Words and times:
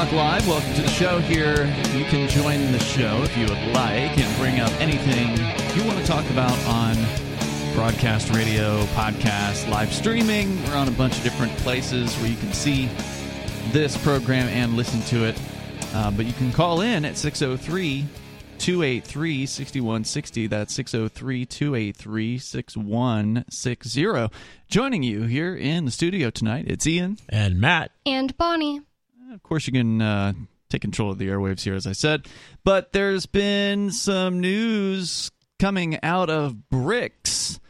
Talk 0.00 0.12
Live. 0.12 0.48
Welcome 0.48 0.72
to 0.76 0.80
the 0.80 0.88
show 0.88 1.18
here. 1.18 1.66
You 1.94 2.06
can 2.06 2.26
join 2.26 2.72
the 2.72 2.78
show 2.78 3.22
if 3.22 3.36
you 3.36 3.42
would 3.42 3.74
like 3.74 4.16
and 4.16 4.38
bring 4.38 4.58
up 4.58 4.70
anything 4.80 5.36
you 5.76 5.86
want 5.86 5.98
to 5.98 6.06
talk 6.06 6.24
about 6.30 6.58
on 6.64 6.96
broadcast 7.74 8.34
radio, 8.34 8.82
podcast, 8.94 9.68
live 9.68 9.92
streaming. 9.92 10.56
We're 10.64 10.76
on 10.76 10.88
a 10.88 10.92
bunch 10.92 11.18
of 11.18 11.22
different 11.22 11.54
places 11.58 12.16
where 12.16 12.30
you 12.30 12.38
can 12.38 12.54
see 12.54 12.88
this 13.72 14.02
program 14.02 14.48
and 14.48 14.74
listen 14.74 15.02
to 15.02 15.26
it. 15.26 15.38
Uh, 15.92 16.10
but 16.10 16.24
you 16.24 16.32
can 16.32 16.50
call 16.50 16.80
in 16.80 17.04
at 17.04 17.18
603 17.18 18.06
283 18.56 19.44
6160. 19.44 20.46
That's 20.46 20.72
603 20.72 21.44
283 21.44 22.38
6160. 22.38 24.28
Joining 24.66 25.02
you 25.02 25.24
here 25.24 25.54
in 25.54 25.84
the 25.84 25.90
studio 25.90 26.30
tonight, 26.30 26.64
it's 26.68 26.86
Ian. 26.86 27.18
And 27.28 27.60
Matt. 27.60 27.90
And 28.06 28.34
Bonnie. 28.38 28.80
Of 29.32 29.42
course, 29.44 29.66
you 29.66 29.72
can 29.72 30.02
uh, 30.02 30.32
take 30.68 30.82
control 30.82 31.12
of 31.12 31.18
the 31.18 31.28
airwaves 31.28 31.62
here, 31.62 31.74
as 31.74 31.86
I 31.86 31.92
said. 31.92 32.26
But 32.64 32.92
there's 32.92 33.26
been 33.26 33.92
some 33.92 34.40
news 34.40 35.30
coming 35.60 35.98
out 36.02 36.30
of 36.30 36.56
BRICS. 36.72 37.60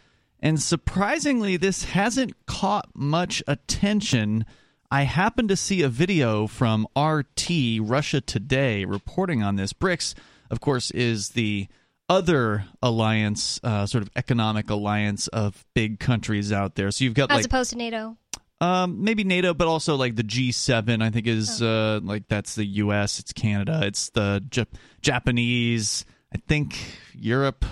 And 0.40 0.60
surprisingly, 0.60 1.58
this 1.58 1.84
hasn't 1.84 2.46
caught 2.46 2.88
much 2.94 3.42
attention. 3.46 4.46
I 4.90 5.02
happened 5.02 5.50
to 5.50 5.56
see 5.56 5.82
a 5.82 5.90
video 5.90 6.46
from 6.46 6.86
RT, 6.96 7.50
Russia 7.80 8.22
Today, 8.22 8.86
reporting 8.86 9.42
on 9.42 9.56
this. 9.56 9.74
BRICS, 9.74 10.14
of 10.50 10.60
course, 10.60 10.90
is 10.92 11.30
the 11.30 11.68
other 12.08 12.64
alliance, 12.82 13.60
uh, 13.62 13.84
sort 13.84 14.02
of 14.02 14.10
economic 14.16 14.70
alliance 14.70 15.28
of 15.28 15.66
big 15.74 16.00
countries 16.00 16.52
out 16.52 16.74
there. 16.74 16.90
So 16.90 17.04
you've 17.04 17.14
got 17.14 17.30
As 17.30 17.36
like 17.36 17.46
opposed 17.46 17.70
to 17.70 17.76
NATO. 17.76 18.16
Um, 18.60 19.02
maybe 19.04 19.24
NATO, 19.24 19.54
but 19.54 19.68
also 19.68 19.96
like 19.96 20.16
the 20.16 20.24
G7. 20.24 21.02
I 21.02 21.10
think 21.10 21.26
is 21.26 21.62
uh, 21.62 22.00
like 22.02 22.28
that's 22.28 22.54
the 22.54 22.64
U.S. 22.64 23.18
It's 23.18 23.32
Canada. 23.32 23.80
It's 23.84 24.10
the 24.10 24.44
J- 24.48 24.66
Japanese. 25.02 26.04
I 26.34 26.38
think 26.46 26.76
Europe, 27.14 27.64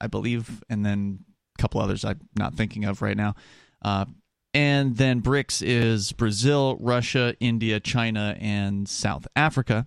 I 0.00 0.06
believe, 0.06 0.62
and 0.68 0.84
then 0.84 1.20
a 1.58 1.62
couple 1.62 1.80
others 1.80 2.04
I'm 2.04 2.20
not 2.36 2.54
thinking 2.54 2.84
of 2.84 3.02
right 3.02 3.16
now. 3.16 3.34
Uh, 3.82 4.06
and 4.52 4.96
then 4.96 5.20
BRICS 5.22 5.62
is 5.64 6.12
Brazil, 6.12 6.76
Russia, 6.80 7.34
India, 7.40 7.78
China, 7.78 8.36
and 8.40 8.88
South 8.88 9.26
Africa. 9.36 9.86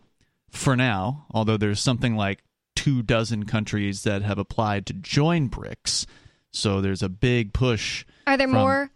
For 0.51 0.75
now, 0.75 1.25
although 1.31 1.57
there's 1.57 1.79
something 1.79 2.15
like 2.15 2.43
two 2.75 3.01
dozen 3.03 3.45
countries 3.45 4.03
that 4.03 4.21
have 4.21 4.37
applied 4.39 4.85
to 4.87 4.93
join 4.93 5.49
BRICS, 5.49 6.05
so 6.51 6.81
there's 6.81 7.03
a 7.03 7.09
big 7.09 7.53
push. 7.53 8.05
Are 8.25 8.37
there 8.37 8.47
from- 8.47 8.57
more 8.57 8.91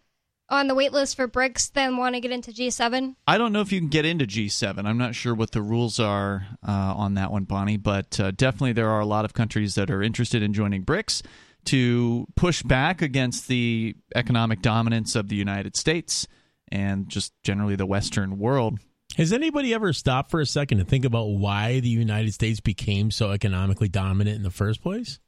on 0.48 0.68
the 0.68 0.74
wait 0.74 0.92
list 0.92 1.16
for 1.16 1.26
BRICS 1.28 1.72
than 1.72 1.96
want 1.96 2.14
to 2.14 2.20
get 2.20 2.30
into 2.30 2.52
G7? 2.52 3.16
I 3.26 3.38
don't 3.38 3.52
know 3.52 3.60
if 3.60 3.72
you 3.72 3.80
can 3.80 3.88
get 3.88 4.04
into 4.04 4.26
G7. 4.26 4.84
I'm 4.84 4.98
not 4.98 5.14
sure 5.14 5.34
what 5.34 5.52
the 5.52 5.62
rules 5.62 5.98
are 5.98 6.46
uh, 6.66 6.70
on 6.96 7.14
that 7.14 7.30
one, 7.32 7.44
Bonnie, 7.44 7.76
but 7.76 8.18
uh, 8.20 8.30
definitely 8.30 8.72
there 8.72 8.90
are 8.90 9.00
a 9.00 9.06
lot 9.06 9.24
of 9.24 9.32
countries 9.34 9.74
that 9.76 9.90
are 9.90 10.02
interested 10.02 10.42
in 10.42 10.52
joining 10.52 10.84
BRICS 10.84 11.22
to 11.66 12.26
push 12.36 12.62
back 12.62 13.00
against 13.00 13.48
the 13.48 13.96
economic 14.14 14.60
dominance 14.60 15.14
of 15.16 15.28
the 15.28 15.36
United 15.36 15.76
States 15.76 16.26
and 16.70 17.08
just 17.08 17.32
generally 17.42 17.76
the 17.76 17.86
Western 17.86 18.38
world. 18.38 18.78
Has 19.16 19.32
anybody 19.32 19.72
ever 19.72 19.92
stopped 19.92 20.30
for 20.30 20.40
a 20.40 20.46
second 20.46 20.78
to 20.78 20.84
think 20.84 21.04
about 21.04 21.26
why 21.26 21.80
the 21.80 21.88
United 21.88 22.34
States 22.34 22.60
became 22.60 23.10
so 23.10 23.30
economically 23.30 23.88
dominant 23.88 24.36
in 24.36 24.42
the 24.42 24.50
first 24.50 24.82
place? 24.82 25.20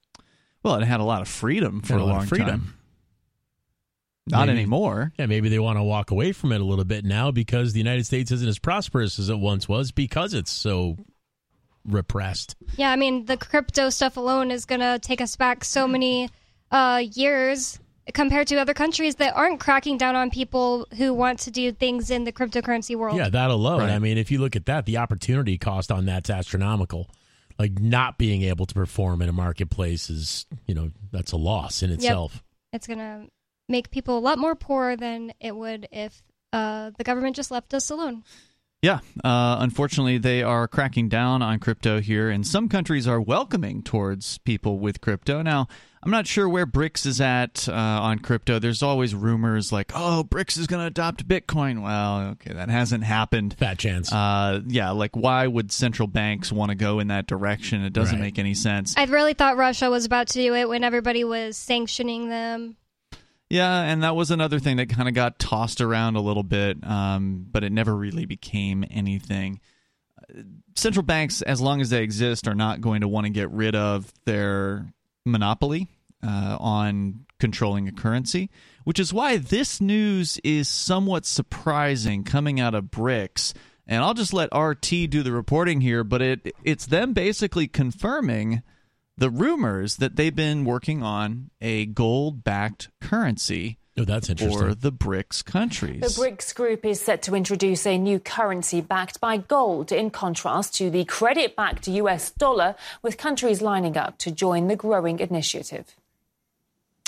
Well, 0.63 0.75
it 0.75 0.85
had 0.85 1.01
a 1.01 1.05
lot 1.05 1.23
of 1.23 1.29
freedom 1.29 1.81
for 1.83 1.93
Had 1.95 2.03
a, 2.03 2.05
lot 2.05 2.11
of 2.11 2.17
long 2.19 2.27
freedom. 2.27 2.47
time. 2.49 2.75
Not 4.29 4.47
Maybe- 4.47 4.59
anymore. 4.59 5.13
Yeah, 5.19 5.27
maybe 5.27 5.49
they 5.49 5.59
want 5.61 5.79
to 5.79 5.85
walk 5.85 6.11
away 6.11 6.33
from 6.33 6.53
it 6.53 6.61
a 6.61 6.65
little 6.65 6.85
bit 6.85 7.05
now 7.05 7.31
because 7.31 7.73
the 7.73 7.79
United 7.79 8.07
States 8.07 8.33
isn't 8.33 8.49
as 8.49 8.59
prosperous 8.59 9.19
as 9.19 9.29
it 9.29 9.39
once 9.39 9.69
was 9.69 9.93
because 9.93 10.35
it's 10.35 10.51
so 10.51 10.97
repressed. 11.87 12.57
Yeah, 12.77 12.91
I 12.91 12.97
mean, 12.97 13.27
the 13.27 13.37
crypto 13.37 13.91
stuff 13.91 14.17
alone 14.17 14.51
is 14.51 14.65
going 14.65 14.81
to 14.81 14.99
take 15.01 15.21
us 15.21 15.37
back 15.37 15.63
so 15.63 15.87
many 15.87 16.29
uh, 16.73 17.05
years 17.13 17.79
compared 18.13 18.49
to 18.49 18.57
other 18.57 18.75
countries 18.75 19.17
that 19.17 19.35
aren't 19.37 19.61
cracking 19.61 19.99
down 19.99 20.17
on 20.17 20.31
people 20.31 20.87
who 20.97 21.13
want 21.15 21.41
to 21.41 21.51
do 21.51 21.73
things 21.73 22.11
in 22.11 22.25
the 22.25 22.33
cryptocurrency 22.33 22.97
world. 22.97 23.17
Yeah, 23.17 23.29
that 23.29 23.51
alone. 23.51 23.81
Right. 23.81 23.91
I 23.91 23.99
mean, 23.99 24.19
if 24.19 24.31
you 24.31 24.41
look 24.41 24.57
at 24.57 24.67
that, 24.67 24.87
the 24.87 24.99
opportunity 24.99 25.59
cost 25.59 25.93
on 25.93 26.07
that's 26.07 26.31
astronomical. 26.31 27.09
Like 27.59 27.79
not 27.79 28.19
being 28.19 28.43
able 28.43 28.67
to 28.67 28.75
perform 28.75 29.23
in 29.23 29.29
a 29.29 29.33
marketplace 29.33 30.11
is, 30.11 30.47
you 30.67 30.75
know, 30.75 30.91
that's 31.11 31.33
a 31.33 31.37
loss 31.37 31.83
in 31.83 31.91
itself. 31.91 32.43
It's 32.73 32.87
going 32.87 32.99
to 32.99 33.29
make 33.69 33.91
people 33.91 34.19
a 34.19 34.21
lot 34.21 34.39
more 34.39 34.55
poor 34.55 34.97
than 34.97 35.33
it 35.41 35.55
would 35.57 35.89
if 35.93 36.23
uh, 36.53 36.91
the 36.97 37.05
government 37.05 37.37
just 37.37 37.51
left 37.51 37.75
us 37.75 37.91
alone. 37.91 38.23
Yeah, 38.83 39.01
uh, 39.25 39.57
unfortunately, 39.61 40.19
they 40.19 40.43
are 40.43 40.69
cracking 40.69 41.09
down 41.09 41.43
on 41.43 41.59
crypto 41.59 41.99
here, 42.01 42.29
and 42.29 42.47
some 42.47 42.69
countries 42.69 43.09
are 43.09 43.21
welcoming 43.21 43.83
towards 43.83 44.39
people 44.39 44.79
with 44.79 45.01
crypto. 45.01 45.43
Now, 45.43 45.67
I'm 46.03 46.11
not 46.11 46.27
sure 46.29 46.49
where 46.49 46.67
BRICS 46.67 47.07
is 47.07 47.21
at 47.21 47.69
uh, 47.69 47.73
on 47.73 48.21
crypto. 48.21 48.59
There's 48.61 48.83
always 48.83 49.13
rumors 49.15 49.73
like, 49.73 49.91
oh, 49.95 50.25
BRICS 50.29 50.59
is 50.59 50.67
going 50.69 50.83
to 50.83 50.87
adopt 50.87 51.27
Bitcoin. 51.27 51.83
Well, 51.83 52.29
okay, 52.33 52.53
that 52.53 52.69
hasn't 52.69 53.03
happened. 53.03 53.57
Fat 53.59 53.79
chance. 53.79 54.13
Uh, 54.13 54.61
yeah, 54.67 54.91
like 54.91 55.17
why 55.17 55.47
would 55.49 55.73
central 55.73 56.07
banks 56.07 56.53
want 56.53 56.69
to 56.69 56.77
go 56.77 57.01
in 57.01 57.09
that 57.09 57.27
direction? 57.27 57.83
It 57.83 57.95
doesn't 57.95 58.17
Right. 58.17 58.27
make 58.27 58.39
any 58.39 58.55
sense. 58.55 58.95
I 58.97 59.05
really 59.07 59.35
thought 59.35 59.57
Russia 59.57 59.91
was 59.91 60.05
about 60.05 60.29
to 60.29 60.35
do 60.35 60.55
it 60.55 60.69
when 60.69 60.85
everybody 60.85 61.25
was 61.25 61.57
sanctioning 61.57 62.29
them. 62.29 62.77
Yeah, 63.49 63.83
and 63.83 64.03
that 64.03 64.17
was 64.17 64.31
another 64.31 64.59
thing 64.59 64.79
that 64.79 64.89
kind 64.89 65.09
of 65.09 65.15
got 65.15 65.39
tossed 65.39 65.81
around 65.81 66.17
a 66.17 66.21
little 66.21 66.43
bit, 66.43 66.79
um, 66.85 67.47
but 67.51 67.63
it 67.63 67.71
never 67.71 67.95
really 67.95 68.27
became 68.27 68.85
anything. 68.91 69.61
Uh, 70.19 70.43
Central 70.75 71.05
banks, 71.05 71.43
as 71.43 71.61
long 71.61 71.81
as 71.81 71.91
they 71.91 72.03
exist, 72.03 72.49
are 72.49 72.55
not 72.55 72.81
going 72.81 73.03
to 73.03 73.09
want 73.09 73.27
to 73.27 73.31
get 73.31 73.51
rid 73.51 73.77
of 73.77 74.13
their 74.25 74.93
monopoly 75.25 75.89
uh, 76.23 76.57
on 76.59 77.25
controlling 77.39 77.87
a 77.87 77.93
currency, 77.93 78.51
which 78.85 78.99
is 78.99 79.13
why 79.13 79.37
this 79.37 79.81
news 79.81 80.39
is 80.43 80.69
somewhat 80.69 81.25
surprising 81.25 82.25
coming 82.25 82.59
out 82.59 82.75
of 82.75 82.87
BRICS. 82.87 83.55
And 83.87 84.03
I'll 84.03 84.15
just 84.15 84.33
let 84.33 84.55
RT 84.57 84.89
do 85.09 85.23
the 85.23 85.33
reporting 85.33 85.81
here, 85.81 86.03
but 86.03 86.21
it 86.21 86.53
it's 86.65 86.87
them 86.87 87.13
basically 87.13 87.69
confirming 87.69 88.63
the 89.19 89.31
rumors 89.31 89.97
that 89.97 90.17
they've 90.17 90.35
been 90.35 90.65
working 90.65 91.03
on 91.03 91.51
a 91.61 91.87
gold 91.87 92.45
backed 92.45 92.91
currency 93.01 93.79
oh, 93.99 94.05
that's 94.05 94.29
interesting. 94.29 94.59
for 94.59 94.75
the 94.75 94.93
BRICS 94.93 95.45
countries. 95.45 96.01
The 96.01 96.21
BRICS 96.21 96.55
group 96.55 96.85
is 96.85 97.01
set 97.01 97.23
to 97.23 97.35
introduce 97.35 97.87
a 97.87 97.97
new 97.97 98.21
currency 98.21 98.81
backed 98.81 99.21
by 99.21 99.39
gold, 99.39 99.91
in 99.91 100.11
contrast 100.11 100.75
to 100.77 100.91
the 100.91 101.05
credit 101.05 101.57
backed 101.57 101.89
US 101.89 102.31
dollar, 102.31 102.75
with 103.03 103.17
countries 103.17 103.63
lining 103.63 103.97
up 103.97 104.19
to 104.19 104.31
join 104.31 104.69
the 104.69 104.77
growing 104.77 105.19
initiative. 105.19 105.97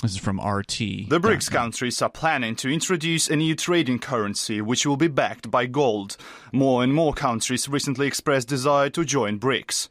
this 0.01 0.13
is 0.13 0.17
from 0.17 0.39
RT. 0.39 1.09
The 1.09 1.19
BRICS 1.21 1.51
countries 1.51 2.01
are 2.01 2.09
planning 2.09 2.55
to 2.55 2.69
introduce 2.69 3.29
a 3.29 3.35
new 3.35 3.55
trading 3.55 3.99
currency 3.99 4.61
which 4.61 4.83
will 4.83 4.97
be 4.97 5.09
backed 5.09 5.51
by 5.51 5.67
gold. 5.67 6.17
More 6.51 6.83
and 6.83 6.91
more 6.91 7.13
countries 7.13 7.69
recently 7.69 8.07
expressed 8.07 8.47
desire 8.47 8.89
to 8.89 9.05
join 9.05 9.39
BRICS. 9.39 9.89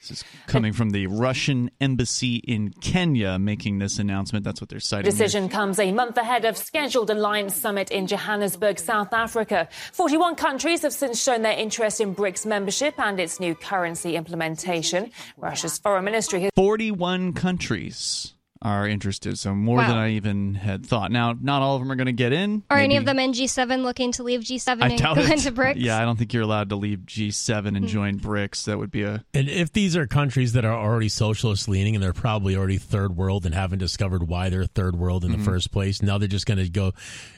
This 0.00 0.12
is 0.12 0.24
coming 0.46 0.72
from 0.72 0.90
the 0.90 1.08
Russian 1.08 1.70
embassy 1.78 2.36
in 2.36 2.70
Kenya 2.70 3.38
making 3.38 3.80
this 3.80 3.98
announcement. 3.98 4.44
That's 4.46 4.58
what 4.58 4.70
they're 4.70 4.80
citing. 4.80 5.04
here. 5.04 5.10
Decision 5.12 5.50
comes 5.50 5.78
a 5.78 5.92
month 5.92 6.16
ahead 6.16 6.46
of 6.46 6.56
scheduled 6.56 7.10
Alliance 7.10 7.54
Summit 7.54 7.90
in 7.90 8.06
Johannesburg, 8.06 8.78
South 8.78 9.12
Africa. 9.12 9.68
41 9.92 10.36
countries 10.36 10.82
have 10.82 10.94
since 10.94 11.22
shown 11.22 11.42
their 11.42 11.52
interest 11.52 12.00
in 12.00 12.14
BRICS 12.14 12.46
membership 12.46 12.98
and 12.98 13.20
its 13.20 13.38
new 13.38 13.54
currency 13.54 14.16
implementation. 14.16 15.10
Russia's 15.36 15.78
foreign 15.78 16.06
ministry 16.06 16.40
has 16.40 16.50
41 16.56 17.34
countries 17.34 18.32
are 18.62 18.86
interested, 18.86 19.38
so 19.38 19.54
more 19.54 19.78
Wow. 19.78 19.88
than 19.88 19.96
I 19.96 20.10
even 20.12 20.54
had 20.54 20.84
thought. 20.84 21.10
Now, 21.10 21.34
not 21.40 21.62
all 21.62 21.76
of 21.76 21.80
them 21.80 21.90
are 21.90 21.96
going 21.96 22.06
to 22.08 22.12
get 22.12 22.32
in. 22.34 22.62
Are 22.68 22.76
any 22.76 22.96
of 22.96 23.06
them 23.06 23.18
in 23.18 23.32
G7 23.32 23.82
looking 23.82 24.12
to 24.12 24.22
leave 24.22 24.40
G7 24.40 24.82
I 24.82 24.88
and 24.88 24.98
doubt 24.98 25.16
go 25.16 25.22
it. 25.22 25.30
into 25.30 25.50
BRICS? 25.52 25.76
Yeah, 25.78 25.98
I 25.98 26.04
don't 26.04 26.18
think 26.18 26.34
you're 26.34 26.42
allowed 26.42 26.68
to 26.68 26.76
leave 26.76 27.00
G7 27.06 27.70
Hmm. 27.70 27.76
and 27.76 27.88
join 27.88 28.18
BRICS. 28.20 28.64
That 28.64 28.78
would 28.78 28.90
be 28.90 29.02
a 29.04 29.24
And 29.32 29.48
if 29.48 29.72
these 29.72 29.96
are 29.96 30.06
countries 30.06 30.52
that 30.52 30.66
are 30.66 30.74
already 30.74 31.08
socialist 31.08 31.68
leaning 31.68 31.94
and 31.96 32.02
they're 32.04 32.12
probably 32.12 32.54
already 32.54 32.76
third 32.76 33.16
world 33.16 33.46
and 33.46 33.54
haven't 33.54 33.78
discovered 33.78 34.24
why 34.28 34.50
they're 34.50 34.66
third 34.66 34.94
world 34.94 35.24
in 35.24 35.32
the 35.32 35.38
first 35.38 35.70
place, 35.72 36.02
now 36.02 36.18
they're 36.18 36.28
just 36.28 36.44
going 36.46 36.58
to 36.58 36.68
go. 36.68 36.92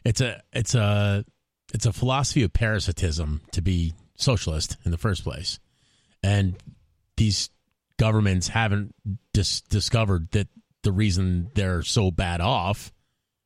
It's 0.05 0.21
a 0.21 0.43
it's 0.53 0.75
a 0.75 1.25
it's 1.73 1.87
a 1.87 1.93
philosophy 1.93 2.43
of 2.43 2.53
parasitism 2.53 3.43
to 3.53 3.63
be 3.63 3.95
socialist 4.17 4.77
in 4.85 4.91
the 4.91 4.99
first 4.99 5.23
place, 5.23 5.61
and 6.23 6.57
these 7.17 7.49
governments 7.97 8.49
haven't 8.49 8.93
dis- 9.33 9.61
discovered 9.63 10.29
that 10.33 10.49
the 10.83 10.93
reason 10.93 11.51
they're 11.55 11.83
so 11.83 12.11
bad 12.11 12.41
off 12.41 12.93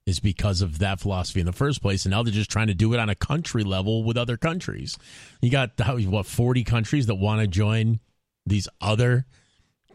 is 0.07 0.21
because 0.21 0.63
of 0.63 0.79
that 0.79 1.01
philosophy 1.01 1.41
in 1.41 1.47
the 1.47 1.53
first 1.53 1.83
place, 1.83 2.05
and 2.05 2.13
now 2.13 2.23
they're 2.23 2.33
just 2.33 2.51
trying 2.51 2.69
to 2.69 2.75
do 2.75 2.95
it 2.95 3.01
on 3.01 3.09
a 3.09 3.15
country 3.15 3.65
level 3.65 4.05
with 4.05 4.17
other 4.17 4.37
countries. 4.37 4.97
You 5.43 5.51
got 5.51 5.73
what 5.79 6.27
forty 6.27 6.65
countries 6.65 7.07
that 7.07 7.17
want 7.17 7.41
to 7.41 7.47
join 7.47 8.01
these 8.47 8.69
other 8.81 9.27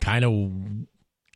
kind 0.02 0.26
of 0.26 0.34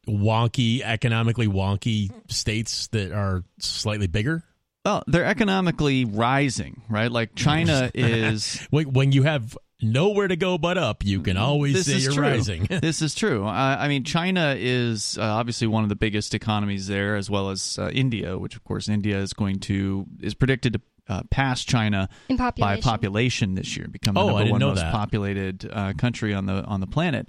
wonky, 0.07 0.81
economically 0.81 1.47
wonky 1.47 2.11
states 2.29 2.87
that 2.87 3.11
are 3.11 3.43
slightly 3.59 4.07
bigger. 4.07 4.43
well, 4.83 5.03
they're 5.07 5.25
economically 5.25 6.05
rising, 6.05 6.81
right? 6.89 7.11
Like 7.11 7.33
China 7.35 7.89
is 7.95 8.59
When 8.69 8.91
when 8.93 9.11
you 9.11 9.23
have 9.23 9.57
nowhere 9.81 10.27
to 10.27 10.35
go 10.35 10.57
but 10.57 10.77
up. 10.77 11.03
You 11.03 11.21
can 11.21 11.37
always 11.37 11.73
this 11.73 11.85
say 11.85 11.97
you're 12.03 12.13
true. 12.13 12.23
rising. 12.23 12.63
this 12.69 13.01
is 13.01 13.13
true. 13.15 13.45
Uh, 13.45 13.77
I 13.79 13.87
mean, 13.87 14.03
China 14.03 14.55
is 14.57 15.17
uh, 15.17 15.23
obviously 15.23 15.67
one 15.67 15.83
of 15.83 15.89
the 15.89 15.95
biggest 15.95 16.33
economies 16.33 16.87
there, 16.87 17.15
as 17.15 17.29
well 17.29 17.49
as 17.49 17.77
uh, 17.79 17.89
India, 17.89 18.37
which 18.37 18.55
of 18.55 18.63
course 18.63 18.87
India 18.89 19.17
is 19.19 19.33
going 19.33 19.59
to 19.61 20.05
is 20.21 20.33
predicted 20.33 20.73
to 20.73 20.81
uh, 21.07 21.21
pass 21.29 21.63
China 21.63 22.09
In 22.29 22.37
population. 22.37 22.81
by 22.81 22.81
population 22.81 23.55
this 23.55 23.77
year, 23.77 23.87
become 23.87 24.15
the 24.15 24.21
Oh, 24.21 24.23
I 24.23 24.29
number 24.29 24.43
didn't 24.45 24.51
one 24.53 24.61
most 24.61 24.79
that. 24.81 24.91
populated 24.91 25.69
uh, 25.71 25.93
country 25.97 26.33
on 26.33 26.45
the 26.47 26.63
on 26.63 26.79
the 26.79 26.87
planet. 26.87 27.27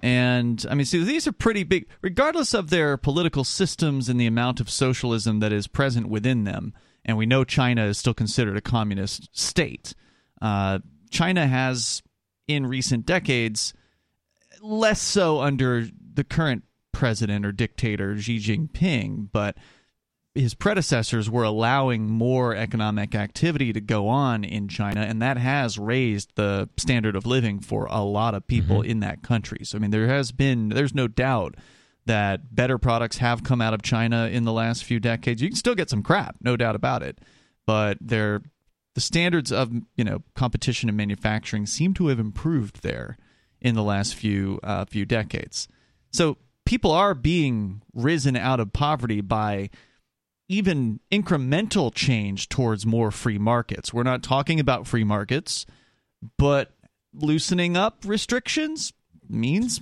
And 0.00 0.66
I 0.68 0.74
mean, 0.74 0.84
see, 0.84 1.04
these 1.04 1.28
are 1.28 1.32
pretty 1.32 1.62
big, 1.62 1.86
regardless 2.00 2.54
of 2.54 2.70
their 2.70 2.96
political 2.96 3.44
systems 3.44 4.08
and 4.08 4.20
the 4.20 4.26
amount 4.26 4.58
of 4.58 4.68
socialism 4.68 5.38
that 5.38 5.52
is 5.52 5.68
present 5.68 6.08
within 6.08 6.42
them. 6.42 6.74
And 7.04 7.16
we 7.16 7.26
know 7.26 7.44
China 7.44 7.84
is 7.86 7.98
still 7.98 8.14
considered 8.14 8.56
a 8.56 8.60
communist 8.60 9.28
state. 9.38 9.94
Uh, 10.40 10.80
China 11.12 11.46
has, 11.46 12.02
in 12.48 12.66
recent 12.66 13.06
decades, 13.06 13.74
less 14.60 15.00
so 15.00 15.40
under 15.40 15.86
the 16.14 16.24
current 16.24 16.64
president 16.92 17.46
or 17.46 17.52
dictator 17.52 18.18
Xi 18.18 18.38
Jinping, 18.38 19.28
but 19.32 19.56
his 20.34 20.54
predecessors 20.54 21.28
were 21.28 21.42
allowing 21.42 22.08
more 22.08 22.56
economic 22.56 23.14
activity 23.14 23.72
to 23.72 23.80
go 23.80 24.08
on 24.08 24.44
in 24.44 24.66
China, 24.66 25.02
and 25.02 25.20
that 25.20 25.36
has 25.36 25.78
raised 25.78 26.32
the 26.36 26.68
standard 26.78 27.16
of 27.16 27.26
living 27.26 27.60
for 27.60 27.86
a 27.90 28.02
lot 28.02 28.34
of 28.34 28.46
people 28.46 28.78
mm-hmm. 28.78 28.90
in 28.90 29.00
that 29.00 29.22
country. 29.22 29.58
So, 29.64 29.76
I 29.76 29.80
mean, 29.80 29.90
there 29.90 30.08
has 30.08 30.32
been, 30.32 30.70
there's 30.70 30.94
no 30.94 31.06
doubt 31.06 31.56
that 32.06 32.54
better 32.54 32.78
products 32.78 33.18
have 33.18 33.44
come 33.44 33.60
out 33.60 33.74
of 33.74 33.82
China 33.82 34.26
in 34.26 34.44
the 34.44 34.52
last 34.52 34.84
few 34.84 34.98
decades. 34.98 35.42
You 35.42 35.48
can 35.48 35.56
still 35.56 35.74
get 35.74 35.90
some 35.90 36.02
crap, 36.02 36.36
no 36.40 36.56
doubt 36.56 36.76
about 36.76 37.02
it, 37.02 37.18
but 37.66 37.98
they're 38.00 38.42
the 38.94 39.00
standards 39.00 39.50
of 39.52 39.72
you 39.96 40.04
know 40.04 40.22
competition 40.34 40.88
and 40.88 40.96
manufacturing 40.96 41.66
seem 41.66 41.94
to 41.94 42.08
have 42.08 42.18
improved 42.18 42.82
there 42.82 43.16
in 43.60 43.74
the 43.74 43.82
last 43.82 44.14
few 44.14 44.60
uh, 44.62 44.84
few 44.84 45.04
decades. 45.04 45.68
So 46.12 46.36
people 46.66 46.90
are 46.90 47.14
being 47.14 47.82
risen 47.94 48.36
out 48.36 48.60
of 48.60 48.72
poverty 48.72 49.20
by 49.20 49.70
even 50.48 51.00
incremental 51.10 51.94
change 51.94 52.48
towards 52.48 52.84
more 52.84 53.10
free 53.10 53.38
markets. 53.38 53.92
We're 53.94 54.02
not 54.02 54.22
talking 54.22 54.60
about 54.60 54.86
free 54.86 55.04
markets, 55.04 55.64
but 56.36 56.72
loosening 57.14 57.76
up 57.76 57.98
restrictions 58.04 58.92
means 59.28 59.80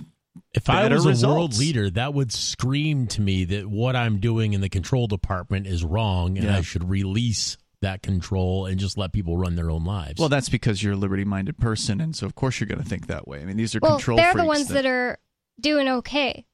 If 0.53 0.69
I 0.69 0.87
was 0.87 1.23
a 1.23 1.27
world 1.27 1.57
leader, 1.57 1.89
that 1.89 2.13
would 2.13 2.31
scream 2.31 3.07
to 3.07 3.21
me 3.21 3.43
that 3.45 3.67
what 3.67 3.95
I'm 3.97 4.19
doing 4.19 4.53
in 4.53 4.61
the 4.61 4.69
control 4.69 5.07
department 5.07 5.67
is 5.67 5.83
wrong, 5.83 6.37
and 6.37 6.47
Yeah. 6.47 6.57
I 6.57 6.61
should 6.61 6.89
release 6.89 7.57
that 7.81 8.01
control 8.03 8.65
and 8.67 8.79
just 8.79 8.97
let 8.97 9.11
people 9.11 9.37
run 9.37 9.55
their 9.55 9.69
own 9.71 9.83
lives. 9.83 10.19
well 10.19 10.29
that's 10.29 10.49
because 10.49 10.81
you're 10.83 10.93
a 10.93 10.97
liberty-minded 10.97 11.57
person 11.57 11.99
and 11.99 12.15
so 12.15 12.25
of 12.25 12.35
course 12.35 12.59
you're 12.59 12.67
going 12.67 12.81
to 12.81 12.87
think 12.87 13.07
that 13.07 13.27
way. 13.27 13.41
I 13.41 13.45
mean 13.45 13.57
these 13.57 13.75
are 13.75 13.79
well, 13.81 13.97
control 13.97 14.17
they're 14.17 14.33
the 14.35 14.45
ones 14.45 14.67
that, 14.67 14.85
are 14.85 15.17
doing 15.59 15.87
okay. 15.89 16.45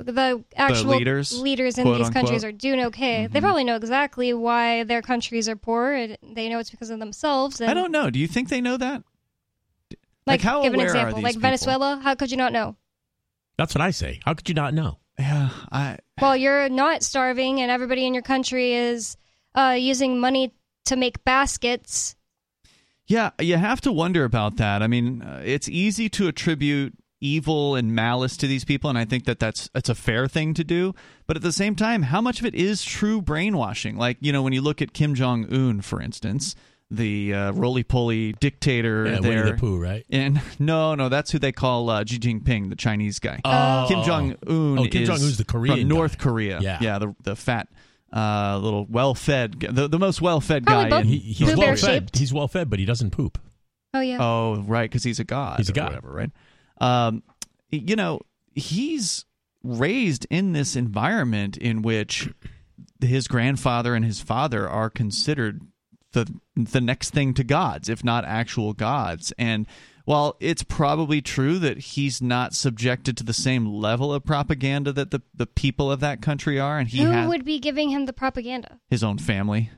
The 0.00 0.44
actual 0.54 0.92
leaders, 0.96 1.36
leaders 1.40 1.76
in 1.76 1.84
these 1.84 1.94
unquote. 1.96 2.12
countries 2.12 2.44
are 2.44 2.52
doing 2.52 2.80
okay. 2.86 3.26
They 3.26 3.40
Mhm. 3.40 3.42
probably 3.42 3.64
know 3.64 3.74
exactly 3.74 4.32
why 4.32 4.84
their 4.84 5.02
countries 5.02 5.48
are 5.48 5.56
poor. 5.56 5.92
And 5.92 6.16
they 6.22 6.48
know 6.48 6.60
it's 6.60 6.70
because 6.70 6.90
of 6.90 7.00
themselves. 7.00 7.60
And 7.60 7.68
I 7.68 7.74
don't 7.74 7.90
know. 7.90 8.08
Do 8.08 8.20
you 8.20 8.28
think 8.28 8.48
they 8.48 8.60
know 8.60 8.76
that? 8.76 9.02
like, 10.24 10.40
how 10.40 10.62
give 10.62 10.74
an 10.74 10.78
aware 10.78 10.86
are 10.86 10.90
example, 10.90 11.16
these 11.16 11.24
like 11.24 11.34
people? 11.34 11.40
Venezuela. 11.48 12.00
How 12.00 12.14
could 12.14 12.30
you 12.30 12.36
not 12.36 12.52
know? 12.52 12.76
That's 13.56 13.74
what 13.74 13.82
I 13.82 13.90
say. 13.90 14.20
How 14.24 14.34
could 14.34 14.48
you 14.48 14.54
not 14.54 14.72
know? 14.72 14.98
Yeah, 15.18 15.48
I 15.72 15.98
Well, 16.20 16.36
you're 16.36 16.68
not 16.68 17.02
starving, 17.02 17.60
and 17.60 17.68
everybody 17.72 18.06
in 18.06 18.14
your 18.14 18.22
country 18.22 18.74
is 18.74 19.16
uh, 19.56 19.74
using 19.76 20.20
money 20.20 20.52
to 20.88 20.96
make 20.96 21.24
baskets. 21.24 22.16
Yeah, 23.06 23.30
you 23.40 23.56
have 23.56 23.80
to 23.82 23.92
wonder 23.92 24.24
about 24.24 24.56
that. 24.56 24.82
I 24.82 24.86
mean, 24.86 25.22
uh, 25.22 25.42
it's 25.44 25.68
easy 25.68 26.08
to 26.10 26.28
attribute 26.28 26.94
evil 27.20 27.74
and 27.74 27.94
malice 27.94 28.36
to 28.36 28.46
these 28.46 28.64
people, 28.64 28.90
and 28.90 28.98
I 28.98 29.04
think 29.04 29.24
that 29.24 29.38
that's 29.38 29.70
it's 29.74 29.88
a 29.88 29.94
fair 29.94 30.28
thing 30.28 30.52
to 30.54 30.64
do. 30.64 30.94
But 31.26 31.36
at 31.36 31.42
the 31.42 31.52
same 31.52 31.74
time, 31.74 32.02
how 32.02 32.20
much 32.20 32.40
of 32.40 32.46
it 32.46 32.54
is 32.54 32.84
true 32.84 33.22
brainwashing? 33.22 33.96
Like 33.96 34.18
you 34.20 34.32
know, 34.32 34.42
when 34.42 34.52
you 34.52 34.60
look 34.60 34.82
at 34.82 34.92
Kim 34.92 35.14
Jong 35.14 35.46
Un, 35.52 35.80
for 35.80 36.02
instance, 36.02 36.54
the 36.90 37.34
uh, 37.34 37.52
roly 37.52 37.82
poly 37.82 38.32
dictator 38.34 39.06
Yeah, 39.06 39.20
Winnie 39.20 39.42
the 39.52 39.56
Pooh, 39.56 39.78
right? 39.78 40.04
And 40.10 40.40
no, 40.58 40.94
no, 40.94 41.08
that's 41.08 41.30
who 41.30 41.38
they 41.38 41.52
call 41.52 41.90
uh, 41.90 42.04
Xi 42.06 42.18
Jinping, 42.18 42.70
the 42.70 42.76
Chinese 42.76 43.18
guy. 43.18 43.40
Oh, 43.44 43.86
Kim 43.88 44.02
Jong 44.02 44.32
Un. 44.46 44.78
Oh, 44.78 44.86
Kim 44.86 45.02
is 45.02 45.08
Jong-un's 45.08 45.38
the 45.38 45.44
Korean 45.44 45.80
from 45.80 45.88
North 45.88 46.18
guy. 46.18 46.24
Korea. 46.24 46.60
Yeah. 46.60 46.78
yeah, 46.80 46.98
the 46.98 47.14
the 47.22 47.36
fat, 47.36 47.68
uh, 48.12 48.58
little 48.62 48.86
well-fed, 48.88 49.60
the, 49.60 49.88
the 49.88 49.98
most 49.98 50.20
well-fed 50.22 50.66
Probably 50.66 50.84
guy. 50.84 50.90
both 50.90 51.00
in 51.02 51.08
He, 51.08 51.18
he's 51.18 51.38
Pooh 51.50 51.56
well 51.58 51.66
Bear 51.68 51.76
fed. 51.76 51.86
shaped. 51.86 52.18
He's 52.18 52.32
well 52.32 52.48
fed, 52.48 52.70
but 52.70 52.78
he 52.78 52.84
doesn't 52.84 53.10
poop. 53.10 53.38
Oh 53.94 54.00
yeah. 54.00 54.18
Oh, 54.20 54.62
right, 54.66 54.88
because 54.90 55.02
he's 55.04 55.18
a 55.20 55.24
god. 55.24 55.58
He's 55.58 55.68
a 55.68 55.72
or 55.72 55.74
god. 55.74 55.86
whatever, 55.88 56.12
right? 56.12 56.30
Um, 56.80 57.22
you 57.70 57.96
know, 57.96 58.20
he's 58.54 59.24
raised 59.62 60.26
in 60.30 60.52
this 60.52 60.76
environment 60.76 61.56
in 61.56 61.82
which 61.82 62.28
his 63.00 63.28
grandfather 63.28 63.94
and 63.94 64.04
his 64.04 64.20
father 64.20 64.68
are 64.68 64.90
considered 64.90 65.62
the 66.12 66.26
the 66.56 66.80
next 66.80 67.10
thing 67.10 67.34
to 67.34 67.44
gods, 67.44 67.88
if 67.88 68.02
not 68.04 68.24
actual 68.24 68.72
gods. 68.72 69.32
And 69.38 69.66
while 70.08 70.36
it's 70.40 70.62
probably 70.62 71.20
true 71.20 71.58
that 71.58 71.76
he's 71.76 72.22
not 72.22 72.54
subjected 72.54 73.14
to 73.14 73.22
the 73.22 73.34
same 73.34 73.66
level 73.66 74.10
of 74.14 74.24
propaganda 74.24 74.90
that 74.90 75.10
the, 75.10 75.20
the 75.34 75.46
people 75.46 75.92
of 75.92 76.00
that 76.00 76.22
country 76.22 76.58
are, 76.58 76.78
and 76.78 76.88
he 76.88 77.02
Who 77.02 77.10
has 77.10 77.28
would 77.28 77.44
be 77.44 77.58
giving 77.58 77.90
him 77.90 78.06
the 78.06 78.14
propaganda? 78.14 78.80
his 78.88 79.04
own 79.04 79.18
family. 79.18 79.70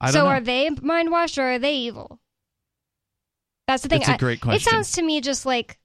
I 0.00 0.12
so 0.12 0.18
don't 0.18 0.24
know. 0.28 0.30
are 0.30 0.40
they 0.40 0.70
mind 0.82 1.10
washed 1.10 1.36
or 1.36 1.42
are 1.42 1.58
they 1.58 1.74
evil? 1.74 2.20
That's 3.66 3.82
the 3.82 3.88
thing. 3.88 4.02
It's 4.02 4.08
a 4.08 4.12
I- 4.12 4.18
great 4.18 4.38
It 4.38 4.42
question. 4.42 4.70
sounds 4.70 4.92
to 4.92 5.02
me 5.02 5.20
just 5.20 5.44
like 5.44 5.80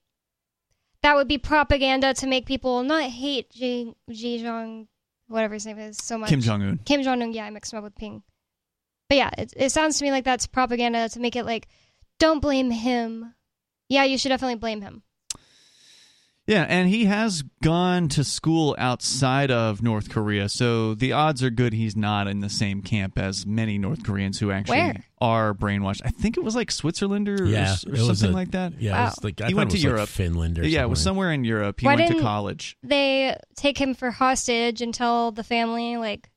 that 1.01 1.15
would 1.15 1.27
be 1.27 1.39
propaganda 1.39 2.13
to 2.13 2.27
make 2.27 2.45
people 2.45 2.83
not 2.83 3.09
hate 3.09 3.47
Xi, 3.55 3.95
Xi 4.11 4.43
Jong, 4.43 4.87
whatever 5.27 5.55
his 5.55 5.65
name 5.65 5.79
is, 5.79 5.97
so 5.97 6.19
much. 6.19 6.29
Kim 6.29 6.39
Jong 6.41 6.61
Un. 6.61 6.79
Kim 6.85 7.01
Jong 7.01 7.19
Un. 7.23 7.33
Yeah, 7.33 7.45
I 7.45 7.49
mixed 7.49 7.73
him 7.73 7.77
up 7.79 7.83
with 7.83 7.95
Ping. 7.95 8.21
But 9.09 9.17
yeah, 9.17 9.31
it, 9.39 9.53
it 9.57 9.71
sounds 9.71 9.97
to 9.97 10.03
me 10.05 10.11
like 10.11 10.23
that's 10.23 10.45
propaganda 10.45 11.09
to 11.09 11.19
make 11.19 11.35
it 11.35 11.45
like, 11.45 11.67
don't 12.19 12.41
blame 12.41 12.69
him. 12.69 13.33
Yeah, 13.89 14.03
you 14.03 14.17
should 14.17 14.29
definitely 14.29 14.55
blame 14.55 14.81
him. 14.81 15.03
Yeah, 16.47 16.63
and 16.69 16.87
he 16.87 17.05
has 17.05 17.43
gone 17.63 18.07
to 18.09 18.23
school 18.23 18.75
outside 18.77 19.49
of 19.49 19.81
North 19.81 20.09
Korea, 20.11 20.47
so 20.47 20.93
the 20.93 21.11
odds 21.11 21.41
are 21.41 21.49
good 21.49 21.73
he's 21.73 21.95
not 21.95 22.27
in 22.27 22.39
the 22.41 22.51
same 22.51 22.83
camp 22.83 23.17
as 23.17 23.47
many 23.47 23.79
North 23.79 24.03
Koreans 24.03 24.39
who 24.39 24.51
actually 24.51 24.77
Where? 24.77 25.03
are 25.19 25.55
brainwashed. 25.55 26.01
I 26.05 26.09
think 26.09 26.37
it 26.37 26.43
was 26.43 26.55
like 26.55 26.69
Switzerland 26.69 27.27
or, 27.27 27.33
or 27.41 27.45
Yeah, 27.47 27.71
s- 27.71 27.83
or 27.87 27.95
it 27.95 28.01
was 28.01 28.19
something 28.19 28.29
a- 28.29 28.33
like 28.33 28.51
that. 28.51 28.79
Yeah, 28.79 28.91
Wow. 28.91 29.01
it 29.01 29.05
was 29.05 29.23
like 29.23 29.41
I 29.41 29.47
He 29.47 29.53
went 29.55 29.69
it 29.69 29.71
to 29.71 29.77
was 29.77 29.83
like 29.85 29.89
Europe. 29.95 30.09
Finland, 30.09 30.59
or 30.59 30.67
yeah, 30.67 30.83
it 30.83 30.89
was 30.89 30.99
somewhere. 31.01 31.29
somewhere 31.29 31.31
in 31.33 31.45
Europe. 31.45 31.79
He 31.79 31.87
Why 31.87 31.95
went 31.95 32.07
to 32.09 32.13
didn't- 32.13 32.23
college. 32.23 32.77
They 32.83 33.35
take 33.55 33.79
him 33.81 33.95
for 33.95 34.11
hostage 34.11 34.83
and 34.83 34.93
tell 34.93 35.31
the 35.31 35.43
family 35.43 35.97
like, 35.97 36.29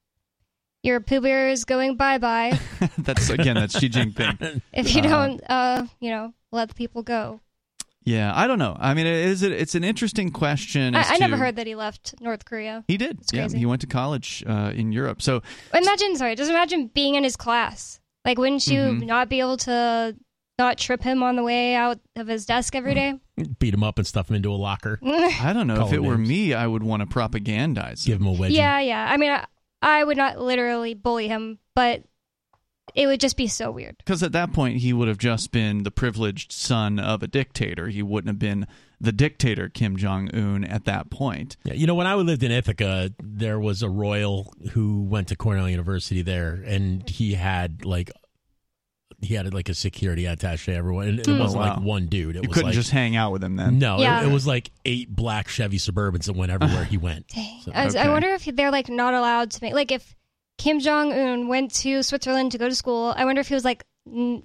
your 0.83 1.01
poo 1.01 1.21
Bear 1.21 1.51
is 1.51 1.67
going 1.67 1.97
bye 1.97 2.17
bye 2.17 2.59
that's 2.99 3.29
again, 3.29 3.57
that's 3.57 3.79
Xi 3.79 3.91
Jinping. 3.91 4.63
if 4.73 4.95
you 4.95 5.03
Uh, 5.03 5.09
don't, 5.09 5.43
uh, 5.51 5.87
you 6.01 6.09
know, 6.11 6.33
let 6.53 6.69
the 6.69 6.75
people 6.75 7.03
go. 7.03 7.41
Yeah, 8.05 8.33
I 8.35 8.47
don't 8.47 8.59
know. 8.59 8.75
I 8.81 8.95
mean, 8.95 9.07
it 9.07 9.27
is 9.27 9.43
it's 9.43 9.75
an 9.75 9.85
interesting 9.85 10.31
question. 10.31 10.95
I, 10.95 11.01
as 11.01 11.11
I 11.11 11.17
never 11.19 11.33
to- 11.35 11.39
heard 11.39 11.57
that 11.57 11.67
he 11.67 11.75
left 11.75 12.15
North 12.21 12.45
Korea. 12.47 12.85
he 12.89 12.97
did. 12.97 13.19
It's 13.21 13.33
Yeah, 13.33 13.43
crazy. 13.43 13.59
he 13.59 13.67
went 13.67 13.81
to 13.83 13.87
college 13.87 14.43
uh, 14.47 14.73
in 14.75 14.93
Europe. 14.93 15.21
So 15.21 15.43
Imagine, 15.75 16.17
sorry, 16.17 16.35
just 16.35 16.51
imagine 16.51 16.87
being 16.95 17.17
in 17.17 17.25
his 17.25 17.37
class. 17.37 18.01
Like, 18.25 18.39
wouldn't 18.39 18.67
you 18.67 18.81
Mhm. 18.81 19.07
not 19.07 19.29
be 19.29 19.41
able 19.41 19.57
to 19.59 20.17
not 20.59 20.79
trip 20.79 21.03
him 21.03 21.23
on 21.23 21.37
the 21.37 21.43
way 21.43 21.75
out 21.75 21.99
of 22.17 22.27
his 22.29 22.47
desk 22.47 22.75
every 22.75 22.95
day? 22.95 23.15
beat 23.61 23.73
him 23.75 23.85
up 23.85 23.99
and 23.99 24.07
stuff 24.07 24.29
him 24.31 24.37
into 24.37 24.51
a 24.51 24.57
locker. 24.57 24.99
I 25.05 25.53
don't 25.53 25.67
know 25.69 25.77
Call 25.77 25.87
if 25.89 25.93
it 25.93 26.03
were 26.03 26.19
me, 26.19 26.55
I 26.55 26.67
would 26.67 26.83
want 26.83 27.01
to 27.03 27.07
propagandize. 27.07 28.05
Give 28.07 28.21
him 28.21 28.27
a 28.27 28.33
wedgie. 28.35 28.53
yeah, 28.57 28.81
yeah. 28.81 29.07
I 29.09 29.17
mean, 29.17 29.31
I, 29.31 29.45
I 29.83 30.03
would 30.03 30.17
not 30.17 30.41
literally 30.41 30.95
bully 30.95 31.29
him, 31.29 31.59
but 31.77 32.03
it 32.95 33.07
would 33.07 33.21
just 33.21 33.37
be 33.37 33.47
so 33.47 33.71
weird. 33.71 33.97
Because 33.99 34.23
at 34.23 34.33
that 34.33 34.53
point, 34.53 34.79
he 34.79 34.93
would 34.93 35.09
have 35.09 35.19
just 35.19 35.53
been 35.53 35.83
the 35.83 35.91
privileged 35.91 36.53
son 36.53 36.99
of 36.99 37.23
a 37.23 37.27
dictator. 37.27 37.89
He 37.89 38.03
wouldn't 38.03 38.29
have 38.29 38.39
been 38.39 38.67
the 39.01 39.13
dictator 39.13 39.69
Kim 39.69 39.97
Jong 39.97 40.29
Un 40.35 40.65
at 40.65 40.85
that 40.87 41.09
point. 41.11 41.57
Yeah, 41.65 41.75
you 41.75 41.87
know, 41.87 41.95
when 41.95 42.07
I 42.07 42.15
lived 42.15 42.43
in 42.43 42.51
Ithaca, 42.51 43.13
there 43.23 43.61
was 43.61 43.83
a 43.83 43.89
royal 43.89 44.53
who 44.73 45.03
went 45.05 45.29
to 45.29 45.37
Cornell 45.37 45.69
University 45.69 46.23
there, 46.23 46.63
and 46.67 47.09
he 47.09 47.35
had 47.35 47.85
like 47.85 48.11
he 49.21 49.35
had 49.35 49.53
like 49.53 49.69
a 49.69 49.75
security 49.75 50.25
attaché. 50.25 50.75
Everyone, 50.75 51.09
and 51.09 51.19
it 51.21 51.27
Hmm. 51.27 51.39
wasn't 51.39 51.65
Oh, 51.65 51.69
like 51.69 51.81
one 51.81 52.07
dude. 52.07 52.37
It 52.37 52.43
You 52.45 52.49
was 52.49 52.55
couldn't 52.55 52.69
like, 52.71 52.75
just 52.75 52.91
hang 52.91 53.17
out 53.17 53.33
with 53.33 53.43
him 53.43 53.57
then. 53.57 53.79
no, 53.79 53.99
Yeah. 54.01 54.23
it, 54.23 54.29
it 54.29 54.33
was 54.33 54.47
like 54.47 54.71
eight 54.85 55.15
black 55.15 55.49
Chevy 55.49 55.79
Suburbans 55.79 56.25
that 56.27 56.35
went 56.37 56.53
everywhere 56.53 56.85
he 56.85 56.97
went. 56.99 57.27
Dang. 57.29 57.61
So- 57.63 57.73
I, 57.75 57.85
was- 57.85 57.97
I 57.97 58.09
wonder 58.09 58.29
if 58.29 58.45
they're 58.45 58.71
like 58.71 58.89
not 58.89 59.15
allowed 59.15 59.51
to 59.53 59.59
make 59.63 59.75
like 59.75 59.91
if 59.91 60.15
Kim 60.59 60.81
Jong 60.81 61.13
Un 61.13 61.49
went 61.49 61.73
to 61.77 62.03
Switzerland 62.03 62.53
to 62.53 62.59
go 62.59 62.69
to 62.69 62.75
school. 62.75 63.15
I 63.17 63.25
wonder 63.25 63.41
if 63.41 63.49
he 63.49 63.55
was 63.55 63.65
like 63.65 63.85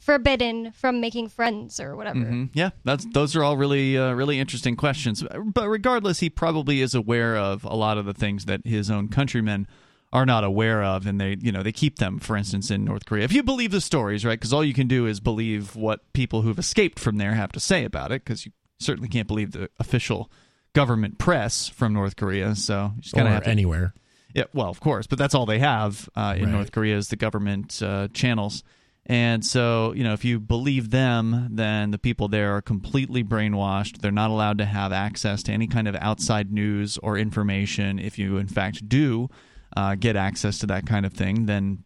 forbidden 0.01 0.71
from 0.73 0.99
making 1.01 1.29
friends 1.29 1.79
or 1.79 1.95
whatever. 1.95 2.19
Mhm. 2.19 2.49
Yeah, 2.53 2.71
that's 2.83 3.05
those 3.13 3.35
are 3.35 3.43
all 3.43 3.57
really 3.57 3.97
uh, 3.97 4.11
really 4.13 4.39
interesting 4.39 4.75
questions. 4.75 5.23
But 5.45 5.67
regardless, 5.69 6.19
he 6.19 6.29
probably 6.29 6.81
is 6.81 6.93
aware 6.95 7.37
of 7.37 7.63
a 7.63 7.75
lot 7.75 7.97
of 7.97 8.05
the 8.05 8.13
things 8.13 8.45
that 8.45 8.61
his 8.65 8.91
own 8.91 9.07
countrymen 9.09 9.67
are 10.11 10.25
not 10.25 10.43
aware 10.43 10.83
of 10.83 11.07
and 11.07 11.19
they 11.19 11.37
you 11.39 11.51
know 11.51 11.63
they 11.63 11.71
keep 11.71 11.97
them 11.97 12.19
for 12.19 12.37
instance 12.37 12.69
in 12.69 12.83
North 12.85 13.05
Korea. 13.05 13.23
If 13.23 13.33
you 13.33 13.41
believe 13.41 13.71
the 13.71 13.81
stories, 13.81 14.23
right? 14.23 14.39
Cuz 14.39 14.53
all 14.53 14.63
you 14.63 14.73
can 14.73 14.87
do 14.87 15.07
is 15.07 15.19
believe 15.19 15.75
what 15.75 16.11
people 16.13 16.43
who've 16.43 16.59
escaped 16.59 16.99
from 16.99 17.17
there 17.17 17.33
have 17.33 17.51
to 17.53 17.59
say 17.59 17.83
about 17.83 18.11
it 18.11 18.23
cuz 18.25 18.45
you 18.45 18.51
certainly 18.79 19.09
can't 19.09 19.27
believe 19.27 19.51
the 19.53 19.69
official 19.79 20.29
government 20.73 21.17
press 21.17 21.67
from 21.67 21.93
North 21.93 22.15
Korea. 22.15 22.53
So 22.55 22.91
you 22.97 23.01
just 23.01 23.15
kind 23.15 23.27
of 23.27 23.33
have 23.33 23.43
to 23.45 23.49
anywhere. 23.49 23.93
Yeah, 24.33 24.45
well, 24.53 24.69
of 24.69 24.79
course, 24.79 25.07
but 25.07 25.19
that's 25.19 25.35
all 25.35 25.45
they 25.45 25.59
have 25.59 26.09
uh, 26.15 26.35
in 26.37 26.45
Right. 26.45 26.51
North 26.51 26.71
Korea 26.71 26.97
is 26.97 27.09
the 27.09 27.15
government 27.15 27.81
uh, 27.81 28.07
channels. 28.13 28.63
And 29.05 29.45
so, 29.45 29.93
you 29.93 30.03
know, 30.03 30.13
if 30.13 30.23
you 30.23 30.39
believe 30.39 30.89
them, 30.89 31.49
then 31.51 31.91
the 31.91 31.97
people 31.97 32.29
there 32.29 32.55
are 32.55 32.61
completely 32.61 33.23
brainwashed. 33.23 33.99
They're 33.99 34.11
not 34.11 34.31
allowed 34.31 34.57
to 34.59 34.65
have 34.65 34.93
access 34.93 35.43
to 35.43 35.51
any 35.51 35.67
kind 35.67 35.89
of 35.89 35.95
outside 35.95 36.53
news 36.53 36.97
or 36.99 37.17
information. 37.17 37.99
If 37.99 38.17
you, 38.17 38.37
in 38.37 38.47
fact, 38.47 38.87
do 38.87 39.29
uh, 39.75 39.95
get 39.95 40.15
access 40.15 40.57
to 40.59 40.67
that 40.67 40.85
kind 40.85 41.05
of 41.05 41.13
thing, 41.13 41.47
then 41.47 41.83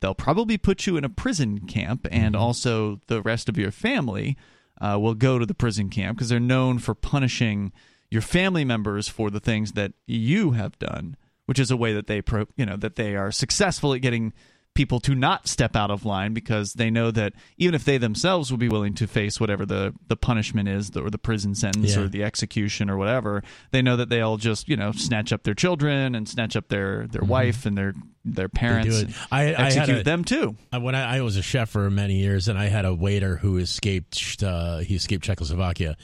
they'll 0.00 0.14
probably 0.14 0.58
put 0.58 0.86
you 0.86 0.98
in 0.98 1.04
a 1.04 1.08
prison 1.08 1.60
camp, 1.60 2.06
and 2.10 2.36
also 2.36 3.00
the 3.06 3.22
rest 3.22 3.48
of 3.48 3.56
your 3.56 3.72
family 3.72 4.36
uh, 4.80 4.98
will 5.00 5.14
go 5.14 5.38
to 5.38 5.46
the 5.46 5.54
prison 5.54 5.88
camp 5.88 6.18
because 6.18 6.28
they're 6.28 6.40
known 6.40 6.78
for 6.78 6.94
punishing 6.94 7.72
your 8.10 8.22
family 8.22 8.64
members 8.64 9.08
for 9.08 9.30
the 9.30 9.40
things 9.40 9.72
that 9.72 9.92
you 10.06 10.50
have 10.50 10.78
done, 10.78 11.16
which 11.52 11.58
is 11.58 11.70
a 11.70 11.76
way 11.76 11.92
that 11.92 12.06
they, 12.06 12.22
pro- 12.22 12.46
you 12.56 12.64
know, 12.64 12.78
that 12.78 12.96
they 12.96 13.14
are 13.14 13.30
successful 13.30 13.92
at 13.92 14.00
getting 14.00 14.32
people 14.72 14.98
to 15.00 15.14
not 15.14 15.46
step 15.46 15.76
out 15.76 15.90
of 15.90 16.06
line 16.06 16.32
because 16.32 16.72
they 16.72 16.88
know 16.88 17.10
that 17.10 17.34
even 17.58 17.74
if 17.74 17.84
they 17.84 17.98
themselves 17.98 18.50
will 18.50 18.56
be 18.56 18.70
willing 18.70 18.94
to 18.94 19.06
face 19.06 19.38
whatever 19.38 19.66
the, 19.66 19.92
the 20.08 20.16
punishment 20.16 20.66
is 20.66 20.90
or 20.96 21.10
the 21.10 21.18
prison 21.18 21.54
sentence 21.54 21.94
Yeah. 21.94 22.00
or 22.04 22.08
the 22.08 22.24
execution 22.24 22.88
or 22.88 22.96
whatever 22.96 23.42
they 23.70 23.82
know 23.82 23.98
that 23.98 24.08
they'll 24.08 24.38
just 24.38 24.70
you 24.70 24.76
know 24.78 24.92
snatch 24.92 25.30
up 25.30 25.42
their 25.42 25.52
children 25.52 26.14
and 26.14 26.26
snatch 26.26 26.56
up 26.56 26.68
their 26.68 27.06
their 27.08 27.20
wife 27.22 27.66
and 27.66 27.76
their 27.76 27.92
their 28.24 28.48
parents 28.48 29.04
I- 29.30 29.48
execute 29.48 29.98
a- 29.98 30.04
them 30.04 30.24
too 30.24 30.56
I- 30.72 30.78
When 30.78 30.94
I, 30.94 31.18
I 31.18 31.20
was 31.20 31.36
a 31.36 31.42
chef 31.42 31.68
for 31.68 31.90
many 31.90 32.14
years, 32.16 32.48
and 32.48 32.58
I 32.58 32.68
had 32.68 32.86
a 32.86 32.94
waiter 32.94 33.36
who 33.36 33.58
escaped. 33.58 34.42
Uh, 34.42 34.78
he 34.78 34.94
escaped 34.94 35.22
Czechoslovakia, 35.22 35.98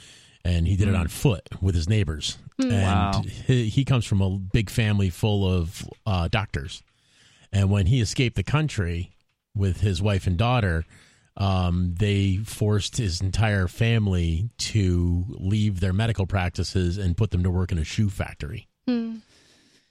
and 0.49 0.67
he 0.67 0.75
did 0.75 0.87
it 0.87 0.95
on 0.95 1.07
foot 1.07 1.47
with 1.61 1.75
his 1.75 1.87
neighbors. 1.87 2.37
And 2.57 2.71
Wow. 2.71 3.23
he, 3.47 3.69
he 3.69 3.85
comes 3.85 4.05
from 4.05 4.21
a 4.21 4.29
big 4.37 4.69
family 4.69 5.09
full 5.09 5.47
of 5.49 5.87
uh, 6.05 6.27
doctors. 6.27 6.81
And 7.51 7.69
when 7.69 7.85
he 7.85 8.01
escaped 8.01 8.35
the 8.35 8.43
country 8.43 9.11
with 9.55 9.81
his 9.81 10.01
wife 10.01 10.27
and 10.27 10.37
daughter, 10.37 10.85
um, 11.37 11.95
they 11.97 12.37
forced 12.37 12.97
his 12.97 13.21
entire 13.21 13.67
family 13.67 14.49
to 14.57 15.25
leave 15.29 15.79
their 15.79 15.93
medical 15.93 16.25
practices 16.27 16.97
and 16.97 17.15
put 17.15 17.31
them 17.31 17.43
to 17.43 17.49
work 17.51 17.71
in 17.71 17.77
a 17.77 17.83
shoe 17.83 18.09
factory. 18.09 18.67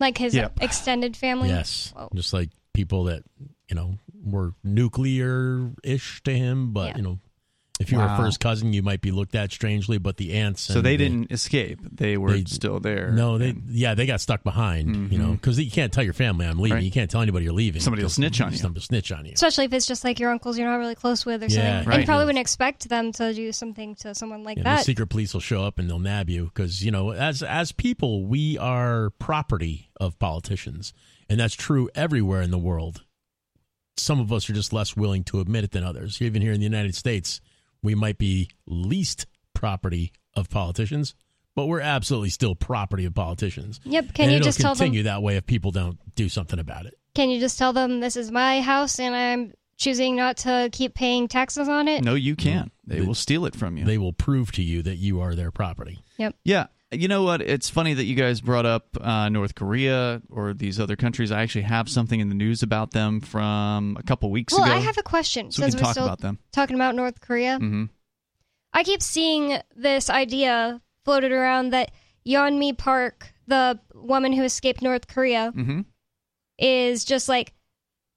Like 0.00 0.18
his 0.18 0.34
Yep. 0.34 0.58
extended 0.60 1.16
family. 1.16 1.48
Yes, 1.48 1.92
Whoa. 1.96 2.08
just 2.14 2.32
like 2.32 2.50
people 2.74 3.04
that 3.04 3.22
you 3.68 3.74
know 3.76 3.98
were 4.24 4.52
nuclear 4.62 5.70
ish 5.82 6.22
to 6.24 6.36
him, 6.36 6.72
but 6.72 6.90
Yeah. 6.90 6.96
you 6.98 7.02
know, 7.02 7.18
if 7.80 7.92
you 7.92 7.98
were 7.98 8.04
a 8.04 8.16
first 8.16 8.40
cousin, 8.40 8.72
you 8.72 8.82
might 8.82 9.00
be 9.00 9.10
looked 9.10 9.34
at 9.34 9.52
strangely. 9.52 9.98
But 9.98 10.16
the 10.16 10.34
aunts, 10.34 10.62
so 10.62 10.76
and 10.76 10.82
they 10.86 10.96
the- 10.96 11.04
didn't 11.08 11.32
escape 11.32 11.80
they 11.92 12.16
were 12.16 12.32
they- 12.32 12.44
still 12.44 12.80
there 12.80 13.12
No, 13.12 13.38
they 13.38 13.50
and 13.50 13.62
yeah 13.70 13.94
they 13.94 14.04
got 14.06 14.20
stuck 14.20 14.42
behind. 14.42 15.12
You 15.12 15.18
know, 15.18 15.24
mm-hmm. 15.26 15.32
because 15.34 15.58
you 15.60 15.70
can't 15.70 15.92
tell 15.92 16.04
your 16.04 16.12
family 16.12 16.46
I'm 16.46 16.58
leaving. 16.58 16.76
Right. 16.76 16.84
You 16.84 16.90
can't 16.90 17.10
tell 17.10 17.20
anybody 17.22 17.44
you're 17.44 17.54
leaving. 17.54 17.80
Somebody 17.80 18.02
will 18.02 18.08
'cause 18.08 18.14
snitch 18.14 18.40
on 18.40 18.52
you. 18.52 18.58
Somebody 18.58 18.78
will 18.80 18.86
snitch 18.86 19.12
on 19.12 19.24
you. 19.26 19.32
Especially 19.34 19.64
if 19.66 19.72
it's 19.72 19.86
just 19.86 20.04
like 20.04 20.18
your 20.18 20.30
uncles 20.30 20.58
you're 20.58 20.68
not 20.68 20.76
really 20.76 20.94
close 20.94 21.24
with 21.24 21.42
or 21.42 21.46
Yeah, 21.46 21.50
something. 21.78 21.88
right. 21.88 21.94
And 21.94 22.02
you 22.02 22.06
probably 22.06 22.26
wouldn't 22.26 22.40
expect 22.40 22.88
them 22.88 23.12
to 23.12 23.32
do 23.32 23.52
something 23.52 23.94
to 23.96 24.14
someone 24.14 24.42
like 24.44 24.58
Yeah, 24.58 24.76
the 24.76 24.82
secret 24.82 25.06
police 25.08 25.32
will 25.34 25.40
show 25.40 25.62
up 25.64 25.78
and 25.78 25.88
they'll 25.88 25.98
nab 25.98 26.28
you 26.30 26.44
because 26.46 26.84
you 26.84 26.90
know 26.90 27.12
as 27.12 27.42
as 27.42 27.72
people 27.72 28.24
we 28.26 28.58
are 28.58 29.10
property 29.18 29.90
of 30.00 30.18
politicians 30.18 30.92
and 31.28 31.38
that's 31.40 31.54
true 31.54 31.88
everywhere 31.94 32.42
in 32.42 32.50
the 32.50 32.58
world 32.58 33.02
some 33.96 34.20
of 34.20 34.32
us 34.32 34.48
are 34.48 34.52
just 34.52 34.72
less 34.72 34.96
willing 34.96 35.24
to 35.24 35.40
admit 35.40 35.64
it 35.64 35.72
than 35.72 35.82
others 35.84 36.22
even 36.22 36.40
here 36.42 36.52
in 36.52 36.60
the 36.60 36.64
united 36.64 36.94
states 36.94 37.40
we 37.82 37.94
might 37.94 38.18
be 38.18 38.48
least 38.66 39.26
property 39.54 40.12
of 40.34 40.48
politicians 40.50 41.14
but 41.54 41.66
we're 41.66 41.80
absolutely 41.80 42.28
still 42.30 42.54
property 42.54 43.04
of 43.04 43.14
politicians 43.14 43.80
Yep. 43.84 44.14
Can 44.14 44.24
and 44.24 44.32
you 44.32 44.36
it'll 44.36 44.44
just 44.46 44.60
tell 44.60 44.74
them 44.74 44.78
continue 44.86 45.02
that 45.04 45.22
way 45.22 45.36
if 45.36 45.46
people 45.46 45.70
don't 45.72 45.98
do 46.14 46.28
something 46.28 46.58
about 46.58 46.86
it 46.86 46.94
can 47.14 47.30
you 47.30 47.40
just 47.40 47.58
tell 47.58 47.72
them 47.72 48.00
this 48.00 48.16
is 48.16 48.30
my 48.30 48.60
house 48.60 49.00
and 49.00 49.14
I'm 49.14 49.52
choosing 49.76 50.14
not 50.16 50.36
to 50.38 50.68
keep 50.72 50.94
paying 50.94 51.28
taxes 51.28 51.68
on 51.68 51.88
it? 51.88 52.04
no 52.04 52.14
you 52.14 52.36
can't 52.36 52.72
they 52.86 53.00
They- 53.00 53.06
will 53.06 53.14
steal 53.14 53.44
it 53.46 53.56
from 53.56 53.76
you 53.76 53.84
they 53.84 53.98
will 53.98 54.12
prove 54.12 54.52
to 54.52 54.62
you 54.62 54.82
that 54.82 54.96
you 54.96 55.20
are 55.20 55.34
their 55.34 55.50
property 55.50 55.98
Yep. 56.18 56.34
Yeah. 56.44 56.66
You 56.90 57.06
know 57.08 57.22
what? 57.22 57.42
It's 57.42 57.68
funny 57.68 57.92
that 57.94 58.04
you 58.04 58.14
guys 58.14 58.40
brought 58.40 58.64
up 58.64 58.86
uh, 59.00 59.28
North 59.28 59.54
Korea 59.54 60.22
or 60.30 60.54
these 60.54 60.80
other 60.80 60.96
countries. 60.96 61.30
I 61.30 61.42
actually 61.42 61.62
have 61.62 61.88
something 61.88 62.18
in 62.18 62.30
the 62.30 62.34
news 62.34 62.62
about 62.62 62.92
them 62.92 63.20
from 63.20 63.96
a 64.00 64.02
couple 64.02 64.30
weeks 64.30 64.54
Well, 64.54 64.64
ago. 64.64 64.72
I 64.72 64.78
have 64.78 64.96
a 64.96 65.02
question. 65.02 65.50
so 65.52 65.62
we 65.62 65.70
since 65.70 65.74
we're 65.74 65.84
talk 65.84 65.92
still 65.92 66.04
about 66.06 66.20
them. 66.20 66.38
talking 66.50 66.76
about 66.76 66.94
North 66.94 67.20
Korea. 67.20 67.58
hmm 67.58 67.84
I 68.72 68.84
keep 68.84 69.02
seeing 69.02 69.58
this 69.76 70.08
idea 70.10 70.80
floated 71.04 71.32
around 71.32 71.70
that 71.70 71.90
Yeonmi 72.26 72.76
Park, 72.78 73.32
the 73.46 73.78
woman 73.94 74.32
who 74.32 74.44
escaped 74.44 74.80
North 74.82 75.08
Korea, 75.08 75.50
hmm 75.54 75.80
is 76.58 77.04
just 77.04 77.28
like 77.28 77.52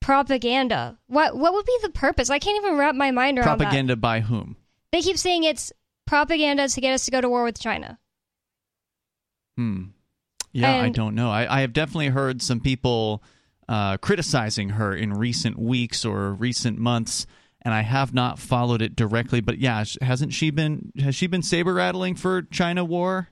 propaganda. 0.01 0.97
What 1.07 1.37
what 1.37 1.53
would 1.53 1.65
be 1.65 1.77
the 1.81 1.89
purpose? 1.89 2.29
I 2.29 2.39
can't 2.39 2.57
even 2.63 2.77
wrap 2.77 2.95
my 2.95 3.11
mind 3.11 3.37
around 3.37 3.57
Propaganda 3.57 3.95
by 3.95 4.19
whom? 4.21 4.55
They 4.91 5.01
keep 5.01 5.17
saying 5.17 5.43
it's 5.43 5.71
propaganda 6.07 6.67
to 6.67 6.81
get 6.81 6.93
us 6.93 7.05
to 7.05 7.11
go 7.11 7.21
to 7.21 7.29
war 7.29 7.43
with 7.43 7.59
China. 7.59 7.97
Hmm. 9.57 9.83
Yeah, 10.53 10.75
I 10.75 10.89
don't 10.89 11.15
know. 11.15 11.29
I, 11.29 11.57
I 11.57 11.61
have 11.61 11.71
definitely 11.73 12.09
heard 12.09 12.41
some 12.41 12.59
people 12.59 13.23
uh, 13.69 13.97
criticizing 13.97 14.69
her 14.69 14.93
in 14.93 15.13
recent 15.13 15.57
weeks 15.57 16.03
or 16.03 16.33
recent 16.33 16.77
months, 16.77 17.25
and 17.61 17.73
I 17.73 17.81
have 17.81 18.13
not 18.13 18.37
followed 18.37 18.81
it 18.81 18.95
directly. 18.95 19.39
But 19.39 19.59
yeah, 19.59 19.83
hasn't 20.01 20.33
she 20.33 20.49
been? 20.49 20.91
Has 20.99 21.15
she 21.15 21.27
been 21.27 21.41
saber 21.41 21.73
rattling 21.73 22.15
for 22.15 22.41
China 22.41 22.83
war? 22.83 23.29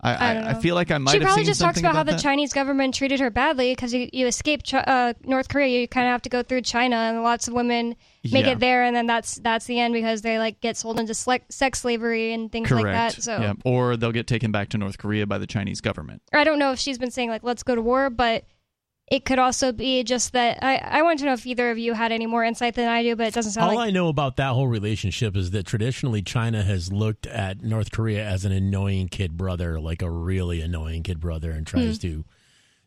I 0.00 0.14
I 0.14 0.50
I, 0.50 0.54
feel 0.54 0.74
like 0.74 0.90
I 0.90 0.98
might 0.98 1.12
she 1.12 1.20
probably 1.20 1.44
just 1.44 1.60
talks 1.60 1.76
something 1.80 1.84
about 1.90 2.06
how 2.06 2.16
the. 2.16 2.22
Chinese 2.22 2.52
government 2.52 2.94
treated 2.94 3.18
her 3.20 3.30
badly 3.30 3.72
because 3.72 3.94
you, 3.94 4.08
you 4.12 4.26
escape 4.26 4.62
Ch- 4.62 4.74
uh, 4.74 5.14
North 5.24 5.48
Korea, 5.48 5.80
you 5.80 5.88
kind 5.88 6.06
of 6.06 6.10
have 6.10 6.22
to 6.22 6.28
go 6.28 6.42
through 6.42 6.62
China, 6.62 6.96
and 6.96 7.22
lots 7.22 7.48
of 7.48 7.54
women 7.54 7.96
make 8.24 8.44
Yeah. 8.44 8.52
it 8.52 8.58
there, 8.60 8.84
and 8.84 8.94
then 8.94 9.06
that's 9.06 9.36
that's 9.36 9.64
the 9.66 9.80
end 9.80 9.94
because 9.94 10.22
they 10.22 10.38
like 10.38 10.60
get 10.60 10.76
sold 10.76 11.00
into 11.00 11.12
sle- 11.14 11.40
sex 11.50 11.80
slavery 11.80 12.32
and 12.32 12.52
things 12.52 12.68
Correct. 12.68 12.84
like 12.84 12.92
that. 12.92 13.22
So 13.22 13.38
yeah. 13.40 13.54
Or 13.64 13.96
they'll 13.96 14.12
get 14.12 14.26
taken 14.26 14.52
back 14.52 14.68
to 14.70 14.78
North 14.78 14.98
Korea 14.98 15.26
by 15.26 15.38
the 15.38 15.46
Chinese 15.46 15.80
government. 15.80 16.20
I 16.32 16.44
don't 16.44 16.58
know 16.58 16.72
if 16.72 16.78
she's 16.78 16.98
been 16.98 17.10
saying 17.10 17.30
like 17.30 17.42
let's 17.42 17.62
go 17.62 17.74
to 17.74 17.82
war, 17.82 18.10
but 18.10 18.44
it 19.08 19.24
could 19.24 19.38
also 19.38 19.70
be 19.70 20.02
just 20.02 20.32
that 20.32 20.58
I 20.62 20.76
I 20.76 21.02
want 21.02 21.20
to 21.20 21.26
know 21.26 21.32
if 21.32 21.46
either 21.46 21.70
of 21.70 21.78
you 21.78 21.92
had 21.92 22.10
any 22.10 22.26
more 22.26 22.42
insight 22.42 22.74
than 22.74 22.88
I 22.88 23.02
do, 23.02 23.14
but 23.14 23.28
it 23.28 23.34
doesn't 23.34 23.52
sound 23.52 23.70
All 23.70 23.76
like 23.76 23.88
I 23.88 23.90
know 23.92 24.08
about 24.08 24.36
that 24.36 24.52
whole 24.52 24.66
relationship 24.66 25.36
is 25.36 25.52
that 25.52 25.64
traditionally 25.64 26.22
China 26.22 26.62
has 26.62 26.92
looked 26.92 27.26
at 27.26 27.62
North 27.62 27.92
Korea 27.92 28.24
as 28.24 28.44
an 28.44 28.52
annoying 28.52 29.08
kid 29.08 29.36
brother, 29.36 29.78
like 29.78 30.02
a 30.02 30.10
really 30.10 30.60
annoying 30.60 31.04
kid 31.04 31.20
brother, 31.20 31.52
and 31.52 31.66
tries 31.66 31.96
hmm. 31.96 32.08
to 32.08 32.24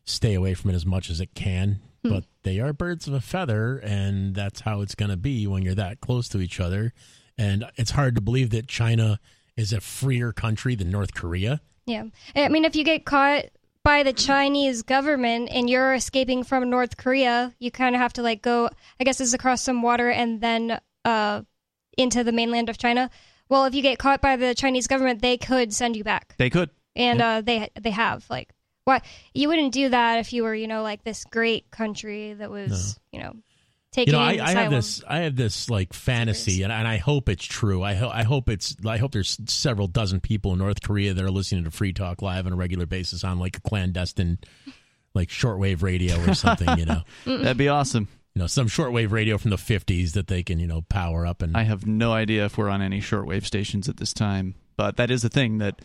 stay 0.04 0.34
away 0.34 0.52
from 0.52 0.70
it 0.70 0.74
as 0.74 0.84
much 0.84 1.08
as 1.08 1.20
it 1.20 1.34
can. 1.34 1.80
Hmm. 2.02 2.10
But 2.10 2.24
they 2.42 2.60
are 2.60 2.74
birds 2.74 3.06
of 3.06 3.14
a 3.14 3.20
feather, 3.22 3.78
and 3.78 4.34
that's 4.34 4.60
how 4.60 4.82
it's 4.82 4.94
going 4.94 5.10
to 5.10 5.16
be 5.16 5.46
when 5.46 5.62
you're 5.62 5.74
that 5.74 6.00
close 6.00 6.28
to 6.30 6.40
each 6.40 6.60
other. 6.60 6.92
And 7.38 7.64
it's 7.76 7.92
hard 7.92 8.14
to 8.16 8.20
believe 8.20 8.50
that 8.50 8.68
China 8.68 9.20
is 9.56 9.72
a 9.72 9.80
freer 9.80 10.32
country 10.32 10.74
than 10.74 10.90
North 10.90 11.14
Korea. 11.14 11.62
yeah. 11.86 12.44
I 12.44 12.48
mean, 12.48 12.66
if 12.66 12.76
you 12.76 12.84
get 12.84 13.06
caught 13.06 13.46
by 13.82 14.02
the 14.02 14.12
Chinese 14.12 14.82
government 14.82 15.48
and 15.50 15.68
you're 15.70 15.94
escaping 15.94 16.44
from 16.44 16.68
North 16.70 16.96
Korea, 16.96 17.54
you 17.58 17.70
kind 17.70 17.94
of 17.94 18.00
have 18.00 18.12
to 18.14 18.22
like 18.22 18.42
go. 18.42 18.68
I 18.98 19.04
guess 19.04 19.20
it's 19.20 19.32
across 19.32 19.62
some 19.62 19.82
water 19.82 20.10
and 20.10 20.40
then 20.40 20.80
uh 21.04 21.42
into 21.96 22.22
the 22.24 22.32
mainland 22.32 22.68
of 22.68 22.78
China. 22.78 23.10
Well, 23.48 23.64
if 23.64 23.74
you 23.74 23.82
get 23.82 23.98
caught 23.98 24.20
by 24.20 24.36
the 24.36 24.54
Chinese 24.54 24.86
government, 24.86 25.22
they 25.22 25.36
could 25.36 25.72
send 25.74 25.96
you 25.96 26.04
back. 26.04 26.34
They 26.38 26.50
could. 26.50 26.70
and 26.94 27.20
uh, 27.20 27.40
they 27.40 27.68
they 27.80 27.90
have 27.90 28.24
like 28.30 28.50
why 28.84 29.02
you 29.34 29.48
wouldn't 29.48 29.72
do 29.72 29.88
that 29.88 30.18
if 30.18 30.32
you 30.32 30.42
were 30.42 30.54
you 30.54 30.66
know 30.66 30.82
like 30.82 31.02
this 31.04 31.24
great 31.24 31.70
country 31.70 32.32
that 32.34 32.50
was 32.50 32.98
you 33.12 33.20
know 33.20 33.32
taking 33.92 34.14
you 34.14 34.18
know, 34.18 34.24
I, 34.24 34.38
I 34.42 34.52
have 34.52 34.70
this, 34.70 35.02
I 35.06 35.18
have 35.20 35.36
this 35.36 35.68
like 35.70 35.92
fantasy, 35.92 36.62
and, 36.62 36.72
and 36.72 36.86
I 36.86 36.98
hope 36.98 37.28
it's 37.28 37.44
true. 37.44 37.82
I, 37.82 37.94
ho- 37.94 38.10
I 38.12 38.22
hope 38.22 38.48
it's, 38.48 38.76
I 38.86 38.98
hope 38.98 39.12
there's 39.12 39.38
several 39.46 39.86
dozen 39.88 40.20
people 40.20 40.52
in 40.52 40.58
North 40.58 40.82
Korea 40.82 41.14
that 41.14 41.24
are 41.24 41.30
listening 41.30 41.64
to 41.64 41.70
Free 41.70 41.92
Talk 41.92 42.22
Live 42.22 42.46
on 42.46 42.52
a 42.52 42.56
regular 42.56 42.86
basis 42.86 43.24
on 43.24 43.38
like 43.38 43.56
a 43.56 43.60
clandestine, 43.60 44.38
like 45.14 45.28
shortwave 45.28 45.82
radio 45.82 46.20
or 46.24 46.34
something. 46.34 46.78
you 46.78 46.86
know, 46.86 47.02
That'd 47.26 47.56
be 47.56 47.68
awesome. 47.68 48.08
you 48.34 48.40
know, 48.40 48.46
some 48.46 48.68
shortwave 48.68 49.10
radio 49.10 49.38
from 49.38 49.50
the 49.50 49.56
'50s 49.56 50.12
that 50.12 50.28
they 50.28 50.42
can, 50.42 50.58
you 50.60 50.66
know, 50.68 50.82
power 50.82 51.26
up 51.26 51.42
and. 51.42 51.56
I 51.56 51.64
have 51.64 51.86
no 51.86 52.12
idea 52.12 52.44
if 52.44 52.56
we're 52.58 52.68
on 52.70 52.82
any 52.82 53.00
shortwave 53.00 53.44
stations 53.44 53.88
at 53.88 53.96
this 53.96 54.12
time, 54.14 54.54
but 54.76 54.96
that 54.98 55.10
is 55.10 55.24
a 55.24 55.28
thing 55.28 55.58
that 55.58 55.80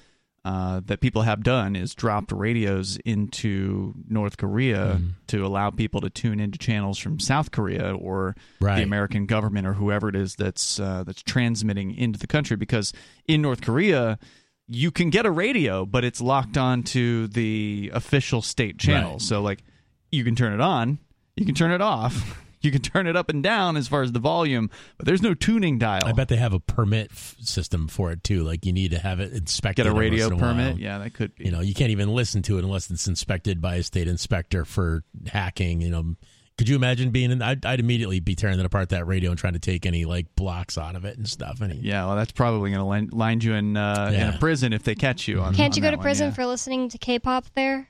uh, 0.46 0.80
that 0.86 1.02
people 1.02 1.24
have 1.24 1.42
done 1.44 1.76
is 1.76 1.94
dropped 1.96 2.32
radios 2.32 2.98
into 3.04 3.94
North 4.08 4.38
Korea 4.38 5.00
Mm. 5.02 5.10
to 5.28 5.46
allow 5.46 5.72
people 5.72 6.00
to 6.02 6.10
tune 6.10 6.40
into 6.40 6.58
channels 6.60 7.00
from 7.00 7.20
South 7.20 7.50
Korea 7.52 7.96
or 7.96 8.36
Right. 8.62 8.78
the 8.78 8.84
American 8.84 9.26
government 9.26 9.66
or 9.66 9.74
whoever 9.74 10.08
it 10.08 10.16
is 10.16 10.36
that's 10.36 10.80
uh, 10.80 11.04
that's 11.04 11.24
transmitting 11.24 11.96
into 11.96 12.20
the 12.20 12.28
country. 12.28 12.56
Because 12.58 12.94
in 13.28 13.42
North 13.42 13.62
Korea, 13.62 14.20
you 14.68 14.92
can 14.92 15.10
get 15.10 15.26
a 15.26 15.32
radio, 15.32 15.84
but 15.86 16.04
it's 16.04 16.22
locked 16.22 16.58
onto 16.58 17.26
the 17.28 17.90
official 17.94 18.42
state 18.44 18.78
channel. 18.78 19.14
Right. 19.14 19.22
So 19.22 19.42
like 19.42 19.64
you 20.12 20.24
can 20.24 20.36
turn 20.36 20.54
it 20.54 20.62
on, 20.62 21.00
you 21.36 21.46
can 21.46 21.56
turn 21.56 21.72
it 21.72 21.82
off. 21.82 22.40
You 22.66 22.72
can 22.72 22.82
turn 22.82 23.08
it 23.08 23.16
up 23.16 23.30
and 23.30 23.42
down 23.44 23.78
as 23.78 23.88
far 23.88 24.02
as 24.02 24.12
the 24.12 24.20
volume, 24.20 24.70
but 24.98 25.06
there's 25.06 25.22
no 25.22 25.34
tuning 25.34 25.78
dial. 25.78 26.06
I 26.06 26.12
bet 26.12 26.28
they 26.28 26.36
have 26.38 26.54
a 26.54 26.60
permit 26.60 27.12
f- 27.12 27.36
system 27.40 27.88
for 27.88 28.12
it 28.12 28.24
too. 28.24 28.44
Like 28.44 28.66
you 28.66 28.74
need 28.74 28.92
to 28.92 29.00
have 29.00 29.20
it 29.20 29.34
inspected. 29.34 29.86
Get 29.86 29.92
a 29.92 29.96
radio 29.96 30.28
in 30.28 30.34
a 30.34 30.38
permit. 30.38 30.72
while. 30.74 30.80
Yeah, 30.80 30.98
that 30.98 31.14
could 31.14 31.36
be. 31.36 31.46
You 31.46 31.52
know, 31.52 31.62
you 31.62 31.74
can't 31.74 31.92
even 31.92 32.10
listen 32.10 32.42
to 32.44 32.58
it 32.58 32.64
unless 32.64 32.90
it's 32.90 33.08
inspected 33.08 33.62
by 33.62 33.76
a 33.76 33.84
state 33.84 34.08
inspector 34.08 34.66
for 34.66 35.04
hacking. 35.28 35.82
You 35.82 35.92
know, 35.92 36.16
could 36.58 36.70
you 36.70 36.76
imagine 36.76 37.12
being 37.12 37.32
in? 37.32 37.42
I'd, 37.42 37.66
I'd 37.66 37.80
immediately 37.80 38.20
be 38.20 38.34
tearing 38.34 38.58
that 38.58 38.66
apart 38.66 38.90
that 38.90 39.06
radio 39.06 39.30
and 39.30 39.38
trying 39.38 39.54
to 39.54 39.60
take 39.60 39.86
any 39.86 40.06
like 40.06 40.36
blocks 40.36 40.78
out 40.78 40.96
of 40.96 41.04
it 41.06 41.18
and 41.18 41.28
stuff. 41.28 41.62
And 41.62 41.84
yeah, 41.84 42.06
well, 42.06 42.16
that's 42.16 42.32
probably 42.32 42.72
going 42.72 42.80
to 42.80 42.86
land, 42.86 43.14
land 43.14 43.44
you 43.44 43.54
in 43.54 43.76
uh, 43.76 44.12
in 44.14 44.34
a 44.34 44.38
prison 44.40 44.72
if 44.74 44.84
they 44.84 44.96
catch 44.96 45.28
you. 45.28 45.42
On, 45.42 45.54
Can't 45.54 45.74
on 45.74 45.76
you 45.76 45.82
go 45.82 45.92
to 45.92 45.98
one, 45.98 46.04
prison 46.04 46.30
yeah. 46.30 46.34
for 46.34 46.46
listening 46.46 46.90
to 46.90 46.98
K-pop 46.98 47.46
there? 47.56 47.90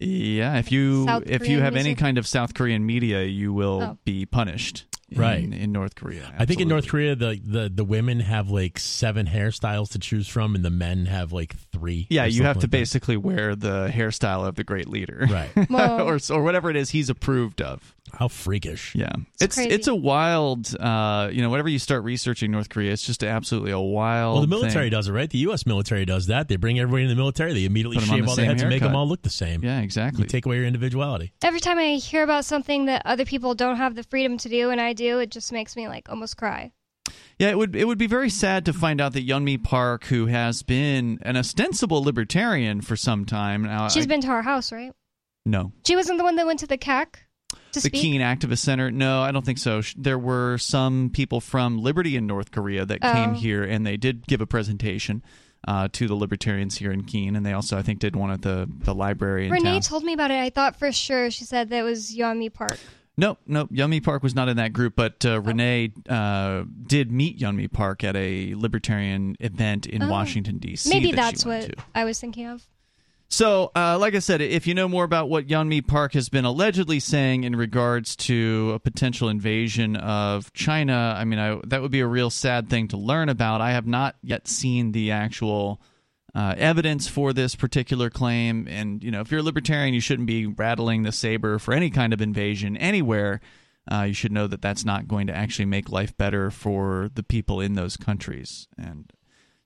Yeah, 0.00 0.58
if 0.58 0.70
you 0.72 1.04
South 1.06 1.24
if 1.26 1.42
you 1.42 1.58
Korean 1.58 1.60
have 1.62 1.76
any 1.76 1.94
kind 1.94 2.18
of 2.18 2.26
South 2.26 2.54
Korean 2.54 2.86
media, 2.86 3.24
you 3.24 3.52
will 3.52 3.82
Oh. 3.82 3.98
be 4.04 4.26
punished. 4.26 4.84
in- 5.10 5.18
Right. 5.18 5.38
in 5.42 5.72
North 5.72 5.94
Korea. 5.94 6.30
I 6.38 6.44
think 6.44 6.60
in 6.60 6.68
North. 6.68 6.86
Korea, 6.86 7.16
the, 7.16 7.40
the 7.42 7.70
the 7.74 7.82
women 7.84 8.20
have 8.20 8.50
like 8.50 8.78
seven 8.78 9.26
hairstyles 9.26 9.88
to 9.92 9.98
choose 9.98 10.28
from, 10.28 10.54
and 10.54 10.62
the 10.62 10.68
men 10.70 11.06
have 11.06 11.32
like 11.32 11.56
three. 11.72 12.06
Yeah, 12.10 12.26
you 12.26 12.42
have 12.42 12.56
something 12.56 12.60
to 12.60 12.66
like 12.66 12.70
that. 12.70 12.70
basically 12.70 13.16
wear 13.16 13.56
the 13.56 13.88
hairstyle 13.90 14.46
of 14.46 14.56
the 14.56 14.64
great 14.64 14.86
leader, 14.86 15.26
Right. 15.30 15.48
Whoa. 15.70 16.04
or 16.06 16.18
or 16.30 16.42
whatever 16.42 16.68
it 16.68 16.76
is 16.76 16.90
he's 16.90 17.08
approved 17.08 17.62
of. 17.62 17.94
How 18.14 18.28
freakish. 18.28 18.94
Yeah, 18.94 19.12
it's 19.40 19.54
crazy. 19.56 19.70
it's 19.70 19.86
a 19.88 19.94
wild. 19.94 20.74
Uh, 20.78 21.28
you 21.32 21.42
know, 21.42 21.50
whenever 21.50 21.68
you 21.68 21.78
start 21.78 22.04
researching 22.04 22.50
North 22.50 22.68
Korea, 22.68 22.92
it's 22.92 23.04
just 23.04 23.22
absolutely 23.24 23.70
a 23.72 23.78
wild. 23.80 24.34
Well, 24.34 24.40
the 24.42 24.46
military 24.48 24.86
thing. 24.86 24.90
does 24.92 25.08
it, 25.08 25.12
right? 25.12 25.28
The 25.30 25.38
U.S. 25.38 25.66
military 25.66 26.04
does 26.04 26.26
that. 26.26 26.48
They 26.48 26.56
bring 26.56 26.78
everybody 26.78 27.04
in 27.04 27.08
the 27.08 27.16
military. 27.16 27.52
They 27.54 27.64
immediately 27.64 27.96
Put 27.96 28.04
'em 28.04 28.10
on 28.10 28.16
shave 28.16 28.24
the 28.24 28.30
all 28.30 28.36
their 28.36 28.44
same 28.44 28.50
heads 28.50 28.62
and 28.62 28.70
make 28.70 28.82
them 28.82 28.96
all 28.96 29.08
look 29.08 29.22
the 29.22 29.30
same. 29.30 29.62
Yeah, 29.64 29.80
exactly. 29.80 30.22
You 30.22 30.28
take 30.28 30.46
away 30.46 30.56
your 30.56 30.64
individuality. 30.66 31.32
Every 31.42 31.60
time 31.60 31.78
I 31.78 31.94
hear 31.94 32.22
about 32.22 32.44
something 32.44 32.86
that 32.86 33.02
other 33.04 33.24
people 33.24 33.54
don't 33.54 33.76
have 33.76 33.94
the 33.94 34.02
freedom 34.02 34.38
to 34.38 34.48
do 34.48 34.70
and 34.70 34.80
I 34.80 34.92
do, 34.92 35.18
it 35.18 35.30
just 35.30 35.52
makes 35.52 35.76
me 35.76 35.88
like 35.88 36.08
almost 36.08 36.36
cry. 36.36 36.72
Yeah, 37.38 37.50
it 37.50 37.56
would 37.56 37.76
it 37.76 37.86
would 37.86 37.98
be 37.98 38.06
very 38.08 38.28
sad 38.30 38.64
to 38.66 38.72
find 38.72 39.00
out 39.00 39.12
that 39.14 39.26
Yeonmi 39.26 39.62
Park, 39.62 40.04
who 40.06 40.26
has 40.26 40.62
been 40.62 41.18
an 41.22 41.36
ostensible 41.36 42.02
libertarian 42.02 42.80
for 42.80 42.96
some 42.96 43.24
time 43.24 43.62
now, 43.62 43.88
She's 43.88 44.04
I- 44.04 44.08
been 44.08 44.20
to 44.22 44.28
our 44.28 44.42
house, 44.42 44.72
right? 44.72 44.92
no 45.46 45.72
She 45.86 45.96
wasn't 45.96 46.18
the 46.18 46.24
one 46.24 46.36
that 46.36 46.46
went 46.46 46.58
to 46.60 46.66
the 46.66 46.76
CAC 46.76 47.06
to 47.12 47.20
the 47.72 47.80
speak. 47.80 47.92
Keene 47.94 48.20
Activist 48.20 48.58
Center. 48.58 48.90
No, 48.90 49.22
I 49.22 49.30
don't 49.32 49.44
think 49.44 49.58
so. 49.58 49.82
There 49.96 50.18
were 50.18 50.58
some 50.58 51.10
people 51.12 51.40
from 51.40 51.78
Liberty 51.78 52.16
in 52.16 52.26
North 52.26 52.50
Korea 52.50 52.84
that 52.86 53.00
came 53.00 53.30
Oh. 53.30 53.34
here, 53.34 53.64
and 53.64 53.86
they 53.86 53.96
did 53.96 54.26
give 54.26 54.40
a 54.40 54.46
presentation 54.46 55.22
uh, 55.66 55.88
to 55.92 56.06
the 56.06 56.14
libertarians 56.14 56.78
here 56.78 56.92
in 56.92 57.02
Keene, 57.04 57.34
and 57.36 57.44
they 57.44 57.52
also, 57.52 57.76
I 57.76 57.82
think, 57.82 57.98
did 57.98 58.14
one 58.14 58.30
at 58.30 58.42
the 58.42 58.68
the 58.84 58.94
library 58.94 59.46
in 59.46 59.52
Renee 59.52 59.72
town. 59.72 59.80
told 59.82 60.04
me 60.04 60.12
about 60.12 60.30
it. 60.30 60.40
I 60.40 60.50
thought 60.50 60.78
for 60.78 60.90
sure 60.92 61.30
she 61.30 61.44
said 61.44 61.68
that 61.70 61.80
it 61.80 61.82
was 61.82 62.14
Yeonmi 62.16 62.52
Park. 62.54 62.78
Nope, 63.16 63.38
nope. 63.48 63.68
Yeonmi 63.72 64.00
Park 64.04 64.22
was 64.22 64.36
not 64.36 64.48
in 64.48 64.58
that 64.58 64.72
group, 64.72 64.94
but 64.94 65.26
Oh. 65.26 65.34
uh, 65.34 65.38
Renee 65.40 65.92
uh, 66.08 66.62
did 66.86 67.10
meet 67.10 67.40
Yeonmi 67.40 67.72
Park 67.72 68.04
at 68.04 68.14
a 68.14 68.54
libertarian 68.54 69.36
event 69.40 69.86
in 69.86 70.04
Oh. 70.04 70.08
Washington 70.08 70.58
D.C. 70.58 70.88
Maybe 70.88 71.10
that 71.10 71.16
that's 71.16 71.44
what 71.44 71.62
to. 71.62 71.74
I 71.96 72.04
was 72.04 72.20
thinking 72.20 72.46
of. 72.46 72.64
So, 73.30 73.70
uh, 73.76 73.98
like 73.98 74.14
I 74.14 74.20
said, 74.20 74.40
if 74.40 74.66
you 74.66 74.74
know 74.74 74.88
more 74.88 75.04
about 75.04 75.28
what 75.28 75.46
Yeonmi 75.46 75.86
Park 75.86 76.14
has 76.14 76.30
been 76.30 76.46
allegedly 76.46 76.98
saying 76.98 77.44
in 77.44 77.54
regards 77.54 78.16
to 78.16 78.72
a 78.74 78.78
potential 78.78 79.28
invasion 79.28 79.96
of 79.96 80.50
China, 80.54 81.14
I 81.16 81.24
mean, 81.24 81.38
I, 81.38 81.60
that 81.66 81.82
would 81.82 81.90
be 81.90 82.00
a 82.00 82.06
real 82.06 82.30
sad 82.30 82.70
thing 82.70 82.88
to 82.88 82.96
learn 82.96 83.28
about. 83.28 83.60
I 83.60 83.72
have 83.72 83.86
not 83.86 84.16
yet 84.22 84.48
seen 84.48 84.92
the 84.92 85.10
actual 85.10 85.78
uh, 86.34 86.54
evidence 86.56 87.06
for 87.06 87.34
this 87.34 87.54
particular 87.54 88.08
claim, 88.08 88.66
and 88.66 89.04
you 89.04 89.10
know, 89.10 89.20
if 89.20 89.30
you're 89.30 89.40
a 89.40 89.44
libertarian, 89.44 89.92
you 89.92 90.00
shouldn't 90.00 90.26
be 90.26 90.46
rattling 90.46 91.02
the 91.02 91.12
saber 91.12 91.58
for 91.58 91.74
any 91.74 91.90
kind 91.90 92.14
of 92.14 92.22
invasion 92.22 92.78
anywhere. 92.78 93.40
Uh, 93.90 94.04
you 94.04 94.14
should 94.14 94.32
know 94.32 94.46
that 94.46 94.62
that's 94.62 94.86
not 94.86 95.06
going 95.06 95.26
to 95.26 95.36
actually 95.36 95.64
make 95.66 95.90
life 95.90 96.16
better 96.16 96.50
for 96.50 97.10
the 97.14 97.22
people 97.22 97.60
in 97.60 97.74
those 97.74 97.98
countries, 97.98 98.68
and 98.78 99.12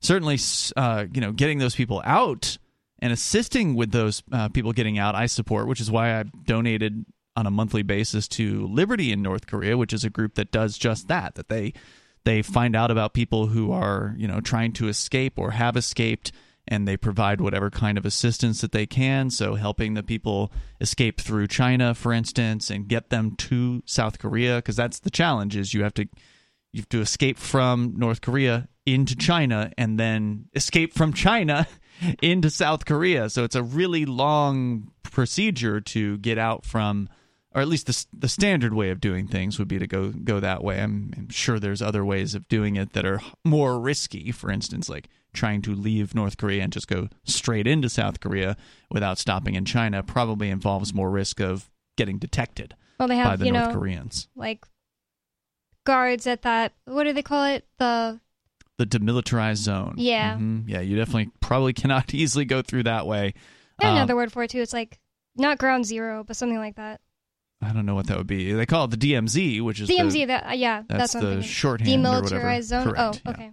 certainly, 0.00 0.38
uh, 0.76 1.04
you 1.12 1.20
know, 1.20 1.30
getting 1.30 1.58
those 1.58 1.76
people 1.76 2.02
out 2.04 2.58
and 3.02 3.12
assisting 3.12 3.74
with 3.74 3.90
those 3.90 4.22
uh, 4.30 4.48
people 4.48 4.72
getting 4.72 4.96
out, 4.96 5.16
I 5.16 5.26
support, 5.26 5.66
which 5.66 5.80
is 5.80 5.90
why 5.90 6.20
I 6.20 6.22
donated 6.22 7.04
on 7.34 7.48
a 7.48 7.50
monthly 7.50 7.82
basis 7.82 8.28
to 8.28 8.68
Liberty 8.68 9.10
in 9.10 9.22
North 9.22 9.48
Korea, 9.48 9.76
which 9.76 9.92
is 9.92 10.04
a 10.04 10.10
group 10.10 10.36
that 10.36 10.52
does 10.52 10.78
just 10.78 11.08
that. 11.08 11.34
That 11.34 11.48
they 11.48 11.74
they 12.24 12.42
find 12.42 12.76
out 12.76 12.92
about 12.92 13.12
people 13.12 13.48
who 13.48 13.72
are 13.72 14.14
you 14.16 14.28
know 14.28 14.40
trying 14.40 14.72
to 14.74 14.86
escape 14.86 15.36
or 15.36 15.50
have 15.50 15.76
escaped, 15.76 16.30
and 16.68 16.86
they 16.86 16.96
provide 16.96 17.40
whatever 17.40 17.70
kind 17.70 17.98
of 17.98 18.06
assistance 18.06 18.60
that 18.60 18.70
they 18.70 18.86
can. 18.86 19.30
So 19.30 19.56
helping 19.56 19.94
the 19.94 20.04
people 20.04 20.52
escape 20.80 21.20
through 21.20 21.48
China, 21.48 21.96
for 21.96 22.12
instance, 22.12 22.70
and 22.70 22.86
get 22.86 23.10
them 23.10 23.34
to 23.36 23.82
South 23.84 24.20
Korea, 24.20 24.56
because 24.56 24.76
that's 24.76 25.00
the 25.00 25.10
challenge: 25.10 25.56
is 25.56 25.74
you 25.74 25.82
have 25.82 25.94
to 25.94 26.06
you 26.72 26.82
have 26.82 26.88
to 26.90 27.00
escape 27.00 27.36
from 27.36 27.94
North 27.96 28.20
Korea 28.20 28.68
into 28.86 29.16
China 29.16 29.72
and 29.76 29.98
then 29.98 30.46
escape 30.54 30.94
from 30.94 31.12
China 31.12 31.66
into 32.22 32.50
South 32.50 32.84
Korea. 32.84 33.28
So 33.30 33.44
it's 33.44 33.56
a 33.56 33.62
really 33.62 34.04
long 34.06 34.90
procedure 35.02 35.80
to 35.80 36.18
get 36.18 36.38
out 36.38 36.64
from, 36.64 37.08
or 37.54 37.60
at 37.60 37.68
least 37.68 37.86
the 37.86 38.06
the 38.18 38.28
standard 38.28 38.72
way 38.74 38.90
of 38.90 39.00
doing 39.00 39.26
things 39.28 39.58
would 39.58 39.68
be 39.68 39.78
to 39.78 39.86
go 39.86 40.10
go 40.10 40.40
that 40.40 40.64
way. 40.64 40.80
I'm, 40.80 41.12
I'm 41.16 41.28
sure 41.28 41.58
there's 41.58 41.82
other 41.82 42.04
ways 42.04 42.34
of 42.34 42.48
doing 42.48 42.76
it 42.76 42.92
that 42.94 43.04
are 43.04 43.20
more 43.44 43.78
risky. 43.78 44.32
For 44.32 44.50
instance, 44.50 44.88
like 44.88 45.08
trying 45.34 45.62
to 45.62 45.74
leave 45.74 46.14
North 46.14 46.36
Korea 46.36 46.62
and 46.62 46.72
just 46.72 46.88
go 46.88 47.08
straight 47.24 47.66
into 47.66 47.88
South 47.88 48.20
Korea 48.20 48.56
without 48.90 49.18
stopping 49.18 49.54
in 49.54 49.64
China 49.64 50.02
probably 50.02 50.50
involves 50.50 50.92
more 50.92 51.10
risk 51.10 51.40
of 51.40 51.70
getting 51.96 52.18
detected 52.18 52.74
Well, 52.98 53.08
they 53.08 53.16
by 53.16 53.30
have 53.30 53.38
the 53.38 53.46
you 53.46 53.52
North 53.52 53.68
know 53.68 53.74
Koreans. 53.74 54.28
like 54.36 54.64
guards 55.84 56.26
at 56.26 56.42
that. 56.42 56.72
What 56.84 57.04
do 57.04 57.12
they 57.12 57.22
call 57.22 57.44
it? 57.44 57.66
The 57.78 58.20
the 58.88 58.98
demilitarized 58.98 59.56
zone. 59.58 59.94
Yeah. 59.96 60.34
Mhm. 60.36 60.64
yeah. 60.66 60.80
You 60.80 60.96
definitely 60.96 61.30
probably 61.40 61.72
cannot 61.72 62.14
easily 62.14 62.44
go 62.44 62.62
through 62.62 62.84
that 62.84 63.06
way. 63.06 63.34
I 63.80 63.88
Um, 63.88 63.96
another 63.96 64.16
word 64.16 64.32
for 64.32 64.42
it 64.42 64.50
too. 64.50 64.60
It's 64.60 64.72
like 64.72 64.98
not 65.36 65.58
ground 65.58 65.86
zero, 65.86 66.24
but 66.24 66.36
something 66.36 66.58
like 66.58 66.76
that. 66.76 67.00
I 67.62 67.72
don't 67.72 67.86
know 67.86 67.94
what 67.94 68.08
that 68.08 68.18
would 68.18 68.26
be. 68.26 68.52
They 68.52 68.66
call 68.66 68.86
it 68.86 68.90
the 68.90 68.96
DMZ, 68.96 69.60
which 69.62 69.80
is 69.80 69.88
DMZ. 69.88 70.12
The, 70.12 70.24
that 70.26 70.46
uh, 70.48 70.52
yeah, 70.52 70.82
that's, 70.88 71.12
that's, 71.12 71.14
what 71.14 71.20
the 71.20 71.26
I'm 71.26 71.32
thinking. 71.34 71.48
shorthand. 71.48 72.04
Demilitarized 72.04 72.62
zone. 72.64 72.84
Correct, 72.84 72.98
oh, 72.98 73.20
yeah. 73.24 73.30
okay. 73.30 73.50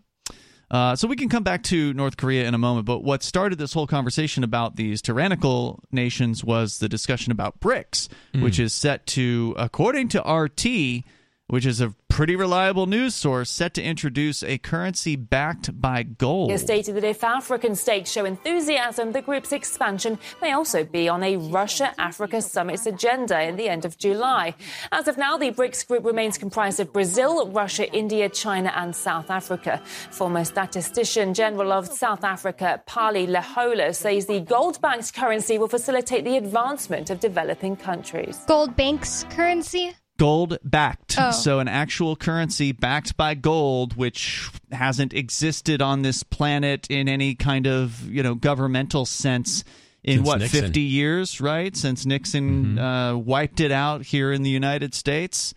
Uh, 0.72 0.96
so 0.96 1.08
we 1.08 1.16
can 1.16 1.30
come 1.30 1.44
back 1.44 1.64
to 1.64 1.94
North 1.94 2.18
Korea 2.18 2.48
in 2.48 2.54
a 2.54 2.58
moment, 2.58 2.86
but 2.86 3.04
what 3.04 3.24
started 3.24 3.58
this 3.58 3.74
whole 3.74 3.88
conversation 3.88 4.44
about 4.44 4.76
these 4.76 5.02
tyrannical 5.02 5.80
nations 5.92 6.44
was 6.44 6.78
the 6.78 6.88
discussion 6.88 7.32
about 7.32 7.60
BRICS, 7.60 8.08
which 8.40 8.60
is 8.60 8.72
set 8.72 9.08
to, 9.08 9.56
according 9.58 10.10
to 10.10 10.20
RT, 10.22 11.04
which 11.50 11.66
is 11.66 11.82
a 11.82 11.94
pretty 12.10 12.36
reliable 12.36 12.86
news 12.86 13.16
source, 13.16 13.50
set 13.50 13.74
to 13.74 13.82
introduce 13.82 14.44
a 14.44 14.58
currency 14.58 15.16
backed 15.16 15.80
by 15.80 16.04
gold. 16.04 16.52
It 16.52 16.60
stated 16.60 16.96
that 16.96 17.04
if 17.04 17.24
African 17.24 17.76
states 17.76 18.12
show 18.12 18.26
enthusiasm, 18.26 19.14
the 19.14 19.22
group's 19.22 19.52
expansion 19.52 20.20
may 20.42 20.52
also 20.52 20.84
be 20.84 21.08
on 21.08 21.24
a 21.24 21.38
Russia 21.38 21.94
Africa 21.98 22.42
summit's 22.42 22.86
agenda 22.86 23.42
in 23.42 23.56
the 23.56 23.70
end 23.70 23.86
of 23.86 23.98
July. 23.98 24.54
As 24.92 25.08
of 25.08 25.18
now, 25.18 25.38
the 25.38 25.52
BRICS 25.52 25.88
group 25.88 26.04
remains 26.04 26.38
comprised 26.38 26.80
of 26.80 26.92
Brazil, 26.92 27.50
Russia, 27.50 27.90
India, 27.94 28.28
China, 28.28 28.74
and 28.76 28.96
South 28.96 29.30
Africa. 29.30 29.82
Former 30.12 30.44
statistician 30.44 31.34
general 31.34 31.72
of 31.72 31.88
South 31.88 32.24
Africa, 32.24 32.82
Pali 32.86 33.28
Lehohla, 33.28 33.96
says 33.96 34.26
the 34.26 34.42
gold 34.42 34.82
backed 34.82 35.14
currency 35.14 35.58
will 35.58 35.70
facilitate 35.70 36.26
the 36.26 36.38
advancement 36.38 37.10
of 37.10 37.20
developing 37.20 37.76
countries. 37.76 38.40
Gold 38.46 38.76
banks 38.76 39.26
currency. 39.30 39.96
Gold 40.20 40.58
backed. 40.64 41.16
Oh. 41.18 41.32
So 41.32 41.60
an 41.60 41.68
actual 41.68 42.16
currency 42.16 42.72
backed 42.72 43.18
by 43.18 43.34
gold, 43.34 43.96
which 43.96 44.50
hasn't 44.72 45.14
existed 45.14 45.82
on 45.82 46.04
this 46.04 46.22
planet 46.22 46.86
in 46.90 47.10
any 47.10 47.34
kind 47.34 47.66
of 47.66 48.08
you 48.10 48.22
know 48.22 48.36
governmental 48.36 49.06
sense 49.06 49.64
in 50.04 50.18
Since 50.18 50.28
what 50.28 50.40
Nixon. 50.42 50.62
fifty 50.62 50.82
years, 50.82 51.42
right? 51.42 51.76
Since 51.76 52.06
Nixon 52.06 52.78
uh, 52.78 53.18
wiped 53.18 53.60
it 53.60 53.72
out 53.72 54.04
here 54.04 54.32
in 54.32 54.44
the 54.44 54.52
United 54.52 54.94
States. 54.94 55.56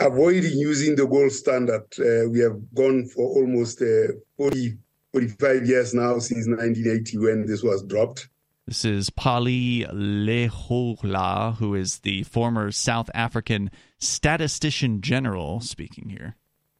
avoiding 0.00 0.56
using 0.58 0.94
the 0.96 1.06
gold 1.06 1.32
standard. 1.32 1.82
Uh, 1.98 2.28
we 2.30 2.38
have 2.40 2.56
gone 2.74 3.04
for 3.06 3.26
almost 3.40 3.82
uh, 3.82 4.12
40, 4.36 4.78
45 5.12 5.66
years 5.66 5.92
now 5.94 6.18
since 6.20 6.46
1980 6.46 7.18
when 7.18 7.46
this 7.46 7.62
was 7.62 7.82
dropped. 7.82 8.28
This 8.68 8.84
is 8.84 9.08
Pali 9.08 9.86
Lehohla, 9.90 11.56
who 11.56 11.74
is 11.74 12.00
the 12.00 12.22
former 12.24 12.70
South 12.70 13.08
African 13.14 13.70
statistician 13.98 15.00
general, 15.00 15.62
speaking 15.62 16.10
here. 16.10 16.36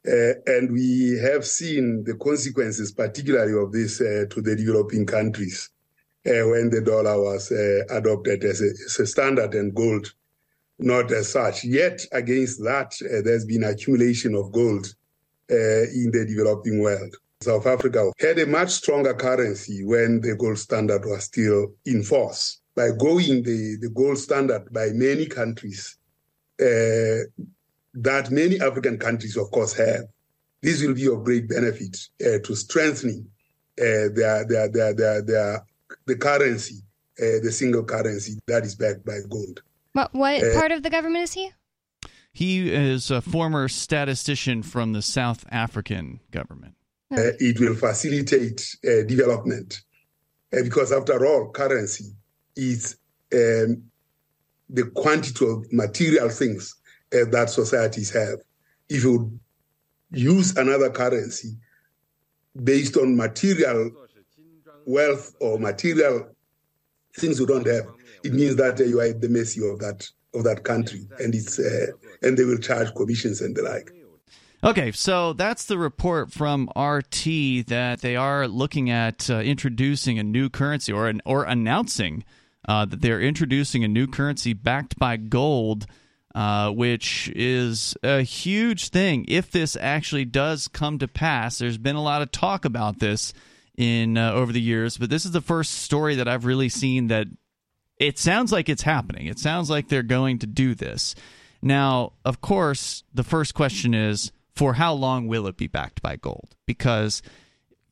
Uh, 0.06 0.34
and 0.46 0.70
we 0.70 1.18
have 1.22 1.46
seen 1.46 2.04
the 2.04 2.14
consequences, 2.16 2.92
particularly 2.92 3.54
of 3.58 3.72
this, 3.72 4.02
uh, 4.02 4.26
to 4.28 4.42
the 4.42 4.54
developing 4.54 5.06
countries 5.06 5.70
uh, 6.26 6.44
when 6.50 6.68
the 6.68 6.82
dollar 6.82 7.22
was 7.22 7.50
uh, 7.50 7.80
adopted 7.88 8.44
as 8.44 8.60
a, 8.60 8.66
as 8.66 8.98
a 9.00 9.06
standard 9.06 9.54
and 9.54 9.74
gold 9.74 10.12
not 10.78 11.10
as 11.10 11.32
such. 11.32 11.64
Yet, 11.64 12.04
against 12.12 12.62
that, 12.64 12.92
uh, 13.02 13.22
there's 13.24 13.46
been 13.46 13.64
accumulation 13.64 14.34
of 14.34 14.52
gold 14.52 14.94
uh, 15.50 15.54
in 15.54 16.10
the 16.12 16.26
developing 16.28 16.82
world. 16.82 17.16
South 17.40 17.66
Africa 17.66 18.10
had 18.18 18.38
a 18.38 18.46
much 18.46 18.70
stronger 18.70 19.14
currency 19.14 19.84
when 19.84 20.20
the 20.20 20.34
gold 20.34 20.58
standard 20.58 21.04
was 21.04 21.24
still 21.24 21.72
in 21.84 22.02
force. 22.02 22.60
by 22.78 22.90
going 22.96 23.42
the, 23.42 23.76
the 23.80 23.90
gold 23.92 24.16
standard 24.16 24.72
by 24.72 24.90
many 24.92 25.26
countries 25.26 25.98
uh, 26.60 27.26
that 27.94 28.28
many 28.30 28.60
African 28.60 28.98
countries, 28.98 29.36
of 29.36 29.50
course, 29.50 29.72
have. 29.74 30.04
This 30.62 30.80
will 30.80 30.94
be 30.94 31.08
of 31.08 31.24
great 31.24 31.48
benefit 31.48 31.96
uh, 32.24 32.38
to 32.44 32.54
strengthening 32.54 33.26
uh, 33.80 34.14
their, 34.14 34.44
their, 34.46 34.68
their, 34.68 34.94
their, 34.94 35.22
their, 35.22 35.66
the 36.06 36.16
currency, 36.16 36.76
uh, 37.20 37.42
the 37.42 37.50
single 37.50 37.84
currency 37.84 38.38
that 38.46 38.64
is 38.64 38.76
backed 38.76 39.04
by 39.04 39.18
gold. 39.28 39.62
What, 39.92 40.14
what 40.14 40.42
Uh, 40.42 40.54
part 40.54 40.70
of 40.70 40.84
the 40.84 40.90
government 40.90 41.24
is 41.24 41.32
he? 41.32 41.50
He 42.32 42.70
is 42.72 43.10
a 43.10 43.20
former 43.20 43.66
statistician 43.68 44.62
from 44.62 44.92
the 44.92 45.02
South 45.02 45.44
African 45.50 46.20
government. 46.30 46.74
Uh, 47.10 47.32
it 47.40 47.58
will 47.58 47.74
facilitate 47.74 48.76
uh, 48.86 49.02
development 49.06 49.80
Uh, 50.52 50.62
because, 50.62 50.92
after 50.92 51.26
all, 51.26 51.50
currency 51.50 52.06
is 52.56 52.96
um, 53.34 53.82
the 54.70 54.84
quantity 54.94 55.44
of 55.44 55.70
material 55.72 56.28
things 56.30 56.74
uh, 57.12 57.24
that 57.30 57.50
societies 57.50 58.10
have. 58.10 58.38
If 58.88 59.04
you 59.04 59.38
use 60.10 60.56
another 60.56 60.90
currency 60.90 61.56
based 62.64 62.96
on 62.96 63.14
material 63.16 63.90
wealth 64.86 65.34
or 65.40 65.58
material 65.58 66.28
things 67.14 67.38
you 67.38 67.46
don't 67.46 67.66
have, 67.66 67.86
it 68.24 68.32
means 68.32 68.56
that 68.56 68.80
uh, 68.80 68.84
you 68.84 69.00
are 69.00 69.04
at 69.10 69.20
the 69.20 69.28
mercy 69.28 69.60
of 69.68 69.78
that 69.80 70.08
of 70.34 70.44
that 70.44 70.62
country, 70.64 71.06
and 71.18 71.34
it's 71.34 71.58
uh, 71.58 71.86
and 72.22 72.36
they 72.38 72.44
will 72.44 72.58
charge 72.58 72.94
commissions 72.94 73.40
and 73.42 73.54
the 73.56 73.62
like. 73.62 73.90
Okay, 74.62 74.90
so 74.90 75.34
that's 75.34 75.66
the 75.66 75.78
report 75.78 76.32
from 76.32 76.68
RT 76.76 77.66
that 77.68 78.00
they 78.00 78.16
are 78.16 78.48
looking 78.48 78.90
at 78.90 79.30
uh, 79.30 79.38
introducing 79.38 80.18
a 80.18 80.24
new 80.24 80.50
currency 80.50 80.92
or 80.92 81.08
an, 81.08 81.22
or 81.24 81.44
announcing 81.44 82.24
uh, 82.66 82.84
that 82.84 83.00
they're 83.00 83.20
introducing 83.20 83.84
a 83.84 83.88
new 83.88 84.08
currency 84.08 84.54
backed 84.54 84.98
by 84.98 85.16
gold, 85.16 85.86
uh, 86.34 86.70
which 86.70 87.30
is 87.36 87.96
a 88.02 88.22
huge 88.22 88.88
thing. 88.88 89.24
If 89.28 89.52
this 89.52 89.76
actually 89.76 90.24
does 90.24 90.66
come 90.66 90.98
to 90.98 91.06
pass, 91.06 91.58
there's 91.58 91.78
been 91.78 91.96
a 91.96 92.02
lot 92.02 92.22
of 92.22 92.32
talk 92.32 92.64
about 92.64 92.98
this 92.98 93.32
in 93.76 94.18
uh, 94.18 94.32
over 94.32 94.52
the 94.52 94.60
years, 94.60 94.98
but 94.98 95.08
this 95.08 95.24
is 95.24 95.30
the 95.30 95.40
first 95.40 95.70
story 95.70 96.16
that 96.16 96.26
I've 96.26 96.44
really 96.44 96.68
seen 96.68 97.06
that 97.08 97.28
it 97.96 98.18
sounds 98.18 98.50
like 98.50 98.68
it's 98.68 98.82
happening. 98.82 99.28
It 99.28 99.38
sounds 99.38 99.70
like 99.70 99.86
they're 99.86 100.02
going 100.02 100.40
to 100.40 100.48
do 100.48 100.74
this. 100.74 101.14
Now, 101.62 102.14
of 102.24 102.40
course, 102.40 103.04
the 103.14 103.24
first 103.24 103.54
question 103.54 103.94
is 103.94 104.32
for 104.58 104.74
how 104.74 104.92
long 104.92 105.28
will 105.28 105.46
it 105.46 105.56
be 105.56 105.68
backed 105.68 106.02
by 106.02 106.16
gold? 106.16 106.56
Because 106.66 107.22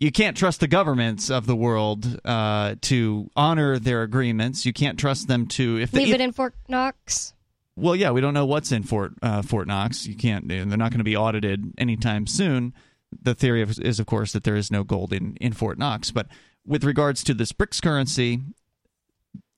you 0.01 0.11
can't 0.11 0.37
trust 0.37 0.59
the 0.59 0.67
governments 0.67 1.31
of 1.31 1.47
the 1.47 1.55
world 1.55 2.21
uh, 2.25 2.75
to 2.83 3.31
honor 3.37 3.79
their 3.79 4.03
agreements. 4.03 4.67
You 4.67 4.73
can't 4.73 4.99
trust 4.99 5.29
them 5.29 5.47
to 5.47 5.79
if 5.79 5.93
they, 5.93 6.07
Leave 6.07 6.15
it 6.15 6.21
in 6.21 6.33
Fort 6.33 6.55
Knox. 6.69 7.35
well, 7.77 7.95
yeah, 7.95 8.11
we 8.11 8.21
don't 8.21 8.35
know 8.35 8.47
what's 8.47 8.73
in 8.73 8.83
Fort 8.83 9.13
uh, 9.23 9.43
Fort 9.43 9.69
Knox. 9.69 10.09
You 10.09 10.17
can't. 10.17 10.49
They're 10.49 10.67
not 10.67 10.91
going 10.91 10.99
to 10.99 11.05
be 11.05 11.17
audited 11.17 11.73
anytime 11.79 12.27
soon. 12.27 12.75
The 13.23 13.37
theory 13.37 13.63
of, 13.63 13.79
is, 13.79 14.01
of 14.01 14.07
course, 14.07 14.33
that 14.33 14.43
there 14.43 14.57
is 14.57 14.69
no 14.69 14.83
gold 14.83 15.13
in 15.13 15.37
in 15.37 15.53
Fort 15.53 15.79
Knox. 15.79 16.11
But 16.11 16.27
with 16.67 16.83
regards 16.83 17.23
to 17.23 17.33
this 17.33 17.53
BRICS 17.53 17.81
currency, 17.81 18.41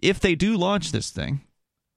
if 0.03 0.21
they 0.21 0.35
do 0.35 0.59
launch 0.59 0.93
this 0.93 1.11
thing, 1.11 1.41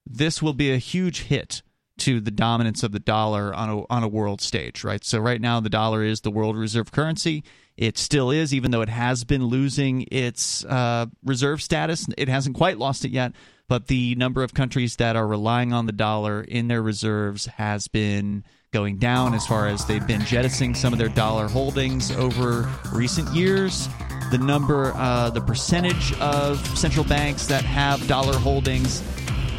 this 0.05 0.41
will 0.41 0.53
be 0.53 0.71
a 0.71 0.77
huge 0.77 1.23
hit 1.23 1.63
to 2.01 2.19
the 2.19 2.31
dominance 2.31 2.81
of 2.81 2.91
the 2.91 2.99
dollar 2.99 3.53
on 3.53 3.69
a 3.69 3.83
on 3.93 4.03
a 4.03 4.07
world 4.07 4.41
stage, 4.41 4.83
right? 4.83 5.03
So 5.03 5.19
right 5.19 5.39
now 5.39 5.59
the 5.59 5.69
dollar 5.69 6.03
is 6.03 6.21
the 6.21 6.31
world 6.31 6.57
reserve 6.57 6.91
currency. 6.91 7.43
It 7.77 7.97
still 7.97 8.31
is, 8.31 8.53
even 8.53 8.71
though 8.71 8.81
it 8.81 8.89
has 8.89 9.23
been 9.23 9.45
losing 9.45 10.07
its 10.11 10.65
uh, 10.65 11.05
reserve 11.23 11.61
status. 11.61 12.07
It 12.17 12.27
hasn't 12.27 12.55
quite 12.55 12.79
lost 12.79 13.05
it 13.05 13.11
yet, 13.11 13.33
but 13.67 13.87
the 13.87 14.15
number 14.15 14.43
of 14.43 14.53
countries 14.53 14.95
that 14.95 15.15
are 15.15 15.27
relying 15.27 15.73
on 15.73 15.85
the 15.85 15.91
dollar 15.91 16.41
in 16.41 16.67
their 16.67 16.81
reserves 16.81 17.45
has 17.45 17.87
been 17.87 18.43
going 18.71 18.97
down 18.97 19.35
as 19.35 19.45
far 19.45 19.67
as 19.67 19.85
they've 19.85 20.07
been 20.07 20.25
jettisoning 20.25 20.73
some 20.73 20.93
of 20.93 20.99
their 20.99 21.09
dollar 21.09 21.47
holdings 21.47 22.09
over 22.11 22.67
recent 22.93 23.27
years. 23.29 23.87
The 24.31 24.39
number, 24.39 24.91
uh, 24.95 25.29
the 25.29 25.41
percentage 25.41 26.13
of 26.19 26.65
central 26.77 27.05
banks 27.05 27.45
that 27.47 27.63
have 27.63 28.07
dollar 28.07 28.37
holdings 28.37 29.03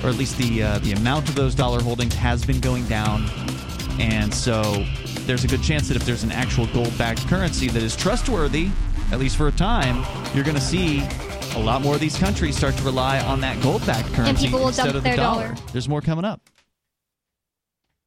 or 0.02 0.08
at 0.08 0.16
least 0.16 0.36
the 0.38 0.62
uh, 0.62 0.78
the 0.80 0.92
amount 0.92 1.28
of 1.28 1.34
those 1.34 1.54
dollar 1.54 1.80
holdings 1.80 2.14
has 2.14 2.44
been 2.44 2.60
going 2.60 2.84
down, 2.86 3.28
and 3.98 4.32
so 4.32 4.84
there's 5.26 5.44
a 5.44 5.48
good 5.48 5.62
chance 5.62 5.88
that 5.88 5.96
if 5.96 6.04
there's 6.04 6.24
an 6.24 6.32
actual 6.32 6.66
gold-backed 6.68 7.26
currency 7.28 7.68
that 7.68 7.82
is 7.82 7.94
trustworthy, 7.94 8.68
at 9.12 9.20
least 9.20 9.36
for 9.36 9.48
a 9.48 9.52
time, 9.52 10.04
you're 10.34 10.44
going 10.44 10.56
to 10.56 10.60
see 10.60 11.02
a 11.54 11.58
lot 11.58 11.82
more 11.82 11.94
of 11.94 12.00
these 12.00 12.16
countries 12.16 12.56
start 12.56 12.74
to 12.76 12.82
rely 12.82 13.20
on 13.20 13.40
that 13.40 13.62
gold-backed 13.62 14.12
currency 14.14 14.46
people 14.46 14.60
will 14.60 14.68
instead 14.68 14.84
dump 14.84 14.96
of 14.96 15.02
the 15.02 15.08
their 15.10 15.16
dollar. 15.16 15.48
dollar. 15.48 15.60
There's 15.72 15.88
more 15.88 16.00
coming 16.00 16.24
up. 16.24 16.40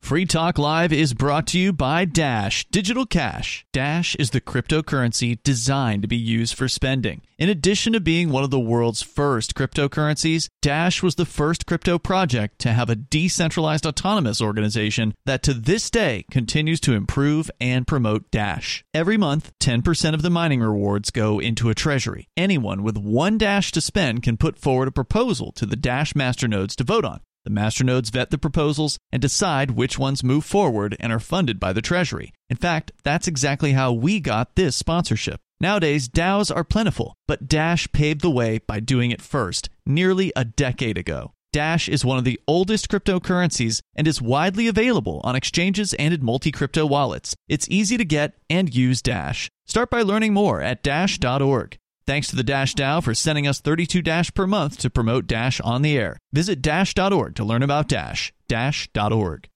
Free 0.06 0.28
Talk 0.28 0.60
Live 0.60 0.94
is 0.94 1.16
brought 1.16 1.48
to 1.48 1.58
you 1.58 1.74
by 1.74 2.06
Dash 2.06 2.64
Digital 2.66 3.08
Cash. 3.08 3.66
Dash 3.74 4.14
is 4.18 4.30
the 4.30 4.40
cryptocurrency 4.40 5.42
designed 5.42 6.04
to 6.04 6.08
be 6.08 6.16
used 6.16 6.54
for 6.54 6.68
spending. 6.68 7.24
In 7.40 7.50
addition 7.50 7.94
to 7.94 8.00
being 8.00 8.30
one 8.30 8.44
of 8.44 8.52
the 8.52 8.60
world's 8.60 9.02
first 9.02 9.56
cryptocurrencies, 9.56 10.48
Dash 10.62 11.02
was 11.02 11.16
the 11.16 11.26
first 11.26 11.66
crypto 11.66 11.98
project 11.98 12.60
to 12.60 12.74
have 12.74 12.88
a 12.88 12.96
decentralized 12.96 13.88
autonomous 13.88 14.44
organization 14.44 15.16
that 15.26 15.42
to 15.42 15.56
this 15.56 15.90
day 15.90 16.24
continues 16.30 16.80
to 16.82 16.94
improve 16.94 17.50
and 17.60 17.88
promote 17.88 18.30
Dash. 18.30 18.86
Every 18.94 19.18
month, 19.18 19.54
10% 19.60 20.14
of 20.14 20.22
the 20.22 20.30
mining 20.30 20.62
rewards 20.62 21.10
go 21.10 21.40
into 21.40 21.72
a 21.72 21.74
treasury. 21.74 22.28
Anyone 22.38 22.84
with 22.84 22.96
one 22.96 23.40
Dash 23.40 23.72
to 23.72 23.82
spend 23.82 24.22
can 24.22 24.38
put 24.38 24.60
forward 24.60 24.88
a 24.88 24.92
proposal 24.92 25.52
to 25.54 25.66
the 25.66 25.76
Dash 25.76 26.14
masternodes 26.14 26.76
to 26.76 26.84
vote 26.84 27.06
on. 27.06 27.22
The 27.46 27.52
masternodes 27.52 28.12
vet 28.12 28.32
the 28.32 28.40
proposals 28.40 28.98
and 29.12 29.22
decide 29.22 29.72
which 29.72 30.00
ones 30.00 30.24
move 30.24 30.44
forward 30.44 30.98
and 31.00 31.14
are 31.14 31.20
funded 31.20 31.60
by 31.60 31.74
the 31.74 31.82
Treasury. 31.82 32.34
In 32.50 32.58
fact, 32.58 32.92
that's 33.04 33.28
exactly 33.28 33.74
how 33.74 33.94
we 33.94 34.20
got 34.20 34.56
this 34.56 34.76
sponsorship. 34.76 35.40
Nowadays, 35.62 36.10
DAOs 36.10 36.54
are 36.54 36.64
plentiful, 36.64 37.14
but 37.28 37.48
Dash 37.48 37.88
paved 37.92 38.22
the 38.22 38.32
way 38.32 38.60
by 38.68 38.80
doing 38.80 39.12
it 39.12 39.22
first, 39.22 39.70
nearly 39.86 40.34
a 40.36 40.44
decade 40.44 40.98
ago. 40.98 41.34
Dash 41.54 41.88
is 41.88 42.04
one 42.04 42.18
of 42.18 42.26
the 42.26 42.40
oldest 42.48 42.90
cryptocurrencies 42.90 43.80
and 43.96 44.08
is 44.08 44.22
widely 44.22 44.68
available 44.68 45.22
on 45.24 45.38
exchanges 45.38 45.94
and 45.94 46.14
in 46.14 46.26
multi 46.26 46.52
crypto 46.52 46.86
wallets. 46.86 47.36
It's 47.48 47.70
easy 47.70 47.96
to 47.96 48.04
get 48.04 48.34
and 48.50 48.76
use 48.76 49.02
Dash. 49.02 49.50
Start 49.66 49.90
by 49.90 50.02
learning 50.02 50.34
more 50.34 50.62
at 50.62 50.84
Dash.org. 50.84 51.78
Thanks 52.08 52.28
to 52.28 52.36
the 52.36 52.44
Dash 52.44 52.76
DAO 52.76 53.04
for 53.04 53.16
sending 53.16 53.48
us 53.48 53.60
32 53.60 54.04
Dash 54.04 54.32
per 54.32 54.46
month 54.46 54.78
to 54.80 54.92
promote 54.92 55.26
Dash 55.26 55.60
on 55.62 55.82
the 55.82 55.98
air. 55.98 56.20
Visit 56.34 56.62
Dash.org 56.62 57.34
to 57.36 57.44
learn 57.44 57.64
about 57.64 57.88
Dash. 57.88 58.32
Dash.org. 58.48 59.50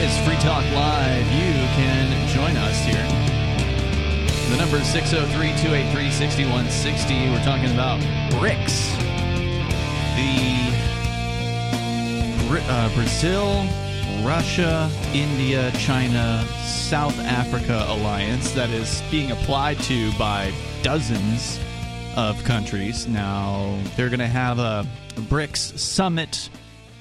It's 0.00 0.18
Free 0.18 0.36
Talk 0.36 0.64
Live. 0.74 1.26
You 1.32 1.52
can 1.76 2.28
join 2.28 2.58
us 2.58 2.84
here. 2.84 3.06
The 4.50 4.56
number 4.58 4.76
is 4.76 4.86
603 4.86 5.48
283 5.62 6.10
6160. 6.10 7.30
We're 7.30 7.42
talking 7.42 7.72
about 7.72 8.00
BRICS. 8.32 9.17
The 12.48 12.64
uh, 12.68 12.94
Brazil, 12.94 13.64
Russia, 14.26 14.90
India, 15.14 15.70
China, 15.78 16.44
South 16.64 17.18
Africa 17.20 17.84
alliance 17.88 18.50
that 18.52 18.70
is 18.70 19.00
being 19.10 19.30
applied 19.30 19.78
to 19.80 20.10
by 20.18 20.52
dozens 20.82 21.60
of 22.16 22.42
countries. 22.42 23.06
Now, 23.06 23.80
they're 23.96 24.08
going 24.08 24.18
to 24.18 24.26
have 24.26 24.58
a 24.58 24.84
BRICS 25.14 25.78
summit. 25.78 26.50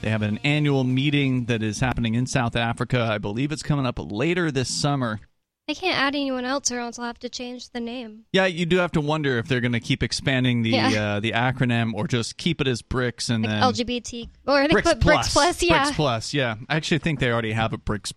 They 0.02 0.12
have 0.12 0.22
an 0.22 0.40
annual 0.44 0.84
meeting 0.84 1.46
that 1.46 1.64
is 1.64 1.80
happening 1.80 2.14
in 2.14 2.28
South 2.28 2.56
Africa. 2.56 3.02
I 3.02 3.18
believe 3.18 3.52
it's 3.52 3.64
coming 3.64 3.88
up 3.88 3.98
later 4.00 4.52
this 4.52 4.70
summer. 4.70 5.20
They 5.68 5.76
can't 5.76 5.98
add 6.00 6.16
anyone 6.16 6.46
else, 6.46 6.72
or 6.72 6.80
else 6.80 6.96
they'll 6.96 7.06
have 7.06 7.20
to 7.20 7.28
change 7.30 7.72
the 7.72 7.82
name. 7.82 8.24
Yeah, 8.32 8.46
you 8.46 8.66
do 8.66 8.78
have 8.78 8.94
to 8.94 9.02
wonder 9.02 9.38
if 9.38 9.50
they're 9.50 9.60
going 9.60 9.74
to 9.74 9.82
keep 9.82 10.02
expanding 10.02 10.62
the 10.62 10.70
Yeah. 10.70 11.16
uh, 11.16 11.20
the 11.20 11.34
acronym 11.34 11.94
or 11.94 12.08
just 12.08 12.38
keep 12.38 12.62
it 12.62 12.68
as 12.70 12.82
BRICS 12.82 13.30
and 13.30 13.44
Like 13.44 13.52
then 13.52 13.62
LGBT, 13.64 14.30
or 14.48 14.66
they 14.66 14.74
BRICS 14.76 14.84
put 14.84 15.00
Plus. 15.02 15.28
BRICS 15.28 15.34
Plus. 15.34 15.64
Yeah, 15.64 15.84
BRICS 15.84 15.96
Plus. 15.96 16.34
Yeah, 16.34 16.56
I 16.70 16.76
actually 16.78 17.00
think 17.00 17.20
they 17.20 17.30
already 17.30 17.52
have 17.52 17.74
a 17.74 17.78
BRICS 17.78 18.14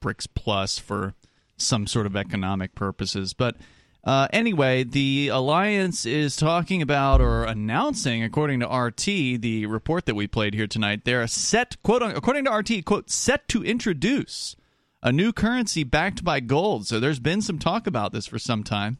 BRICS 0.00 0.28
Plus 0.36 0.78
for 0.78 1.14
some 1.56 1.88
sort 1.88 2.06
of 2.06 2.14
economic 2.14 2.76
purposes. 2.76 3.34
But 3.34 3.56
uh, 4.04 4.28
anyway, 4.32 4.84
the 4.84 5.26
alliance 5.32 6.06
is 6.06 6.36
talking 6.36 6.82
about 6.82 7.20
or 7.20 7.42
announcing, 7.42 8.22
according 8.22 8.60
to 8.60 8.66
RT, 8.68 9.40
the 9.42 9.66
report 9.66 10.06
that 10.06 10.14
we 10.14 10.28
played 10.28 10.54
here 10.54 10.68
tonight, 10.68 11.04
they're 11.04 11.22
a 11.22 11.26
set 11.28 11.82
quote 11.82 12.02
according 12.02 12.44
to 12.44 12.52
RT 12.52 12.84
quote 12.84 13.10
set 13.10 13.48
to 13.48 13.64
introduce 13.64 14.54
a 15.02 15.12
new 15.12 15.32
currency 15.32 15.84
backed 15.84 16.24
by 16.24 16.40
gold. 16.40 16.86
So 16.86 17.00
there's 17.00 17.20
been 17.20 17.42
some 17.42 17.58
talk 17.58 17.86
about 17.86 18.12
this 18.12 18.26
for 18.26 18.38
some 18.38 18.62
time. 18.62 18.98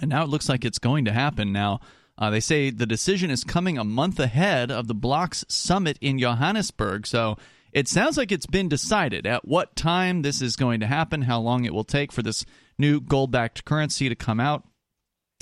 And 0.00 0.10
now 0.10 0.22
it 0.22 0.28
looks 0.28 0.48
like 0.48 0.64
it's 0.64 0.78
going 0.78 1.04
to 1.06 1.12
happen. 1.12 1.52
Now, 1.52 1.80
uh, 2.16 2.30
they 2.30 2.40
say 2.40 2.70
the 2.70 2.86
decision 2.86 3.30
is 3.30 3.44
coming 3.44 3.78
a 3.78 3.84
month 3.84 4.18
ahead 4.18 4.70
of 4.70 4.88
the 4.88 4.94
bloc's 4.94 5.44
summit 5.48 5.98
in 6.00 6.18
Johannesburg. 6.18 7.06
So 7.06 7.36
it 7.72 7.86
sounds 7.88 8.16
like 8.16 8.32
it's 8.32 8.46
been 8.46 8.68
decided 8.68 9.26
at 9.26 9.46
what 9.46 9.76
time 9.76 10.22
this 10.22 10.42
is 10.42 10.56
going 10.56 10.80
to 10.80 10.86
happen, 10.86 11.22
how 11.22 11.40
long 11.40 11.64
it 11.64 11.74
will 11.74 11.84
take 11.84 12.12
for 12.12 12.22
this 12.22 12.44
new 12.78 13.00
gold 13.00 13.30
backed 13.30 13.64
currency 13.64 14.08
to 14.08 14.14
come 14.14 14.40
out. 14.40 14.64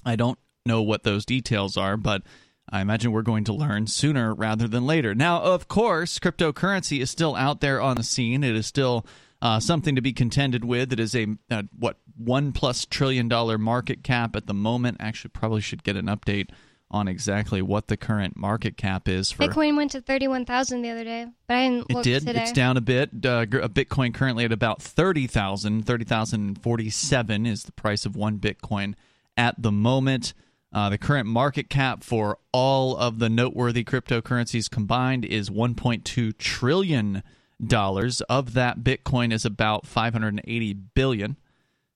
I 0.04 0.16
don't 0.16 0.38
know 0.64 0.82
what 0.82 1.02
those 1.02 1.24
details 1.24 1.76
are, 1.76 1.96
but 1.96 2.22
I 2.68 2.80
imagine 2.80 3.12
we're 3.12 3.22
going 3.22 3.44
to 3.44 3.52
learn 3.52 3.86
sooner 3.86 4.34
rather 4.34 4.66
than 4.66 4.86
later. 4.86 5.14
Now, 5.14 5.40
of 5.40 5.68
course, 5.68 6.18
cryptocurrency 6.18 7.00
is 7.00 7.10
still 7.10 7.36
out 7.36 7.60
there 7.60 7.80
on 7.80 7.96
the 7.96 8.02
scene. 8.02 8.42
It 8.42 8.56
is 8.56 8.66
still 8.66 9.06
uh, 9.42 9.60
something 9.60 9.94
to 9.94 10.00
be 10.02 10.12
contended 10.12 10.64
with. 10.64 10.92
It 10.92 11.00
is 11.00 11.14
a, 11.14 11.26
a 11.50 11.64
what 11.78 11.98
one 12.16 12.52
plus 12.52 12.84
trillion 12.86 13.28
dollar 13.28 13.58
market 13.58 14.02
cap 14.02 14.36
at 14.36 14.46
the 14.46 14.54
moment. 14.54 14.98
Actually, 15.00 15.30
probably 15.30 15.60
should 15.60 15.84
get 15.84 15.96
an 15.96 16.06
update 16.06 16.50
on 16.90 17.08
exactly 17.08 17.60
what 17.60 17.88
the 17.88 17.96
current 17.96 18.36
market 18.36 18.76
cap 18.76 19.08
is 19.08 19.32
for 19.32 19.42
Bitcoin 19.42 19.76
went 19.76 19.90
to 19.90 20.00
thirty-one 20.00 20.44
thousand 20.44 20.82
the 20.82 20.90
other 20.90 21.04
day, 21.04 21.26
but 21.46 21.56
I 21.56 21.68
didn't 21.68 21.90
it 21.90 22.02
did. 22.02 22.26
today. 22.26 22.42
It's 22.42 22.52
down 22.52 22.76
a 22.76 22.80
bit. 22.80 23.10
Uh, 23.14 23.44
Bitcoin 23.46 24.14
currently 24.14 24.44
at 24.44 24.52
about 24.52 24.80
30,000. 24.80 25.84
30,047 25.84 27.46
is 27.46 27.64
the 27.64 27.72
price 27.72 28.06
of 28.06 28.16
one 28.16 28.38
Bitcoin 28.38 28.94
at 29.36 29.60
the 29.60 29.72
moment. 29.72 30.32
Uh, 30.72 30.90
the 30.90 30.98
current 30.98 31.26
market 31.26 31.70
cap 31.70 32.04
for 32.04 32.38
all 32.52 32.96
of 32.96 33.18
the 33.18 33.28
noteworthy 33.28 33.82
cryptocurrencies 33.82 34.70
combined 34.70 35.24
is 35.24 35.48
1.2 35.48 36.36
trillion 36.38 37.22
dollars. 37.64 38.20
Of 38.22 38.54
that, 38.54 38.80
Bitcoin 38.80 39.32
is 39.32 39.44
about 39.44 39.86
580 39.86 40.74
billion, 40.94 41.36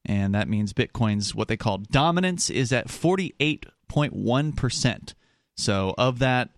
and 0.05 0.35
that 0.35 0.49
means 0.49 0.73
Bitcoin's 0.73 1.35
what 1.35 1.49
they 1.49 1.57
call 1.57 1.79
dominance 1.79 2.51
is 2.51 2.73
at 2.73 2.88
48.1 2.88 4.57
percent. 4.57 5.14
So, 5.57 5.94
of 5.99 6.20
that 6.20 6.51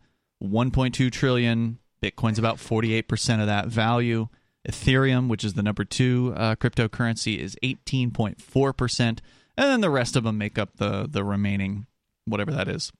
1.2 0.43 1.11
trillion, 1.11 1.79
Bitcoin's 2.03 2.38
about 2.38 2.57
48% 2.57 3.41
of 3.41 3.47
that 3.47 3.69
value. 3.69 4.29
Ethereum, 4.69 5.29
which 5.29 5.45
is 5.45 5.55
the 5.55 5.62
number 5.62 5.85
two 5.85 6.33
uh, 6.37 6.55
cryptocurrency, 6.57 7.38
is 7.38 7.57
18.4%. 7.62 8.99
And 8.99 9.21
then 9.57 9.81
the 9.81 9.91
rest 9.91 10.17
of 10.17 10.25
them 10.25 10.38
make 10.38 10.59
up 10.59 10.77
the, 10.77 11.09
the 11.11 11.25
remaining, 11.25 11.87
whatever 12.27 12.53
that 12.53 12.69
is. 12.69 12.93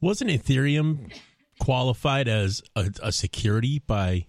Wasn't 0.00 0.30
Ethereum 0.30 1.12
qualified 1.58 2.28
as 2.28 2.62
a, 2.76 2.90
a 3.02 3.12
security 3.12 3.78
by? 3.78 4.26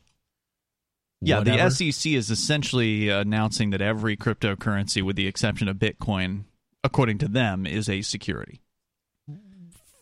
Yeah, 1.22 1.40
whatever? 1.40 1.70
the 1.70 1.92
SEC 1.92 2.14
is 2.14 2.30
essentially 2.30 3.10
announcing 3.10 3.72
that 3.72 3.82
every 3.82 4.16
cryptocurrency, 4.16 5.02
with 5.02 5.16
the 5.16 5.28
exception 5.28 5.68
of 5.68 5.78
Bitcoin, 5.78 6.46
according 6.84 7.18
to 7.20 7.28
them, 7.28 7.66
is 7.66 7.90
a 7.90 8.02
security. 8.02 8.62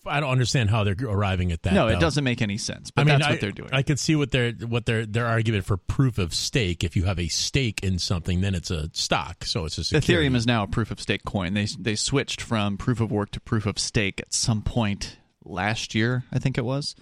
I 0.06 0.22
don't 0.22 0.30
understand 0.30 0.70
how 0.70 0.86
they're 0.86 0.96
arriving 1.02 1.52
at 1.52 1.64
that. 1.64 1.74
no, 1.74 1.88
it 1.88 1.94
though. 1.94 2.00
doesn't 2.00 2.24
make 2.24 2.42
any 2.42 2.58
sense, 2.58 2.92
but 2.92 3.02
I 3.02 3.04
mean, 3.04 3.20
that's 3.20 3.28
I, 3.28 3.32
what 3.32 3.42
they're 3.42 3.52
doing. 3.52 3.70
I 3.74 3.82
could 3.82 4.00
see 4.00 4.16
what 4.16 4.32
their 4.32 4.52
what 4.52 4.86
their 4.86 5.06
their 5.06 5.26
argument 5.26 5.66
for 5.66 5.76
proof 5.76 6.18
of 6.18 6.34
stake. 6.34 6.84
If 6.84 6.96
you 6.96 7.04
have 7.04 7.20
a 7.20 7.28
stake 7.28 7.84
in 7.84 8.00
something, 8.00 8.40
then 8.40 8.56
it's 8.56 8.72
a 8.72 8.90
stock, 8.94 9.44
so 9.44 9.66
it's 9.66 9.78
a 9.78 9.84
security. 9.84 10.30
Ethereum 10.30 10.36
is 10.36 10.48
now 10.48 10.64
a 10.64 10.68
proof 10.68 10.92
of 10.92 11.02
stake 11.02 11.26
coin. 11.26 11.56
They 11.56 11.66
they 11.78 11.96
switched 11.96 12.42
from 12.42 12.78
proof 12.78 13.02
of 13.02 13.12
work 13.12 13.32
to 13.32 13.42
proof 13.42 13.66
of 13.66 13.78
stake 13.78 14.22
at 14.22 14.34
some 14.34 14.62
point 14.62 15.18
last 15.44 15.96
year, 15.96 16.24
I 16.32 16.40
think 16.40 16.58
it 16.58 16.66
was. 16.66 16.96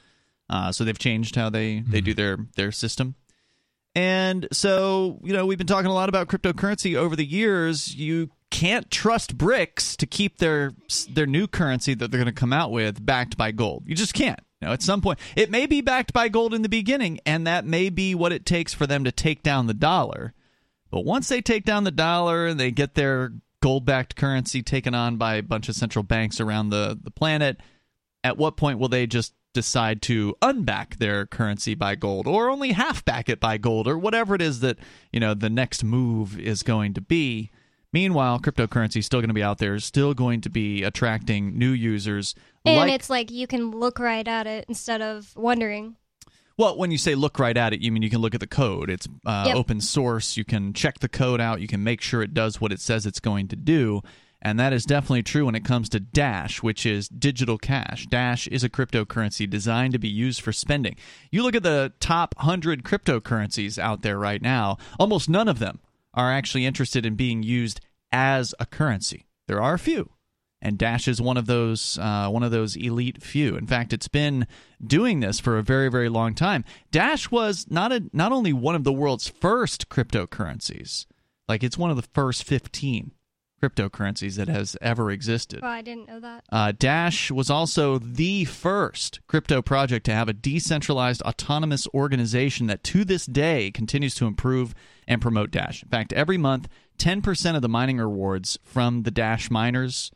Uh, 0.49 0.71
so 0.71 0.84
they've 0.84 0.97
changed 0.97 1.36
how 1.36 1.49
they, 1.49 1.80
they 1.80 2.01
do 2.01 2.13
their 2.13 2.38
their 2.56 2.71
system. 2.71 3.15
And 3.95 4.47
so, 4.51 5.19
you 5.23 5.31
know, 5.31 5.45
we've 5.45 5.58
been 5.58 5.67
talking 5.67 5.89
a 5.89 5.93
lot 5.93 6.10
about 6.10 6.27
cryptocurrency 6.27 6.95
over 6.95 7.15
the 7.15 7.25
years. 7.25 7.95
You 7.95 8.29
can't 8.51 8.91
trust 8.91 9.38
BRICS 9.38 9.95
to 9.97 10.05
keep 10.05 10.38
their 10.38 10.73
their 11.10 11.25
new 11.25 11.47
currency 11.47 11.93
that 11.93 12.12
they're 12.12 12.19
going 12.19 12.34
to 12.34 12.39
come 12.39 12.53
out 12.53 12.71
with 12.71 13.05
backed 13.05 13.38
by 13.38 13.51
gold. 13.51 13.84
You 13.86 13.95
just 13.95 14.13
can't. 14.13 14.39
You 14.62 14.67
know, 14.67 14.73
at 14.73 14.81
some 14.81 15.01
point, 15.01 15.19
it 15.36 15.49
may 15.49 15.65
be 15.65 15.81
backed 15.81 16.12
by 16.12 16.27
gold 16.27 16.53
in 16.53 16.62
the 16.62 16.69
beginning, 16.69 17.19
and 17.25 17.47
that 17.47 17.65
may 17.65 17.89
be 17.89 18.15
what 18.15 18.34
it 18.34 18.45
takes 18.45 18.73
for 18.73 18.86
them 18.86 19.03
to 19.05 19.12
take 19.12 19.43
down 19.43 19.67
the 19.67 19.73
dollar. 19.73 20.34
But 20.91 21.05
once 21.05 21.27
they 21.27 21.41
take 21.41 21.65
down 21.65 21.84
the 21.84 21.91
dollar 21.91 22.47
and 22.47 22.60
they 22.60 22.71
get 22.71 22.95
their 22.95 23.34
gold 23.62 23.86
backed 23.86 24.15
currency 24.15 24.62
taken 24.62 24.93
on 24.93 25.17
by 25.17 25.36
a 25.36 25.43
bunch 25.43 25.69
of 25.69 25.75
central 25.75 26.03
banks 26.03 26.39
around 26.39 26.69
the, 26.69 26.97
the 27.01 27.12
planet, 27.12 27.60
at 28.23 28.38
what 28.38 28.58
point 28.58 28.79
will 28.79 28.89
they 28.89 29.08
just 29.08 29.34
decide 29.55 30.03
to 30.03 30.35
unback 30.43 30.97
their 30.97 31.25
currency 31.25 31.73
by 31.73 31.95
gold 31.95 32.27
or 32.27 32.49
only 32.49 32.73
half 32.73 33.03
back 33.03 33.27
it 33.29 33.39
by 33.39 33.57
gold 33.57 33.87
or 33.87 33.97
whatever 33.97 34.35
it 34.35 34.41
is 34.43 34.59
that, 34.59 34.77
you 35.11 35.19
know, 35.19 35.33
the 35.33 35.49
next 35.49 35.83
move 35.83 36.39
is 36.39 36.61
going 36.61 36.93
to 36.93 37.01
be? 37.01 37.49
Meanwhile, 37.91 38.39
cryptocurrency 38.41 38.97
is 38.97 39.05
still 39.05 39.21
going 39.21 39.29
to 39.29 39.33
be 39.33 39.41
out 39.43 39.57
there, 39.57 39.79
still 39.79 40.13
going 40.13 40.41
to 40.41 40.49
be 40.49 40.83
attracting 40.83 41.57
new 41.57 41.71
users. 41.71 42.35
and 42.65 42.77
like- 42.77 42.91
it's 42.93 43.09
like 43.09 43.31
you 43.31 43.47
can 43.47 43.71
look 43.71 43.97
right 43.99 44.27
at 44.27 44.45
it 44.45 44.65
instead 44.67 45.01
of 45.01 45.33
wondering. 45.35 45.95
Well, 46.57 46.77
when 46.77 46.89
you 46.91 46.97
say 46.97 47.15
look 47.15 47.37
right 47.39 47.55
at 47.57 47.73
it, 47.73 47.81
you 47.81 47.91
mean 47.91 48.01
you 48.01 48.09
can 48.09 48.19
look 48.21 48.33
at 48.33 48.39
the 48.39 48.47
code. 48.47 48.89
It's 48.89 49.07
uh, 49.25 49.45
Yep. 49.47 49.55
open 49.57 49.81
source. 49.81 50.37
You 50.37 50.45
can 50.45 50.71
check 50.73 50.99
the 50.99 51.09
code 51.09 51.41
out. 51.41 51.59
You 51.61 51.67
can 51.67 51.83
make 51.83 52.01
sure 52.01 52.21
it 52.21 52.33
does 52.33 52.61
what 52.61 52.71
it 52.71 52.79
says 52.79 53.05
it's 53.05 53.19
going 53.19 53.47
to 53.49 53.55
do. 53.57 54.01
And 54.45 54.60
that 54.60 54.73
is 54.73 54.86
definitely 54.86 55.23
true 55.23 55.47
when 55.47 55.55
it 55.55 55.65
comes 55.65 55.89
to 55.89 55.99
Dash, 55.99 56.62
which 56.62 56.86
is 56.86 57.10
digital 57.10 57.58
cash. 57.58 58.05
Dash 58.05 58.45
is 58.45 58.63
a 58.63 58.69
cryptocurrency 58.69 59.49
designed 59.49 59.93
to 59.93 59.99
be 59.99 60.08
used 60.08 60.39
for 60.39 60.53
spending. 60.53 60.97
You 61.31 61.41
look 61.41 61.55
at 61.55 61.63
the 61.63 61.93
top 61.99 62.36
100 62.38 62.84
cryptocurrencies 62.84 63.79
out 63.79 64.03
there 64.03 64.19
right 64.19 64.43
now, 64.43 64.77
almost 64.99 65.29
none 65.29 65.47
of 65.47 65.58
them 65.58 65.79
are 66.13 66.31
actually 66.31 66.63
interested 66.63 67.08
in 67.08 67.15
being 67.15 67.41
used 67.41 67.81
as 68.12 68.53
a 68.60 68.67
currency. 68.67 69.25
There 69.47 69.63
are 69.63 69.73
a 69.73 69.79
few 69.79 70.12
and 70.62 70.77
Dash 70.77 71.08
is 71.08 71.19
one 71.19 71.38
of 71.38 71.47
those 71.47 71.97
uh, 71.97 72.29
one 72.29 72.43
of 72.43 72.51
those 72.51 72.75
elite 72.75 73.23
few. 73.23 73.55
In 73.55 73.65
fact, 73.65 73.93
it's 73.93 74.08
been 74.08 74.45
doing 74.86 75.21
this 75.21 75.39
for 75.39 75.58
a 75.58 75.63
very 75.63 75.89
very 75.89 76.08
long 76.08 76.36
time. 76.36 76.63
Dash 76.91 77.31
was 77.31 77.65
not 77.71 77.91
a 77.91 78.03
not 78.13 78.31
only 78.31 78.53
one 78.53 78.75
of 78.75 78.84
the 78.84 78.93
world's 78.93 79.27
first 79.27 79.89
cryptocurrencies, 79.89 81.08
like 81.49 81.63
it's 81.63 81.79
one 81.79 81.89
of 81.89 81.97
the 81.97 82.08
first 82.13 82.43
fifteen 82.43 83.12
cryptocurrencies 83.69 84.36
that 84.36 84.47
has 84.47 84.78
ever 84.82 85.12
existed. 85.12 85.60
Oh, 85.63 85.67
I 85.67 85.82
didn't 85.82 86.08
know 86.08 86.19
that. 86.19 86.43
Uh, 86.51 86.73
Dash 86.78 87.32
was 87.32 87.49
also 87.49 87.97
the 87.97 88.45
first 88.45 89.19
crypto 89.28 89.62
project 89.62 90.06
to 90.06 90.13
have 90.13 90.30
a 90.30 90.34
decentralized 90.34 91.21
autonomous 91.23 91.88
organization 91.93 92.67
that 92.67 92.84
to 92.86 93.04
this 93.04 93.25
day 93.25 93.71
continues 93.71 94.15
to 94.15 94.25
improve 94.25 94.75
and 95.08 95.21
promote 95.21 95.51
Dash. 95.51 95.84
In 95.84 95.89
fact, 95.89 96.13
every 96.13 96.38
month, 96.38 96.67
10% 96.97 97.56
of 97.56 97.62
the 97.62 97.69
mining 97.69 97.97
rewards 97.97 98.58
from 98.63 99.04
the 99.04 99.12
Dash 99.12 99.49
miners 99.49 100.12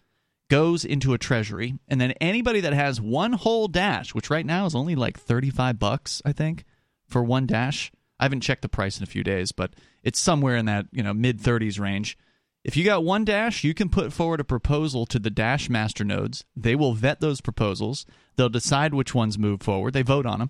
goes 0.50 0.84
into 0.84 1.14
a 1.14 1.18
treasury, 1.18 1.76
and 1.88 2.02
then 2.02 2.12
anybody 2.14 2.60
that 2.60 2.74
has 2.74 3.00
one 3.00 3.34
whole 3.34 3.68
Dash, 3.68 4.16
which 4.16 4.30
right 4.30 4.46
now 4.46 4.66
is 4.66 4.76
only 4.76 4.96
like 4.96 5.20
35 5.20 5.78
bucks, 5.78 6.22
I 6.26 6.32
think, 6.32 6.66
for 7.08 7.24
one 7.24 7.46
Dash. 7.46 7.92
I 8.20 8.26
haven't 8.26 8.42
checked 8.42 8.64
the 8.64 8.70
price 8.70 8.98
in 8.98 9.04
a 9.04 9.08
few 9.08 9.24
days, 9.24 9.52
but 9.52 9.74
it's 10.04 10.20
somewhere 10.20 10.56
in 10.56 10.66
that, 10.66 10.88
you 10.92 11.04
know, 11.04 11.14
mid 11.14 11.40
30s 11.40 11.80
range. 11.80 12.18
If 12.63 12.76
you 12.76 12.84
got 12.84 13.06
one 13.06 13.24
dash, 13.24 13.63
you 13.63 13.74
can 13.74 13.89
put 13.89 14.12
forward 14.12 14.41
a 14.41 14.43
proposal 14.43 15.06
to 15.08 15.19
the 15.19 15.30
dash 15.30 15.69
master 15.69 16.04
nodes. 16.04 16.43
They 16.56 16.76
will 16.76 16.93
vet 16.93 17.22
those 17.22 17.39
proposals. 17.39 18.06
They'll 18.36 18.50
decide 18.50 18.93
which 18.93 19.15
ones 19.15 19.38
move 19.38 19.62
forward. 19.62 19.93
They 19.93 20.02
vote 20.02 20.26
on 20.26 20.39
them. 20.39 20.50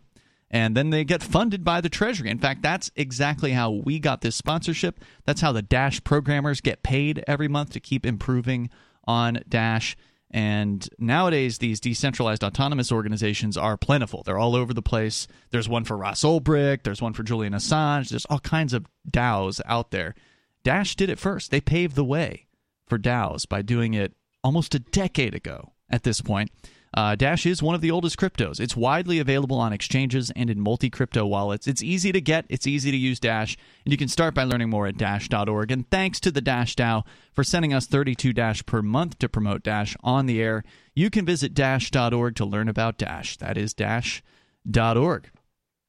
And 0.52 0.76
then 0.76 0.90
they 0.90 1.04
get 1.04 1.22
funded 1.22 1.64
by 1.64 1.80
the 1.82 1.90
Treasury. 1.90 2.30
In 2.30 2.40
fact, 2.40 2.64
that's 2.64 2.90
exactly 2.96 3.52
how 3.52 3.70
we 3.70 4.00
got 4.00 4.22
this 4.22 4.36
sponsorship. 4.36 5.00
That's 5.26 5.42
how 5.42 5.52
the 5.52 5.62
Dash 5.62 6.04
programmers 6.04 6.62
get 6.62 6.82
paid 6.82 7.24
every 7.28 7.48
month 7.48 7.72
to 7.74 7.80
keep 7.80 8.04
improving 8.06 8.72
on 9.06 9.44
Dash. 9.48 9.96
And 10.32 10.88
nowadays, 10.98 11.60
these 11.60 11.80
decentralized 11.80 12.44
autonomous 12.44 12.92
organizations 12.92 13.58
are 13.58 13.78
plentiful. 13.78 14.24
They're 14.24 14.38
all 14.38 14.56
over 14.56 14.74
the 14.74 14.82
place. 14.82 15.28
There's 15.52 15.70
one 15.70 15.84
for 15.84 15.98
Ross 15.98 16.24
Ulbricht, 16.24 16.84
there's 16.84 17.02
one 17.02 17.14
for 17.14 17.24
Julian 17.24 17.54
Assange, 17.54 18.10
there's 18.10 18.26
all 18.26 18.40
kinds 18.40 18.74
of 18.74 18.86
DAOs 19.12 19.62
out 19.66 19.92
there. 19.92 20.16
Dash 20.64 20.96
did 20.96 21.10
it 21.10 21.20
first. 21.20 21.52
They 21.52 21.62
paved 21.62 21.96
the 21.96 22.04
way 22.04 22.48
for 22.88 22.98
DAOs 22.98 23.48
by 23.48 23.62
doing 23.62 23.94
it 23.94 24.14
almost 24.44 24.76
a 24.76 24.80
decade 24.80 25.36
ago 25.36 25.74
at 25.90 26.04
this 26.04 26.22
point. 26.22 26.52
Uh, 26.92 27.16
Dash 27.16 27.46
is 27.46 27.62
one 27.62 27.76
of 27.76 27.82
the 27.82 27.92
oldest 27.92 28.18
cryptos. 28.18 28.60
It's 28.60 28.76
widely 28.76 29.20
available 29.20 29.60
on 29.60 29.74
exchanges 29.74 30.32
and 30.36 30.50
in 30.50 30.60
multi 30.60 30.90
crypto 30.90 31.26
wallets. 31.26 31.68
It's 31.68 31.84
easy 31.84 32.12
to 32.12 32.20
get, 32.20 32.46
it's 32.50 32.66
easy 32.66 32.90
to 32.90 32.98
use 32.98 33.20
Dash, 33.20 33.56
and 33.86 33.92
you 33.92 33.98
can 33.98 34.08
start 34.08 34.34
by 34.34 34.44
learning 34.44 34.72
more 34.72 34.88
at 34.88 34.98
Dash.org. 34.98 35.72
And 35.72 35.90
thanks 35.92 36.20
to 36.22 36.32
the 36.32 36.42
Dash 36.42 36.76
DAO 36.76 37.06
for 37.32 37.44
sending 37.44 37.74
us 37.74 37.86
32 37.86 38.34
Dash 38.34 38.66
per 38.66 38.82
month 38.82 39.20
to 39.20 39.30
promote 39.30 39.62
Dash 39.62 39.96
on 40.02 40.26
the 40.26 40.42
air. 40.42 40.64
You 40.96 41.12
can 41.12 41.26
visit 41.26 41.54
Dash.org 41.54 42.36
to 42.36 42.46
learn 42.46 42.68
about 42.68 42.98
Dash. 42.98 43.38
That 43.38 43.58
is 43.58 43.74
Dash.org. 43.76 45.30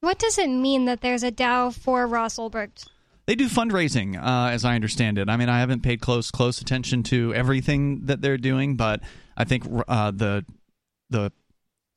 What 0.00 0.18
does 0.18 0.38
it 0.38 0.48
mean 0.48 0.85
that 0.85 1.00
there's 1.00 1.22
a 1.22 1.33
DAO 1.33 1.74
for 1.74 2.06
Ross 2.06 2.37
Ulbricht? 2.37 2.87
They 3.31 3.37
do 3.37 3.49
fundraising, 3.49 4.21
uh, 4.21 4.49
as 4.51 4.64
I 4.64 4.75
understand 4.75 5.16
it. 5.16 5.29
I 5.29 5.37
mean, 5.37 5.49
I 5.49 5.61
haven't 5.61 5.85
paid 5.85 6.01
close 6.01 6.33
close 6.33 6.61
attention 6.61 7.05
to 7.05 7.33
everything 7.33 8.07
that 8.07 8.21
they're 8.21 8.37
doing, 8.37 8.75
but 8.75 9.03
I 9.37 9.45
think 9.45 9.62
uh, 9.87 10.11
the 10.11 10.45
the 11.11 11.31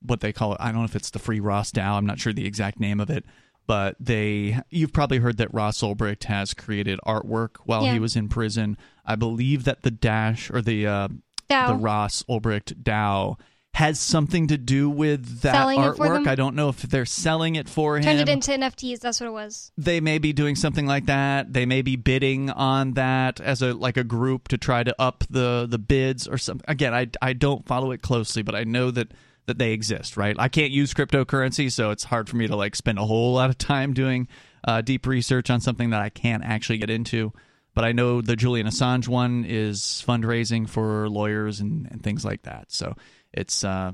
what 0.03 0.19
they 0.19 0.31
call 0.31 0.51
it. 0.53 0.57
I 0.59 0.65
don't 0.65 0.81
know 0.81 0.83
if 0.85 0.95
it's 0.95 1.09
the 1.09 1.17
Free 1.17 1.39
Ross 1.39 1.71
DAO. 1.71 1.97
I'm 1.97 2.05
not 2.05 2.19
sure 2.19 2.33
the 2.33 2.45
exact 2.45 2.79
name 2.79 2.99
of 2.99 3.09
it, 3.09 3.25
but 3.65 3.95
they 3.99 4.59
you've 4.69 4.93
probably 4.93 5.17
heard 5.17 5.37
that 5.37 5.51
Ross 5.51 5.81
Ulbricht 5.81 6.25
has 6.25 6.53
created 6.53 6.99
artwork 7.03 7.55
while 7.65 7.83
Yeah. 7.83 7.93
he 7.93 7.99
was 7.99 8.15
in 8.15 8.29
prison. 8.29 8.77
I 9.03 9.15
believe 9.15 9.63
that 9.63 9.81
the 9.81 9.89
Dash 9.89 10.51
or 10.51 10.61
the 10.61 10.85
uh, 10.85 11.07
the 11.49 11.73
Ross 11.73 12.21
Ulbricht 12.29 12.83
DAO 12.83 13.39
has 13.73 13.99
something 13.99 14.47
to 14.47 14.57
do 14.57 14.87
with 14.87 15.41
that 15.41 15.53
Selling 15.53 15.79
artwork. 15.79 16.27
I 16.27 16.35
don't 16.35 16.55
know 16.55 16.69
if 16.69 16.83
they're 16.83 17.05
selling 17.07 17.55
it 17.55 17.67
for 17.67 17.97
him. 17.97 18.03
Turned 18.03 18.19
it 18.19 18.29
into 18.29 18.51
NFTs. 18.51 18.99
That's 18.99 19.19
what 19.19 19.27
it 19.27 19.33
was. 19.33 19.71
they 19.77 19.99
may 19.99 20.19
be 20.19 20.31
doing 20.31 20.55
something 20.55 20.85
like 20.85 21.07
that. 21.07 21.53
They 21.53 21.65
may 21.65 21.81
be 21.81 21.95
bidding 21.95 22.51
on 22.51 22.93
that 22.93 23.41
as 23.41 23.63
a 23.63 23.73
like 23.73 23.97
a 23.97 24.03
group 24.03 24.47
to 24.49 24.59
try 24.59 24.83
to 24.83 24.95
up 25.01 25.23
the 25.29 25.65
the 25.67 25.79
bids 25.79 26.27
or 26.27 26.37
something. 26.37 26.65
Again, 26.67 26.93
I 26.93 27.07
I 27.21 27.33
don't 27.33 27.65
follow 27.65 27.91
it 27.91 28.03
closely, 28.03 28.43
but 28.43 28.53
I 28.53 28.63
know 28.63 28.91
that 28.91 29.11
that 29.47 29.57
they 29.57 29.71
exist. 29.71 30.17
Right? 30.17 30.35
I 30.37 30.49
can't 30.49 30.71
use 30.71 30.93
cryptocurrency, 30.93 31.71
so 31.71 31.89
it's 31.89 32.03
hard 32.03 32.29
for 32.29 32.35
me 32.35 32.47
to 32.47 32.55
like 32.55 32.75
spend 32.75 32.99
a 32.99 33.05
whole 33.05 33.33
lot 33.33 33.49
of 33.49 33.57
time 33.57 33.93
doing 33.93 34.27
uh, 34.65 34.81
deep 34.81 35.07
research 35.07 35.49
on 35.49 35.59
something 35.61 35.89
that 35.89 36.01
I 36.01 36.09
can't 36.09 36.43
actually 36.43 36.77
get 36.77 36.91
into. 36.91 37.33
But 37.73 37.85
I 37.85 37.91
know 37.91 38.21
the 38.21 38.35
Julian 38.35 38.67
Assange 38.67 39.07
one 39.07 39.45
is 39.45 40.03
fundraising 40.07 40.69
for 40.69 41.09
lawyers 41.09 41.59
and, 41.59 41.87
and 41.89 42.03
things 42.03 42.23
like 42.23 42.43
that. 42.43 42.71
So 42.71 42.95
it's 43.33 43.63
uh, 43.63 43.91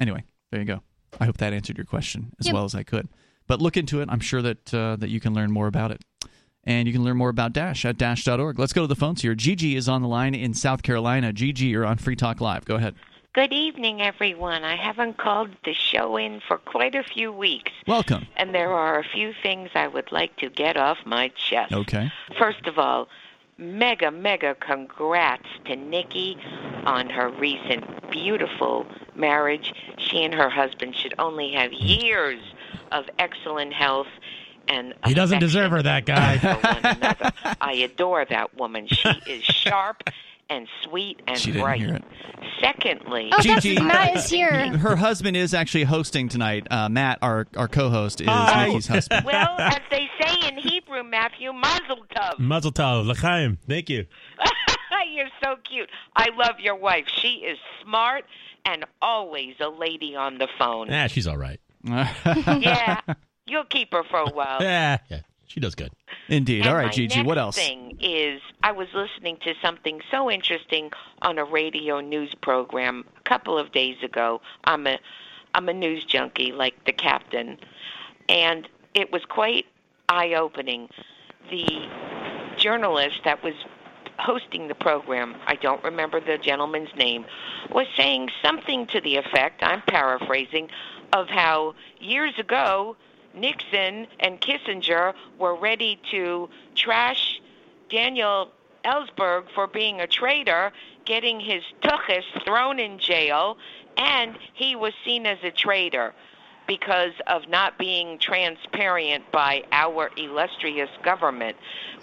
anyway. 0.00 0.24
There 0.50 0.60
you 0.60 0.66
go. 0.66 0.82
I 1.20 1.24
hope 1.26 1.38
that 1.38 1.52
answered 1.52 1.76
your 1.78 1.86
question 1.86 2.32
as 2.38 2.46
Yep. 2.46 2.54
well 2.54 2.64
as 2.64 2.74
I 2.74 2.82
could. 2.82 3.08
But 3.46 3.60
look 3.62 3.76
into 3.76 4.00
it. 4.00 4.08
I'm 4.10 4.20
sure 4.20 4.42
that 4.42 4.74
uh, 4.74 4.96
that 4.96 5.08
you 5.08 5.20
can 5.20 5.34
learn 5.34 5.50
more 5.50 5.66
about 5.66 5.90
it. 5.90 6.02
And 6.64 6.86
you 6.86 6.92
can 6.92 7.02
learn 7.02 7.16
more 7.16 7.30
about 7.30 7.54
Dash 7.54 7.86
at 7.86 7.96
dash.org. 7.96 8.58
Let's 8.58 8.74
go 8.74 8.82
to 8.82 8.86
the 8.86 8.96
phones 8.96 9.22
here. 9.22 9.34
Gigi 9.34 9.74
is 9.74 9.88
on 9.88 10.02
the 10.02 10.08
line 10.08 10.34
in 10.34 10.52
South 10.52 10.82
Carolina. 10.82 11.32
Gigi, 11.32 11.66
you're 11.66 11.86
on 11.86 11.96
Free 11.96 12.16
Talk 12.16 12.42
Live. 12.42 12.66
Go 12.66 12.74
ahead. 12.74 12.94
Good 13.32 13.52
evening, 13.54 14.02
everyone. 14.02 14.64
I 14.64 14.76
haven't 14.76 15.16
called 15.16 15.50
the 15.64 15.72
show 15.72 16.16
in 16.16 16.40
for 16.46 16.58
quite 16.58 16.94
a 16.94 17.04
few 17.04 17.32
weeks, 17.32 17.70
Welcome. 17.86 18.26
and 18.36 18.54
there 18.54 18.72
are 18.72 18.98
a 18.98 19.04
few 19.04 19.32
things 19.42 19.70
I 19.74 19.86
would 19.86 20.10
like 20.12 20.36
to 20.38 20.50
get 20.50 20.76
off 20.76 20.98
my 21.06 21.28
chest. 21.28 21.72
Okay. 21.72 22.10
First 22.38 22.66
of 22.66 22.78
all, 22.78 23.08
mega, 23.58 24.10
mega 24.10 24.54
congrats 24.54 25.46
to 25.66 25.76
Nikki 25.76 26.36
on 26.84 27.10
her 27.10 27.28
recent 27.28 28.10
beautiful 28.10 28.86
marriage. 29.14 29.72
She 29.98 30.22
and 30.24 30.34
her 30.34 30.48
husband 30.48 30.94
should 30.94 31.14
only 31.18 31.52
have 31.52 31.72
years 31.72 32.40
of 32.92 33.04
excellent 33.18 33.72
health 33.74 34.06
and 34.68 34.94
He 35.06 35.14
doesn't 35.14 35.40
deserve 35.40 35.70
her, 35.70 35.82
that 35.82 36.04
guy. 36.04 36.38
for 36.38 36.54
one 36.54 36.96
another. 36.96 37.32
I 37.60 37.72
adore 37.72 38.24
that 38.26 38.54
woman. 38.56 38.86
She 38.86 39.08
is 39.26 39.42
sharp 39.42 40.04
and 40.50 40.66
sweet 40.84 41.20
and 41.26 41.38
She 41.38 41.52
didn't 41.52 41.62
bright. 41.64 41.80
hear 41.80 41.94
it. 41.94 42.04
Secondly, 42.60 43.30
Oh, 43.32 43.40
Gigi. 43.42 43.80
Matt 43.80 44.16
is 44.16 44.28
here. 44.30 44.76
Her 44.76 44.96
husband 44.96 45.36
is 45.36 45.54
actually 45.54 45.84
hosting 45.84 46.28
tonight. 46.28 46.66
Uh, 46.70 46.88
Matt, 46.88 47.18
our, 47.22 47.46
our 47.56 47.68
co 47.68 47.88
host, 47.90 48.20
is 48.20 48.26
Hi. 48.28 48.66
Nikki's 48.66 48.86
husband. 48.86 49.24
well, 49.26 49.54
as 49.58 49.78
they 49.90 50.08
say 50.20 50.48
in 50.48 50.56
Hebrew, 50.58 51.02
Matthew, 51.04 51.52
mazel 51.52 52.04
tov. 52.14 52.38
Mazel 52.38 52.72
tov, 52.72 53.06
l'chaim. 53.06 53.58
Thank 53.68 53.88
you. 53.90 54.06
You're 55.14 55.28
so 55.42 55.56
cute. 55.68 55.88
I 56.14 56.28
love 56.36 56.60
your 56.60 56.76
wife. 56.76 57.06
She 57.08 57.28
is 57.44 57.58
smart 57.82 58.24
and 58.64 58.84
always 59.02 59.54
a 59.60 59.68
lady 59.68 60.14
on 60.14 60.38
the 60.38 60.46
phone. 60.58 60.92
Ah, 60.92 61.06
she's 61.08 61.26
all 61.26 61.36
right. 61.36 61.60
yeah, 61.84 63.00
you'll 63.46 63.64
keep 63.64 63.92
her 63.92 64.02
for 64.10 64.20
a 64.20 64.30
while. 64.30 64.58
Yeah, 64.60 64.98
yeah, 65.10 65.20
she 65.46 65.60
does 65.60 65.74
good. 65.74 65.90
Indeed. 66.28 66.60
And 66.60 66.68
All 66.68 66.76
right, 66.76 66.92
Gigi. 66.92 67.22
What 67.22 67.38
else? 67.38 67.56
thing 67.56 67.98
is, 68.00 68.40
I 68.62 68.72
was 68.72 68.88
listening 68.94 69.38
to 69.44 69.54
something 69.62 70.00
so 70.10 70.30
interesting 70.30 70.90
on 71.22 71.38
a 71.38 71.44
radio 71.44 72.00
news 72.00 72.34
program 72.34 73.04
a 73.18 73.28
couple 73.28 73.58
of 73.58 73.72
days 73.72 73.96
ago. 74.02 74.40
I'm 74.64 74.86
a, 74.86 74.98
I'm 75.54 75.68
a 75.68 75.72
news 75.72 76.04
junkie 76.04 76.52
like 76.52 76.84
the 76.84 76.92
captain, 76.92 77.58
and 78.28 78.68
it 78.94 79.10
was 79.10 79.24
quite 79.24 79.66
eye-opening. 80.08 80.88
The 81.50 81.88
journalist 82.58 83.20
that 83.24 83.42
was 83.42 83.54
hosting 84.18 84.68
the 84.68 84.74
program, 84.74 85.36
I 85.46 85.54
don't 85.54 85.82
remember 85.82 86.20
the 86.20 86.36
gentleman's 86.38 86.94
name, 86.96 87.24
was 87.72 87.86
saying 87.96 88.28
something 88.42 88.86
to 88.88 89.00
the 89.00 89.16
effect, 89.16 89.62
I'm 89.62 89.82
paraphrasing, 89.82 90.68
of 91.12 91.28
how 91.28 91.74
years 92.00 92.34
ago 92.38 92.96
Nixon 93.40 94.06
and 94.20 94.40
Kissinger 94.40 95.14
were 95.38 95.54
ready 95.56 96.00
to 96.10 96.48
trash 96.74 97.40
Daniel 97.90 98.50
Ellsberg 98.84 99.44
for 99.54 99.66
being 99.66 100.00
a 100.00 100.06
traitor, 100.06 100.72
getting 101.04 101.40
his 101.40 101.62
tuchus 101.82 102.22
thrown 102.44 102.78
in 102.78 102.98
jail, 102.98 103.56
and 103.96 104.36
he 104.54 104.76
was 104.76 104.92
seen 105.04 105.26
as 105.26 105.38
a 105.42 105.50
traitor 105.50 106.14
because 106.66 107.12
of 107.26 107.48
not 107.48 107.78
being 107.78 108.18
transparent 108.18 109.24
by 109.32 109.62
our 109.72 110.10
illustrious 110.18 110.90
government 111.02 111.56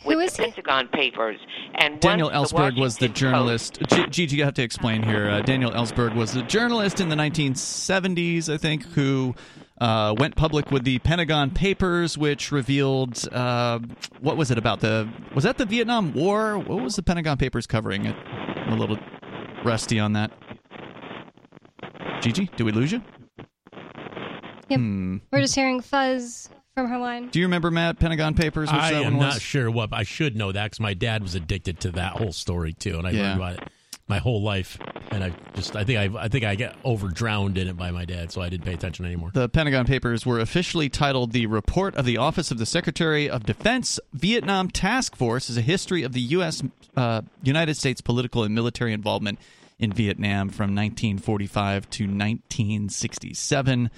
with 0.03 0.15
Who 0.15 0.19
is 0.21 0.33
the 0.33 0.43
he? 0.43 0.49
Pentagon 0.49 0.87
Papers. 0.87 1.37
And 1.75 1.99
Daniel 1.99 2.31
once 2.33 2.49
the 2.49 2.57
Ellsberg 2.57 2.79
was 2.79 2.97
the 2.97 3.05
Washington 3.07 3.09
Post- 3.09 3.15
journalist. 3.19 3.79
G- 3.89 4.07
Gigi, 4.09 4.37
you 4.37 4.43
have 4.43 4.55
to 4.55 4.63
explain 4.63 5.03
here. 5.03 5.29
Uh, 5.29 5.41
Daniel 5.41 5.69
Ellsberg 5.71 6.15
was 6.15 6.33
the 6.33 6.41
journalist 6.41 6.99
in 6.99 7.09
the 7.09 7.15
1970s, 7.15 8.51
I 8.51 8.57
think, 8.57 8.83
who 8.93 9.35
uh, 9.81 10.15
went 10.17 10.35
public 10.35 10.71
with 10.71 10.83
the 10.83 10.99
Pentagon 10.99 11.51
Papers, 11.51 12.17
which 12.17 12.51
revealed 12.51 13.27
uh, 13.33 13.79
what 14.21 14.37
was 14.37 14.51
it 14.51 14.57
about 14.57 14.79
the 14.79 15.09
was 15.33 15.43
that 15.43 15.57
the 15.57 15.65
Vietnam 15.65 16.13
War? 16.13 16.57
What 16.57 16.81
was 16.81 16.95
the 16.95 17.03
Pentagon 17.03 17.37
Papers 17.37 17.67
covering? 17.67 18.07
I'm 18.07 18.73
a 18.73 18.75
little 18.77 18.97
rusty 19.63 19.99
on 19.99 20.13
that. 20.13 20.31
Gigi, 22.21 22.49
did 22.55 22.63
we 22.63 22.71
lose 22.71 22.91
you? 22.91 23.01
Yep. 24.69 24.79
Hmm. 24.79 25.17
We're 25.31 25.41
just 25.41 25.53
hearing 25.55 25.81
fuzz 25.81 26.49
from 26.73 26.87
her 26.87 26.97
line. 26.97 27.29
Do 27.29 27.39
you 27.39 27.45
remember 27.45 27.69
Matt 27.69 27.99
Pentagon 27.99 28.33
Papers? 28.33 28.71
Which 28.71 28.81
I 28.81 28.91
that 28.93 29.03
am 29.03 29.17
one 29.17 29.27
not 29.27 29.41
sure 29.41 29.69
what. 29.69 29.89
I 29.93 30.03
should 30.03 30.35
know 30.35 30.51
that 30.51 30.63
because 30.65 30.79
my 30.79 30.93
dad 30.93 31.21
was 31.21 31.35
addicted 31.35 31.79
to 31.81 31.91
that 31.91 32.13
whole 32.13 32.31
story 32.31 32.73
too, 32.73 32.97
and 32.97 33.05
I 33.07 33.11
Yeah. 33.11 33.21
learned 33.21 33.35
about 33.39 33.53
it 33.53 33.69
my 34.07 34.19
whole 34.19 34.41
life. 34.41 34.77
And 35.11 35.23
I 35.23 35.33
just, 35.55 35.75
I 35.75 35.83
think 35.83 36.15
I, 36.15 36.23
I 36.23 36.27
think 36.27 36.45
I 36.45 36.55
got 36.55 36.75
over 36.83 37.07
drowned 37.07 37.57
in 37.57 37.67
it 37.67 37.77
by 37.77 37.91
my 37.91 38.05
dad, 38.05 38.31
so 38.31 38.41
I 38.41 38.49
didn't 38.49 38.65
pay 38.65 38.73
attention 38.73 39.05
anymore. 39.05 39.31
The 39.33 39.49
Pentagon 39.49 39.85
Papers 39.85 40.25
were 40.25 40.39
officially 40.39 40.89
titled 40.89 41.31
The 41.31 41.47
Report 41.47 41.95
of 41.95 42.05
the 42.05 42.17
Office 42.17 42.51
of 42.51 42.57
the 42.57 42.65
Secretary 42.65 43.29
of 43.29 43.45
Defense 43.45 43.99
Vietnam 44.13 44.69
Task 44.69 45.15
Force 45.15 45.49
is 45.49 45.57
a 45.57 45.61
history 45.61 46.03
of 46.03 46.13
the 46.13 46.21
U.S. 46.21 46.61
Uh, 46.95 47.21
United 47.43 47.75
States 47.75 48.01
political 48.01 48.43
and 48.43 48.53
military 48.53 48.93
involvement 48.93 49.39
in 49.79 49.91
Vietnam 49.91 50.49
from 50.49 50.75
1945 50.75 51.89
to 51.89 52.03
1967. 52.03 53.89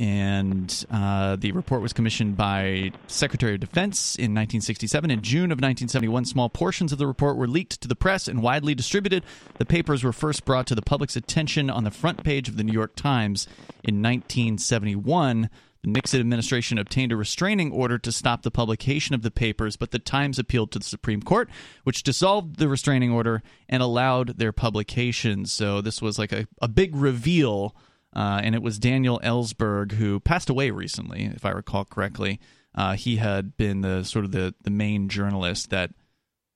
And 0.00 0.86
uh, 0.90 1.36
the 1.36 1.50
report 1.52 1.82
was 1.82 1.92
commissioned 1.92 2.36
by 2.36 2.92
Secretary 3.08 3.54
of 3.54 3.60
Defense 3.60 4.14
in 4.14 4.32
1967. 4.32 5.10
In 5.10 5.22
June 5.22 5.50
of 5.50 5.56
1971, 5.56 6.24
small 6.24 6.48
portions 6.48 6.92
of 6.92 6.98
the 6.98 7.06
report 7.06 7.36
were 7.36 7.48
leaked 7.48 7.80
to 7.80 7.88
the 7.88 7.96
press 7.96 8.28
and 8.28 8.40
widely 8.40 8.76
distributed. 8.76 9.24
The 9.58 9.66
papers 9.66 10.04
were 10.04 10.12
first 10.12 10.44
brought 10.44 10.68
to 10.68 10.76
the 10.76 10.82
public's 10.82 11.16
attention 11.16 11.68
on 11.68 11.82
the 11.82 11.90
front 11.90 12.22
page 12.22 12.48
of 12.48 12.56
the 12.56 12.62
New 12.62 12.72
York 12.72 12.94
Times 12.94 13.48
in 13.82 14.00
1971. 14.00 15.50
The 15.82 15.90
Nixon 15.90 16.20
administration 16.20 16.78
obtained 16.78 17.12
a 17.12 17.16
restraining 17.16 17.72
order 17.72 17.98
to 17.98 18.12
stop 18.12 18.42
the 18.42 18.50
publication 18.50 19.14
of 19.14 19.22
the 19.22 19.30
papers, 19.30 19.76
but 19.76 19.90
the 19.90 19.98
Times 19.98 20.38
appealed 20.38 20.72
to 20.72 20.78
the 20.78 20.84
Supreme 20.84 21.22
Court, 21.22 21.48
which 21.84 22.02
dissolved 22.02 22.58
the 22.58 22.68
restraining 22.68 23.10
order 23.10 23.42
and 23.68 23.82
allowed 23.82 24.38
their 24.38 24.52
publication. 24.52 25.46
So 25.46 25.80
this 25.80 26.02
was 26.02 26.18
like 26.18 26.32
a, 26.32 26.46
a 26.60 26.68
big 26.68 26.94
reveal 26.94 27.76
uh, 28.14 28.40
and 28.42 28.54
it 28.54 28.62
was 28.62 28.78
Daniel 28.78 29.20
Ellsberg 29.22 29.92
who 29.92 30.20
passed 30.20 30.48
away 30.50 30.70
recently, 30.70 31.24
if 31.24 31.44
I 31.44 31.50
recall 31.50 31.84
correctly. 31.84 32.40
Uh, 32.74 32.94
he 32.94 33.16
had 33.16 33.56
been 33.56 33.80
the 33.80 34.04
sort 34.04 34.24
of 34.24 34.32
the, 34.32 34.54
the 34.62 34.70
main 34.70 35.08
journalist 35.08 35.70
that 35.70 35.90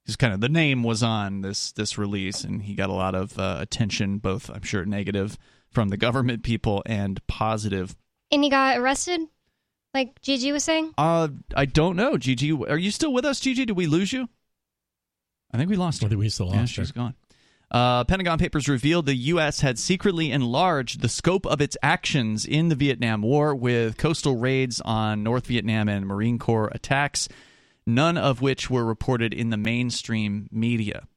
just 0.05 0.19
kind 0.19 0.33
of 0.33 0.41
the 0.41 0.49
name 0.49 0.83
was 0.83 1.01
on 1.03 1.41
this 1.41 1.71
this 1.73 1.97
release, 1.97 2.43
and 2.43 2.61
he 2.63 2.75
got 2.75 2.89
a 2.89 2.93
lot 2.93 3.15
of 3.15 3.37
uh, 3.39 3.57
attention, 3.59 4.17
both 4.19 4.49
I'm 4.49 4.61
sure 4.63 4.85
negative 4.85 5.37
from 5.71 5.89
the 5.89 5.97
government 5.97 6.43
people 6.43 6.83
and 6.85 7.25
positive. 7.27 7.95
And 8.31 8.43
he 8.43 8.49
got 8.49 8.77
arrested, 8.77 9.21
like 9.93 10.21
Gigi 10.21 10.51
was 10.51 10.63
saying. 10.63 10.93
Uh, 10.97 11.29
I 11.55 11.65
don't 11.65 11.95
know, 11.95 12.17
Gigi. 12.17 12.51
Are 12.51 12.77
you 12.77 12.91
still 12.91 13.13
with 13.13 13.25
us, 13.25 13.39
Gigi? 13.39 13.65
Did 13.65 13.77
we 13.77 13.87
lose 13.87 14.11
you? 14.13 14.27
I 15.53 15.57
think 15.57 15.69
we 15.69 15.75
lost 15.75 16.01
her. 16.01 16.07
I 16.07 16.09
think 16.09 16.19
we 16.19 16.29
still 16.29 16.49
Yeah, 16.51 16.61
lost 16.61 16.75
her. 16.75 16.83
she's 16.83 16.91
gone. 16.91 17.15
Uh, 17.73 18.03
Pentagon 18.03 18.37
Papers 18.37 18.69
revealed 18.69 19.07
the 19.07 19.15
U.S. 19.15 19.61
had 19.61 19.79
secretly 19.79 20.31
enlarged 20.31 21.01
the 21.01 21.09
scope 21.09 21.47
of 21.47 21.59
its 21.59 21.75
actions 21.81 22.45
in 22.45 22.69
the 22.69 22.75
Vietnam 22.75 23.23
War 23.23 23.55
with 23.55 23.97
coastal 23.97 24.35
raids 24.37 24.79
on 24.81 25.23
North 25.23 25.47
Vietnam 25.47 25.89
and 25.89 26.05
Marine 26.05 26.37
Corps 26.37 26.69
attacks, 26.71 27.27
none 27.87 28.15
of 28.15 28.41
which 28.41 28.69
were 28.69 28.85
reported 28.85 29.33
in 29.33 29.49
the 29.49 29.57
mainstream 29.57 30.47
media. 30.51 31.07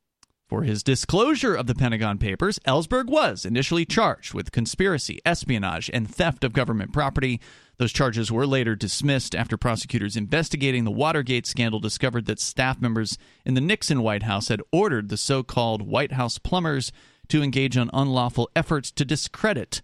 For 0.48 0.62
his 0.62 0.84
disclosure 0.84 1.56
of 1.56 1.66
the 1.66 1.74
Pentagon 1.74 2.18
Papers, 2.18 2.60
Ellsberg 2.60 3.06
was 3.06 3.44
initially 3.44 3.84
charged 3.84 4.32
with 4.32 4.52
conspiracy, 4.52 5.18
espionage, 5.26 5.90
and 5.92 6.08
theft 6.08 6.44
of 6.44 6.52
government 6.52 6.92
property. 6.92 7.40
Those 7.78 7.92
charges 7.92 8.30
were 8.30 8.46
later 8.46 8.76
dismissed 8.76 9.34
after 9.34 9.56
prosecutors 9.56 10.16
investigating 10.16 10.84
the 10.84 10.92
Watergate 10.92 11.46
scandal 11.46 11.80
discovered 11.80 12.26
that 12.26 12.38
staff 12.38 12.80
members 12.80 13.18
in 13.44 13.54
the 13.54 13.60
Nixon 13.60 14.02
White 14.02 14.22
House 14.22 14.46
had 14.46 14.62
ordered 14.70 15.08
the 15.08 15.16
so 15.16 15.42
called 15.42 15.82
White 15.82 16.12
House 16.12 16.38
plumbers 16.38 16.92
to 17.26 17.42
engage 17.42 17.76
in 17.76 17.90
unlawful 17.92 18.48
efforts 18.54 18.92
to 18.92 19.04
discredit 19.04 19.82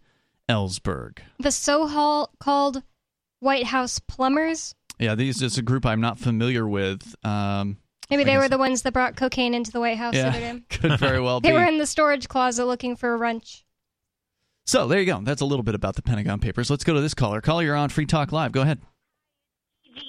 Ellsberg. 0.49 1.19
The 1.41 1.51
so 1.51 2.29
called 2.39 2.85
White 3.41 3.67
House 3.67 3.99
plumbers. 3.99 4.77
Yeah, 5.01 5.17
these 5.17 5.43
is 5.43 5.59
a 5.59 5.63
group 5.63 5.85
I'm 5.85 6.01
not 6.01 6.21
familiar 6.21 6.69
with. 6.69 7.17
Um, 7.25 7.79
Maybe 8.13 8.25
they 8.25 8.37
were 8.37 8.49
the 8.49 8.59
ones 8.59 8.83
that 8.83 8.93
brought 8.93 9.17
cocaine 9.17 9.55
into 9.55 9.71
the 9.73 9.81
White 9.81 9.97
House 9.97 10.13
the 10.13 10.29
other 10.29 10.39
yeah, 10.39 10.53
day. 10.53 10.63
could 10.69 10.99
very 10.99 11.19
well 11.19 11.41
be. 11.41 11.49
They 11.49 11.55
were 11.55 11.65
in 11.65 11.79
the 11.79 11.87
storage 11.87 12.29
closet 12.29 12.67
looking 12.67 12.95
for 12.95 13.15
a 13.15 13.17
wrench. 13.17 13.65
So 14.67 14.87
there 14.87 15.01
you 15.01 15.07
go. 15.07 15.21
That's 15.23 15.41
a 15.41 15.47
little 15.47 15.63
bit 15.63 15.75
about 15.75 15.97
the 15.97 16.03
Pentagon 16.03 16.39
Papers. 16.39 16.69
Let's 16.69 16.85
go 16.85 16.93
to 16.93 17.01
this 17.01 17.15
caller. 17.15 17.41
Caller, 17.41 17.65
you're 17.65 17.75
on 17.75 17.89
Free 17.89 18.05
Talk 18.05 18.31
Live. 18.31 18.53
Go 18.53 18.61
ahead. 18.61 18.81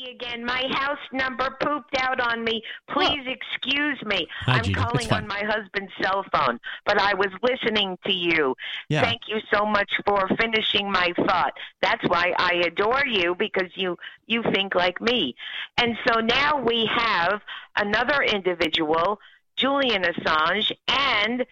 Again, 0.10 0.46
my 0.46 0.64
house 0.72 1.00
number 1.12 1.58
pooped 1.62 1.96
out 1.98 2.20
on 2.20 2.44
me. 2.44 2.62
Please 2.90 3.26
excuse 3.26 4.02
me. 4.06 4.28
Hi, 4.42 4.58
I'm 4.58 4.64
Gigi. 4.64 4.76
Calling 4.76 5.12
on 5.12 5.28
my 5.28 5.44
husband's 5.44 5.92
cell 6.02 6.24
phone, 6.32 6.60
but 6.86 7.00
I 7.00 7.14
was 7.14 7.30
listening 7.42 7.98
to 8.06 8.14
you. 8.14 8.56
Yeah. 8.90 9.02
Thank 9.02 9.22
you 9.28 9.40
so 9.54 9.66
much 9.66 9.92
for 10.06 10.28
finishing 10.40 10.92
my 10.92 11.14
thought. 11.26 11.54
That's 11.82 12.04
why 12.08 12.34
I 12.38 12.64
adore 12.66 13.06
you 13.06 13.36
because 13.36 13.70
you 13.76 13.98
you 14.28 14.44
think 14.54 14.76
like 14.76 15.02
me. 15.02 15.36
And 15.78 15.98
so 16.08 16.20
now 16.20 16.62
we 16.62 16.90
have 16.94 17.42
another 17.76 18.22
individual, 18.22 19.20
Julian 19.58 20.04
Assange 20.04 20.72
and 20.88 21.46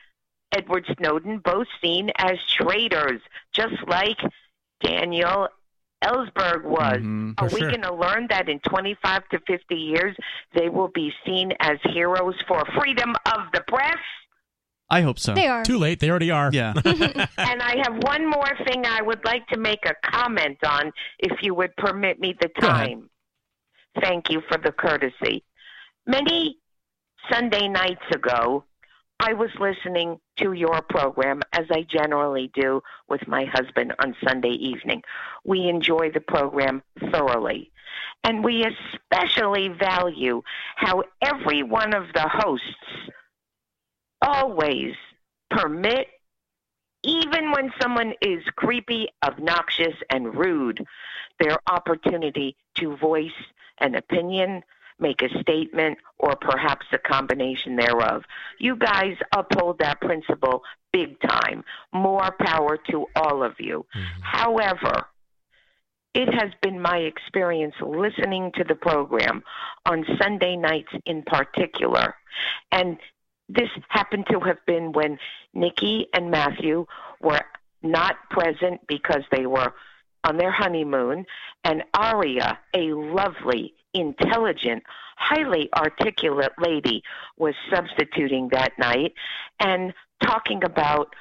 Edward 0.51 0.85
Snowden, 0.97 1.39
both 1.39 1.67
seen 1.81 2.11
as 2.17 2.37
traitors, 2.57 3.21
just 3.53 3.75
like 3.87 4.17
Daniel 4.81 5.47
Ellsberg 6.03 6.63
was. 6.63 7.01
Mhm. 7.01 7.33
Are 7.37 7.47
we 7.47 7.59
sure. 7.59 7.69
going 7.69 7.83
to 7.83 7.93
learn 7.93 8.27
that 8.29 8.49
in 8.49 8.59
25 8.61 9.27
to 9.29 9.39
50 9.47 9.75
years 9.75 10.15
they 10.55 10.69
will 10.69 10.87
be 10.89 11.13
seen 11.25 11.51
as 11.59 11.77
heroes 11.93 12.35
for 12.47 12.63
freedom 12.79 13.15
of 13.25 13.41
the 13.53 13.61
press? 13.67 13.99
I 14.89 15.01
hope 15.01 15.19
so. 15.19 15.33
They 15.33 15.47
are. 15.47 15.63
Too 15.63 15.77
late. 15.77 15.99
They 16.01 16.09
already 16.09 16.31
are. 16.31 16.49
Yeah. 16.51 16.73
and 16.85 17.61
I 17.61 17.77
have 17.83 18.03
one 18.03 18.29
more 18.29 18.51
thing 18.65 18.85
I 18.85 19.01
would 19.01 19.23
like 19.23 19.47
to 19.47 19.57
make 19.57 19.85
a 19.85 19.93
comment 20.11 20.57
on, 20.65 20.91
if 21.19 21.41
you 21.41 21.55
would 21.55 21.75
permit 21.77 22.19
me 22.19 22.35
the 22.41 22.49
time. 22.59 23.09
Thank 24.01 24.29
you 24.29 24.41
for 24.49 24.57
the 24.57 24.71
courtesy. 24.73 25.43
Many 26.05 26.57
Sunday 27.31 27.69
nights 27.69 28.03
ago, 28.13 28.65
I 29.23 29.33
was 29.33 29.51
listening 29.59 30.19
to 30.37 30.53
your 30.53 30.81
program, 30.89 31.43
as 31.53 31.65
I 31.69 31.83
generally 31.83 32.49
do 32.55 32.81
with 33.07 33.27
my 33.27 33.45
husband 33.45 33.93
on 33.99 34.15
Sunday 34.27 34.49
evening. 34.49 35.03
We 35.43 35.69
enjoy 35.69 36.09
the 36.11 36.21
program 36.21 36.81
thoroughly. 37.11 37.71
And 38.23 38.43
we 38.43 38.65
especially 38.65 39.67
value 39.67 40.41
how 40.75 41.03
every 41.21 41.61
one 41.61 41.93
of 41.93 42.05
the 42.15 42.27
hosts 42.27 43.11
always 44.23 44.95
permit 45.51 46.07
even 47.03 47.51
when 47.51 47.71
someone 47.79 48.13
is 48.21 48.43
creepy, 48.55 49.07
obnoxious, 49.23 49.95
and 50.09 50.35
rude, 50.35 50.83
their 51.39 51.57
opportunity 51.69 52.55
to 52.75 52.95
voice 52.97 53.29
an 53.79 53.95
opinion, 53.95 54.63
make 55.01 55.21
a 55.21 55.39
statement, 55.41 55.97
or 56.19 56.35
perhaps 56.35 56.85
a 56.93 56.97
combination 56.97 57.75
thereof. 57.75 58.23
You 58.59 58.75
guys 58.75 59.17
uphold 59.35 59.79
that 59.79 59.99
principle 59.99 60.63
big 60.93 61.19
time. 61.21 61.63
More 61.93 62.35
power 62.39 62.77
to 62.91 63.07
all 63.15 63.43
of 63.43 63.53
you. 63.59 63.85
Mm-hmm. 63.95 64.21
However, 64.21 65.05
it 66.13 66.33
has 66.33 66.51
been 66.61 66.81
my 66.81 66.97
experience 66.97 67.75
listening 67.81 68.51
to 68.55 68.63
the 68.63 68.75
program 68.75 69.43
on 69.85 70.05
Sunday 70.21 70.57
nights 70.57 70.91
in 71.05 71.23
particular. 71.23 72.15
And 72.71 72.97
this 73.47 73.69
happened 73.89 74.25
to 74.31 74.39
have 74.41 74.63
been 74.65 74.91
when 74.91 75.17
Nikki 75.53 76.07
and 76.13 76.29
Matthew 76.29 76.85
were 77.21 77.41
not 77.81 78.15
present 78.29 78.81
because 78.87 79.23
they 79.31 79.45
were 79.45 79.73
on 80.23 80.37
their 80.37 80.51
honeymoon, 80.51 81.25
and 81.63 81.83
Aria, 81.93 82.59
a 82.75 82.93
lovely, 82.93 83.73
intelligent, 83.93 84.83
highly 85.17 85.69
articulate 85.75 86.53
lady, 86.59 87.03
was 87.37 87.55
substituting 87.73 88.49
that 88.51 88.77
night 88.79 89.13
and 89.59 89.93
talking 90.23 90.63
about 90.63 91.13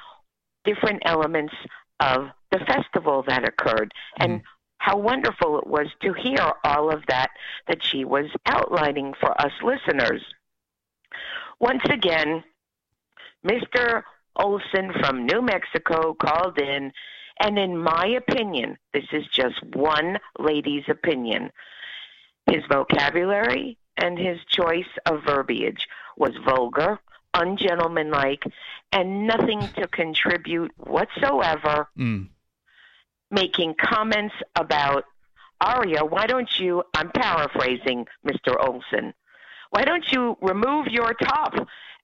different 0.63 1.01
elements 1.05 1.53
of 1.99 2.27
the 2.51 2.59
festival 2.59 3.23
that 3.27 3.47
occurred 3.47 3.93
hmm. 4.17 4.23
and 4.23 4.41
how 4.77 4.97
wonderful 4.97 5.59
it 5.59 5.67
was 5.67 5.87
to 6.01 6.13
hear 6.13 6.53
all 6.63 6.91
of 6.91 7.03
that 7.07 7.29
that 7.67 7.83
she 7.83 8.03
was 8.03 8.25
outlining 8.47 9.13
for 9.19 9.39
us 9.39 9.51
listeners. 9.63 10.21
Once 11.59 11.83
again, 11.91 12.43
Mr. 13.45 14.01
Olson 14.35 14.91
from 14.99 15.27
New 15.27 15.41
Mexico 15.41 16.15
called 16.15 16.57
in, 16.57 16.91
and 17.39 17.59
in 17.59 17.77
my 17.77 18.07
opinion, 18.07 18.77
this 18.93 19.05
is 19.11 19.25
just 19.27 19.61
one 19.75 20.17
lady's 20.39 20.85
opinion, 20.89 21.51
his 22.51 22.63
vocabulary 22.69 23.77
and 23.97 24.17
his 24.17 24.37
choice 24.47 24.91
of 25.05 25.23
verbiage 25.25 25.87
was 26.17 26.31
vulgar, 26.45 26.99
ungentlemanlike, 27.33 28.43
and 28.91 29.25
nothing 29.27 29.61
to 29.77 29.87
contribute 29.87 30.71
whatsoever 30.77 31.87
Mm. 31.97 32.27
making 33.29 33.75
comments 33.75 34.35
about 34.55 35.05
Aria, 35.61 36.03
why 36.03 36.25
don't 36.27 36.49
you, 36.59 36.83
I'm 36.95 37.11
paraphrasing 37.11 38.07
Mr. 38.25 38.55
Olson, 38.59 39.13
why 39.69 39.83
don't 39.85 40.11
you 40.11 40.35
remove 40.41 40.87
your 40.87 41.13
top 41.13 41.53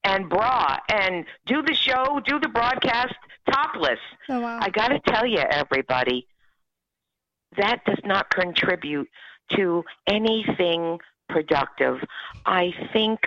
and 0.03 0.29
bra 0.29 0.77
and 0.89 1.25
do 1.47 1.61
the 1.63 1.73
show, 1.73 2.21
do 2.23 2.39
the 2.39 2.47
broadcast 2.47 3.15
topless? 3.51 3.99
Oh 4.29 4.39
wow. 4.39 4.59
I 4.61 4.69
got 4.69 4.89
to 4.89 4.99
tell 5.11 5.25
you, 5.25 5.39
everybody, 5.39 6.27
that 7.57 7.83
does 7.85 7.99
not 8.05 8.29
contribute 8.29 9.09
to 9.55 9.83
anything 10.07 10.99
productive. 11.29 11.99
I 12.45 12.73
think 12.93 13.19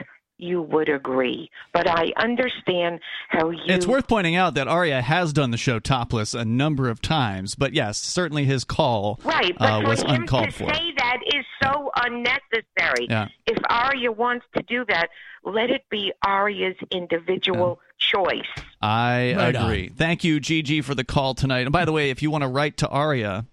you 0.42 0.62
would 0.62 0.88
agree, 0.88 1.50
but 1.74 1.86
I 1.86 2.12
understand 2.16 3.00
how 3.28 3.50
you. 3.50 3.60
It's 3.66 3.86
worth 3.86 4.08
pointing 4.08 4.36
out 4.36 4.54
that 4.54 4.68
Aria 4.68 5.02
has 5.02 5.34
done 5.34 5.50
the 5.50 5.58
show 5.58 5.78
topless 5.78 6.32
a 6.32 6.46
number 6.46 6.88
of 6.88 7.02
times, 7.02 7.54
but 7.54 7.74
yes, 7.74 7.98
certainly 7.98 8.46
his 8.46 8.64
call 8.64 9.20
Right, 9.22 9.54
but 9.58 9.70
uh, 9.70 9.80
for 9.82 9.88
was 9.88 10.02
uncalled 10.02 10.46
to 10.46 10.52
for. 10.52 10.72
say 10.74 10.92
that 10.96 11.18
is 11.34 11.44
so 11.62 11.90
unnecessary. 12.02 13.06
Yeah. 13.10 13.28
If 13.46 13.58
Aria 13.68 14.12
wants 14.12 14.46
to 14.56 14.62
do 14.62 14.86
that, 14.88 15.08
let 15.44 15.68
it 15.68 15.84
be 15.90 16.10
Aria's 16.26 16.76
individual 16.90 17.78
choice. 17.98 18.40
I 18.80 19.34
Right 19.36 19.54
on. 19.54 19.64
agree. 19.66 19.88
Thank 19.88 20.24
you, 20.24 20.40
Gigi, 20.40 20.80
for 20.80 20.94
the 20.94 21.04
call 21.04 21.34
tonight. 21.34 21.60
And 21.66 21.72
by 21.72 21.84
the 21.84 21.92
way, 21.92 22.08
if 22.08 22.22
you 22.22 22.30
want 22.30 22.42
to 22.44 22.48
write 22.48 22.78
to 22.78 22.88
Aria, 22.88 23.44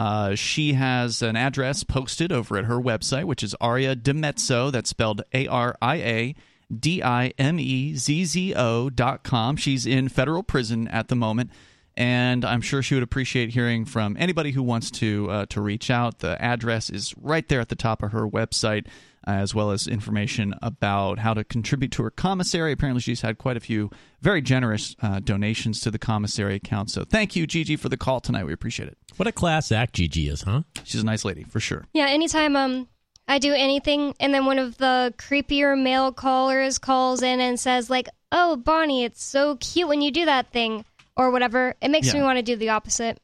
uh, 0.00 0.34
she 0.34 0.72
has 0.72 1.20
an 1.20 1.36
address 1.36 1.84
posted 1.84 2.32
over 2.32 2.56
at 2.56 2.64
her 2.64 2.80
website, 2.80 3.24
which 3.24 3.42
is 3.42 3.54
Aria 3.60 3.94
DiMezzo. 3.94 4.72
That's 4.72 4.88
spelled 4.88 5.20
A 5.34 5.46
R 5.46 5.76
I 5.82 5.96
A 5.96 6.34
D 6.74 7.02
I 7.02 7.34
M 7.36 7.60
E 7.60 7.94
Z 7.96 8.24
Z 8.24 8.54
O 8.54 8.88
dot 8.88 9.24
com. 9.24 9.56
She's 9.56 9.84
in 9.84 10.08
federal 10.08 10.42
prison 10.42 10.88
at 10.88 11.08
the 11.08 11.16
moment. 11.16 11.50
And 11.98 12.46
I'm 12.46 12.62
sure 12.62 12.80
she 12.80 12.94
would 12.94 13.02
appreciate 13.02 13.50
hearing 13.50 13.84
from 13.84 14.16
anybody 14.18 14.52
who 14.52 14.62
wants 14.62 14.90
to 14.92 15.30
uh, 15.30 15.46
to 15.50 15.60
reach 15.60 15.90
out. 15.90 16.20
The 16.20 16.40
address 16.40 16.88
is 16.88 17.14
right 17.20 17.46
there 17.46 17.60
at 17.60 17.68
the 17.68 17.76
top 17.76 18.02
of 18.02 18.12
her 18.12 18.26
website, 18.26 18.86
as 19.26 19.54
well 19.54 19.70
as 19.70 19.86
information 19.86 20.54
about 20.62 21.18
how 21.18 21.34
to 21.34 21.44
contribute 21.44 21.92
to 21.92 22.02
her 22.02 22.10
commissary. 22.10 22.72
Apparently, 22.72 23.00
she's 23.00 23.20
had 23.20 23.38
quite 23.38 23.56
a 23.56 23.60
few 23.60 23.90
very 24.22 24.40
generous 24.42 24.94
uh, 25.02 25.20
donations 25.20 25.80
to 25.80 25.90
the 25.90 25.98
commissary 25.98 26.54
account. 26.54 26.90
So, 26.90 27.04
thank 27.04 27.36
you, 27.36 27.46
Gigi, 27.46 27.76
for 27.76 27.88
the 27.88 27.96
call 27.96 28.20
tonight. 28.20 28.44
We 28.44 28.52
appreciate 28.52 28.88
it. 28.88 28.98
What 29.16 29.26
a 29.28 29.32
class 29.32 29.70
act 29.72 29.94
Gigi 29.94 30.28
is, 30.28 30.42
huh? 30.42 30.62
She's 30.84 31.02
a 31.02 31.06
nice 31.06 31.24
lady 31.24 31.44
for 31.44 31.60
sure. 31.60 31.86
Yeah, 31.92 32.06
anytime 32.06 32.56
um 32.56 32.88
I 33.28 33.38
do 33.38 33.52
anything 33.52 34.14
and 34.18 34.34
then 34.34 34.44
one 34.46 34.58
of 34.58 34.76
the 34.78 35.14
creepier 35.18 35.80
male 35.80 36.12
callers 36.12 36.78
calls 36.78 37.22
in 37.22 37.40
and 37.40 37.60
says 37.60 37.88
like, 37.90 38.08
"Oh, 38.32 38.56
Bonnie, 38.56 39.04
it's 39.04 39.22
so 39.22 39.56
cute 39.56 39.88
when 39.88 40.00
you 40.00 40.10
do 40.10 40.24
that 40.24 40.50
thing." 40.52 40.84
Or 41.16 41.30
whatever. 41.30 41.74
It 41.82 41.90
makes 41.90 42.06
Yeah. 42.06 42.14
me 42.14 42.22
want 42.22 42.38
to 42.38 42.42
do 42.42 42.56
the 42.56 42.70
opposite. 42.70 43.20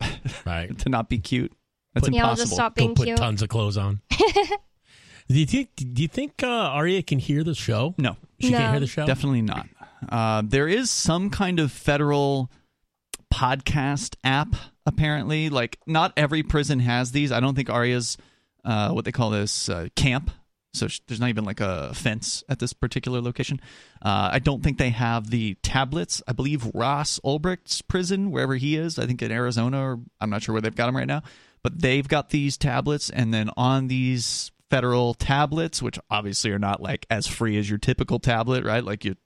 Right. 0.44 0.76
To 0.80 0.88
not 0.88 1.08
be 1.08 1.18
cute, 1.18 1.52
that's 1.94 2.06
Put- 2.06 2.14
Yeah, 2.14 2.24
I'll 2.24 2.30
impossible. 2.30 2.44
just 2.46 2.54
stop 2.54 2.74
Go 2.74 2.80
being 2.80 2.94
put 2.96 3.04
cute. 3.06 3.16
tons 3.18 3.42
of 3.42 3.48
clothes 3.48 3.76
on. 3.76 4.00
do 5.28 5.38
you 5.38 5.46
think? 5.46 5.70
Do 5.76 6.02
you 6.02 6.08
think 6.08 6.42
uh, 6.42 6.46
Aria 6.46 7.02
can 7.02 7.18
hear 7.18 7.44
the 7.44 7.54
show? 7.54 7.94
No, 7.98 8.16
She 8.40 8.50
No. 8.50 8.58
can't 8.58 8.70
hear 8.72 8.80
the 8.80 8.86
show. 8.86 9.06
Definitely 9.06 9.42
not. 9.42 9.66
Uh, 10.08 10.42
there 10.44 10.68
is 10.68 10.90
some 10.90 11.28
kind 11.30 11.58
of 11.60 11.72
federal 11.72 12.50
podcast 13.32 14.14
app, 14.24 14.54
apparently. 14.86 15.50
Like, 15.50 15.78
not 15.86 16.12
every 16.16 16.42
prison 16.42 16.80
has 16.80 17.12
these. 17.12 17.32
I 17.32 17.40
don't 17.40 17.54
think 17.54 17.68
Aria's, 17.70 18.16
uh, 18.64 18.90
what 18.90 19.04
they 19.04 19.12
call 19.12 19.30
this, 19.30 19.68
uh, 19.68 19.88
camp. 19.96 20.30
So 20.74 20.86
sh- 20.86 21.00
there's 21.08 21.18
not 21.20 21.30
even 21.30 21.44
like 21.44 21.60
a 21.60 21.92
fence 21.94 22.44
at 22.48 22.58
this 22.58 22.72
particular 22.72 23.20
location. 23.20 23.60
Uh, 24.02 24.30
I 24.32 24.38
don't 24.38 24.62
think 24.62 24.78
they 24.78 24.90
have 24.90 25.30
the 25.30 25.54
tablets. 25.62 26.22
I 26.28 26.32
believe 26.32 26.70
Ross 26.74 27.18
Ulbricht's 27.24 27.82
prison, 27.82 28.30
wherever 28.30 28.54
he 28.54 28.76
is, 28.76 28.98
I 28.98 29.06
think 29.06 29.20
in 29.22 29.32
Arizona, 29.32 29.80
or 29.82 30.00
I'm 30.20 30.30
not 30.30 30.42
sure 30.42 30.52
where 30.52 30.62
they've 30.62 30.74
got 30.74 30.88
him 30.88 30.96
right 30.96 31.06
now, 31.06 31.22
but 31.62 31.80
they've 31.80 32.06
got 32.06 32.30
these 32.30 32.56
tablets. 32.56 33.10
And 33.10 33.32
then 33.34 33.50
on 33.56 33.88
these 33.88 34.52
federal 34.70 35.14
tablets, 35.14 35.82
which 35.82 35.98
obviously 36.10 36.50
are 36.50 36.58
not 36.58 36.82
like 36.82 37.06
as 37.10 37.26
free 37.26 37.56
as 37.58 37.68
your 37.68 37.78
typical 37.78 38.18
tablet, 38.18 38.64
right? 38.64 38.84
Like 38.84 39.04
you, 39.04 39.16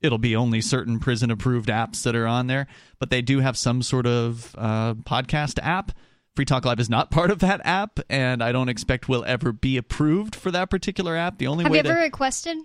it'll 0.00 0.18
be 0.18 0.36
only 0.36 0.60
certain 0.60 0.98
prison 0.98 1.30
approved 1.30 1.68
apps 1.68 2.02
that 2.02 2.16
are 2.16 2.26
on 2.26 2.46
there, 2.46 2.66
but 2.98 3.10
they 3.10 3.22
do 3.22 3.40
have 3.40 3.56
some 3.56 3.82
sort 3.82 4.06
of 4.06 4.54
uh, 4.58 4.94
podcast 4.94 5.58
app. 5.62 5.92
Free 6.34 6.44
Talk 6.44 6.64
Live 6.64 6.80
is 6.80 6.90
not 6.90 7.10
part 7.12 7.30
of 7.30 7.40
that 7.40 7.60
app, 7.64 8.00
and 8.08 8.42
I 8.42 8.52
don't 8.52 8.68
expect 8.68 9.08
will 9.08 9.24
ever 9.26 9.52
be 9.52 9.76
approved 9.76 10.34
for 10.34 10.50
that 10.50 10.70
particular 10.70 11.16
app. 11.16 11.38
The 11.38 11.46
only 11.46 11.64
Have 11.64 11.72
way 11.72 11.78
you 11.78 11.82
to 11.84 11.90
ever 11.90 12.00
requested? 12.00 12.58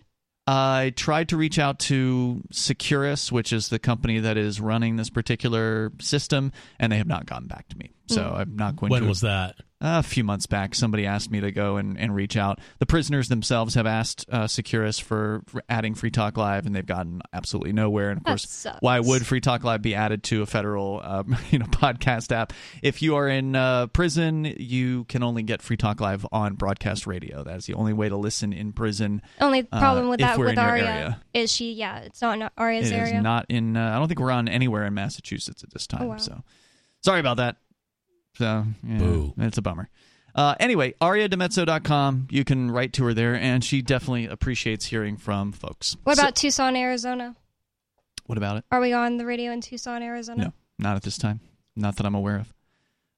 I 0.46 0.92
tried 0.98 1.30
to 1.30 1.38
reach 1.38 1.58
out 1.58 1.80
to 1.80 2.44
Securus, 2.52 3.32
which 3.32 3.54
is 3.54 3.70
the 3.70 3.80
company 3.80 4.20
that 4.20 4.38
is 4.38 4.60
running 4.60 4.98
this 4.98 5.10
particular 5.10 5.94
system, 6.02 6.52
and 6.80 6.92
they 6.92 6.98
have 6.98 7.08
not 7.08 7.26
gotten 7.26 7.48
back 7.48 7.70
to 7.70 7.78
me. 7.78 7.92
So 8.08 8.22
Hmm. 8.30 8.36
I'm 8.36 8.56
not 8.56 8.76
going 8.76 8.90
When 8.92 9.04
to. 9.04 9.08
was 9.08 9.22
that? 9.22 9.56
a 9.86 10.02
few 10.02 10.24
months 10.24 10.46
back, 10.46 10.74
somebody 10.76 11.06
asked 11.06 11.30
me 11.30 11.42
to 11.42 11.52
go 11.52 11.76
and, 11.76 12.00
and 12.00 12.16
reach 12.16 12.38
out. 12.38 12.58
The 12.80 12.86
prisoners 12.86 13.28
themselves 13.28 13.76
have 13.76 13.86
asked 13.86 14.26
uh, 14.32 14.48
Securus 14.48 14.98
for, 14.98 15.42
for 15.48 15.62
adding 15.68 15.94
Free 15.94 16.10
Talk 16.10 16.38
Live, 16.38 16.66
and 16.66 16.74
they've 16.74 16.86
gotten 16.86 17.22
absolutely 17.34 17.74
nowhere. 17.74 18.10
And 18.10 18.20
of 18.20 18.24
That 18.24 18.30
course, 18.30 18.50
sucks. 18.50 18.78
why 18.80 19.02
would 19.02 19.28
Free 19.28 19.42
Talk 19.42 19.66
Live 19.66 19.82
be 19.82 19.94
added 19.94 20.24
to 20.24 20.42
a 20.42 20.46
federal, 20.46 21.02
uh, 21.04 21.24
you 21.52 21.60
know, 21.60 21.66
podcast 21.66 22.32
app? 22.32 22.54
If 22.82 23.02
you 23.02 23.18
are 23.18 23.28
in 23.28 23.58
uh, 23.58 23.88
prison, 23.88 24.46
you 24.58 25.04
can 25.04 25.22
only 25.22 25.44
get 25.44 25.62
Free 25.62 25.76
Talk 25.76 26.00
Live 26.00 26.26
on 26.32 26.54
broadcast 26.56 27.06
radio. 27.06 27.44
That 27.44 27.58
is 27.58 27.66
the 27.66 27.74
only 27.74 27.92
way 27.92 28.08
to 28.08 28.16
listen 28.16 28.54
in 28.54 28.72
prison. 28.72 29.22
Only 29.42 29.68
uh, 29.70 29.80
problem 29.80 30.08
with 30.08 30.22
that 30.22 30.40
with 30.40 30.48
in 30.48 30.56
your 30.56 30.64
Aria 30.64 31.22
is 31.34 31.52
she, 31.52 31.74
yeah, 31.74 32.00
it's 32.00 32.22
not 32.22 32.40
in 32.40 32.50
Aria's 32.58 32.90
It 32.90 32.94
is 32.96 33.10
area. 33.10 33.22
not 33.22 33.48
in. 33.50 33.76
Uh, 33.76 33.92
I 33.96 34.00
don't 34.00 34.08
think 34.08 34.22
we're 34.22 34.32
on 34.32 34.48
anywhere 34.48 34.86
in 34.86 34.94
Massachusetts 34.94 35.62
at 35.62 35.72
this 35.74 35.88
time. 35.88 36.04
Oh, 36.04 36.08
wow. 36.08 36.18
So 36.18 36.42
sorry 37.02 37.20
about 37.20 37.36
that. 37.38 37.58
So 38.38 38.66
yeah, 38.88 38.98
Boo. 38.98 39.34
it's 39.38 39.58
a 39.58 39.62
bummer. 39.62 39.90
Uh, 40.36 40.56
anyway, 40.60 40.94
ariadimezzo.com. 41.02 42.28
You 42.32 42.44
can 42.44 42.72
write 42.72 42.94
to 42.94 43.04
her 43.06 43.14
there, 43.14 43.36
and 43.36 43.64
she 43.64 43.82
definitely 43.82 44.26
appreciates 44.26 44.86
hearing 44.88 45.18
from 45.18 45.52
folks. 45.52 45.96
what 46.04 46.16
So- 46.18 46.24
about 46.24 46.36
Tucson, 46.36 46.76
Arizona? 46.76 47.36
what 48.26 48.38
about 48.38 48.58
it? 48.58 48.66
Are 48.72 48.80
we 48.80 48.94
on 48.94 49.18
the 49.18 49.26
radio 49.26 49.52
in 49.52 49.62
Tucson, 49.62 50.02
Arizona? 50.02 50.46
No, 50.46 50.54
not 50.80 50.96
at 50.96 51.04
this 51.04 51.18
time. 51.18 51.40
Not 51.76 51.98
that 51.98 52.06
I'm 52.06 52.16
aware 52.16 52.38
of. 52.38 52.54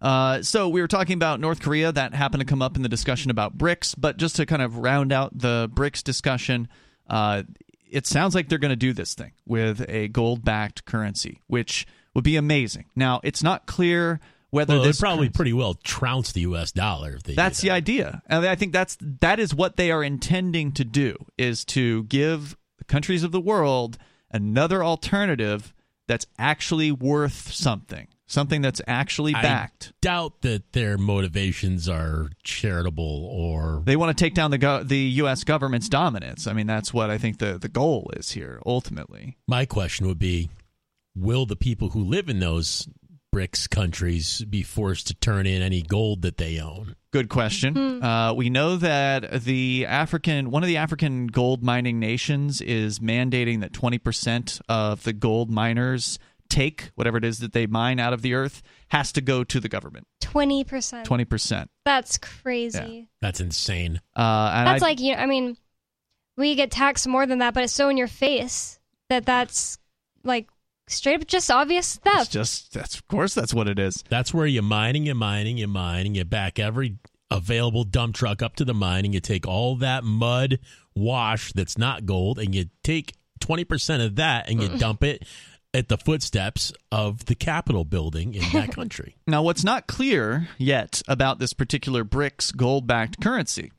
Uh, 0.01 0.41
so 0.41 0.67
we 0.67 0.81
were 0.81 0.87
talking 0.87 1.13
about 1.15 1.39
North 1.39 1.61
Korea. 1.61 1.91
That 1.91 2.13
happened 2.13 2.41
to 2.41 2.45
come 2.45 2.61
up 2.61 2.75
in 2.75 2.81
the 2.83 2.89
discussion 2.89 3.31
about 3.31 3.57
BRICS. 3.57 3.95
But 3.97 4.17
just 4.17 4.35
to 4.37 4.45
kind 4.45 4.61
of 4.61 4.77
round 4.77 5.11
out 5.13 5.37
the 5.37 5.69
BRICS 5.73 6.03
discussion, 6.03 6.67
uh, 7.09 7.43
it 7.89 8.05
sounds 8.07 8.35
like 8.35 8.49
they're 8.49 8.57
going 8.59 8.69
to 8.71 8.75
do 8.75 8.93
this 8.93 9.13
thing 9.13 9.31
with 9.45 9.85
a 9.87 10.07
gold-backed 10.09 10.85
currency, 10.85 11.41
which 11.47 11.85
would 12.13 12.23
be 12.23 12.35
amazing. 12.35 12.85
Now, 12.95 13.21
it's 13.23 13.41
not 13.43 13.65
clear 13.67 14.19
whether 14.55 14.75
Well, 14.75 14.83
this 14.83 14.99
probably 14.99 15.27
currency- 15.27 15.35
pretty 15.37 15.53
well 15.53 15.73
trounce 15.75 16.31
the 16.31 16.41
U.S. 16.41 16.71
dollar 16.71 17.15
if 17.15 17.23
they. 17.23 17.35
that's 17.35 17.61
the 17.61 17.69
idea 17.71 18.21
and 18.27 18.45
i 18.45 18.55
think 18.55 18.71
that's 18.73 18.97
that 19.21 19.39
is 19.39 19.53
what 19.53 19.75
they 19.75 19.91
are 19.91 20.03
intending 20.03 20.71
to 20.73 20.83
do 20.83 21.15
is 21.37 21.63
to 21.65 22.03
give 22.05 22.55
the 22.77 22.83
countries 22.85 23.23
of 23.23 23.31
the 23.31 23.39
world 23.41 23.97
another 24.31 24.83
alternative 24.83 25.73
that's 26.07 26.25
actually 26.39 26.91
worth 26.91 27.51
something 27.51 28.07
something 28.27 28.61
that's 28.61 28.81
actually 28.87 29.35
I 29.35 29.41
backed 29.43 29.93
doubt 30.01 30.41
that 30.41 30.71
their 30.73 30.97
motivations 30.97 31.87
are 31.87 32.29
charitable 32.43 33.25
or 33.31 33.83
they 33.85 33.95
want 33.95 34.17
to 34.17 34.23
take 34.23 34.33
down 34.33 34.49
the 34.51 34.57
go- 34.57 34.83
the 34.83 34.97
US 35.21 35.43
government's 35.43 35.89
dominance 35.89 36.47
i 36.47 36.53
mean 36.53 36.65
that's 36.67 36.93
what 36.93 37.09
i 37.11 37.17
think 37.17 37.37
the 37.39 37.57
the 37.59 37.69
goal 37.69 38.11
is 38.15 38.31
here 38.31 38.59
ultimately 38.65 39.37
My 39.47 39.65
question 39.65 40.07
would 40.07 40.19
be 40.19 40.49
Will 41.17 41.45
the 41.45 41.55
people 41.55 41.89
who 41.91 42.03
live 42.03 42.27
in 42.29 42.39
those 42.39 42.89
BRICS 43.35 43.69
countries 43.69 44.45
be 44.45 44.63
forced 44.63 45.07
to 45.07 45.13
turn 45.13 45.45
in 45.45 45.61
any 45.61 45.81
gold 45.81 46.21
that 46.21 46.37
they 46.37 46.57
own? 46.57 46.95
Good 47.11 47.27
question. 47.27 48.01
Uh, 48.01 48.33
we 48.33 48.49
know 48.49 48.77
that 48.77 49.43
the 49.43 49.85
African, 49.87 50.51
one 50.51 50.63
of 50.63 50.67
the 50.67 50.77
African 50.77 51.27
gold 51.27 51.61
mining 51.61 51.99
nations, 51.99 52.61
is 52.61 52.99
mandating 52.99 53.59
that 53.59 53.73
20% 53.73 54.61
of 54.69 55.03
the 55.03 55.11
gold 55.11 55.51
miners 55.51 56.17
take 56.49 56.91
whatever 56.95 57.17
it 57.17 57.25
is 57.25 57.39
that 57.39 57.51
they 57.51 57.67
mine 57.67 57.99
out 57.99 58.13
of 58.13 58.21
the 58.21 58.33
earth 58.35 58.61
has 58.87 59.11
to 59.11 59.19
go 59.19 59.43
to 59.43 59.59
the 59.59 59.67
government. 59.67 60.07
20%. 60.21 61.03
20%. 61.03 61.67
That's 61.83 62.17
crazy. 62.17 63.09
That's 63.21 63.41
insane. 63.41 63.99
Uh, 64.15 64.51
and 64.53 64.67
That's 64.67 64.81
I- 64.81 64.85
like, 64.85 65.01
you 65.01 65.13
know, 65.13 65.21
I 65.21 65.25
mean, 65.25 65.57
we 66.37 66.55
get 66.55 66.71
taxed 66.71 67.05
more 67.05 67.25
than 67.25 67.39
that, 67.39 67.53
but 67.53 67.63
it's 67.63 67.73
so 67.73 67.89
in 67.89 67.97
your 67.97 68.07
face 68.07 68.79
that 69.09 69.25
that's 69.25 69.77
like 70.23 70.47
straight 70.87 71.21
up 71.21 71.27
just 71.27 71.49
obvious 71.49 71.99
it's 72.05 72.29
just 72.29 72.73
that's 72.73 72.95
of 72.95 73.07
course 73.07 73.33
that's 73.33 73.53
what 73.53 73.67
it 73.67 73.79
is. 73.79 74.03
That's 74.09 74.33
where 74.33 74.45
you're 74.45 74.63
mining, 74.63 75.05
you're 75.05 75.15
mining, 75.15 75.57
you're 75.57 75.67
mining, 75.67 76.15
you 76.15 76.25
back 76.25 76.59
every 76.59 76.97
available 77.31 77.83
dump 77.83 78.15
truck 78.15 78.41
up 78.41 78.55
to 78.55 78.65
the 78.65 78.73
mine 78.73 79.05
and 79.05 79.13
you 79.13 79.19
take 79.19 79.47
all 79.47 79.75
that 79.77 80.03
mud 80.03 80.59
wash 80.95 81.51
that's 81.53 81.77
not 81.77 82.05
gold 82.05 82.39
and 82.39 82.53
you 82.53 82.65
take 82.83 83.13
20% 83.41 84.05
of 84.05 84.15
that 84.15 84.49
and 84.49 84.61
you 84.61 84.69
mm. 84.69 84.79
dump 84.79 85.03
it 85.03 85.23
at 85.73 85.89
the 85.89 85.97
footsteps 85.97 86.71
of 86.91 87.25
the 87.25 87.35
Capitol 87.35 87.83
building 87.83 88.33
in 88.33 88.43
that 88.53 88.71
country. 88.75 89.17
Now, 89.27 89.43
what's 89.43 89.63
not 89.63 89.87
clear 89.87 90.47
yet 90.57 91.01
about 91.07 91.39
this 91.39 91.51
particular 91.51 92.05
BRICS 92.05 92.55
gold 92.55 92.87
backed 92.87 93.21
currency 93.21 93.71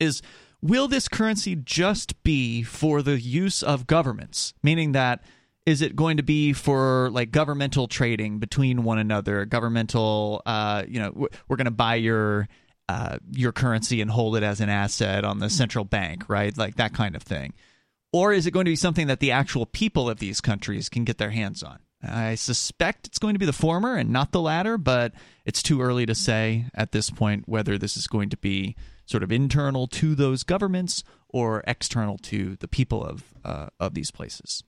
is 0.00 0.20
will 0.60 0.88
this 0.88 1.08
currency 1.08 1.54
just 1.54 2.20
be 2.24 2.62
for 2.62 3.02
the 3.02 3.20
use 3.20 3.62
of 3.62 3.86
governments? 3.86 4.52
Meaning 4.62 4.92
that 4.92 5.22
is 5.66 5.82
it 5.82 5.94
going 5.94 6.16
to 6.16 6.22
be 6.22 6.52
for 6.52 7.10
like 7.10 7.30
governmental 7.30 7.86
trading 7.88 8.38
between 8.38 8.84
one 8.84 8.98
another, 8.98 9.44
governmental, 9.44 10.42
uh, 10.46 10.84
you 10.86 11.00
know, 11.00 11.28
we're 11.48 11.56
going 11.56 11.64
to 11.66 11.70
buy 11.70 11.96
your. 11.96 12.48
Uh, 12.88 13.16
your 13.30 13.52
currency 13.52 14.02
and 14.02 14.10
hold 14.10 14.36
it 14.36 14.42
as 14.42 14.60
an 14.60 14.68
asset 14.68 15.24
on 15.24 15.38
the 15.38 15.48
central 15.48 15.84
bank, 15.84 16.28
right? 16.28 16.58
Like 16.58 16.74
that 16.74 16.92
kind 16.92 17.14
of 17.16 17.22
thing. 17.22 17.54
Or 18.12 18.34
is 18.34 18.46
it 18.46 18.50
going 18.50 18.66
to 18.66 18.72
be 18.72 18.76
something 18.76 19.06
that 19.06 19.20
the 19.20 19.30
actual 19.30 19.64
people 19.64 20.10
of 20.10 20.18
these 20.18 20.42
countries 20.42 20.90
can 20.90 21.04
get 21.04 21.16
their 21.16 21.30
hands 21.30 21.62
on? 21.62 21.78
I 22.02 22.34
suspect 22.34 23.06
it's 23.06 23.18
going 23.18 23.34
to 23.34 23.38
be 23.38 23.46
the 23.46 23.52
former 23.52 23.96
and 23.96 24.10
not 24.10 24.32
the 24.32 24.40
latter, 24.40 24.76
but 24.76 25.12
it's 25.46 25.62
too 25.62 25.80
early 25.80 26.04
to 26.04 26.14
say 26.14 26.66
at 26.74 26.92
this 26.92 27.08
point 27.08 27.48
whether 27.48 27.78
this 27.78 27.96
is 27.96 28.08
going 28.08 28.28
to 28.30 28.36
be 28.36 28.76
sort 29.06 29.22
of 29.22 29.30
internal 29.30 29.86
to 29.86 30.14
those 30.14 30.42
governments 30.42 31.04
or 31.28 31.62
external 31.66 32.18
to 32.18 32.56
the 32.56 32.68
people 32.68 33.04
of 33.04 33.24
uh, 33.44 33.68
of 33.78 33.94
these 33.94 34.10
places. 34.10 34.64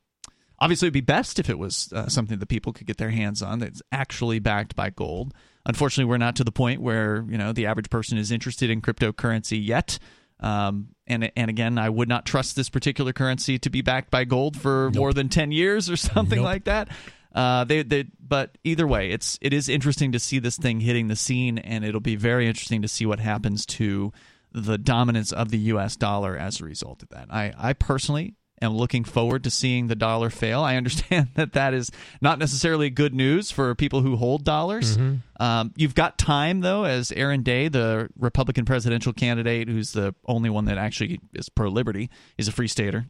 Obviously, 0.65 0.87
it'd 0.87 0.95
be 0.95 1.01
best 1.03 1.39
if 1.39 1.51
it 1.51 1.59
was 1.59 1.93
uh, 1.93 2.09
something 2.09 2.39
that 2.39 2.47
people 2.47 2.73
could 2.73 2.87
get 2.87 2.97
their 2.97 3.11
hands 3.11 3.43
on 3.43 3.59
that's 3.59 3.83
actually 3.93 4.39
backed 4.39 4.75
by 4.75 4.89
gold. 4.89 5.35
Unfortunately, 5.67 6.09
we're 6.09 6.17
not 6.17 6.37
to 6.37 6.45
the 6.45 6.53
point 6.53 6.81
where 6.81 7.25
you 7.29 7.37
know 7.37 7.53
the 7.53 7.67
average 7.67 7.91
person 7.91 8.17
is 8.17 8.33
interested 8.33 8.71
in 8.71 8.81
cryptocurrency 8.81 9.63
yet. 9.63 9.99
Um, 10.41 10.89
and 11.07 11.31
and 11.37 11.51
again, 11.51 11.77
I 11.77 11.91
would 11.91 12.09
not 12.09 12.25
trust 12.25 12.57
this 12.57 12.71
particular 12.71 13.13
currency 13.13 13.59
to 13.59 13.69
be 13.69 13.83
backed 13.83 14.11
by 14.11 14.25
gold 14.25 14.57
for 14.59 14.91
more 14.93 15.13
than 15.13 15.29
ten 15.29 15.53
years 15.53 15.91
or 15.91 15.97
something 15.99 16.39
Nope. 16.39 16.45
like 16.45 16.65
that. 16.65 16.89
Uh, 17.35 17.65
they, 17.65 17.83
they, 17.83 18.05
but 18.21 18.57
either 18.63 18.87
way, 18.87 19.11
it's 19.11 19.39
it 19.43 19.53
is 19.53 19.69
interesting 19.69 20.13
to 20.13 20.19
see 20.19 20.39
this 20.39 20.57
thing 20.57 20.81
hitting 20.81 21.09
the 21.09 21.17
scene, 21.17 21.59
and 21.59 21.85
it'll 21.85 22.01
be 22.01 22.17
very 22.17 22.47
interesting 22.47 22.81
to 22.83 22.89
see 22.89 23.05
what 23.05 23.19
happens 23.19 23.67
to 23.67 24.13
the 24.53 24.79
dominance 24.79 25.33
of 25.33 25.51
the 25.51 25.59
U.S. 25.59 25.97
dollar 25.97 26.37
as 26.37 26.61
a 26.61 26.65
result 26.65 27.03
of 27.03 27.09
that. 27.11 27.27
I, 27.29 27.53
I 27.59 27.73
personally 27.73 28.37
am 28.65 28.75
looking 28.75 29.05
forward 29.05 29.45
to 29.45 29.51
seeing 29.51 29.87
the 29.87 29.95
dollar 29.95 30.31
fail. 30.31 30.63
I 30.63 30.77
understand 30.77 31.29
that 31.35 31.53
that 31.53 31.75
is 31.75 31.91
not 32.21 32.39
necessarily 32.39 32.91
good 32.91 33.15
news 33.15 33.51
for 33.51 33.75
people 33.75 34.01
who 34.03 34.17
hold 34.17 34.45
dollars. 34.45 34.97
Um, 35.41 35.73
you've 35.77 35.95
got 35.95 36.19
time 36.19 36.61
though, 36.61 36.85
as 36.85 37.13
Aaron 37.13 37.43
Day, 37.43 37.69
the 37.69 38.09
Republican 38.19 38.65
presidential 38.65 39.13
candidate, 39.13 39.69
who's 39.69 39.93
the 39.93 40.15
only 40.27 40.51
one 40.51 40.67
that 40.67 40.79
actually 40.79 41.21
is 41.35 41.49
pro 41.49 41.69
liberty, 41.69 42.11
is 42.39 42.49
a 42.49 42.53
free 42.53 42.69
stater 42.69 43.07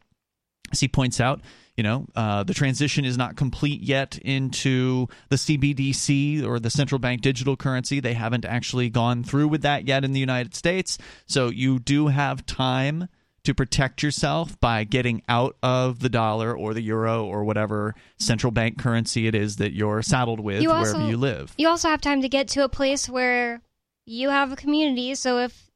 as 0.72 0.80
he 0.80 0.88
points 0.88 1.20
out, 1.20 1.40
you 1.76 1.82
know, 1.82 2.07
uh, 2.14 2.42
the 2.42 2.55
transition 2.55 3.05
is 3.05 3.16
not 3.16 3.36
complete 3.36 3.80
yet 3.80 4.18
into 4.18 5.07
the 5.28 5.36
CBDC 5.36 6.44
or 6.44 6.59
the 6.59 6.70
central 6.70 6.98
bank 6.98 7.20
digital 7.20 7.57
currency. 7.57 8.00
They 8.00 8.14
haven't 8.14 8.44
actually 8.44 8.90
gone 8.90 9.24
through 9.24 9.48
with 9.48 9.62
that 9.62 9.86
yet 9.86 10.05
in 10.05 10.12
the 10.12 10.20
United 10.20 10.55
States. 10.55 10.98
So 11.26 11.48
you 11.48 11.78
do 11.78 12.09
have 12.09 12.46
time 12.46 13.09
to 13.45 13.55
protect 13.55 14.03
yourself 14.03 14.59
by 14.59 14.84
getting 14.84 15.22
out 15.28 15.57
of 15.62 16.01
the 16.01 16.09
dollar 16.09 16.57
or 16.57 16.74
the 16.74 16.80
euro 16.80 17.24
or 17.24 17.45
whatever 17.45 17.95
central 18.18 18.51
bank 18.51 18.78
currency 18.78 19.26
it 19.26 19.34
is 19.34 19.57
that 19.57 19.72
you're 19.72 20.03
saddled 20.03 20.40
with 20.40 20.62
You 20.62 20.70
wherever 20.70 20.86
also- 20.95 21.09
you 21.09 21.16
live. 21.16 21.55
You 21.57 21.68
also 21.68 21.88
have 21.88 22.01
time 22.01 22.22
to 22.22 22.28
get 22.28 22.49
to 22.49 22.64
a 22.64 22.68
place 22.68 23.09
where 23.09 23.61
you 24.07 24.30
have 24.30 24.53
a 24.53 24.57
community. 24.57 25.14
So 25.14 25.38
if 25.38 25.70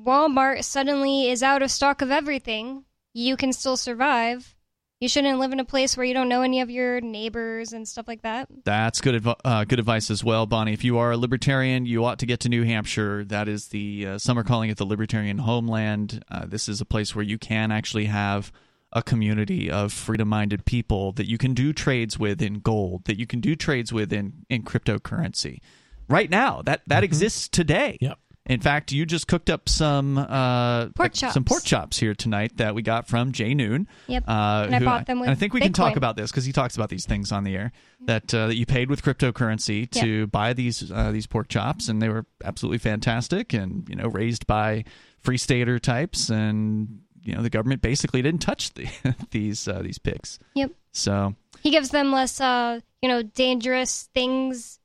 Walmart 0.00 0.64
suddenly 0.64 1.28
is 1.28 1.42
out 1.42 1.62
of 1.62 1.70
stock 1.70 2.02
of 2.02 2.10
everything, 2.10 2.84
you 3.14 3.36
can 3.36 3.52
still 3.52 3.76
survive. 3.76 4.54
You 5.00 5.08
shouldn't 5.08 5.38
live 5.38 5.52
in 5.52 5.60
a 5.60 5.64
place 5.64 5.96
where 5.96 6.04
you 6.04 6.12
don't 6.12 6.28
know 6.28 6.42
any 6.42 6.60
of 6.60 6.70
your 6.70 7.00
neighbors 7.00 7.72
and 7.72 7.86
stuff 7.86 8.08
like 8.08 8.22
that. 8.22 8.48
That's 8.64 9.00
good, 9.00 9.14
adv- 9.14 9.40
uh, 9.44 9.64
good 9.64 9.78
advice 9.78 10.10
as 10.10 10.24
well, 10.24 10.44
Bonnie. 10.44 10.72
If 10.72 10.82
you 10.82 10.98
are 10.98 11.12
a 11.12 11.16
libertarian, 11.16 11.86
you 11.86 12.04
ought 12.04 12.18
to 12.18 12.26
get 12.26 12.40
to 12.40 12.48
New 12.48 12.64
Hampshire. 12.64 13.24
That 13.24 13.46
is 13.46 13.68
the 13.68 14.06
uh, 14.06 14.18
some 14.18 14.36
are 14.36 14.42
calling 14.42 14.70
it 14.70 14.76
the 14.76 14.84
libertarian 14.84 15.38
homeland. 15.38 16.24
Uh, 16.28 16.46
this 16.46 16.68
is 16.68 16.80
a 16.80 16.84
place 16.84 17.14
where 17.14 17.24
you 17.24 17.38
can 17.38 17.70
actually 17.70 18.06
have 18.06 18.50
a 18.92 19.02
community 19.02 19.70
of 19.70 19.92
freedom-minded 19.92 20.64
people 20.64 21.12
that 21.12 21.28
you 21.28 21.38
can 21.38 21.54
do 21.54 21.72
trades 21.72 22.18
with 22.18 22.42
in 22.42 22.58
gold, 22.58 23.04
that 23.04 23.18
you 23.18 23.26
can 23.26 23.38
do 23.38 23.54
trades 23.54 23.92
with 23.92 24.12
in 24.12 24.46
in 24.48 24.64
cryptocurrency. 24.64 25.60
Right 26.08 26.28
now, 26.28 26.62
that 26.62 26.82
that 26.88 27.04
exists 27.04 27.48
today. 27.48 27.98
Yep. 28.00 28.18
In 28.48 28.60
fact, 28.60 28.92
you 28.92 29.04
just 29.04 29.28
cooked 29.28 29.50
up 29.50 29.68
some 29.68 30.16
uh, 30.18 30.88
Pork 30.90 31.14
some 31.14 31.30
chops. 31.32 31.48
pork 31.48 31.64
chops 31.64 31.98
here 31.98 32.14
tonight 32.14 32.56
that 32.56 32.74
we 32.74 32.82
got 32.82 33.06
from 33.06 33.32
Jay 33.32 33.52
Noon. 33.54 33.86
Yep. 34.06 34.24
Uh, 34.26 34.66
And 34.66 34.74
I 34.74 34.78
bought 34.80 35.06
them 35.06 35.20
with 35.20 35.28
I 35.28 35.34
think 35.34 35.52
we 35.52 35.60
can 35.60 35.72
talk 35.72 35.96
about 35.96 36.16
this 36.16 36.30
because 36.30 36.44
he 36.46 36.52
talks 36.52 36.74
about 36.74 36.88
these 36.88 37.04
things 37.06 37.30
on 37.30 37.44
the 37.44 37.54
air 37.54 37.72
that 38.06 38.32
uh, 38.32 38.46
that 38.46 38.56
you 38.56 38.64
paid 38.66 38.88
with 38.88 39.02
cryptocurrency 39.02 39.90
to 39.90 40.26
buy 40.28 40.52
these 40.54 40.90
uh, 40.90 41.12
these 41.12 41.26
pork 41.26 41.48
chops, 41.48 41.88
and 41.88 42.00
they 42.00 42.08
were 42.08 42.24
absolutely 42.42 42.78
fantastic, 42.78 43.52
and 43.52 43.86
you 43.88 43.96
know 43.96 44.08
raised 44.08 44.46
by 44.46 44.84
free 45.20 45.36
stater 45.38 45.78
types, 45.78 46.30
and 46.30 47.00
you 47.22 47.34
know 47.34 47.42
the 47.42 47.50
government 47.50 47.82
basically 47.82 48.22
didn't 48.22 48.40
touch 48.40 48.72
the, 48.74 48.88
these 49.30 49.68
uh, 49.68 49.82
these 49.82 49.98
pigs. 49.98 50.38
Yep. 50.54 50.72
So 50.92 51.34
He 51.62 51.70
gives 51.70 51.90
them 51.90 52.10
less, 52.12 52.40
uh, 52.40 52.80
you 53.02 53.08
know, 53.08 53.22
dangerous 53.22 54.08
things 54.14 54.77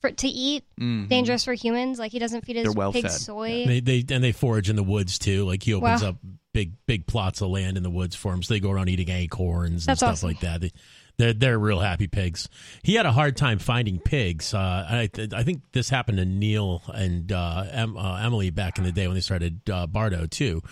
for 0.00 0.10
to 0.10 0.28
eat, 0.28 0.64
mhm. 0.80 1.08
dangerous 1.08 1.44
for 1.44 1.54
humans. 1.54 1.98
Like 1.98 2.12
he 2.12 2.18
doesn't 2.18 2.44
feed 2.44 2.56
his 2.56 2.74
well 2.74 2.92
pigs 2.92 3.12
fed. 3.12 3.20
soy. 3.20 3.64
They 3.66 3.80
they 3.80 4.04
and 4.14 4.22
they 4.22 4.32
forage 4.32 4.70
in 4.70 4.76
the 4.76 4.82
woods 4.82 5.18
too. 5.18 5.44
Like 5.44 5.62
he 5.62 5.74
opens 5.74 6.02
Wow. 6.02 6.10
up 6.10 6.16
big 6.54 6.72
big 6.86 7.06
plots 7.06 7.40
of 7.40 7.50
land 7.50 7.76
in 7.76 7.82
the 7.82 7.90
woods 7.90 8.14
for 8.16 8.32
them, 8.32 8.42
so 8.42 8.54
they 8.54 8.60
go 8.60 8.70
around 8.70 8.88
eating 8.88 9.08
acorns 9.10 9.86
and 9.88 9.96
stuff 9.98 10.12
awesome. 10.12 10.28
like 10.28 10.40
that. 10.40 10.60
They, 10.60 10.72
they're 11.16 11.32
they're 11.32 11.58
real 11.58 11.80
happy 11.80 12.06
pigs. 12.06 12.48
He 12.82 12.94
had 12.94 13.06
a 13.06 13.12
hard 13.12 13.36
time 13.36 13.58
finding 13.58 13.98
pigs. 13.98 14.54
Uh, 14.54 14.58
I 14.88 15.10
I 15.34 15.42
think 15.42 15.62
this 15.72 15.88
happened 15.90 16.18
to 16.18 16.24
Neil 16.24 16.82
and 16.94 17.30
uh, 17.32 17.64
em, 17.70 17.96
uh, 17.96 18.18
Emily 18.18 18.50
back 18.50 18.78
in 18.78 18.84
the 18.84 18.92
day 18.92 19.06
when 19.08 19.14
they 19.14 19.20
started 19.20 19.68
uh, 19.68 19.86
Bardo 19.88 20.26
too. 20.26 20.62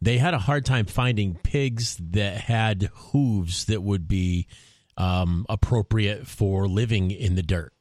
They 0.00 0.18
had 0.18 0.34
a 0.34 0.38
hard 0.38 0.64
time 0.66 0.86
finding 0.86 1.36
pigs 1.36 1.96
that 2.10 2.36
had 2.36 2.90
hooves 2.92 3.66
that 3.66 3.84
would 3.84 4.08
be 4.08 4.48
um, 4.96 5.46
appropriate 5.48 6.26
for 6.26 6.66
living 6.66 7.12
in 7.12 7.36
the 7.36 7.42
dirt 7.42 7.72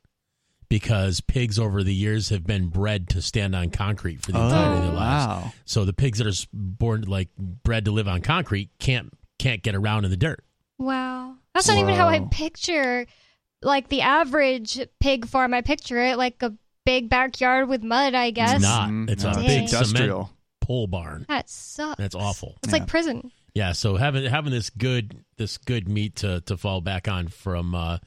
because 0.71 1.19
pigs 1.19 1.59
over 1.59 1.83
the 1.83 1.93
years 1.93 2.29
have 2.29 2.45
been 2.47 2.67
bred 2.69 3.09
to 3.09 3.21
stand 3.21 3.53
on 3.53 3.69
concrete 3.71 4.21
for 4.21 4.31
the 4.31 4.41
entirety 4.41 4.77
of 4.77 4.83
their 4.85 4.93
lives. 4.93 5.25
Oh, 5.25 5.29
wow. 5.29 5.53
So 5.65 5.83
the 5.83 5.91
pigs 5.91 6.19
that 6.19 6.27
are 6.27 6.47
born 6.53 7.01
like 7.01 7.27
bred 7.37 7.83
to 7.85 7.91
live 7.91 8.07
on 8.07 8.21
concrete 8.21 8.69
can't 8.79 9.11
can't 9.37 9.61
get 9.61 9.75
around 9.75 10.05
in 10.05 10.11
the 10.11 10.17
dirt. 10.17 10.41
Wow. 10.79 11.35
That's 11.53 11.67
not 11.67 11.77
even 11.77 11.93
how 11.95 12.07
I 12.07 12.21
picture 12.31 13.05
like 13.61 13.89
the 13.89 13.99
average 14.01 14.79
pig 15.01 15.27
farm. 15.27 15.53
I 15.53 15.59
picture 15.59 15.99
it 16.01 16.17
like 16.17 16.41
a 16.41 16.53
big 16.85 17.09
backyard 17.09 17.67
with 17.67 17.83
mud, 17.83 18.15
I 18.15 18.31
guess. 18.31 18.53
It's 18.53 18.61
not. 18.63 18.89
Mhm. 18.89 19.09
It's 19.09 19.23
No, 19.25 19.31
a 19.31 19.39
it's 19.39 19.41
big 19.47 19.67
cement 19.67 19.87
industrial. 19.89 20.31
pole 20.61 20.87
barn. 20.87 21.25
That 21.27 21.49
sucks. 21.49 21.97
That's 21.97 22.15
awful. 22.15 22.55
It's 22.63 22.71
Yeah. 22.71 22.79
like 22.79 22.87
prison. 22.87 23.29
Yeah. 23.53 23.73
So 23.73 23.97
having 23.97 24.23
having 24.23 24.51
this 24.53 24.69
good 24.69 25.17
this 25.35 25.57
good 25.57 25.89
meat 25.89 26.15
to 26.17 26.39
to 26.45 26.55
fall 26.55 26.79
back 26.79 27.09
on 27.09 27.27
from 27.27 27.75
uh, 27.75 27.97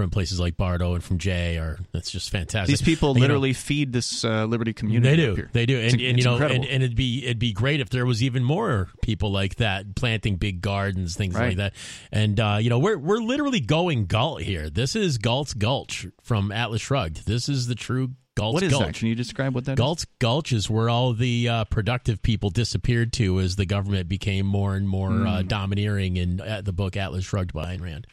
from 0.00 0.10
places 0.10 0.40
like 0.40 0.56
Bardo 0.56 0.94
and 0.94 1.04
from 1.04 1.18
Jay 1.18 1.58
are 1.58 1.78
that's 1.92 2.10
just 2.10 2.30
fantastic. 2.30 2.68
These 2.78 2.82
people 2.82 3.10
And, 3.10 3.18
you 3.18 3.20
know, 3.22 3.34
literally 3.34 3.52
feed 3.52 3.92
this 3.92 4.24
uh, 4.24 4.44
Liberty 4.46 4.72
community. 4.72 5.16
They 5.16 5.34
do. 5.34 5.48
They 5.52 5.66
do. 5.66 5.76
It's- 5.76 5.92
And, 5.92 6.00
and 6.02 6.16
it's 6.18 6.24
you 6.26 6.30
know, 6.30 6.38
and, 6.44 6.64
and 6.64 6.82
it'd 6.82 6.96
be 6.96 7.24
it'd 7.24 7.38
be 7.38 7.52
great 7.52 7.80
if 7.80 7.90
there 7.90 8.06
was 8.06 8.22
even 8.22 8.42
more 8.44 8.88
people 9.02 9.30
like 9.30 9.56
that 9.56 9.94
planting 9.96 10.36
big 10.36 10.60
gardens, 10.60 11.16
things 11.16 11.34
Right. 11.34 11.48
like 11.48 11.56
that. 11.58 11.74
And 12.12 12.38
uh, 12.40 12.58
you 12.60 12.70
know, 12.70 12.78
we're 12.78 12.98
we're 12.98 13.18
literally 13.20 13.60
going 13.60 14.06
Galt 14.06 14.42
here. 14.42 14.70
This 14.70 14.96
is 14.96 15.18
Galt's 15.18 15.54
Gulch 15.54 16.06
from 16.22 16.50
Atlas 16.52 16.80
Shrugged. 16.80 17.26
This 17.26 17.48
is 17.48 17.66
the 17.66 17.74
true 17.74 18.12
Galt's 18.36 18.54
what 18.54 18.62
is 18.62 18.72
Gulch. 18.72 18.86
that? 18.86 18.94
Can 18.94 19.08
you 19.08 19.14
describe 19.14 19.54
what 19.54 19.64
that 19.66 19.72
is? 19.72 19.76
Galt's 19.78 20.06
Gulch 20.20 20.52
is 20.52 20.70
where 20.70 20.88
all 20.88 21.12
the 21.12 21.48
uh, 21.48 21.64
productive 21.64 22.22
people 22.22 22.48
disappeared 22.48 23.12
to 23.14 23.40
as 23.40 23.56
the 23.56 23.66
government 23.66 24.08
became 24.08 24.46
more 24.46 24.76
and 24.76 24.88
more 24.88 25.10
Hmm. 25.10 25.26
uh, 25.26 25.42
domineering 25.42 26.16
in 26.16 26.40
uh, 26.40 26.62
the 26.64 26.72
book 26.72 26.96
Atlas 26.96 27.24
Shrugged 27.24 27.52
by 27.52 27.76
Ayn 27.76 27.82
Rand. 27.82 28.06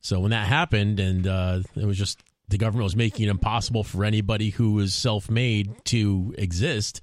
So 0.00 0.20
when 0.20 0.30
that 0.30 0.46
happened, 0.46 1.00
and 1.00 1.26
uh, 1.26 1.60
it 1.76 1.84
was 1.84 1.98
just 1.98 2.22
the 2.48 2.58
government 2.58 2.84
was 2.84 2.96
making 2.96 3.26
it 3.26 3.30
impossible 3.30 3.84
for 3.84 4.04
anybody 4.04 4.50
who 4.50 4.72
was 4.72 4.94
self-made 4.94 5.84
to 5.86 6.34
exist, 6.38 7.00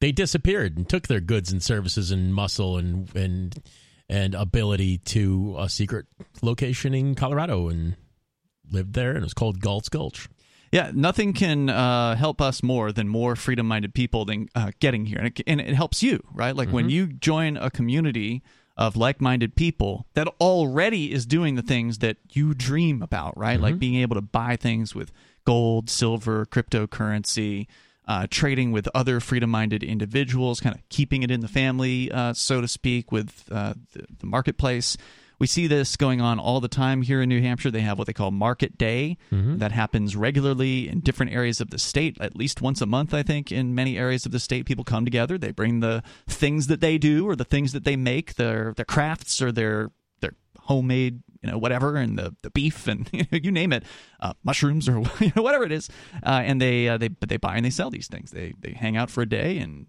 they 0.00 0.12
disappeared 0.12 0.76
and 0.76 0.88
took 0.88 1.08
their 1.08 1.20
goods 1.20 1.50
and 1.50 1.62
services 1.62 2.10
and 2.10 2.34
muscle 2.34 2.76
and 2.76 3.14
and 3.14 3.62
and 4.08 4.34
ability 4.34 4.98
to 4.98 5.56
a 5.58 5.68
secret 5.68 6.06
location 6.42 6.94
in 6.94 7.14
Colorado 7.14 7.68
and 7.68 7.96
lived 8.70 8.94
there, 8.94 9.10
and 9.10 9.18
it 9.18 9.24
was 9.24 9.34
called 9.34 9.60
Galt's 9.60 9.88
Gulch. 9.88 10.28
Yeah, 10.70 10.90
nothing 10.94 11.32
can 11.32 11.70
uh, 11.70 12.14
help 12.14 12.42
us 12.42 12.62
more 12.62 12.92
than 12.92 13.08
more 13.08 13.36
freedom-minded 13.36 13.94
people 13.94 14.26
than 14.26 14.48
uh, 14.54 14.70
getting 14.80 15.06
here, 15.06 15.18
and 15.18 15.28
it, 15.28 15.40
and 15.46 15.60
it 15.60 15.74
helps 15.74 16.02
you, 16.02 16.22
right? 16.34 16.54
Like 16.54 16.68
when 16.68 16.90
you 16.90 17.06
join 17.06 17.56
a 17.56 17.70
community 17.70 18.42
of 18.78 18.96
like-minded 18.96 19.56
people 19.56 20.06
that 20.14 20.28
already 20.40 21.12
is 21.12 21.26
doing 21.26 21.56
the 21.56 21.62
things 21.62 21.98
that 21.98 22.16
you 22.30 22.54
dream 22.54 23.02
about, 23.02 23.36
right? 23.36 23.60
Like 23.60 23.78
being 23.78 23.96
able 23.96 24.14
to 24.14 24.22
buy 24.22 24.54
things 24.54 24.94
with 24.94 25.10
gold, 25.44 25.90
silver, 25.90 26.46
cryptocurrency, 26.46 27.66
uh, 28.06 28.28
trading 28.30 28.70
with 28.70 28.88
other 28.94 29.18
freedom-minded 29.18 29.82
individuals, 29.82 30.60
kind 30.60 30.76
of 30.76 30.88
keeping 30.90 31.24
it 31.24 31.30
in 31.30 31.40
the 31.40 31.48
family, 31.48 32.10
uh, 32.12 32.32
so 32.32 32.60
to 32.60 32.68
speak, 32.68 33.10
with 33.10 33.44
uh, 33.50 33.74
the, 33.92 34.06
the 34.20 34.26
marketplace. 34.26 34.96
We 35.38 35.46
see 35.46 35.66
this 35.68 35.96
going 35.96 36.20
on 36.20 36.38
all 36.40 36.60
the 36.60 36.68
time 36.68 37.02
here 37.02 37.22
in 37.22 37.28
New 37.28 37.40
Hampshire. 37.40 37.70
They 37.70 37.82
have 37.82 37.96
what 37.98 38.06
they 38.08 38.12
call 38.12 38.30
Market 38.32 38.76
Day 38.76 39.18
that 39.58 39.70
happens 39.72 40.16
regularly 40.16 40.88
in 40.88 41.00
different 41.00 41.32
areas 41.32 41.60
of 41.60 41.70
the 41.70 41.78
state, 41.78 42.16
at 42.20 42.34
least 42.34 42.60
once 42.60 42.80
a 42.80 42.86
month, 42.86 43.14
I 43.14 43.22
think, 43.22 43.52
in 43.52 43.74
many 43.74 43.96
areas 43.96 44.26
of 44.26 44.32
the 44.32 44.40
state. 44.40 44.66
People 44.66 44.84
come 44.84 45.04
together, 45.04 45.38
they 45.38 45.52
bring 45.52 45.80
the 45.80 46.02
things 46.26 46.66
that 46.66 46.80
they 46.80 46.98
do 46.98 47.28
or 47.28 47.36
the 47.36 47.44
things 47.44 47.72
that 47.72 47.84
they 47.84 47.96
make, 47.96 48.34
their 48.34 48.74
their 48.76 48.84
crafts 48.84 49.40
or 49.40 49.52
their 49.52 49.90
their 50.20 50.32
homemade, 50.60 51.22
you 51.42 51.50
know, 51.50 51.58
whatever, 51.58 51.96
and 51.96 52.18
the, 52.18 52.34
the 52.42 52.50
beef 52.50 52.88
and 52.88 53.08
you 53.30 53.52
name 53.52 53.72
it, 53.72 53.84
uh, 54.20 54.32
mushrooms 54.42 54.88
or 54.88 55.02
you 55.20 55.32
know, 55.36 55.42
whatever 55.42 55.64
it 55.64 55.72
is, 55.72 55.88
uh, 56.24 56.42
and 56.44 56.60
they 56.60 56.88
uh, 56.88 56.98
they 56.98 57.10
they 57.26 57.36
buy 57.36 57.54
and 57.54 57.64
they 57.64 57.70
sell 57.70 57.90
these 57.90 58.08
things. 58.08 58.32
They 58.32 58.54
they 58.58 58.72
hang 58.72 58.96
out 58.96 59.10
for 59.10 59.22
a 59.22 59.28
day 59.28 59.58
and. 59.58 59.86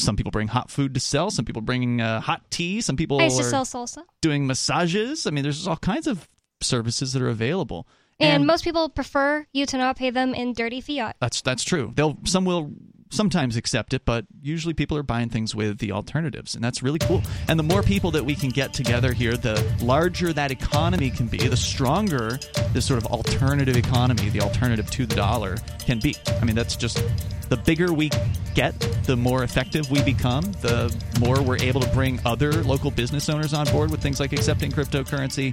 Some 0.00 0.16
people 0.16 0.30
bring 0.30 0.48
hot 0.48 0.70
food 0.70 0.94
to 0.94 1.00
sell. 1.00 1.30
Some 1.30 1.44
people 1.44 1.62
bring 1.62 2.00
uh, 2.00 2.20
hot 2.20 2.50
tea. 2.50 2.80
Some 2.80 2.96
people 2.96 3.20
I 3.20 3.24
used 3.24 3.38
to 3.38 3.44
are 3.44 3.64
sell 3.64 3.64
salsa. 3.64 4.04
doing 4.20 4.46
massages. 4.46 5.26
I 5.26 5.30
mean, 5.30 5.42
there's 5.42 5.66
all 5.66 5.76
kinds 5.76 6.06
of 6.06 6.28
services 6.62 7.12
that 7.12 7.22
are 7.22 7.28
available. 7.28 7.86
And, 8.18 8.46
most 8.46 8.64
people 8.64 8.90
prefer 8.90 9.46
you 9.52 9.64
to 9.64 9.78
not 9.78 9.96
pay 9.96 10.10
them 10.10 10.34
in 10.34 10.52
dirty 10.52 10.82
fiat. 10.82 11.16
that's 11.20 11.40
that's 11.40 11.64
true. 11.64 11.92
They'll 11.94 12.18
some 12.24 12.44
will 12.44 12.70
sometimes 13.10 13.56
accept 13.56 13.92
it, 13.92 14.04
but 14.04 14.24
usually 14.40 14.74
people 14.74 14.96
are 14.96 15.02
buying 15.02 15.28
things 15.28 15.54
with 15.54 15.78
the 15.78 15.92
alternatives, 15.92 16.54
and 16.54 16.64
that's 16.64 16.82
really 16.82 16.98
cool. 17.00 17.22
And 17.48 17.58
the 17.58 17.64
more 17.64 17.82
people 17.82 18.10
that 18.12 18.24
we 18.24 18.34
can 18.34 18.50
get 18.50 18.72
together 18.72 19.12
here, 19.12 19.36
the 19.36 19.62
larger 19.82 20.32
that 20.32 20.50
economy 20.50 21.10
can 21.10 21.26
be, 21.26 21.38
the 21.38 21.56
stronger 21.56 22.38
this 22.72 22.86
sort 22.86 22.98
of 22.98 23.10
alternative 23.10 23.76
economy, 23.76 24.28
the 24.30 24.40
alternative 24.40 24.90
to 24.92 25.06
the 25.06 25.16
dollar, 25.16 25.56
can 25.80 25.98
be. 25.98 26.16
I 26.40 26.44
mean, 26.44 26.54
that's 26.54 26.76
just 26.76 27.02
the 27.48 27.56
bigger 27.56 27.92
we 27.92 28.10
get, 28.54 28.78
the 29.04 29.16
more 29.16 29.42
effective 29.42 29.90
we 29.90 30.02
become, 30.02 30.44
the 30.60 30.94
more 31.18 31.42
we're 31.42 31.60
able 31.60 31.80
to 31.80 31.88
bring 31.90 32.20
other 32.24 32.52
local 32.64 32.90
business 32.90 33.28
owners 33.28 33.52
on 33.52 33.66
board 33.66 33.90
with 33.90 34.00
things 34.00 34.20
like 34.20 34.32
accepting 34.32 34.70
cryptocurrency 34.70 35.52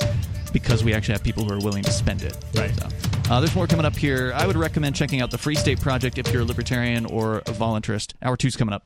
because 0.53 0.83
we 0.83 0.93
actually 0.93 1.13
have 1.13 1.23
people 1.23 1.43
who 1.43 1.53
are 1.53 1.59
willing 1.59 1.83
to 1.83 1.91
spend 1.91 2.21
it. 2.21 2.37
Right. 2.53 2.73
So, 2.75 2.87
uh, 3.29 3.39
there's 3.39 3.55
more 3.55 3.67
coming 3.67 3.85
up 3.85 3.95
here. 3.95 4.31
I 4.33 4.47
would 4.47 4.55
recommend 4.55 4.95
checking 4.95 5.21
out 5.21 5.31
the 5.31 5.37
Free 5.37 5.55
State 5.55 5.81
Project 5.81 6.17
if 6.17 6.31
you're 6.31 6.43
a 6.43 6.45
libertarian 6.45 7.05
or 7.05 7.41
a 7.47 7.53
voluntarist. 7.53 8.13
Hour 8.21 8.37
two's 8.37 8.55
coming 8.55 8.73
up. 8.73 8.83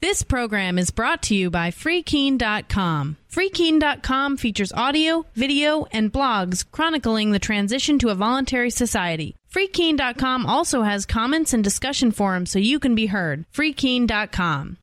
This 0.00 0.22
program 0.22 0.78
is 0.78 0.90
brought 0.90 1.20
to 1.24 1.34
you 1.34 1.50
by 1.50 1.70
FreeKeen.com. 1.70 3.18
FreeKeen.com 3.30 4.38
features 4.38 4.72
audio, 4.72 5.26
video, 5.34 5.84
and 5.92 6.10
blogs 6.10 6.64
chronicling 6.70 7.32
the 7.32 7.38
transition 7.38 7.98
to 7.98 8.08
a 8.08 8.14
voluntary 8.14 8.70
society. 8.70 9.36
FreeKeen.com 9.52 10.46
also 10.46 10.82
has 10.82 11.04
comments 11.04 11.52
and 11.52 11.62
discussion 11.62 12.12
forums 12.12 12.50
so 12.50 12.58
you 12.58 12.78
can 12.78 12.94
be 12.94 13.06
heard. 13.06 13.44
FreeKeen.com. 13.52 14.78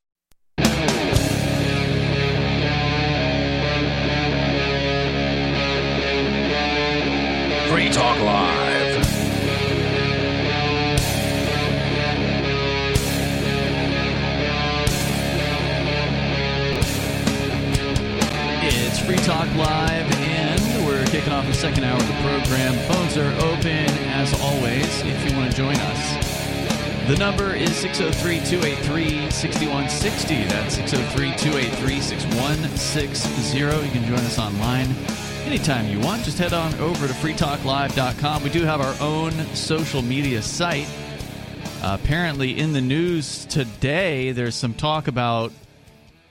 Free 7.70 7.90
Talk 7.90 8.20
Live. 8.20 8.67
Free 19.08 19.16
Talk 19.16 19.48
Live, 19.56 20.12
and 20.20 20.86
we're 20.86 21.06
kicking 21.06 21.32
off 21.32 21.46
the 21.46 21.54
second 21.54 21.86
hour 21.86 21.96
of 21.96 22.06
the 22.06 22.14
program. 22.16 22.74
Phones 22.92 23.16
are 23.16 23.32
open 23.48 23.88
as 24.12 24.38
always 24.42 25.02
if 25.04 25.32
you 25.32 25.38
want 25.38 25.50
to 25.50 25.56
join 25.56 25.78
us. 25.78 27.08
The 27.08 27.16
number 27.16 27.54
is 27.54 27.74
603 27.78 28.40
283 28.40 29.32
6160. 29.32 30.44
That's 30.48 30.76
603 30.76 31.38
283 31.38 32.02
6160. 32.02 33.58
You 33.58 33.92
can 33.94 34.04
join 34.04 34.20
us 34.20 34.38
online 34.38 34.90
anytime 35.46 35.88
you 35.88 36.02
want. 36.02 36.26
Just 36.26 36.38
head 36.38 36.52
on 36.52 36.74
over 36.76 37.08
to 37.08 37.14
freetalklive.com. 37.14 38.44
We 38.44 38.50
do 38.50 38.64
have 38.64 38.82
our 38.82 38.96
own 39.00 39.32
social 39.56 40.02
media 40.02 40.42
site. 40.42 40.90
Apparently, 41.82 42.60
in 42.60 42.74
the 42.74 42.82
news 42.82 43.46
today, 43.46 44.34
there's 44.34 44.56
some 44.56 44.74
talk 44.74 45.08
about 45.08 45.54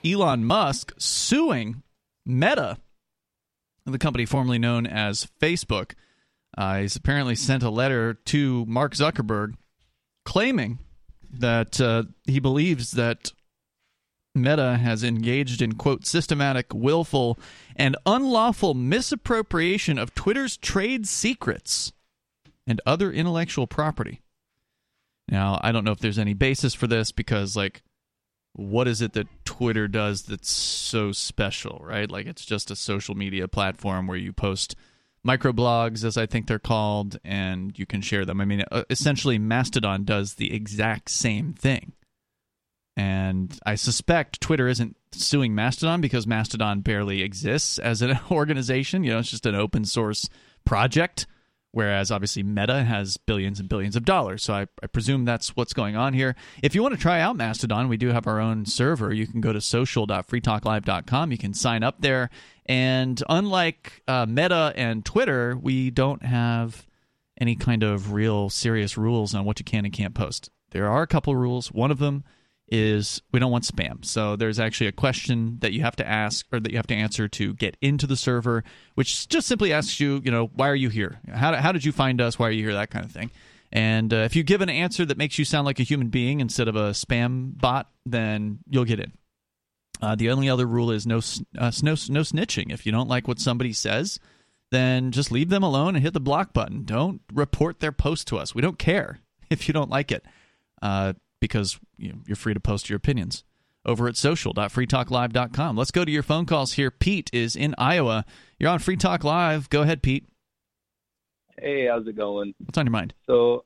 Elon 0.05 0.45
Musk 0.45 0.93
suing 0.99 1.81
Meta, 2.27 2.77
the 3.85 3.97
company 3.97 4.25
formerly 4.25 4.59
known 4.59 4.85
as 4.85 5.27
Facebook. 5.41 5.93
Uh, 6.57 6.87
apparently 6.95 7.35
sent 7.35 7.61
a 7.61 7.69
letter 7.69 8.15
to 8.15 8.65
Mark 8.65 8.93
Zuckerberg 8.93 9.53
claiming 10.25 10.79
that 11.31 11.79
uh, 11.79 12.03
he 12.25 12.39
believes 12.39 12.91
that 12.91 13.31
Meta 14.33 14.77
has 14.77 15.03
engaged 15.03 15.61
in, 15.61 15.73
quote, 15.73 16.05
systematic, 16.05 16.73
willful, 16.73 17.37
and 17.75 17.95
unlawful 18.05 18.73
misappropriation 18.73 19.97
of 19.97 20.15
Twitter's 20.15 20.57
trade 20.57 21.07
secrets 21.07 21.91
and 22.65 22.81
other 22.85 23.11
intellectual 23.11 23.67
property. 23.67 24.21
Now, 25.29 25.59
I 25.61 25.71
don't 25.71 25.83
know 25.83 25.91
if 25.91 25.99
there's 25.99 26.19
any 26.19 26.33
basis 26.33 26.73
for 26.73 26.87
this 26.87 27.11
because, 27.11 27.55
like, 27.55 27.83
what 28.57 28.87
is 28.87 29.01
it 29.01 29.13
that 29.13 29.27
Twitter 29.45 29.87
does 29.87 30.23
that's 30.23 30.49
so 30.49 31.11
special, 31.11 31.79
right? 31.83 32.09
Like 32.09 32.25
it's 32.25 32.43
just 32.43 32.71
a 32.71 32.75
social 32.75 33.15
media 33.15 33.47
platform 33.47 34.07
where 34.07 34.17
you 34.17 34.33
post 34.33 34.75
microblogs, 35.25 36.03
as 36.03 36.17
I 36.17 36.25
think 36.25 36.47
they're 36.47 36.57
called, 36.57 37.19
and 37.23 37.77
you 37.77 37.85
can 37.85 38.01
share 38.01 38.25
them. 38.25 38.41
I 38.41 38.45
mean, 38.45 38.63
uh, 38.71 38.83
essentially, 38.89 39.37
Mastodon 39.37 40.03
does 40.03 40.35
the 40.35 40.53
exact 40.53 41.09
same 41.09 41.53
thing. 41.53 41.93
And 42.95 43.57
I 43.63 43.75
suspect 43.75 44.41
Twitter 44.41 44.67
isn't 44.67 44.97
suing 45.11 45.53
Mastodon 45.53 46.01
because 46.01 46.25
Mastodon 46.25 46.81
barely 46.81 47.21
exists 47.21 47.77
as 47.77 48.01
an 48.01 48.19
organization. 48.31 49.03
You 49.03 49.11
know, 49.11 49.19
it's 49.19 49.29
just 49.29 49.45
an 49.45 49.53
open 49.53 49.85
source 49.85 50.27
project 50.65 51.27
whereas 51.71 52.11
obviously 52.11 52.43
Meta 52.43 52.83
has 52.83 53.17
billions 53.17 53.59
and 53.59 53.69
billions 53.69 53.95
of 53.95 54.05
dollars. 54.05 54.43
So 54.43 54.53
I, 54.53 54.67
I, 54.81 54.87
presume 54.87 55.25
that's 55.25 55.55
what's 55.55 55.73
going 55.73 55.95
on 55.95 56.13
here. 56.13 56.35
If 56.63 56.73
you 56.73 56.81
want 56.81 56.95
to 56.95 57.01
try 57.01 57.19
out 57.19 57.35
Mastodon, 57.35 57.89
we 57.89 57.97
do 57.97 58.09
have 58.09 58.27
our 58.27 58.39
own 58.39 58.65
server. 58.65 59.13
You 59.13 59.27
can 59.27 59.41
go 59.41 59.53
to 59.53 59.61
social.freetalklive.com. 59.61 61.31
You 61.31 61.37
can 61.37 61.53
sign 61.53 61.83
up 61.83 62.01
there. 62.01 62.29
And 62.65 63.21
unlike 63.29 64.01
uh, 64.07 64.25
Meta 64.27 64.73
and 64.75 65.05
Twitter, 65.05 65.55
we 65.55 65.89
don't 65.89 66.23
have 66.23 66.85
any 67.39 67.55
kind 67.55 67.83
of 67.83 68.11
real 68.13 68.49
serious 68.49 68.97
rules 68.97 69.35
on 69.35 69.45
what 69.45 69.59
you 69.59 69.65
can 69.65 69.85
and 69.85 69.93
can't 69.93 70.15
post. 70.15 70.49
There 70.71 70.89
are 70.89 71.03
a 71.03 71.07
couple 71.07 71.35
rules. 71.35 71.71
One 71.71 71.91
of 71.91 71.99
them 71.99 72.23
is 72.69 73.21
we 73.31 73.39
don't 73.39 73.51
want 73.51 73.63
spam. 73.63 74.03
So 74.03 74.35
there's 74.35 74.59
actually 74.59 74.87
a 74.87 74.91
question 74.91 75.57
that 75.59 75.71
you 75.71 75.81
have 75.81 75.95
to 75.97 76.07
ask 76.07 76.45
or 76.51 76.59
that 76.59 76.71
you 76.71 76.77
have 76.77 76.87
to 76.87 76.95
answer 76.95 77.27
to 77.27 77.53
get 77.53 77.77
into 77.81 78.07
the 78.07 78.17
server, 78.17 78.63
which 78.95 79.29
just 79.29 79.47
simply 79.47 79.71
asks 79.71 79.99
you, 79.99 80.21
you 80.23 80.31
know, 80.31 80.47
why 80.53 80.69
are 80.69 80.75
you 80.75 80.89
here? 80.89 81.19
How, 81.31 81.55
how 81.55 81.71
did 81.71 81.85
you 81.85 81.91
find 81.91 82.19
us? 82.19 82.37
Why 82.37 82.47
are 82.47 82.51
you 82.51 82.63
here? 82.63 82.73
That 82.73 82.89
kind 82.89 83.05
of 83.05 83.11
thing. 83.11 83.31
And 83.71 84.13
uh, 84.13 84.17
if 84.17 84.35
you 84.35 84.43
give 84.43 84.61
an 84.61 84.69
answer 84.69 85.05
that 85.05 85.17
makes 85.17 85.37
you 85.37 85.45
sound 85.45 85.65
like 85.65 85.79
a 85.79 85.83
human 85.83 86.07
being 86.09 86.39
instead 86.39 86.67
of 86.67 86.75
a 86.75 86.91
spam 86.91 87.57
bot, 87.57 87.89
then 88.05 88.59
you'll 88.69 88.85
get 88.85 88.99
in. 88.99 89.11
Uh, 90.01 90.15
the 90.15 90.29
only 90.29 90.49
other 90.49 90.65
rule 90.65 90.91
is 90.91 91.07
no, 91.07 91.17
uh, 91.57 91.71
no 91.81 91.91
no 92.09 92.21
snitching. 92.21 92.71
If 92.71 92.85
you 92.85 92.91
don't 92.91 93.09
like 93.09 93.27
what 93.27 93.39
somebody 93.39 93.73
says, 93.73 94.19
then 94.71 95.11
just 95.11 95.31
leave 95.31 95.49
them 95.49 95.63
alone 95.63 95.95
and 95.95 96.03
hit 96.03 96.13
the 96.13 96.19
block 96.19 96.53
button. 96.53 96.83
Don't 96.83 97.21
report 97.33 97.79
their 97.79 97.91
post 97.91 98.27
to 98.27 98.37
us. 98.37 98.53
We 98.53 98.61
don't 98.61 98.77
care 98.77 99.19
if 99.49 99.67
you 99.67 99.73
don't 99.73 99.89
like 99.89 100.11
it. 100.11 100.25
Uh, 100.81 101.13
because 101.39 101.79
you 101.97 102.09
know, 102.09 102.19
you're 102.25 102.35
free 102.35 102.53
to 102.53 102.59
post 102.59 102.89
your 102.89 102.97
opinions 102.97 103.43
over 103.85 104.07
at 104.07 104.17
social.freetalklive.com. 104.17 105.77
Let's 105.77 105.91
go 105.91 106.03
to 106.03 106.11
your 106.11 106.23
phone 106.23 106.45
calls 106.45 106.73
here. 106.73 106.91
Pete 106.91 107.29
is 107.33 107.55
in 107.55 107.73
Iowa. 107.77 108.25
You're 108.59 108.69
on 108.69 108.79
Free 108.79 108.97
Talk 108.97 109.23
Live. 109.23 109.69
Go 109.69 109.81
ahead, 109.81 110.03
Pete. 110.03 110.27
Hey, 111.59 111.87
how's 111.87 112.05
it 112.05 112.15
going? 112.15 112.53
What's 112.59 112.77
on 112.77 112.85
your 112.85 112.91
mind? 112.91 113.13
So, 113.25 113.65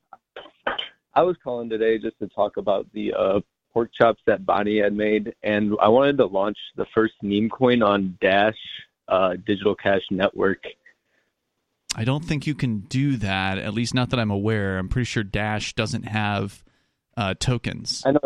I 1.13 1.23
was 1.23 1.35
calling 1.43 1.69
today 1.69 1.97
just 1.97 2.17
to 2.19 2.27
talk 2.27 2.57
about 2.57 2.87
the 2.93 3.13
uh, 3.13 3.39
pork 3.73 3.89
chops 3.93 4.21
that 4.27 4.45
Bonnie 4.45 4.79
had 4.79 4.93
made, 4.93 5.33
and 5.43 5.73
I 5.81 5.89
wanted 5.89 6.17
to 6.17 6.25
launch 6.25 6.57
the 6.77 6.85
first 6.93 7.15
meme 7.21 7.49
coin 7.49 7.81
on 7.81 8.17
Dash 8.21 8.55
uh, 9.07 9.33
Digital 9.45 9.75
Cash 9.75 10.03
Network. 10.09 10.63
I 11.95 12.05
don't 12.05 12.23
think 12.23 12.47
you 12.47 12.55
can 12.55 12.79
do 12.81 13.17
that, 13.17 13.57
at 13.57 13.73
least 13.73 13.93
not 13.93 14.11
that 14.11 14.19
I'm 14.19 14.31
aware. 14.31 14.77
I'm 14.77 14.87
pretty 14.87 15.05
sure 15.05 15.23
Dash 15.23 15.73
doesn't 15.73 16.03
have 16.03 16.63
uh, 17.17 17.33
tokens. 17.39 18.03
I 18.05 18.11
know, 18.11 18.19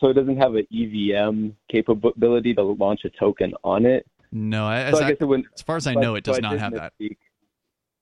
so 0.00 0.08
it 0.08 0.14
doesn't 0.14 0.36
have 0.38 0.54
an 0.54 0.66
EVM 0.72 1.50
capability 1.68 2.54
to 2.54 2.62
launch 2.62 3.04
a 3.04 3.10
token 3.10 3.54
on 3.64 3.86
it. 3.86 4.06
No, 4.30 4.68
as, 4.70 4.94
so 4.94 5.02
I, 5.02 5.06
I 5.06 5.10
guess 5.10 5.18
it 5.20 5.24
wouldn't, 5.24 5.48
as 5.54 5.62
far 5.62 5.76
as 5.76 5.86
I 5.86 5.94
know, 5.94 6.14
it 6.14 6.24
does 6.24 6.36
so 6.36 6.42
not 6.42 6.58
have 6.58 6.74
that. 6.74 6.92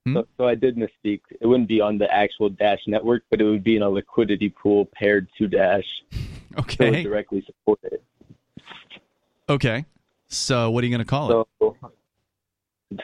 Hmm? 0.04 0.14
So, 0.14 0.26
so, 0.36 0.48
I 0.48 0.54
did 0.54 0.76
misspeak. 0.76 1.20
It 1.40 1.46
wouldn't 1.46 1.68
be 1.68 1.80
on 1.80 1.98
the 1.98 2.12
actual 2.12 2.48
Dash 2.48 2.80
network, 2.86 3.24
but 3.30 3.40
it 3.40 3.44
would 3.44 3.64
be 3.64 3.76
in 3.76 3.82
a 3.82 3.88
liquidity 3.88 4.50
pool 4.50 4.86
paired 4.86 5.28
to 5.38 5.48
Dash. 5.48 5.84
Okay. 6.58 7.02
So 7.02 7.10
directly 7.10 7.44
support 7.44 7.80
it. 7.82 8.02
Okay. 9.46 9.84
So 10.28 10.70
what 10.70 10.82
are 10.82 10.86
you 10.86 10.90
going 10.90 11.04
to 11.04 11.10
call 11.10 11.46
it? 11.60 11.90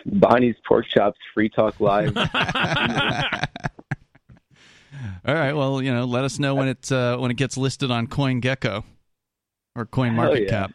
Bonnie's 0.06 0.56
Pork 0.66 0.86
Chops 0.86 1.18
Free 1.34 1.48
Talk 1.48 1.78
Live. 1.80 2.14
All 5.24 5.34
right. 5.34 5.52
Well, 5.52 5.80
you 5.80 5.92
know, 5.92 6.04
let 6.04 6.24
us 6.24 6.38
know 6.38 6.54
when 6.54 6.68
it 6.68 6.90
uh, 6.90 7.16
when 7.18 7.30
it 7.30 7.36
gets 7.36 7.56
listed 7.56 7.90
on 7.90 8.08
CoinGecko 8.08 8.82
or 9.76 9.86
Coin 9.86 10.14
Market 10.14 10.44
yeah. 10.44 10.66
Cap. 10.66 10.72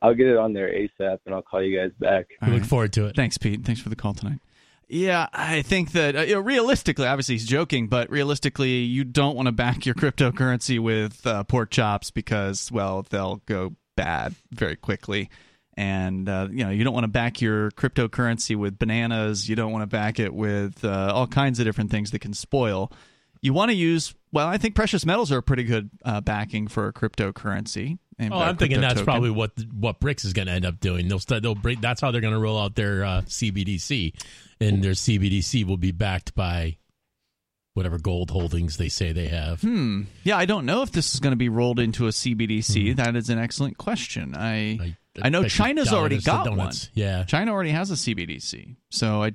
I'll 0.00 0.14
get 0.14 0.26
it 0.26 0.36
on 0.36 0.52
there 0.52 0.68
ASAP, 0.68 1.18
and 1.26 1.34
I'll 1.34 1.42
call 1.42 1.62
you 1.62 1.78
guys 1.78 1.92
back. 2.00 2.26
I 2.40 2.50
look 2.50 2.64
forward 2.64 2.92
to 2.94 3.06
it. 3.06 3.14
Thanks, 3.14 3.38
Pete. 3.38 3.64
Thanks 3.64 3.80
for 3.80 3.88
the 3.88 3.96
call 3.96 4.14
tonight. 4.14 4.40
Yeah, 4.88 5.28
I 5.32 5.62
think 5.62 5.92
that 5.92 6.16
uh, 6.16 6.20
you 6.22 6.34
know, 6.34 6.40
realistically, 6.40 7.06
obviously 7.06 7.36
he's 7.36 7.46
joking, 7.46 7.86
but 7.86 8.10
realistically, 8.10 8.78
you 8.78 9.04
don't 9.04 9.36
want 9.36 9.46
to 9.46 9.52
back 9.52 9.86
your 9.86 9.94
cryptocurrency 9.94 10.80
with 10.80 11.24
uh, 11.26 11.44
pork 11.44 11.70
chops 11.70 12.10
because, 12.10 12.70
well, 12.72 13.06
they'll 13.08 13.40
go 13.46 13.76
bad 13.96 14.34
very 14.50 14.76
quickly 14.76 15.30
and 15.76 16.28
uh, 16.28 16.48
you 16.50 16.64
know 16.64 16.70
you 16.70 16.84
don't 16.84 16.94
want 16.94 17.04
to 17.04 17.08
back 17.08 17.40
your 17.40 17.70
cryptocurrency 17.72 18.56
with 18.56 18.78
bananas 18.78 19.48
you 19.48 19.56
don't 19.56 19.72
want 19.72 19.82
to 19.82 19.86
back 19.86 20.18
it 20.18 20.32
with 20.32 20.84
uh, 20.84 21.12
all 21.14 21.26
kinds 21.26 21.58
of 21.58 21.64
different 21.64 21.90
things 21.90 22.10
that 22.10 22.18
can 22.18 22.34
spoil 22.34 22.90
you 23.42 23.52
want 23.52 23.70
to 23.70 23.76
use 23.76 24.14
well 24.32 24.48
i 24.48 24.56
think 24.56 24.74
precious 24.74 25.04
metals 25.04 25.30
are 25.30 25.38
a 25.38 25.42
pretty 25.42 25.64
good 25.64 25.90
uh, 26.04 26.20
backing 26.20 26.66
for 26.68 26.88
a 26.88 26.92
cryptocurrency 26.92 27.98
oh, 28.20 28.38
i'm 28.38 28.56
thinking 28.56 28.80
that's 28.80 28.94
token. 28.94 29.04
probably 29.04 29.30
what 29.30 29.52
what 29.72 30.00
BRICS 30.00 30.24
is 30.24 30.32
going 30.32 30.46
to 30.46 30.52
end 30.52 30.64
up 30.64 30.80
doing 30.80 31.08
they'll, 31.08 31.40
they'll 31.40 31.54
break, 31.54 31.80
that's 31.80 32.00
how 32.00 32.10
they're 32.10 32.20
going 32.20 32.34
to 32.34 32.40
roll 32.40 32.58
out 32.58 32.74
their 32.74 33.04
uh, 33.04 33.20
cbdc 33.22 34.14
and 34.60 34.82
their 34.82 34.92
cbdc 34.92 35.66
will 35.66 35.76
be 35.76 35.92
backed 35.92 36.34
by 36.34 36.76
whatever 37.74 37.98
gold 37.98 38.30
holdings 38.30 38.76
they 38.76 38.88
say 38.88 39.12
they 39.12 39.28
have. 39.28 39.60
Hmm. 39.62 40.02
Yeah, 40.24 40.36
I 40.36 40.44
don't 40.44 40.66
know 40.66 40.82
if 40.82 40.92
this 40.92 41.14
is 41.14 41.20
going 41.20 41.32
to 41.32 41.38
be 41.38 41.48
rolled 41.48 41.78
into 41.78 42.06
a 42.06 42.10
CBDC. 42.10 42.90
Hmm. 42.90 42.96
That 42.96 43.16
is 43.16 43.30
an 43.30 43.38
excellent 43.38 43.78
question. 43.78 44.34
I 44.36 44.78
I, 44.78 44.96
I 45.22 45.28
know 45.28 45.44
China's 45.44 45.92
already 45.92 46.20
got 46.20 46.54
one. 46.56 46.72
Yeah, 46.94 47.24
China 47.24 47.52
already 47.52 47.70
has 47.70 47.90
a 47.90 47.94
CBDC. 47.94 48.76
So 48.90 49.22
I. 49.22 49.32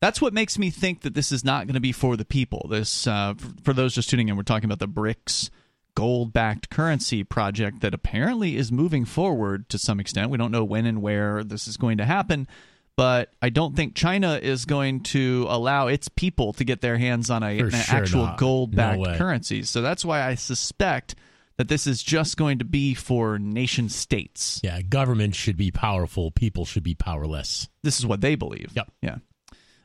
That's 0.00 0.20
what 0.20 0.32
makes 0.32 0.58
me 0.58 0.70
think 0.70 1.02
that 1.02 1.14
this 1.14 1.32
is 1.32 1.44
not 1.44 1.66
going 1.66 1.74
to 1.74 1.80
be 1.80 1.92
for 1.92 2.16
the 2.16 2.24
people. 2.24 2.66
This, 2.70 3.06
uh, 3.06 3.34
for, 3.62 3.72
those 3.72 3.94
just 3.94 4.08
tuning 4.08 4.28
in, 4.28 4.36
we're 4.36 4.42
talking 4.44 4.70
about 4.70 4.78
the 4.78 4.88
BRICS 4.88 5.50
gold-backed 5.96 6.70
currency 6.70 7.24
project 7.24 7.80
that 7.80 7.92
apparently 7.92 8.56
is 8.56 8.70
moving 8.70 9.04
forward 9.04 9.68
to 9.68 9.78
some 9.78 9.98
extent. 9.98 10.30
We 10.30 10.38
don't 10.38 10.52
know 10.52 10.64
when 10.64 10.86
and 10.86 11.02
where 11.02 11.42
this 11.42 11.66
is 11.66 11.76
going 11.76 11.98
to 11.98 12.04
happen, 12.04 12.46
but 12.94 13.32
I 13.42 13.48
don't 13.48 13.74
think 13.74 13.96
China 13.96 14.38
is 14.40 14.64
going 14.64 15.00
to 15.04 15.46
allow 15.48 15.88
its 15.88 16.08
people 16.08 16.52
to 16.52 16.64
get 16.64 16.80
their 16.80 16.98
hands 16.98 17.30
on 17.30 17.42
a, 17.42 17.58
an 17.58 17.70
sure 17.70 17.96
actual 17.96 18.32
gold 18.38 18.76
backed 18.76 19.00
no 19.00 19.16
currency. 19.16 19.64
So 19.64 19.82
that's 19.82 20.04
why 20.04 20.22
I 20.22 20.36
suspect 20.36 21.16
that 21.56 21.66
this 21.66 21.88
is 21.88 22.00
just 22.00 22.36
going 22.36 22.60
to 22.60 22.64
be 22.64 22.94
for 22.94 23.36
nation 23.36 23.88
states. 23.88 24.60
Yeah, 24.62 24.80
government 24.82 25.34
should 25.34 25.56
be 25.56 25.72
powerful, 25.72 26.30
people 26.30 26.64
should 26.64 26.84
be 26.84 26.94
powerless. 26.94 27.68
This 27.82 27.98
is 27.98 28.06
what 28.06 28.20
they 28.20 28.36
believe. 28.36 28.70
Yep. 28.74 28.92
Yeah. 29.02 29.16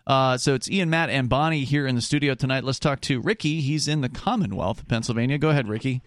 Uh, 0.06 0.38
so 0.38 0.54
it's 0.54 0.70
Ian, 0.70 0.90
Matt, 0.90 1.10
and 1.10 1.30
Bonnie 1.30 1.64
here 1.64 1.88
in 1.88 1.96
the 1.96 2.02
studio 2.02 2.36
tonight. 2.36 2.64
Let's 2.64 2.80
talk 2.80 3.00
to 3.02 3.22
Ricky. 3.22 3.62
He's 3.62 3.88
in 3.88 4.02
the 4.02 4.10
Commonwealth 4.10 4.82
of 4.82 4.88
Pennsylvania. 4.88 5.38
Go 5.38 5.50
ahead, 5.50 5.68
Ricky. 5.68 6.02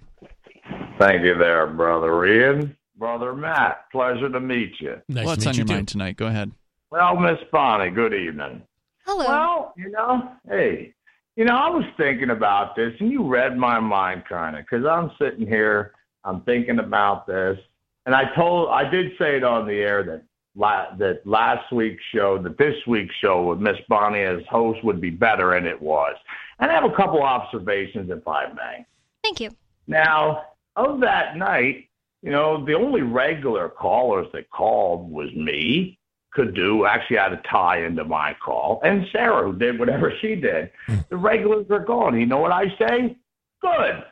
Thank 0.98 1.24
you 1.24 1.36
there, 1.36 1.66
brother 1.66 2.24
Ian. 2.26 2.76
Brother 2.96 3.34
Matt, 3.34 3.90
pleasure 3.92 4.30
to 4.30 4.40
meet 4.40 4.72
you. 4.80 4.96
Nice 5.08 5.26
What's 5.26 5.46
on 5.46 5.54
your 5.54 5.66
mind 5.66 5.88
tonight? 5.88 6.16
Go 6.16 6.26
ahead. 6.26 6.52
Well, 6.90 7.16
Miss 7.16 7.38
Bonnie, 7.52 7.90
good 7.90 8.14
evening. 8.14 8.62
Hello. 9.04 9.26
Well, 9.26 9.74
you 9.76 9.90
know, 9.90 10.32
hey, 10.48 10.94
you 11.36 11.44
know, 11.44 11.54
I 11.54 11.68
was 11.68 11.84
thinking 11.98 12.30
about 12.30 12.74
this, 12.74 12.94
and 13.00 13.10
you 13.10 13.26
read 13.26 13.56
my 13.56 13.78
mind 13.78 14.24
kind 14.26 14.56
of, 14.56 14.64
because 14.64 14.86
I'm 14.86 15.10
sitting 15.20 15.46
here, 15.46 15.92
I'm 16.24 16.40
thinking 16.42 16.78
about 16.78 17.26
this, 17.26 17.58
and 18.06 18.14
I 18.14 18.34
told, 18.34 18.70
I 18.70 18.88
did 18.88 19.12
say 19.18 19.36
it 19.36 19.44
on 19.44 19.66
the 19.66 19.74
air 19.74 20.02
that 20.04 20.22
la- 20.56 20.94
that 20.96 21.26
last 21.26 21.70
week's 21.72 22.02
show, 22.12 22.38
that 22.42 22.58
this 22.58 22.74
week's 22.86 23.14
show 23.16 23.44
with 23.44 23.60
Miss 23.60 23.76
Bonnie 23.88 24.22
as 24.22 24.42
host 24.48 24.82
would 24.84 25.00
be 25.00 25.10
better, 25.10 25.54
and 25.54 25.66
it 25.66 25.80
was. 25.80 26.16
And 26.58 26.70
I 26.70 26.74
have 26.74 26.90
a 26.90 26.96
couple 26.96 27.22
observations, 27.22 28.10
if 28.10 28.26
I 28.26 28.52
may. 28.52 28.86
Thank 29.22 29.40
you. 29.40 29.50
Now, 29.86 30.46
of 30.74 31.00
that 31.00 31.36
night, 31.36 31.88
you 32.22 32.30
know, 32.30 32.64
the 32.64 32.74
only 32.74 33.02
regular 33.02 33.68
callers 33.68 34.26
that 34.32 34.50
called 34.50 35.10
was 35.10 35.32
me 35.34 35.98
could 36.32 36.54
do 36.54 36.84
actually 36.84 37.16
had 37.16 37.32
a 37.32 37.40
tie 37.50 37.84
into 37.84 38.04
my 38.04 38.36
call, 38.44 38.80
and 38.84 39.06
Sarah, 39.12 39.44
who 39.44 39.58
did 39.58 39.78
whatever 39.78 40.12
she 40.20 40.34
did. 40.34 40.70
Hmm. 40.86 40.96
the 41.08 41.16
regulars 41.16 41.66
are 41.70 41.84
gone. 41.84 42.18
You 42.18 42.26
know 42.26 42.38
what 42.38 42.52
I 42.52 42.68
say? 42.78 43.16
Good. 43.62 44.04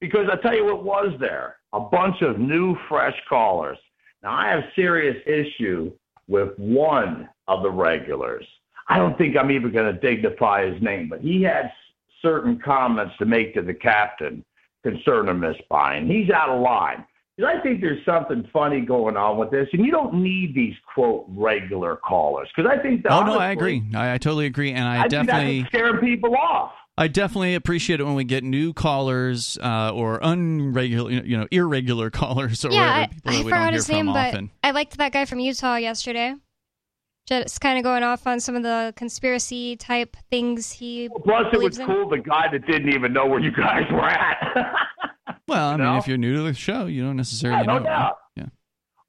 Because 0.00 0.28
I 0.30 0.36
tell 0.36 0.54
you 0.54 0.64
what 0.66 0.84
was 0.84 1.14
there 1.20 1.56
a 1.72 1.80
bunch 1.80 2.20
of 2.20 2.38
new, 2.38 2.76
fresh 2.88 3.16
callers. 3.28 3.78
Now, 4.22 4.32
I 4.32 4.48
have 4.48 4.62
serious 4.76 5.16
issue 5.26 5.92
with 6.28 6.56
one 6.58 7.28
of 7.48 7.62
the 7.62 7.70
regulars. 7.70 8.46
I 8.88 8.98
don't 8.98 9.16
think 9.18 9.36
I'm 9.36 9.50
even 9.50 9.72
going 9.72 9.92
to 9.92 10.00
dignify 10.00 10.70
his 10.70 10.80
name, 10.82 11.08
but 11.08 11.20
he 11.20 11.42
had 11.42 11.72
certain 12.20 12.60
comments 12.64 13.14
to 13.18 13.26
make 13.26 13.54
to 13.54 13.62
the 13.62 13.74
captain 13.74 14.44
concerning 14.82 15.40
Miss 15.40 15.56
Bynum. 15.70 16.08
He's 16.08 16.30
out 16.30 16.48
of 16.48 16.60
line. 16.60 17.04
I 17.44 17.60
think 17.60 17.80
there's 17.80 18.04
something 18.04 18.48
funny 18.52 18.82
going 18.82 19.16
on 19.16 19.38
with 19.38 19.50
this, 19.50 19.66
and 19.72 19.84
you 19.84 19.90
don't 19.90 20.14
need 20.14 20.54
these 20.54 20.74
quote 20.94 21.24
regular 21.28 21.96
callers 21.96 22.48
because 22.54 22.70
I 22.70 22.80
think. 22.80 23.04
oh 23.08 23.24
no, 23.24 23.38
I 23.38 23.50
agree. 23.50 23.82
I, 23.94 24.14
I, 24.14 24.18
totally 24.18 24.46
agree, 24.46 24.72
and 24.72 24.84
I, 24.84 25.04
I 25.04 25.08
definitely 25.08 25.64
scaring 25.68 25.98
people 25.98 26.36
off. 26.36 26.72
I 26.98 27.08
definitely 27.08 27.54
appreciate 27.54 28.00
it 28.00 28.04
when 28.04 28.14
we 28.14 28.24
get 28.24 28.44
new 28.44 28.72
callers 28.74 29.56
uh, 29.62 29.92
or 29.94 30.20
unregular, 30.20 31.26
you 31.26 31.36
know, 31.38 31.46
irregular 31.50 32.10
callers 32.20 32.64
or 32.64 32.70
yeah, 32.70 33.06
whatever, 33.06 33.12
people 33.14 33.20
I, 33.24 33.30
that 33.30 33.30
I 33.30 33.30
we 33.30 33.36
don't 33.36 33.44
forgot 33.44 33.62
hear 33.64 33.72
his 33.72 33.88
name, 33.88 34.06
but 34.06 34.16
often. 34.34 34.50
I 34.62 34.70
liked 34.72 34.96
that 34.98 35.12
guy 35.12 35.24
from 35.24 35.40
Utah 35.40 35.76
yesterday. 35.76 36.34
Just 37.26 37.60
kind 37.60 37.78
of 37.78 37.84
going 37.84 38.02
off 38.02 38.26
on 38.26 38.40
some 38.40 38.56
of 38.56 38.62
the 38.64 38.92
conspiracy 38.96 39.76
type 39.76 40.16
things 40.28 40.72
he 40.72 41.08
Plus, 41.24 41.46
it 41.52 41.60
was 41.60 41.78
in. 41.78 41.86
cool 41.86 42.08
the 42.08 42.18
guy 42.18 42.48
that 42.50 42.66
didn't 42.66 42.92
even 42.92 43.12
know 43.12 43.26
where 43.26 43.38
you 43.40 43.52
guys 43.52 43.84
were 43.90 44.04
at. 44.08 44.38
Well, 45.48 45.68
I 45.68 45.76
mean, 45.76 45.84
know? 45.86 45.98
if 45.98 46.06
you're 46.08 46.16
new 46.16 46.36
to 46.36 46.42
the 46.42 46.54
show, 46.54 46.86
you 46.86 47.02
don't 47.04 47.16
necessarily 47.16 47.60
Yeah, 47.60 47.66
no 47.66 47.78
know. 47.80 47.90
right? 47.90 48.12
Yeah. 48.36 48.46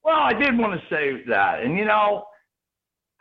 Well, 0.04 0.18
I 0.20 0.34
did 0.34 0.58
want 0.58 0.80
to 0.80 0.88
say 0.94 1.24
that, 1.30 1.62
and 1.64 1.78
you 1.78 1.86
know, 1.86 2.26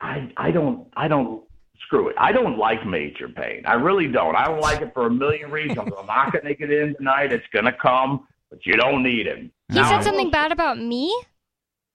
I 0.00 0.30
I 0.36 0.50
don't 0.50 0.88
I 0.96 1.08
don't 1.08 1.44
screw 1.92 2.08
it. 2.08 2.16
I 2.18 2.32
don't 2.32 2.56
like 2.56 2.86
major 2.86 3.28
pain. 3.28 3.62
I 3.66 3.74
really 3.74 4.08
don't. 4.08 4.34
I 4.34 4.46
don't 4.46 4.60
like 4.60 4.80
it 4.80 4.92
for 4.94 5.06
a 5.06 5.10
million 5.10 5.50
reasons. 5.50 5.78
I'm 5.98 6.06
not 6.06 6.32
going 6.32 6.44
to 6.46 6.54
get 6.54 6.70
in 6.72 6.94
tonight. 6.96 7.32
It's 7.32 7.46
going 7.52 7.66
to 7.66 7.72
come, 7.72 8.26
but 8.50 8.64
you 8.64 8.74
don't 8.76 9.02
need 9.02 9.26
him. 9.26 9.52
He 9.68 9.74
Now, 9.74 9.88
said 9.88 10.02
something 10.02 10.30
bad 10.30 10.52
about 10.52 10.78
me 10.78 11.14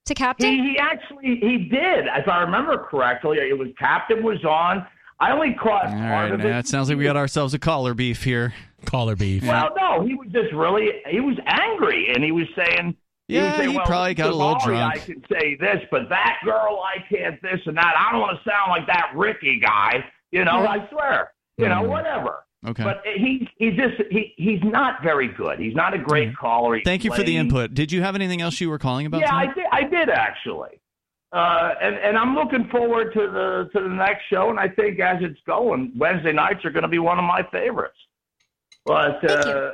to 0.06 0.14
Captain. 0.14 0.52
He, 0.52 0.72
he 0.72 0.78
actually 0.78 1.38
he 1.42 1.58
did, 1.70 2.06
if 2.16 2.28
I 2.28 2.42
remember 2.42 2.78
correctly. 2.90 3.38
It 3.40 3.58
was 3.58 3.70
Captain 3.80 4.24
was 4.24 4.44
on. 4.46 4.86
I 5.20 5.32
only 5.32 5.54
caught 5.56 5.86
All 5.88 5.92
part 5.94 6.00
right, 6.00 6.32
of 6.32 6.40
now 6.42 6.58
it. 6.58 6.60
it 6.60 6.68
sounds 6.68 6.90
like 6.90 6.98
we 7.00 7.04
got 7.04 7.18
ourselves 7.18 7.56
a 7.56 7.60
collar 7.60 7.96
beef 7.96 8.24
here. 8.24 8.54
Collar 8.86 9.16
beef. 9.16 9.44
Well, 9.44 9.72
no, 9.76 10.06
he 10.06 10.14
was 10.14 10.28
just 10.32 10.54
really 10.54 10.90
he 11.10 11.20
was 11.22 11.38
angry, 11.48 12.14
and 12.14 12.24
he 12.24 12.32
was 12.32 12.46
saying. 12.56 12.96
He 13.28 13.36
was 13.36 13.44
Yeah, 13.44 13.58
saying, 13.58 13.70
he 13.72 13.76
well, 13.78 13.86
probably 13.86 14.14
got 14.14 14.30
a 14.30 14.36
little 14.36 14.58
drunk. 14.64 14.96
I 14.96 14.98
can 15.00 15.24
say 15.32 15.56
this, 15.60 15.84
but 15.92 16.08
that 16.10 16.38
girl, 16.46 16.82
I 16.84 17.00
can't 17.14 17.42
this 17.42 17.60
and 17.66 17.76
that. 17.78 17.94
I 17.98 18.12
don't 18.12 18.22
want 18.22 18.38
to 18.42 18.50
sound 18.50 18.70
like 18.72 18.88
that 18.88 19.12
Ricky 19.16 19.60
guy. 19.60 20.04
You 20.32 20.46
know, 20.46 20.64
Yeah. 20.64 20.70
I 20.70 20.90
swear. 20.90 21.32
You 21.58 21.68
know, 21.70 21.82
whatever. 21.84 22.44
Okay. 22.66 22.84
But 22.84 23.02
he 23.06 23.48
he 23.58 23.72
just 23.72 23.96
he 24.12 24.34
he's 24.38 24.60
not 24.64 25.02
very 25.04 25.28
good. 25.28 25.60
He's 25.60 25.76
not 25.76 25.94
a 25.94 25.98
great 25.98 26.36
caller. 26.38 26.76
He's 26.76 26.84
Thank 26.86 27.04
you 27.04 27.12
for 27.14 27.24
the 27.24 27.36
input. 27.38 27.74
Did 27.74 27.92
you 27.92 28.02
have 28.02 28.16
anything 28.16 28.42
else 28.42 28.60
you 28.62 28.70
were 28.70 28.80
calling 28.80 29.06
about? 29.06 29.22
Yeah, 29.22 29.36
I 29.36 29.46
did. 29.48 29.66
I 29.72 29.84
did 29.84 30.10
actually. 30.10 30.80
Uh, 31.32 31.74
and 31.82 31.96
and 31.96 32.18
I'm 32.18 32.36
looking 32.36 32.68
forward 32.70 33.14
to 33.14 33.20
the 33.20 33.70
to 33.74 33.88
the 33.88 33.94
next 33.94 34.24
show. 34.30 34.50
And 34.50 34.60
I 34.60 34.70
think 34.70 35.00
as 35.00 35.18
it's 35.22 35.40
going, 35.46 35.92
Wednesday 35.98 36.32
nights 36.32 36.64
are 36.66 36.70
going 36.72 36.84
to 36.84 36.88
be 36.90 37.00
one 37.00 37.18
of 37.20 37.26
my 37.26 37.44
favorites. 37.52 37.98
But 38.86 39.20
Thank 39.26 39.46
you. 39.46 39.52
uh, 39.52 39.72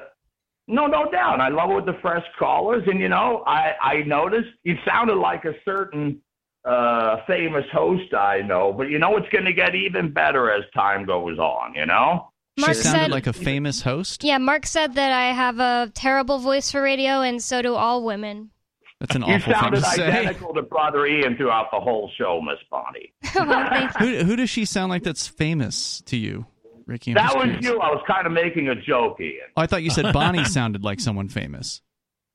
no, 0.68 0.88
no 0.88 1.10
doubt, 1.12 1.42
I 1.42 1.50
love 1.50 1.72
it 1.72 1.76
with 1.76 1.86
the 1.86 2.00
fresh 2.02 2.26
callers. 2.40 2.84
And 2.88 3.00
you 3.00 3.10
know, 3.10 3.44
I 3.46 3.74
I 3.82 4.04
noticed 4.04 4.50
you 4.64 4.76
sounded 4.86 5.16
like 5.16 5.46
a 5.46 5.54
certain 5.66 6.22
uh 6.66 7.18
famous 7.28 7.66
host 7.72 8.14
I 8.14 8.42
know, 8.42 8.72
but 8.72 8.90
you 8.90 9.00
know 9.00 9.18
it's 9.18 9.30
going 9.30 9.46
to 9.46 9.54
get 9.54 9.76
even 9.76 10.14
better 10.14 10.52
as 10.52 10.64
time 10.74 11.06
goes 11.06 11.38
on. 11.40 11.74
You 11.76 11.86
know. 11.86 12.30
Mark 12.56 12.76
she 12.76 12.84
sounded 12.84 13.00
said, 13.00 13.12
like 13.12 13.26
a 13.26 13.34
famous 13.34 13.82
host. 13.82 14.24
yeah, 14.24 14.38
Mark 14.38 14.68
said 14.68 14.94
that 14.94 15.12
I 15.12 15.34
have 15.34 15.60
a 15.60 15.92
terrible 15.96 16.38
voice 16.38 16.72
for 16.72 16.84
radio, 16.84 17.22
and 17.22 17.42
so 17.42 17.64
do 17.64 17.74
all 17.74 18.06
women. 18.06 18.52
That's 19.00 19.16
an 19.16 19.24
You 19.24 19.34
awful 19.34 19.54
thing 19.54 19.62
sounded 19.62 19.80
to 19.80 19.86
say. 19.86 19.92
You 19.92 19.98
sounded 19.98 20.20
identical 20.20 20.54
to 20.54 20.62
Brother 20.62 21.06
Ian 21.08 21.36
throughout 21.36 21.72
the 21.72 21.80
whole 21.80 22.12
show, 22.16 22.40
Miss 22.42 22.60
Bonnie. 22.70 23.12
well, 23.36 23.70
thank 23.70 24.00
you. 24.00 24.20
Who, 24.20 24.24
who 24.24 24.36
does 24.36 24.50
she 24.52 24.66
sound 24.66 24.92
like 24.92 25.02
that's 25.04 25.28
famous 25.28 26.02
to 26.06 26.16
you, 26.16 26.46
Ricky? 26.86 27.12
I'm 27.12 27.16
That 27.16 27.36
was 27.36 27.44
curious. 27.46 27.66
you. 27.66 27.80
I 27.80 27.90
was 27.90 28.04
kind 28.08 28.26
of 28.28 28.34
making 28.34 28.70
a 28.70 28.76
joke, 28.76 29.20
Ian. 29.22 29.36
Oh, 29.56 29.62
I 29.62 29.68
thought 29.68 29.84
you 29.84 29.90
said 29.90 30.12
Bonnie 30.14 30.44
sounded 30.46 30.84
like 30.84 31.00
someone 31.00 31.30
famous. 31.30 31.82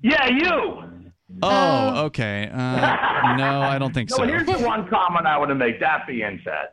Yeah, 0.01 0.27
you. 0.29 0.83
Oh, 1.43 1.49
Oh. 1.51 2.05
okay. 2.07 2.49
Uh, 2.53 2.57
no, 3.37 3.61
I 3.61 3.79
don't 3.79 3.93
think 3.93 4.11
No, 4.11 4.17
so. 4.19 4.25
here's 4.27 4.47
the 4.47 4.59
one 4.59 4.89
comment 4.89 5.27
I 5.27 5.37
want 5.39 5.51
to 5.51 5.55
make. 5.55 5.79
That 5.81 6.07
being 6.07 6.41
said, 6.45 6.69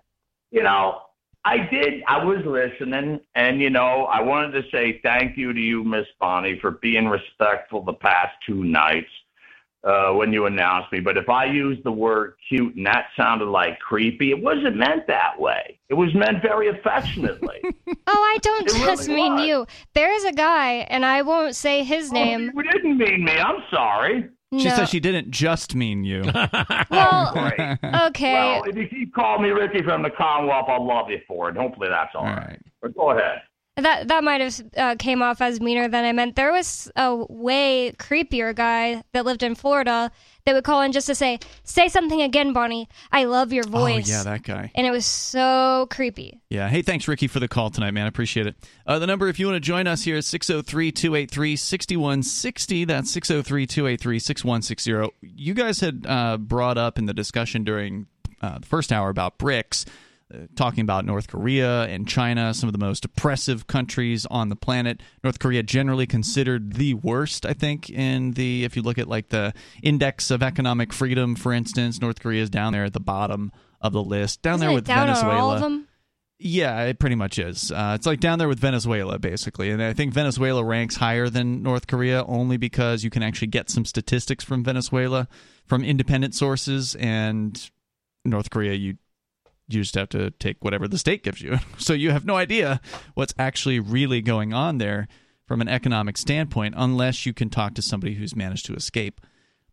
you 0.51 0.63
know, 0.63 1.01
I 1.43 1.57
did. 1.57 2.01
I 2.07 2.23
was 2.23 2.39
listening, 2.45 3.19
and 3.35 3.61
you 3.61 3.69
know, 3.69 4.05
I 4.05 4.21
wanted 4.21 4.51
to 4.53 4.69
say 4.71 4.99
thank 5.03 5.37
you 5.37 5.53
to 5.53 5.59
you, 5.59 5.83
Miss 5.83 6.05
Bonnie, 6.19 6.57
for 6.59 6.71
being 6.71 7.07
respectful 7.07 7.83
the 7.83 7.93
past 7.93 8.31
two 8.47 8.63
nights 8.63 9.09
uh, 9.85 10.11
when 10.13 10.33
you 10.33 10.45
announced 10.47 10.91
me. 10.91 10.99
But 10.99 11.15
if 11.15 11.29
I 11.29 11.45
used 11.45 11.83
the 11.83 11.91
word 11.91 12.33
cute 12.49 12.75
and 12.75 12.85
that 12.87 13.05
sounded 13.15 13.45
like 13.45 13.79
creepy, 13.79 14.31
it 14.31 14.41
wasn't 14.41 14.75
meant 14.75 15.05
that 15.07 15.39
way. 15.39 15.79
It 15.89 15.93
was 15.93 16.13
meant 16.15 16.41
very 16.41 16.69
affectionately. 16.69 17.61
Oh, 18.07 18.13
I 18.13 18.37
don't 18.41 18.67
It 18.67 18.73
really 18.73 18.85
just 18.85 19.09
mean 19.09 19.33
was. 19.33 19.47
you. 19.47 19.67
There 19.95 20.11
is 20.13 20.25
a 20.25 20.31
guy, 20.31 20.85
and 20.89 21.03
I 21.03 21.23
won't 21.23 21.55
say 21.55 21.83
his 21.83 22.11
name. 22.11 22.51
Oh, 22.55 22.61
you 22.61 22.71
didn't 22.71 22.97
mean 22.99 23.23
me. 23.25 23.31
I'm 23.31 23.63
sorry. 23.71 24.29
She 24.53 24.65
no. 24.65 24.75
said 24.75 24.89
she 24.89 24.99
didn't 24.99 25.31
just 25.31 25.73
mean 25.75 26.03
you. 26.03 26.23
Well, 26.91 27.31
Great. 27.33 27.77
okay. 27.83 28.33
Well, 28.33 28.63
if 28.65 28.75
you 28.75 28.87
keep 28.87 29.13
calling 29.15 29.41
me 29.43 29.49
Ricky 29.49 29.81
from 29.83 30.03
the 30.03 30.11
Commonwealth, 30.11 30.65
I'll 30.69 30.85
love 30.85 31.09
you 31.09 31.19
for 31.27 31.49
it. 31.49 31.57
Hopefully 31.57 31.87
that's 31.89 32.13
all 32.15 32.21
All 32.21 32.27
right. 32.27 32.47
right. 32.47 32.61
But 32.81 32.95
go 32.95 33.09
ahead. 33.11 33.41
That 33.77 34.07
that 34.07 34.23
might 34.23 34.39
have 34.39 34.61
uh, 34.77 34.95
came 34.97 35.21
off 35.21 35.41
as 35.41 35.59
meaner 35.59 35.89
than 35.89 36.05
I 36.05 36.13
meant. 36.13 36.37
There 36.37 36.53
was 36.53 36.89
a 36.95 37.13
way 37.13 37.93
creepier 37.97 38.55
guy 38.55 39.03
that 39.11 39.25
lived 39.25 39.43
in 39.43 39.53
Florida 39.53 40.11
that 40.45 40.53
would 40.53 40.63
call 40.63 40.81
in 40.81 40.93
just 40.93 41.07
to 41.07 41.15
say, 41.15 41.39
"Say 41.65 41.89
something 41.89 42.21
again, 42.21 42.53
Bonnie. 42.53 42.87
I 43.11 43.25
love 43.25 43.51
your 43.51 43.65
voice." 43.65 43.73
Oh, 43.73 43.95
voice." 43.97 44.09
yeah, 44.09 44.23
that 44.23 44.43
guy. 44.43 44.71
and 44.75 44.87
it 44.87 44.91
was 44.91 45.05
so 45.05 45.87
creepy. 45.91 46.39
Yeah. 46.49 46.69
Hey, 46.69 46.83
thanks, 46.83 47.05
Ricky, 47.09 47.27
for 47.27 47.41
the 47.41 47.49
call 47.49 47.69
tonight, 47.69 47.91
man. 47.91 48.05
I 48.05 48.07
appreciate 48.07 48.47
it. 48.47 48.55
Uh, 48.87 48.97
the 48.97 49.07
number, 49.07 49.27
if 49.27 49.39
you 49.39 49.47
want 49.47 49.57
to 49.57 49.67
join 49.67 49.87
us 49.87 50.03
here, 50.03 50.15
is 50.15 50.25
603 50.27 50.93
283 50.93 51.57
6160. 51.57 52.85
That's 52.85 53.11
603 53.11 53.67
283 53.67 54.19
6160. 54.19 55.15
You 55.21 55.53
guys 55.53 55.81
had 55.81 56.05
uh, 56.07 56.37
brought 56.37 56.77
up 56.77 56.97
in 56.97 57.07
the 57.07 57.13
discussion 57.13 57.65
during 57.65 58.07
uh, 58.41 58.59
the 58.59 58.65
first 58.65 58.93
hour 58.93 59.09
about 59.09 59.37
BRICS, 59.37 59.85
uh, 59.87 59.91
talking 60.55 60.81
about 60.81 61.05
North 61.05 61.27
Korea 61.27 61.83
and 61.83 62.07
China, 62.07 62.53
some 62.53 62.67
of 62.67 62.73
the 62.73 62.79
most 62.79 63.05
oppressive 63.05 63.67
countries 63.67 64.25
on 64.27 64.49
the 64.49 64.55
planet. 64.55 65.01
North 65.23 65.39
Korea 65.39 65.61
generally 65.63 66.07
considered 66.07 66.73
the 66.73 66.95
worst, 66.95 67.45
I 67.45 67.53
think, 67.53 67.89
in 67.89 68.31
the, 68.31 68.63
if 68.63 68.75
you 68.75 68.81
look 68.81 68.97
at 68.97 69.07
like 69.07 69.29
the 69.29 69.53
index 69.83 70.31
of 70.31 70.41
economic 70.41 70.91
freedom, 70.93 71.35
for 71.35 71.53
instance, 71.53 72.01
North 72.01 72.19
Korea 72.19 72.41
is 72.41 72.49
down 72.49 72.73
there 72.73 72.85
at 72.85 72.93
the 72.93 72.99
bottom 72.99 73.51
of 73.81 73.93
the 73.93 74.03
list, 74.03 74.41
down 74.41 74.55
Isn't 74.55 74.61
there 74.61 74.71
it 74.71 74.75
with 74.75 74.85
down 74.85 75.07
Venezuela. 75.07 75.39
all 75.39 75.51
of 75.51 75.61
them? 75.61 75.87
Yeah, 76.37 76.83
it 76.83 76.99
pretty 76.99 77.15
much 77.15 77.39
is. 77.39 77.71
Uh, 77.71 77.93
it's 77.95 78.05
like 78.05 78.19
down 78.19 78.39
there 78.39 78.49
with 78.49 78.59
Venezuela, 78.59 79.17
basically. 79.19 79.69
And 79.69 79.81
I 79.81 79.93
think 79.93 80.13
Venezuela 80.13 80.65
ranks 80.65 80.97
higher 80.97 81.29
than 81.29 81.63
North 81.63 81.87
Korea 81.87 82.25
only 82.25 82.57
because 82.57 83.05
you 83.05 83.09
can 83.09 83.23
actually 83.23 83.47
get 83.47 83.69
some 83.69 83.85
statistics 83.85 84.43
from 84.43 84.63
Venezuela 84.63 85.29
from 85.65 85.83
independent 85.83 86.35
sources. 86.35 86.95
And 86.95 87.69
North 88.25 88.49
Korea, 88.49 88.73
you 88.73 88.97
you 89.67 89.81
just 89.81 89.95
have 89.95 90.09
to 90.09 90.31
take 90.31 90.63
whatever 90.63 90.87
the 90.87 90.97
state 90.97 91.23
gives 91.23 91.41
you. 91.41 91.57
so 91.77 91.93
you 91.93 92.11
have 92.11 92.25
no 92.25 92.35
idea 92.35 92.81
what's 93.13 93.33
actually 93.37 93.79
really 93.79 94.21
going 94.21 94.53
on 94.53 94.77
there 94.77 95.07
from 95.45 95.61
an 95.61 95.67
economic 95.67 96.17
standpoint 96.17 96.73
unless 96.77 97.25
you 97.25 97.33
can 97.33 97.49
talk 97.49 97.73
to 97.75 97.81
somebody 97.81 98.15
who's 98.15 98.35
managed 98.35 98.65
to 98.65 98.73
escape. 98.73 99.21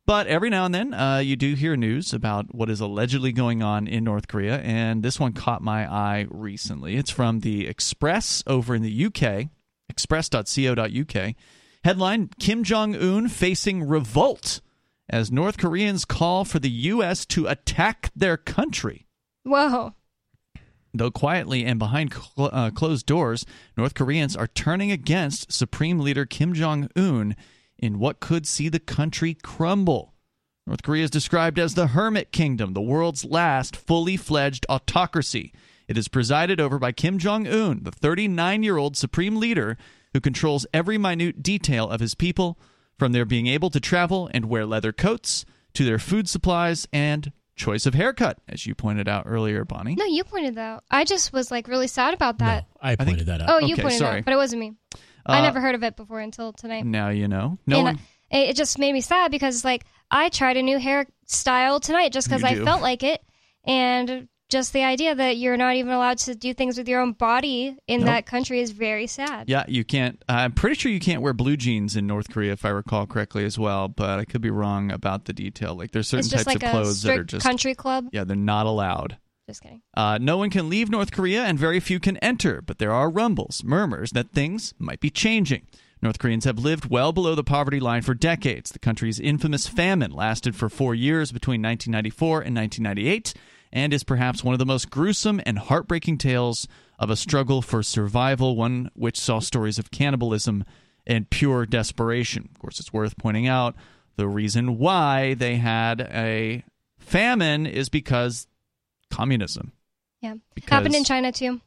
But 0.04 0.26
every 0.26 0.50
now 0.50 0.64
and 0.64 0.74
then, 0.74 0.92
uh, 0.92 1.18
you 1.18 1.36
do 1.36 1.54
hear 1.54 1.76
news 1.76 2.12
about 2.12 2.52
what 2.52 2.68
is 2.68 2.80
allegedly 2.80 3.30
going 3.30 3.62
on 3.62 3.86
in 3.86 4.02
North 4.02 4.26
Korea, 4.26 4.58
and 4.58 5.02
this 5.02 5.20
one 5.20 5.32
caught 5.32 5.62
my 5.62 5.90
eye 5.90 6.26
recently. 6.28 6.96
It's 6.96 7.10
from 7.10 7.40
the 7.40 7.68
Express 7.68 8.42
over 8.48 8.74
in 8.74 8.82
the 8.82 9.06
UK, 9.06 9.48
express.co.uk. 9.88 11.34
Headline 11.84 12.30
Kim 12.40 12.64
Jong 12.64 12.96
un 12.96 13.28
facing 13.28 13.84
revolt 13.84 14.60
as 15.08 15.30
North 15.30 15.58
Koreans 15.58 16.04
call 16.04 16.44
for 16.44 16.58
the 16.58 16.70
U.S. 16.70 17.24
to 17.26 17.46
attack 17.46 18.10
their 18.14 18.36
country. 18.36 19.01
Whoa. 19.44 19.94
Though 20.94 21.10
quietly 21.10 21.64
and 21.64 21.78
behind 21.78 22.12
cl- 22.12 22.50
uh, 22.52 22.70
closed 22.70 23.06
doors, 23.06 23.46
North 23.76 23.94
Koreans 23.94 24.36
are 24.36 24.46
turning 24.46 24.92
against 24.92 25.50
Supreme 25.50 25.98
Leader 25.98 26.26
Kim 26.26 26.52
Jong 26.52 26.88
un 26.94 27.34
in 27.78 27.98
what 27.98 28.20
could 28.20 28.46
see 28.46 28.68
the 28.68 28.78
country 28.78 29.34
crumble. 29.34 30.12
North 30.66 30.82
Korea 30.82 31.04
is 31.04 31.10
described 31.10 31.58
as 31.58 31.74
the 31.74 31.88
Hermit 31.88 32.30
Kingdom, 32.30 32.74
the 32.74 32.80
world's 32.80 33.24
last 33.24 33.74
fully 33.74 34.16
fledged 34.16 34.64
autocracy. 34.68 35.52
It 35.88 35.98
is 35.98 36.08
presided 36.08 36.60
over 36.60 36.78
by 36.78 36.92
Kim 36.92 37.18
Jong 37.18 37.48
un, 37.48 37.80
the 37.82 37.90
39 37.90 38.62
year 38.62 38.76
old 38.76 38.96
supreme 38.96 39.36
leader 39.36 39.76
who 40.12 40.20
controls 40.20 40.66
every 40.72 40.98
minute 40.98 41.42
detail 41.42 41.88
of 41.88 42.00
his 42.00 42.14
people, 42.14 42.58
from 42.98 43.12
their 43.12 43.24
being 43.24 43.46
able 43.46 43.70
to 43.70 43.80
travel 43.80 44.30
and 44.32 44.44
wear 44.44 44.64
leather 44.64 44.92
coats 44.92 45.44
to 45.72 45.84
their 45.84 45.98
food 45.98 46.28
supplies 46.28 46.86
and 46.92 47.32
choice 47.56 47.86
of 47.86 47.94
haircut, 47.94 48.38
as 48.48 48.66
you 48.66 48.74
pointed 48.74 49.08
out 49.08 49.24
earlier, 49.26 49.64
Bonnie. 49.64 49.94
No, 49.94 50.04
you 50.06 50.24
pointed 50.24 50.54
that 50.56 50.60
out. 50.74 50.84
I 50.90 51.04
just 51.04 51.32
was 51.32 51.50
like 51.50 51.68
really 51.68 51.86
sad 51.86 52.14
about 52.14 52.38
that. 52.38 52.64
No, 52.82 52.88
I 52.90 52.96
pointed 52.96 53.26
that 53.26 53.42
out. 53.42 53.48
Oh, 53.50 53.58
you 53.58 53.74
Okay, 53.74 53.82
pointed 53.82 53.96
it 53.96 53.98
sorry. 53.98 54.18
out, 54.18 54.24
but 54.24 54.34
it 54.34 54.36
wasn't 54.36 54.60
me. 54.60 54.72
I 55.26 55.38
Uh, 55.38 55.42
never 55.42 55.60
heard 55.60 55.74
of 55.74 55.82
it 55.84 55.96
before 55.96 56.20
until 56.20 56.52
tonight. 56.52 56.84
Now 56.84 57.10
you 57.10 57.28
know. 57.28 57.58
No 57.66 57.76
and 57.76 57.84
one. 57.84 57.98
I- 58.32 58.36
it 58.38 58.56
just 58.56 58.78
made 58.78 58.92
me 58.92 59.00
sad 59.02 59.30
because 59.30 59.64
like 59.64 59.84
I 60.10 60.30
tried 60.30 60.56
a 60.56 60.62
new 60.62 60.78
hairstyle 60.78 61.80
tonight 61.80 62.12
just 62.12 62.28
because 62.28 62.42
I 62.42 62.54
do. 62.54 62.64
felt 62.64 62.80
like 62.82 63.02
it, 63.02 63.20
and 63.64 64.28
just 64.52 64.72
the 64.72 64.84
idea 64.84 65.14
that 65.14 65.38
you're 65.38 65.56
not 65.56 65.74
even 65.74 65.92
allowed 65.92 66.18
to 66.18 66.34
do 66.34 66.54
things 66.54 66.78
with 66.78 66.86
your 66.86 67.00
own 67.00 67.12
body 67.12 67.76
in 67.88 68.00
Nope. 68.00 68.06
that 68.06 68.26
country 68.26 68.60
is 68.60 68.70
very 68.70 69.06
sad. 69.06 69.48
Yeah, 69.48 69.64
you 69.66 69.82
can't. 69.84 70.22
I'm 70.28 70.52
pretty 70.52 70.76
sure 70.76 70.92
you 70.92 71.00
can't 71.00 71.22
wear 71.22 71.32
blue 71.32 71.56
jeans 71.56 71.96
in 71.96 72.06
North 72.06 72.30
Korea, 72.30 72.52
if 72.52 72.64
I 72.64 72.68
recall 72.68 73.06
correctly, 73.06 73.44
as 73.44 73.58
well. 73.58 73.88
But 73.88 74.18
I 74.20 74.24
could 74.24 74.42
be 74.42 74.50
wrong 74.50 74.92
about 74.92 75.24
the 75.24 75.32
detail. 75.32 75.74
Like 75.74 75.90
there's 75.90 76.08
certain 76.08 76.30
types 76.30 76.46
like 76.46 76.62
of 76.62 76.70
clothes 76.70 77.02
that 77.02 77.18
are 77.18 77.24
just 77.24 77.44
country 77.44 77.74
club. 77.74 78.08
yeah, 78.12 78.24
they're 78.24 78.36
not 78.36 78.66
allowed. 78.66 79.16
Just 79.48 79.62
kidding. 79.62 79.82
Uh, 79.94 80.18
no 80.20 80.36
one 80.36 80.50
can 80.50 80.68
leave 80.68 80.88
North 80.88 81.10
Korea 81.10 81.42
and 81.42 81.58
very 81.58 81.80
few 81.80 81.98
can 81.98 82.16
enter, 82.18 82.62
but 82.62 82.78
there 82.78 82.92
are 82.92 83.10
rumbles, 83.10 83.64
murmurs 83.64 84.12
that 84.12 84.30
things 84.30 84.72
might 84.78 85.00
be 85.00 85.10
changing. 85.10 85.66
North 86.00 86.18
Koreans 86.18 86.44
have 86.44 86.58
lived 86.58 86.86
well 86.90 87.12
below 87.12 87.34
the 87.34 87.44
poverty 87.44 87.80
line 87.80 88.02
for 88.02 88.14
decades. 88.14 88.70
The 88.70 88.78
country's 88.78 89.18
infamous 89.20 89.66
famine 89.68 90.10
lasted 90.10 90.54
for 90.56 90.68
four 90.68 90.94
years 90.94 91.32
between 91.32 91.62
1994 91.62 92.42
and 92.42 92.56
1998 92.56 93.34
and 93.72 93.94
is 93.94 94.04
perhaps 94.04 94.44
one 94.44 94.52
of 94.52 94.58
the 94.58 94.66
most 94.66 94.90
gruesome 94.90 95.40
and 95.46 95.58
heartbreaking 95.58 96.18
tales 96.18 96.68
of 96.98 97.10
a 97.10 97.16
struggle 97.16 97.62
for 97.62 97.82
survival, 97.82 98.54
one 98.56 98.90
which 98.94 99.18
saw 99.18 99.38
stories 99.38 99.78
of 99.78 99.90
cannibalism 99.90 100.64
and 101.06 101.30
pure 101.30 101.66
desperation. 101.66 102.48
Of 102.54 102.60
course, 102.60 102.78
it's 102.78 102.92
worth 102.92 103.16
pointing 103.16 103.48
out 103.48 103.74
the 104.16 104.28
reason 104.28 104.78
why 104.78 105.34
they 105.34 105.56
had 105.56 106.00
a 106.02 106.64
famine 106.98 107.66
is 107.66 107.88
because 107.88 108.46
communism. 109.10 109.72
Yeah, 110.20 110.34
Because- 110.54 110.70
happened 110.70 110.94
in 110.94 111.04
China 111.04 111.32
too, 111.32 111.60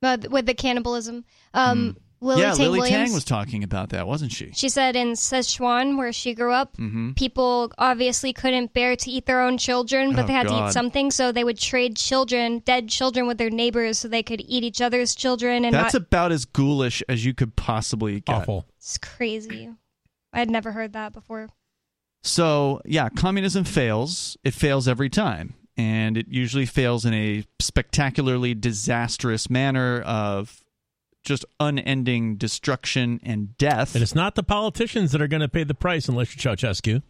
but 0.00 0.30
with 0.30 0.46
the 0.46 0.54
cannibalism. 0.54 1.24
Um, 1.52 1.96
Lily 2.20 2.40
yeah, 2.42 2.52
Tang 2.52 2.58
Lily 2.66 2.78
Williams. 2.80 3.08
Tang 3.08 3.14
was 3.14 3.24
talking 3.24 3.62
about 3.64 3.90
that, 3.90 4.06
wasn't 4.06 4.32
she? 4.32 4.50
She 4.54 4.68
said 4.68 4.96
in 4.96 5.12
Sichuan, 5.12 5.98
where 5.98 6.12
she 6.12 6.32
grew 6.34 6.52
up, 6.52 6.76
Mhm. 6.78 7.14
people 7.16 7.70
obviously 7.76 8.32
couldn't 8.32 8.72
bear 8.72 8.96
to 8.96 9.10
eat 9.10 9.26
their 9.26 9.42
own 9.42 9.58
children, 9.58 10.14
but 10.14 10.24
Oh, 10.24 10.26
they 10.28 10.32
had 10.32 10.48
to 10.48 10.66
eat 10.66 10.72
something, 10.72 11.10
so 11.10 11.32
they 11.32 11.44
would 11.44 11.58
trade 11.58 11.96
children, 11.96 12.60
dead 12.60 12.88
children, 12.88 13.26
with 13.26 13.36
their 13.38 13.50
neighbors, 13.50 13.98
so 13.98 14.08
they 14.08 14.22
could 14.22 14.40
eat 14.46 14.64
each 14.64 14.80
other's 14.80 15.14
children. 15.14 15.64
And 15.66 15.74
That's 15.74 15.92
not, 15.94 16.02
about 16.02 16.32
as 16.32 16.44
ghoulish 16.46 17.02
as 17.08 17.24
you 17.24 17.34
could 17.34 17.56
possibly 17.56 18.20
get. 18.20 18.34
Awful. 18.34 18.66
it's 18.78 18.96
crazy. 18.98 19.68
I 20.32 20.38
had 20.38 20.50
never 20.50 20.72
heard 20.72 20.92
that 20.94 21.12
before. 21.12 21.48
So, 22.22 22.80
yeah, 22.86 23.10
communism 23.10 23.64
fails. 23.64 24.36
It 24.44 24.54
fails 24.54 24.88
every 24.88 25.10
time. 25.10 25.54
And 25.76 26.16
it 26.16 26.26
usually 26.28 26.66
fails 26.66 27.04
in 27.04 27.12
a 27.12 27.44
spectacularly 27.60 28.54
disastrous 28.54 29.50
manner 29.50 30.00
of 30.02 30.63
just 31.24 31.44
unending 31.58 32.36
destruction 32.36 33.20
and 33.22 33.56
death. 33.58 33.94
And 33.94 34.02
it's 34.02 34.14
not 34.14 34.34
the 34.34 34.42
politicians 34.42 35.12
that 35.12 35.20
are 35.22 35.28
going 35.28 35.40
to 35.42 35.48
pay 35.48 35.64
the 35.64 35.74
price 35.74 36.08
unless 36.08 36.34
you're 36.44 36.54
Ceausescu. 36.54 37.02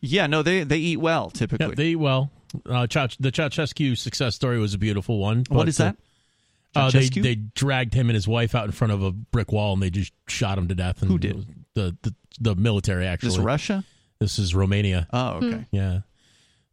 Yeah, 0.00 0.26
no, 0.26 0.42
they, 0.42 0.64
they 0.64 0.78
eat 0.78 0.98
well, 0.98 1.30
typically. 1.30 1.66
Yeah, 1.68 1.74
they 1.74 1.86
eat 1.88 1.96
well. 1.96 2.30
Uh, 2.66 2.86
Ceaus- 2.86 3.16
the 3.18 3.30
Ceausescu 3.32 3.96
success 3.96 4.34
story 4.34 4.58
was 4.58 4.74
a 4.74 4.78
beautiful 4.78 5.18
one. 5.18 5.44
What 5.48 5.68
is 5.68 5.78
that? 5.78 5.96
Uh, 6.76 6.90
they, 6.90 7.08
they 7.08 7.34
dragged 7.36 7.94
him 7.94 8.08
and 8.08 8.14
his 8.14 8.26
wife 8.26 8.54
out 8.54 8.64
in 8.64 8.72
front 8.72 8.92
of 8.92 9.02
a 9.02 9.12
brick 9.12 9.52
wall 9.52 9.74
and 9.74 9.82
they 9.82 9.90
just 9.90 10.12
shot 10.26 10.58
him 10.58 10.66
to 10.68 10.74
death. 10.74 11.02
And 11.02 11.10
Who 11.10 11.18
did? 11.18 11.46
The, 11.74 11.96
the, 12.02 12.14
the 12.40 12.54
military, 12.56 13.06
actually. 13.06 13.28
Is 13.28 13.36
this 13.36 13.44
Russia? 13.44 13.84
This 14.18 14.38
is 14.38 14.54
Romania. 14.54 15.06
Oh, 15.12 15.34
okay. 15.34 15.66
Yeah. 15.70 16.00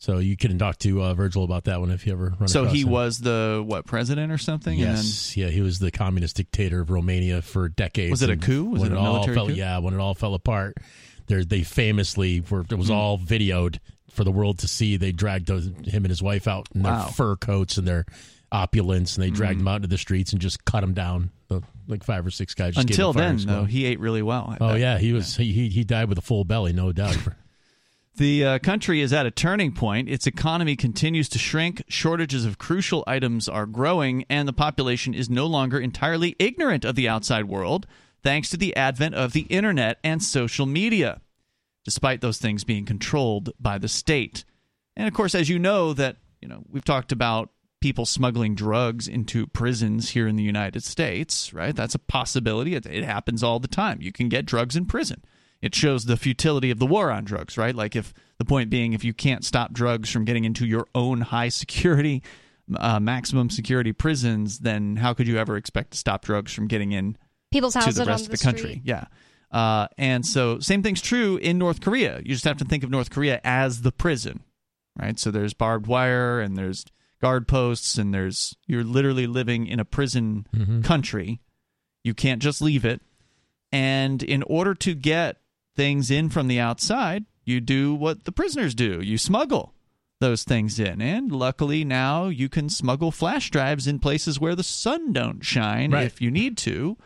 So 0.02 0.18
you 0.18 0.36
can 0.36 0.58
talk 0.58 0.80
to 0.80 1.00
uh, 1.04 1.14
Virgil 1.14 1.44
about 1.44 1.66
that 1.66 1.80
one 1.80 1.92
if 1.92 2.08
you 2.08 2.14
ever 2.14 2.24
run 2.24 2.32
into 2.34 2.44
him. 2.44 2.48
So 2.48 2.66
he 2.66 2.82
him. 2.82 2.90
was 2.90 3.20
the, 3.20 3.64
what, 3.64 3.86
president 3.86 4.32
or 4.32 4.40
something? 4.40 4.78
Yes, 4.80 5.38
yeah, 5.38 5.50
he 5.50 5.62
was 5.62 5.78
the 5.78 5.92
communist 5.92 6.38
dictator 6.38 6.82
of 6.82 6.90
Romania 6.90 7.44
for 7.44 7.70
decades. 7.70 8.10
Was 8.10 8.24
it 8.24 8.32
a 8.32 8.36
coup? 8.36 8.66
Was 8.66 8.82
it 8.82 8.92
a 8.94 8.98
all 8.98 9.14
military 9.14 9.36
fell, 9.36 9.48
coup? 9.48 9.54
Yeah, 9.54 9.78
when 9.78 9.94
it 9.94 10.00
all 10.00 10.16
fell 10.16 10.34
apart, 10.34 10.78
there 11.28 11.46
they 11.46 11.62
famously 11.62 12.42
were. 12.42 12.62
It 12.68 12.74
was 12.80 12.88
Hmm. 12.88 12.94
all 12.96 13.20
videoed 13.20 13.78
for 14.10 14.24
the 14.24 14.32
world 14.32 14.58
to 14.60 14.68
see. 14.68 14.98
They 14.98 15.12
dragged 15.12 15.46
those, 15.46 15.66
him 15.68 16.04
and 16.04 16.08
his 16.08 16.24
wife 16.24 16.48
out 16.48 16.68
in 16.74 16.82
Wow. 16.82 17.04
their 17.04 17.14
fur 17.14 17.36
coats 17.36 17.78
and 17.78 17.88
their 17.88 18.08
opulence, 18.52 19.16
and 19.16 19.24
they 19.24 19.30
dragged 19.30 19.60
Hmm. 19.60 19.62
him 19.62 19.68
out 19.68 19.76
into 19.78 19.88
the 19.88 20.00
streets 20.00 20.32
and 20.34 20.42
just 20.42 20.66
cut 20.66 20.84
him 20.84 20.94
down. 20.94 21.30
Like 21.88 22.04
five 22.04 22.26
or 22.26 22.32
six 22.32 22.54
guys. 22.56 22.74
Just 22.74 22.88
gave 22.88 22.98
him 22.98 23.06
Until 23.08 23.14
then, 23.14 23.38
though, 23.46 23.66
he 23.66 23.86
ate 23.86 24.00
really 24.00 24.22
well. 24.24 24.48
I 24.60 24.64
oh 24.64 24.70
bet. 24.72 24.80
yeah, 24.80 24.98
he 24.98 25.14
was. 25.14 25.36
He, 25.36 25.52
he 25.52 25.70
he 25.70 25.84
died 25.84 26.10
with 26.10 26.18
a 26.18 26.22
full 26.22 26.44
belly, 26.46 26.74
no 26.74 26.92
doubt. 26.92 27.18
The 28.22 28.46
uh, 28.46 28.60
country 28.60 29.02
is 29.02 29.14
at 29.14 29.26
a 29.26 29.32
turning 29.32 29.72
point. 29.72 30.08
Its 30.08 30.28
economy 30.28 30.76
continues 30.76 31.28
to 31.30 31.40
shrink, 31.40 31.84
shortages 31.88 32.46
of 32.46 32.60
crucial 32.60 33.04
items 33.08 33.50
are 33.50 33.66
growing, 33.66 34.26
and 34.30 34.48
the 34.48 34.54
population 34.54 35.16
is 35.16 35.28
no 35.28 35.48
longer 35.48 35.80
entirely 35.80 36.36
ignorant 36.38 36.86
of 36.86 36.94
the 36.94 37.10
outside 37.10 37.46
world 37.46 37.88
thanks 38.22 38.48
to 38.50 38.58
the 38.58 38.76
advent 38.76 39.16
of 39.16 39.34
the 39.34 39.48
internet 39.50 39.98
and 40.04 40.22
social 40.22 40.68
media, 40.68 41.20
despite 41.84 42.22
those 42.22 42.38
things 42.38 42.64
being 42.64 42.86
controlled 42.86 43.54
by 43.60 43.80
the 43.80 43.88
state. 43.88 44.46
And 44.96 45.08
of 45.08 45.16
course, 45.16 45.34
as 45.34 45.50
you 45.50 45.58
know, 45.58 45.92
that 45.94 46.18
you 46.44 46.48
know 46.48 46.64
we've 46.70 46.86
talked 46.86 47.12
about 47.12 47.50
people 47.82 48.06
smuggling 48.06 48.54
drugs 48.54 49.08
into 49.08 49.48
prisons 49.48 50.12
here 50.12 50.28
in 50.28 50.36
the 50.36 50.44
United 50.44 50.84
States, 50.84 51.56
right? 51.56 51.76
That's 51.76 51.96
a 51.96 52.00
possibility. 52.00 52.76
It, 52.76 52.86
it 52.86 53.04
happens 53.04 53.42
all 53.42 53.60
the 53.60 53.68
time. 53.68 54.00
You 54.00 54.12
can 54.12 54.30
get 54.30 54.46
drugs 54.46 54.76
in 54.76 54.86
prison. 54.86 55.24
It 55.62 55.76
shows 55.76 56.06
the 56.06 56.18
futility 56.18 56.72
of 56.72 56.80
the 56.80 56.88
war 56.88 57.12
on 57.12 57.24
drugs, 57.24 57.58
right? 57.58 57.76
Like 57.76 57.96
if 57.96 58.14
the 58.40 58.46
point 58.46 58.70
being, 58.70 58.94
if 58.94 59.04
you 59.04 59.14
can't 59.14 59.46
stop 59.46 59.74
drugs 59.74 60.10
from 60.10 60.26
getting 60.26 60.44
into 60.46 60.66
your 60.66 60.88
own 60.96 61.22
high 61.22 61.50
security, 61.50 62.24
uh, 62.76 63.00
maximum 63.00 63.50
security 63.50 63.92
prisons, 63.94 64.60
then 64.60 64.96
how 64.96 65.14
could 65.14 65.28
you 65.28 65.38
ever 65.38 65.58
expect 65.58 65.92
to 65.92 65.98
stop 65.98 66.24
drugs 66.26 66.52
from 66.54 66.68
getting 66.68 66.92
in 66.94 67.18
People's 67.52 67.74
houses 67.76 67.96
to 67.96 68.06
the 68.06 68.10
rest 68.10 68.26
of 68.26 68.32
the 68.32 68.38
the 68.38 68.44
country? 68.44 68.82
Yeah. 68.84 69.06
Uh, 69.52 69.88
and 69.98 70.26
so 70.26 70.60
same 70.60 70.82
thing's 70.82 71.02
true 71.02 71.36
in 71.38 71.58
North 71.58 71.82
Korea. 71.82 72.20
You 72.20 72.32
just 72.34 72.46
have 72.46 72.58
to 72.58 72.66
think 72.66 72.84
of 72.84 72.90
North 72.90 73.10
Korea 73.10 73.42
as 73.44 73.82
the 73.82 73.92
prison, 73.92 74.42
right? 74.98 75.20
So 75.20 75.30
there's 75.30 75.54
barbed 75.54 75.88
wire 75.88 76.40
and 76.40 76.56
there's 76.56 76.86
guard 77.22 77.48
posts 77.50 77.98
and 77.98 78.14
there's 78.14 78.56
you're 78.66 78.86
literally 78.86 79.28
living 79.28 79.68
in 79.68 79.80
a 79.80 79.86
prison 79.86 80.48
Mhm. 80.56 80.84
country. 80.86 81.42
You 82.04 82.14
can't 82.14 82.42
just 82.42 82.62
leave 82.62 82.86
it. 82.86 83.02
And 83.74 84.24
in 84.24 84.42
order 84.44 84.74
to 84.76 84.96
get 84.96 85.41
things 85.82 86.12
in 86.12 86.30
from 86.30 86.48
the 86.48 86.60
outside, 86.60 87.26
you 87.44 87.60
do 87.60 87.96
what 87.96 88.26
the 88.26 88.32
prisoners 88.32 88.76
do. 88.76 89.02
You 89.02 89.18
smuggle 89.18 89.74
those 90.20 90.44
things 90.44 90.80
in. 90.80 91.02
And 91.02 91.32
luckily 91.32 91.84
now 91.84 92.28
you 92.28 92.48
can 92.50 92.70
smuggle 92.70 93.12
flash 93.12 93.50
drives 93.50 93.88
in 93.88 93.98
places 93.98 94.40
where 94.40 94.56
the 94.56 94.64
sun 94.64 95.12
don't 95.14 95.44
shine 95.44 95.90
Right. 95.92 96.06
if 96.06 96.22
you 96.22 96.30
need 96.30 96.56
to. 96.70 96.98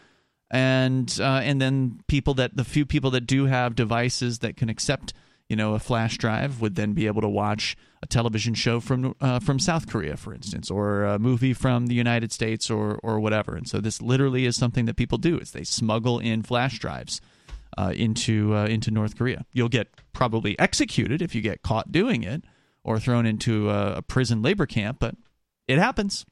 And 0.51 1.07
uh, 1.19 1.41
and 1.49 1.61
then 1.61 2.01
people 2.07 2.33
that 2.35 2.55
the 2.57 2.63
few 2.65 2.85
people 2.85 3.11
that 3.11 3.25
do 3.25 3.45
have 3.45 3.75
devices 3.75 4.39
that 4.39 4.57
can 4.57 4.69
accept 4.69 5.13
you 5.49 5.55
know 5.55 5.73
a 5.73 5.79
flash 5.79 6.17
drive 6.17 6.59
would 6.61 6.75
then 6.75 6.93
be 6.93 7.07
able 7.07 7.21
to 7.21 7.29
watch 7.29 7.75
a 8.03 8.07
television 8.07 8.53
show 8.53 8.79
from 8.79 9.15
uh, 9.21 9.39
from 9.39 9.57
South 9.59 9.87
Korea, 9.87 10.17
for 10.17 10.33
instance, 10.33 10.69
or 10.69 11.03
a 11.03 11.17
movie 11.17 11.53
from 11.53 11.87
the 11.87 11.95
United 11.95 12.31
States, 12.31 12.69
or 12.69 12.99
or 13.01 13.19
whatever. 13.19 13.55
And 13.55 13.67
so 13.67 13.79
this 13.81 14.01
literally 14.01 14.45
is 14.45 14.55
something 14.55 14.85
that 14.85 14.97
people 14.97 15.17
do: 15.17 15.37
is 15.39 15.51
they 15.51 15.63
smuggle 15.63 16.19
in 16.19 16.43
flash 16.43 16.77
drives 16.79 17.21
uh, 17.77 17.93
into 17.95 18.55
uh, 18.55 18.65
into 18.65 18.91
North 18.91 19.17
Korea. 19.17 19.45
You'll 19.51 19.69
get 19.69 19.89
probably 20.13 20.57
executed 20.59 21.21
if 21.21 21.35
you 21.35 21.41
get 21.41 21.61
caught 21.61 21.91
doing 21.91 22.23
it, 22.23 22.43
or 22.83 22.99
thrown 22.99 23.25
into 23.25 23.69
a, 23.69 23.95
a 23.95 24.01
prison 24.01 24.41
labor 24.41 24.65
camp, 24.65 24.97
but 24.99 25.15
it 25.67 25.77
happens. 25.77 26.25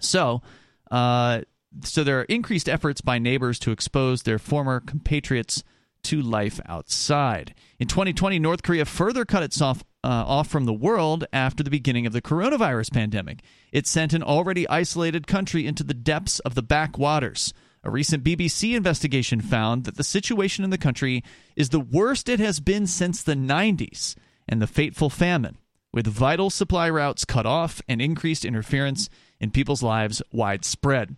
So, 0.00 0.42
uh, 0.90 1.42
so 1.84 2.04
there 2.04 2.20
are 2.20 2.24
increased 2.24 2.68
efforts 2.68 3.00
by 3.00 3.18
neighbors 3.18 3.58
to 3.60 3.72
expose 3.72 4.22
their 4.22 4.38
former 4.38 4.80
compatriots 4.80 5.64
to 6.04 6.22
life 6.22 6.60
outside. 6.66 7.54
In 7.78 7.88
2020, 7.88 8.38
North 8.38 8.62
Korea 8.62 8.84
further 8.84 9.24
cut 9.24 9.42
itself 9.42 9.84
uh, 10.04 10.24
off 10.26 10.48
from 10.48 10.64
the 10.64 10.72
world 10.72 11.24
after 11.32 11.62
the 11.62 11.70
beginning 11.70 12.06
of 12.06 12.12
the 12.12 12.22
coronavirus 12.22 12.92
pandemic. 12.92 13.40
It 13.72 13.86
sent 13.86 14.12
an 14.12 14.22
already 14.22 14.68
isolated 14.68 15.26
country 15.26 15.66
into 15.66 15.82
the 15.82 15.94
depths 15.94 16.38
of 16.40 16.54
the 16.54 16.62
backwaters. 16.62 17.52
A 17.84 17.90
recent 17.90 18.24
BBC 18.24 18.76
investigation 18.76 19.40
found 19.40 19.84
that 19.84 19.96
the 19.96 20.04
situation 20.04 20.64
in 20.64 20.70
the 20.70 20.78
country 20.78 21.22
is 21.56 21.68
the 21.68 21.80
worst 21.80 22.28
it 22.28 22.40
has 22.40 22.60
been 22.60 22.86
since 22.86 23.22
the 23.22 23.34
90s 23.34 24.16
and 24.48 24.60
the 24.60 24.66
fateful 24.66 25.10
famine, 25.10 25.58
with 25.92 26.06
vital 26.06 26.50
supply 26.50 26.90
routes 26.90 27.24
cut 27.24 27.46
off 27.46 27.80
and 27.88 28.02
increased 28.02 28.44
interference 28.44 29.08
in 29.40 29.50
people's 29.50 29.82
lives 29.82 30.22
widespread. 30.32 31.16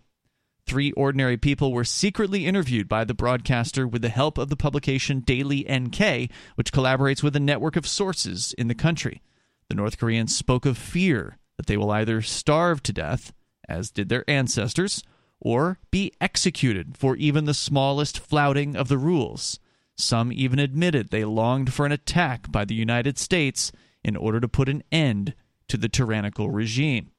Three 0.67 0.91
ordinary 0.91 1.37
people 1.37 1.73
were 1.73 1.83
secretly 1.83 2.45
interviewed 2.45 2.87
by 2.87 3.03
the 3.03 3.15
broadcaster 3.15 3.87
with 3.87 4.03
the 4.03 4.09
help 4.09 4.37
of 4.37 4.49
the 4.49 4.55
publication 4.55 5.21
Daily 5.21 5.65
NK, 5.69 6.31
which 6.55 6.71
collaborates 6.71 7.23
with 7.23 7.35
a 7.35 7.39
network 7.39 7.75
of 7.75 7.87
sources 7.87 8.53
in 8.57 8.67
the 8.67 8.75
country. 8.75 9.21
The 9.67 9.75
North 9.75 9.97
Koreans 9.97 10.35
spoke 10.35 10.65
of 10.65 10.77
fear 10.77 11.37
that 11.57 11.65
they 11.65 11.77
will 11.77 11.91
either 11.91 12.21
starve 12.21 12.83
to 12.83 12.93
death, 12.93 13.33
as 13.67 13.89
did 13.89 14.09
their 14.09 14.29
ancestors, 14.29 15.03
or 15.41 15.79
be 15.89 16.13
executed 16.21 16.97
for 16.97 17.15
even 17.17 17.45
the 17.45 17.53
smallest 17.53 18.19
flouting 18.19 18.75
of 18.75 18.87
the 18.87 18.97
rules. 18.97 19.59
Some 19.97 20.31
even 20.31 20.59
admitted 20.59 21.09
they 21.09 21.25
longed 21.25 21.73
for 21.73 21.85
an 21.85 21.91
attack 21.91 22.51
by 22.51 22.63
the 22.63 22.75
United 22.75 23.17
States 23.17 23.71
in 24.03 24.15
order 24.15 24.39
to 24.39 24.47
put 24.47 24.69
an 24.69 24.83
end 24.91 25.35
to 25.67 25.77
the 25.77 25.89
tyrannical 25.89 26.49
regime. 26.49 27.11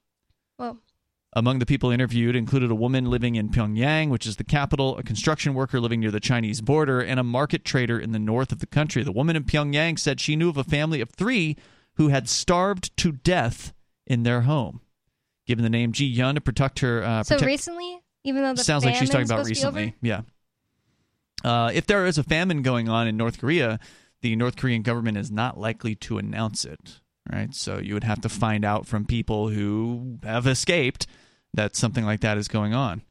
Well, 0.59 0.79
Among 1.35 1.61
the 1.61 1.67
people 1.67 1.91
interviewed 1.91 2.37
included 2.37 2.71
a 2.71 2.75
woman 2.75 3.07
living 3.07 3.37
in 3.37 3.49
Pyongyang, 3.49 4.11
which 4.11 4.27
is 4.27 4.37
the 4.37 4.45
capital, 4.45 4.99
a 4.99 5.03
construction 5.03 5.55
worker 5.55 5.81
living 5.81 6.01
near 6.01 6.11
the 6.11 6.21
Chinese 6.21 6.61
border, 6.61 7.01
and 7.01 7.19
a 7.19 7.25
market 7.25 7.65
trader 7.65 7.99
in 7.99 8.13
the 8.13 8.19
north 8.19 8.53
of 8.53 8.59
the 8.59 8.67
country. 8.67 9.03
The 9.03 9.13
woman 9.13 9.35
in 9.35 9.45
Pyongyang 9.45 9.99
said 9.99 10.21
she 10.21 10.37
knew 10.37 10.51
of 10.51 10.59
a 10.59 10.65
family 10.65 11.01
of 11.01 11.09
three 11.11 11.57
who 11.95 12.09
had 12.09 12.29
starved 12.29 12.95
to 12.99 13.13
death 13.13 13.73
in 14.07 14.25
their 14.25 14.43
home. 14.43 14.83
Given 15.47 15.63
the 15.63 15.71
name 15.71 15.93
Ji 15.93 16.05
Yun 16.05 16.35
to 16.35 16.43
protect 16.43 16.81
her, 16.81 17.03
uh, 17.03 17.23
so 17.23 17.37
protect- 17.37 17.47
recently, 17.47 18.02
even 18.25 18.43
though 18.43 18.55
the 18.55 18.65
sounds 18.65 18.85
like 18.85 18.95
she's 18.97 19.11
talking 19.11 19.27
about 19.27 19.47
supposed 19.47 19.61
to 19.61 19.61
be 19.61 19.67
over? 19.67 19.79
recently. 19.79 19.97
Yeah. 20.09 20.21
Uh, 21.45 21.71
if 21.75 21.87
there 21.87 22.07
is 22.07 22.19
a 22.19 22.23
famine 22.23 22.63
going 22.63 22.89
on 22.89 23.09
in 23.09 23.17
North 23.17 23.39
Korea, 23.41 23.81
the 24.21 24.37
North 24.37 24.57
Korean 24.57 24.83
government 24.83 25.17
is 25.17 25.31
not 25.31 25.59
likely 25.59 25.95
to 25.97 26.19
announce 26.19 26.65
it. 26.65 27.01
right? 27.31 27.55
So 27.55 27.79
you 27.79 27.95
would 27.95 28.05
have 28.05 28.21
to 28.21 28.29
find 28.29 28.65
out 28.65 28.87
from 28.87 29.05
people 29.05 29.49
who 29.49 30.19
have 30.23 30.47
escaped 30.47 31.07
that 31.55 31.77
something 31.77 32.05
like 32.05 32.21
that 32.21 32.39
is 32.39 32.49
going 32.49 32.75
on. 32.75 33.03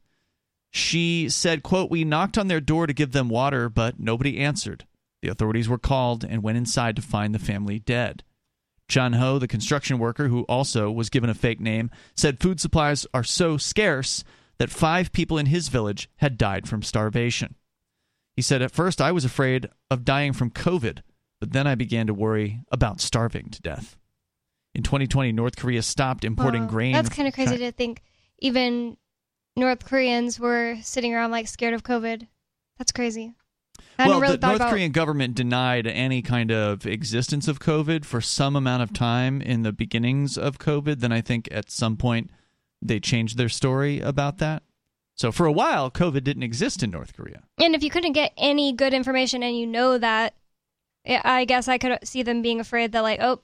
She 0.70 1.28
said, 1.28 1.62
quote, 1.62 1.90
We 1.90 2.04
knocked 2.04 2.38
on 2.38 2.48
their 2.48 2.60
door 2.60 2.86
to 2.86 2.94
give 2.94 3.12
them 3.12 3.28
water, 3.28 3.68
but 3.68 4.00
nobody 4.00 4.38
answered. 4.38 4.86
The 5.20 5.28
authorities 5.28 5.68
were 5.68 5.78
called 5.78 6.24
and 6.24 6.42
went 6.42 6.58
inside 6.58 6.96
to 6.96 7.02
find 7.02 7.34
the 7.34 7.38
family 7.38 7.78
dead. 7.78 8.24
John 8.88 9.12
Ho, 9.12 9.38
the 9.38 9.46
construction 9.46 9.98
worker 9.98 10.28
who 10.28 10.42
also 10.44 10.90
was 10.90 11.10
given 11.10 11.30
a 11.30 11.34
fake 11.34 11.60
name, 11.60 11.90
said 12.16 12.40
food 12.40 12.60
supplies 12.60 13.06
are 13.14 13.22
so 13.22 13.56
scarce 13.56 14.24
that 14.62 14.70
five 14.70 15.10
people 15.10 15.38
in 15.38 15.46
his 15.46 15.66
village 15.66 16.08
had 16.18 16.38
died 16.38 16.68
from 16.68 16.84
starvation. 16.84 17.56
He 18.36 18.42
said, 18.42 18.62
At 18.62 18.70
first 18.70 19.00
I 19.00 19.10
was 19.10 19.24
afraid 19.24 19.68
of 19.90 20.04
dying 20.04 20.32
from 20.32 20.52
COVID, 20.52 21.00
but 21.40 21.52
then 21.52 21.66
I 21.66 21.74
began 21.74 22.06
to 22.06 22.14
worry 22.14 22.60
about 22.70 23.00
starving 23.00 23.48
to 23.50 23.60
death. 23.60 23.96
In 24.72 24.84
2020, 24.84 25.32
North 25.32 25.56
Korea 25.56 25.82
stopped 25.82 26.24
importing 26.24 26.62
Wow. 26.62 26.68
grain. 26.68 26.92
That's 26.92 27.08
kind 27.08 27.26
of 27.26 27.34
crazy 27.34 27.56
Chi- 27.56 27.64
to 27.64 27.72
think 27.72 28.02
even 28.38 28.96
North 29.56 29.84
Koreans 29.84 30.38
were 30.38 30.76
sitting 30.80 31.12
around 31.12 31.32
like 31.32 31.48
scared 31.48 31.74
of 31.74 31.82
COVID. 31.82 32.28
That's 32.78 32.92
crazy. 32.92 33.34
I 33.98 34.06
well, 34.06 34.20
really 34.20 34.36
the 34.36 34.46
North 34.46 34.56
about 34.60 34.70
Korean 34.70 34.92
government 34.92 35.34
denied 35.34 35.88
any 35.88 36.22
kind 36.22 36.52
of 36.52 36.86
existence 36.86 37.48
of 37.48 37.58
COVID 37.58 38.04
for 38.04 38.20
some 38.20 38.54
amount 38.54 38.84
of 38.84 38.92
time 38.92 39.42
in 39.42 39.62
the 39.64 39.72
beginnings 39.72 40.38
of 40.38 40.60
COVID. 40.60 41.00
Then 41.00 41.10
I 41.10 41.20
think 41.20 41.48
at 41.50 41.68
some 41.68 41.96
point 41.96 42.30
they 42.82 43.00
changed 43.00 43.38
their 43.38 43.48
story 43.48 44.00
about 44.00 44.38
that. 44.38 44.62
So 45.14 45.30
for 45.30 45.46
a 45.46 45.52
while, 45.52 45.90
COVID 45.90 46.24
didn't 46.24 46.42
exist 46.42 46.82
in 46.82 46.90
North 46.90 47.14
Korea. 47.14 47.42
And 47.58 47.74
if 47.74 47.82
you 47.82 47.90
couldn't 47.90 48.12
get 48.12 48.32
any 48.36 48.72
good 48.72 48.94
information 48.94 49.42
and 49.42 49.56
you 49.56 49.66
know 49.66 49.98
that, 49.98 50.34
I 51.06 51.20
I 51.24 51.44
guess 51.44 51.68
I 51.68 51.78
could 51.78 51.98
see 52.04 52.22
them 52.22 52.42
being 52.42 52.60
afraid 52.60 52.92
that, 52.92 53.02
like, 53.02 53.20
oh, 53.20 53.40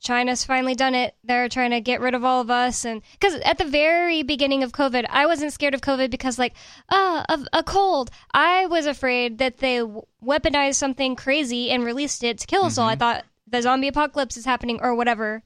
China's 0.00 0.44
finally 0.44 0.74
done 0.74 0.94
it. 0.94 1.14
They're 1.22 1.50
trying 1.50 1.72
to 1.72 1.80
get 1.80 2.00
rid 2.00 2.14
of 2.14 2.24
all 2.24 2.40
of 2.40 2.50
us. 2.50 2.86
And 2.86 3.02
because 3.12 3.34
at 3.34 3.58
the 3.58 3.66
very 3.66 4.22
beginning 4.22 4.62
of 4.62 4.72
COVID, 4.72 5.04
I 5.10 5.26
wasn't 5.26 5.52
scared 5.52 5.74
of 5.74 5.82
COVID 5.82 6.10
because, 6.10 6.38
like, 6.38 6.54
ah, 6.90 7.24
of 7.28 7.46
a 7.52 7.62
cold. 7.62 8.10
I 8.32 8.66
was 8.66 8.86
afraid 8.86 9.38
that 9.38 9.58
they 9.58 9.82
weaponized 10.24 10.76
something 10.76 11.16
crazy 11.16 11.70
and 11.70 11.84
released 11.84 12.24
it 12.24 12.38
to 12.38 12.46
kill 12.46 12.64
us 12.64 12.78
all. 12.78 12.88
I 12.88 12.96
thought 12.96 13.24
the 13.46 13.60
zombie 13.60 13.88
apocalypse 13.88 14.38
is 14.38 14.46
happening 14.46 14.78
or 14.80 14.94
whatever. 14.94 15.42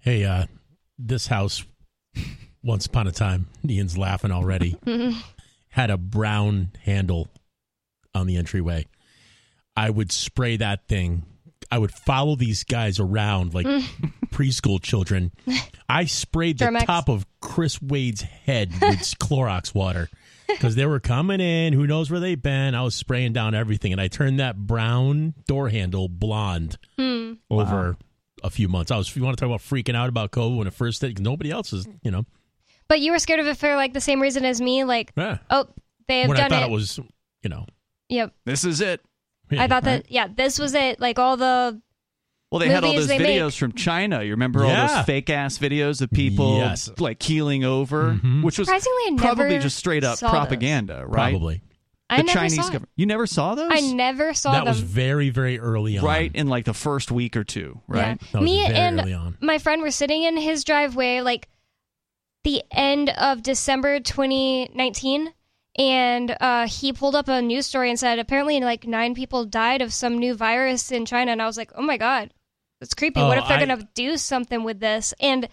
Hey, 0.00 0.24
uh, 0.24 0.46
this 0.98 1.28
house, 1.28 1.64
once 2.64 2.86
upon 2.86 3.06
a 3.06 3.12
time, 3.12 3.46
Ian's 3.68 3.96
laughing 3.98 4.32
already, 4.32 4.76
had 5.68 5.90
a 5.90 5.96
brown 5.98 6.70
handle 6.82 7.28
on 8.14 8.26
the 8.26 8.36
entryway. 8.36 8.86
I 9.76 9.90
would 9.90 10.10
spray 10.12 10.56
that 10.58 10.86
thing. 10.88 11.24
I 11.70 11.78
would 11.78 11.92
follow 11.92 12.36
these 12.36 12.62
guys 12.64 13.00
around 13.00 13.54
like 13.54 13.66
preschool 14.32 14.80
children. 14.80 15.32
I 15.88 16.04
sprayed 16.04 16.58
the 16.58 16.66
Germ-X. 16.66 16.84
top 16.86 17.08
of 17.08 17.26
Chris 17.40 17.82
Wade's 17.82 18.22
head 18.22 18.70
with 18.80 19.00
Clorox 19.18 19.74
water 19.74 20.08
because 20.46 20.76
they 20.76 20.86
were 20.86 21.00
coming 21.00 21.40
in. 21.40 21.72
Who 21.72 21.86
knows 21.88 22.10
where 22.10 22.20
they've 22.20 22.40
been? 22.40 22.74
I 22.76 22.82
was 22.82 22.94
spraying 22.94 23.32
down 23.32 23.54
everything, 23.54 23.90
and 23.92 24.00
I 24.00 24.06
turned 24.08 24.38
that 24.38 24.56
brown 24.56 25.34
door 25.48 25.68
handle 25.68 26.08
blonde 26.08 26.76
Hmm. 26.98 27.32
over 27.50 27.96
a 28.44 28.50
few 28.50 28.68
months. 28.68 28.90
I 28.92 28.96
was. 28.96 29.14
You 29.16 29.24
want 29.24 29.36
to 29.36 29.40
talk 29.40 29.48
about 29.48 29.60
freaking 29.60 29.96
out 29.96 30.08
about 30.08 30.30
COVID 30.30 30.56
when 30.58 30.66
it 30.68 30.74
first 30.74 31.00
hit? 31.00 31.16
'cause 31.16 31.22
Nobody 31.24 31.50
else 31.50 31.72
is. 31.72 31.88
You 32.02 32.10
know. 32.12 32.24
But 32.88 33.00
you 33.00 33.12
were 33.12 33.18
scared 33.18 33.40
of 33.40 33.46
it 33.46 33.56
for 33.56 33.76
like 33.76 33.92
the 33.92 34.00
same 34.00 34.20
reason 34.20 34.44
as 34.44 34.60
me. 34.60 34.84
Like, 34.84 35.12
Yeah. 35.16 35.38
oh, 35.50 35.66
they 36.08 36.20
have 36.20 36.28
when 36.28 36.36
I 36.36 36.40
done 36.42 36.50
thought 36.50 36.62
it. 36.64 36.66
it 36.70 36.72
was. 36.72 36.98
You 37.42 37.50
know. 37.50 37.66
Yep. 38.08 38.32
This 38.44 38.64
is 38.64 38.80
it. 38.80 39.00
I 39.50 39.66
thought 39.68 39.84
that 39.84 40.10
yeah, 40.10 40.26
this 40.34 40.58
was 40.58 40.74
it. 40.74 41.00
Like 41.00 41.18
all 41.18 41.36
the 41.36 41.80
Well, 42.50 42.58
they 42.60 42.68
had 42.68 42.84
all 42.84 42.92
those 42.92 43.08
videos 43.08 43.46
make. 43.46 43.54
from 43.54 43.72
China. 43.72 44.22
You 44.22 44.32
remember 44.32 44.64
all 44.64 44.86
those 44.88 45.04
fake 45.06 45.28
ass 45.30 45.58
videos 45.58 46.00
of 46.00 46.10
people 46.10 46.58
Yes. 46.58 46.90
like 46.98 47.18
keeling 47.18 47.64
over, 47.64 48.14
Mhm. 48.22 48.42
which 48.42 48.58
was 48.58 48.66
Surprisingly, 48.68 49.16
probably 49.18 49.58
just 49.58 49.76
straight 49.76 50.04
up 50.04 50.18
saw 50.18 50.26
those. 50.28 50.32
propaganda, 50.38 51.04
right? 51.06 51.30
Probably. 51.32 51.62
I 52.10 52.18
the 52.18 52.22
never 52.24 52.38
Chinese 52.38 52.56
saw 52.56 52.62
government. 52.64 52.88
You 52.96 53.06
never 53.06 53.26
saw 53.26 53.54
those? 53.54 53.70
I 53.72 53.80
never 53.80 54.34
saw 54.34 54.52
that 54.52 54.64
them. 54.64 54.68
was 54.72 54.80
very 54.80 55.30
very 55.30 55.58
early 55.58 55.98
on. 55.98 56.04
right 56.04 56.30
in 56.34 56.48
like 56.48 56.64
the 56.64 56.74
first 56.74 57.10
week 57.10 57.36
or 57.36 57.44
two, 57.44 57.80
right? 57.88 58.20
Yeah. 58.34 58.40
Me 58.40 58.64
and 58.64 59.00
early 59.00 59.14
on. 59.14 59.36
my 59.40 59.58
friend 59.58 59.80
were 59.82 59.90
sitting 59.90 60.22
in 60.22 60.36
his 60.36 60.64
driveway 60.64 61.20
like 61.22 61.48
the 62.44 62.62
end 62.70 63.10
of 63.10 63.42
December 63.42 64.00
2019 64.00 65.32
and 65.76 66.36
uh, 66.40 66.68
he 66.68 66.92
pulled 66.92 67.16
up 67.16 67.26
a 67.28 67.42
news 67.42 67.66
story 67.66 67.90
and 67.90 67.98
said 67.98 68.18
apparently 68.20 68.60
like 68.60 68.86
nine 68.86 69.14
people 69.14 69.44
died 69.44 69.82
of 69.82 69.92
some 69.92 70.18
new 70.18 70.34
virus 70.34 70.92
in 70.92 71.04
China. 71.04 71.32
And 71.32 71.42
I 71.42 71.46
was 71.46 71.56
like 71.56 71.72
oh 71.74 71.82
my 71.82 71.96
god 71.96 72.32
that's 72.80 72.94
creepy. 72.94 73.20
What 73.20 73.38
Oh, 73.38 73.42
if 73.42 73.48
they're 73.48 73.56
I- 73.58 73.64
gonna 73.66 73.88
do 73.94 74.16
something 74.16 74.62
with 74.62 74.78
this? 74.80 75.14
And 75.20 75.48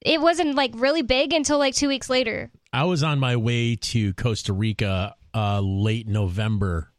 it 0.00 0.20
wasn't 0.20 0.54
like 0.54 0.72
really 0.74 1.02
big 1.02 1.32
until 1.32 1.58
like 1.58 1.74
two 1.74 1.88
weeks 1.88 2.08
later. 2.08 2.50
I 2.72 2.84
was 2.84 3.02
on 3.02 3.18
my 3.20 3.36
way 3.36 3.76
to 3.76 4.14
Costa 4.14 4.52
Rica 4.52 5.14
uh, 5.34 5.60
late 5.60 6.08
November, 6.08 6.92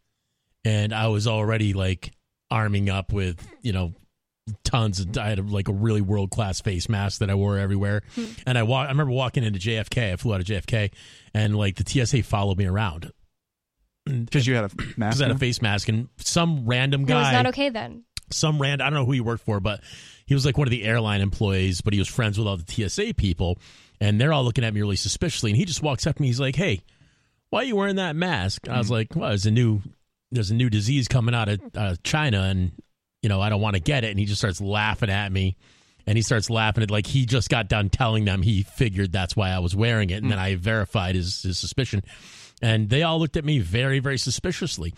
and 0.63 0.93
I 0.93 1.07
was 1.07 1.27
already 1.27 1.73
like 1.73 2.11
arming 2.51 2.89
up 2.89 3.11
with 3.11 3.47
you 3.61 3.71
know 3.73 3.93
tons 4.63 4.99
of. 4.99 5.17
I 5.17 5.29
had 5.29 5.49
like 5.49 5.67
a 5.67 5.73
really 5.73 6.01
world 6.01 6.31
class 6.31 6.61
face 6.61 6.89
mask 6.89 7.19
that 7.19 7.29
I 7.29 7.35
wore 7.35 7.57
everywhere, 7.57 8.01
and 8.45 8.57
I 8.57 8.63
walk. 8.63 8.87
I 8.87 8.91
remember 8.91 9.13
walking 9.13 9.43
into 9.43 9.59
JFK. 9.59 10.13
I 10.13 10.15
flew 10.15 10.33
out 10.33 10.41
of 10.41 10.47
JFK, 10.47 10.91
and 11.33 11.55
like 11.55 11.75
the 11.75 12.05
TSA 12.05 12.23
followed 12.23 12.57
me 12.57 12.65
around 12.65 13.11
Because 14.05 14.45
you 14.47 14.55
had 14.55 14.65
a 14.65 14.69
because 14.69 14.97
mask. 14.97 15.21
I 15.21 15.27
had 15.27 15.35
a 15.35 15.39
face 15.39 15.61
mask, 15.61 15.89
and 15.89 16.09
some 16.17 16.65
random 16.65 17.05
guy. 17.05 17.15
it 17.15 17.23
was 17.23 17.33
not 17.33 17.45
okay 17.47 17.69
then 17.69 18.03
some 18.33 18.61
random 18.61 18.85
I 18.85 18.89
don't 18.89 18.99
know 18.99 19.05
who 19.05 19.11
he 19.13 19.21
worked 19.21 19.43
for, 19.43 19.59
but 19.59 19.81
he 20.25 20.33
was 20.33 20.45
like 20.45 20.57
one 20.57 20.67
of 20.67 20.71
the 20.71 20.83
airline 20.83 21.21
employees, 21.21 21.81
but 21.81 21.93
he 21.93 21.99
was 21.99 22.07
friends 22.07 22.37
with 22.37 22.47
all 22.47 22.57
the 22.57 22.89
TSA 22.89 23.15
people, 23.15 23.57
and 23.99 24.19
they're 24.19 24.33
all 24.33 24.43
looking 24.43 24.63
at 24.63 24.73
me 24.73 24.81
really 24.81 24.95
suspiciously. 24.95 25.51
And 25.51 25.57
he 25.57 25.65
just 25.65 25.83
walks 25.83 26.07
up 26.07 26.15
to 26.15 26.21
me, 26.21 26.27
he's 26.27 26.39
like, 26.39 26.55
"Hey, 26.55 26.81
why 27.49 27.61
are 27.61 27.65
you 27.65 27.75
wearing 27.75 27.97
that 27.97 28.15
mask?" 28.15 28.69
I 28.69 28.77
was 28.77 28.89
like, 28.89 29.15
"Well, 29.15 29.29
there's 29.29 29.45
a 29.45 29.51
new 29.51 29.81
there's 30.31 30.51
a 30.51 30.55
new 30.55 30.69
disease 30.69 31.07
coming 31.07 31.35
out 31.35 31.49
of 31.49 31.59
uh, 31.75 31.95
China, 32.03 32.43
and 32.43 32.71
you 33.21 33.29
know 33.29 33.41
I 33.41 33.49
don't 33.49 33.61
want 33.61 33.75
to 33.75 33.81
get 33.81 34.03
it." 34.03 34.09
And 34.11 34.19
he 34.19 34.25
just 34.25 34.39
starts 34.41 34.61
laughing 34.61 35.09
at 35.09 35.31
me. 35.31 35.57
And 36.07 36.17
he 36.17 36.23
starts 36.23 36.49
laughing 36.49 36.81
at 36.81 36.89
like 36.89 37.05
he 37.05 37.27
just 37.27 37.47
got 37.49 37.69
done 37.69 37.89
telling 37.89 38.25
them 38.25 38.41
he 38.41 38.63
figured 38.63 39.11
that's 39.11 39.35
why 39.35 39.49
I 39.51 39.59
was 39.59 39.75
wearing 39.75 40.09
it, 40.09 40.23
and 40.23 40.31
then 40.31 40.39
I 40.39 40.55
verified 40.55 41.13
his, 41.13 41.43
his 41.43 41.59
suspicion, 41.59 42.01
and 42.59 42.89
they 42.89 43.03
all 43.03 43.19
looked 43.19 43.37
at 43.37 43.45
me 43.45 43.59
very 43.59 43.99
very 43.99 44.17
suspiciously 44.17 44.95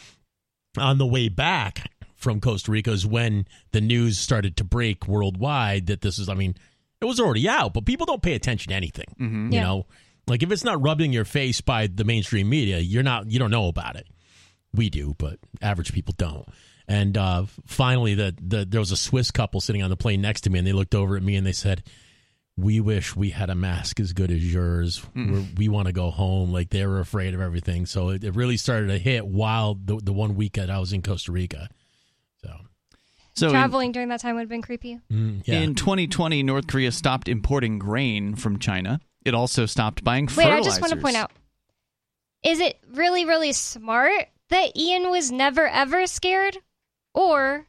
on 0.77 0.97
the 0.99 1.05
way 1.05 1.27
back 1.27 1.91
from 2.15 2.39
Costa 2.39 2.71
Rica 2.71 2.91
is 2.91 3.05
when 3.05 3.45
the 3.73 3.81
news 3.81 4.17
started 4.17 4.55
to 4.57 4.63
break 4.63 5.07
worldwide 5.09 5.87
that 5.87 5.99
this 5.99 6.17
is, 6.19 6.29
I 6.29 6.35
mean, 6.35 6.55
it 7.01 7.05
was 7.05 7.19
already 7.19 7.49
out, 7.49 7.73
but 7.73 7.85
people 7.85 8.05
don't 8.05 8.21
pay 8.21 8.33
attention 8.33 8.69
to 8.69 8.75
anything. 8.75 9.13
Mm-hmm. 9.19 9.51
You 9.51 9.57
Yeah. 9.59 9.63
know, 9.63 9.85
like 10.25 10.41
if 10.41 10.49
it's 10.53 10.63
not 10.63 10.81
rubbing 10.81 11.11
your 11.11 11.25
face 11.25 11.59
by 11.59 11.87
the 11.87 12.05
mainstream 12.05 12.47
media, 12.49 12.79
you're 12.79 13.03
not, 13.03 13.29
you 13.29 13.39
don't 13.39 13.51
know 13.51 13.67
about 13.67 13.97
it. 13.97 14.07
We 14.73 14.89
do, 14.89 15.13
but 15.17 15.37
average 15.61 15.91
people 15.93 16.15
don't. 16.17 16.47
And 16.87 17.17
uh, 17.17 17.45
finally, 17.65 18.15
the, 18.15 18.35
the 18.41 18.65
there 18.65 18.79
was 18.79 18.91
a 18.91 18.97
Swiss 18.97 19.31
couple 19.31 19.61
sitting 19.61 19.83
on 19.83 19.89
the 19.89 19.95
plane 19.95 20.21
next 20.21 20.41
to 20.41 20.49
me, 20.49 20.59
and 20.59 20.67
they 20.67 20.73
looked 20.73 20.95
over 20.95 21.15
at 21.15 21.23
me 21.23 21.35
and 21.35 21.47
they 21.47 21.53
said, 21.53 21.83
"We 22.57 22.81
wish 22.81 23.15
we 23.15 23.29
had 23.29 23.49
a 23.49 23.55
mask 23.55 23.99
as 23.99 24.11
good 24.11 24.31
as 24.31 24.53
yours. 24.53 25.05
We're, 25.15 25.45
we 25.55 25.69
want 25.69 25.87
to 25.87 25.93
go 25.93 26.11
home." 26.11 26.51
Like 26.51 26.69
they 26.69 26.85
were 26.85 26.99
afraid 26.99 27.33
of 27.33 27.41
everything. 27.41 27.85
So 27.85 28.09
it, 28.09 28.23
it 28.23 28.35
really 28.35 28.57
started 28.57 28.87
to 28.87 28.97
hit 28.97 29.25
while 29.25 29.75
the 29.75 29.97
the 30.03 30.13
one 30.13 30.35
week 30.35 30.53
that 30.53 30.69
I 30.69 30.79
was 30.79 30.91
in 30.91 31.01
Costa 31.01 31.31
Rica. 31.31 31.69
So 32.41 32.49
So 33.33 33.47
in- 33.47 33.53
traveling 33.53 33.91
during 33.93 34.09
that 34.09 34.19
time 34.19 34.35
would 34.35 34.41
have 34.41 34.49
been 34.49 34.61
creepy 34.61 34.99
mm, 35.11 35.41
yeah, 35.45 35.61
in 35.61 35.75
2020, 35.75 36.43
North 36.43 36.67
Korea 36.67 36.91
stopped 36.91 37.29
importing 37.29 37.79
grain 37.79 38.35
from 38.35 38.59
China. 38.59 38.99
It 39.25 39.33
also 39.33 39.65
stopped 39.65 40.03
buying 40.03 40.25
Wait, 40.25 40.33
fertilizers. 40.33 40.65
I 40.65 40.69
just 40.69 40.81
want 40.81 40.93
to 40.93 40.99
point 40.99 41.15
out 41.15 41.31
is 42.43 42.59
it 42.59 42.77
really, 42.93 43.23
really 43.23 43.53
smart 43.53 44.27
that 44.49 44.75
Ian 44.75 45.09
was 45.09 45.31
never 45.31 45.65
ever 45.67 46.05
scared? 46.07 46.57
Or 47.13 47.67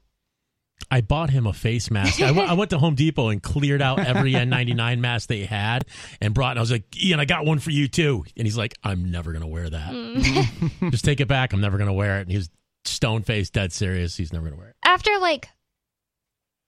I 0.91 1.01
bought 1.01 1.31
him 1.31 1.47
a 1.47 1.53
face 1.53 1.91
mask. 1.91 2.21
I 2.21 2.31
went- 2.55 2.71
to 2.71 2.79
Home 2.79 2.95
Depot 2.95 3.29
and 3.29 3.43
cleared 3.43 3.83
out 3.83 3.99
every 4.01 4.33
N99 4.35 4.99
mask 5.01 5.29
they 5.29 5.45
had 5.45 5.85
and 6.21 6.35
brought. 6.35 6.51
And 6.51 6.59
I 6.59 6.63
was 6.63 6.71
like, 6.71 6.85
Ian, 7.03 7.21
I 7.21 7.25
got 7.25 7.45
one 7.47 7.59
for 7.59 7.71
you 7.71 7.89
too. 7.89 8.25
And 8.37 8.47
he's 8.47 8.57
like, 8.57 8.75
I'm 8.83 9.11
never 9.11 9.33
gonna 9.33 9.47
wear 9.49 9.69
that. 9.71 9.93
Mm. 9.93 10.91
Just 10.91 11.05
take 11.05 11.21
it 11.21 11.29
back. 11.29 11.53
I'm 11.53 11.61
never 11.61 11.79
gonna 11.79 11.93
wear 11.93 12.19
it. 12.19 12.23
And 12.23 12.31
he 12.31 12.37
was 12.37 12.51
stone 12.85 13.23
faced, 13.23 13.53
dead 13.55 13.73
serious. 13.73 14.17
He's 14.17 14.33
never 14.33 14.45
gonna 14.47 14.59
wear 14.61 14.69
it. 14.71 14.77
after 14.85 15.11
like 15.19 15.49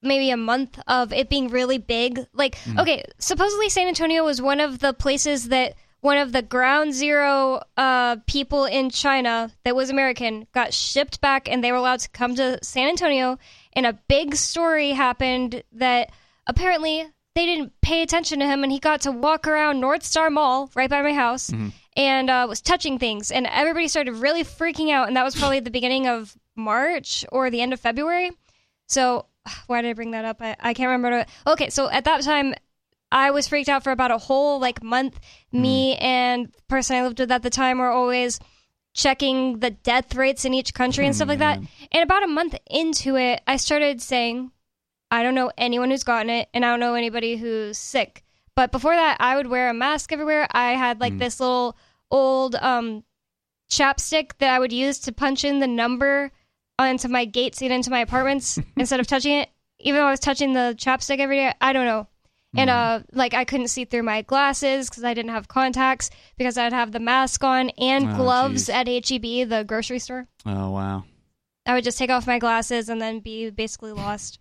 maybe 0.03 0.31
a 0.31 0.37
month 0.37 0.79
of 0.87 1.13
it 1.13 1.29
being 1.29 1.49
really 1.49 1.79
big, 1.79 2.21
like, 2.33 2.57
okay, 2.79 3.05
supposedly 3.19 3.69
San 3.69 3.89
Antonio 3.89 4.25
was 4.25 4.41
one 4.41 4.61
of 4.61 4.79
the 4.79 4.93
places 4.93 5.49
that 5.49 5.75
one 6.07 6.19
of 6.19 6.31
the 6.31 6.41
ground 6.41 6.95
zero 6.95 7.61
uh, 7.77 8.15
people 8.29 8.65
in 8.65 8.91
China 8.91 9.51
that 9.65 9.75
was 9.75 9.91
American 9.91 10.47
got 10.55 10.73
shipped 10.73 11.21
back 11.21 11.49
and 11.49 11.65
they 11.65 11.73
were 11.73 11.79
allowed 11.79 11.99
to 11.99 12.09
come 12.11 12.37
to 12.37 12.61
San 12.63 12.89
Antonio. 12.89 13.39
And 13.73 13.87
a 13.87 13.99
big 14.07 14.37
story 14.37 14.93
happened 14.93 15.65
that 15.73 16.13
apparently 16.47 17.05
they 17.35 17.45
didn't 17.45 17.73
pay 17.83 18.03
attention 18.03 18.39
to 18.39 18.47
him 18.47 18.63
and 18.63 18.71
he 18.71 18.79
got 18.79 19.01
to 19.01 19.11
walk 19.11 19.49
around 19.49 19.81
North 19.81 20.05
Star 20.05 20.31
Mall 20.31 20.71
right 20.77 20.89
by 20.89 21.03
my 21.03 21.13
house 21.13 21.51
and 21.97 22.31
uh, 22.31 22.47
was 22.49 22.61
touching 22.61 23.01
things. 23.01 23.33
And 23.33 23.49
everybody 23.49 23.89
started 23.89 24.15
really 24.15 24.45
freaking 24.45 24.93
out. 24.93 25.09
And 25.09 25.17
that 25.17 25.25
was 25.25 25.35
probably 25.35 25.59
the 25.59 25.73
beginning 25.73 26.07
of 26.07 26.37
March 26.55 27.25
or 27.33 27.51
the 27.51 27.61
end 27.61 27.73
of 27.73 27.81
February. 27.81 28.31
So 28.87 29.27
why 29.67 29.83
did 29.83 29.89
I 29.89 29.95
bring 29.95 30.13
that 30.13 30.25
up? 30.25 30.37
I, 30.41 30.55
I 30.61 30.73
can't 30.73 30.91
remember. 30.91 31.27
Okay, 31.49 31.69
so 31.71 31.91
at 31.91 32.05
that 32.05 32.23
time, 32.23 32.55
I 33.11 33.31
was 33.31 33.49
freaked 33.49 33.69
out 33.69 33.85
for 33.85 33.93
about 33.93 34.11
a 34.11 34.19
whole 34.19 34.59
like 34.61 34.83
month. 34.83 35.19
Mm. 35.55 35.61
Me 35.61 35.97
and 35.97 36.47
the 36.47 36.63
person 36.69 36.97
I 36.97 37.03
lived 37.03 37.21
with 37.21 37.31
at 37.31 37.43
the 37.43 37.51
time 37.51 37.79
were 37.79 37.91
always 37.91 38.41
checking 38.95 39.61
the 39.61 39.71
death 39.71 40.15
rates 40.15 40.45
in 40.45 40.55
each 40.55 40.75
country 40.75 41.07
and 41.07 41.15
stuff 41.15 41.29
like 41.29 41.39
that. 41.39 41.61
Mm. 41.61 41.69
And 41.93 42.03
about 42.03 42.25
a 42.25 42.29
month 42.29 42.57
into 42.69 43.17
it, 43.17 43.43
I 43.47 43.59
started 43.59 44.01
saying, 44.01 44.51
I 45.11 45.23
don't 45.23 45.35
know 45.35 45.53
anyone 45.57 45.91
who's 45.91 46.03
gotten 46.03 46.31
it, 46.31 46.49
and 46.53 46.65
I 46.65 46.71
don't 46.71 46.81
know 46.81 46.95
anybody 46.95 47.37
who's 47.37 47.79
sick. 47.79 48.25
But 48.57 48.73
before 48.73 48.95
that, 48.95 49.19
I 49.21 49.37
would 49.37 49.47
wear 49.47 49.69
a 49.69 49.75
mask 49.75 50.13
everywhere. 50.13 50.49
I 50.51 50.73
had 50.73 51.01
like 51.01 51.13
mm. 51.13 51.19
this 51.19 51.41
little 51.41 51.77
old 52.11 52.55
um, 52.57 53.05
chapstick 53.71 54.33
that 54.39 54.51
I 54.51 54.59
would 54.59 54.73
use 54.73 54.99
to 55.01 55.13
punch 55.13 55.45
in 55.45 55.61
the 55.61 55.67
number 55.67 56.33
onto 56.79 57.09
my 57.09 57.25
gate 57.25 57.53
to 57.55 57.65
get 57.65 57.71
into 57.71 57.91
my 57.91 58.01
apartments 58.01 58.59
instead 58.77 58.99
of 58.99 59.07
touching 59.07 59.35
it. 59.35 59.51
Even 59.79 60.01
though 60.01 60.07
I 60.07 60.11
was 60.11 60.21
touching 60.21 60.55
the 60.55 60.75
chapstick 60.79 61.19
every 61.19 61.37
day, 61.37 61.53
I 61.61 61.73
don't 61.73 61.85
know. 61.85 62.09
And 62.57 62.71
uh, 62.71 63.01
like 63.13 63.35
I 63.35 63.45
couldn't 63.45 63.69
see 63.69 63.85
through 63.85 64.03
my 64.05 64.23
glasses 64.23 64.89
because 64.89 65.05
I 65.05 65.15
didn't 65.15 65.31
have 65.33 65.49
contacts 65.49 66.11
because 66.39 66.57
I'd 66.57 66.73
have 66.73 66.93
the 66.93 67.01
mask 67.01 67.45
on 67.45 67.71
and 67.79 68.09
Oh, 68.11 68.17
gloves 68.17 68.67
geez. 68.67 68.71
at 68.71 68.87
HEB, 68.89 69.49
the 69.49 69.65
grocery 69.67 69.99
store. 69.99 70.27
Oh 70.47 70.71
wow. 70.71 71.05
I 71.67 71.75
would 71.75 71.85
just 71.85 71.99
take 71.99 72.11
off 72.11 72.27
my 72.27 72.39
glasses 72.39 72.89
and 72.89 73.01
then 73.01 73.21
be 73.21 73.51
basically 73.51 73.93
lost. 73.93 74.39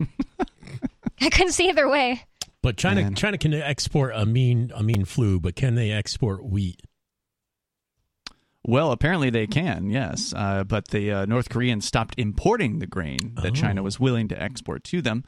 I 1.21 1.29
couldn't 1.29 1.53
see 1.53 1.69
either 1.69 1.89
way. 1.89 2.23
But 2.61 2.77
China 2.77 3.01
Man. 3.01 3.15
China 3.15 3.37
can 3.37 3.53
export 3.53 4.11
a 4.15 4.25
mean 4.25 4.71
a 4.75 4.81
mean 4.83 5.05
flu, 5.05 5.39
but 5.39 5.55
can 5.55 5.75
they 5.75 5.91
export 5.91 6.43
wheat? 6.45 6.81
Well, 8.67 8.91
apparently 8.91 9.29
they 9.29 9.45
can, 9.45 9.91
yes. 9.91 10.33
Uh, 10.35 10.63
but 10.63 10.87
the 10.87 11.11
uh, 11.11 11.25
North 11.25 11.49
Koreans 11.49 11.85
stopped 11.85 12.15
importing 12.17 12.79
the 12.79 12.87
grain 12.87 13.35
that 13.43 13.53
China 13.53 13.83
was 13.83 13.99
willing 13.99 14.27
to 14.29 14.41
export 14.41 14.83
to 14.85 15.03
them. 15.03 15.23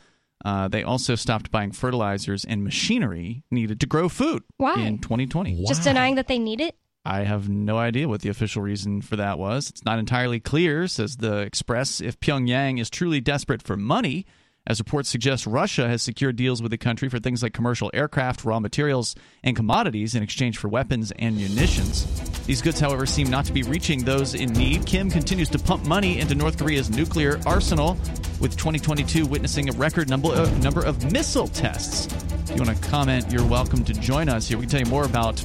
Uh, 0.46 0.68
they 0.68 0.84
also 0.84 1.16
stopped 1.16 1.52
buying 1.52 1.72
fertilizers 1.72 2.46
and 2.46 2.64
machinery 2.64 3.44
needed 3.52 3.80
to 3.80 3.86
grow 3.88 4.08
food 4.08 4.44
Why? 4.58 4.76
in 4.76 5.00
2020. 5.00 5.66
Just 5.68 5.84
denying 5.84 6.16
that 6.16 6.28
they 6.28 6.40
need 6.40 6.62
it. 6.62 6.76
I 7.06 7.24
have 7.24 7.48
no 7.48 7.78
idea 7.78 8.10
what 8.10 8.22
the 8.22 8.30
official 8.30 8.62
reason 8.62 9.02
for 9.02 9.16
that 9.16 9.40
was. 9.40 9.70
It's 9.70 9.86
not 9.86 9.98
entirely 9.98 10.42
clear, 10.42 10.88
says 10.88 11.18
the 11.18 11.38
Express, 11.38 12.02
if 12.02 12.20
Pyongyang 12.20 12.82
is 12.82 12.90
truly 12.90 13.22
desperate 13.22 13.62
for 13.62 13.78
money. 13.78 14.26
As 14.70 14.80
reports 14.80 15.08
suggest, 15.08 15.48
Russia 15.48 15.88
has 15.88 16.02
secured 16.02 16.36
deals 16.36 16.62
with 16.62 16.72
the 16.72 16.78
country 16.78 17.08
for 17.08 17.20
things 17.20 17.42
like 17.42 17.54
commercial 17.54 17.90
aircraft, 17.94 18.44
raw 18.44 18.60
materials, 18.60 19.16
and 19.42 19.56
commodities 19.56 20.14
in 20.14 20.22
exchange 20.22 20.58
for 20.58 20.68
weapons 20.68 21.14
and 21.18 21.38
munitions. 21.38 22.06
These 22.46 22.62
goods, 22.62 22.78
however, 22.78 23.06
seem 23.06 23.30
not 23.30 23.46
to 23.46 23.54
be 23.54 23.64
reaching 23.64 24.04
those 24.04 24.36
in 24.36 24.52
need. 24.52 24.86
Kim 24.86 25.10
continues 25.10 25.48
to 25.52 25.60
pump 25.60 25.88
money 25.88 26.20
into 26.20 26.36
North 26.36 26.58
Korea's 26.58 26.90
nuclear 26.90 27.40
arsenal, 27.46 27.94
with 28.42 28.58
2022 28.58 29.26
witnessing 29.26 29.70
a 29.70 29.72
record 29.72 30.10
number 30.10 30.34
of, 30.34 30.62
number 30.62 30.84
of 30.84 31.14
missile 31.14 31.48
tests. 31.48 32.08
If 32.44 32.58
you 32.58 32.64
want 32.64 32.76
to 32.78 32.90
comment, 32.90 33.32
you're 33.32 33.48
welcome 33.48 33.86
to 33.86 33.94
join 33.94 34.28
us 34.28 34.50
here. 34.50 34.58
We 34.58 34.64
can 34.64 34.72
tell 34.72 34.80
you 34.82 34.88
more 34.88 35.06
about 35.06 35.42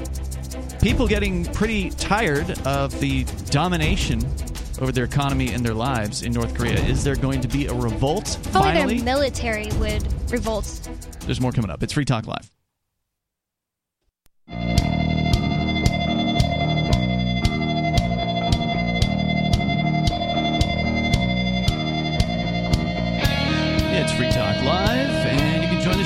people 0.82 1.06
getting 1.06 1.44
pretty 1.52 1.90
tired 1.90 2.58
of 2.66 2.98
the 2.98 3.24
domination 3.50 4.20
over 4.80 4.90
their 4.90 5.04
economy 5.04 5.52
and 5.52 5.64
their 5.64 5.74
lives 5.74 6.22
in 6.22 6.32
North 6.32 6.54
Korea. 6.56 6.74
Is 6.74 7.04
there 7.04 7.14
going 7.14 7.40
to 7.40 7.48
be 7.48 7.66
a 7.66 7.72
revolt 7.72 8.36
Probably 8.50 8.72
finally? 8.72 8.96
their 8.96 9.04
military 9.04 9.68
would 9.78 10.02
revolt. 10.30 10.88
There's 11.20 11.40
more 11.40 11.52
coming 11.52 11.70
up. 11.70 11.84
It's 11.84 11.92
Free 11.92 12.04
Talk 12.04 12.26
Live. 12.26 12.50
It's 23.94 24.12
Free 24.12 24.30
Talk 24.30 24.60
Live, 24.64 25.26
and 25.26 25.51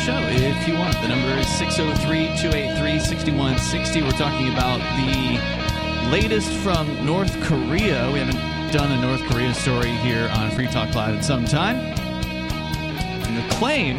show 0.06 0.22
if 0.30 0.68
you 0.68 0.74
want. 0.74 0.94
The 1.02 1.08
number 1.08 1.36
is 1.36 1.48
603 1.58 2.38
283 2.38 3.00
6160. 3.00 4.02
We're 4.02 4.10
talking 4.12 4.52
about 4.52 4.78
the 4.94 6.12
latest 6.12 6.52
from 6.58 7.04
North 7.04 7.32
Korea. 7.42 8.08
We 8.12 8.20
haven't 8.20 8.72
done 8.72 8.92
a 8.92 9.00
North 9.02 9.20
Korea 9.28 9.52
story 9.52 9.90
here 10.06 10.28
on 10.28 10.52
Free 10.52 10.68
Talk 10.68 10.94
Live 10.94 11.16
in 11.16 11.22
some 11.24 11.44
time. 11.44 11.74
And 11.74 13.36
the 13.36 13.54
claim 13.56 13.96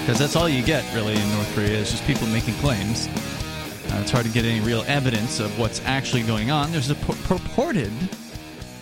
because 0.00 0.18
that's 0.18 0.34
all 0.34 0.48
you 0.48 0.64
get 0.64 0.82
really 0.96 1.14
in 1.14 1.32
North 1.34 1.54
Korea 1.54 1.78
is 1.78 1.92
just 1.92 2.04
people 2.04 2.26
making 2.26 2.54
claims. 2.54 3.06
Uh, 3.06 4.00
it's 4.02 4.10
hard 4.10 4.26
to 4.26 4.32
get 4.32 4.44
any 4.44 4.58
real 4.58 4.82
evidence 4.88 5.38
of 5.38 5.56
what's 5.60 5.80
actually 5.84 6.24
going 6.24 6.50
on. 6.50 6.72
There's 6.72 6.90
a 6.90 6.96
pu- 6.96 7.14
purported 7.28 7.92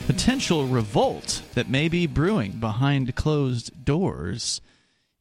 potential 0.06 0.66
revolt 0.66 1.43
that 1.52 1.69
may 1.69 1.90
be 1.90 2.06
brewing 2.06 2.52
behind 2.52 3.15
closed 3.15 3.85
doors 3.85 4.62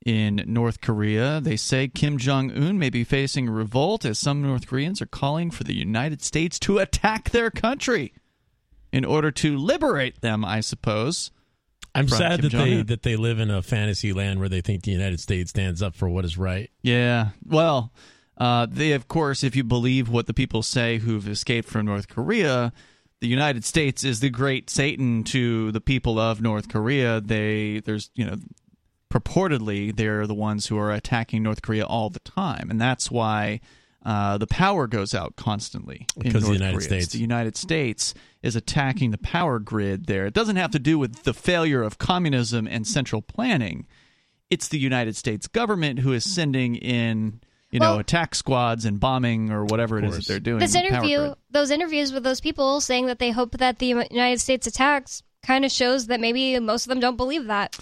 in 0.05 0.43
North 0.47 0.81
Korea. 0.81 1.39
They 1.41 1.55
say 1.55 1.87
Kim 1.87 2.17
Jong 2.17 2.51
Un 2.51 2.77
may 2.77 2.89
be 2.89 3.03
facing 3.03 3.47
a 3.47 3.51
revolt 3.51 4.05
as 4.05 4.19
some 4.19 4.41
North 4.41 4.67
Koreans 4.67 5.01
are 5.01 5.07
calling 5.07 5.49
for 5.51 5.63
the 5.63 5.75
United 5.75 6.21
States 6.21 6.59
to 6.59 6.79
attack 6.79 7.29
their 7.29 7.49
country 7.49 8.13
in 8.91 9.05
order 9.05 9.31
to 9.31 9.57
liberate 9.57 10.21
them, 10.21 10.43
I 10.45 10.59
suppose. 10.59 11.31
I'm 11.95 12.07
sad 12.07 12.41
Kim 12.41 12.49
that 12.49 12.57
they 12.57 12.69
Jong-un. 12.69 12.85
that 12.87 13.03
they 13.03 13.15
live 13.15 13.39
in 13.39 13.51
a 13.51 13.61
fantasy 13.61 14.13
land 14.13 14.39
where 14.39 14.49
they 14.49 14.61
think 14.61 14.83
the 14.83 14.91
United 14.91 15.19
States 15.19 15.51
stands 15.51 15.81
up 15.81 15.95
for 15.95 16.09
what 16.09 16.25
is 16.25 16.37
right. 16.37 16.69
Yeah. 16.81 17.29
Well, 17.45 17.93
uh, 18.37 18.65
they, 18.69 18.93
of 18.93 19.07
course, 19.07 19.43
if 19.43 19.55
you 19.55 19.63
believe 19.63 20.09
what 20.09 20.25
the 20.25 20.33
people 20.33 20.63
say 20.63 20.97
who've 20.97 21.27
escaped 21.27 21.69
from 21.69 21.85
North 21.85 22.07
Korea, 22.07 22.73
the 23.21 23.27
United 23.27 23.63
States 23.63 24.03
is 24.03 24.19
the 24.19 24.29
great 24.29 24.69
Satan 24.69 25.23
to 25.25 25.71
the 25.71 25.81
people 25.81 26.19
of 26.19 26.41
North 26.41 26.67
Korea. 26.67 27.21
They, 27.21 27.79
there's, 27.79 28.09
you 28.15 28.25
know, 28.25 28.35
purportedly 29.13 29.95
they're 29.95 30.25
the 30.25 30.33
ones 30.33 30.67
who 30.67 30.77
are 30.77 30.91
attacking 30.91 31.43
North 31.43 31.61
Korea 31.61 31.85
all 31.85 32.09
the 32.09 32.19
time, 32.19 32.71
and 32.71 32.81
that's 32.81 33.11
why 33.11 33.61
uh, 34.03 34.39
the 34.39 34.47
power 34.47 34.87
goes 34.87 35.13
out 35.13 35.35
constantly 35.35 36.07
in 36.15 36.23
Because 36.23 36.41
the 36.41 36.47
North 36.47 36.53
United 36.55 36.73
Korea. 36.73 36.87
States. 36.87 37.03
It's 37.05 37.13
the 37.13 37.19
United 37.19 37.55
States 37.55 38.13
is 38.41 38.55
attacking 38.55 39.11
the 39.11 39.19
power 39.19 39.59
grid 39.59 40.07
there. 40.07 40.25
It 40.25 40.33
doesn't 40.33 40.55
have 40.55 40.71
to 40.71 40.79
do 40.79 40.97
with 40.97 41.23
the 41.23 41.33
failure 41.33 41.83
of 41.83 41.99
communism 41.99 42.67
and 42.67 42.87
central 42.87 43.21
planning. 43.21 43.85
It's 44.49 44.67
the 44.67 44.79
United 44.79 45.15
States 45.15 45.47
government 45.47 45.99
who 45.99 46.11
is 46.11 46.25
sending 46.25 46.75
in, 46.75 47.39
you 47.69 47.79
know, 47.79 47.99
attack 47.99 48.33
squads 48.33 48.83
and 48.83 48.99
bombing 48.99 49.51
or 49.51 49.63
whatever 49.65 49.99
it 49.99 50.05
is 50.05 50.17
that 50.17 50.27
they're 50.27 50.39
doing. 50.39 50.59
This 50.59 50.73
in 50.73 50.83
the 50.83 50.89
power 50.89 51.03
interview, 51.03 51.35
those 51.51 51.69
interviews 51.69 52.11
with 52.11 52.23
those 52.23 52.41
people 52.41 52.81
saying 52.81 53.05
that 53.05 53.19
they 53.19 53.29
hope 53.29 53.57
that 53.59 53.77
the 53.77 53.85
United 53.85 54.41
States 54.41 54.65
attacks, 54.65 55.21
kind 55.43 55.65
of 55.65 55.71
shows 55.71 56.07
that 56.07 56.19
maybe 56.19 56.59
most 56.59 56.85
of 56.85 56.89
them 56.89 56.99
don't 56.99 57.17
believe 57.17 57.45
that, 57.45 57.77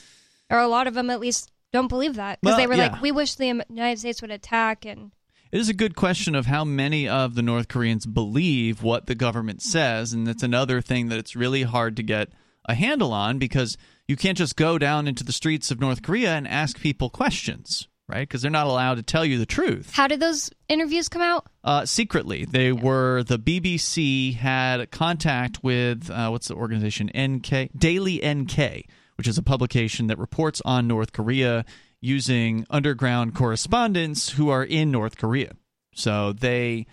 or 0.52 0.60
a 0.60 0.68
lot 0.68 0.86
of 0.88 0.94
them 0.94 1.10
at 1.10 1.20
least 1.20 1.50
don't 1.74 1.88
believe 1.88 2.16
that 2.16 2.40
because 2.42 2.52
Well, 2.52 2.58
they 2.58 2.68
were 2.68 2.76
yeah. 2.76 2.90
like, 2.92 3.02
"We 3.02 3.12
wish 3.12 3.36
the 3.36 3.46
United 3.70 4.00
States 4.00 4.22
would 4.22 4.32
attack," 4.32 4.86
and 4.86 5.12
It 5.52 5.60
is 5.60 5.70
a 5.70 5.74
good 5.74 5.96
question 5.96 6.36
of 6.36 6.46
how 6.46 6.64
many 6.64 7.08
of 7.10 7.36
the 7.36 7.42
North 7.42 7.68
Koreans 7.68 8.06
believe 8.06 8.84
what 8.84 9.08
the 9.08 9.16
government 9.16 9.62
says, 9.62 10.14
and 10.14 10.26
that's 10.28 10.44
another 10.44 10.80
thing 10.82 11.10
that 11.10 11.18
it's 11.20 11.36
really 11.36 11.64
hard 11.64 11.96
to 11.98 12.04
get 12.04 12.30
a 12.66 12.74
handle 12.76 13.12
on 13.12 13.38
because 13.40 13.78
you 14.08 14.16
can't 14.16 14.38
just 14.38 14.56
go 14.56 14.78
down 14.78 15.08
into 15.08 15.24
the 15.24 15.34
streets 15.34 15.72
of 15.72 15.80
North 15.82 16.04
Korea 16.04 16.36
and 16.36 16.48
ask 16.48 16.80
people 16.80 17.10
questions, 17.10 17.88
right? 18.08 18.22
Because 18.28 18.42
they're 18.42 18.52
not 18.52 18.68
allowed 18.68 18.96
to 18.96 19.04
tell 19.04 19.26
you 19.26 19.38
the 19.40 19.46
truth. 19.46 19.92
how 19.94 20.08
did 20.08 20.20
those 20.20 20.52
interviews 20.70 21.10
come 21.10 21.22
out? 21.22 21.48
Uh, 21.64 21.86
secretly, 21.86 22.46
they 22.46 22.72
were 22.72 23.24
the 23.24 23.40
BBC 23.40 24.36
had 24.36 24.90
contact 24.92 25.64
with 25.64 26.10
uh, 26.10 26.30
what's 26.30 26.48
the 26.48 26.56
organization 26.56 27.10
NK 27.18 27.72
Daily 27.78 28.22
NK, 28.26 28.86
which 29.22 29.28
is 29.28 29.38
a 29.38 29.44
publication 29.44 30.08
that 30.08 30.18
reports 30.18 30.64
on 30.66 30.88
North 30.88 31.14
Korea 31.14 31.64
using 32.00 32.66
underground 32.72 33.36
correspondents 33.36 34.30
who 34.32 34.50
are 34.50 34.64
in 34.64 34.90
North 34.90 35.16
Korea. 35.16 35.52
So 35.94 36.34
they 36.34 36.88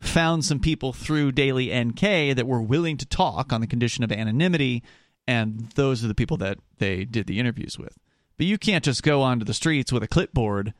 found 0.00 0.44
some 0.44 0.58
people 0.58 0.92
through 0.92 1.30
Daily 1.30 1.72
NK 1.72 2.00
that 2.34 2.48
were 2.48 2.60
willing 2.60 2.96
to 2.96 3.06
talk 3.06 3.52
on 3.52 3.60
the 3.60 3.68
condition 3.68 4.02
of 4.02 4.10
anonymity, 4.10 4.82
and 5.28 5.70
those 5.76 6.04
are 6.04 6.08
the 6.08 6.16
people 6.16 6.36
that 6.38 6.58
they 6.78 7.04
did 7.04 7.28
the 7.28 7.38
interviews 7.38 7.78
with. 7.78 7.96
But 8.36 8.46
you 8.46 8.58
can't 8.58 8.82
just 8.82 9.04
go 9.04 9.22
onto 9.22 9.44
the 9.44 9.54
streets 9.54 9.92
with 9.92 10.02
a 10.02 10.08
clipboard 10.08 10.74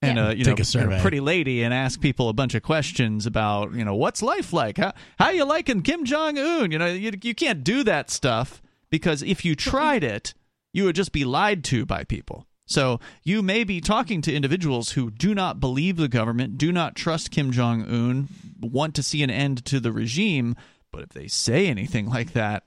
and 0.00 0.16
Yeah. 0.16 0.30
a 0.30 0.32
you 0.34 0.44
Take 0.44 0.56
know 0.56 0.62
a 0.62 0.64
survey. 0.64 0.98
pretty 1.02 1.20
lady 1.20 1.62
and 1.62 1.74
ask 1.74 2.00
people 2.00 2.30
a 2.30 2.32
bunch 2.32 2.54
of 2.54 2.62
questions 2.62 3.26
about 3.26 3.74
you 3.74 3.84
know 3.84 3.94
what's 3.96 4.22
life 4.22 4.54
like 4.54 4.78
how 4.78 4.94
how 5.18 5.28
you 5.28 5.44
liking 5.44 5.82
Kim 5.82 6.06
Jong 6.06 6.38
Un 6.38 6.70
you 6.72 6.78
know 6.78 6.86
you, 6.86 7.12
you 7.22 7.34
can't 7.34 7.62
do 7.62 7.82
that 7.84 8.08
stuff 8.10 8.62
because 8.90 9.22
if 9.22 9.44
you 9.44 9.54
tried 9.54 10.02
it 10.04 10.32
you 10.72 10.84
would 10.84 10.96
just 10.96 11.12
be 11.12 11.24
lied 11.24 11.64
to 11.64 11.86
by 11.86 12.04
people. 12.04 12.46
So 12.66 13.00
you 13.22 13.42
may 13.42 13.64
be 13.64 13.80
talking 13.80 14.20
to 14.22 14.34
individuals 14.34 14.90
who 14.90 15.10
do 15.10 15.34
not 15.34 15.58
believe 15.58 15.96
the 15.96 16.06
government 16.06 16.58
do 16.58 16.70
not 16.70 16.94
trust 16.94 17.30
Kim 17.30 17.50
Jong 17.50 17.82
Un 17.82 18.28
want 18.60 18.94
to 18.96 19.02
see 19.02 19.22
an 19.22 19.30
end 19.30 19.64
to 19.64 19.80
the 19.80 19.92
regime 19.92 20.54
but 20.90 21.02
if 21.02 21.10
they 21.10 21.28
say 21.28 21.66
anything 21.66 22.08
like 22.08 22.32
that 22.32 22.64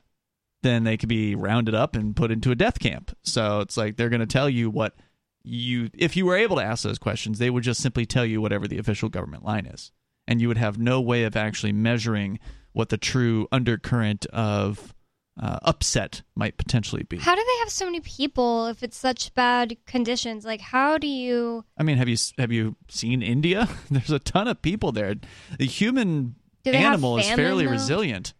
then 0.64 0.84
they 0.84 0.98
could 0.98 1.10
be 1.10 1.36
rounded 1.36 1.76
up 1.76 1.96
and 1.96 2.16
put 2.16 2.32
into 2.32 2.52
a 2.52 2.56
death 2.56 2.80
camp. 2.80 3.16
So 3.24 3.62
it's 3.62 3.78
like 3.78 3.98
they're 3.98 4.10
going 4.10 4.20
to 4.22 4.28
tell 4.28 4.50
you 4.50 4.70
what 4.70 4.96
you 5.44 5.90
if 5.94 6.16
you 6.16 6.26
were 6.26 6.36
able 6.36 6.58
to 6.58 6.64
ask 6.64 6.84
those 6.84 7.00
questions 7.00 7.40
they 7.40 7.50
would 7.50 7.64
just 7.64 7.82
simply 7.82 8.06
tell 8.06 8.26
you 8.26 8.42
whatever 8.42 8.68
the 8.68 8.78
official 8.78 9.10
government 9.10 9.46
line 9.46 9.66
is. 9.66 9.92
And 10.28 10.42
you 10.42 10.48
would 10.48 10.58
have 10.58 10.78
no 10.78 11.02
way 11.02 11.24
of 11.24 11.36
actually 11.36 11.74
measuring 11.74 12.40
what 12.74 12.90
the 12.90 12.98
true 12.98 13.48
undercurrent 13.52 14.26
of 14.28 14.94
uh, 15.40 15.60
upset 15.64 16.22
might 16.36 16.58
potentially 16.58 17.04
be. 17.04 17.18
How 17.18 17.36
do 17.36 17.42
they 17.44 17.60
have 17.60 17.70
so 17.70 17.86
many 17.86 18.00
people 18.02 18.68
if 18.68 18.84
it's 18.84 18.98
such 18.98 19.34
bad 19.34 19.78
conditions? 19.86 20.46
Like, 20.46 20.62
how 20.62 20.98
do 20.98 21.08
you? 21.08 21.64
I 21.78 21.84
mean, 21.84 21.98
have 21.98 22.10
you 22.10 22.18
have 22.38 22.52
you 22.52 22.76
seen 22.90 23.22
India? 23.22 23.68
There's 23.92 24.12
a 24.12 24.20
ton 24.20 24.48
of 24.48 24.62
people 24.62 24.92
there. 24.92 25.16
The 25.58 25.66
human 25.66 26.36
Do 26.64 26.72
they 26.72 26.78
have 26.78 26.94
animal 26.94 27.18
is 27.18 27.30
fairly 27.30 27.66
though? 27.66 27.72
resilient. 27.72 28.34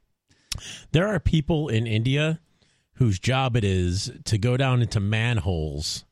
There 0.92 1.08
are 1.08 1.20
people 1.20 1.70
in 1.70 1.88
India 1.88 2.40
whose 2.96 3.20
job 3.20 3.56
it 3.56 3.64
is 3.64 4.12
to 4.26 4.38
go 4.38 4.58
down 4.58 4.82
into 4.82 5.00
manholes, 5.00 6.04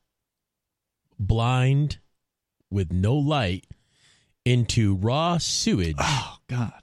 blind, 1.20 2.00
with 2.72 2.92
no 2.92 3.16
light, 3.16 3.66
into 4.46 4.96
raw 4.96 5.38
sewage. 5.38 5.98
Oh 6.00 6.38
God! 6.48 6.79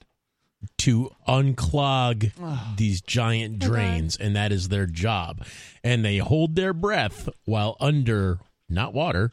To 0.78 1.10
unclog 1.26 2.30
these 2.76 3.01
giant 3.01 3.59
drains, 3.59 4.16
and 4.16 4.36
that 4.36 4.52
is 4.52 4.68
their 4.68 4.86
job. 4.86 5.44
And 5.82 6.05
they 6.05 6.18
hold 6.18 6.55
their 6.55 6.72
breath 6.72 7.28
while 7.44 7.76
under 7.80 8.38
not 8.68 8.93
water, 8.94 9.32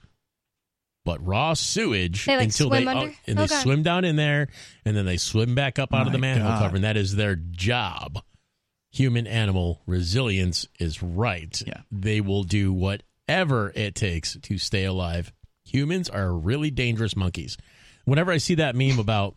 but 1.05 1.25
raw 1.25 1.53
sewage 1.53 2.25
They, 2.25 2.35
like, 2.37 2.45
until 2.45 2.67
swim 2.69 2.85
they 2.85 2.91
under? 2.91 3.11
uh, 3.11 3.13
and 3.27 3.39
Oh, 3.39 3.41
they 3.43 3.47
God. 3.47 3.61
swim 3.61 3.83
down 3.83 4.05
in 4.05 4.15
there, 4.15 4.47
and 4.85 4.95
then 4.95 5.05
they 5.05 5.17
swim 5.17 5.53
back 5.55 5.77
up 5.79 5.93
out 5.93 6.07
of 6.07 6.13
the 6.13 6.19
manhole 6.19 6.49
God. 6.49 6.59
cover, 6.61 6.75
and 6.75 6.85
that 6.85 6.97
is 6.97 7.15
their 7.15 7.35
job 7.35 8.23
human 8.91 9.25
animal 9.25 9.81
resilience 9.87 10.67
is 10.79 11.01
right. 11.01 11.61
Yeah. 11.65 11.81
They 11.91 12.21
will 12.21 12.43
do 12.43 12.71
whatever 12.71 13.71
it 13.75 13.95
takes 13.95 14.37
to 14.39 14.57
stay 14.59 14.85
alive. 14.85 15.33
Humans 15.65 16.09
are 16.09 16.31
really 16.31 16.69
dangerous 16.69 17.15
monkeys. 17.15 17.57
Whenever 18.05 18.31
I 18.31 18.37
see 18.37 18.53
that 18.55 18.75
meme 18.75 18.99
about, 18.99 19.35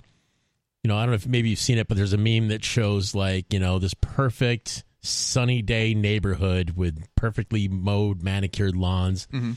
you 0.87 0.93
know, 0.93 0.99
I 0.99 1.01
don't 1.03 1.11
know 1.11 1.15
if 1.17 1.27
maybe 1.27 1.49
you've 1.51 1.59
seen 1.59 1.79
it, 1.79 1.89
but 1.89 1.97
there's 1.97 2.13
a 2.13 2.17
meme 2.17 2.47
that 2.49 2.63
shows 2.65 3.13
like, 3.13 3.53
you 3.53 3.59
know, 3.59 3.81
this 3.81 3.93
perfect 3.95 4.85
sunny 5.03 5.61
day 5.61 5.95
neighborhood 5.95 6.75
with 6.77 7.05
perfectly 7.17 7.67
mowed, 7.67 8.23
manicured 8.23 8.77
lawns. 8.77 9.27
Mhm. 9.33 9.57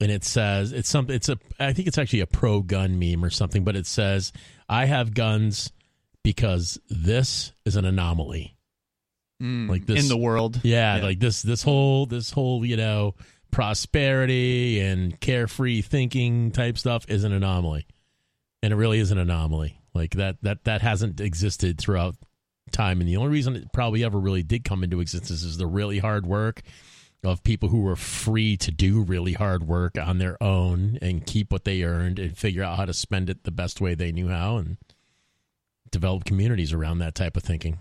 And 0.00 0.10
it 0.10 0.22
says 0.22 0.72
it's 0.72 0.90
something 0.90 1.16
it's 1.16 1.30
a 1.30 1.38
I 1.58 1.72
think 1.72 1.88
it's 1.88 1.96
actually 1.96 2.20
a 2.20 2.26
pro 2.26 2.60
gun 2.60 2.98
meme 2.98 3.24
or 3.24 3.30
something, 3.30 3.64
but 3.64 3.74
it 3.74 3.86
says, 3.86 4.34
I 4.68 4.84
have 4.84 5.14
guns 5.14 5.72
because 6.22 6.78
this 6.90 7.52
is 7.64 7.76
an 7.76 7.86
anomaly 7.86 8.54
Mm, 9.42 9.70
like 9.70 9.86
this 9.86 10.02
in 10.02 10.08
the 10.10 10.18
world. 10.18 10.60
yeah, 10.62 10.96
Yeah. 10.98 11.02
like 11.02 11.20
this 11.20 11.40
this 11.40 11.62
whole 11.62 12.04
this 12.04 12.30
whole 12.32 12.66
you 12.66 12.76
know 12.76 13.14
prosperity 13.50 14.78
and 14.80 15.18
carefree 15.20 15.80
thinking 15.80 16.50
type 16.50 16.76
stuff 16.76 17.06
is 17.08 17.24
an 17.24 17.32
anomaly 17.32 17.86
and 18.62 18.74
it 18.74 18.76
really 18.76 18.98
is 18.98 19.10
an 19.10 19.16
anomaly 19.18 19.79
like 19.94 20.12
that 20.12 20.36
that 20.42 20.64
that 20.64 20.82
hasn't 20.82 21.20
existed 21.20 21.78
throughout 21.78 22.16
time 22.72 23.00
and 23.00 23.08
the 23.08 23.16
only 23.16 23.30
reason 23.30 23.56
it 23.56 23.72
probably 23.72 24.04
ever 24.04 24.18
really 24.18 24.42
did 24.42 24.64
come 24.64 24.84
into 24.84 25.00
existence 25.00 25.42
is 25.42 25.56
the 25.56 25.66
really 25.66 25.98
hard 25.98 26.24
work 26.26 26.62
of 27.24 27.42
people 27.42 27.68
who 27.68 27.80
were 27.82 27.96
free 27.96 28.56
to 28.56 28.70
do 28.70 29.02
really 29.02 29.32
hard 29.32 29.66
work 29.66 29.98
on 29.98 30.18
their 30.18 30.40
own 30.42 30.98
and 31.02 31.26
keep 31.26 31.52
what 31.52 31.64
they 31.64 31.82
earned 31.82 32.18
and 32.18 32.38
figure 32.38 32.62
out 32.62 32.76
how 32.76 32.84
to 32.84 32.94
spend 32.94 33.28
it 33.28 33.44
the 33.44 33.50
best 33.50 33.80
way 33.80 33.94
they 33.94 34.12
knew 34.12 34.28
how 34.28 34.56
and 34.56 34.76
develop 35.90 36.24
communities 36.24 36.72
around 36.72 36.98
that 36.98 37.14
type 37.14 37.36
of 37.36 37.42
thinking 37.42 37.78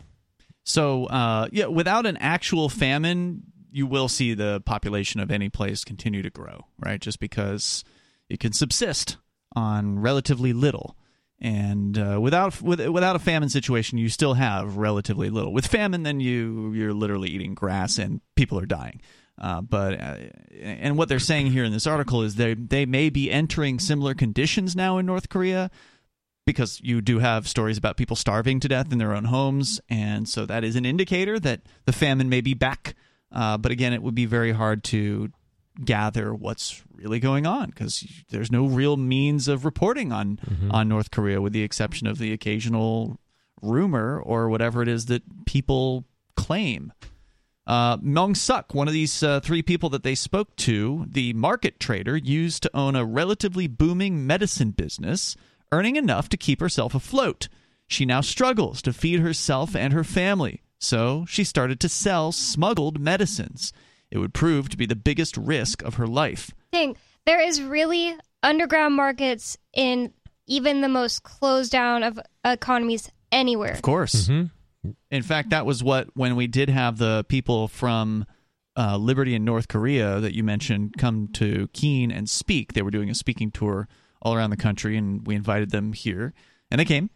So, 0.63 1.05
uh, 1.05 1.47
yeah, 1.51 1.65
without 1.67 2.05
an 2.05 2.17
actual 2.17 2.67
famine, 2.69 3.43
you 3.71 3.85
will 3.87 4.07
see 4.07 4.33
the 4.33 4.61
population 4.65 5.19
of 5.19 5.31
any 5.31 5.49
place 5.49 5.83
continue 5.83 6.21
to 6.23 6.29
grow, 6.29 6.65
right? 6.79 6.99
Just 6.99 7.19
because 7.19 7.83
it 8.29 8.39
can 8.39 8.53
subsist 8.53 9.17
on 9.55 9.99
relatively 9.99 10.53
little. 10.53 10.95
And 11.41 11.97
uh, 11.97 12.19
without 12.21 12.61
with, 12.61 12.85
without 12.87 13.15
a 13.15 13.19
famine 13.19 13.49
situation, 13.49 13.97
you 13.97 14.09
still 14.09 14.33
have 14.33 14.77
relatively 14.77 15.29
little. 15.29 15.53
With 15.53 15.67
famine, 15.67 16.03
then 16.03 16.19
you 16.19 16.73
you're 16.73 16.93
literally 16.93 17.29
eating 17.29 17.55
grass 17.55 17.97
and 17.97 18.19
people 18.35 18.59
are 18.59 18.65
dying. 18.65 19.01
Uh, 19.41 19.61
but 19.61 19.99
uh, 20.01 20.17
and 20.61 20.97
what 20.97 21.07
they're 21.07 21.17
saying 21.17 21.47
here 21.47 21.63
in 21.63 21.71
this 21.71 21.87
article 21.87 22.23
is 22.23 22.35
they 22.35 22.55
they 22.55 22.85
may 22.85 23.09
be 23.09 23.31
entering 23.31 23.79
similar 23.79 24.13
conditions 24.13 24.75
now 24.75 24.97
in 24.97 25.05
North 25.05 25.29
Korea, 25.29 25.71
because 26.45 26.81
you 26.83 26.99
do 26.99 27.19
have 27.19 27.47
stories 27.47 27.77
about 27.77 27.95
people 27.95 28.17
starving 28.17 28.59
to 28.59 28.67
death 28.67 28.91
in 28.91 28.97
their 28.97 29.13
own 29.13 29.25
homes, 29.25 29.79
and 29.87 30.27
so 30.27 30.45
that 30.45 30.65
is 30.65 30.75
an 30.75 30.85
indicator 30.85 31.39
that 31.39 31.61
the 31.85 31.93
famine 31.93 32.27
may 32.27 32.41
be 32.41 32.53
back. 32.53 32.95
Uh, 33.31 33.57
but 33.57 33.71
again, 33.71 33.93
it 33.93 34.01
would 34.01 34.15
be 34.15 34.25
very 34.25 34.51
hard 34.51 34.83
to 34.83 35.29
gather 35.83 36.33
what's 36.33 36.83
really 36.95 37.19
going 37.19 37.45
on 37.45 37.69
because 37.69 38.05
there's 38.29 38.51
no 38.51 38.65
real 38.65 38.97
means 38.97 39.47
of 39.47 39.65
reporting 39.65 40.11
on 40.11 40.39
on 40.71 40.87
North 40.87 41.11
Korea, 41.11 41.41
with 41.41 41.53
the 41.53 41.63
exception 41.63 42.07
of 42.07 42.17
the 42.17 42.33
occasional 42.33 43.17
rumor 43.61 44.19
or 44.19 44.49
whatever 44.49 44.81
it 44.81 44.87
is 44.87 45.07
that 45.07 45.45
people 45.45 46.05
claim. 46.35 46.93
Uh, 47.67 47.97
Myung 47.97 48.35
Suk, 48.35 48.73
one 48.73 48.87
of 48.87 48.93
these 48.93 49.21
uh, 49.21 49.39
three 49.41 49.61
people 49.61 49.89
that 49.89 50.01
they 50.01 50.15
spoke 50.15 50.55
to, 50.55 51.05
the 51.07 51.33
market 51.33 51.79
trader, 51.79 52.17
used 52.17 52.63
to 52.63 52.75
own 52.75 52.95
a 52.95 53.05
relatively 53.05 53.67
booming 53.67 54.25
medicine 54.25 54.71
business, 54.71 55.35
earning 55.71 55.95
enough 55.95 56.29
to 56.29 56.37
keep 56.37 56.61
herself 56.61 56.95
afloat. 56.95 57.47
She 57.87 58.05
now 58.05 58.21
struggles 58.21 58.81
to 58.81 58.93
feed 58.93 59.19
herself 59.19 59.75
and 59.75 59.93
her 59.93 60.03
family, 60.03 60.63
so 60.79 61.25
she 61.27 61.43
started 61.43 61.79
to 61.81 61.89
sell 61.89 62.31
smuggled 62.31 62.99
medicines. 62.99 63.71
It 64.11 64.17
would 64.17 64.33
prove 64.33 64.69
to 64.69 64.77
be 64.77 64.85
the 64.85 64.95
biggest 64.95 65.37
risk 65.37 65.83
of 65.83 65.95
her 65.95 66.07
life. 66.07 66.51
Thing 66.71 66.95
there 67.25 67.41
is 67.41 67.61
really 67.61 68.15
underground 68.41 68.95
markets 68.95 69.57
in 69.73 70.13
even 70.47 70.81
the 70.81 70.89
most 70.89 71.23
closed 71.23 71.71
down 71.71 72.01
of 72.03 72.19
economies 72.43 73.11
anywhere. 73.31 73.73
Of 73.73 73.81
course. 73.81 74.29
In 75.11 75.23
fact, 75.23 75.51
that 75.51 75.65
was 75.65 75.83
what 75.83 76.07
when 76.15 76.35
we 76.35 76.47
did 76.47 76.69
have 76.69 76.97
the 76.97 77.25
people 77.27 77.67
from 77.67 78.25
uh, 78.77 78.97
Liberty 78.97 79.35
in 79.35 79.43
North 79.43 79.67
Korea 79.67 80.19
that 80.21 80.33
you 80.33 80.43
mentioned 80.43 80.95
come 80.97 81.27
to 81.33 81.67
Keene 81.73 82.11
and 82.11 82.29
speak. 82.29 82.73
They 82.73 82.81
were 82.81 82.91
doing 82.91 83.09
a 83.09 83.15
speaking 83.15 83.51
tour 83.51 83.87
all 84.21 84.33
around 84.33 84.49
the 84.49 84.57
country, 84.57 84.97
and 84.97 85.25
we 85.27 85.35
invited 85.35 85.71
them 85.71 85.93
here, 85.93 86.33
and 86.71 86.79
they 86.79 86.85
came 86.85 87.09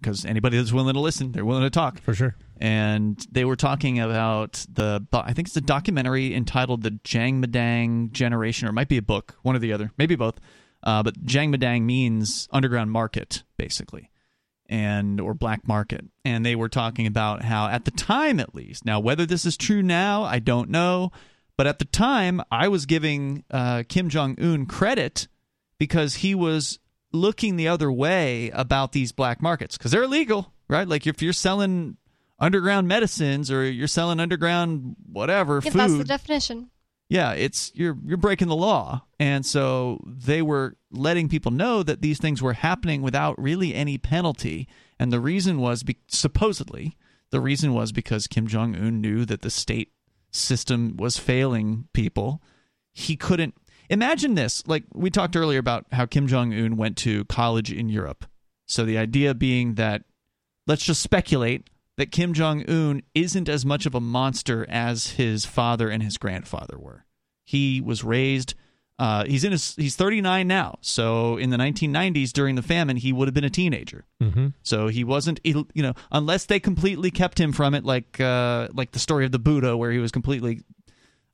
because 0.00 0.24
anybody 0.24 0.56
that's 0.56 0.72
willing 0.72 0.94
to 0.94 1.00
listen, 1.00 1.32
they're 1.32 1.44
willing 1.44 1.64
to 1.64 1.70
talk 1.70 2.00
for 2.00 2.14
sure. 2.14 2.36
And 2.60 3.24
they 3.30 3.44
were 3.44 3.56
talking 3.56 4.00
about 4.00 4.66
the 4.72 5.06
I 5.12 5.32
think 5.32 5.48
it's 5.48 5.56
a 5.56 5.60
documentary 5.60 6.34
entitled 6.34 6.82
"The 6.82 6.98
Jang 7.04 7.42
Madang 7.42 8.10
Generation," 8.12 8.66
or 8.66 8.70
it 8.70 8.74
might 8.74 8.88
be 8.88 8.98
a 8.98 9.02
book, 9.02 9.36
one 9.42 9.54
or 9.54 9.60
the 9.60 9.72
other, 9.72 9.92
maybe 9.96 10.16
both. 10.16 10.40
Uh, 10.82 11.02
but 11.02 11.22
Jang 11.24 11.52
Madang 11.52 11.82
means 11.82 12.48
underground 12.52 12.90
market, 12.90 13.42
basically 13.56 14.10
and 14.68 15.20
or 15.20 15.34
black 15.34 15.66
market 15.66 16.04
and 16.24 16.44
they 16.44 16.54
were 16.54 16.68
talking 16.68 17.06
about 17.06 17.42
how 17.42 17.68
at 17.68 17.84
the 17.84 17.90
time 17.90 18.38
at 18.38 18.54
least 18.54 18.84
now 18.84 19.00
whether 19.00 19.24
this 19.24 19.46
is 19.46 19.56
true 19.56 19.82
now 19.82 20.24
i 20.24 20.38
don't 20.38 20.68
know 20.68 21.10
but 21.56 21.66
at 21.66 21.78
the 21.78 21.84
time 21.86 22.40
i 22.50 22.68
was 22.68 22.84
giving 22.84 23.44
uh, 23.50 23.82
kim 23.88 24.08
jong-un 24.08 24.66
credit 24.66 25.26
because 25.78 26.16
he 26.16 26.34
was 26.34 26.78
looking 27.12 27.56
the 27.56 27.68
other 27.68 27.90
way 27.90 28.50
about 28.50 28.92
these 28.92 29.12
black 29.12 29.40
markets 29.40 29.78
because 29.78 29.90
they're 29.90 30.02
illegal 30.02 30.52
right 30.68 30.88
like 30.88 31.06
if 31.06 31.22
you're 31.22 31.32
selling 31.32 31.96
underground 32.38 32.86
medicines 32.88 33.50
or 33.50 33.64
you're 33.68 33.86
selling 33.88 34.20
underground 34.20 34.96
whatever 35.10 35.58
If 35.58 35.64
food 35.64 35.74
that's 35.74 35.96
the 35.98 36.04
definition. 36.04 36.70
yeah, 37.08 37.32
it's 37.32 37.72
you're 37.74 37.96
you're 38.04 38.16
breaking 38.16 38.48
the 38.48 38.56
law. 38.56 39.04
And 39.18 39.44
so 39.44 40.00
they 40.06 40.42
were 40.42 40.76
letting 40.90 41.28
people 41.28 41.50
know 41.50 41.82
that 41.82 42.00
these 42.02 42.18
things 42.18 42.40
were 42.40 42.52
happening 42.52 43.02
without 43.02 43.40
really 43.40 43.74
any 43.74 43.98
penalty. 43.98 44.68
And 44.98 45.12
the 45.12 45.20
reason 45.20 45.58
was 45.60 45.82
be- 45.82 45.98
supposedly 46.08 46.96
the 47.30 47.40
reason 47.40 47.74
was 47.74 47.92
because 47.92 48.26
Kim 48.26 48.46
Jong 48.46 48.74
Un 48.76 49.00
knew 49.00 49.24
that 49.24 49.42
the 49.42 49.50
state 49.50 49.92
system 50.30 50.96
was 50.96 51.18
failing 51.18 51.88
people. 51.92 52.42
He 52.92 53.16
couldn't 53.16 53.54
imagine 53.90 54.34
this. 54.34 54.62
Like 54.66 54.84
we 54.94 55.10
talked 55.10 55.36
earlier 55.36 55.58
about 55.58 55.86
how 55.92 56.06
Kim 56.06 56.26
Jong 56.26 56.52
Un 56.54 56.76
went 56.76 56.96
to 56.98 57.24
college 57.26 57.72
in 57.72 57.88
Europe. 57.88 58.24
So 58.66 58.84
the 58.84 58.98
idea 58.98 59.34
being 59.34 59.74
that 59.74 60.04
let's 60.66 60.84
just 60.84 61.02
speculate 61.02 61.68
that 61.98 62.12
Kim 62.12 62.32
Jong 62.32 62.64
Un 62.70 63.02
isn't 63.14 63.48
as 63.48 63.66
much 63.66 63.84
of 63.84 63.94
a 63.94 64.00
monster 64.00 64.64
as 64.70 65.08
his 65.08 65.44
father 65.44 65.90
and 65.90 66.00
his 66.02 66.16
grandfather 66.16 66.78
were. 66.78 67.04
He 67.44 67.80
was 67.80 68.04
raised. 68.04 68.54
Uh, 69.00 69.24
he's 69.24 69.42
in 69.42 69.50
his. 69.52 69.74
He's 69.74 69.96
39 69.96 70.46
now. 70.46 70.78
So 70.80 71.36
in 71.36 71.50
the 71.50 71.56
1990s, 71.56 72.32
during 72.32 72.54
the 72.54 72.62
famine, 72.62 72.96
he 72.96 73.12
would 73.12 73.26
have 73.26 73.34
been 73.34 73.44
a 73.44 73.50
teenager. 73.50 74.04
Mm-hmm. 74.22 74.48
So 74.62 74.86
he 74.86 75.02
wasn't. 75.02 75.40
You 75.44 75.66
know, 75.74 75.94
unless 76.12 76.46
they 76.46 76.60
completely 76.60 77.10
kept 77.10 77.38
him 77.38 77.52
from 77.52 77.74
it, 77.74 77.84
like 77.84 78.20
uh, 78.20 78.68
like 78.72 78.92
the 78.92 78.98
story 79.00 79.24
of 79.24 79.32
the 79.32 79.38
Buddha, 79.40 79.76
where 79.76 79.90
he 79.90 79.98
was 79.98 80.12
completely 80.12 80.62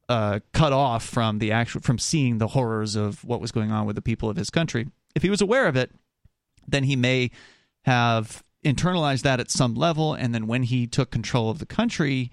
uh, 0.08 0.40
cut 0.52 0.72
off 0.72 1.04
from 1.04 1.40
the 1.40 1.52
actual 1.52 1.82
from 1.82 1.98
seeing 1.98 2.38
the 2.38 2.48
horrors 2.48 2.96
of 2.96 3.22
what 3.22 3.40
was 3.40 3.52
going 3.52 3.70
on 3.70 3.86
with 3.86 3.96
the 3.96 4.02
people 4.02 4.30
of 4.30 4.36
his 4.36 4.48
country. 4.48 4.88
If 5.14 5.22
he 5.22 5.30
was 5.30 5.42
aware 5.42 5.66
of 5.66 5.76
it, 5.76 5.90
then 6.66 6.84
he 6.84 6.96
may 6.96 7.30
have 7.82 8.42
internalized 8.64 9.22
that 9.22 9.40
at 9.40 9.50
some 9.50 9.74
level 9.74 10.14
and 10.14 10.34
then 10.34 10.46
when 10.46 10.62
he 10.62 10.86
took 10.86 11.10
control 11.10 11.50
of 11.50 11.58
the 11.58 11.66
country 11.66 12.30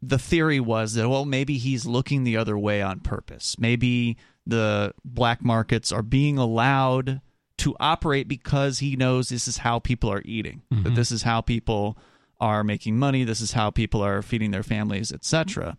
the 0.00 0.18
theory 0.18 0.60
was 0.60 0.94
that 0.94 1.08
well 1.08 1.24
maybe 1.24 1.58
he's 1.58 1.86
looking 1.86 2.24
the 2.24 2.36
other 2.36 2.56
way 2.56 2.80
on 2.80 3.00
purpose 3.00 3.56
maybe 3.58 4.16
the 4.46 4.92
black 5.04 5.42
markets 5.42 5.90
are 5.90 6.02
being 6.02 6.38
allowed 6.38 7.20
to 7.56 7.74
operate 7.80 8.28
because 8.28 8.78
he 8.78 8.96
knows 8.96 9.28
this 9.28 9.48
is 9.48 9.58
how 9.58 9.78
people 9.78 10.10
are 10.10 10.22
eating 10.24 10.62
that 10.70 10.76
mm-hmm. 10.76 10.94
this 10.94 11.10
is 11.10 11.22
how 11.22 11.40
people 11.40 11.98
are 12.40 12.64
making 12.64 12.98
money. 12.98 13.24
This 13.24 13.40
is 13.40 13.52
how 13.52 13.70
people 13.70 14.02
are 14.02 14.22
feeding 14.22 14.50
their 14.50 14.62
families, 14.62 15.12
etc. 15.12 15.78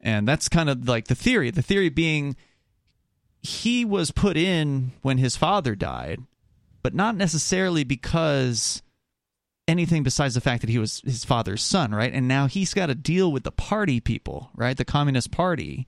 And 0.00 0.28
that's 0.28 0.48
kind 0.48 0.68
of 0.68 0.88
like 0.88 1.06
the 1.06 1.14
theory. 1.14 1.50
The 1.50 1.62
theory 1.62 1.88
being 1.88 2.36
he 3.40 3.84
was 3.84 4.10
put 4.10 4.36
in 4.36 4.92
when 5.02 5.18
his 5.18 5.36
father 5.36 5.74
died, 5.74 6.20
but 6.82 6.94
not 6.94 7.16
necessarily 7.16 7.84
because 7.84 8.82
anything 9.66 10.02
besides 10.02 10.34
the 10.34 10.40
fact 10.40 10.60
that 10.60 10.70
he 10.70 10.78
was 10.78 11.00
his 11.04 11.24
father's 11.24 11.62
son, 11.62 11.94
right? 11.94 12.12
And 12.12 12.28
now 12.28 12.46
he's 12.46 12.74
got 12.74 12.86
to 12.86 12.94
deal 12.94 13.32
with 13.32 13.44
the 13.44 13.52
party 13.52 14.00
people, 14.00 14.50
right? 14.54 14.76
The 14.76 14.84
Communist 14.84 15.30
Party 15.30 15.86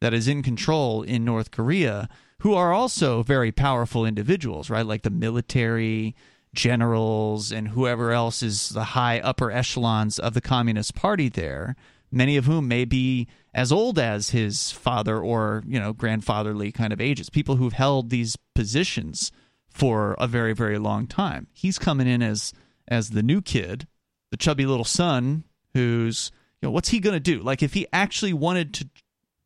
that 0.00 0.14
is 0.14 0.28
in 0.28 0.42
control 0.42 1.02
in 1.02 1.24
North 1.24 1.50
Korea, 1.50 2.08
who 2.40 2.54
are 2.54 2.72
also 2.72 3.22
very 3.22 3.50
powerful 3.50 4.04
individuals, 4.04 4.68
right? 4.70 4.86
Like 4.86 5.02
the 5.02 5.10
military, 5.10 6.14
generals, 6.54 7.50
and 7.50 7.68
whoever 7.68 8.12
else 8.12 8.42
is 8.42 8.70
the 8.70 8.84
high 8.84 9.20
upper 9.20 9.50
echelons 9.50 10.18
of 10.18 10.34
the 10.34 10.40
Communist 10.40 10.94
Party 10.94 11.28
there, 11.28 11.76
many 12.12 12.36
of 12.36 12.44
whom 12.44 12.68
may 12.68 12.84
be 12.84 13.26
as 13.54 13.72
old 13.72 13.98
as 13.98 14.30
his 14.30 14.70
father 14.70 15.18
or, 15.18 15.62
you 15.66 15.80
know, 15.80 15.92
grandfatherly 15.92 16.70
kind 16.72 16.92
of 16.92 17.00
ages, 17.00 17.30
people 17.30 17.56
who've 17.56 17.72
held 17.72 18.10
these 18.10 18.36
positions 18.54 19.32
for 19.68 20.14
a 20.18 20.26
very, 20.26 20.52
very 20.52 20.78
long 20.78 21.06
time. 21.06 21.46
He's 21.52 21.78
coming 21.78 22.06
in 22.06 22.22
as 22.22 22.52
as 22.88 23.10
the 23.10 23.22
new 23.22 23.40
kid, 23.40 23.86
the 24.30 24.36
chubby 24.36 24.66
little 24.66 24.84
son 24.84 25.44
who's 25.74 26.30
you 26.60 26.68
know 26.68 26.72
what's 26.72 26.88
he 26.88 27.00
going 27.00 27.14
to 27.14 27.20
do? 27.20 27.40
Like 27.40 27.62
if 27.62 27.74
he 27.74 27.86
actually 27.92 28.32
wanted 28.32 28.74
to 28.74 28.88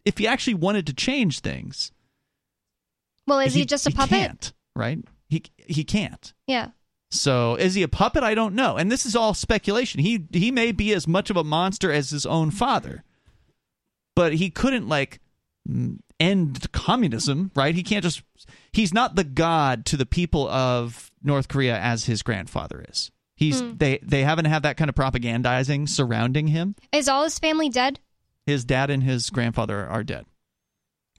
if 0.04 0.18
he 0.18 0.26
actually 0.26 0.54
wanted 0.54 0.86
to 0.86 0.94
change 0.94 1.40
things, 1.40 1.92
Well, 3.26 3.40
is 3.40 3.54
he, 3.54 3.64
just 3.64 3.86
a 3.86 3.90
puppet? 3.90 4.10
can't, 4.10 4.52
right? 4.74 4.98
He 5.28 5.42
he 5.56 5.84
can't. 5.84 6.32
Yeah. 6.46 6.68
So 7.10 7.56
is 7.56 7.74
he 7.74 7.82
a 7.82 7.88
puppet? 7.88 8.22
I 8.22 8.34
don't 8.34 8.54
know. 8.54 8.76
And 8.76 8.90
this 8.90 9.04
is 9.04 9.16
all 9.16 9.34
speculation. 9.34 10.00
He 10.00 10.26
he 10.32 10.50
may 10.50 10.72
be 10.72 10.92
as 10.92 11.06
much 11.08 11.30
of 11.30 11.36
a 11.36 11.44
monster 11.44 11.92
as 11.92 12.10
his 12.10 12.24
own 12.24 12.50
father, 12.50 13.04
but 14.14 14.34
he 14.34 14.50
couldn't 14.50 14.88
like 14.88 15.20
mm, 15.68 15.98
end 16.18 16.70
communism, 16.72 17.50
right? 17.54 17.74
He 17.74 17.82
can't 17.82 18.04
just. 18.04 18.22
He's 18.72 18.94
not 18.94 19.16
the 19.16 19.24
god 19.24 19.84
to 19.86 19.96
the 19.96 20.06
people 20.06 20.48
of 20.48 21.10
North 21.22 21.48
Korea 21.48 21.76
as 21.78 22.04
his 22.04 22.22
grandfather 22.22 22.84
is. 22.88 23.10
He's 23.40 23.60
Hmm. 23.60 23.72
they 23.78 23.98
they 24.02 24.22
haven't 24.22 24.44
had 24.44 24.64
that 24.64 24.76
kind 24.76 24.90
of 24.90 24.94
propagandizing 24.94 25.88
surrounding 25.88 26.46
him. 26.46 26.76
Is 26.92 27.08
all 27.08 27.24
his 27.24 27.38
family 27.38 27.70
dead? 27.70 27.98
His 28.44 28.66
dad 28.66 28.90
and 28.90 29.02
his 29.02 29.30
grandfather 29.30 29.86
are 29.86 30.04
dead. 30.04 30.26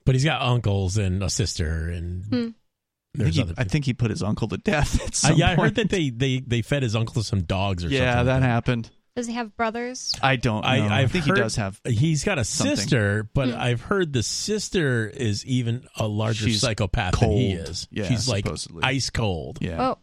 But 0.06 0.14
he's 0.16 0.24
got 0.24 0.42
uncles 0.44 0.98
and 0.98 1.24
a 1.24 1.30
sister, 1.32 1.90
and 1.90 2.24
Hmm. 2.26 2.36
I 2.36 3.18
there's 3.24 3.24
think, 3.24 3.34
he, 3.34 3.42
other. 3.42 3.54
I 3.58 3.64
think 3.66 3.86
he 3.86 3.94
put 3.94 4.12
his 4.12 4.22
uncle 4.22 4.48
to 4.50 4.58
death. 4.58 5.02
At 5.02 5.08
Uh, 5.08 5.12
some 5.14 5.38
yeah, 5.38 5.50
I 5.52 5.56
heard 5.56 5.76
that 5.76 5.90
they, 5.90 6.12
they 6.12 6.40
they 6.40 6.62
fed 6.62 6.84
his 6.84 6.96
uncle 6.96 7.16
to 7.16 7.24
some 7.24 7.42
dogs 7.42 7.84
or 7.84 7.88
something. 7.88 8.02
Yeah, 8.02 8.18
like 8.18 8.26
that 8.28 8.44
happened. 8.44 8.92
Does 9.16 9.26
he 9.28 9.34
have 9.34 9.58
brothers? 9.58 10.14
I 10.22 10.36
don't 10.38 10.62
know. 10.62 10.68
I, 10.70 10.78
I, 10.78 11.02
I've 11.02 11.12
think 11.12 11.26
heard- 11.26 11.38
he 11.38 11.44
does 11.44 11.56
have. 11.58 11.82
He's 11.86 12.24
got 12.24 12.38
a 12.38 12.46
something. 12.46 12.76
sister, 12.78 13.28
but 13.34 13.50
Hmm. 13.50 13.56
I've 13.60 13.82
heard 13.82 14.14
the 14.14 14.24
sister 14.24 15.08
is 15.10 15.44
even 15.48 15.86
a 15.98 16.08
larger 16.08 16.46
She's 16.46 16.62
psychopath 16.62 17.20
than 17.20 17.32
he 17.32 17.52
is. 17.54 17.88
Yeah, 17.92 18.08
She's 18.08 18.30
like 18.30 18.46
supposedly. 18.46 18.84
ice 18.84 19.10
cold. 19.10 19.58
Yeah, 19.60 19.82
Oh, 19.92 19.98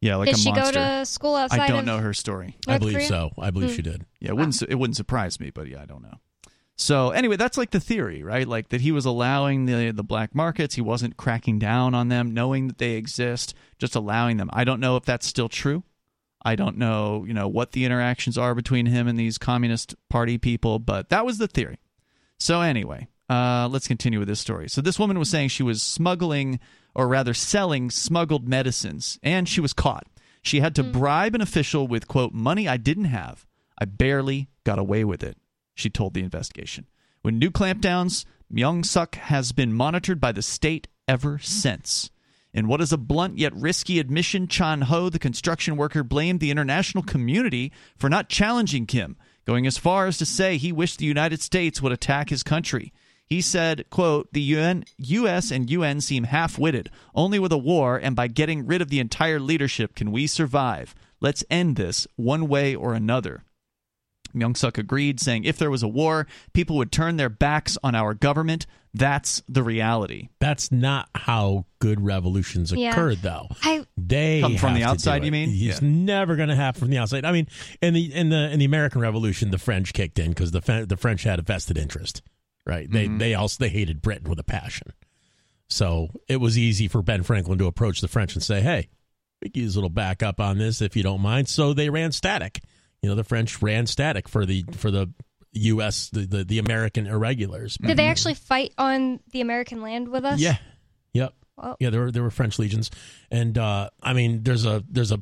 yeah, 0.00 0.16
like 0.16 0.26
did 0.26 0.34
a 0.36 0.38
she 0.38 0.50
monster. 0.52 0.72
go 0.78 0.98
to 1.00 1.06
school 1.06 1.36
outside 1.36 1.60
I 1.60 1.68
don't 1.68 1.80
of 1.80 1.84
know 1.86 1.98
her 1.98 2.12
story. 2.14 2.56
I 2.66 2.78
believe 2.78 2.94
Korea? 2.96 3.06
so. 3.08 3.30
I 3.38 3.50
believe 3.50 3.70
Hmm. 3.70 3.76
she 3.76 3.82
did. 3.82 4.06
Yeah, 4.20 4.30
it 4.30 4.36
wouldn't 4.36 4.54
su- 4.54 4.66
it 4.68 4.76
wouldn't 4.76 4.96
surprise 4.96 5.38
me, 5.40 5.50
but 5.50 5.68
yeah, 5.68 5.82
I 5.82 5.86
don't 5.86 6.02
know. 6.02 6.18
So 6.76 7.10
anyway, 7.10 7.36
that's 7.36 7.58
like 7.58 7.72
the 7.72 7.80
theory, 7.80 8.22
right? 8.22 8.48
Like 8.48 8.70
that 8.70 8.80
he 8.80 8.90
was 8.92 9.04
allowing 9.04 9.66
the 9.66 9.90
the 9.90 10.02
black 10.02 10.34
markets, 10.34 10.74
he 10.76 10.80
wasn't 10.80 11.16
cracking 11.18 11.58
down 11.58 11.94
on 11.94 12.08
them, 12.08 12.32
knowing 12.32 12.68
that 12.68 12.78
they 12.78 12.92
exist, 12.92 13.54
just 13.78 13.94
allowing 13.94 14.38
them. 14.38 14.48
I 14.52 14.64
don't 14.64 14.80
know 14.80 14.96
if 14.96 15.04
that's 15.04 15.26
still 15.26 15.48
true. 15.50 15.82
I 16.42 16.56
don't 16.56 16.78
know, 16.78 17.26
you 17.28 17.34
know, 17.34 17.48
what 17.48 17.72
the 17.72 17.84
interactions 17.84 18.38
are 18.38 18.54
between 18.54 18.86
him 18.86 19.06
and 19.06 19.18
these 19.18 19.36
communist 19.36 19.94
party 20.08 20.38
people, 20.38 20.78
but 20.78 21.10
that 21.10 21.26
was 21.26 21.36
the 21.36 21.46
theory. 21.46 21.78
So 22.38 22.62
anyway, 22.62 23.08
uh, 23.30 23.68
let's 23.70 23.86
continue 23.86 24.18
with 24.18 24.28
this 24.28 24.40
story. 24.40 24.68
So 24.68 24.80
this 24.80 24.98
woman 24.98 25.18
was 25.18 25.30
saying 25.30 25.48
she 25.48 25.62
was 25.62 25.82
smuggling, 25.82 26.58
or 26.94 27.06
rather 27.06 27.32
selling 27.32 27.88
smuggled 27.88 28.48
medicines, 28.48 29.20
and 29.22 29.48
she 29.48 29.60
was 29.60 29.72
caught. 29.72 30.06
She 30.42 30.60
had 30.60 30.74
to 30.74 30.82
bribe 30.82 31.36
an 31.36 31.40
official 31.40 31.86
with 31.86 32.08
quote 32.08 32.32
money 32.34 32.66
I 32.66 32.76
didn't 32.76 33.04
have. 33.04 33.46
I 33.78 33.84
barely 33.84 34.48
got 34.64 34.80
away 34.80 35.04
with 35.04 35.22
it. 35.22 35.38
She 35.74 35.88
told 35.88 36.12
the 36.12 36.22
investigation. 36.22 36.86
When 37.22 37.38
new 37.38 37.50
clampdowns, 37.50 38.24
Myung 38.52 38.84
Suk 38.84 39.14
has 39.14 39.52
been 39.52 39.72
monitored 39.72 40.20
by 40.20 40.32
the 40.32 40.42
state 40.42 40.88
ever 41.06 41.38
since. 41.38 42.10
In 42.52 42.66
what 42.66 42.80
is 42.80 42.92
a 42.92 42.98
blunt 42.98 43.38
yet 43.38 43.54
risky 43.54 44.00
admission, 44.00 44.48
Chan 44.48 44.82
Ho, 44.82 45.08
the 45.08 45.20
construction 45.20 45.76
worker, 45.76 46.02
blamed 46.02 46.40
the 46.40 46.50
international 46.50 47.04
community 47.04 47.70
for 47.96 48.10
not 48.10 48.28
challenging 48.28 48.86
Kim, 48.86 49.16
going 49.46 49.68
as 49.68 49.78
far 49.78 50.06
as 50.06 50.18
to 50.18 50.26
say 50.26 50.56
he 50.56 50.72
wished 50.72 50.98
the 50.98 51.04
United 51.04 51.40
States 51.40 51.80
would 51.80 51.92
attack 51.92 52.30
his 52.30 52.42
country. 52.42 52.92
He 53.30 53.40
said, 53.40 53.88
quote, 53.90 54.28
the 54.32 54.40
UN, 54.42 54.84
US 54.98 55.52
and 55.52 55.70
UN 55.70 56.00
seem 56.00 56.24
half-witted. 56.24 56.90
Only 57.14 57.38
with 57.38 57.52
a 57.52 57.58
war 57.58 57.96
and 57.96 58.16
by 58.16 58.26
getting 58.26 58.66
rid 58.66 58.82
of 58.82 58.88
the 58.90 58.98
entire 58.98 59.38
leadership 59.38 59.94
can 59.94 60.10
we 60.10 60.26
survive. 60.26 60.96
Let's 61.20 61.44
end 61.48 61.76
this 61.76 62.08
one 62.16 62.48
way 62.48 62.74
or 62.74 62.92
another. 62.92 63.44
Myung 64.34 64.56
Suk 64.56 64.78
agreed, 64.78 65.20
saying 65.20 65.44
if 65.44 65.58
there 65.58 65.70
was 65.70 65.82
a 65.82 65.88
war, 65.88 66.26
people 66.54 66.76
would 66.76 66.90
turn 66.92 67.16
their 67.16 67.28
backs 67.28 67.78
on 67.84 67.94
our 67.94 68.14
government. 68.14 68.66
That's 68.94 69.42
the 69.48 69.62
reality. 69.62 70.28
That's 70.40 70.72
not 70.72 71.08
how 71.14 71.66
good 71.78 72.00
revolutions 72.04 72.72
Yeah. 72.72 72.90
occurred, 72.90 73.18
though. 73.22 73.48
I 73.62 73.84
They 73.96 74.40
Come 74.40 74.56
from 74.56 74.74
the 74.74 74.82
outside, 74.84 75.24
you 75.24 75.30
mean? 75.32 75.50
It's 75.50 75.80
Yeah. 75.82 75.88
never 75.88 76.34
going 76.36 76.48
to 76.48 76.56
happen 76.56 76.80
from 76.80 76.90
the 76.90 76.98
outside. 76.98 77.24
I 77.24 77.30
mean, 77.32 77.46
in 77.80 77.94
the 77.94 78.12
in 78.12 78.28
the 78.30 78.50
in 78.52 78.58
the 78.58 78.64
American 78.64 79.00
Revolution, 79.00 79.50
the 79.52 79.58
French 79.58 79.92
kicked 79.92 80.18
in 80.18 80.30
because 80.30 80.50
the 80.50 80.84
the 80.88 80.96
French 80.96 81.22
had 81.24 81.38
a 81.38 81.42
vested 81.42 81.78
interest, 81.78 82.22
right? 82.70 82.90
They 82.90 83.06
Mm-hmm. 83.06 83.18
they 83.18 83.34
also 83.34 83.56
they 83.64 83.68
hated 83.68 84.00
Britain 84.00 84.30
with 84.30 84.38
a 84.38 84.44
passion, 84.44 84.92
so 85.68 86.08
it 86.28 86.36
was 86.36 86.56
easy 86.56 86.88
for 86.88 87.02
Ben 87.02 87.22
Franklin 87.22 87.58
to 87.58 87.66
approach 87.66 88.00
the 88.00 88.08
French 88.08 88.34
and 88.34 88.42
say, 88.42 88.60
"Hey, 88.62 88.88
we 89.42 89.50
can 89.50 89.62
use 89.62 89.74
a 89.76 89.78
little 89.78 89.90
backup 89.90 90.40
on 90.40 90.56
this 90.58 90.80
if 90.80 90.96
you 90.96 91.02
don't 91.02 91.20
mind." 91.20 91.48
So 91.48 91.74
they 91.74 91.90
ran 91.90 92.12
static. 92.12 92.60
You 93.02 93.08
know, 93.08 93.14
the 93.16 93.24
French 93.24 93.60
ran 93.60 93.86
static 93.86 94.28
for 94.28 94.46
the 94.46 94.64
for 94.72 94.90
the 94.90 95.10
U.S. 95.52 96.10
the 96.10 96.20
the, 96.26 96.44
the 96.44 96.58
American 96.60 97.06
irregulars. 97.06 97.76
did 97.76 97.96
they 97.96 98.06
actually 98.06 98.34
fight 98.34 98.72
on 98.78 99.20
the 99.32 99.40
American 99.40 99.82
land 99.82 100.08
with 100.08 100.24
us? 100.24 100.38
Yeah. 100.40 100.56
Yep. 101.12 101.34
Wow. 101.56 101.76
Yeah, 101.80 101.90
there 101.90 102.00
were 102.02 102.10
there 102.12 102.22
were 102.22 102.30
French 102.30 102.58
legions, 102.58 102.90
and 103.30 103.58
uh, 103.58 103.90
I 104.02 104.12
mean, 104.14 104.42
there's 104.44 104.64
a 104.64 104.82
there's 104.88 105.12
a 105.12 105.20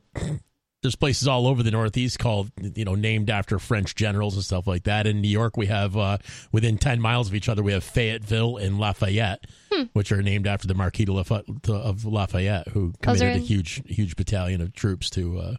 there's 0.83 0.95
places 0.97 1.27
all 1.27 1.47
over 1.49 1.63
the 1.63 1.71
Northeast 1.71 2.19
called 2.19 2.51
you 2.75 2.85
know 2.85 2.95
named 2.95 3.31
after 3.31 3.59
French 3.59 3.95
generals 3.95 4.35
and 4.35 4.45
stuff 4.45 4.67
like 4.67 4.85
that. 4.85 5.07
In 5.07 5.21
New 5.21 5.29
York, 5.29 5.57
we 5.57 5.67
have 5.67 5.97
uh, 5.97 6.19
within 6.53 6.79
ten 6.79 7.01
miles 7.01 7.29
of 7.29 7.35
each 7.35 7.49
other, 7.49 7.63
we 7.63 7.73
have 7.73 7.83
Fayetteville 7.85 8.57
and 8.57 8.79
Lafayette, 8.79 9.45
which 9.93 10.13
are 10.13 10.23
named 10.23 10.47
after 10.47 10.67
the 10.69 10.75
Marquis 10.75 11.05
de 11.05 11.13
Lafayette, 11.13 11.69
of 11.69 12.05
Lafayette, 12.05 12.69
who 12.69 12.93
Those 13.03 13.21
are 13.23 13.27
committed 13.27 13.43
a 13.43 13.47
huge 13.47 13.83
huge 13.87 14.17
battalion 14.17 14.61
of 14.61 14.73
troops 14.73 15.11
to 15.11 15.39
uh, 15.39 15.55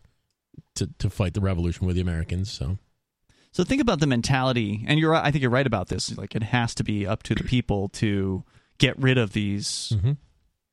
to 0.75 0.87
to 0.99 1.09
fight 1.09 1.33
the 1.33 1.41
revolution 1.41 1.85
with 1.85 1.95
the 1.95 2.01
Americans. 2.01 2.51
So 2.51 2.77
So 3.51 3.63
think 3.63 3.81
about 3.81 3.99
the 3.99 4.07
mentality, 4.07 4.85
and 4.87 4.99
you're. 4.99 5.15
I 5.15 5.31
think 5.31 5.41
you're 5.41 5.51
right 5.51 5.67
about 5.67 5.89
this. 5.89 6.17
Like 6.17 6.35
it 6.35 6.43
has 6.43 6.73
to 6.75 6.83
be 6.83 7.05
up 7.05 7.23
to 7.23 7.35
the 7.35 7.43
people 7.43 7.89
to 7.89 8.43
get 8.77 8.97
rid 8.97 9.17
of 9.17 9.33
these 9.33 9.91
Mhm. 9.95 10.15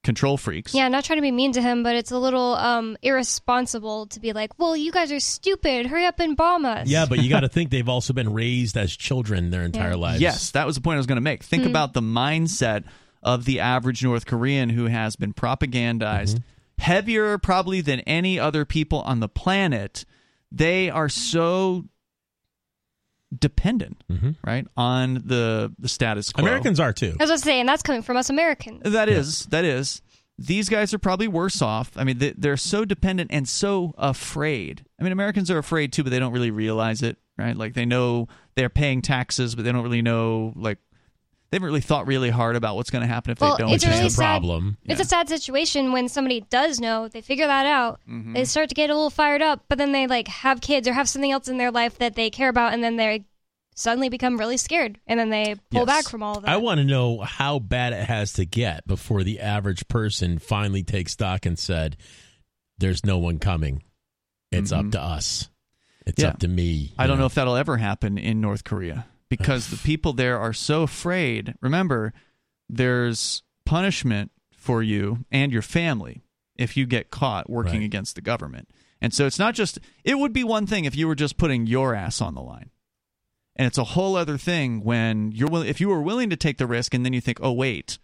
Control 0.07 0.39
freaks. 0.39 0.73
Yeah, 0.73 0.89
not 0.89 1.05
trying 1.05 1.19
to 1.19 1.23
be 1.23 1.31
mean 1.31 1.53
to 1.53 1.61
him, 1.61 1.83
but 1.83 1.95
it's 1.95 2.11
a 2.11 2.19
little 2.19 2.55
um, 2.55 2.97
irresponsible 3.03 4.07
to 4.07 4.20
be 4.20 4.33
like, 4.33 4.59
"Well, 4.59 4.74
you 4.74 4.91
guys 4.91 5.12
are 5.12 5.20
stupid. 5.20 5.85
Hurry 5.87 6.07
up 6.07 6.19
and 6.20 6.35
bomb 6.35 6.65
us." 6.65 6.89
yeah, 6.89 7.05
but 7.05 7.23
you 7.23 7.28
got 7.28 7.41
to 7.41 7.49
think 7.51 7.69
they've 7.70 7.89
also 7.89 8.15
been 8.15 8.33
raised 8.33 8.78
as 8.78 8.97
children 8.97 9.51
their 9.51 9.62
entire 9.62 9.91
Yeah. 9.91 9.97
lives. 9.97 10.20
Yes, 10.23 10.51
that 10.53 10.65
was 10.66 10.77
the 10.77 10.81
point 10.81 10.95
I 10.95 10.99
was 10.99 11.07
going 11.07 11.16
to 11.16 11.20
make. 11.23 11.43
Think 11.43 11.66
about 11.66 11.93
the 11.93 12.01
mindset 12.01 12.85
of 13.23 13.45
the 13.45 13.61
average 13.61 14.03
North 14.03 14.24
Korean 14.24 14.70
who 14.70 14.87
has 14.87 15.16
been 15.16 15.35
propagandized 15.35 16.41
heavier 16.78 17.39
probably 17.39 17.81
than 17.81 18.01
any 18.01 18.39
other 18.39 18.65
people 18.65 19.01
on 19.01 19.20
the 19.20 19.28
planet. 19.28 20.05
They 20.53 20.91
are 20.91 21.09
so 21.09 21.87
dependent, 23.41 24.03
Mhm. 24.11 24.37
right, 24.47 24.67
on 24.77 25.15
the 25.25 25.73
the 25.79 25.89
status 25.89 26.33
quo. 26.33 26.43
Americans 26.45 26.81
are 26.81 26.93
too. 26.93 27.17
I 27.21 27.25
was 27.27 27.43
saying 27.43 27.67
that's 27.67 27.83
coming 27.83 28.03
from 28.03 28.17
us 28.17 28.31
Americans. 28.31 28.83
That 28.85 29.09
is, 29.09 29.47
that 29.47 29.65
is. 29.65 30.03
These 30.39 30.69
guys 30.69 30.93
are 30.93 30.99
probably 30.99 31.29
worse 31.29 31.63
off. 31.63 31.93
I 31.97 32.05
mean, 32.05 32.19
they're 32.37 32.59
so 32.59 32.85
dependent 32.85 33.31
and 33.33 33.49
so 33.49 33.95
afraid. 33.97 34.85
I 35.01 35.03
mean, 35.03 35.13
Americans 35.13 35.51
are 35.51 35.57
afraid 35.59 35.93
too, 35.95 36.03
but 36.03 36.11
they 36.11 36.19
don't 36.19 36.33
really 36.33 36.51
realize 36.51 37.01
it, 37.03 37.17
right? 37.39 37.57
Like 37.57 37.73
they 37.73 37.87
know 37.87 38.29
they're 38.55 38.69
paying 38.69 39.01
taxes, 39.01 39.55
but 39.55 39.65
they 39.65 39.73
don't 39.73 39.83
really 39.83 40.03
know, 40.03 40.53
like, 40.55 40.77
they 41.51 41.56
haven't 41.56 41.66
really 41.66 41.81
thought 41.81 42.06
really 42.06 42.31
hard 42.31 42.56
about 42.56 42.77
what's 42.77 42.90
going 42.90 43.02
to 43.02 43.09
happen 43.09 43.31
if 43.32 43.40
Well, 43.40 43.56
they 43.56 43.62
don't. 43.64 43.73
it's 43.73 43.85
a 43.85 43.86
Which 43.89 43.94
is 43.94 43.98
really 44.01 44.09
the 44.09 44.14
sad- 44.14 44.23
problem. 44.40 44.77
It's 44.85 45.01
a 45.01 45.05
sad 45.05 45.28
situation 45.28 45.93
when 45.93 46.09
somebody 46.09 46.40
does 46.51 46.81
know, 46.81 47.09
they 47.09 47.20
figure 47.20 47.47
that 47.47 47.66
out, 47.66 48.01
Mm-hmm. 48.09 48.32
they 48.32 48.44
start 48.44 48.68
to 48.70 48.74
get 48.74 48.90
a 48.90 48.94
little 48.94 49.10
fired 49.10 49.43
up, 49.43 49.64
but 49.68 49.78
then 49.78 49.93
they 49.93 50.06
like 50.06 50.28
have 50.28 50.60
kids 50.60 50.89
or 50.89 50.93
have 50.93 51.09
something 51.09 51.31
else 51.32 51.48
in 51.48 51.56
their 51.59 51.70
life 51.70 51.98
that 51.98 52.14
they 52.16 52.31
care 52.31 52.48
about, 52.48 52.73
and 52.74 52.82
then 52.82 52.97
they 52.97 53.24
suddenly 53.74 54.09
become 54.09 54.39
really 54.39 54.56
scared, 54.56 54.98
and 55.06 55.20
then 55.20 55.31
they 55.31 55.55
pull 55.70 55.81
Yes. 55.81 55.86
back 55.86 56.05
from 56.10 56.23
all 56.23 56.36
of 56.39 56.43
that. 56.44 56.51
I 56.51 56.56
want 56.56 56.78
to 56.78 56.85
know 56.85 57.20
how 57.20 57.59
bad 57.59 57.93
it 57.93 58.05
has 58.06 58.32
to 58.35 58.44
get 58.47 58.86
before 58.86 59.23
the 59.23 59.39
average 59.40 59.86
person 59.89 60.39
finally 60.39 60.82
takes 60.82 61.12
stock 61.12 61.44
and 61.47 61.59
said, 61.59 61.97
"There's 62.78 63.05
no 63.05 63.18
one 63.18 63.39
coming. 63.39 63.82
It's 64.51 64.73
Mm-hmm. 64.73 64.86
up 64.86 64.93
to 64.93 65.01
us." 65.02 65.48
It's 66.06 66.23
Yeah. 66.23 66.31
up 66.31 66.39
to 66.39 66.48
me. 66.48 66.94
I 66.98 67.06
don't 67.06 67.18
know 67.18 67.27
if 67.27 67.35
that'll 67.35 67.56
ever 67.56 67.77
happen 67.77 68.16
in 68.16 68.40
North 68.40 68.64
Korea 68.64 69.06
because 69.28 69.69
the 69.69 69.77
people 69.77 70.12
there 70.12 70.39
are 70.39 70.53
so 70.53 70.82
afraid. 70.82 71.55
Remember, 71.61 72.12
there's 72.69 73.43
punishment 73.65 74.31
for 74.53 74.82
you 74.82 75.24
and 75.31 75.53
your 75.53 75.62
family 75.62 76.23
if 76.57 76.77
you 76.77 76.86
get 76.86 77.11
caught 77.11 77.48
working 77.51 77.81
Right. 77.81 77.85
against 77.85 78.15
the 78.15 78.20
government. 78.20 78.70
And 79.01 79.12
so 79.12 79.27
it's 79.27 79.39
not 79.39 79.55
just 79.55 79.78
it 80.05 80.19
would 80.19 80.32
be 80.32 80.43
one 80.44 80.66
thing 80.66 80.85
if 80.85 80.97
you 80.97 81.07
were 81.07 81.15
just 81.15 81.36
putting 81.36 81.66
your 81.66 81.94
ass 81.94 82.20
on 82.20 82.35
the 82.35 82.40
line. 82.43 82.70
And 83.55 83.66
it's 83.66 83.78
a 83.78 83.85
whole 83.85 84.16
other 84.16 84.36
thing 84.39 84.82
when 84.85 85.32
you're 85.32 85.48
will- 85.48 85.62
if 85.62 85.81
you 85.81 85.89
were 85.89 86.03
willing 86.03 86.31
to 86.31 86.36
take 86.36 86.59
the 86.59 86.66
risk 86.66 86.93
and 86.94 87.05
then 87.05 87.12
you 87.12 87.20
think, 87.20 87.39
"Oh 87.43 87.53
wait, 87.53 87.98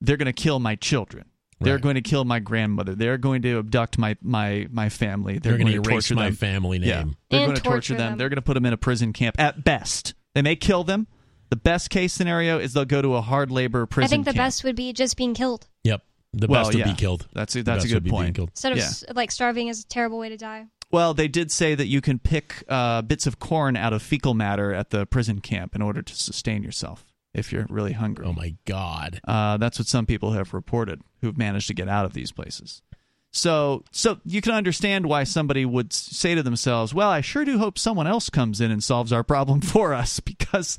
they're 0.00 0.16
going 0.16 0.26
to 0.26 0.32
kill 0.32 0.58
my 0.58 0.74
children. 0.76 1.26
They're 1.60 1.74
Right. 1.74 1.82
going 1.82 1.94
to 1.94 2.02
kill 2.02 2.24
my 2.24 2.38
grandmother. 2.38 2.94
They're 2.94 3.16
going 3.18 3.40
to 3.42 3.58
abduct 3.58 3.98
my 3.98 4.16
my 4.20 4.66
my 4.70 4.88
family. 4.88 5.34
They're, 5.34 5.52
They're 5.52 5.58
going 5.58 5.72
going 5.72 5.82
to 5.82 5.90
erase 5.90 6.08
torture 6.08 6.14
my 6.14 6.24
them. 6.26 6.34
family 6.36 6.78
Yeah. 6.78 6.98
name. 7.04 7.16
They're 7.30 7.40
And 7.40 7.46
going 7.48 7.56
to 7.56 7.62
torture 7.62 7.70
torture 7.74 7.94
them. 7.94 8.10
them. 8.12 8.18
They're 8.18 8.28
going 8.28 8.36
to 8.36 8.42
put 8.42 8.54
them 8.54 8.66
in 8.66 8.72
a 8.72 8.76
prison 8.76 9.12
camp 9.12 9.36
at 9.38 9.64
best. 9.64 10.14
They 10.36 10.42
may 10.42 10.54
kill 10.54 10.84
them. 10.84 11.06
The 11.48 11.56
best 11.56 11.88
case 11.88 12.12
scenario 12.12 12.58
is 12.58 12.74
they'll 12.74 12.84
go 12.84 13.00
to 13.00 13.14
a 13.14 13.22
hard 13.22 13.50
labor 13.50 13.86
prison 13.86 14.04
I 14.04 14.08
think 14.08 14.24
the 14.26 14.32
camp. 14.32 14.44
best 14.48 14.64
would 14.64 14.76
be 14.76 14.92
just 14.92 15.16
being 15.16 15.32
killed 15.32 15.66
Yep. 15.84 16.02
The 16.34 16.46
Well, 16.46 16.60
best 16.64 16.74
would 16.74 16.80
yeah. 16.80 16.92
be 16.92 16.94
killed. 16.94 17.26
That's 17.32 17.56
a, 17.56 17.62
that's 17.62 17.84
a 17.84 17.88
good 17.88 17.94
would 17.94 18.04
be 18.04 18.10
being 18.10 18.22
point. 18.22 18.36
killed. 18.36 18.50
instead 18.50 18.72
of 18.72 18.78
Yeah. 18.78 18.90
like 19.14 19.30
starving 19.30 19.68
is 19.68 19.80
a 19.82 19.86
terrible 19.86 20.18
way 20.18 20.28
to 20.28 20.36
die. 20.36 20.66
Well, 20.92 21.14
they 21.14 21.26
did 21.28 21.50
say 21.50 21.74
that 21.74 21.86
you 21.86 22.02
can 22.02 22.18
pick 22.18 22.64
uh, 22.68 23.00
bits 23.00 23.26
of 23.26 23.38
corn 23.38 23.76
out 23.78 23.94
of 23.94 24.02
fecal 24.02 24.34
matter 24.34 24.74
at 24.74 24.90
the 24.90 25.06
prison 25.06 25.40
camp 25.40 25.74
in 25.74 25.80
order 25.80 26.02
to 26.02 26.14
sustain 26.14 26.62
yourself 26.62 27.06
if 27.32 27.50
you're 27.50 27.64
really 27.70 27.92
hungry. 27.92 28.26
Oh 28.26 28.34
my 28.34 28.56
god. 28.66 29.20
Uh, 29.26 29.56
that's 29.56 29.78
what 29.78 29.88
some 29.88 30.04
people 30.04 30.32
have 30.32 30.52
reported 30.52 31.00
who've 31.22 31.38
managed 31.38 31.68
to 31.68 31.74
get 31.74 31.88
out 31.88 32.04
of 32.04 32.12
these 32.12 32.30
places. 32.30 32.82
So, 33.32 33.84
so 33.92 34.18
you 34.24 34.40
can 34.40 34.52
understand 34.52 35.06
why 35.06 35.24
somebody 35.24 35.64
would 35.64 35.92
say 35.92 36.34
to 36.34 36.42
themselves, 36.42 36.94
"Well, 36.94 37.10
I 37.10 37.20
sure 37.20 37.44
do 37.44 37.58
hope 37.58 37.78
someone 37.78 38.06
else 38.06 38.30
comes 38.30 38.60
in 38.60 38.70
and 38.70 38.82
solves 38.82 39.12
our 39.12 39.22
problem 39.22 39.60
for 39.62 39.92
us," 39.92 40.20
because 40.20 40.78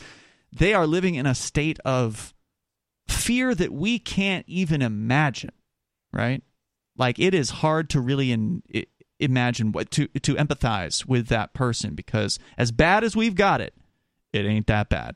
they 0.52 0.74
are 0.74 0.88
living 0.88 1.15
in 1.15 1.26
a 1.26 1.36
state 1.36 1.80
of 1.86 2.34
fear 3.07 3.53
that 3.53 3.72
we 3.72 3.99
can't 3.99 4.45
even 4.48 4.82
imagine. 4.82 5.52
Right? 6.11 6.41
Like 6.98 7.19
it 7.19 7.34
is 7.34 7.49
hard 7.49 7.90
to 7.91 8.02
really 8.02 8.32
in, 8.32 8.64
i 8.74 8.86
imagine 9.19 9.72
what 9.72 9.90
to 9.91 10.07
to 10.07 10.36
empathize 10.36 11.06
with 11.06 11.28
that 11.28 11.53
person 11.53 11.95
because 11.95 12.38
as 12.57 12.72
bad 12.72 13.03
as 13.03 13.15
we've 13.15 13.36
got 13.36 13.61
it, 13.61 13.74
it 14.34 14.45
ain't 14.45 14.68
that 14.68 14.90
bad 14.90 15.15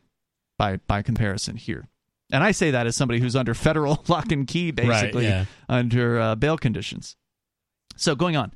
by 0.57 0.77
by 0.87 1.01
comparison 1.01 1.55
here. 1.55 1.87
And 2.31 2.43
I 2.43 2.51
say 2.51 2.71
that 2.71 2.87
as 2.87 2.95
somebody 2.95 3.19
who's 3.19 3.35
under 3.35 3.53
federal 3.53 4.03
lock 4.07 4.31
and 4.31 4.47
key, 4.47 4.71
basically 4.71 5.25
yeah. 5.25 5.45
under 5.67 6.19
uh, 6.19 6.35
bail 6.35 6.57
conditions. 6.57 7.17
So 7.95 8.15
going 8.15 8.35
on, 8.35 8.51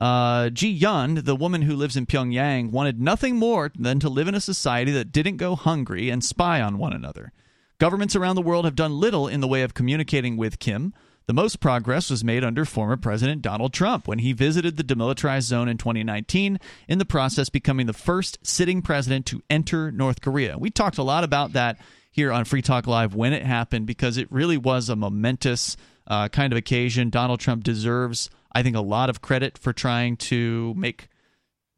uh, 0.00 0.50
Ji 0.50 0.68
Yun, 0.68 1.22
the 1.24 1.36
woman 1.36 1.62
who 1.62 1.74
lives 1.74 1.96
in 1.96 2.06
Pyongyang, 2.06 2.70
wanted 2.70 3.00
nothing 3.00 3.36
more 3.36 3.72
than 3.76 3.98
to 4.00 4.08
live 4.08 4.28
in 4.28 4.34
a 4.34 4.40
society 4.40 4.92
that 4.92 5.12
didn't 5.12 5.36
go 5.36 5.56
hungry 5.56 6.10
and 6.10 6.22
spy 6.22 6.60
on 6.60 6.78
one 6.78 6.92
another. 6.92 7.32
Governments 7.78 8.16
around 8.16 8.36
the 8.36 8.42
world 8.42 8.64
have 8.64 8.74
done 8.74 8.98
little 8.98 9.28
in 9.28 9.40
the 9.40 9.48
way 9.48 9.62
of 9.62 9.74
communicating 9.74 10.36
with 10.36 10.58
Kim. 10.58 10.92
The 11.26 11.34
most 11.34 11.60
progress 11.60 12.10
was 12.10 12.24
made 12.24 12.42
under 12.42 12.64
former 12.64 12.96
President 12.96 13.42
Donald 13.42 13.72
Trump 13.72 14.08
when 14.08 14.20
he 14.20 14.32
visited 14.32 14.76
the 14.76 14.82
demilitarized 14.82 15.42
zone 15.42 15.68
in 15.68 15.76
2019, 15.76 16.58
in 16.88 16.98
the 16.98 17.04
process 17.04 17.50
becoming 17.50 17.86
the 17.86 17.92
first 17.92 18.38
sitting 18.42 18.80
president 18.80 19.26
to 19.26 19.42
enter 19.50 19.92
North 19.92 20.22
Korea. 20.22 20.56
We 20.58 20.70
talked 20.70 20.96
a 20.96 21.02
lot 21.02 21.24
about 21.24 21.52
that 21.52 21.78
here 22.10 22.32
on 22.32 22.46
Free 22.46 22.62
Talk 22.62 22.86
Live 22.86 23.14
when 23.14 23.32
it 23.32 23.44
happened 23.44 23.86
because 23.86 24.16
it 24.16 24.32
really 24.32 24.56
was 24.56 24.88
a 24.88 24.96
momentous 24.96 25.76
uh, 26.06 26.28
kind 26.28 26.52
of 26.52 26.56
occasion. 26.56 27.10
Donald 27.10 27.40
Trump 27.40 27.62
deserves, 27.62 28.30
I 28.52 28.62
think, 28.62 28.76
a 28.76 28.80
lot 28.80 29.10
of 29.10 29.20
credit 29.20 29.58
for 29.58 29.72
trying 29.72 30.16
to 30.16 30.74
make 30.76 31.08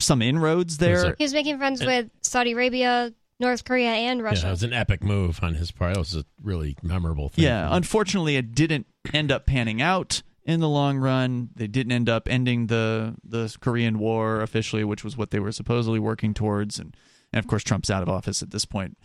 some 0.01 0.23
inroads 0.23 0.79
there. 0.79 1.15
He 1.19 1.25
was 1.25 1.35
making 1.35 1.59
friends 1.59 1.85
with 1.85 2.11
Saudi 2.23 2.53
Arabia, 2.53 3.13
North 3.39 3.65
Korea, 3.65 3.91
and 3.91 4.21
Yeah, 4.21 4.25
Russia. 4.25 4.49
it 4.49 4.51
was 4.51 4.63
an 4.63 4.73
epic 4.73 5.03
move 5.03 5.41
on 5.43 5.55
his 5.55 5.71
part. 5.71 5.97
It 5.97 5.99
was 5.99 6.15
a 6.15 6.25
really 6.43 6.77
memorable 6.83 7.29
thing. 7.29 7.45
Yeah, 7.45 7.69
unfortunately, 7.71 8.37
it 8.37 8.55
didn't 8.55 8.87
end 9.13 9.31
up 9.31 9.47
panning 9.47 9.81
out 9.83 10.23
in 10.45 10.61
the 10.61 10.69
long 10.69 10.99
run. 10.99 11.51
They 11.55 11.67
didn't 11.67 11.93
end 11.93 12.09
up 12.09 12.29
ending 12.29 12.69
the 12.69 13.15
the 13.25 13.55
Korean 13.61 13.99
War 13.99 14.41
officially, 14.41 14.85
which 14.85 15.05
was 15.05 15.17
what 15.17 15.31
they 15.31 15.39
were 15.41 15.53
supposedly 15.53 15.99
working 15.99 16.33
towards. 16.35 16.79
And, 16.79 16.97
and 17.33 17.39
of 17.39 17.47
course, 17.47 17.63
Trump's 17.63 17.91
out 17.91 18.03
of 18.03 18.09
office 18.09 18.43
at 18.43 18.51
this 18.51 18.65
point. 18.65 18.97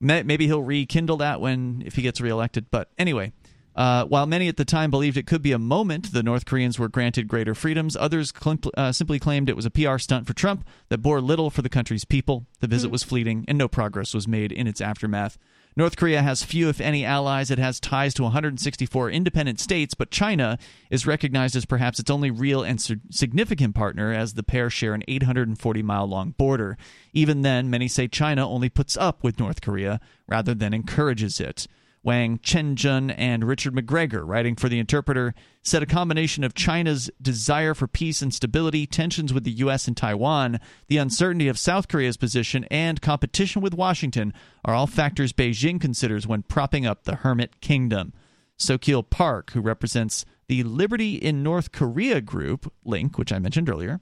Maybe 0.00 0.46
he'll 0.46 0.62
rekindle 0.62 1.18
that 1.18 1.40
when 1.40 1.82
if 1.84 1.94
he 1.94 2.02
gets 2.02 2.20
reelected. 2.20 2.70
But 2.70 2.90
anyway, 2.98 3.32
uh, 3.76 4.04
while 4.04 4.26
many 4.26 4.48
at 4.48 4.56
the 4.56 4.64
time 4.64 4.90
believed 4.90 5.16
it 5.16 5.26
could 5.26 5.42
be 5.42 5.52
a 5.52 5.58
moment, 5.58 6.12
the 6.12 6.22
North 6.22 6.44
Koreans 6.44 6.78
were 6.78 6.88
granted 6.88 7.28
greater 7.28 7.54
freedoms. 7.54 7.96
Others 7.96 8.32
clim- 8.32 8.60
uh, 8.76 8.92
simply 8.92 9.18
claimed 9.18 9.48
it 9.48 9.56
was 9.56 9.66
a 9.66 9.70
PR 9.70 9.98
stunt 9.98 10.26
for 10.26 10.34
Trump 10.34 10.66
that 10.88 10.98
bore 10.98 11.20
little 11.20 11.50
for 11.50 11.62
the 11.62 11.68
country's 11.68 12.04
people. 12.04 12.46
The 12.60 12.66
visit 12.66 12.90
was 12.90 13.02
fleeting, 13.02 13.44
and 13.48 13.56
no 13.56 13.68
progress 13.68 14.12
was 14.12 14.26
made 14.26 14.52
in 14.52 14.66
its 14.66 14.80
aftermath. 14.80 15.38
North 15.76 15.96
Korea 15.96 16.20
has 16.20 16.42
few, 16.42 16.68
if 16.68 16.80
any, 16.80 17.04
allies. 17.04 17.50
It 17.50 17.58
has 17.58 17.78
ties 17.78 18.12
to 18.14 18.24
164 18.24 19.10
independent 19.10 19.60
states, 19.60 19.94
but 19.94 20.10
China 20.10 20.58
is 20.90 21.06
recognized 21.06 21.54
as 21.54 21.64
perhaps 21.64 22.00
its 22.00 22.10
only 22.10 22.30
real 22.30 22.62
and 22.62 22.80
sig- 22.80 23.00
significant 23.10 23.74
partner, 23.76 24.12
as 24.12 24.34
the 24.34 24.42
pair 24.42 24.68
share 24.68 24.94
an 24.94 25.04
840 25.06 25.82
mile 25.82 26.06
long 26.06 26.32
border. 26.32 26.76
Even 27.12 27.42
then, 27.42 27.70
many 27.70 27.86
say 27.86 28.08
China 28.08 28.48
only 28.48 28.68
puts 28.68 28.96
up 28.96 29.22
with 29.22 29.38
North 29.38 29.60
Korea 29.60 30.00
rather 30.26 30.54
than 30.54 30.74
encourages 30.74 31.40
it. 31.40 31.68
Wang 32.02 32.38
Chenjun 32.38 33.14
and 33.16 33.44
Richard 33.44 33.74
McGregor, 33.74 34.26
writing 34.26 34.56
for 34.56 34.68
The 34.68 34.78
Interpreter, 34.78 35.34
said 35.62 35.82
a 35.82 35.86
combination 35.86 36.44
of 36.44 36.54
China's 36.54 37.10
desire 37.20 37.74
for 37.74 37.86
peace 37.86 38.22
and 38.22 38.32
stability, 38.32 38.86
tensions 38.86 39.34
with 39.34 39.44
the 39.44 39.50
U.S. 39.52 39.86
and 39.86 39.96
Taiwan, 39.96 40.60
the 40.88 40.96
uncertainty 40.96 41.48
of 41.48 41.58
South 41.58 41.88
Korea's 41.88 42.16
position, 42.16 42.64
and 42.70 43.02
competition 43.02 43.60
with 43.60 43.74
Washington 43.74 44.32
are 44.64 44.74
all 44.74 44.86
factors 44.86 45.34
Beijing 45.34 45.78
considers 45.78 46.26
when 46.26 46.42
propping 46.42 46.86
up 46.86 47.04
the 47.04 47.16
Hermit 47.16 47.60
Kingdom. 47.60 48.14
Sokeel 48.58 49.08
Park, 49.08 49.52
who 49.52 49.60
represents 49.60 50.24
the 50.48 50.62
Liberty 50.62 51.16
in 51.16 51.42
North 51.42 51.70
Korea 51.70 52.20
group, 52.20 52.72
Link, 52.84 53.18
which 53.18 53.32
I 53.32 53.38
mentioned 53.38 53.68
earlier, 53.68 54.00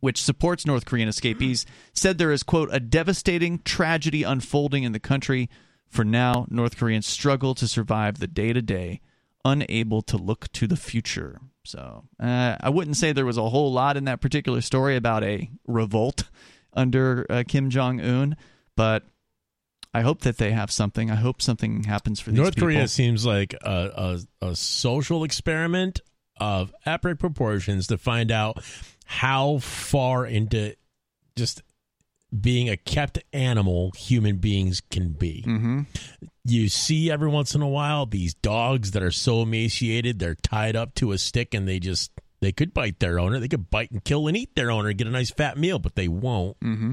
which 0.00 0.22
supports 0.22 0.66
North 0.66 0.84
Korean 0.84 1.08
escapees, 1.08 1.64
said 1.92 2.18
there 2.18 2.30
is, 2.30 2.42
quote, 2.42 2.68
a 2.72 2.80
devastating 2.80 3.58
tragedy 3.60 4.22
unfolding 4.22 4.82
in 4.82 4.92
the 4.92 5.00
country. 5.00 5.48
For 5.88 6.04
now, 6.04 6.46
North 6.50 6.76
Koreans 6.76 7.06
struggle 7.06 7.54
to 7.54 7.66
survive 7.66 8.18
the 8.18 8.26
day 8.26 8.52
to 8.52 8.62
day, 8.62 9.00
unable 9.44 10.02
to 10.02 10.16
look 10.16 10.50
to 10.52 10.66
the 10.66 10.76
future. 10.76 11.40
So 11.64 12.04
uh, 12.20 12.56
I 12.60 12.68
wouldn't 12.70 12.96
say 12.96 13.12
there 13.12 13.26
was 13.26 13.38
a 13.38 13.48
whole 13.48 13.72
lot 13.72 13.96
in 13.96 14.04
that 14.04 14.20
particular 14.20 14.60
story 14.60 14.96
about 14.96 15.24
a 15.24 15.50
revolt 15.66 16.24
under 16.72 17.26
uh, 17.30 17.44
Kim 17.46 17.70
Jong 17.70 18.00
Un, 18.00 18.36
but 18.76 19.04
I 19.94 20.02
hope 20.02 20.20
that 20.20 20.36
they 20.36 20.52
have 20.52 20.70
something. 20.70 21.10
I 21.10 21.14
hope 21.14 21.40
something 21.40 21.84
happens 21.84 22.20
for 22.20 22.30
these 22.30 22.38
North 22.38 22.54
people. 22.54 22.68
Korea 22.68 22.86
seems 22.86 23.24
like 23.24 23.54
a, 23.54 24.18
a, 24.42 24.48
a 24.48 24.56
social 24.56 25.24
experiment 25.24 26.00
of 26.38 26.74
epic 26.84 27.18
proportions 27.18 27.86
to 27.86 27.96
find 27.96 28.30
out 28.30 28.62
how 29.06 29.58
far 29.58 30.26
into 30.26 30.76
just 31.34 31.62
being 32.38 32.68
a 32.68 32.76
kept 32.76 33.18
animal 33.32 33.92
human 33.96 34.36
beings 34.36 34.80
can 34.90 35.10
be. 35.10 35.44
Mm-hmm. 35.46 35.82
You 36.44 36.68
see 36.68 37.10
every 37.10 37.28
once 37.28 37.54
in 37.54 37.62
a 37.62 37.68
while 37.68 38.06
these 38.06 38.34
dogs 38.34 38.92
that 38.92 39.02
are 39.02 39.10
so 39.10 39.42
emaciated, 39.42 40.18
they're 40.18 40.34
tied 40.34 40.76
up 40.76 40.94
to 40.96 41.12
a 41.12 41.18
stick 41.18 41.54
and 41.54 41.66
they 41.66 41.78
just 41.78 42.10
they 42.40 42.52
could 42.52 42.74
bite 42.74 43.00
their 43.00 43.18
owner. 43.18 43.38
They 43.38 43.48
could 43.48 43.70
bite 43.70 43.90
and 43.90 44.04
kill 44.04 44.28
and 44.28 44.36
eat 44.36 44.54
their 44.54 44.70
owner 44.70 44.88
and 44.88 44.98
get 44.98 45.06
a 45.06 45.10
nice 45.10 45.30
fat 45.30 45.56
meal, 45.56 45.78
but 45.78 45.94
they 45.94 46.08
won't. 46.08 46.58
Mm-hmm. 46.60 46.92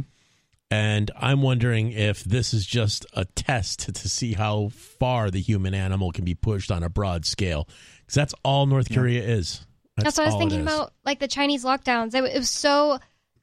And 0.71 1.11
I'm 1.15 1.43
wondering 1.43 1.91
if 1.91 2.23
this 2.23 2.53
is 2.53 2.65
just 2.65 3.05
a 3.13 3.25
test 3.25 3.93
to 3.95 4.09
see 4.09 4.33
how 4.33 4.69
far 4.69 5.29
the 5.29 5.41
human 5.41 5.73
animal 5.73 6.11
can 6.11 6.25
be 6.25 6.35
pushed 6.35 6.71
on 6.71 6.83
a 6.83 6.89
broad 6.89 7.25
scale. 7.25 7.67
Because 8.01 8.15
that's 8.15 8.35
all 8.43 8.65
North 8.65 8.91
Korea 8.91 9.21
is. 9.21 9.65
That's, 9.97 10.17
what 10.17 10.23
I 10.23 10.31
was 10.31 10.39
thinking 10.39 10.61
about, 10.61 10.91
like 11.05 11.19
the 11.19 11.27
Chinese 11.27 11.63
lockdowns. 11.63 12.15
It 12.15 12.23
was 12.23 12.49
so 12.49 12.97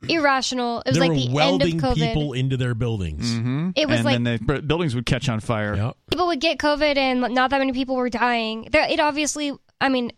irrational. 0.08 0.82
It 0.86 0.90
was 0.90 0.98
they 0.98 1.00
like 1.00 1.10
were 1.10 1.14
the 1.16 1.20
end 1.22 1.28
of 1.30 1.34
welding 1.34 1.80
COVID. 1.80 1.94
people 1.94 2.32
into 2.32 2.56
their 2.56 2.74
buildings. 2.74 3.30
Mm-hmm. 3.30 3.70
It 3.76 3.88
was 3.88 3.96
and 3.98 4.04
like- 4.04 4.14
then 4.14 4.24
the 4.24 4.38
b- 4.38 4.60
buildings 4.66 4.94
would 4.94 5.06
catch 5.06 5.28
on 5.28 5.40
fire. 5.40 5.76
Yep. 5.76 5.96
People 6.10 6.26
would 6.28 6.40
get 6.40 6.58
COVID, 6.58 6.96
and 6.96 7.20
not 7.34 7.50
that 7.50 7.58
many 7.58 7.72
people 7.72 7.96
were 7.96 8.08
dying. 8.10 8.68
There, 8.70 8.86
it 8.88 9.00
obviously, 9.00 9.52
I 9.80 9.88
mean, 9.88 10.12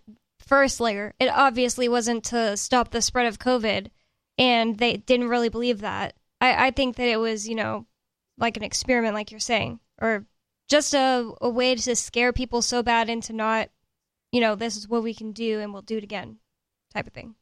first 0.46 0.80
layer, 0.80 1.14
it 1.18 1.28
obviously 1.28 1.88
wasn't 1.88 2.24
to 2.24 2.56
stop 2.56 2.90
the 2.90 3.02
spread 3.02 3.26
of 3.26 3.38
COVID, 3.38 3.88
and 4.38 4.78
they 4.78 4.96
didn't 4.96 5.28
really 5.28 5.48
believe 5.48 5.80
that. 5.80 6.14
I, 6.40 6.66
I 6.66 6.70
think 6.70 6.96
that 6.96 7.08
it 7.08 7.18
was, 7.18 7.48
you 7.48 7.54
know, 7.54 7.86
like 8.38 8.56
an 8.56 8.62
experiment, 8.62 9.14
like 9.14 9.30
you're 9.30 9.40
saying, 9.40 9.80
or 10.00 10.26
just 10.68 10.94
a, 10.94 11.32
a 11.40 11.48
way 11.48 11.74
to 11.74 11.96
scare 11.96 12.32
people 12.32 12.62
so 12.62 12.82
bad 12.82 13.08
into 13.10 13.32
not, 13.32 13.68
you 14.32 14.40
know, 14.40 14.54
this 14.54 14.76
is 14.76 14.88
what 14.88 15.02
we 15.02 15.14
can 15.14 15.32
do, 15.32 15.60
and 15.60 15.72
we'll 15.72 15.82
do 15.82 15.98
it 15.98 16.04
again, 16.04 16.38
type 16.94 17.06
of 17.06 17.12
thing. 17.12 17.34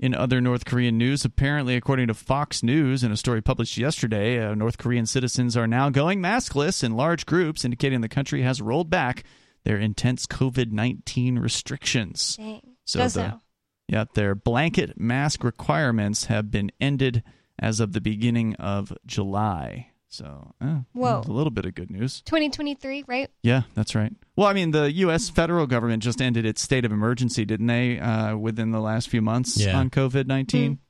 In 0.00 0.14
other 0.14 0.40
North 0.40 0.64
Korean 0.64 0.96
news, 0.96 1.26
apparently, 1.26 1.76
according 1.76 2.06
to 2.06 2.14
Fox 2.14 2.62
News, 2.62 3.04
in 3.04 3.12
a 3.12 3.18
story 3.18 3.42
published 3.42 3.76
yesterday, 3.76 4.42
uh, 4.42 4.54
North 4.54 4.78
Korean 4.78 5.04
citizens 5.04 5.58
are 5.58 5.66
now 5.66 5.90
going 5.90 6.22
maskless 6.22 6.82
in 6.82 6.96
large 6.96 7.26
groups, 7.26 7.66
indicating 7.66 8.00
the 8.00 8.08
country 8.08 8.40
has 8.40 8.62
rolled 8.62 8.88
back 8.88 9.24
their 9.64 9.76
intense 9.76 10.24
COVID 10.24 10.72
19 10.72 11.38
restrictions. 11.38 12.36
Dang. 12.36 12.62
So 12.86 13.00
Does 13.00 13.12
the- 13.12 13.28
now. 13.28 13.42
Yeah, 13.88 14.04
their 14.14 14.34
blanket 14.34 14.98
mask 14.98 15.44
requirements 15.44 16.26
have 16.26 16.50
been 16.50 16.72
ended 16.80 17.22
as 17.58 17.78
of 17.78 17.92
the 17.92 18.00
beginning 18.00 18.54
of 18.54 18.94
July. 19.04 19.89
So, 20.12 20.54
eh, 20.60 20.78
Whoa. 20.92 21.22
a 21.24 21.30
little 21.30 21.52
bit 21.52 21.66
of 21.66 21.74
good 21.74 21.88
news. 21.90 22.20
2023, 22.22 23.04
right? 23.06 23.30
Yeah, 23.44 23.62
that's 23.74 23.94
right. 23.94 24.12
Well, 24.34 24.48
I 24.48 24.52
mean, 24.52 24.72
the 24.72 24.90
U.S. 24.92 25.30
federal 25.30 25.68
government 25.68 26.02
just 26.02 26.20
ended 26.20 26.44
its 26.44 26.60
state 26.60 26.84
of 26.84 26.90
emergency, 26.90 27.44
didn't 27.44 27.68
they, 27.68 28.00
uh, 28.00 28.36
within 28.36 28.72
the 28.72 28.80
last 28.80 29.08
few 29.08 29.22
months 29.22 29.56
Yeah. 29.56 29.78
on 29.78 29.88
COVID 29.88 30.26
19? 30.26 30.80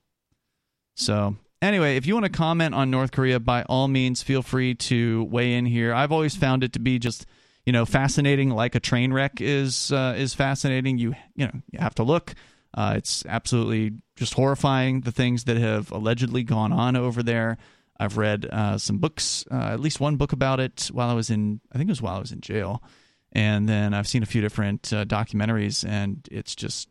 So, 0.96 1.36
anyway, 1.60 1.96
if 1.96 2.06
you 2.06 2.14
want 2.14 2.24
to 2.24 2.32
comment 2.32 2.74
on 2.74 2.90
North 2.90 3.12
Korea, 3.12 3.38
by 3.40 3.62
all 3.64 3.88
means, 3.88 4.22
feel 4.22 4.42
free 4.42 4.74
to 4.76 5.24
weigh 5.24 5.52
in 5.54 5.66
here. 5.66 5.92
I've 5.92 6.12
always 6.12 6.34
found 6.34 6.64
it 6.64 6.72
to 6.74 6.78
be 6.80 6.98
just. 6.98 7.26
You 7.66 7.74
know, 7.74 7.84
fascinating 7.84 8.48
like 8.50 8.74
a 8.74 8.80
train 8.80 9.12
wreck 9.12 9.38
is 9.38 9.92
uh, 9.92 10.14
is 10.16 10.32
fascinating. 10.32 10.96
You 10.96 11.14
you 11.36 11.44
know 11.46 11.52
you 11.70 11.78
have 11.78 11.94
to 11.96 12.02
look. 12.02 12.34
Uh, 12.72 12.94
it's 12.96 13.24
absolutely 13.26 13.92
just 14.16 14.32
horrifying 14.32 15.02
the 15.02 15.12
things 15.12 15.44
that 15.44 15.58
have 15.58 15.92
allegedly 15.92 16.42
gone 16.42 16.72
on 16.72 16.96
over 16.96 17.22
there. 17.22 17.58
I've 18.00 18.16
read 18.16 18.46
uh, 18.46 18.78
some 18.78 18.96
books, 18.96 19.44
uh, 19.50 19.56
at 19.56 19.78
least 19.78 20.00
one 20.00 20.16
book 20.16 20.32
about 20.32 20.58
it 20.58 20.88
while 20.90 21.10
I 21.10 21.12
was 21.12 21.28
in, 21.28 21.60
I 21.70 21.76
think 21.76 21.90
it 21.90 21.92
was 21.92 22.00
while 22.00 22.16
I 22.16 22.20
was 22.20 22.32
in 22.32 22.40
jail. 22.40 22.82
And 23.32 23.68
then 23.68 23.92
I've 23.92 24.08
seen 24.08 24.22
a 24.22 24.26
few 24.26 24.40
different 24.40 24.90
uh, 24.90 25.04
documentaries, 25.04 25.86
and 25.86 26.26
it's 26.32 26.56
just, 26.56 26.88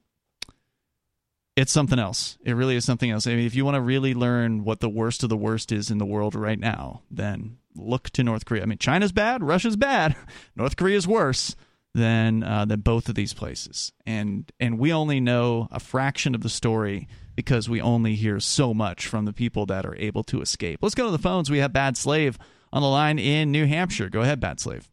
it's 1.55 1.71
something 1.71 1.97
else. 1.97 2.37
It 2.45 2.53
really 2.53 2.75
is 2.75 2.85
something 2.85 3.09
else. 3.09 3.25
I 3.25 3.31
mean, 3.31 3.47
if 3.47 3.55
you 3.55 3.65
want 3.65 3.75
to 3.75 3.81
really 3.81 4.13
learn 4.13 4.63
what 4.63 4.81
the 4.81 4.87
worst 4.87 5.23
of 5.23 5.29
the 5.29 5.35
worst 5.35 5.71
is 5.71 5.89
in 5.89 5.97
the 5.97 6.05
world 6.05 6.35
right 6.35 6.59
now, 6.59 7.01
then 7.09 7.57
look 7.75 8.11
to 8.11 8.23
North 8.23 8.45
Korea. 8.45 8.61
I 8.61 8.65
mean, 8.67 8.77
China's 8.77 9.11
bad, 9.11 9.43
Russia's 9.43 9.75
bad, 9.75 10.15
North 10.55 10.77
Korea's 10.77 11.07
worse 11.07 11.55
than 11.95 12.43
uh, 12.43 12.65
than 12.65 12.81
both 12.81 13.09
of 13.09 13.15
these 13.15 13.33
places, 13.33 13.91
and 14.05 14.51
and 14.59 14.77
we 14.77 14.93
only 14.93 15.19
know 15.19 15.67
a 15.71 15.79
fraction 15.79 16.35
of 16.35 16.41
the 16.41 16.49
story 16.49 17.07
because 17.35 17.69
we 17.69 17.81
only 17.81 18.15
hear 18.15 18.39
so 18.39 18.73
much 18.73 19.07
from 19.07 19.25
the 19.25 19.33
people 19.33 19.65
that 19.65 19.85
are 19.85 19.95
able 19.95 20.23
to 20.23 20.41
escape. 20.41 20.79
Let's 20.81 20.95
go 20.95 21.05
to 21.05 21.11
the 21.11 21.17
phones. 21.17 21.49
We 21.49 21.59
have 21.59 21.73
Bad 21.73 21.97
Slave 21.97 22.37
on 22.71 22.81
the 22.81 22.87
line 22.87 23.17
in 23.17 23.51
New 23.51 23.65
Hampshire. 23.65 24.09
Go 24.09 24.21
ahead, 24.21 24.39
Bad 24.39 24.59
Slave. 24.59 24.89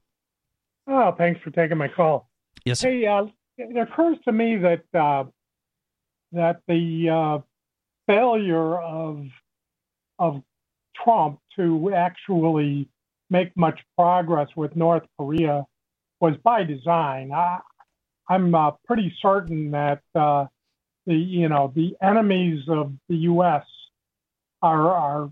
Oh, 0.87 1.15
thanks 1.19 1.41
for 1.43 1.51
taking 1.51 1.77
my 1.77 1.89
call. 1.89 2.29
Yes, 2.65 2.81
sir. 2.81 2.91
Hey, 2.91 3.07
uh, 3.07 3.27
it 3.59 3.77
occurs 3.77 4.17
to 4.25 4.33
me 4.33 4.57
that 4.57 4.85
uh, 4.99 5.25
that 6.33 6.61
the 6.69 7.09
uh, 7.11 7.39
failure 8.07 8.79
of 8.79 9.27
of 10.19 10.43
Trump 11.05 11.41
to 11.57 11.93
actually 11.95 12.89
make 13.29 13.55
much 13.57 13.81
progress 13.99 14.49
with 14.57 14.77
North 14.77 15.03
Korea 15.19 15.67
was 16.21 16.35
by 16.43 16.65
design. 16.65 17.33
I, 17.33 17.59
I'm 18.29 18.55
uh, 18.55 18.73
pretty 18.87 19.15
certain 19.21 19.71
that 19.73 20.03
uh, 20.15 20.47
the 21.07 21.15
you 21.15 21.49
know 21.49 21.73
the 21.75 21.97
enemies 22.03 22.65
of 22.69 22.93
the 23.09 23.17
U.S. 23.17 23.65
are 24.63 24.91
are 24.93 25.31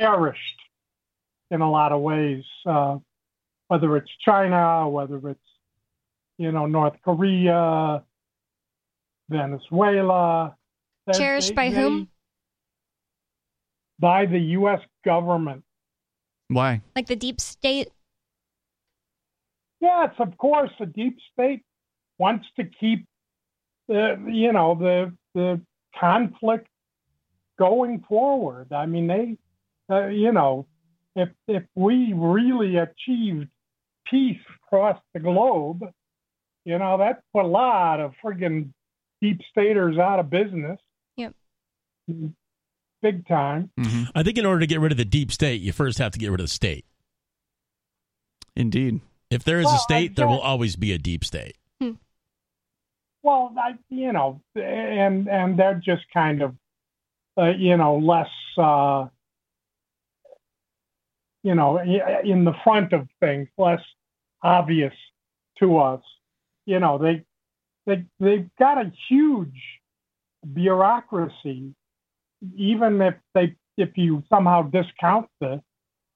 cherished 0.00 0.38
in 1.50 1.60
a 1.60 1.70
lot 1.70 1.90
of 1.92 2.00
ways, 2.00 2.44
uh, 2.66 2.98
whether 3.68 3.96
it's 3.96 4.10
China, 4.24 4.88
whether 4.88 5.16
it's 5.28 5.40
you 6.38 6.52
know 6.52 6.66
North 6.66 6.94
Korea, 7.04 8.02
Venezuela. 9.28 10.56
They- 11.06 11.18
Cherished 11.18 11.48
they- 11.48 11.54
by 11.54 11.70
they- 11.70 11.80
whom? 11.80 12.08
By 13.98 14.24
the 14.24 14.38
U.S. 14.38 14.80
government. 15.04 15.62
Why? 16.48 16.80
Like 16.96 17.06
the 17.06 17.16
deep 17.16 17.38
state? 17.38 17.90
Yes, 19.80 20.10
of 20.18 20.36
course, 20.36 20.70
the 20.78 20.86
deep 20.86 21.18
state 21.32 21.62
wants 22.18 22.46
to 22.56 22.64
keep 22.64 23.06
the 23.88 24.16
you 24.30 24.52
know 24.52 24.74
the 24.74 25.12
the 25.34 25.60
conflict 25.98 26.68
going 27.58 28.04
forward. 28.08 28.72
I 28.72 28.86
mean, 28.86 29.06
they 29.06 29.36
uh, 29.92 30.06
you 30.08 30.32
know 30.32 30.66
if 31.16 31.30
if 31.48 31.62
we 31.74 32.12
really 32.14 32.76
achieved 32.76 33.48
peace 34.08 34.40
across 34.64 35.00
the 35.14 35.20
globe, 35.20 35.82
you 36.64 36.78
know 36.78 36.98
that 36.98 37.22
put 37.34 37.44
a 37.44 37.48
lot 37.48 38.00
of 38.00 38.12
friggin' 38.22 38.72
deep 39.20 39.40
staters 39.50 39.98
out 39.98 40.20
of 40.20 40.30
business. 40.30 40.78
Yep. 41.16 41.34
Big 43.02 43.26
time. 43.26 43.70
I 44.14 44.22
think 44.22 44.36
in 44.36 44.44
order 44.44 44.60
to 44.60 44.66
get 44.66 44.80
rid 44.80 44.92
of 44.92 44.98
the 44.98 45.06
deep 45.06 45.32
state, 45.32 45.62
you 45.62 45.72
first 45.72 45.98
have 45.98 46.12
to 46.12 46.18
get 46.18 46.30
rid 46.30 46.40
of 46.40 46.44
the 46.44 46.52
state. 46.52 46.84
Indeed. 48.54 49.00
If 49.30 49.44
there 49.44 49.60
is 49.60 49.66
Well, 49.66 49.74
a 49.74 49.78
I 49.78 49.82
state, 49.82 50.16
there 50.16 50.26
will 50.26 50.40
always 50.40 50.76
be 50.76 50.92
a 50.92 50.98
deep 50.98 51.24
state. 51.24 51.56
Well, 53.22 53.52
I, 53.58 53.74
you 53.90 54.12
know, 54.12 54.40
and 54.54 55.28
and 55.28 55.58
they're 55.58 55.80
just 55.84 56.02
kind 56.12 56.40
of, 56.40 56.54
uh, 57.36 57.50
you 57.50 57.76
know, 57.76 57.98
less, 57.98 58.30
uh, 58.56 59.08
you 61.42 61.54
know, 61.54 61.78
in 61.78 62.44
the 62.44 62.54
front 62.64 62.94
of 62.94 63.08
things, 63.20 63.48
less 63.58 63.82
obvious 64.42 64.94
to 65.58 65.78
us. 65.78 66.00
You 66.64 66.80
know, 66.80 66.96
they 66.96 67.24
they 67.86 68.04
they've 68.18 68.48
got 68.58 68.78
a 68.78 68.90
huge 69.08 69.60
bureaucracy, 70.54 71.74
even 72.56 73.02
if 73.02 73.14
they 73.34 73.54
if 73.76 73.90
you 73.96 74.22
somehow 74.30 74.62
discount 74.62 75.28
the 75.40 75.62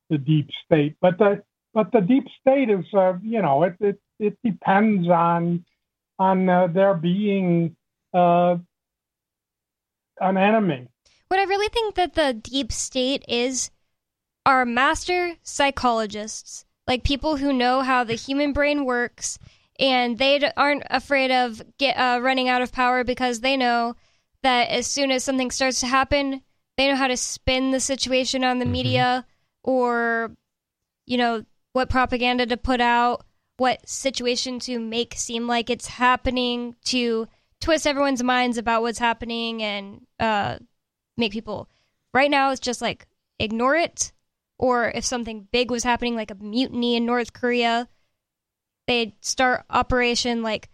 the 0.08 0.16
deep 0.16 0.48
state, 0.64 0.96
but 1.02 1.18
the 1.18 1.42
but 1.74 1.90
the 1.92 2.00
deep 2.00 2.26
state 2.40 2.70
is, 2.70 2.84
uh, 2.94 3.14
you 3.22 3.42
know, 3.42 3.64
it 3.64 3.74
it 3.80 4.00
it 4.18 4.38
depends 4.44 5.08
on 5.08 5.64
on 6.18 6.48
uh, 6.48 6.68
there 6.68 6.94
being 6.94 7.76
uh, 8.14 8.56
an 10.20 10.36
enemy. 10.36 10.86
What 11.28 11.40
I 11.40 11.44
really 11.44 11.68
think 11.68 11.96
that 11.96 12.14
the 12.14 12.32
deep 12.32 12.70
state 12.70 13.24
is 13.28 13.70
are 14.46 14.64
master 14.64 15.34
psychologists, 15.42 16.64
like 16.86 17.02
people 17.02 17.36
who 17.36 17.52
know 17.52 17.82
how 17.82 18.04
the 18.04 18.14
human 18.14 18.52
brain 18.52 18.84
works, 18.84 19.38
and 19.80 20.16
they 20.18 20.52
aren't 20.56 20.84
afraid 20.88 21.32
of 21.32 21.60
get 21.78 21.96
uh, 21.96 22.20
running 22.22 22.48
out 22.48 22.62
of 22.62 22.72
power 22.72 23.02
because 23.02 23.40
they 23.40 23.56
know 23.56 23.96
that 24.42 24.68
as 24.68 24.86
soon 24.86 25.10
as 25.10 25.24
something 25.24 25.50
starts 25.50 25.80
to 25.80 25.86
happen, 25.86 26.42
they 26.76 26.88
know 26.88 26.96
how 26.96 27.08
to 27.08 27.16
spin 27.16 27.72
the 27.72 27.80
situation 27.80 28.44
on 28.44 28.58
the 28.58 28.66
media 28.66 29.26
or, 29.62 30.30
you 31.06 31.16
know, 31.16 31.44
what 31.74 31.90
propaganda 31.90 32.46
to 32.46 32.56
put 32.56 32.80
out, 32.80 33.26
what 33.58 33.86
situation 33.88 34.58
to 34.60 34.78
make 34.78 35.14
seem 35.14 35.46
like 35.46 35.68
it's 35.68 35.86
happening 35.86 36.74
to 36.86 37.28
twist 37.60 37.86
everyone's 37.86 38.22
minds 38.22 38.58
about 38.58 38.82
what's 38.82 38.98
happening 38.98 39.62
and 39.62 40.06
uh, 40.18 40.56
make 41.16 41.32
people 41.32 41.68
right 42.12 42.30
now 42.30 42.50
it's 42.50 42.60
just 42.60 42.82
like 42.82 43.06
ignore 43.38 43.76
it 43.76 44.12
or 44.58 44.90
if 44.90 45.04
something 45.04 45.48
big 45.52 45.70
was 45.70 45.84
happening 45.84 46.14
like 46.14 46.30
a 46.30 46.34
mutiny 46.36 46.96
in 46.96 47.06
north 47.06 47.32
korea 47.32 47.88
they'd 48.86 49.12
start 49.20 49.64
operation 49.70 50.42
like 50.42 50.68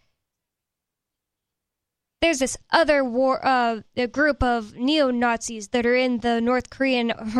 there's 2.21 2.39
this 2.39 2.57
other 2.71 3.05
war 3.05 3.45
uh 3.45 3.81
a 3.97 4.07
group 4.07 4.43
of 4.43 4.75
neo-nazis 4.75 5.69
that 5.69 5.87
are 5.87 5.97
in 5.97 6.19
the 6.19 6.41
north 6.41 6.71
korean 6.71 7.13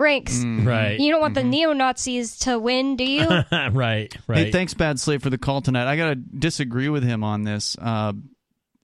ranks 0.00 0.38
Mm-hmm. 0.38 0.66
Right. 0.66 0.98
you 0.98 1.10
don't 1.10 1.20
want 1.20 1.34
the 1.34 1.44
neo-nazis 1.44 2.38
to 2.40 2.58
win 2.58 2.96
do 2.96 3.04
you 3.04 3.28
right, 3.52 4.16
right. 4.26 4.36
Hey, 4.38 4.50
thanks, 4.50 4.74
Bad 4.74 4.98
Slave, 4.98 5.22
for 5.22 5.30
the 5.30 5.38
call 5.38 5.60
tonight. 5.60 5.86
I 5.86 5.96
gotta 5.96 6.14
disagree 6.16 6.88
with 6.88 7.02
him 7.04 7.22
on 7.22 7.44
this, 7.44 7.76
uh, 7.80 8.12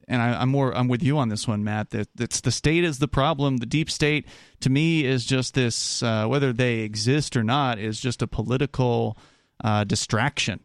and 0.09 0.22
I, 0.22 0.40
I'm 0.40 0.51
more 0.51 0.72
I'm 0.76 0.86
with 0.88 1.02
you 1.02 1.18
on 1.18 1.28
this 1.30 1.48
one, 1.48 1.64
Matt. 1.64 1.90
That 1.90 2.09
that's 2.14 2.40
the 2.43 2.52
state 2.52 2.84
is 2.84 2.98
the 3.01 3.09
problem. 3.09 3.56
The 3.56 3.66
deep 3.66 3.90
state, 3.90 4.28
to 4.60 4.70
me, 4.70 5.05
is 5.05 5.24
just 5.24 5.55
this. 5.55 6.02
Uh, 6.02 6.26
whether 6.28 6.52
they 6.52 6.80
exist 6.80 7.36
or 7.36 7.43
not, 7.43 7.78
is 7.80 7.98
just 8.01 8.22
a 8.22 8.26
political 8.28 9.18
uh, 9.64 9.82
distraction. 9.84 10.60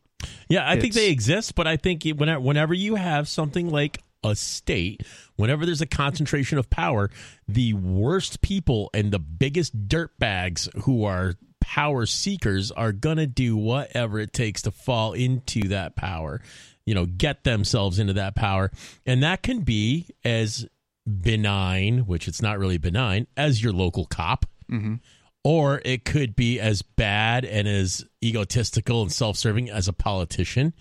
Yeah, 0.47 0.69
I 0.69 0.79
think 0.79 0.93
they 0.93 1.09
exist, 1.09 1.55
but 1.55 1.65
I 1.65 1.77
think 1.77 2.03
whenever, 2.03 2.39
whenever 2.39 2.75
you 2.75 2.93
have 2.95 3.27
something 3.27 3.71
like 3.71 4.03
a 4.23 4.35
state, 4.35 5.03
whenever 5.35 5.65
there's 5.65 5.81
a 5.81 5.87
concentration 5.87 6.57
of 6.57 6.69
power, 6.69 7.09
the 7.47 7.73
worst 7.73 8.41
people 8.41 8.89
and 8.93 9.11
the 9.11 9.19
biggest 9.19 9.87
dirtbags 9.87 10.69
who 10.83 11.03
are 11.03 11.35
power 11.59 12.05
seekers 12.05 12.71
are 12.71 12.91
going 12.91 13.17
to 13.17 13.27
do 13.27 13.55
whatever 13.55 14.19
it 14.19 14.33
takes 14.33 14.63
to 14.63 14.71
fall 14.71 15.13
into 15.13 15.67
that 15.69 15.95
power, 15.95 16.41
you 16.85 16.93
know, 16.93 17.05
get 17.05 17.43
themselves 17.43 17.99
into 17.99 18.13
that 18.13 18.35
power. 18.35 18.71
And 19.05 19.23
that 19.23 19.43
can 19.43 19.61
be 19.61 20.07
as 20.23 20.65
benign, 21.05 21.99
which 21.99 22.27
it's 22.27 22.41
not 22.41 22.59
really 22.59 22.77
benign, 22.77 23.27
as 23.37 23.63
your 23.63 23.73
local 23.73 24.05
cop 24.05 24.45
Mm-hmm. 24.71 24.95
Or 25.43 25.81
it 25.83 26.05
could 26.05 26.35
be 26.35 26.59
as 26.59 26.81
bad 26.81 27.45
and 27.45 27.67
as 27.67 28.05
egotistical 28.23 29.01
and 29.01 29.11
self-serving 29.11 29.69
as 29.69 29.87
a 29.87 29.93
politician 29.93 30.73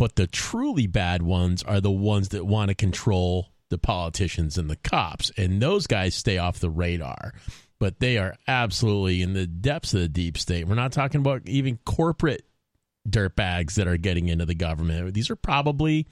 but 0.00 0.16
the 0.16 0.26
truly 0.26 0.86
bad 0.86 1.22
ones 1.22 1.62
are 1.62 1.78
the 1.78 1.90
ones 1.90 2.30
that 2.30 2.46
want 2.46 2.70
to 2.70 2.74
control 2.74 3.50
the 3.68 3.76
politicians 3.78 4.58
and 4.58 4.68
the 4.68 4.76
cops 4.76 5.30
and 5.36 5.60
those 5.60 5.86
guys 5.86 6.14
stay 6.14 6.38
off 6.38 6.58
the 6.58 6.70
radar. 6.70 7.32
But 7.78 8.00
they 8.00 8.16
are 8.16 8.34
absolutely 8.46 9.20
in 9.20 9.34
the 9.34 9.46
depths 9.46 9.92
of 9.92 10.00
the 10.00 10.08
deep 10.08 10.38
state. 10.38 10.66
We're 10.66 10.74
not 10.74 10.92
talking 10.92 11.20
about 11.20 11.42
even 11.46 11.78
corporate 11.84 12.46
dirtbags 13.08 13.74
that 13.74 13.88
are 13.88 13.98
getting 13.98 14.28
into 14.28 14.46
the 14.46 14.54
government. 14.54 15.12
These 15.12 15.30
are 15.30 15.36
probably 15.36 16.06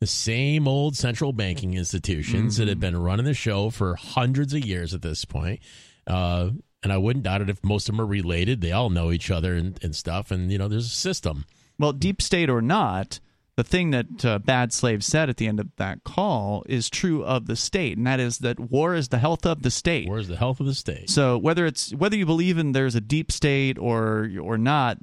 the 0.00 0.06
same 0.06 0.66
old 0.68 0.96
central 0.96 1.34
banking 1.34 1.74
institutions 1.74 2.56
that 2.56 2.68
have 2.68 2.80
been 2.80 2.96
running 2.96 3.24
the 3.24 3.34
show 3.34 3.68
for 3.68 3.96
hundreds 3.96 4.54
of 4.54 4.64
years 4.64 4.92
at 4.92 5.00
this 5.00 5.26
point. 5.26 5.60
Uh, 6.06 6.50
and 6.82 6.92
I 6.92 6.98
wouldn't 6.98 7.24
doubt 7.24 7.42
it 7.42 7.50
if 7.50 7.64
most 7.64 7.88
of 7.88 7.94
them 7.94 8.00
are 8.00 8.06
related. 8.06 8.60
They 8.60 8.72
all 8.72 8.90
know 8.90 9.10
each 9.10 9.30
other 9.30 9.54
and, 9.54 9.78
and 9.82 9.94
stuff. 9.94 10.30
And, 10.30 10.50
you 10.52 10.58
know, 10.58 10.68
there's 10.68 10.86
a 10.86 10.90
system. 10.90 11.44
Well, 11.78 11.92
deep 11.92 12.22
state 12.22 12.48
or 12.48 12.62
not, 12.62 13.20
the 13.56 13.64
thing 13.64 13.90
that 13.90 14.24
uh, 14.24 14.38
Bad 14.38 14.72
Slave 14.72 15.02
said 15.02 15.30
at 15.30 15.38
the 15.38 15.46
end 15.46 15.60
of 15.60 15.68
that 15.76 16.04
call 16.04 16.62
is 16.68 16.90
true 16.90 17.24
of 17.24 17.46
the 17.46 17.56
state, 17.56 17.96
and 17.96 18.06
that 18.06 18.20
is 18.20 18.38
that 18.38 18.60
war 18.60 18.94
is 18.94 19.08
the 19.08 19.18
health 19.18 19.46
of 19.46 19.62
the 19.62 19.70
state. 19.70 20.08
War 20.08 20.18
is 20.18 20.28
the 20.28 20.36
health 20.36 20.60
of 20.60 20.66
the 20.66 20.74
state. 20.74 21.08
So 21.08 21.38
whether 21.38 21.64
it's 21.64 21.92
whether 21.94 22.16
you 22.16 22.26
believe 22.26 22.58
in 22.58 22.72
there's 22.72 22.94
a 22.94 23.00
deep 23.00 23.32
state 23.32 23.78
or 23.78 24.30
or 24.40 24.58
not, 24.58 24.98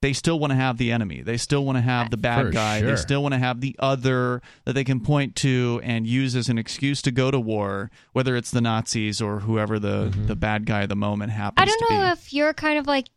they 0.00 0.12
still 0.12 0.38
want 0.38 0.52
to 0.52 0.54
have 0.56 0.78
the 0.78 0.92
enemy. 0.92 1.22
They 1.22 1.36
still 1.36 1.64
want 1.64 1.76
to 1.76 1.82
have 1.82 2.10
the 2.10 2.16
bad 2.16 2.46
For 2.46 2.50
guy. 2.52 2.78
sure. 2.80 2.90
They 2.90 2.96
still 2.96 3.20
want 3.22 3.34
to 3.34 3.38
have 3.38 3.60
the 3.60 3.74
other 3.80 4.40
that 4.64 4.74
they 4.74 4.84
can 4.84 5.00
point 5.00 5.34
to 5.36 5.80
and 5.82 6.06
use 6.06 6.36
as 6.36 6.48
an 6.48 6.56
excuse 6.58 7.02
to 7.02 7.10
go 7.10 7.30
to 7.32 7.40
war, 7.40 7.90
whether 8.12 8.36
it's 8.36 8.50
the 8.52 8.60
Nazis 8.60 9.20
or 9.20 9.40
whoever 9.40 9.78
the 9.78 9.88
Mm-hmm. 10.10 10.26
the 10.26 10.36
bad 10.36 10.66
guy 10.66 10.82
of 10.82 10.88
the 10.88 10.96
moment 10.96 11.32
happens 11.32 11.60
I 11.62 11.64
don't 11.64 11.90
know 11.90 12.04
be. 12.06 12.12
if 12.12 12.32
you're 12.32 12.54
kind 12.54 12.78
of 12.78 12.86
like 12.86 13.08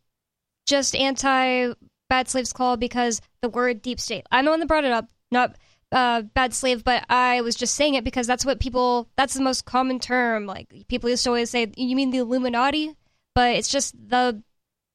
just 0.66 0.96
anti 0.96 1.72
bad 2.08 2.28
slaves 2.28 2.52
call 2.52 2.76
because 2.76 3.20
the 3.42 3.48
word 3.48 3.80
deep 3.82 4.00
state. 4.00 4.26
I'm 4.30 4.44
the 4.44 4.50
one 4.50 4.60
that 4.60 4.66
brought 4.66 4.84
it 4.84 4.92
up, 4.92 5.08
not 5.30 5.56
uh, 5.92 6.22
bad 6.22 6.52
slave, 6.54 6.82
but 6.84 7.04
I 7.08 7.42
was 7.42 7.54
just 7.54 7.74
saying 7.74 7.94
it 7.94 8.02
because 8.04 8.26
that's 8.26 8.44
what 8.44 8.58
people. 8.60 9.08
That's 9.16 9.34
the 9.34 9.42
most 9.42 9.64
common 9.66 10.00
term. 10.00 10.46
Like 10.46 10.68
people 10.88 11.10
used 11.10 11.22
to 11.24 11.30
always 11.30 11.50
say, 11.50 11.70
"You 11.76 11.94
mean 11.96 12.10
the 12.10 12.18
Illuminati?" 12.18 12.94
But 13.34 13.56
it's 13.56 13.68
just 13.68 13.94
the 14.08 14.42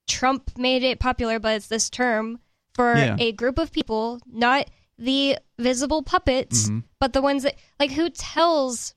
Trump 0.07 0.57
made 0.57 0.83
it 0.83 0.99
popular, 0.99 1.39
but 1.39 1.55
it's 1.55 1.67
this 1.67 1.89
term 1.89 2.39
for 2.73 2.95
Yeah. 2.95 3.15
a 3.19 3.31
group 3.31 3.57
of 3.57 3.71
people, 3.71 4.19
not 4.25 4.69
the 4.97 5.37
visible 5.59 6.01
puppets, 6.03 6.69
Mhm. 6.69 6.83
but 6.99 7.13
the 7.13 7.21
ones 7.21 7.43
that 7.43 7.55
like 7.79 7.91
who 7.91 8.09
tells 8.09 8.95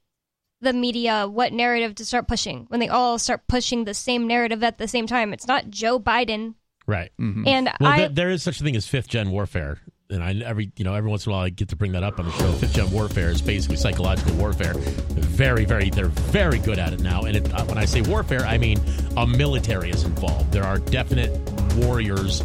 the 0.63 0.73
media 0.73 1.27
what 1.27 1.53
narrative 1.53 1.95
to 1.97 2.05
start 2.05 2.29
pushing 2.29 2.67
when 2.69 2.81
they 2.81 2.89
all 2.89 3.19
start 3.19 3.47
pushing 3.49 3.85
the 3.85 3.95
same 3.95 4.27
narrative 4.27 4.63
at 4.63 4.79
the 4.79 4.89
same 4.89 5.07
time. 5.07 5.33
It's 5.33 5.47
not 5.47 5.71
Joe 5.71 5.99
Biden. 5.99 6.55
Right. 6.87 7.11
Mm-hmm. 7.21 7.47
And 7.47 7.71
well, 7.81 7.93
I 7.93 7.99
there- 7.99 8.09
there 8.09 8.31
is 8.31 8.43
such 8.43 8.61
a 8.61 8.65
thing 8.65 8.77
as 8.77 8.87
fifth 8.87 9.09
gen 9.09 9.31
warfare. 9.31 9.81
And 10.11 10.23
I 10.23 10.35
every 10.45 10.73
you 10.77 10.85
know 10.85 10.95
every 10.95 11.09
once 11.09 11.27
in 11.27 11.33
a 11.33 11.35
while 11.35 11.45
I 11.45 11.51
get 11.51 11.69
to 11.69 11.77
bring 11.77 11.93
that 11.93 12.03
up 12.03 12.19
on 12.19 12.27
the 12.27 12.33
show. 12.33 12.51
Fifth 12.53 12.75
gen 12.75 12.91
warfare 12.91 13.31
is 13.31 13.41
basically 13.41 13.77
psychological 13.77 14.35
warfare. 14.35 14.75
Very, 14.75 15.65
very, 15.65 15.91
they're 15.91 16.07
very 16.07 16.59
good 16.59 16.79
at 16.79 16.93
it 16.93 17.01
now. 17.01 17.23
And 17.23 17.37
it, 17.37 17.53
uh, 17.55 17.65
when 17.65 17.79
I 17.79 17.85
say 17.85 18.03
warfare, 18.03 18.41
I 18.41 18.59
mean 18.59 18.81
a 19.17 19.27
military 19.27 19.91
is 19.91 20.05
involved. 20.05 20.53
There 20.53 20.65
are 20.65 20.79
definite 20.79 21.31
warriors, 21.77 22.43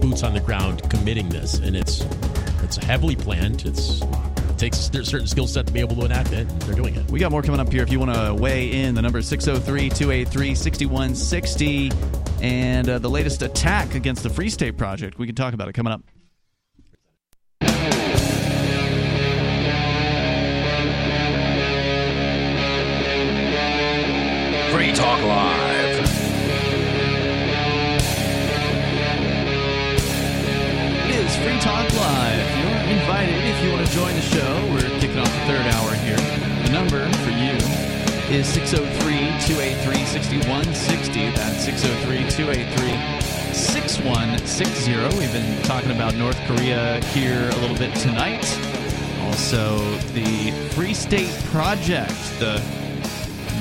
boots 0.00 0.22
on 0.22 0.34
the 0.34 0.40
ground, 0.40 0.88
committing 0.90 1.28
this, 1.28 1.54
and 1.58 1.74
it's 1.76 2.04
it's 2.62 2.76
heavily 2.76 3.16
planned. 3.16 3.64
It's 3.64 4.02
it 4.02 4.58
takes 4.58 4.78
a 4.78 5.04
certain 5.04 5.26
skill 5.26 5.46
set 5.46 5.66
to 5.66 5.72
be 5.72 5.80
able 5.80 5.96
to 5.96 6.04
enact 6.04 6.32
it. 6.32 6.48
They're 6.60 6.74
doing 6.74 6.94
it. 6.94 7.10
We 7.10 7.18
got 7.18 7.32
more 7.32 7.42
coming 7.42 7.60
up 7.60 7.72
here. 7.72 7.82
If 7.82 7.90
you 7.90 7.98
want 7.98 8.14
to 8.14 8.34
weigh 8.34 8.82
in, 8.84 8.94
the 8.94 9.02
number 9.02 9.18
is 9.18 9.28
603 9.28 9.88
283 9.88 10.54
6160. 10.54 11.90
And 12.42 12.88
uh, 12.88 12.98
the 12.98 13.10
latest 13.10 13.42
attack 13.42 13.94
against 13.94 14.22
the 14.22 14.30
Free 14.30 14.48
State 14.48 14.78
Project. 14.78 15.18
We 15.18 15.26
can 15.26 15.34
talk 15.34 15.52
about 15.52 15.68
it 15.68 15.74
coming 15.74 15.92
up. 15.92 16.02
Talk 25.10 25.24
Live. 25.24 25.98
It 31.08 31.16
is 31.16 31.36
Free 31.42 31.58
Talk 31.58 31.92
Live. 31.94 32.46
You're 32.60 32.96
invited 32.96 33.34
if 33.44 33.64
you 33.64 33.72
want 33.72 33.84
to 33.88 33.92
join 33.92 34.14
the 34.14 34.20
show. 34.20 34.68
We're 34.70 35.00
kicking 35.00 35.18
off 35.18 35.26
the 35.26 35.40
third 35.50 35.66
hour 35.74 35.94
here. 35.96 36.16
The 36.62 36.70
number 36.70 37.10
for 37.24 37.30
you 37.30 37.58
is 38.32 38.46
603 38.46 39.10
283 39.48 40.04
6160. 40.04 41.30
That's 41.30 41.64
603 41.64 42.30
283 42.30 43.52
6160. 43.52 45.18
We've 45.18 45.32
been 45.32 45.62
talking 45.64 45.90
about 45.90 46.14
North 46.14 46.38
Korea 46.46 47.02
here 47.06 47.50
a 47.50 47.56
little 47.56 47.76
bit 47.76 47.92
tonight. 47.96 48.46
Also, 49.22 49.76
the 50.14 50.52
Free 50.70 50.94
State 50.94 51.34
Project, 51.46 52.14
the 52.38 52.62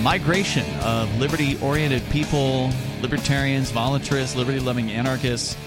migration 0.03 0.65
of 0.81 1.13
liberty 1.19 1.57
oriented 1.61 2.03
people, 2.09 2.69
libertarians, 3.01 3.71
voluntarists, 3.71 4.35
liberty 4.35 4.59
loving 4.59 4.91
anarchists 4.91 5.57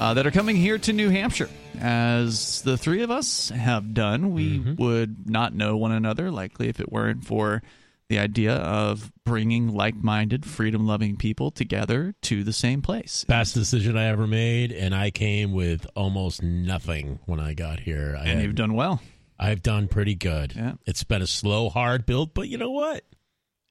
uh, 0.00 0.14
that 0.14 0.26
are 0.26 0.30
coming 0.30 0.56
here 0.56 0.78
to 0.78 0.92
New 0.92 1.08
Hampshire. 1.10 1.48
As 1.78 2.62
the 2.62 2.76
three 2.76 3.02
of 3.02 3.10
us 3.10 3.50
have 3.50 3.92
done, 3.94 4.32
we 4.32 4.58
would 4.78 5.28
not 5.30 5.54
know 5.54 5.76
one 5.76 5.92
another, 5.92 6.30
likely, 6.30 6.68
if 6.68 6.80
it 6.80 6.90
weren't 6.90 7.24
for 7.24 7.62
the 8.08 8.18
idea 8.18 8.54
of 8.54 9.12
bringing 9.24 9.74
like 9.74 9.94
minded, 9.96 10.46
freedom 10.46 10.86
loving 10.86 11.16
people 11.16 11.50
together 11.50 12.14
to 12.22 12.44
the 12.44 12.52
same 12.52 12.80
place. 12.80 13.24
Best 13.28 13.52
decision 13.54 13.96
I 13.96 14.06
ever 14.06 14.26
made, 14.26 14.72
and 14.72 14.94
I 14.94 15.10
came 15.10 15.52
with 15.52 15.86
almost 15.94 16.42
nothing 16.42 17.18
when 17.26 17.40
I 17.40 17.52
got 17.52 17.80
here. 17.80 18.16
I 18.18 18.22
And 18.22 18.38
had- 18.38 18.42
you've 18.42 18.54
done 18.54 18.74
well. 18.74 19.02
I've 19.38 19.62
done 19.62 19.86
pretty 19.88 20.14
good. 20.14 20.54
Yeah. 20.56 20.74
It's 20.86 21.04
been 21.04 21.20
a 21.20 21.26
slow, 21.26 21.68
hard 21.68 22.06
build, 22.06 22.32
but 22.32 22.48
you 22.48 22.56
know 22.56 22.70
what? 22.70 23.04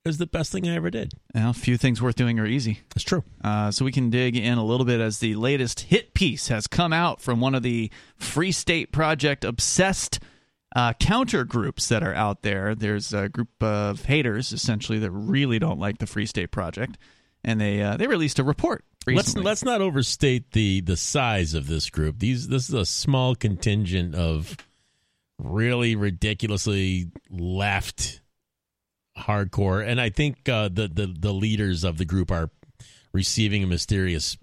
It 0.05 0.09
was 0.09 0.17
the 0.19 0.27
best 0.27 0.51
thing 0.51 0.67
I 0.67 0.75
ever 0.75 0.91
did. 0.91 1.13
Well, 1.33 1.51
few 1.53 1.77
things 1.77 2.01
worth 2.01 2.15
doing 2.15 2.39
are 2.39 2.45
easy. 2.45 2.81
That's 2.93 3.03
true. 3.03 3.23
Uh, 3.43 3.71
so 3.71 3.83
we 3.83 3.91
can 3.91 4.11
dig 4.11 4.37
in 4.37 4.57
a 4.57 4.63
little 4.63 4.85
bit 4.85 5.01
as 5.01 5.17
the 5.17 5.35
latest 5.35 5.81
hit 5.81 6.13
piece 6.13 6.47
has 6.49 6.67
come 6.67 6.93
out 6.93 7.21
from 7.21 7.41
one 7.41 7.55
of 7.55 7.63
the 7.63 7.91
Free 8.15 8.51
State 8.51 8.91
Project 8.91 9.43
obsessed 9.43 10.19
uh, 10.75 10.93
counter 10.93 11.43
groups 11.43 11.89
that 11.89 12.03
are 12.03 12.13
out 12.13 12.43
there. 12.43 12.75
There's 12.75 13.13
a 13.13 13.29
group 13.29 13.49
of 13.61 14.05
haters 14.05 14.53
essentially 14.53 14.99
that 14.99 15.11
really 15.11 15.57
don't 15.57 15.79
like 15.79 15.97
the 15.97 16.07
Free 16.07 16.27
State 16.27 16.51
Project, 16.51 16.97
and 17.43 17.59
they 17.59 17.81
uh, 17.81 17.97
they 17.97 18.07
released 18.07 18.37
a 18.37 18.43
report 18.43 18.85
Let's 19.13 19.35
let's 19.35 19.63
not 19.63 19.81
overstate 19.81 20.51
the 20.51 20.81
the 20.81 20.97
size 20.97 21.53
of 21.53 21.67
this 21.67 21.89
group. 21.89 22.19
These 22.19 22.47
this 22.47 22.69
is 22.69 22.73
a 22.73 22.85
small 22.85 23.35
contingent 23.35 24.15
of 24.15 24.57
really 25.37 25.95
ridiculously 25.95 27.11
left 27.29 28.21
hardcore, 29.17 29.85
and 29.85 29.99
I 30.01 30.09
think 30.09 30.47
uh, 30.49 30.69
the 30.71 30.87
the 30.87 31.07
the 31.17 31.33
leaders 31.33 31.83
of 31.83 31.97
the 31.97 32.05
group 32.05 32.31
are 32.31 32.49
receiving 33.13 33.63
a 33.63 33.67
mysterious 33.67 34.37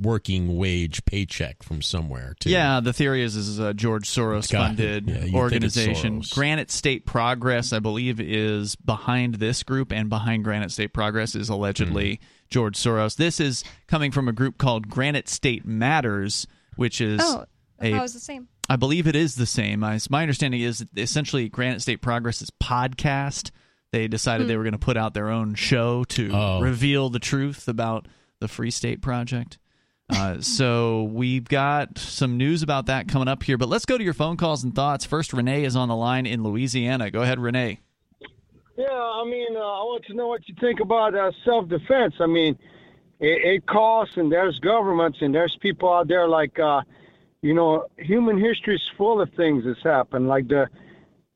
working 0.00 0.56
wage 0.56 1.04
paycheck 1.04 1.62
from 1.62 1.80
somewhere. 1.80 2.34
Too. 2.40 2.50
Yeah, 2.50 2.80
the 2.80 2.92
theory 2.92 3.22
is 3.22 3.36
is 3.36 3.58
a 3.58 3.72
George 3.72 4.08
Soros 4.08 4.50
Got 4.50 4.68
funded 4.68 5.06
yeah, 5.08 5.14
you'd 5.14 5.22
think 5.22 5.26
it's 5.28 5.34
organization. 5.36 6.20
Soros. 6.22 6.34
Granite 6.34 6.70
State 6.70 7.06
Progress, 7.06 7.72
I 7.72 7.78
believe, 7.78 8.20
is 8.20 8.74
behind 8.76 9.36
this 9.36 9.62
group, 9.62 9.92
and 9.92 10.08
behind 10.08 10.44
Granite 10.44 10.72
State 10.72 10.92
Progress 10.92 11.34
is 11.34 11.48
allegedly 11.48 12.16
Hmm. 12.16 12.24
George 12.50 12.76
Soros. 12.76 13.16
This 13.16 13.38
is 13.38 13.62
coming 13.86 14.10
from 14.10 14.26
a 14.28 14.32
group 14.32 14.58
called 14.58 14.88
Granite 14.88 15.28
State 15.28 15.64
Matters, 15.64 16.48
which 16.76 17.00
is 17.00 17.20
Oh, 17.22 17.44
I 17.80 17.86
a 17.86 17.90
thought 17.92 18.02
was 18.02 18.14
the 18.14 18.18
same. 18.20 18.48
I 18.68 18.74
believe 18.76 19.06
it 19.06 19.14
is 19.16 19.36
the 19.36 19.46
same. 19.46 19.82
I, 19.84 19.98
my 20.10 20.22
understanding 20.22 20.60
is 20.60 20.84
essentially 20.96 21.48
Granite 21.48 21.82
State 21.82 22.02
Progress's 22.02 22.50
podcast. 22.60 23.50
They 23.92 24.06
decided 24.06 24.46
they 24.46 24.56
were 24.56 24.62
going 24.62 24.72
to 24.72 24.78
put 24.78 24.96
out 24.96 25.14
their 25.14 25.28
own 25.30 25.54
show 25.54 26.04
to 26.04 26.30
Oh. 26.32 26.60
reveal 26.60 27.08
the 27.10 27.18
truth 27.18 27.66
about 27.66 28.06
the 28.38 28.46
Free 28.48 28.70
State 28.70 29.02
Project. 29.02 29.58
Uh, 30.08 30.36
so 30.40 31.04
we've 31.04 31.48
got 31.48 31.98
some 31.98 32.36
news 32.36 32.62
about 32.62 32.86
that 32.86 33.08
coming 33.08 33.26
up 33.28 33.42
here. 33.42 33.58
But 33.58 33.68
let's 33.68 33.84
go 33.86 33.98
to 33.98 34.04
your 34.04 34.14
phone 34.14 34.36
calls 34.36 34.62
and 34.62 34.74
thoughts. 34.74 35.04
First, 35.04 35.32
Renee 35.32 35.64
is 35.64 35.74
on 35.74 35.88
the 35.88 35.96
line 35.96 36.24
in 36.26 36.42
Louisiana. 36.44 37.10
Go 37.10 37.22
ahead, 37.22 37.40
Renee. 37.40 37.80
Yeah, 38.76 38.86
I 38.92 39.24
mean, 39.24 39.56
uh, 39.56 39.60
I 39.60 39.82
want 39.82 40.04
to 40.06 40.14
know 40.14 40.28
what 40.28 40.48
you 40.48 40.54
think 40.60 40.80
about 40.80 41.14
uh, 41.14 41.32
self-defense. 41.44 42.14
I 42.20 42.26
mean, 42.26 42.56
it, 43.18 43.56
it 43.56 43.66
costs, 43.66 44.16
and 44.16 44.30
there's 44.32 44.58
governments, 44.60 45.18
and 45.20 45.34
there's 45.34 45.56
people 45.56 45.92
out 45.92 46.08
there 46.08 46.26
like, 46.28 46.58
uh, 46.58 46.80
you 47.42 47.52
know, 47.54 47.86
human 47.98 48.38
history 48.38 48.76
is 48.76 48.90
full 48.96 49.20
of 49.20 49.30
things 49.34 49.64
that's 49.66 49.82
happened. 49.82 50.28
Like 50.28 50.48
the, 50.48 50.68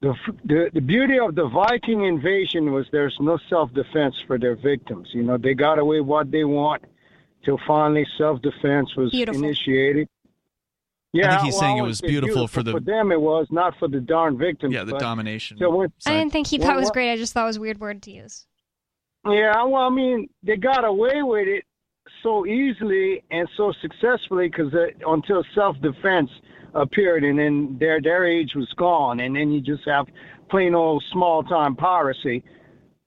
the 0.05 0.15
the 0.45 0.71
the 0.75 0.81
beauty 0.81 1.19
of 1.19 1.35
the 1.35 1.49
Viking 1.49 2.05
invasion 2.05 2.73
was 2.73 2.87
there's 2.93 3.17
no 3.21 3.39
self-defense 3.51 4.15
for 4.27 4.39
their 4.39 4.57
victims. 4.57 5.09
You 5.13 5.23
know, 5.23 5.37
they 5.39 5.55
got 5.55 5.79
away 5.79 6.01
what 6.01 6.31
they 6.31 6.45
want 6.45 6.83
till 7.45 7.59
finally 7.67 8.07
self-defense 8.19 8.95
was 8.97 9.11
Beautiful. 9.11 9.43
initiated. 9.45 10.09
Yeah, 11.13 11.27
I 11.27 11.31
think 11.37 11.45
he's 11.45 11.55
well, 11.55 11.61
saying 11.61 11.77
it 11.79 11.83
was 11.83 11.99
say 11.99 12.09
beautiful 12.09 12.49
for 12.49 12.63
the- 12.63 12.73
for 12.73 12.81
them. 12.81 13.13
It 13.13 13.21
was 13.21 13.47
not 13.51 13.79
for 13.79 13.89
the 13.89 14.01
darn 14.01 14.37
victims. 14.37 14.75
Yeah, 14.75 14.85
the 14.85 14.93
but- 14.93 15.01
domination. 15.01 15.59
So 15.59 15.71
when, 15.71 15.93
I 16.07 16.13
didn't 16.19 16.33
think 16.33 16.49
he 16.49 16.59
Well, 16.59 16.69
thought 16.69 16.77
it 16.77 16.81
was 16.81 16.91
great. 16.91 17.13
I 17.13 17.17
just 17.17 17.33
thought 17.33 17.45
it 17.45 17.47
was 17.55 17.57
a 17.59 17.61
weird 17.61 17.79
word 17.81 18.03
to 18.03 18.11
use. 18.11 18.47
Yeah, 19.27 19.63
well, 19.65 19.83
I 19.83 19.91
mean, 19.91 20.29
they 20.43 20.57
got 20.57 20.85
away 20.85 21.23
with 21.23 21.47
it 21.49 21.65
so 22.23 22.45
easily 22.47 23.23
and 23.31 23.49
so 23.57 23.73
successfully 23.81 24.49
because 24.49 24.75
uh, 24.75 24.87
until 25.07 25.43
self-defense 25.55 26.31
appeared, 26.75 27.25
and 27.25 27.39
then 27.39 27.77
their 27.79 28.01
their 28.01 28.27
age 28.27 28.55
was 28.55 28.69
gone, 28.77 29.21
and 29.21 29.35
then 29.37 29.51
you 29.53 29.61
just 29.61 29.85
have 29.87 30.07
plain 30.51 30.75
old 30.75 31.03
small-time 31.13 31.75
piracy 31.77 32.43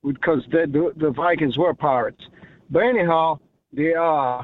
because 0.04 0.42
the, 0.52 0.68
the 0.68 0.94
the 0.98 1.12
Vikings 1.12 1.58
were 1.58 1.74
pirates. 1.74 2.24
But 2.70 2.84
anyhow, 2.84 3.40
the 3.74 3.96
uh, 3.96 4.44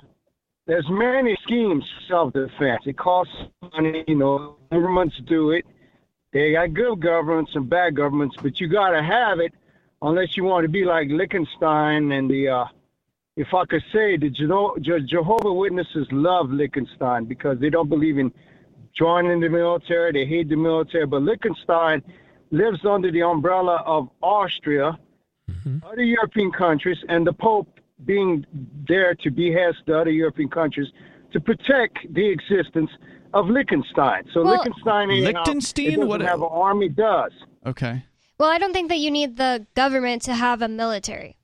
there's 0.65 0.87
many 0.89 1.37
schemes 1.43 1.83
for 1.83 2.13
self-defense. 2.13 2.83
It 2.85 2.97
costs 2.97 3.35
money, 3.73 4.03
you 4.07 4.15
know. 4.15 4.57
Governments 4.71 5.15
do 5.27 5.51
it. 5.51 5.65
They 6.31 6.53
got 6.53 6.73
good 6.73 6.99
governments 6.99 7.51
and 7.53 7.69
bad 7.69 7.95
governments, 7.95 8.35
but 8.41 8.59
you 8.59 8.67
got 8.67 8.89
to 8.89 9.03
have 9.03 9.39
it 9.39 9.53
unless 10.01 10.35
you 10.35 10.43
want 10.43 10.63
to 10.63 10.69
be 10.69 10.83
like 10.83 11.07
Liechtenstein 11.09 12.11
and 12.11 12.29
the, 12.29 12.49
uh, 12.49 12.65
if 13.37 13.53
I 13.53 13.65
could 13.65 13.83
say, 13.93 14.17
the 14.17 14.31
Jeho- 14.31 15.07
Jehovah 15.07 15.53
Witnesses 15.53 16.07
love 16.11 16.49
Liechtenstein 16.49 17.25
because 17.25 17.59
they 17.59 17.69
don't 17.69 17.87
believe 17.87 18.17
in 18.17 18.33
joining 18.97 19.39
the 19.39 19.49
military. 19.49 20.11
They 20.11 20.25
hate 20.25 20.49
the 20.49 20.55
military. 20.55 21.05
But 21.05 21.23
Liechtenstein 21.23 22.01
lives 22.51 22.85
under 22.85 23.11
the 23.11 23.23
umbrella 23.23 23.81
of 23.85 24.09
Austria, 24.21 24.97
mm-hmm. 25.49 25.77
other 25.85 26.03
European 26.03 26.51
countries, 26.51 26.97
and 27.09 27.25
the 27.25 27.33
Pope 27.33 27.79
being 28.05 28.45
there 28.87 29.15
to 29.15 29.31
behest 29.31 29.77
the 29.87 29.99
other 29.99 30.11
European 30.11 30.49
countries 30.49 30.87
to 31.31 31.39
protect 31.39 31.97
the 32.13 32.27
existence 32.27 32.91
of 33.33 33.47
Liechtenstein. 33.47 34.23
So 34.33 34.43
Well- 34.43 34.53
Liechtenstein, 34.53 35.09
anyhow, 35.09 35.25
Liechtenstein? 35.27 35.95
doesn't 35.95 36.07
What- 36.07 36.21
have 36.21 36.41
an 36.41 36.49
army, 36.51 36.89
does. 36.89 37.31
Okay. 37.65 38.03
Well, 38.37 38.49
I 38.49 38.57
don't 38.57 38.73
think 38.73 38.89
that 38.89 38.97
you 38.97 39.09
need 39.09 39.37
the 39.37 39.65
government 39.73 40.21
to 40.23 40.33
have 40.33 40.61
a 40.61 40.67
military. 40.67 41.37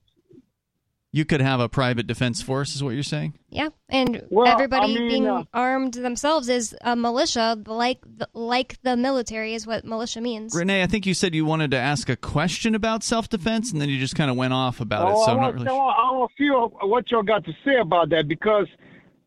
You 1.12 1.24
could 1.24 1.40
have 1.40 1.58
a 1.58 1.68
private 1.68 2.06
defense 2.06 2.40
force, 2.40 2.76
is 2.76 2.84
what 2.84 2.90
you're 2.94 3.02
saying? 3.02 3.34
Yeah, 3.48 3.70
and 3.88 4.24
Well, 4.30 4.46
I 4.46 4.52
everybody 4.52 4.94
mean, 4.94 5.08
being 5.08 5.26
uh, 5.26 5.42
armed 5.52 5.94
themselves 5.94 6.48
is 6.48 6.76
a 6.82 6.94
militia, 6.94 7.60
like 7.66 7.98
the, 8.02 8.28
like 8.32 8.80
the 8.82 8.96
military 8.96 9.54
is 9.54 9.66
what 9.66 9.84
militia 9.84 10.20
means. 10.20 10.54
Renee, 10.54 10.84
I 10.84 10.86
think 10.86 11.06
you 11.06 11.14
said 11.14 11.34
you 11.34 11.44
wanted 11.44 11.72
to 11.72 11.78
ask 11.78 12.08
a 12.08 12.14
question 12.14 12.76
about 12.76 13.02
self 13.02 13.28
defense, 13.28 13.72
and 13.72 13.80
then 13.80 13.88
you 13.88 13.98
just 13.98 14.14
kind 14.14 14.30
of 14.30 14.36
went 14.36 14.52
off 14.52 14.80
about 14.80 15.08
it. 15.08 15.14
Oh, 15.16 15.24
So 15.24 15.30
I 15.30 15.34
I'm 15.34 15.36
not 15.38 15.42
want, 15.42 15.54
really 15.54 15.66
sure. 15.66 15.94
I 15.98 16.12
want 16.12 16.30
to 16.30 16.36
feel 16.36 16.68
what 16.88 17.10
y'all 17.10 17.22
got 17.24 17.44
to 17.44 17.52
say 17.64 17.76
about 17.80 18.10
that 18.10 18.28
because 18.28 18.68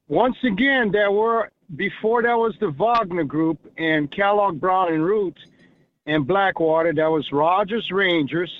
once 0.08 0.38
again, 0.46 0.90
there 0.92 1.12
were 1.12 1.52
before 1.76 2.22
there 2.22 2.38
was 2.38 2.56
the 2.62 2.70
Wagner 2.70 3.26
Group 3.26 3.60
and 3.78 4.10
Kellogg 4.10 4.60
Brown 4.60 4.94
and 4.94 5.04
Root 5.04 5.38
and 6.06 6.26
Blackwater. 6.26 6.94
There 6.94 7.12
was 7.12 7.30
Rogers 7.34 7.90
Rangers. 7.92 8.52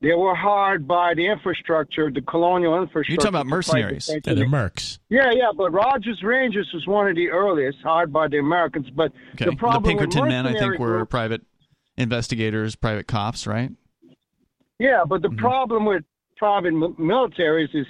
They 0.00 0.14
were 0.14 0.34
hired 0.34 0.86
by 0.86 1.14
the 1.14 1.26
infrastructure, 1.26 2.08
the 2.10 2.20
colonial 2.20 2.74
infrastructure. 2.80 3.12
You're 3.12 3.16
talking 3.18 3.28
about 3.30 3.42
to 3.42 3.48
the 3.48 3.50
mercenaries. 3.56 4.08
Yeah, 4.08 4.34
they're 4.34 4.46
mercs. 4.46 4.98
Yeah, 5.08 5.32
yeah, 5.32 5.50
but 5.56 5.72
Rogers 5.72 6.22
Rangers 6.22 6.70
was 6.72 6.86
one 6.86 7.08
of 7.08 7.16
the 7.16 7.28
earliest 7.30 7.78
hired 7.82 8.12
by 8.12 8.28
the 8.28 8.38
Americans. 8.38 8.88
But 8.90 9.10
Okay. 9.34 9.46
the 9.46 9.50
The, 9.50 9.56
problem 9.56 9.82
with 9.82 9.90
Pinkerton 9.98 10.28
men, 10.28 10.46
I 10.46 10.52
think, 10.52 10.78
were 10.78 10.98
groups- 10.98 11.10
private 11.10 11.42
investigators, 11.96 12.76
private 12.76 13.08
cops, 13.08 13.44
right? 13.46 13.70
Yeah, 14.78 15.02
but 15.04 15.20
Mm-hmm. 15.22 15.34
the 15.34 15.40
problem 15.42 15.84
with 15.84 16.04
private 16.36 16.72
mi- 16.72 16.94
militaries 17.00 17.74
is 17.74 17.86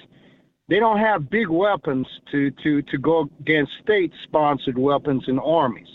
they 0.67 0.79
don't 0.79 0.97
have 0.97 1.29
big 1.29 1.47
weapons 1.49 2.07
to, 2.31 2.49
to, 2.63 2.81
to 2.81 2.97
go 2.97 3.29
against 3.39 3.71
state-sponsored 3.83 4.79
weapons 4.79 5.23
and 5.27 5.39
armies. 5.39 5.87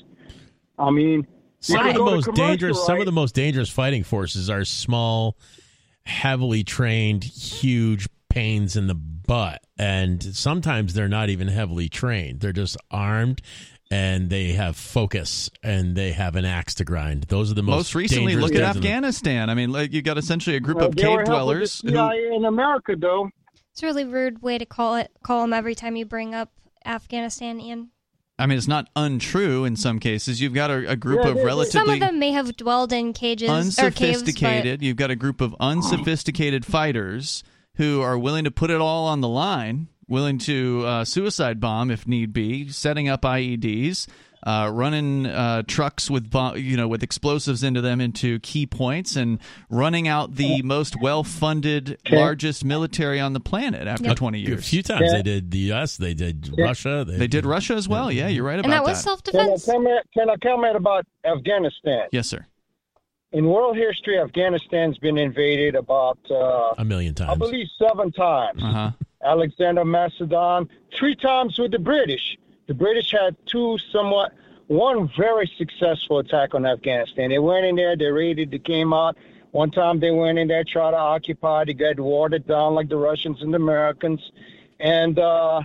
I 0.78 0.90
mean, 0.90 1.26
Some 1.58 1.84
of 1.88 1.94
the 1.94 2.00
most 2.04 2.24
commercial, 2.26 2.46
dangerous. 2.46 2.86
Some 2.86 3.00
of 3.00 3.06
the 3.06 3.12
most 3.12 3.34
dangerous 3.34 3.68
fighting 3.68 4.04
forces 4.04 4.48
are 4.48 4.64
small, 4.64 5.36
heavily 6.06 6.64
trained, 6.64 7.24
huge 7.24 8.08
pains 8.28 8.76
in 8.76 8.86
the 8.86 8.94
butt, 8.94 9.62
and 9.78 10.22
sometimes 10.22 10.94
they're 10.94 11.08
not 11.08 11.28
even 11.30 11.48
heavily 11.48 11.88
trained. 11.88 12.40
They're 12.40 12.52
just 12.52 12.76
armed. 12.90 13.40
And 13.90 14.28
they 14.30 14.52
have 14.52 14.76
focus, 14.76 15.50
and 15.62 15.94
they 15.94 16.12
have 16.12 16.36
an 16.36 16.44
axe 16.46 16.74
to 16.76 16.84
grind. 16.84 17.24
Those 17.24 17.52
are 17.52 17.54
the 17.54 17.62
most. 17.62 17.76
Most 17.76 17.94
recently, 17.94 18.32
dangerous 18.32 18.50
look 18.50 18.60
at 18.60 18.64
things 18.64 18.76
in 18.76 18.82
the- 18.82 18.88
Afghanistan. 18.88 19.50
I 19.50 19.54
mean, 19.54 19.70
like 19.72 19.92
you 19.92 20.00
got 20.02 20.16
essentially 20.18 20.56
a 20.56 20.60
group 20.60 20.78
Well, 20.78 20.88
of 20.88 20.96
cave 20.96 21.24
dwellers 21.26 21.80
the 21.82 21.92
who. 21.92 21.98
Uh, 21.98 22.10
in 22.34 22.44
America, 22.46 22.96
though. 22.98 23.28
It's 23.70 23.82
a 23.82 23.86
really 23.86 24.04
rude 24.04 24.42
way 24.42 24.56
to 24.56 24.64
call 24.66 24.96
it 24.96 25.12
call 25.22 25.42
them 25.42 25.52
every 25.52 25.74
time 25.74 25.96
you 25.96 26.06
bring 26.06 26.34
up 26.34 26.50
Afghanistan, 26.84 27.60
Ian. 27.60 27.90
I 28.38 28.46
mean, 28.46 28.58
it's 28.58 28.66
not 28.68 28.88
untrue 28.96 29.64
in 29.64 29.76
some 29.76 30.00
cases. 30.00 30.40
You've 30.40 30.54
got 30.54 30.70
a, 30.70 30.90
a 30.90 30.96
group 30.96 31.20
Yeah, 31.22 31.28
of 31.28 31.34
they- 31.36 31.40
they- 31.40 31.46
relatively 31.46 31.80
Some 31.86 31.90
of 31.90 32.00
them 32.00 32.18
may 32.18 32.32
have 32.32 32.56
dwelled 32.56 32.92
in 32.92 33.12
cages 33.12 33.48
or 33.48 33.52
caves, 33.54 33.78
unsophisticated. 33.78 34.82
You've 34.82 34.96
got 34.96 35.10
a 35.12 35.16
group 35.16 35.40
of 35.40 35.54
unsophisticated 35.60 36.64
fighters 36.66 37.44
who 37.76 38.00
are 38.00 38.18
willing 38.18 38.44
to 38.44 38.50
put 38.50 38.70
it 38.70 38.80
all 38.80 39.06
on 39.06 39.20
the 39.20 39.28
line, 39.28 39.88
willing 40.08 40.38
to 40.38 40.84
uh, 40.84 41.04
suicide 41.04 41.60
bomb 41.60 41.90
if 41.90 42.06
need 42.06 42.32
be, 42.32 42.68
setting 42.68 43.08
up 43.08 43.22
IEDs, 43.22 44.06
uh, 44.44 44.70
running 44.72 45.26
uh, 45.26 45.62
trucks 45.66 46.10
with 46.10 46.30
bo- 46.30 46.54
you 46.54 46.76
know 46.76 46.86
with 46.86 47.02
explosives 47.02 47.62
into 47.62 47.80
them 47.80 48.00
into 48.00 48.38
key 48.40 48.66
points, 48.66 49.16
and 49.16 49.38
running 49.70 50.06
out 50.06 50.34
the 50.36 50.60
most 50.62 51.00
well-funded, 51.00 51.98
largest 52.10 52.64
military 52.64 53.18
on 53.20 53.32
the 53.32 53.40
planet 53.40 53.86
after 53.88 54.08
Yep. 54.08 54.16
20 54.16 54.52
A 54.52 54.56
few 54.58 54.82
times 54.82 55.10
they 55.12 55.22
did 55.22 55.50
the 55.50 55.58
U.S., 55.72 55.96
they 55.96 56.14
did 56.14 56.52
Russia. 56.58 57.04
They 57.06 57.26
did 57.26 57.46
Russia 57.46 57.74
as 57.74 57.88
well. 57.88 58.12
Yeah, 58.12 58.28
you're 58.28 58.44
right 58.44 58.56
but 58.56 58.66
about 58.66 58.76
and 58.78 58.84
that 58.86 58.88
was 58.90 58.98
Can 58.98 59.02
self-defense. 59.04 59.64
comment, 59.66 60.00
can 60.12 60.28
I 60.30 60.36
comment 60.36 60.76
about 60.76 61.06
Afghanistan? 61.24 62.08
Yes, 62.12 62.28
sir. 62.28 62.46
In 63.32 63.46
world 63.46 63.76
history, 63.76 64.18
Afghanistan's 64.20 64.96
been 64.98 65.18
invaded 65.18 65.74
about, 65.74 66.18
uh, 66.30 66.74
a 66.78 66.84
million 66.84 67.14
times. 67.14 67.30
I 67.30 67.32
times. 67.32 67.38
believe, 67.50 67.66
seven 67.78 68.12
times. 68.12 68.62
Uh 68.62 68.66
huh. 68.72 68.90
Alexander 69.24 69.84
Macedon, 69.84 70.68
three 70.98 71.16
times 71.16 71.58
with 71.58 71.72
the 71.72 71.78
British. 71.78 72.36
The 72.66 72.74
British 72.74 73.12
had 73.12 73.36
two 73.46 73.78
somewhat, 73.92 74.32
one 74.68 75.10
very 75.16 75.50
successful 75.58 76.18
attack 76.18 76.54
on 76.54 76.64
Afghanistan. 76.64 77.30
They 77.30 77.38
went 77.38 77.66
in 77.66 77.76
there, 77.76 77.96
they 77.96 78.06
raided, 78.06 78.50
they 78.50 78.58
came 78.58 78.92
out. 78.92 79.16
One 79.50 79.70
time 79.70 80.00
they 80.00 80.10
went 80.10 80.38
in 80.38 80.48
there, 80.48 80.64
tried 80.64 80.92
to 80.92 80.96
occupy, 80.96 81.64
they 81.64 81.74
got 81.74 82.00
watered 82.00 82.46
down 82.46 82.74
like 82.74 82.88
the 82.88 82.96
Russians 82.96 83.40
and 83.42 83.52
the 83.52 83.58
Americans. 83.58 84.20
And 84.80 85.18
uh, 85.18 85.62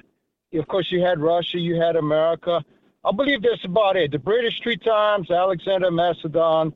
of 0.54 0.68
course, 0.68 0.92
you 0.92 1.02
had 1.02 1.20
Russia, 1.20 1.58
you 1.58 1.82
had 1.82 1.96
America. 1.96 2.64
I 3.04 3.12
believe 3.12 3.42
that's 3.42 3.64
about 3.66 3.96
it. 3.96 4.12
The 4.12 4.20
British 4.20 4.60
three 4.62 4.78
times, 4.78 5.32
Alexander 5.32 5.90
Macedon, 5.90 6.74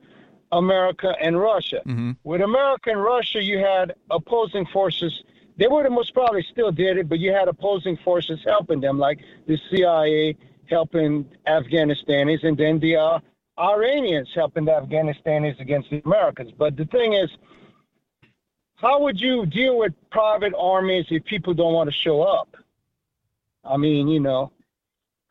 America, 0.52 1.14
and 1.22 1.40
Russia. 1.40 1.82
Mm-hmm. 1.86 2.12
With 2.24 2.42
America 2.42 2.92
and 2.92 3.04
Russia, 3.04 3.44
you 3.44 3.58
had 3.60 3.94
opposing 4.10 4.66
forces. 4.68 5.24
They 5.58 5.68
would 5.68 5.86
have 5.86 5.92
most 5.92 6.14
probably 6.14 6.46
still 6.52 6.72
did 6.72 6.98
it, 6.98 7.08
but 7.08 7.20
you 7.20 7.32
had 7.32 7.48
opposing 7.48 7.98
forces 7.98 8.40
helping 8.46 8.82
them, 8.82 8.98
like 8.98 9.20
the 9.48 9.58
CIA 9.70 10.36
helping 10.66 11.26
Afghanistanis, 11.48 12.44
and 12.44 12.58
then 12.58 12.80
the 12.80 12.96
uh, 12.96 13.20
Iranians 13.60 14.30
helping 14.34 14.66
the 14.66 14.74
Afghanistan 14.74 15.46
against 15.46 15.90
the 15.92 16.02
Americans. 16.06 16.52
But 16.58 16.76
the 16.76 16.86
thing 16.86 17.14
is, 17.14 17.30
how 18.76 19.02
would 19.02 19.20
you 19.20 19.46
deal 19.46 19.78
with 19.78 19.94
private 20.10 20.54
armies 20.58 21.06
if 21.10 21.24
people 21.26 21.54
don't 21.54 21.74
want 21.74 21.90
to 21.90 21.96
show 21.96 22.22
up? 22.22 22.56
I 23.64 23.78
mean, 23.78 24.08
you 24.08 24.20
know, 24.20 24.52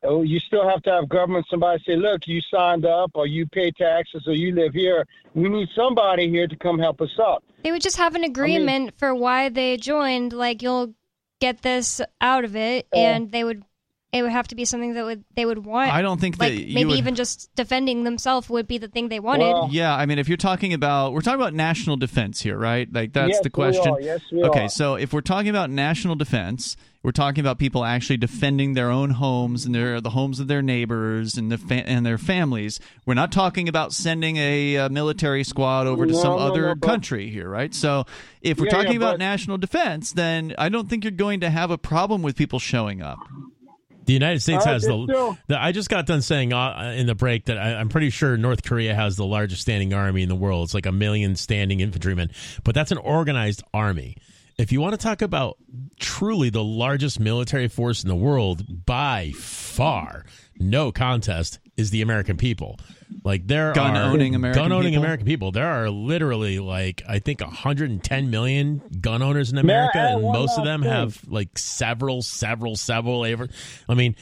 oh, 0.05 0.23
you 0.23 0.39
still 0.39 0.67
have 0.69 0.83
to 0.83 0.91
have 0.91 1.09
government. 1.09 1.47
Somebody 1.51 1.83
say, 1.85 1.97
"Look, 1.97 2.27
you 2.27 2.41
signed 2.43 2.87
up, 2.87 3.11
or 3.15 3.27
you 3.27 3.47
pay 3.47 3.71
taxes, 3.73 4.27
or 4.27 4.33
you 4.33 4.55
live 4.55 4.73
here. 4.73 5.07
We 5.35 5.49
need 5.49 5.69
somebody 5.75 6.31
here 6.31 6.47
to 6.47 6.57
come 6.57 6.79
help 6.79 7.01
us 7.01 7.19
out." 7.21 7.43
They 7.63 7.73
would 7.73 7.83
just 7.83 7.97
have 7.97 8.15
an 8.15 8.25
agreement 8.25 8.95
for 8.99 9.15
why 9.15 9.49
they 9.49 9.77
joined. 9.77 10.33
Like 10.33 10.63
you'll 10.63 10.95
get 11.41 11.63
this 11.63 12.01
out 12.21 12.45
of 12.45 12.57
it, 12.57 12.87
and 12.93 13.31
they 13.31 13.45
would. 13.45 13.63
It 14.13 14.21
would 14.21 14.31
have 14.33 14.47
to 14.49 14.55
be 14.55 14.67
something 14.67 14.93
that 14.93 15.05
would 15.07 15.25
they 15.35 15.47
would 15.47 15.65
want. 15.65 15.91
I 15.91 16.03
don't 16.03 16.21
think 16.21 16.39
like 16.39 16.53
that 16.53 16.59
maybe 16.75 16.85
would- 16.85 16.99
even 16.99 17.15
just 17.15 17.49
defending 17.55 18.05
themselves 18.05 18.51
would 18.51 18.69
be 18.69 18.77
the 18.77 18.89
thing 18.89 19.09
they 19.09 19.21
wanted. 19.21 19.45
Well, 19.53 19.69
Yeah, 19.73 19.95
I 19.97 20.05
mean, 20.05 20.19
if 20.19 20.29
you're 20.29 20.37
talking 20.37 20.75
about, 20.75 21.15
we're 21.15 21.23
talking 21.23 21.41
about 21.41 21.55
national 21.55 21.97
defense 21.97 22.43
here, 22.43 22.59
right? 22.59 22.93
Like 22.93 23.15
that's 23.15 23.31
Yes, 23.31 23.39
the 23.39 23.47
we 23.47 23.51
question. 23.51 23.91
are. 23.91 24.01
Yes, 24.03 24.21
we 24.31 24.43
okay, 24.45 24.65
are. 24.65 24.69
so 24.69 24.97
if 24.97 25.15
we're 25.15 25.23
talking 25.23 25.49
about 25.49 25.71
national 25.71 26.17
defense, 26.17 26.77
we're 27.03 27.11
talking 27.13 27.41
about 27.41 27.59
people 27.59 27.85
actually 27.85 28.17
defending 28.17 28.75
their 28.75 28.91
own 28.91 29.11
homes 29.11 29.65
and 29.67 29.75
their 29.75 30.01
the 30.01 30.11
homes 30.11 30.39
of 30.41 30.47
their 30.49 30.63
neighbors 30.63 31.37
and 31.37 31.51
the 31.51 31.59
fa- 31.59 31.87
and 31.87 32.07
their 32.07 32.19
families. 32.19 32.79
We're 33.07 33.15
not 33.15 33.33
talking 33.33 33.69
about 33.69 33.93
sending 33.93 34.37
a, 34.37 34.77
uh 34.77 34.89
military 34.89 35.45
squad 35.45 35.87
over 35.87 36.07
to 36.07 36.13
No, 36.13 36.19
some 36.23 36.33
no, 36.33 36.39
other 36.39 36.63
no, 36.63 36.75
country 36.77 37.29
here, 37.31 37.49
right? 37.49 37.75
So 37.75 38.05
if 38.41 38.59
we're 38.59 38.67
Yeah, 38.67 38.71
talking 38.73 38.93
yeah, 38.93 38.97
about 38.99 39.13
but- 39.15 39.19
national 39.21 39.59
defense, 39.59 40.13
then 40.13 40.55
I 40.59 40.69
don't 40.69 40.89
think 40.89 41.05
you're 41.05 41.11
going 41.11 41.41
to 41.41 41.51
have 41.51 41.71
a 41.71 41.79
problem 41.79 42.23
with 42.23 42.37
people 42.37 42.59
showing 42.59 43.03
up. 43.03 43.19
The 44.05 44.13
United 44.15 44.41
States 44.41 44.65
has 44.65 44.83
the, 44.83 45.37
the. 45.47 45.63
I 45.63 45.71
just 45.71 45.89
got 45.89 46.07
done 46.07 46.23
saying 46.23 46.53
uh, 46.53 46.95
in 46.97 47.07
the 47.07 47.15
break 47.15 47.45
that 47.45 47.57
I, 47.57 47.75
I'm 47.77 47.89
pretty 47.89 48.11
sure 48.11 48.37
North 48.37 48.65
Korea 48.65 48.97
has 48.97 49.15
the 49.17 49.25
largest 49.25 49.63
standing 49.63 49.95
army 49.95 50.25
in 50.25 50.29
the 50.29 50.35
world. 50.35 50.65
It's 50.65 50.75
like 50.75 50.87
a 50.87 50.93
million 50.93 51.37
standing 51.37 51.79
infantrymen, 51.79 52.33
but 52.65 52.75
that's 52.75 52.91
an 52.91 52.99
organized 52.99 53.63
army. 53.73 54.17
If 54.63 54.71
you 54.71 54.81
want 54.81 54.93
to 54.93 54.97
talk 54.97 55.23
about 55.23 55.59
truly 55.99 56.49
the 56.49 56.63
largest 56.63 57.19
military 57.19 57.67
force 57.67 58.05
in 58.05 58.09
the 58.09 58.15
world 58.15 58.87
by 58.87 59.33
far, 59.35 60.25
no 60.57 60.93
contest 60.93 61.59
is 61.77 61.91
the 61.91 62.01
American 62.01 62.37
people. 62.37 62.79
Like 63.25 63.49
there 63.49 63.73
Gun 63.73 63.97
are 63.97 64.13
owning 64.13 64.37
American 64.37 64.63
gun 64.63 64.73
owning 64.73 64.93
people? 64.93 65.03
American 65.03 65.27
people. 65.27 65.51
There 65.51 65.67
are 65.67 65.91
literally 65.91 66.61
like 66.61 67.03
I 67.09 67.19
think 67.19 67.41
110 67.41 68.31
million 68.31 68.83
gun 69.01 69.21
owners 69.21 69.51
in 69.51 69.59
America, 69.59 69.99
add 69.99 70.15
and 70.15 70.33
most 70.33 70.57
of 70.57 70.65
them 70.65 70.83
thing? 70.83 70.91
have 70.91 71.21
like 71.27 71.59
several, 71.59 72.23
several, 72.23 72.77
several. 72.77 73.25
I 73.25 73.95
mean, 73.95 74.15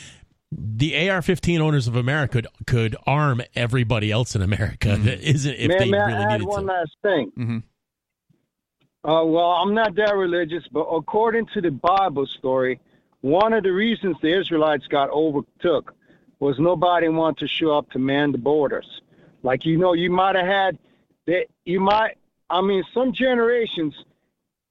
the 0.52 1.10
AR-15 1.10 1.60
owners 1.60 1.86
of 1.86 1.96
America 1.96 2.32
could 2.32 2.46
could 2.66 2.96
arm 3.06 3.42
everybody 3.54 4.10
else 4.10 4.34
in 4.34 4.40
America 4.40 4.96
that 4.96 5.20
isn't 5.20 5.54
if 5.54 5.68
may, 5.68 5.78
they 5.78 5.90
may 5.90 5.98
really 5.98 6.14
I 6.14 6.22
add 6.22 6.40
needed 6.40 6.46
one 6.46 6.66
to. 6.66 6.72
last 6.72 6.96
thing? 7.02 7.32
hmm 7.36 7.58
Uh, 9.02 9.24
well, 9.24 9.52
I'm 9.52 9.74
not 9.74 9.94
that 9.96 10.14
religious, 10.14 10.64
but 10.72 10.82
according 10.82 11.46
to 11.54 11.60
the 11.60 11.70
Bible 11.70 12.26
story, 12.26 12.80
one 13.22 13.52
of 13.54 13.62
the 13.62 13.72
reasons 13.72 14.16
the 14.20 14.38
Israelites 14.38 14.86
got 14.88 15.08
overtook 15.10 15.94
was 16.38 16.58
nobody 16.58 17.08
wanted 17.08 17.38
to 17.40 17.48
show 17.48 17.76
up 17.76 17.90
to 17.90 17.98
man 17.98 18.32
the 18.32 18.38
borders. 18.38 19.00
Like 19.42 19.64
you 19.64 19.78
know, 19.78 19.94
you 19.94 20.10
might 20.10 20.36
have 20.36 20.46
had 20.46 20.78
that. 21.26 21.46
You 21.64 21.80
might. 21.80 22.16
I 22.50 22.60
mean, 22.60 22.82
some 22.92 23.12
generations 23.12 23.94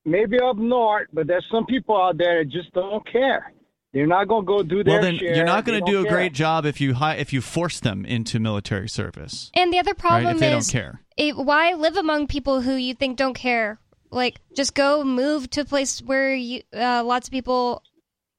maybe 0.05 0.39
up 0.39 0.57
north, 0.57 1.07
but 1.13 1.27
there's 1.27 1.45
some 1.49 1.65
people 1.65 1.95
out 1.99 2.17
there 2.17 2.43
that 2.43 2.49
just 2.51 2.71
don't 2.73 3.05
care. 3.09 3.53
They're 3.93 4.05
not 4.05 4.27
going 4.27 4.43
to 4.43 4.47
go 4.47 4.61
do 4.63 4.83
their 4.83 4.95
Well, 4.95 5.01
then 5.01 5.17
share. 5.17 5.35
you're 5.35 5.45
not 5.45 5.65
going 5.65 5.79
to 5.79 5.91
don't 5.91 6.01
a 6.01 6.03
care. 6.03 6.11
great 6.11 6.33
job 6.33 6.65
if 6.65 6.79
you 6.79 6.93
hi- 6.95 7.15
if 7.15 7.33
you 7.33 7.41
force 7.41 7.79
them 7.79 8.05
into 8.05 8.39
military 8.39 8.87
service. 8.89 9.49
And 9.55 9.73
the 9.73 9.79
other 9.79 9.91
Right, 9.93 9.97
problem 9.99 10.35
if 10.35 10.39
they 10.39 10.47
is 10.55 10.67
don't 10.67 10.71
care. 10.71 11.01
It, 11.17 11.35
why 11.37 11.73
live 11.73 11.97
among 11.97 12.27
people 12.27 12.61
who 12.61 12.75
you 12.75 12.93
think 12.93 13.17
don't 13.17 13.33
care? 13.33 13.79
Like, 14.11 14.41
just 14.55 14.73
go 14.73 15.03
move 15.03 15.49
to 15.51 15.61
a 15.61 15.65
place 15.65 15.99
where 16.01 16.33
you, 16.33 16.61
uh, 16.73 17.03
lots 17.03 17.27
of 17.27 17.31
people 17.31 17.83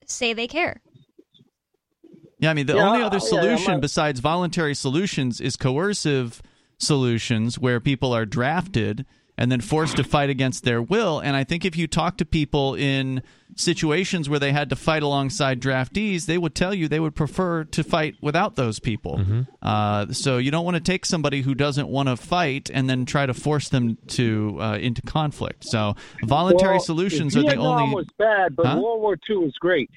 say 0.06 0.32
they 0.32 0.48
care. 0.48 0.82
Yeah, 2.38 2.50
I 2.50 2.54
mean 2.54 2.66
the 2.66 2.76
Yeah, 2.76 2.88
only 2.88 3.02
other 3.02 3.20
solution 3.20 3.70
I'm- 3.72 3.80
besides 3.80 4.20
voluntary 4.20 4.74
solutions 4.74 5.40
is 5.40 5.56
coercive 5.56 6.42
solutions 6.78 7.58
where 7.58 7.80
people 7.80 8.14
are 8.14 8.24
drafted 8.24 9.04
and 9.36 9.52
then 9.52 9.60
forced 9.60 9.96
to 9.96 10.04
fight 10.04 10.30
against 10.30 10.64
their 10.64 10.82
will. 10.82 11.18
And 11.20 11.36
I 11.36 11.44
think 11.44 11.64
if 11.64 11.76
you 11.76 11.86
talk 11.86 12.16
to 12.18 12.24
people 12.24 12.74
in 12.74 13.22
situations 13.56 14.28
where 14.28 14.38
they 14.38 14.52
had 14.52 14.70
to 14.70 14.76
fight 14.76 15.02
alongside 15.02 15.60
draftees, 15.60 16.26
they 16.26 16.38
would 16.38 16.54
tell 16.54 16.72
you 16.74 16.88
they 16.88 17.00
would 17.00 17.14
prefer 17.14 17.64
to 17.64 17.82
fight 17.84 18.16
without 18.20 18.56
those 18.56 18.78
people. 18.78 19.20
Uh, 19.62 20.06
so 20.12 20.38
you 20.38 20.50
don't 20.50 20.64
want 20.64 20.76
to 20.76 20.80
take 20.80 21.04
somebody 21.06 21.42
who 21.42 21.54
doesn't 21.54 21.88
want 21.88 22.08
to 22.08 22.16
fight 22.16 22.70
and 22.72 22.88
then 22.88 23.04
try 23.04 23.26
to 23.26 23.34
force 23.34 23.68
them 23.68 23.98
to 24.08 24.56
uh, 24.60 24.76
into 24.78 25.02
conflict. 25.02 25.64
So 25.64 25.94
voluntary 26.26 26.74
Well, 26.74 26.80
solutions 26.80 27.36
are 27.36 27.40
the 27.40 27.46
Vietnam 27.48 27.82
only. 27.82 27.94
was 27.94 28.06
bad, 28.18 28.56
but 28.56 28.66
Huh? 28.66 28.80
World 28.80 29.00
War 29.00 29.16
II 29.28 29.36
was 29.38 29.54
great. 29.60 29.90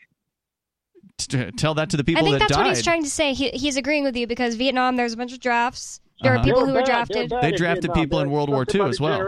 t- 1.17 1.51
tell 1.51 1.73
that 1.75 1.89
to 1.91 1.97
the 1.97 2.03
people 2.03 2.21
I 2.21 2.25
think 2.25 2.33
that 2.33 2.39
that's 2.49 2.51
died. 2.57 2.67
what 2.67 2.75
he's 2.75 2.83
trying 2.83 3.03
to 3.03 3.09
say. 3.09 3.33
He, 3.33 3.49
he's 3.49 3.77
agreeing 3.77 4.03
with 4.03 4.15
you 4.17 4.27
because 4.27 4.55
Vietnam, 4.55 4.95
there's 4.95 5.13
a 5.13 5.17
bunch 5.17 5.33
of 5.33 5.39
drafts. 5.39 5.99
There 6.21 6.31
Uh-huh. 6.33 6.41
are 6.41 6.43
people 6.43 6.61
They 6.61 6.67
who 6.67 6.73
were 6.73 6.79
were 6.81 6.85
drafted. 6.85 7.33
They 7.41 7.51
drafted 7.51 7.93
people 7.93 8.19
in 8.19 8.29
World 8.31 8.49
War 8.49 8.65
II 8.73 8.81
as 8.81 8.99
well. 8.99 9.25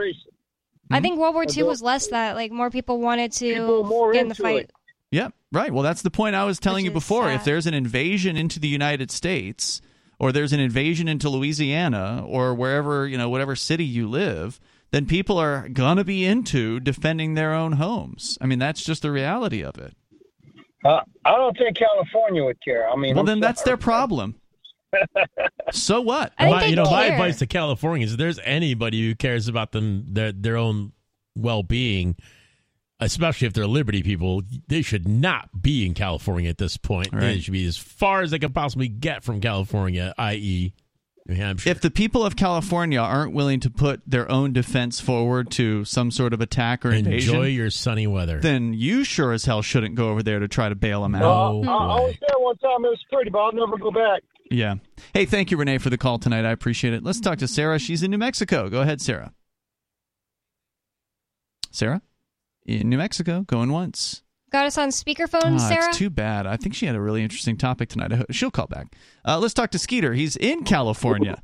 I 0.91 1.01
think 1.01 1.19
World 1.19 1.33
War 1.33 1.45
II 1.49 1.63
was 1.63 1.81
less 1.81 2.07
that. 2.07 2.35
Like 2.35 2.51
more 2.51 2.69
people 2.69 2.99
wanted 2.99 3.31
to 3.33 4.11
get 4.13 4.21
in 4.21 4.27
the 4.29 4.35
fight. 4.35 4.65
it. 4.65 4.71
Yep, 5.11 5.33
right. 5.51 5.71
Well, 5.71 5.83
that's 5.83 6.01
the 6.01 6.11
point 6.11 6.35
I 6.35 6.43
was 6.43 6.59
telling 6.59 6.85
you 6.85 6.91
before. 6.91 7.31
If 7.31 7.43
there's 7.43 7.67
an 7.67 7.73
invasion 7.73 8.35
into 8.35 8.59
the 8.59 8.67
United 8.67 9.11
States, 9.11 9.81
or 10.19 10.31
there's 10.31 10.53
an 10.53 10.59
invasion 10.59 11.07
into 11.07 11.29
Louisiana, 11.29 12.23
or 12.27 12.53
wherever 12.53 13.07
you 13.07 13.17
know, 13.17 13.29
whatever 13.29 13.55
city 13.55 13.85
you 13.85 14.09
live, 14.09 14.59
then 14.91 15.05
people 15.05 15.37
are 15.37 15.69
gonna 15.69 16.03
be 16.03 16.25
into 16.25 16.79
defending 16.79 17.33
their 17.33 17.53
own 17.53 17.73
homes. 17.73 18.37
I 18.41 18.45
mean, 18.45 18.59
that's 18.59 18.83
just 18.83 19.01
the 19.01 19.11
reality 19.11 19.63
of 19.63 19.77
it. 19.77 19.95
Uh, 20.83 21.01
I 21.25 21.31
don't 21.31 21.57
think 21.57 21.77
California 21.77 22.43
would 22.43 22.61
care. 22.63 22.87
I 22.87 22.95
mean, 22.95 23.15
Well, 23.15 23.21
I'm 23.21 23.25
then 23.25 23.39
that's 23.39 23.63
their 23.63 23.77
problem. 23.77 24.35
So 25.71 26.01
what? 26.01 26.33
My- 26.39 26.65
you 26.65 26.75
know, 26.75 26.85
my 26.85 27.05
advice 27.05 27.39
to 27.39 27.47
Californians: 27.47 28.13
if 28.13 28.17
there's 28.17 28.39
anybody 28.43 29.05
who 29.07 29.15
cares 29.15 29.47
about 29.47 29.71
them 29.71 30.05
their 30.07 30.31
their 30.31 30.57
own 30.57 30.91
well 31.35 31.63
being, 31.63 32.15
especially 32.99 33.47
if 33.47 33.53
they're 33.53 33.67
Liberty 33.67 34.03
people, 34.03 34.41
they 34.67 34.81
should 34.81 35.07
not 35.07 35.61
be 35.61 35.85
in 35.85 35.93
California 35.93 36.49
at 36.49 36.57
this 36.57 36.77
point. 36.77 37.09
They 37.11 37.39
should 37.39 37.51
be 37.53 37.65
as 37.65 37.77
far 37.77 38.21
as 38.21 38.31
they 38.31 38.39
can 38.39 38.53
possibly 38.53 38.87
get 38.87 39.23
from 39.23 39.41
California, 39.41 40.13
i.e., 40.17 40.73
New 41.27 41.35
Hampshire. 41.35 41.71
If 41.71 41.81
the 41.81 41.89
people 41.89 42.23
of 42.23 42.35
California 42.35 42.99
aren't 42.99 43.33
willing 43.33 43.59
to 43.61 43.69
put 43.71 44.01
their 44.05 44.29
own 44.31 44.53
defense 44.53 45.01
forward 45.01 45.49
to 45.51 45.83
some 45.83 46.11
sort 46.11 46.33
of 46.33 46.39
attack 46.41 46.85
or 46.85 46.91
invasion, 46.91 47.33
Enjoy 47.33 47.47
your 47.47 47.71
sunny 47.71 48.05
weather. 48.05 48.39
then 48.39 48.73
you 48.73 49.03
sure 49.03 49.31
as 49.33 49.43
hell 49.45 49.63
shouldn't 49.63 49.95
go 49.95 50.09
over 50.09 50.21
there 50.21 50.37
to 50.39 50.47
try 50.47 50.69
to 50.69 50.75
bail 50.75 51.01
them 51.01 51.15
out. 51.15 51.23
Uh, 51.23 51.59
I, 51.61 51.73
I 51.73 51.99
was 52.01 52.15
there 52.21 52.37
one 52.39 52.57
time. 52.57 52.85
It 52.85 52.89
was 52.89 53.03
pretty, 53.11 53.31
but 53.31 53.39
I'll 53.39 53.51
never 53.53 53.75
go 53.77 53.89
back. 53.89 54.21
Yeah. 54.51 54.75
Hey, 55.13 55.25
thank 55.25 55.51
you, 55.51 55.57
Renee, 55.57 55.79
for 55.79 55.89
the 55.89 55.97
call 55.97 56.19
tonight. 56.19 56.45
I 56.45 56.51
appreciate 56.51 56.93
it. 56.93 57.03
Let's 57.03 57.19
talk 57.19 57.39
to 57.39 57.47
Sarah. 57.47 57.79
She's 57.79 58.03
in 58.03 58.11
New 58.11 58.17
Mexico. 58.17 58.69
Go 58.69 58.81
ahead, 58.81 59.01
Sarah. 59.01 59.33
Sarah? 61.71 62.01
In 62.65 62.89
New 62.89 62.97
Mexico, 62.97 63.41
going 63.41 63.71
once. 63.71 64.23
Got 64.51 64.65
us 64.67 64.77
on 64.77 64.89
speakerphone, 64.89 65.55
Ah, 65.55 65.69
Sarah. 65.69 65.89
It's 65.89 65.97
too 65.97 66.09
bad. 66.09 66.47
I 66.47 66.55
think 66.57 66.75
she 66.75 66.85
had 66.85 66.95
a 66.95 67.01
really 67.01 67.21
interesting 67.23 67.57
topic 67.57 67.89
tonight. 67.89 68.11
She'll 68.31 68.51
call 68.51 68.67
back. 68.67 68.87
Uh, 69.27 69.39
let's 69.39 69.53
talk 69.53 69.71
to 69.71 69.79
Skeeter. 69.79 70.13
He's 70.13 70.35
in 70.37 70.63
California. 70.63 71.41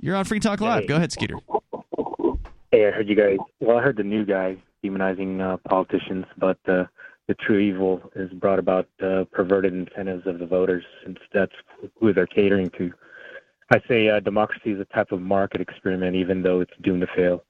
You're 0.00 0.16
on 0.16 0.24
Free 0.24 0.40
Talk 0.40 0.60
Live. 0.60 0.86
Go 0.88 0.96
ahead, 0.96 1.12
Skeeter. 1.12 1.36
Hey, 2.72 2.86
I 2.86 2.90
heard 2.90 3.08
you 3.08 3.14
guys. 3.14 3.38
Well, 3.60 3.78
I 3.78 3.82
heard 3.82 3.96
the 3.96 4.02
new 4.02 4.24
guy 4.24 4.56
demonizing 4.84 5.40
uh, 5.40 5.56
politicians, 5.68 6.24
but 6.36 6.58
uh, 6.68 6.84
the 7.28 7.34
true 7.34 7.58
evil 7.58 8.10
is 8.16 8.32
brought 8.32 8.58
about 8.58 8.88
uh, 9.02 9.24
perverted 9.30 9.74
incentives 9.74 10.26
of 10.26 10.38
the 10.38 10.46
voters, 10.46 10.84
since 11.04 11.18
that's 11.32 11.52
who 12.00 12.12
they're 12.12 12.26
catering 12.26 12.70
to. 12.78 12.90
I 13.70 13.80
say 13.86 14.08
uh, 14.08 14.20
democracy 14.20 14.70
is 14.72 14.80
a 14.80 14.86
type 14.86 15.12
of 15.12 15.20
market 15.20 15.60
experiment, 15.60 16.16
even 16.16 16.42
though 16.42 16.60
it's 16.60 16.72
doomed 16.82 17.02
to 17.02 17.06
fail. 17.14 17.44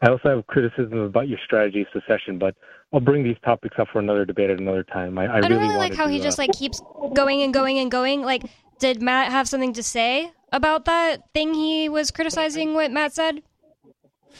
I 0.00 0.08
also 0.08 0.36
have 0.36 0.46
criticism 0.46 0.98
about 0.98 1.28
your 1.28 1.38
strategy 1.44 1.82
of 1.82 1.88
secession, 1.92 2.38
but 2.38 2.54
I'll 2.92 3.00
bring 3.00 3.22
these 3.22 3.36
topics 3.44 3.76
up 3.78 3.88
for 3.92 3.98
another 3.98 4.24
debate 4.24 4.48
at 4.48 4.58
another 4.58 4.84
time. 4.84 5.18
I, 5.18 5.26
I, 5.26 5.36
I 5.36 5.40
don't 5.40 5.50
really, 5.50 5.64
really 5.64 5.76
like 5.76 5.94
how 5.94 6.06
to, 6.06 6.10
he 6.10 6.20
uh, 6.20 6.22
just 6.22 6.38
like 6.38 6.52
keeps 6.52 6.80
going 7.14 7.42
and 7.42 7.52
going 7.52 7.78
and 7.78 7.90
going. 7.90 8.22
Like, 8.22 8.44
did 8.78 9.02
Matt 9.02 9.30
have 9.30 9.46
something 9.46 9.74
to 9.74 9.82
say 9.82 10.32
about 10.52 10.86
that 10.86 11.24
thing 11.34 11.52
he 11.52 11.88
was 11.88 12.10
criticizing? 12.10 12.72
What 12.72 12.90
Matt 12.90 13.12
said, 13.12 13.42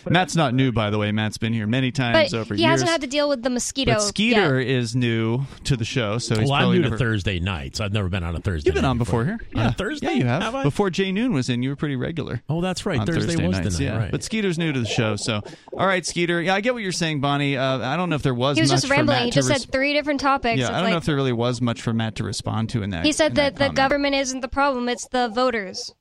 Matt's 0.06 0.36
not 0.36 0.54
new, 0.54 0.72
by 0.72 0.90
the 0.90 0.98
way. 0.98 1.12
Matt's 1.12 1.38
been 1.38 1.52
here 1.52 1.66
many 1.66 1.90
times 1.90 2.32
but 2.32 2.38
over 2.38 2.54
he 2.54 2.62
years. 2.62 2.70
hasn't 2.70 2.90
had 2.90 3.00
to 3.02 3.06
deal 3.06 3.28
with 3.28 3.42
the 3.42 3.50
mosquito. 3.50 3.94
but 3.94 4.00
Skeeter 4.02 4.58
is 4.58 4.94
new 4.96 5.42
to 5.64 5.76
the 5.76 5.84
show, 5.84 6.18
so 6.18 6.38
he's 6.38 6.44
well, 6.48 6.54
I'm 6.54 6.60
probably 6.62 6.76
new 6.78 6.84
never... 6.84 6.96
to 6.96 7.04
Thursday 7.04 7.40
nights. 7.40 7.80
I've 7.80 7.92
never 7.92 8.08
been 8.08 8.24
on 8.24 8.34
a 8.36 8.40
Thursday. 8.40 8.68
You've 8.68 8.74
been 8.74 8.82
night 8.82 8.90
on 8.90 8.98
before 8.98 9.24
here. 9.24 9.38
On 9.54 9.62
Yeah. 9.62 9.68
a 9.68 9.72
Thursday? 9.72 10.06
Yeah, 10.08 10.12
you 10.12 10.24
have. 10.26 10.42
Have 10.42 10.62
Before 10.64 10.90
Jay 10.90 11.12
Noon 11.12 11.32
was 11.32 11.48
in, 11.48 11.62
you 11.62 11.70
were 11.70 11.76
pretty 11.76 11.96
regular. 11.96 12.42
Oh, 12.48 12.60
that's 12.60 12.86
right. 12.86 12.98
on 13.00 13.06
Thursday, 13.06 13.36
was 13.46 13.58
nights, 13.58 13.76
the 13.76 13.84
night. 13.84 13.92
yeah. 13.92 13.98
Right. 13.98 14.10
But 14.10 14.22
Skeeter's 14.22 14.58
new 14.58 14.72
to 14.72 14.80
the 14.80 14.86
show, 14.86 15.16
so 15.16 15.40
all 15.72 15.86
right, 15.86 16.04
Skeeter. 16.04 16.40
Yeah, 16.40 16.54
I 16.54 16.60
get 16.60 16.74
what 16.74 16.82
you're 16.82 16.92
saying, 16.92 17.20
Bonnie. 17.20 17.56
Uh, 17.56 17.78
I 17.78 17.96
don't 17.96 18.08
know 18.10 18.16
if 18.16 18.22
there 18.22 18.34
was. 18.34 18.56
He 18.56 18.62
was 18.62 18.70
much 18.70 18.80
just 18.82 18.90
rambling. 18.90 19.16
Matt 19.16 19.24
He 19.26 19.30
just 19.30 19.48
res- 19.48 19.62
said 19.62 19.72
three 19.72 19.92
different 19.92 20.20
topics. 20.20 20.58
Yeah, 20.58 20.66
It's 20.66 20.70
I 20.70 20.74
don't 20.74 20.84
like, 20.84 20.90
know 20.92 20.96
if 20.98 21.04
there 21.04 21.16
really 21.16 21.32
was 21.32 21.60
much 21.60 21.82
for 21.82 21.92
Matt 21.92 22.14
to 22.16 22.24
respond 22.24 22.70
to 22.70 22.82
in 22.82 22.90
that. 22.90 23.04
he 23.04 23.12
said 23.12 23.32
in 23.32 23.34
that, 23.36 23.56
the 23.56 23.68
government 23.70 24.14
isn't 24.14 24.40
the 24.40 24.48
problem; 24.48 24.88
it's 24.88 25.06
the 25.08 25.28
voters. 25.28 25.92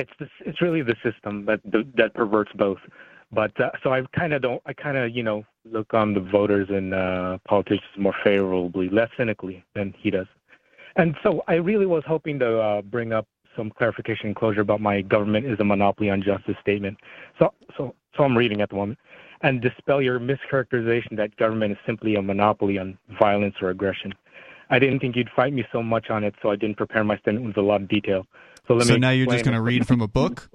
It's 0.00 0.10
the, 0.18 0.28
it's 0.46 0.60
really 0.60 0.82
the 0.82 0.96
system 1.02 1.44
that 1.46 1.60
that 1.96 2.14
perverts 2.14 2.52
both. 2.54 2.78
But 3.32 3.58
uh, 3.60 3.70
so 3.82 3.92
I 3.92 4.02
kind 4.18 4.32
of 4.32 4.42
don't 4.42 4.62
I 4.66 4.72
kind 4.72 4.96
of 4.96 5.14
you 5.14 5.22
know 5.22 5.44
look 5.64 5.94
on 5.94 6.14
the 6.14 6.20
voters 6.20 6.68
and 6.70 6.94
uh, 6.94 7.38
politicians 7.46 7.90
more 7.96 8.14
favorably, 8.24 8.88
less 8.88 9.10
cynically 9.16 9.64
than 9.74 9.94
he 9.98 10.10
does. 10.10 10.26
And 10.96 11.14
so 11.22 11.42
I 11.46 11.54
really 11.54 11.86
was 11.86 12.02
hoping 12.06 12.38
to 12.40 12.58
uh, 12.60 12.82
bring 12.82 13.12
up 13.12 13.26
some 13.56 13.70
clarification 13.70 14.26
and 14.26 14.36
closure 14.36 14.60
about 14.60 14.80
my 14.80 15.02
government 15.02 15.46
is 15.46 15.60
a 15.60 15.64
monopoly 15.64 16.10
on 16.10 16.22
justice 16.22 16.56
statement. 16.60 16.98
So 17.38 17.52
so 17.76 17.94
so 18.16 18.24
I'm 18.24 18.36
reading 18.36 18.60
at 18.60 18.70
the 18.70 18.76
moment 18.76 18.98
and 19.42 19.60
dispel 19.60 20.02
your 20.02 20.20
mischaracterization 20.20 21.16
that 21.16 21.34
government 21.36 21.72
is 21.72 21.78
simply 21.86 22.16
a 22.16 22.22
monopoly 22.22 22.78
on 22.78 22.98
violence 23.18 23.54
or 23.62 23.70
aggression. 23.70 24.12
I 24.68 24.78
didn't 24.78 25.00
think 25.00 25.16
you'd 25.16 25.30
fight 25.34 25.52
me 25.52 25.64
so 25.72 25.82
much 25.82 26.10
on 26.10 26.24
it, 26.24 26.34
so 26.42 26.50
I 26.50 26.56
didn't 26.56 26.76
prepare 26.76 27.02
my 27.04 27.16
statement 27.18 27.46
with 27.46 27.56
a 27.56 27.62
lot 27.62 27.82
of 27.82 27.88
detail. 27.88 28.26
So 28.70 28.78
So 28.80 28.96
now 28.96 29.10
you're 29.10 29.26
just 29.26 29.44
going 29.44 29.54
to 29.54 29.60
read 29.60 29.86
from 29.86 30.00
a 30.00 30.08
book. 30.08 30.48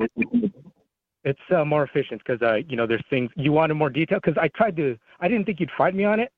It's 1.26 1.40
uh, 1.54 1.66
more 1.66 1.84
efficient 1.84 2.22
because 2.24 2.42
uh, 2.42 2.58
you 2.70 2.78
know 2.78 2.86
there's 2.86 3.04
things 3.10 3.32
you 3.36 3.52
wanted 3.52 3.74
more 3.74 3.90
detail 3.90 4.20
because 4.24 4.38
I 4.40 4.48
tried 4.50 4.76
to 4.78 4.96
I 5.20 5.28
didn't 5.28 5.46
think 5.46 5.60
you'd 5.60 5.72
fight 5.76 5.96
me 5.96 6.04
on 6.04 6.20
it, 6.20 6.32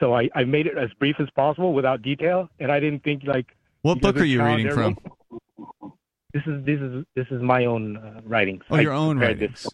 so 0.00 0.14
I, 0.14 0.28
I 0.34 0.42
made 0.42 0.66
it 0.66 0.76
as 0.76 0.90
brief 0.98 1.14
as 1.20 1.28
possible 1.36 1.72
without 1.72 2.02
detail, 2.02 2.48
and 2.58 2.72
I 2.72 2.80
didn't 2.80 3.04
think 3.04 3.22
like. 3.24 3.46
What 3.82 4.00
book 4.00 4.16
are 4.16 4.24
you 4.24 4.44
reading 4.44 4.72
from? 4.72 4.98
This 6.34 6.42
is 6.46 6.64
this 6.64 6.80
is 6.80 7.04
this 7.14 7.26
is 7.30 7.40
my 7.40 7.66
own 7.66 7.96
uh, 7.96 8.20
writings. 8.24 8.64
Oh, 8.68 8.76
I 8.76 8.80
your 8.80 8.92
own 8.92 9.18
writings. 9.18 9.62
This. 9.62 9.72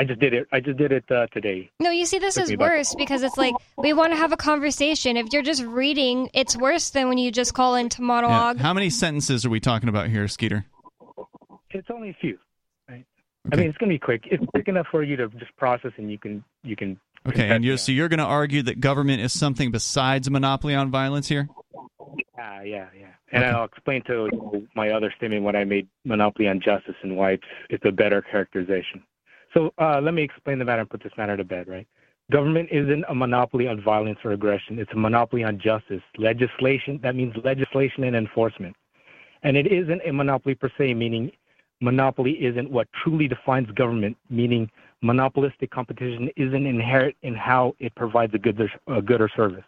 Yeah, 0.00 0.04
I 0.04 0.04
just 0.04 0.20
did 0.20 0.34
it. 0.34 0.48
I 0.52 0.60
just 0.60 0.78
did 0.78 0.92
it 0.92 1.04
uh, 1.10 1.26
today. 1.28 1.70
No, 1.80 1.90
you 1.90 2.06
see, 2.06 2.18
this 2.18 2.36
is 2.36 2.50
me 2.50 2.56
back. 2.56 2.70
worse 2.70 2.94
because 2.94 3.22
it's 3.22 3.36
like 3.36 3.54
we 3.76 3.92
want 3.92 4.12
to 4.12 4.16
have 4.16 4.32
a 4.32 4.36
conversation. 4.36 5.16
If 5.16 5.26
you're 5.32 5.42
just 5.42 5.62
reading, 5.62 6.30
it's 6.34 6.56
worse 6.56 6.90
than 6.90 7.08
when 7.08 7.18
you 7.18 7.30
just 7.30 7.54
call 7.54 7.74
into 7.74 8.00
Yeah. 8.00 8.06
monologue. 8.06 8.58
How 8.58 8.72
many 8.74 8.90
sentences 8.90 9.44
are 9.44 9.50
we 9.50 9.60
talking 9.60 9.88
about 9.88 10.08
here, 10.08 10.26
Skeeter? 10.28 10.64
It's 11.70 11.88
only 11.90 12.10
a 12.10 12.14
few. 12.20 12.38
Right? 12.88 13.04
I 13.52 13.56
mean, 13.56 13.68
it's 13.68 13.78
gonna 13.78 13.92
be 13.92 13.98
quick. 13.98 14.22
It's 14.30 14.44
quick 14.46 14.68
enough 14.68 14.86
for 14.90 15.02
you 15.02 15.16
to 15.16 15.28
just 15.28 15.56
process, 15.56 15.92
and 15.96 16.10
you 16.10 16.18
can 16.18 16.42
you 16.62 16.76
can. 16.76 16.98
Okay, 17.28 17.50
and 17.50 17.62
you're, 17.64 17.76
so 17.76 17.92
you're 17.92 18.08
going 18.08 18.18
to 18.18 18.24
argue 18.24 18.62
that 18.62 18.80
government 18.80 19.20
is 19.20 19.38
something 19.38 19.70
besides 19.70 20.26
a 20.26 20.30
monopoly 20.30 20.74
on 20.74 20.90
violence 20.90 21.28
here? 21.28 21.50
Yeah, 22.38 22.62
yeah, 22.62 22.86
yeah. 22.98 23.08
And 23.30 23.44
I'll 23.44 23.64
explain 23.64 24.02
to 24.04 24.30
you 24.32 24.66
my 24.74 24.88
other 24.88 25.12
statement 25.18 25.42
when 25.42 25.54
I 25.54 25.64
made 25.64 25.86
monopoly 26.06 26.48
on 26.48 26.60
justice 26.60 26.94
and 27.02 27.18
why 27.18 27.32
it's 27.32 27.44
it's 27.68 27.84
a 27.84 27.92
better 27.92 28.22
characterization. 28.22 29.02
So 29.52 29.72
uh, 29.78 30.00
let 30.00 30.14
me 30.14 30.22
explain 30.22 30.58
the 30.58 30.64
matter 30.64 30.80
and 30.80 30.90
put 30.90 31.02
this 31.02 31.12
matter 31.16 31.36
to 31.36 31.44
bed. 31.44 31.68
Right? 31.68 31.86
Government 32.30 32.68
isn't 32.70 33.04
a 33.08 33.14
monopoly 33.14 33.66
on 33.66 33.82
violence 33.82 34.18
or 34.24 34.32
aggression. 34.32 34.78
It's 34.78 34.92
a 34.92 34.96
monopoly 34.96 35.42
on 35.44 35.58
justice. 35.58 36.02
Legislation 36.16 37.00
that 37.02 37.16
means 37.16 37.34
legislation 37.44 38.04
and 38.04 38.14
enforcement. 38.14 38.76
And 39.42 39.56
it 39.56 39.66
isn't 39.66 40.02
a 40.04 40.12
monopoly 40.12 40.54
per 40.54 40.70
se, 40.76 40.94
meaning 40.94 41.32
monopoly 41.80 42.32
isn't 42.44 42.70
what 42.70 42.88
truly 43.02 43.26
defines 43.26 43.70
government, 43.72 44.16
meaning 44.28 44.70
monopolistic 45.02 45.70
competition 45.70 46.28
isn't 46.36 46.66
inherent 46.66 47.16
in 47.22 47.34
how 47.34 47.74
it 47.78 47.94
provides 47.94 48.34
a 48.34 48.38
good, 48.38 48.60
or, 48.60 48.96
a 48.96 49.02
good 49.02 49.20
or 49.20 49.30
service. 49.34 49.64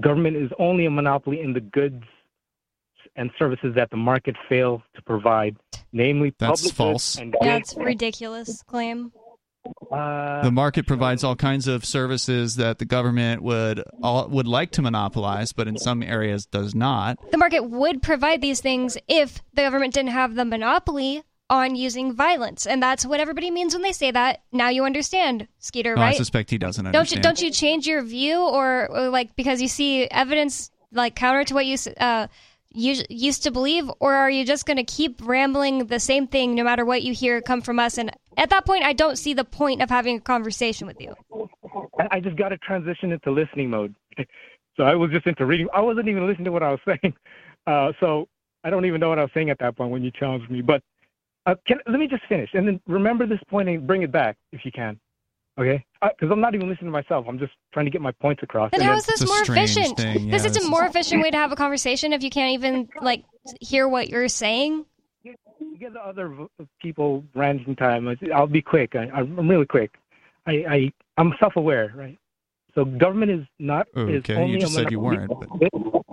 Government 0.00 0.36
is 0.36 0.50
only 0.58 0.86
a 0.86 0.90
monopoly 0.90 1.40
in 1.40 1.52
the 1.52 1.60
goods 1.60 2.04
and 3.16 3.30
services 3.38 3.74
that 3.74 3.90
the 3.90 3.96
market 3.96 4.36
fails 4.48 4.82
to 4.94 5.02
provide, 5.02 5.56
namely 5.92 6.34
That's 6.38 6.60
public 6.62 6.74
false. 6.74 7.16
goods 7.16 7.20
and 7.22 7.36
Yeah, 7.42 7.58
goods. 7.58 7.72
it's 7.72 7.78
ridiculous 7.80 8.62
claim. 8.62 9.12
Uh, 9.92 10.42
the 10.42 10.50
market 10.50 10.86
provides 10.86 11.24
all 11.24 11.36
kinds 11.36 11.66
of 11.66 11.84
services 11.84 12.56
that 12.56 12.78
the 12.78 12.84
government 12.84 13.42
would 13.42 13.82
all, 14.02 14.28
would 14.28 14.46
like 14.46 14.70
to 14.72 14.82
monopolize, 14.82 15.52
but 15.52 15.68
in 15.68 15.76
some 15.76 16.02
areas 16.02 16.46
does 16.46 16.74
not. 16.74 17.18
The 17.30 17.38
market 17.38 17.68
would 17.68 18.02
provide 18.02 18.40
these 18.40 18.60
things 18.60 18.96
if 19.08 19.42
the 19.54 19.62
government 19.62 19.94
didn't 19.94 20.10
have 20.12 20.34
the 20.34 20.44
monopoly 20.44 21.22
on 21.50 21.74
using 21.74 22.12
violence, 22.12 22.66
and 22.66 22.82
that's 22.82 23.06
what 23.06 23.20
everybody 23.20 23.50
means 23.50 23.74
when 23.74 23.82
they 23.82 23.92
say 23.92 24.10
that. 24.10 24.42
Now 24.52 24.68
you 24.68 24.84
understand, 24.84 25.48
Skeeter, 25.58 25.94
Oh, 25.96 26.02
I 26.02 26.12
suspect 26.12 26.50
he 26.50 26.58
doesn't 26.58 26.90
don't 26.92 27.10
you 27.10 27.20
don't 27.20 27.40
you 27.40 27.50
change 27.50 27.86
your 27.86 28.02
view 28.02 28.38
or, 28.38 28.90
or 28.90 29.08
like 29.08 29.34
because 29.36 29.60
you 29.60 29.68
see 29.68 30.04
evidence 30.10 30.70
like 30.92 31.14
counter 31.14 31.44
to 31.44 31.54
what 31.54 31.66
you 31.66 31.76
uh, 31.98 32.28
us- 32.78 33.04
used 33.08 33.42
to 33.42 33.50
believe, 33.50 33.90
or 34.00 34.14
are 34.14 34.30
you 34.30 34.44
just 34.44 34.66
going 34.66 34.76
to 34.76 34.84
keep 34.84 35.20
rambling 35.26 35.86
the 35.86 36.00
same 36.00 36.26
thing 36.26 36.54
no 36.54 36.64
matter 36.64 36.84
what 36.84 37.02
you 37.02 37.12
hear 37.12 37.40
come 37.40 37.60
from 37.60 37.78
us? 37.78 37.98
And 37.98 38.10
at 38.36 38.50
that 38.50 38.64
point, 38.64 38.84
I 38.84 38.92
don't 38.92 39.16
see 39.16 39.34
the 39.34 39.44
point 39.44 39.82
of 39.82 39.90
having 39.90 40.16
a 40.16 40.20
conversation 40.20 40.86
with 40.86 41.00
you. 41.00 41.14
I 42.10 42.20
just 42.20 42.36
got 42.36 42.50
to 42.50 42.58
transition 42.58 43.12
into 43.12 43.30
listening 43.30 43.70
mode. 43.70 43.94
so 44.76 44.84
I 44.84 44.94
was 44.94 45.10
just 45.10 45.26
into 45.26 45.44
reading. 45.44 45.68
I 45.74 45.80
wasn't 45.80 46.08
even 46.08 46.26
listening 46.26 46.46
to 46.46 46.52
what 46.52 46.62
I 46.62 46.70
was 46.70 46.80
saying. 46.86 47.14
Uh, 47.66 47.92
so 48.00 48.28
I 48.64 48.70
don't 48.70 48.84
even 48.84 49.00
know 49.00 49.08
what 49.08 49.18
I 49.18 49.22
was 49.22 49.30
saying 49.34 49.50
at 49.50 49.58
that 49.58 49.76
point 49.76 49.90
when 49.90 50.02
you 50.02 50.10
challenged 50.10 50.50
me. 50.50 50.62
But 50.62 50.82
uh, 51.46 51.54
can, 51.66 51.78
let 51.86 51.98
me 51.98 52.06
just 52.06 52.24
finish 52.28 52.50
and 52.54 52.66
then 52.66 52.80
remember 52.86 53.26
this 53.26 53.40
point 53.48 53.68
and 53.68 53.86
bring 53.86 54.02
it 54.02 54.12
back 54.12 54.36
if 54.52 54.64
you 54.64 54.72
can. 54.72 54.98
Okay? 55.58 55.84
Because 56.00 56.30
I'm 56.30 56.40
not 56.40 56.54
even 56.54 56.68
listening 56.68 56.86
to 56.86 56.92
myself. 56.92 57.26
I'm 57.28 57.38
just 57.38 57.52
trying 57.72 57.86
to 57.86 57.90
get 57.90 58.00
my 58.00 58.12
points 58.12 58.42
across. 58.42 58.70
Then 58.70 58.80
And 58.80 58.86
how 58.88 58.92
then- 58.92 58.98
is 58.98 59.06
this 59.06 59.26
more 59.26 59.42
efficient? 59.42 59.96
this 60.30 60.44
is 60.44 60.56
a 60.64 60.68
more 60.68 60.84
efficient 60.84 61.22
way 61.22 61.30
to 61.30 61.36
have 61.36 61.50
a 61.52 61.56
conversation 61.56 62.12
if 62.12 62.22
you 62.22 62.30
can't 62.30 62.52
even 62.52 62.88
like 63.00 63.24
hear 63.60 63.88
what 63.88 64.08
you're 64.08 64.28
saying. 64.28 64.84
You 65.24 65.34
get 65.80 65.92
the 65.92 66.00
other 66.00 66.32
people 66.80 67.24
ranting 67.34 67.74
time. 67.74 68.08
I'll 68.32 68.46
be 68.46 68.62
quick. 68.62 68.94
I, 68.94 69.08
I'm 69.12 69.48
really 69.48 69.66
quick. 69.66 69.96
I, 70.46 70.52
I 70.68 70.92
I'm 71.16 71.34
self-aware, 71.40 71.92
right? 71.96 72.16
So 72.76 72.84
government 72.84 73.32
is 73.32 73.44
not. 73.58 73.88
is 73.96 74.20
Okay, 74.20 74.36
only 74.36 74.52
you 74.52 74.60
just 74.60 74.74
said 74.74 74.90
you 74.92 75.00
weren't. 75.00 75.28
But 75.28 75.48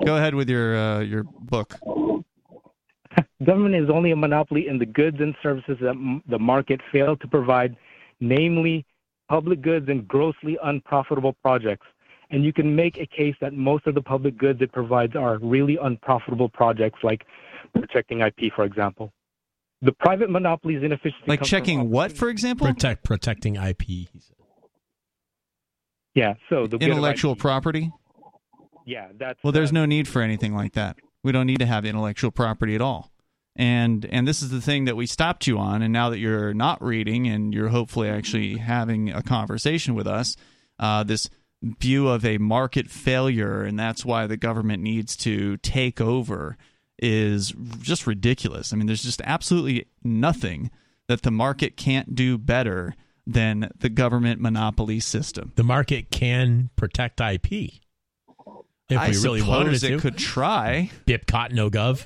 go 0.06 0.18
ahead 0.18 0.34
with 0.34 0.50
your 0.50 0.76
uh, 0.76 1.00
your 1.02 1.24
book. 1.24 1.76
Government 3.46 3.76
is 3.76 3.90
only 3.90 4.12
a 4.12 4.16
monopoly 4.16 4.68
in 4.68 4.80
the 4.80 4.86
goods 4.86 5.18
and 5.20 5.36
services 5.44 5.78
that 5.82 5.90
m- 5.90 6.24
the 6.28 6.40
market 6.40 6.80
failed 6.92 7.20
to 7.22 7.28
provide, 7.28 7.76
namely 8.20 8.86
public 9.30 9.62
goods 9.62 9.88
and 9.90 10.08
grossly 10.08 10.58
unprofitable 10.64 11.34
projects. 11.34 11.88
And 12.32 12.44
you 12.44 12.54
can 12.54 12.76
make 12.76 12.98
a 12.98 13.06
case 13.06 13.36
that 13.42 13.54
most 13.54 13.86
of 13.88 13.96
the 13.96 14.02
public 14.02 14.38
goods 14.38 14.62
it 14.62 14.72
provides 14.72 15.16
are 15.16 15.38
really 15.40 15.78
unprofitable 15.82 16.50
projects, 16.50 17.00
like 17.04 17.26
protecting 17.74 18.22
IP, 18.22 18.52
for 18.56 18.64
example. 18.64 19.14
The 19.82 19.92
private 19.92 20.30
monopolies 20.30 20.82
inefficiency. 20.84 21.26
Like 21.28 21.44
checking 21.44 21.92
what, 21.92 22.12
for 22.12 22.30
example? 22.30 22.66
Protect 22.68 23.04
protecting 23.04 23.56
IP. 23.56 23.82
he 23.84 24.10
said. 24.20 24.36
Yeah. 26.16 26.34
So 26.50 26.66
the 26.66 26.78
Intellectual 26.78 27.36
property. 27.36 27.92
Yeah, 28.86 29.10
that's 29.18 29.44
Well, 29.44 29.52
there's 29.52 29.72
no 29.72 29.86
need 29.86 30.08
for 30.08 30.22
anything 30.22 30.56
like 30.56 30.74
that. 30.74 30.98
We 31.24 31.32
don't 31.32 31.48
need 31.48 31.60
to 31.60 31.66
have 31.66 31.86
intellectual 31.86 32.32
property 32.32 32.76
at 32.76 32.82
all. 32.82 33.12
And 33.56 34.06
and 34.06 34.28
this 34.28 34.42
is 34.42 34.50
the 34.50 34.62
thing 34.62 34.86
that 34.86 34.98
we 34.98 35.06
stopped 35.06 35.48
you 35.48 35.58
on. 35.58 35.82
And 35.82 35.94
now 35.94 36.10
that 36.10 36.20
you're 36.20 36.54
not 36.54 36.82
reading 36.84 37.28
and 37.28 37.54
you're 37.54 37.70
hopefully 37.70 38.10
actually 38.10 38.58
having 38.58 39.12
a 39.12 39.24
conversation 39.24 39.96
with 39.96 40.08
us, 40.08 40.36
uh, 40.80 41.04
this 41.04 41.30
view 41.62 42.10
of 42.10 42.26
a 42.26 42.38
market 42.38 42.90
failure 42.90 43.64
and 43.64 43.80
that's 43.80 44.06
why 44.06 44.28
the 44.28 44.38
government 44.38 44.84
needs 44.84 45.16
to 45.16 45.58
take 45.58 46.02
over 46.02 46.58
is 47.00 47.54
just 47.80 48.06
ridiculous. 48.06 48.72
I 48.72 48.76
mean, 48.76 48.88
there's 48.88 49.04
just 49.04 49.22
absolutely 49.24 49.86
nothing 50.04 50.70
that 51.08 51.22
the 51.24 51.32
market 51.32 51.78
can't 51.78 52.16
do 52.16 52.38
better 52.38 52.96
than 53.28 53.72
the 53.80 53.90
government 53.90 54.40
monopoly 54.40 55.00
system. 55.00 55.52
The 55.56 55.64
market 55.64 56.12
can 56.12 56.70
protect 56.76 57.20
IP. 57.20 57.74
If 58.88 59.00
I 59.00 59.10
we 59.10 59.18
really 59.18 59.42
wanted 59.42 59.74
it 59.74 59.84
it 59.84 59.90
to. 59.90 60.00
could 60.00 60.18
try. 60.18 60.92
Bipcot 61.08 61.52
no 61.52 61.70
gov. 61.70 62.06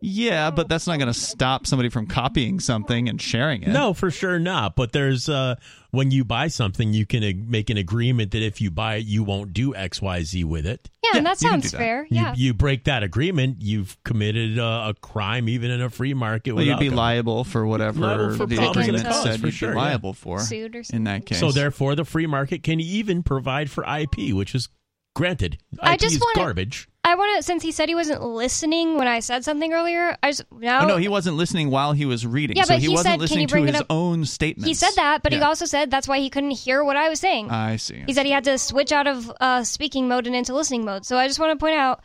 Yeah, 0.00 0.50
but 0.50 0.68
that's 0.68 0.86
not 0.86 0.98
going 0.98 1.12
to 1.12 1.18
stop 1.18 1.66
somebody 1.66 1.88
from 1.88 2.06
copying 2.06 2.60
something 2.60 3.08
and 3.08 3.20
sharing 3.20 3.62
it. 3.62 3.68
No, 3.68 3.94
for 3.94 4.10
sure 4.10 4.38
not. 4.38 4.76
But 4.76 4.92
there's 4.92 5.28
uh, 5.28 5.56
when 5.90 6.10
you 6.10 6.24
buy 6.24 6.48
something, 6.48 6.92
you 6.92 7.06
can 7.06 7.24
uh, 7.24 7.32
make 7.46 7.70
an 7.70 7.76
agreement 7.76 8.32
that 8.32 8.42
if 8.42 8.60
you 8.60 8.70
buy 8.70 8.96
it, 8.96 9.06
you 9.06 9.22
won't 9.22 9.52
do 9.52 9.74
X, 9.74 10.02
Y, 10.02 10.22
Z 10.22 10.44
with 10.44 10.66
it. 10.66 10.90
Yeah, 11.04 11.18
and 11.18 11.26
that 11.26 11.38
sounds 11.38 11.70
fair. 11.70 12.02
You, 12.10 12.20
Yeah. 12.20 12.34
you 12.36 12.52
break 12.54 12.84
that 12.84 13.02
agreement, 13.02 13.58
you've 13.60 13.96
committed 14.04 14.58
uh, 14.58 14.86
a 14.88 14.94
crime, 15.00 15.48
even 15.48 15.70
in 15.70 15.80
a 15.80 15.88
free 15.88 16.14
market. 16.14 16.52
Well, 16.54 16.64
you'd 16.64 16.78
be 16.78 16.88
gov- 16.90 16.94
liable 16.96 17.44
for 17.44 17.66
whatever 17.66 18.00
Liable 18.00 18.36
for 18.36 18.46
the 18.46 18.56
problems 18.56 18.88
agreement 18.88 19.08
it 19.08 19.14
said 19.22 19.40
for 19.40 19.46
you'd 19.46 19.52
sure, 19.54 19.70
be 19.72 19.76
yeah. 19.76 19.82
liable 19.82 20.12
for 20.12 20.40
Sued 20.40 20.74
or 20.76 20.82
in 20.92 21.04
that 21.04 21.24
case. 21.26 21.40
So 21.40 21.52
therefore, 21.52 21.94
the 21.94 22.04
free 22.04 22.26
market 22.26 22.62
can 22.62 22.80
even 22.80 23.22
provide 23.22 23.70
for 23.70 23.84
IP, 23.84 24.32
which 24.34 24.54
is 24.54 24.68
granted. 25.14 25.54
IP 25.72 25.78
I 25.82 25.96
just 25.96 26.16
is 26.16 26.20
wanna- 26.20 26.46
garbage. 26.46 26.88
I 27.06 27.14
want 27.14 27.36
to, 27.36 27.42
since 27.44 27.62
he 27.62 27.70
said 27.70 27.88
he 27.88 27.94
wasn't 27.94 28.20
listening 28.20 28.98
when 28.98 29.06
I 29.06 29.20
said 29.20 29.44
something 29.44 29.72
earlier. 29.72 30.16
I 30.24 30.30
just 30.30 30.44
now. 30.50 30.82
Oh, 30.82 30.86
no, 30.88 30.96
he 30.96 31.06
wasn't 31.06 31.36
listening 31.36 31.70
while 31.70 31.92
he 31.92 32.04
was 32.04 32.26
reading. 32.26 32.56
Yeah, 32.56 32.64
so 32.64 32.74
but 32.74 32.80
he, 32.80 32.88
he 32.88 32.92
wasn't 32.92 33.04
said, 33.04 33.12
"Can 33.12 33.20
listening 33.20 33.46
to 33.46 33.62
his 33.62 33.80
up?" 33.80 33.86
own 33.90 34.24
statements. 34.24 34.66
He 34.66 34.74
said 34.74 34.90
that, 34.96 35.22
but 35.22 35.32
he 35.32 35.40
also 35.40 35.66
said 35.66 35.88
that's 35.88 36.08
why 36.08 36.18
he 36.18 36.28
couldn't 36.30 36.50
hear 36.50 36.82
what 36.82 36.96
I 36.96 37.08
was 37.08 37.20
saying. 37.20 37.48
I 37.48 37.76
see. 37.76 38.02
He 38.04 38.12
said 38.12 38.26
he 38.26 38.32
had 38.32 38.42
to 38.44 38.58
switch 38.58 38.90
out 38.90 39.06
of 39.06 39.32
uh, 39.40 39.62
speaking 39.62 40.08
mode 40.08 40.26
and 40.26 40.34
into 40.34 40.52
listening 40.52 40.84
mode. 40.84 41.06
So 41.06 41.16
I 41.16 41.28
just 41.28 41.38
want 41.38 41.56
to 41.56 41.62
point 41.62 41.76
out 41.76 42.02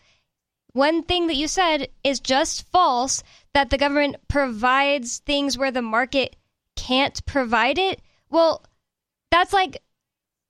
one 0.73 1.01
thing 1.01 1.25
that 1.27 1.35
you 1.35 1.47
said 1.47 1.87
is 2.03 2.19
just 2.19 2.69
false 2.69 3.23
that 3.55 3.71
the 3.71 3.79
government 3.79 4.17
provides 4.27 5.17
things 5.17 5.57
where 5.57 5.71
the 5.71 5.81
market 5.81 6.35
can't 6.75 7.25
provide 7.25 7.79
it. 7.79 8.03
Well, 8.29 8.63
that's 9.31 9.51
like 9.51 9.81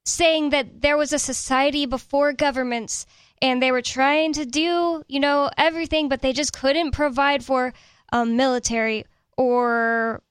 saying 0.04 0.50
that 0.50 0.82
there 0.82 0.98
was 0.98 1.14
a 1.14 1.18
society 1.18 1.86
before 1.86 2.34
governments 2.34 3.06
and 3.42 3.60
they 3.60 3.72
were 3.72 3.82
trying 3.82 4.32
to 4.34 4.46
do, 4.46 5.02
you 5.08 5.20
know, 5.20 5.50
everything, 5.58 6.08
but 6.08 6.22
they 6.22 6.32
just 6.32 6.52
couldn't 6.54 6.92
provide 6.92 7.44
for 7.44 7.74
um, 8.12 8.36
military 8.36 9.04
or 9.36 10.22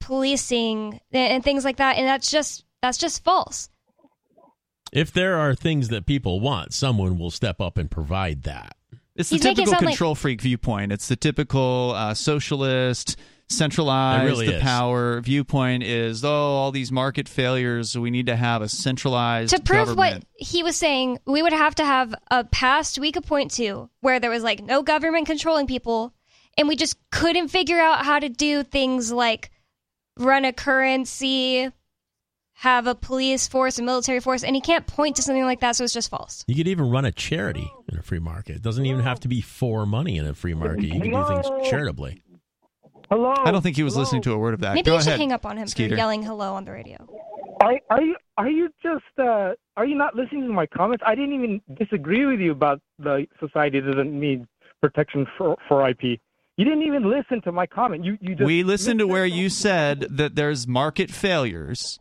policing 0.00 1.00
and 1.12 1.32
and 1.32 1.44
things 1.44 1.64
like 1.64 1.76
that. 1.76 1.96
And 1.96 2.06
that's 2.06 2.30
just 2.30 2.64
that's 2.82 2.98
just 2.98 3.24
false. 3.24 3.70
If 4.92 5.12
there 5.12 5.36
are 5.36 5.54
things 5.54 5.88
that 5.88 6.06
people 6.06 6.40
want, 6.40 6.72
someone 6.74 7.18
will 7.18 7.30
step 7.30 7.60
up 7.60 7.76
and 7.78 7.90
provide 7.90 8.42
that. 8.44 8.76
It's 9.14 9.30
the 9.30 9.36
He's 9.36 9.44
making 9.44 9.52
it 9.52 9.56
typical 9.56 9.72
sound 9.72 9.86
like- 9.86 9.92
control 9.94 10.14
freak 10.14 10.40
viewpoint. 10.42 10.92
It's 10.92 11.08
the 11.08 11.16
typical 11.16 11.92
uh, 11.94 12.14
socialist, 12.14 13.16
centralized 13.48 14.24
really 14.24 14.46
the 14.46 14.56
is. 14.56 14.62
power 14.62 15.20
viewpoint 15.20 15.84
is 15.84 16.24
oh 16.24 16.28
all 16.28 16.72
these 16.72 16.90
market 16.90 17.28
failures 17.28 17.96
we 17.96 18.10
need 18.10 18.26
to 18.26 18.34
have 18.34 18.60
a 18.60 18.68
centralized 18.68 19.54
to 19.54 19.62
prove 19.62 19.86
government. 19.86 20.24
what 20.24 20.24
he 20.36 20.62
was 20.62 20.76
saying, 20.76 21.18
we 21.26 21.42
would 21.42 21.52
have 21.52 21.74
to 21.76 21.84
have 21.84 22.14
a 22.30 22.44
past 22.44 22.98
we 22.98 23.12
could 23.12 23.24
point 23.24 23.50
to 23.52 23.88
where 24.00 24.20
there 24.20 24.30
was 24.30 24.42
like 24.42 24.62
no 24.62 24.82
government 24.82 25.26
controlling 25.26 25.66
people, 25.66 26.12
and 26.58 26.68
we 26.68 26.76
just 26.76 26.96
couldn't 27.10 27.48
figure 27.48 27.78
out 27.80 28.04
how 28.04 28.18
to 28.18 28.28
do 28.28 28.62
things 28.62 29.10
like 29.10 29.50
run 30.18 30.44
a 30.44 30.52
currency, 30.52 31.70
have 32.54 32.86
a 32.86 32.94
police 32.94 33.48
force, 33.48 33.78
a 33.78 33.82
military 33.82 34.20
force, 34.20 34.42
and 34.44 34.54
he 34.54 34.60
can't 34.60 34.86
point 34.86 35.16
to 35.16 35.22
something 35.22 35.44
like 35.44 35.60
that, 35.60 35.76
so 35.76 35.84
it's 35.84 35.92
just 35.92 36.10
false. 36.10 36.44
You 36.46 36.54
could 36.54 36.68
even 36.68 36.90
run 36.90 37.04
a 37.04 37.12
charity 37.12 37.70
in 37.90 37.98
a 37.98 38.02
free 38.02 38.18
market. 38.18 38.56
It 38.56 38.62
doesn't 38.62 38.84
even 38.86 39.02
have 39.02 39.20
to 39.20 39.28
be 39.28 39.40
for 39.40 39.86
money 39.86 40.18
in 40.18 40.26
a 40.26 40.34
free 40.34 40.54
market. 40.54 40.84
You 40.84 41.00
can 41.00 41.10
do 41.10 41.24
things 41.26 41.68
charitably. 41.68 42.22
Hello. 43.10 43.34
I 43.38 43.50
don't 43.50 43.62
think 43.62 43.76
he 43.76 43.82
was 43.82 43.96
listening 43.96 44.22
to 44.22 44.32
a 44.32 44.38
word 44.38 44.54
of 44.54 44.60
that. 44.60 44.74
Maybe 44.74 44.86
Go 44.86 44.94
you 44.94 45.00
should 45.00 45.08
ahead, 45.08 45.20
hang 45.20 45.32
up 45.32 45.46
on 45.46 45.56
him 45.56 45.68
Skeeter. 45.68 45.94
for 45.94 45.96
yelling 45.96 46.22
hello 46.22 46.54
on 46.54 46.64
the 46.64 46.72
radio. 46.72 47.06
Are, 47.60 47.80
are 47.88 48.02
you 48.02 48.16
are 48.36 48.50
you 48.50 48.68
just 48.82 49.04
uh, 49.18 49.52
are 49.76 49.86
you 49.86 49.96
not 49.96 50.14
listening 50.14 50.46
to 50.46 50.52
my 50.52 50.66
comments? 50.66 51.02
I 51.06 51.14
didn't 51.14 51.34
even 51.34 51.60
disagree 51.78 52.26
with 52.26 52.40
you 52.40 52.52
about 52.52 52.80
the 52.98 53.26
society 53.40 53.80
doesn't 53.80 54.18
need 54.18 54.46
protection 54.80 55.26
for 55.38 55.56
for 55.68 55.88
IP. 55.88 56.20
You 56.58 56.64
didn't 56.64 56.82
even 56.82 57.10
listen 57.10 57.40
to 57.42 57.52
my 57.52 57.66
comment. 57.66 58.04
You 58.04 58.18
you 58.20 58.34
just 58.34 58.46
we 58.46 58.62
listened 58.62 58.98
to 58.98 59.06
where 59.06 59.26
you 59.26 59.48
said 59.48 60.06
that 60.10 60.34
there's 60.34 60.66
market 60.66 61.10
failures 61.10 61.98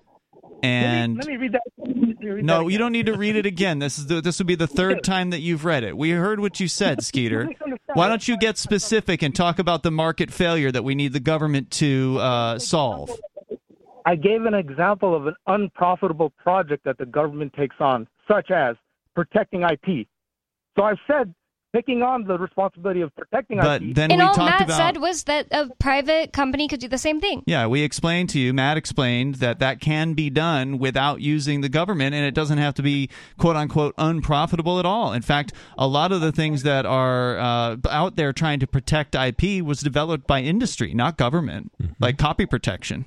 and 0.66 1.18
Let 1.18 1.28
me 1.28 1.38
read 1.38 1.52
that. 1.54 1.62
Let 1.78 1.96
me 1.96 2.30
read 2.30 2.46
no 2.46 2.64
that 2.64 2.72
you 2.72 2.78
don't 2.78 2.92
need 2.92 3.06
to 3.06 3.18
read 3.18 3.36
it 3.36 3.46
again. 3.46 3.80
This 3.80 3.98
is 3.98 4.08
the, 4.08 4.22
this 4.22 4.40
would 4.40 4.48
be 4.48 4.56
the 4.56 4.68
third 4.68 5.04
time 5.04 5.30
that 5.30 5.42
you've 5.42 5.66
read 5.66 5.84
it. 5.84 5.98
We 5.98 6.12
heard 6.12 6.40
what 6.40 6.60
you 6.60 6.68
said 6.68 7.04
skeeter. 7.10 7.50
why 7.94 8.08
don't 8.08 8.28
you 8.28 8.38
get 8.38 8.58
specific 8.58 9.22
and 9.22 9.36
talk 9.36 9.60
about 9.60 9.84
the 9.84 9.92
market 9.92 10.32
failure 10.32 10.72
that 10.72 10.84
we 10.84 10.96
need 10.96 11.14
the 11.14 11.20
government 11.20 11.72
to 11.72 12.18
uh, 12.20 12.60
solve? 12.60 13.12
I 14.06 14.16
gave 14.16 14.46
an 14.46 14.54
example 14.54 15.16
of 15.16 15.28
an 15.28 15.36
unprofitable 15.48 16.32
project 16.32 16.86
that 16.86 16.98
the 16.98 17.08
government 17.08 17.54
takes 17.54 17.76
on, 17.80 18.08
such 18.28 18.52
as 18.52 18.76
protecting 19.16 19.64
IP. 19.64 20.08
So 20.78 20.84
I've 20.84 21.00
said 21.08 21.34
taking 21.76 22.02
on 22.02 22.24
the 22.24 22.38
responsibility 22.38 23.02
of 23.02 23.14
protecting 23.16 23.58
But 23.58 23.82
IP. 23.82 23.96
then 23.96 24.12
and 24.12 24.20
we 24.20 24.26
all 24.26 24.34
talked 24.34 24.52
Matt 24.52 24.62
about 24.62 24.78
said 24.78 24.98
was 24.98 25.26
that 25.26 25.48
a 25.52 25.70
private 25.78 26.32
company 26.32 26.68
could 26.68 26.80
do 26.80 26.88
the 26.88 26.98
same 26.98 27.20
thing. 27.20 27.44
yeah 27.46 27.68
we 27.68 27.82
explained 27.82 28.30
to 28.30 28.40
you 28.40 28.54
matt 28.54 28.78
explained 28.78 29.36
that 29.36 29.60
that 29.60 29.82
can 29.82 30.14
be 30.14 30.30
done 30.30 30.78
without 30.78 31.20
using 31.20 31.62
the 31.62 31.70
government 31.70 32.16
and 32.16 32.26
it 32.26 32.34
doesn't 32.34 32.60
have 32.60 32.74
to 32.76 32.82
be 32.82 33.10
quote 33.38 33.56
unquote 33.56 33.94
unprofitable 33.98 34.80
at 34.80 34.86
all 34.86 35.12
in 35.12 35.22
fact 35.22 35.52
a 35.78 35.88
lot 35.88 36.12
of 36.12 36.22
the 36.22 36.32
things 36.32 36.64
that 36.64 36.86
are 36.86 37.38
uh, 37.38 37.76
out 37.90 38.16
there 38.16 38.32
trying 38.32 38.60
to 38.60 38.68
protect 38.68 39.16
ip 39.16 39.44
was 39.62 39.82
developed 39.82 40.26
by 40.26 40.42
industry 40.42 40.94
not 40.94 41.18
government 41.18 41.72
like 42.00 42.18
copy 42.18 42.46
protection 42.46 43.06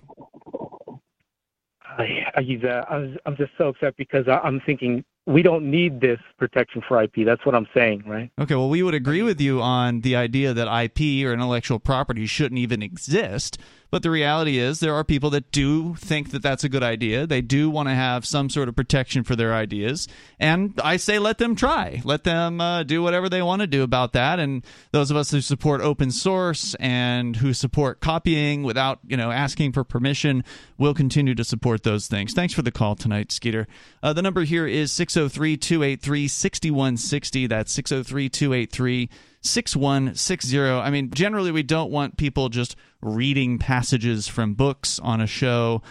I, 1.99 2.05
I, 2.37 2.41
uh, 2.65 2.85
I 2.89 2.99
was, 2.99 3.11
I'm 3.27 3.37
just 3.37 3.51
so 3.59 3.69
upset 3.69 3.97
because 3.97 4.29
I, 4.29 4.39
I'm 4.47 4.61
thinking 4.65 5.05
we 5.29 5.43
don't 5.43 5.71
need 5.71 6.01
this 6.01 6.19
protection 6.39 6.83
for 6.89 7.03
IP. 7.03 7.27
That's 7.27 7.45
what 7.45 7.55
I'm 7.55 7.69
saying, 7.75 8.05
right? 8.07 8.31
Okay, 8.41 8.55
well, 8.55 8.71
we 8.71 8.83
would 8.83 8.95
agree 8.95 9.23
with 9.23 9.41
you 9.41 9.61
on 9.61 10.01
the 10.01 10.17
idea 10.17 10.55
that 10.55 10.67
IP 10.67 11.27
or 11.27 11.35
intellectual 11.35 11.79
property 11.79 12.25
shouldn't 12.27 12.59
even 12.59 12.83
exist. 12.83 13.59
But 13.91 14.03
the 14.03 14.11
reality 14.11 14.59
is, 14.59 14.81
there 14.81 14.95
are 14.95 15.05
people 15.05 15.31
that 15.31 15.51
do 15.51 15.95
think 15.95 16.31
that 16.33 16.43
that's 16.43 16.65
a 16.65 16.69
good 16.69 16.83
idea. 16.83 17.27
They 17.27 17.41
do 17.41 17.71
want 17.71 17.89
to 17.89 17.95
have 17.95 18.27
some 18.27 18.51
sort 18.51 18.69
of 18.69 18.77
protection 18.77 19.25
for 19.25 19.35
their 19.35 19.55
ideas. 19.55 20.09
And 20.39 20.79
I 20.85 20.99
say 20.99 21.19
let 21.19 21.39
them 21.39 21.57
try. 21.57 22.03
Let 22.05 22.25
them 22.25 22.61
uh, 22.61 22.83
do 22.83 23.03
whatever 23.03 23.29
they 23.29 23.41
want 23.41 23.61
to 23.63 23.67
do 23.67 23.83
about 23.83 24.13
that. 24.13 24.39
And 24.39 24.65
those 24.93 25.11
of 25.11 25.17
us 25.17 25.31
who 25.31 25.41
support 25.41 25.81
open 25.81 26.11
source 26.11 26.75
and 26.75 27.37
who 27.37 27.55
support 27.55 28.01
copying 28.01 28.63
without 28.63 28.99
you 29.07 29.17
know 29.17 29.31
asking 29.31 29.73
for 29.73 29.85
permission 29.85 30.45
will 30.77 30.95
continue 30.95 31.35
to 31.35 31.45
support 31.45 31.83
those 31.83 32.07
things. 32.09 32.35
Thanks 32.35 32.53
for 32.53 32.63
the 32.63 32.71
call 32.71 32.95
tonight, 32.95 33.33
Skeeter. 33.33 33.67
Uh, 34.03 34.13
the 34.13 34.23
number 34.23 34.45
here 34.45 34.67
is 34.67 34.93
603 34.93 35.57
283 35.57 36.29
6160. 36.29 37.47
That's 37.47 37.73
603 37.73 38.29
283 38.29 39.09
6160. 39.41 40.61
I 40.61 40.91
mean, 40.91 41.11
generally, 41.11 41.51
we 41.51 41.63
don't 41.63 41.91
want 41.91 42.17
people 42.17 42.49
just 42.49 42.77
reading 43.01 43.59
passages 43.59 44.29
from 44.29 44.55
books 44.55 44.99
on 44.99 45.21
a 45.21 45.27
show 45.27 45.83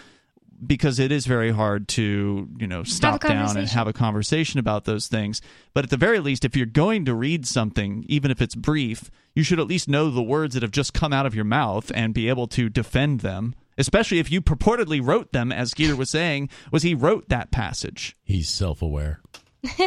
because 0.66 0.98
it 0.98 1.12
is 1.12 1.26
very 1.26 1.50
hard 1.52 1.86
to 1.88 2.48
you 2.58 2.66
know 2.66 2.82
stop 2.82 3.20
down 3.22 3.56
and 3.56 3.68
have 3.68 3.86
a 3.86 3.92
conversation 3.92 4.58
about 4.58 4.84
those 4.84 5.06
things. 5.06 5.40
But 5.72 5.84
at 5.84 5.90
the 5.90 5.96
very 5.96 6.18
least 6.18 6.44
if 6.44 6.56
you're 6.56 6.66
going 6.66 7.04
to 7.04 7.14
read 7.14 7.46
something 7.46 8.04
even 8.08 8.30
if 8.30 8.42
it's 8.42 8.54
brief 8.54 9.10
you 9.34 9.42
should 9.44 9.60
at 9.60 9.68
least 9.68 9.88
know 9.88 10.10
the 10.10 10.22
words 10.22 10.54
that 10.54 10.62
have 10.62 10.72
just 10.72 10.92
come 10.94 11.12
out 11.12 11.26
of 11.26 11.34
your 11.34 11.44
mouth 11.44 11.92
and 11.94 12.12
be 12.12 12.28
able 12.28 12.48
to 12.48 12.68
defend 12.68 13.20
them 13.20 13.54
especially 13.76 14.18
if 14.18 14.32
you 14.32 14.40
purportedly 14.42 15.00
wrote 15.04 15.32
them 15.32 15.52
as 15.52 15.70
Skeeter 15.70 15.94
was 15.94 16.10
saying 16.10 16.48
was 16.72 16.82
he 16.82 16.94
wrote 16.94 17.28
that 17.28 17.50
passage. 17.50 18.16
He's 18.24 18.48
self-aware. 18.48 19.20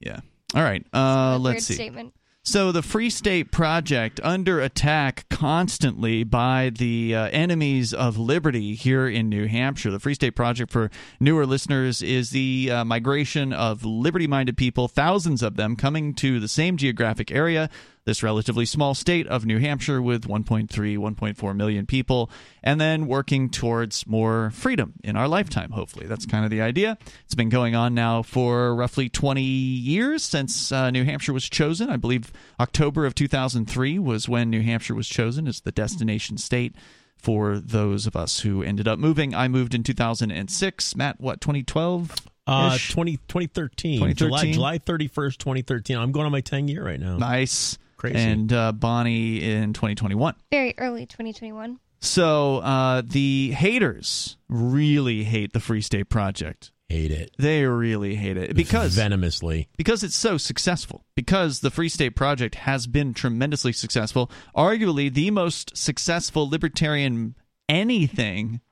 Yeah. 0.00 0.18
All 0.56 0.64
right 0.64 0.84
uh, 0.92 1.38
let's 1.40 1.64
see. 1.64 1.74
statement. 1.74 2.12
So 2.44 2.72
the 2.72 2.82
Free 2.82 3.08
State 3.08 3.52
Project 3.52 4.18
under 4.24 4.60
attack 4.60 5.26
constantly 5.30 6.24
by 6.24 6.72
the 6.76 7.14
uh, 7.14 7.28
enemies 7.28 7.94
of 7.94 8.18
liberty 8.18 8.74
here 8.74 9.06
in 9.06 9.28
New 9.28 9.46
Hampshire. 9.46 9.92
The 9.92 10.00
Free 10.00 10.14
State 10.14 10.34
Project 10.34 10.72
for 10.72 10.90
newer 11.20 11.46
listeners 11.46 12.02
is 12.02 12.30
the 12.30 12.68
uh, 12.68 12.84
migration 12.84 13.52
of 13.52 13.84
liberty-minded 13.84 14.56
people, 14.56 14.88
thousands 14.88 15.40
of 15.40 15.54
them 15.54 15.76
coming 15.76 16.14
to 16.14 16.40
the 16.40 16.48
same 16.48 16.76
geographic 16.76 17.30
area 17.30 17.70
this 18.04 18.22
relatively 18.22 18.66
small 18.66 18.94
state 18.94 19.26
of 19.28 19.46
New 19.46 19.58
Hampshire 19.58 20.02
with 20.02 20.26
1.3, 20.26 20.68
1.4 20.68 21.56
million 21.56 21.86
people, 21.86 22.30
and 22.62 22.80
then 22.80 23.06
working 23.06 23.48
towards 23.48 24.06
more 24.06 24.50
freedom 24.50 24.94
in 25.04 25.16
our 25.16 25.28
lifetime, 25.28 25.70
hopefully. 25.70 26.06
That's 26.06 26.26
kind 26.26 26.44
of 26.44 26.50
the 26.50 26.60
idea. 26.60 26.98
It's 27.24 27.34
been 27.34 27.48
going 27.48 27.74
on 27.74 27.94
now 27.94 28.22
for 28.22 28.74
roughly 28.74 29.08
20 29.08 29.42
years 29.42 30.22
since 30.22 30.72
uh, 30.72 30.90
New 30.90 31.04
Hampshire 31.04 31.32
was 31.32 31.48
chosen. 31.48 31.90
I 31.90 31.96
believe 31.96 32.32
October 32.58 33.06
of 33.06 33.14
2003 33.14 33.98
was 33.98 34.28
when 34.28 34.50
New 34.50 34.62
Hampshire 34.62 34.94
was 34.94 35.08
chosen 35.08 35.46
as 35.46 35.60
the 35.60 35.72
destination 35.72 36.38
state 36.38 36.74
for 37.16 37.58
those 37.60 38.06
of 38.08 38.16
us 38.16 38.40
who 38.40 38.62
ended 38.62 38.88
up 38.88 38.98
moving. 38.98 39.32
I 39.32 39.46
moved 39.46 39.74
in 39.74 39.84
2006. 39.84 40.96
Matt, 40.96 41.20
what, 41.20 41.40
2012? 41.40 42.16
Uh, 42.46 42.76
20, 42.90 43.16
2013. 43.28 44.00
2013. 44.00 44.16
July, 44.16 44.52
July 44.52 44.78
31st, 44.78 45.38
2013. 45.38 45.96
I'm 45.96 46.10
going 46.10 46.26
on 46.26 46.32
my 46.32 46.40
10 46.40 46.66
year 46.66 46.84
right 46.84 46.98
now. 46.98 47.16
Nice. 47.16 47.78
Crazy. 48.02 48.18
And 48.18 48.52
uh, 48.52 48.72
Bonnie 48.72 49.44
in 49.44 49.74
2021. 49.74 50.34
Very 50.50 50.74
early 50.76 51.06
2021. 51.06 51.78
So 52.00 52.56
uh, 52.56 53.02
the 53.06 53.52
haters 53.52 54.38
really 54.48 55.22
hate 55.22 55.52
the 55.52 55.60
Free 55.60 55.80
State 55.80 56.08
Project. 56.08 56.72
Hate 56.88 57.12
it. 57.12 57.30
They 57.38 57.64
really 57.64 58.16
hate 58.16 58.36
it 58.36 58.56
because 58.56 58.96
venomously 58.96 59.68
because 59.76 60.02
it's 60.02 60.16
so 60.16 60.36
successful. 60.36 61.04
Because 61.14 61.60
the 61.60 61.70
Free 61.70 61.88
State 61.88 62.16
Project 62.16 62.56
has 62.56 62.88
been 62.88 63.14
tremendously 63.14 63.72
successful, 63.72 64.32
arguably 64.56 65.14
the 65.14 65.30
most 65.30 65.76
successful 65.76 66.50
libertarian 66.50 67.36
anything 67.68 68.62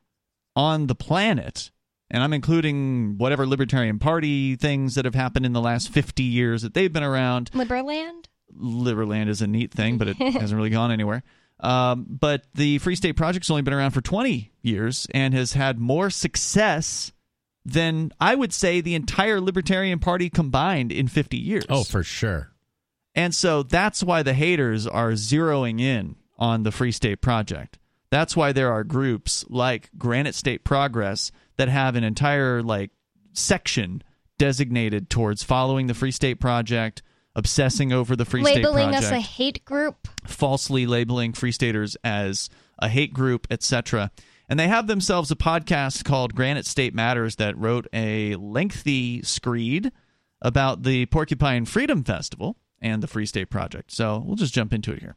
on 0.57 0.89
the 0.89 0.97
planet. 0.97 1.71
And 2.11 2.25
I'm 2.25 2.33
including 2.33 3.17
whatever 3.17 3.47
libertarian 3.47 4.01
party 4.01 4.57
things 4.57 4.97
that 4.97 5.05
have 5.05 5.15
happened 5.15 5.47
in 5.47 5.53
the 5.53 5.61
last 5.61 5.91
50 5.91 6.25
years 6.25 6.63
that 6.63 6.75
they've 6.75 6.93
been 6.93 7.05
around. 7.05 7.53
Liberland? 7.53 8.25
Liberland 8.59 9.29
is 9.29 9.43
a 9.43 9.47
neat 9.47 9.73
thing, 9.73 9.99
but 9.99 10.09
it 10.09 10.17
hasn't 10.19 10.57
really 10.57 10.71
gone 10.71 10.91
anywhere. 10.91 11.23
Um, 11.61 12.07
but 12.09 12.45
the 12.55 12.79
Free 12.79 12.97
State 12.97 13.17
Project's 13.17 13.51
only 13.51 13.63
been 13.63 13.75
around 13.75 13.91
for 13.91 14.01
20 14.01 14.51
years 14.63 15.07
and 15.13 15.35
has 15.35 15.53
had 15.53 15.79
more 15.79 16.09
success 16.11 17.13
than 17.65 18.13
I 18.19 18.35
would 18.35 18.53
say 18.53 18.81
the 18.81 18.95
entire 18.95 19.41
Libertarian 19.41 19.99
Party 19.99 20.31
combined 20.31 20.91
in 20.91 21.09
50 21.09 21.37
years. 21.37 21.67
Oh, 21.69 21.85
for 21.85 22.03
sure. 22.03 22.51
And 23.15 23.35
so 23.35 23.63
that's 23.63 24.03
why 24.03 24.23
the 24.23 24.35
haters 24.35 24.87
are 24.87 25.13
zeroing 25.13 25.81
in 25.81 26.17
on 26.39 26.63
the 26.63 26.73
Free 26.73 26.93
State 26.93 27.21
Project. 27.21 27.79
That's 28.11 28.37
why 28.37 28.53
there 28.53 28.73
are 28.73 28.83
groups 28.83 29.45
like 29.49 29.91
Granite 29.99 30.35
State 30.35 30.65
Progress 30.65 31.31
that 31.57 31.69
have 31.69 31.97
an 31.97 32.05
entire 32.05 32.63
like 32.63 32.91
section 33.33 34.03
designated 34.39 35.11
towards 35.11 35.43
following 35.43 35.87
the 35.87 35.95
Free 35.95 36.11
State 36.11 36.41
Project, 36.41 37.03
obsessing 37.35 37.93
over 37.93 38.17
the 38.17 38.25
Free 38.25 38.43
Labeling 38.43 38.63
State 38.63 38.73
Project, 38.73 38.93
Labeling 38.93 39.05
us 39.05 39.11
a 39.11 39.21
hate 39.21 39.65
group. 39.65 40.09
falsely 40.25 40.87
labeling 40.87 41.33
Free 41.33 41.53
Staters 41.53 41.97
as 42.03 42.49
a 42.79 42.89
hate 42.89 43.13
group, 43.13 43.47
etc. 43.51 44.11
And 44.49 44.59
they 44.59 44.69
have 44.69 44.87
themselves 44.87 45.31
a 45.31 45.37
podcast 45.37 46.05
called 46.05 46.35
Granite 46.35 46.67
State 46.67 46.95
Matters 46.95 47.37
that 47.37 47.57
wrote 47.57 47.87
a 47.93 48.35
lengthy 48.37 49.23
screed 49.23 49.93
about 50.43 50.83
the 50.83 51.07
Porcupine 51.07 51.67
Freedom 51.67 52.03
Festival 52.03 52.57
and 52.81 53.03
the 53.03 53.07
Free 53.07 53.27
State 53.27 53.51
Project. 53.51 53.93
So 53.93 54.23
we'll 54.25 54.37
just 54.37 54.55
jump 54.55 54.73
into 54.73 54.93
it 54.93 55.01
here. 55.01 55.17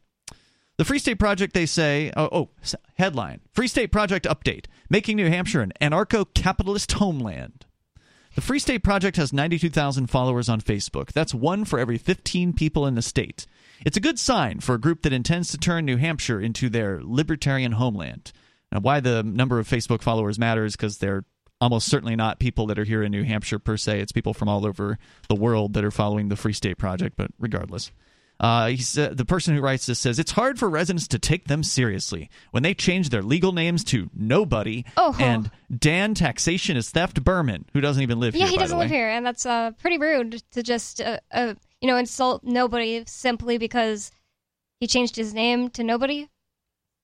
The 0.76 0.84
Free 0.84 0.98
State 0.98 1.18
Project, 1.18 1.54
they 1.54 1.66
say, 1.66 2.12
oh, 2.16 2.28
oh 2.32 2.50
headline 2.96 3.40
Free 3.52 3.68
State 3.68 3.92
Project 3.92 4.26
update 4.26 4.66
making 4.88 5.16
New 5.16 5.28
Hampshire 5.28 5.62
an 5.62 5.72
anarcho 5.80 6.26
capitalist 6.34 6.92
homeland. 6.92 7.66
The 8.34 8.40
Free 8.40 8.58
State 8.58 8.82
Project 8.82 9.16
has 9.16 9.32
92,000 9.32 10.08
followers 10.08 10.48
on 10.48 10.60
Facebook. 10.60 11.12
That's 11.12 11.32
one 11.32 11.64
for 11.64 11.78
every 11.78 11.98
15 11.98 12.52
people 12.52 12.84
in 12.84 12.96
the 12.96 13.02
state. 13.02 13.46
It's 13.86 13.96
a 13.96 14.00
good 14.00 14.18
sign 14.18 14.58
for 14.58 14.74
a 14.74 14.80
group 14.80 15.02
that 15.02 15.12
intends 15.12 15.52
to 15.52 15.58
turn 15.58 15.84
New 15.84 15.98
Hampshire 15.98 16.40
into 16.40 16.68
their 16.68 17.00
libertarian 17.00 17.72
homeland. 17.72 18.32
Now, 18.72 18.80
why 18.80 18.98
the 18.98 19.22
number 19.22 19.60
of 19.60 19.68
Facebook 19.68 20.02
followers 20.02 20.36
matters 20.36 20.74
because 20.74 20.98
they're 20.98 21.24
almost 21.60 21.88
certainly 21.88 22.16
not 22.16 22.40
people 22.40 22.66
that 22.66 22.78
are 22.78 22.84
here 22.84 23.04
in 23.04 23.12
New 23.12 23.22
Hampshire 23.22 23.60
per 23.60 23.76
se. 23.76 24.00
It's 24.00 24.10
people 24.10 24.34
from 24.34 24.48
all 24.48 24.66
over 24.66 24.98
the 25.28 25.36
world 25.36 25.74
that 25.74 25.84
are 25.84 25.92
following 25.92 26.28
the 26.28 26.36
Free 26.36 26.52
State 26.52 26.76
Project, 26.76 27.16
but 27.16 27.30
regardless. 27.38 27.92
Uh, 28.40 28.66
he 28.68 28.76
said, 28.78 29.16
the 29.16 29.24
person 29.24 29.54
who 29.54 29.60
writes 29.60 29.86
this 29.86 29.98
says 29.98 30.18
it's 30.18 30.32
hard 30.32 30.58
for 30.58 30.68
residents 30.68 31.06
to 31.08 31.18
take 31.18 31.46
them 31.46 31.62
seriously 31.62 32.28
when 32.50 32.62
they 32.64 32.74
change 32.74 33.10
their 33.10 33.22
legal 33.22 33.52
names 33.52 33.84
to 33.84 34.10
Nobody 34.12 34.84
Oh. 34.96 35.16
and 35.20 35.50
Dan 35.76 36.14
Taxation 36.14 36.76
is 36.76 36.90
Theft 36.90 37.22
Berman, 37.22 37.64
who 37.72 37.80
doesn't 37.80 38.02
even 38.02 38.18
live 38.18 38.34
Yeah, 38.34 38.40
here. 38.40 38.46
Yeah, 38.46 38.50
he 38.50 38.58
doesn't 38.58 38.78
live 38.78 38.90
way. 38.90 38.96
here, 38.96 39.08
and 39.08 39.24
that's 39.24 39.46
uh, 39.46 39.70
pretty 39.80 39.98
rude 39.98 40.42
to 40.50 40.62
just 40.64 41.00
uh, 41.00 41.20
uh, 41.32 41.54
you 41.80 41.86
know 41.88 41.96
insult 41.96 42.42
nobody 42.42 43.04
simply 43.06 43.56
because 43.56 44.10
he 44.80 44.88
changed 44.88 45.14
his 45.16 45.32
name 45.32 45.70
to 45.70 45.84
nobody. 45.84 46.28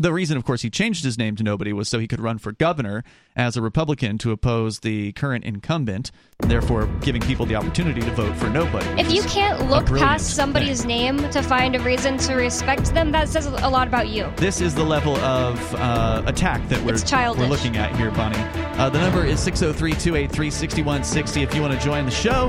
The 0.01 0.14
reason, 0.14 0.39
of 0.39 0.47
course, 0.47 0.62
he 0.62 0.70
changed 0.70 1.05
his 1.05 1.18
name 1.18 1.36
to 1.36 1.43
Nobody 1.43 1.74
was 1.74 1.86
so 1.86 1.98
he 1.98 2.09
could 2.09 2.20
run 2.20 2.39
for 2.39 2.52
governor 2.52 3.05
as 3.36 3.59
a 3.59 3.60
Republican 3.60 4.16
to 4.18 4.32
oppose 4.32 4.78
the 4.78 5.12
current 5.12 5.44
incumbent, 5.44 6.10
therefore 6.39 6.86
giving 7.02 7.20
people 7.20 7.44
the 7.44 7.55
opportunity 7.55 8.01
to 8.01 8.10
vote 8.12 8.35
for 8.36 8.48
Nobody. 8.48 8.86
If 8.98 9.12
you 9.12 9.22
can't 9.24 9.68
look 9.68 9.85
past 9.85 10.35
somebody's 10.35 10.86
name 10.86 11.18
to 11.32 11.43
find 11.43 11.77
a 11.77 11.81
reason 11.81 12.16
to 12.16 12.35
respect 12.35 12.94
them, 12.94 13.12
that 13.12 13.28
says 13.28 13.44
a 13.44 13.68
lot 13.68 13.89
about 13.89 14.09
you. 14.09 14.32
This 14.36 14.62
is 14.62 14.74
the 14.74 14.82
level 14.82 15.16
of 15.16 15.74
uh, 15.74 16.22
attack 16.24 16.66
that 16.70 16.78
we're, 16.78 16.97
we're 17.39 17.47
looking 17.47 17.77
at 17.77 17.94
here, 17.94 18.10
Bonnie. 18.10 18.39
Uh, 18.78 18.89
the 18.89 19.01
number 19.01 19.27
is 19.27 19.39
603 19.40 19.93
283 19.93 20.51
6160 20.51 21.43
if 21.43 21.55
you 21.55 21.60
want 21.60 21.78
to 21.78 21.81
join 21.85 22.06
the 22.06 22.10
show. 22.10 22.48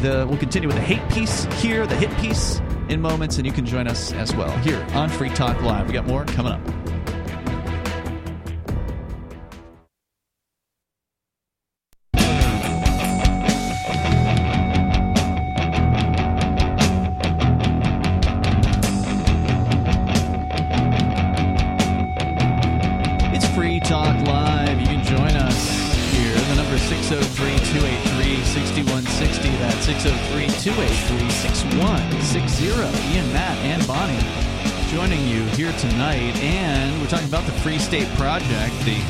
The, 0.00 0.26
we'll 0.28 0.38
continue 0.38 0.66
with 0.66 0.76
the 0.78 0.82
hate 0.82 1.08
piece 1.10 1.44
here, 1.62 1.86
the 1.86 1.94
hit 1.94 2.10
piece 2.18 2.60
in 2.88 3.00
moments, 3.00 3.36
and 3.38 3.46
you 3.46 3.52
can 3.52 3.66
join 3.66 3.86
us 3.86 4.12
as 4.12 4.34
well 4.34 4.50
here 4.58 4.84
on 4.94 5.08
Free 5.08 5.30
Talk 5.30 5.60
Live. 5.62 5.86
We 5.86 5.92
got 5.92 6.06
more 6.06 6.24
coming 6.24 6.52
up. 6.52 6.60
It's 23.34 23.46
Free 23.54 23.80
Talk 23.80 24.16
Live. 24.26 24.80
You 24.80 24.86
can 24.86 25.04
join 25.04 25.36
us 25.36 26.12
here. 26.12 26.34
The 26.34 26.54
number 26.56 26.74
is 26.74 26.82
603 26.82 27.46
283 27.80 28.44
6160. 28.44 29.48
That's 29.58 29.84
603 29.86 30.31
283 30.62 31.28
6160. 31.28 32.66
Ian, 32.66 33.32
Matt, 33.32 33.58
and 33.64 33.84
Bonnie 33.84 34.16
joining 34.92 35.26
you 35.26 35.42
here 35.56 35.72
tonight. 35.72 36.36
And 36.36 37.00
we're 37.00 37.08
talking 37.08 37.26
about 37.26 37.44
the 37.46 37.52
Free 37.52 37.80
State 37.80 38.06
Project, 38.10 38.72
the 38.84 39.02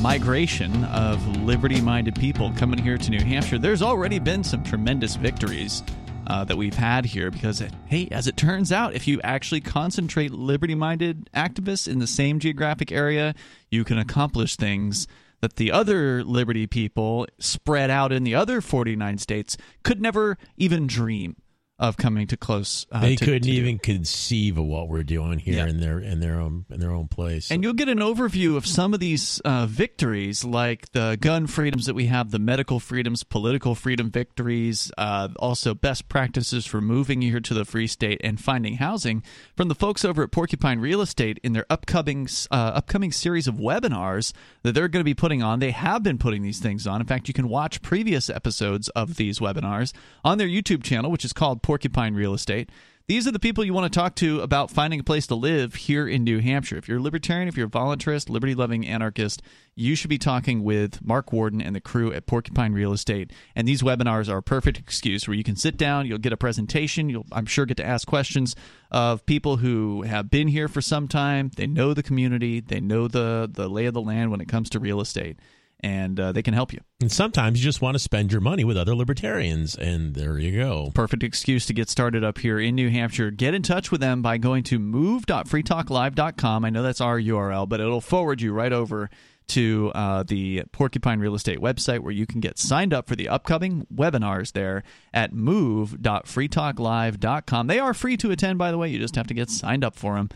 migration 0.00 0.84
of 0.84 1.26
liberty 1.38 1.80
minded 1.80 2.14
people 2.14 2.52
coming 2.56 2.78
here 2.78 2.96
to 2.96 3.10
New 3.10 3.24
Hampshire. 3.24 3.58
There's 3.58 3.82
already 3.82 4.20
been 4.20 4.44
some 4.44 4.62
tremendous 4.62 5.16
victories 5.16 5.82
uh, 6.28 6.44
that 6.44 6.56
we've 6.56 6.76
had 6.76 7.06
here 7.06 7.32
because, 7.32 7.60
hey, 7.86 8.06
as 8.12 8.28
it 8.28 8.36
turns 8.36 8.70
out, 8.70 8.94
if 8.94 9.08
you 9.08 9.20
actually 9.24 9.62
concentrate 9.62 10.30
liberty 10.30 10.76
minded 10.76 11.28
activists 11.34 11.88
in 11.88 11.98
the 11.98 12.06
same 12.06 12.38
geographic 12.38 12.92
area, 12.92 13.34
you 13.72 13.82
can 13.82 13.98
accomplish 13.98 14.54
things 14.54 15.08
that 15.42 15.56
the 15.56 15.70
other 15.70 16.24
liberty 16.24 16.66
people 16.66 17.26
spread 17.38 17.90
out 17.90 18.12
in 18.12 18.24
the 18.24 18.34
other 18.34 18.60
49 18.62 19.18
states 19.18 19.58
could 19.82 20.00
never 20.00 20.38
even 20.56 20.86
dream 20.86 21.36
of 21.82 21.96
coming 21.96 22.26
to 22.28 22.36
close. 22.36 22.86
Uh, 22.92 23.00
they 23.00 23.16
to- 23.16 23.24
couldn't 23.24 23.42
to 23.42 23.50
even 23.50 23.78
conceive 23.78 24.56
of 24.56 24.64
what 24.64 24.88
we're 24.88 25.02
doing 25.02 25.40
here 25.40 25.56
Yeah. 25.56 25.66
in 25.66 25.80
their 25.80 25.98
in 25.98 26.20
their 26.20 26.40
own 26.40 26.64
in 26.70 26.78
their 26.80 26.92
own 26.92 27.08
place. 27.08 27.50
And 27.50 27.62
you'll 27.64 27.72
get 27.74 27.88
an 27.88 27.98
overview 27.98 28.56
of 28.56 28.64
some 28.66 28.94
of 28.94 29.00
these 29.00 29.40
uh, 29.44 29.66
victories, 29.66 30.44
like 30.44 30.92
the 30.92 31.18
gun 31.20 31.48
freedoms 31.48 31.86
that 31.86 31.94
we 31.94 32.06
have, 32.06 32.30
the 32.30 32.38
medical 32.38 32.78
freedoms, 32.78 33.24
political 33.24 33.74
freedom 33.74 34.10
victories, 34.10 34.92
uh, 34.96 35.28
also 35.40 35.74
best 35.74 36.08
practices 36.08 36.64
for 36.66 36.80
moving 36.80 37.20
here 37.20 37.40
to 37.40 37.52
the 37.52 37.64
free 37.64 37.88
state 37.88 38.20
and 38.22 38.40
finding 38.40 38.76
housing 38.76 39.22
from 39.56 39.66
the 39.68 39.74
folks 39.74 40.04
over 40.04 40.22
at 40.22 40.30
Porcupine 40.30 40.78
Real 40.78 41.00
Estate 41.00 41.40
in 41.42 41.52
their 41.52 41.66
upcoming 41.68 42.28
uh, 42.52 42.54
upcoming 42.54 43.10
series 43.10 43.48
of 43.48 43.56
webinars 43.56 44.32
that 44.62 44.72
they're 44.72 44.86
going 44.88 45.00
to 45.00 45.04
be 45.04 45.14
putting 45.14 45.42
on. 45.42 45.58
They 45.58 45.72
have 45.72 46.04
been 46.04 46.16
putting 46.18 46.42
these 46.42 46.60
things 46.60 46.86
on. 46.86 47.00
In 47.00 47.06
fact, 47.08 47.26
you 47.26 47.34
can 47.34 47.48
watch 47.48 47.82
previous 47.82 48.30
episodes 48.30 48.88
of 48.90 49.16
these 49.16 49.40
webinars 49.40 49.92
on 50.24 50.38
their 50.38 50.46
YouTube 50.46 50.84
channel, 50.84 51.10
which 51.10 51.24
is 51.24 51.32
called 51.32 51.60
Porcupine 51.72 52.14
Real 52.14 52.34
Estate. 52.34 52.68
These 53.06 53.26
are 53.26 53.30
the 53.30 53.38
people 53.38 53.64
you 53.64 53.72
want 53.72 53.90
to 53.90 53.98
talk 53.98 54.14
to 54.16 54.42
about 54.42 54.70
finding 54.70 55.00
a 55.00 55.04
place 55.04 55.26
to 55.28 55.34
live 55.34 55.74
here 55.74 56.06
in 56.06 56.22
New 56.22 56.38
Hampshire. 56.40 56.76
If 56.76 56.86
you're 56.86 56.98
a 56.98 57.02
libertarian, 57.02 57.48
if 57.48 57.56
you're 57.56 57.66
a 57.66 57.70
voluntarist, 57.70 58.28
liberty 58.28 58.54
loving 58.54 58.86
anarchist, 58.86 59.40
you 59.74 59.94
should 59.94 60.10
be 60.10 60.18
talking 60.18 60.64
with 60.64 61.02
Mark 61.02 61.32
Warden 61.32 61.62
and 61.62 61.74
the 61.74 61.80
crew 61.80 62.12
at 62.12 62.26
Porcupine 62.26 62.74
Real 62.74 62.92
Estate. 62.92 63.32
And 63.56 63.66
these 63.66 63.80
webinars 63.80 64.28
are 64.28 64.36
a 64.36 64.42
perfect 64.42 64.78
excuse 64.78 65.26
where 65.26 65.34
you 65.34 65.42
can 65.42 65.56
sit 65.56 65.78
down, 65.78 66.04
you'll 66.04 66.18
get 66.18 66.34
a 66.34 66.36
presentation, 66.36 67.08
you'll, 67.08 67.24
I'm 67.32 67.46
sure, 67.46 67.64
get 67.64 67.78
to 67.78 67.86
ask 67.86 68.06
questions 68.06 68.54
of 68.90 69.24
people 69.24 69.56
who 69.56 70.02
have 70.02 70.30
been 70.30 70.48
here 70.48 70.68
for 70.68 70.82
some 70.82 71.08
time. 71.08 71.52
They 71.56 71.66
know 71.66 71.94
the 71.94 72.02
community, 72.02 72.60
they 72.60 72.80
know 72.80 73.08
the, 73.08 73.48
the 73.50 73.70
lay 73.70 73.86
of 73.86 73.94
the 73.94 74.02
land 74.02 74.30
when 74.30 74.42
it 74.42 74.48
comes 74.48 74.68
to 74.68 74.78
real 74.78 75.00
estate, 75.00 75.38
and 75.82 76.20
uh, 76.20 76.32
they 76.32 76.42
can 76.42 76.54
help 76.54 76.72
you. 76.72 76.80
And 77.00 77.10
sometimes 77.10 77.58
you 77.58 77.64
just 77.64 77.82
want 77.82 77.96
to 77.96 77.98
spend 77.98 78.30
your 78.30 78.40
money 78.40 78.64
with 78.64 78.76
other 78.76 78.94
libertarians, 78.94 79.74
and 79.74 80.14
there 80.14 80.38
you 80.38 80.56
go. 80.56 80.90
Perfect 80.94 81.22
excuse 81.22 81.66
to 81.66 81.72
get 81.72 81.90
started 81.90 82.22
up 82.22 82.38
here 82.38 82.60
in 82.60 82.74
New 82.74 82.90
Hampshire. 82.90 83.30
Get 83.30 83.54
in 83.54 83.62
touch 83.62 83.90
with 83.90 84.00
them 84.00 84.22
by 84.22 84.38
going 84.38 84.62
to 84.64 84.78
move.freetalklive.com. 84.78 86.64
I 86.64 86.70
know 86.70 86.82
that's 86.82 87.00
our 87.00 87.18
URL, 87.18 87.68
but 87.68 87.80
it'll 87.80 88.00
forward 88.00 88.40
you 88.40 88.52
right 88.52 88.72
over 88.72 89.10
to 89.48 89.90
uh, 89.94 90.22
the 90.22 90.62
Porcupine 90.72 91.18
Real 91.18 91.34
Estate 91.34 91.58
website 91.58 92.00
where 92.00 92.12
you 92.12 92.26
can 92.26 92.40
get 92.40 92.58
signed 92.58 92.94
up 92.94 93.08
for 93.08 93.16
the 93.16 93.28
upcoming 93.28 93.86
webinars 93.92 94.52
there 94.52 94.84
at 95.12 95.32
move.freetalklive.com. 95.32 97.66
They 97.66 97.78
are 97.78 97.92
free 97.92 98.16
to 98.18 98.30
attend, 98.30 98.58
by 98.58 98.70
the 98.70 98.78
way. 98.78 98.88
You 98.88 98.98
just 98.98 99.16
have 99.16 99.26
to 99.26 99.34
get 99.34 99.50
signed 99.50 99.84
up 99.84 99.96
for 99.96 100.14
them. 100.14 100.30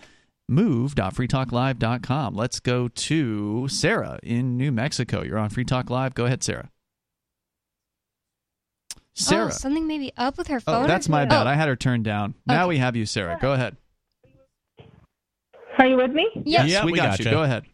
Move.freetalklive.com. 0.48 2.34
Let's 2.34 2.60
go 2.60 2.88
to 2.88 3.68
Sarah 3.68 4.18
in 4.22 4.56
New 4.56 4.70
Mexico. 4.70 5.22
You're 5.22 5.38
on 5.38 5.50
Free 5.50 5.64
Talk 5.64 5.90
Live. 5.90 6.14
Go 6.14 6.26
ahead, 6.26 6.42
Sarah. 6.42 6.70
Sarah. 9.14 9.46
Oh, 9.46 9.50
something 9.50 9.86
may 9.86 9.98
be 9.98 10.12
up 10.16 10.36
with 10.38 10.48
her 10.48 10.60
phone. 10.60 10.84
Oh, 10.84 10.86
that's 10.86 11.08
my 11.08 11.24
bad. 11.24 11.46
Oh, 11.46 11.50
I 11.50 11.54
had 11.54 11.68
her 11.68 11.76
turned 11.76 12.04
down. 12.04 12.34
Now 12.46 12.68
we 12.68 12.76
have 12.78 12.94
you, 12.96 13.06
Sarah. 13.06 13.38
Go 13.40 13.54
ahead. 13.54 13.76
Are 15.78 15.86
you 15.86 15.96
with 15.96 16.12
me? 16.12 16.28
Yes, 16.44 16.84
we, 16.84 16.92
we 16.92 16.98
got 16.98 17.12
gotcha. 17.12 17.24
you. 17.24 17.30
Go 17.30 17.42
ahead. 17.42 17.64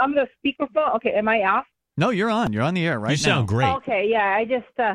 I'm 0.00 0.14
the 0.14 0.26
speakerphone. 0.44 0.96
Okay, 0.96 1.10
am 1.10 1.28
I 1.28 1.42
off? 1.42 1.64
No, 1.96 2.10
you're 2.10 2.30
on. 2.30 2.52
You're 2.52 2.62
on 2.62 2.74
the 2.74 2.86
air 2.86 2.98
right 2.98 3.10
you 3.18 3.26
now. 3.26 3.36
sound 3.36 3.48
great. 3.48 3.68
Okay, 3.76 4.06
yeah. 4.08 4.36
I 4.36 4.44
just 4.44 4.78
uh 4.78 4.94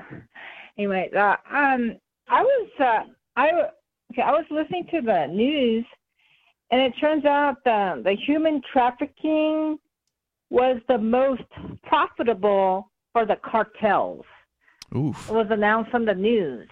anyway, 0.77 1.09
uh, 1.15 1.35
um 1.53 1.97
I 2.27 2.41
was 2.41 2.69
uh 2.80 3.11
I 3.35 3.49
okay, 4.11 4.23
I 4.23 4.31
was 4.31 4.45
listening 4.49 4.88
to 4.91 5.01
the 5.01 5.27
news 5.27 5.85
and 6.72 6.81
it 6.81 6.94
turns 6.99 7.26
out 7.26 7.64
the 7.64 8.02
the 8.03 8.15
human 8.26 8.61
trafficking 8.72 9.80
was 10.49 10.80
the 10.88 10.98
most 10.98 11.44
profitable 11.84 12.89
for 13.14 13.26
the 13.26 13.35
cartels. 13.44 14.26
Oof. 14.95 15.30
It 15.30 15.34
was 15.34 15.48
announced 15.49 15.94
on 15.94 16.06
the 16.06 16.14
news. 16.14 16.69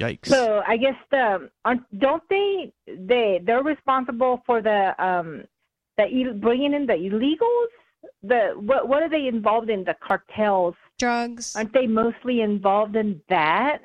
Yikes. 0.00 0.26
So 0.26 0.62
I 0.66 0.76
guess 0.76 0.94
the 1.10 1.50
aren't, 1.64 1.98
don't 1.98 2.22
they 2.28 2.72
they 2.86 3.40
they're 3.44 3.62
responsible 3.62 4.42
for 4.46 4.62
the 4.62 4.94
um 5.04 5.44
the 5.96 6.06
ill- 6.08 6.34
bringing 6.34 6.74
in 6.74 6.86
the 6.86 6.94
illegals. 6.94 7.72
The 8.22 8.52
what 8.56 8.88
what 8.88 9.02
are 9.02 9.08
they 9.08 9.26
involved 9.26 9.70
in? 9.70 9.84
The 9.84 9.96
cartels. 10.00 10.74
drugs. 10.98 11.54
Aren't 11.56 11.72
they 11.72 11.86
mostly 11.86 12.40
involved 12.40 12.96
in 12.96 13.20
that? 13.28 13.82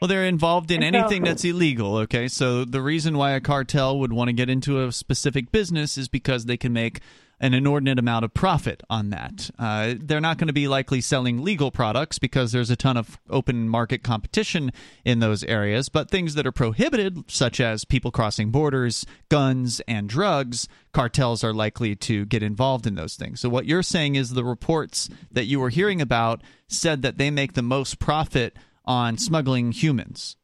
Well, 0.00 0.08
they're 0.08 0.26
involved 0.26 0.70
in 0.70 0.82
anything 0.82 1.22
that's 1.22 1.44
illegal, 1.44 1.96
okay? 1.98 2.28
So 2.28 2.64
the 2.64 2.82
reason 2.82 3.16
why 3.16 3.30
a 3.32 3.40
cartel 3.40 3.98
would 4.00 4.12
want 4.12 4.28
to 4.28 4.32
get 4.32 4.50
into 4.50 4.84
a 4.84 4.92
specific 4.92 5.52
business 5.52 5.96
is 5.96 6.08
because 6.08 6.46
they 6.46 6.56
can 6.56 6.72
make 6.72 7.00
an 7.40 7.54
inordinate 7.54 7.98
amount 7.98 8.24
of 8.24 8.32
profit 8.32 8.82
on 8.88 9.10
that. 9.10 9.50
Uh, 9.58 9.94
they're 9.98 10.20
not 10.20 10.38
going 10.38 10.46
to 10.48 10.54
be 10.54 10.68
likely 10.68 11.00
selling 11.00 11.42
legal 11.42 11.70
products 11.70 12.18
because 12.18 12.52
there's 12.52 12.70
a 12.70 12.76
ton 12.76 12.96
of 12.96 13.18
open 13.28 13.68
market 13.68 14.02
competition 14.02 14.72
in 15.04 15.18
those 15.18 15.42
areas, 15.44 15.88
but 15.88 16.10
things 16.10 16.34
that 16.34 16.46
are 16.46 16.52
prohibited, 16.52 17.30
such 17.30 17.60
as 17.60 17.84
people 17.84 18.10
crossing 18.10 18.50
borders, 18.50 19.04
guns, 19.28 19.80
and 19.86 20.08
drugs, 20.08 20.68
cartels 20.92 21.44
are 21.44 21.52
likely 21.52 21.94
to 21.96 22.24
get 22.26 22.42
involved 22.42 22.86
in 22.86 22.94
those 22.94 23.16
things. 23.16 23.40
So 23.40 23.48
what 23.48 23.66
you're 23.66 23.82
saying 23.82 24.14
is 24.14 24.30
the 24.30 24.44
reports 24.44 25.08
that 25.30 25.46
you 25.46 25.60
were 25.60 25.70
hearing 25.70 26.00
about 26.00 26.40
said 26.68 27.02
that 27.02 27.18
they 27.18 27.30
make 27.30 27.54
the 27.54 27.62
most 27.62 27.98
profit 27.98 28.56
on 28.84 29.16
smuggling 29.18 29.72
humans. 29.72 30.36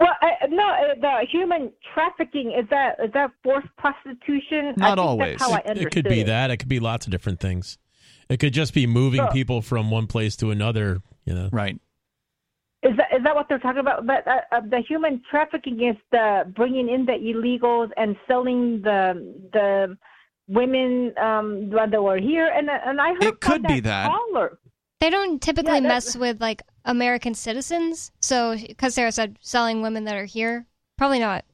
Well, 0.00 0.10
I, 0.22 0.46
no, 0.48 0.62
uh, 0.62 0.94
the 1.00 1.26
human 1.30 1.72
trafficking 1.92 2.52
is 2.52 2.68
that 2.70 2.96
is 3.04 3.12
that 3.14 3.32
forced 3.42 3.66
prostitution? 3.76 4.74
Not 4.76 4.98
always. 4.98 5.38
That's 5.38 5.50
how 5.50 5.56
I 5.56 5.62
It 5.72 5.90
could 5.90 6.08
be 6.08 6.22
that. 6.22 6.50
It 6.52 6.58
could 6.58 6.68
be 6.68 6.78
lots 6.78 7.06
of 7.06 7.10
different 7.12 7.40
things. 7.40 7.78
It 8.28 8.38
could 8.38 8.52
just 8.52 8.74
be 8.74 8.86
moving 8.86 9.20
So- 9.22 9.32
people 9.32 9.60
from 9.62 9.90
one 9.90 10.06
place 10.06 10.36
to 10.36 10.50
another. 10.50 11.00
You 11.24 11.34
know, 11.34 11.48
Right. 11.52 11.78
Is 12.84 12.96
that 12.96 13.08
is 13.16 13.24
that 13.24 13.34
what 13.34 13.48
they're 13.48 13.58
talking 13.58 13.80
about? 13.80 14.06
But 14.06 14.24
uh, 14.28 14.40
uh, 14.52 14.60
the 14.60 14.80
human 14.88 15.20
trafficking 15.28 15.82
is 15.82 15.96
the 16.12 16.44
bringing 16.54 16.88
in 16.88 17.04
the 17.06 17.12
illegals 17.14 17.90
and 17.96 18.14
selling 18.28 18.80
the 18.82 19.34
the 19.52 19.98
women 20.46 21.12
um, 21.20 21.70
that 21.70 22.00
were 22.00 22.18
here, 22.18 22.46
and 22.54 22.70
and 22.70 23.00
I 23.00 23.14
heard 23.14 23.24
It 23.24 23.40
could 23.40 23.62
from 23.66 23.74
be 23.74 23.80
that. 23.80 24.08
caller. 24.12 24.58
They 25.00 25.10
don't 25.10 25.40
typically 25.40 25.74
Yeah, 25.74 25.80
mess 25.80 26.16
with 26.16 26.40
like 26.40 26.62
American 26.84 27.34
citizens. 27.34 28.10
So, 28.20 28.56
because 28.56 28.94
Sarah 28.94 29.12
said 29.12 29.38
selling 29.40 29.82
women 29.82 30.04
that 30.04 30.16
are 30.16 30.24
here, 30.24 30.66
probably 30.96 31.20
not. 31.20 31.44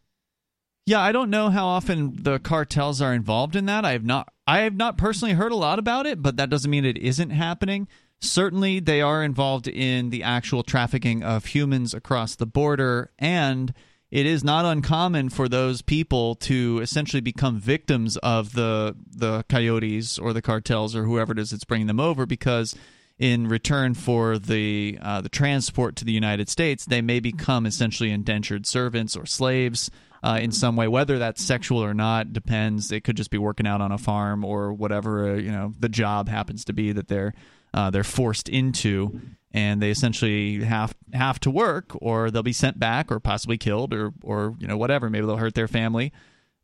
Yeah, 0.87 1.01
I 1.01 1.12
don't 1.12 1.31
know 1.31 1.49
how 1.49 1.66
often 1.66 2.23
the 2.23 2.39
cartels 2.39 3.01
are 3.01 3.15
involved 3.15 3.57
in 3.57 3.66
that. 3.66 3.85
I 3.85 3.93
have 3.93 4.05
not 4.05 4.33
I 4.47 4.61
have 4.61 4.75
not 4.75 4.99
personally 4.99 5.35
heard 5.35 5.53
a 5.53 5.57
lot 5.57 5.79
about 5.79 6.07
it, 6.07 6.23
but 6.23 6.37
that 6.37 6.51
doesn't 6.51 6.71
mean 6.71 6.85
it 6.85 6.99
isn't 6.99 7.31
happening. 7.31 7.89
Certainly 8.21 8.81
they 8.81 9.01
are 9.01 9.23
involved 9.23 9.66
in 9.66 10.11
the 10.11 10.23
actual 10.23 10.62
trafficking 10.62 11.23
of 11.23 11.47
humans 11.47 11.95
across 11.95 12.37
the 12.37 12.47
border 12.47 13.11
and 13.19 13.75
it 14.11 14.27
is 14.27 14.45
not 14.45 14.65
uncommon 14.65 15.29
for 15.29 15.49
those 15.49 15.83
people 15.83 16.37
to 16.37 16.79
essentially 16.81 17.21
become 17.21 17.59
victims 17.59 18.16
of 18.19 18.53
the 18.53 18.95
the 19.11 19.45
coyotes 19.49 20.19
or 20.19 20.33
the 20.33 20.43
cartels 20.43 20.95
or 20.95 21.05
whoever 21.05 21.33
it 21.33 21.39
is 21.39 21.51
that's 21.51 21.65
bringing 21.65 21.89
them 21.89 22.01
over 22.01 22.25
because 22.25 22.75
in 23.24 23.46
return 23.48 23.94
for 23.94 24.38
the 24.38 24.98
uh, 25.01 25.22
the 25.22 25.30
transport 25.30 25.96
to 25.96 26.05
the 26.05 26.12
United 26.12 26.46
States, 26.51 26.84
they 26.84 27.01
may 27.01 27.20
become 27.20 27.64
essentially 27.64 28.10
indentured 28.10 28.66
servants 28.66 29.16
or 29.16 29.24
slaves 29.24 29.90
uh, 30.22 30.38
in 30.42 30.52
some 30.52 30.76
way. 30.76 30.88
Whether 30.88 31.18
that's 31.18 31.42
sexual 31.42 31.82
or 31.82 31.94
not 31.94 32.34
depends. 32.34 32.88
They 32.88 33.01
could 33.01 33.16
just 33.16 33.30
be 33.30 33.38
working 33.38 33.66
out 33.66 33.80
on 33.80 33.92
a 33.92 33.96
farm 33.96 34.44
or 34.44 34.74
whatever 34.74 35.30
uh, 35.30 35.36
you 35.36 35.51
know 35.51 35.72
the 35.80 35.88
job 35.88 36.28
happens 36.28 36.66
to 36.66 36.74
be 36.74 36.92
that 36.92 37.09
they're 37.09 37.32
uh, 37.72 37.88
they're 37.88 38.05
forced 38.05 38.51
into, 38.51 39.18
and 39.52 39.80
they 39.80 39.90
essentially 39.90 40.62
have 40.62 40.94
have 41.14 41.40
to 41.40 41.51
work, 41.51 41.96
or 42.02 42.30
they'll 42.30 42.42
be 42.42 42.52
sent 42.52 42.78
back, 42.78 43.10
or 43.10 43.20
possibly 43.20 43.56
killed, 43.56 43.94
or 43.94 44.12
or 44.22 44.55
you 44.59 44.66
know 44.66 44.76
whatever. 44.76 45.09
Maybe 45.09 45.24
they'll 45.24 45.38
hurt 45.38 45.55
their 45.55 45.66
family, 45.66 46.12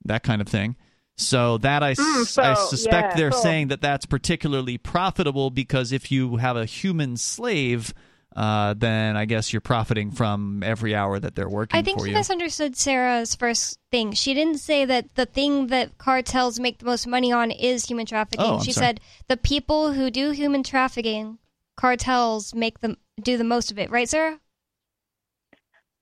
that 0.04 0.22
kind 0.22 0.42
of 0.42 0.48
thing. 0.48 0.76
So 1.20 1.58
that 1.58 1.82
I, 1.82 1.94
Mm, 1.94 2.22
s- 2.22 2.38
I 2.38 2.54
so, 2.54 2.66
suspect 2.68 3.12
yeah, 3.12 3.16
they're 3.16 3.32
so- 3.32 3.40
saying 3.42 3.68
that 3.68 3.80
that's 3.80 4.06
particularly 4.06 4.78
profitable 4.78 5.50
because 5.50 5.92
if 5.92 6.10
you 6.10 6.36
have 6.36 6.56
a 6.56 6.64
human 6.64 7.16
slave, 7.16 7.92
uh, 8.36 8.74
then 8.76 9.16
I 9.16 9.24
guess 9.24 9.52
you're 9.52 9.60
profiting 9.60 10.12
from 10.12 10.62
every 10.62 10.94
hour 10.94 11.18
that 11.18 11.34
they're 11.34 11.48
working 11.48 11.76
I 11.78 11.82
think 11.82 11.98
for 11.98 12.06
you 12.06 12.12
you. 12.12 12.16
misunderstood 12.18 12.76
Sarah's 12.76 13.34
first 13.34 13.78
thing. 13.90 14.12
She 14.12 14.34
didn't 14.34 14.58
say 14.58 14.84
that 14.84 15.14
the 15.16 15.26
thing 15.26 15.66
that 15.68 15.98
cartels 15.98 16.58
make 16.60 16.78
the 16.78 16.84
most 16.86 17.06
money 17.06 17.32
on 17.32 17.50
is 17.50 17.86
human 17.86 18.06
trafficking. 18.06 18.46
Oh, 18.46 18.62
she 18.62 18.72
sorry. 18.72 18.86
said 18.86 19.00
the 19.28 19.36
people 19.36 19.92
who 19.92 20.10
do 20.10 20.30
human 20.30 20.62
trafficking, 20.62 21.38
cartels 21.76 22.54
make 22.54 22.80
them 22.80 22.96
do 23.20 23.36
the 23.36 23.44
most 23.44 23.70
of 23.72 23.78
it. 23.78 23.90
Right, 23.90 24.08
Sarah? 24.08 24.38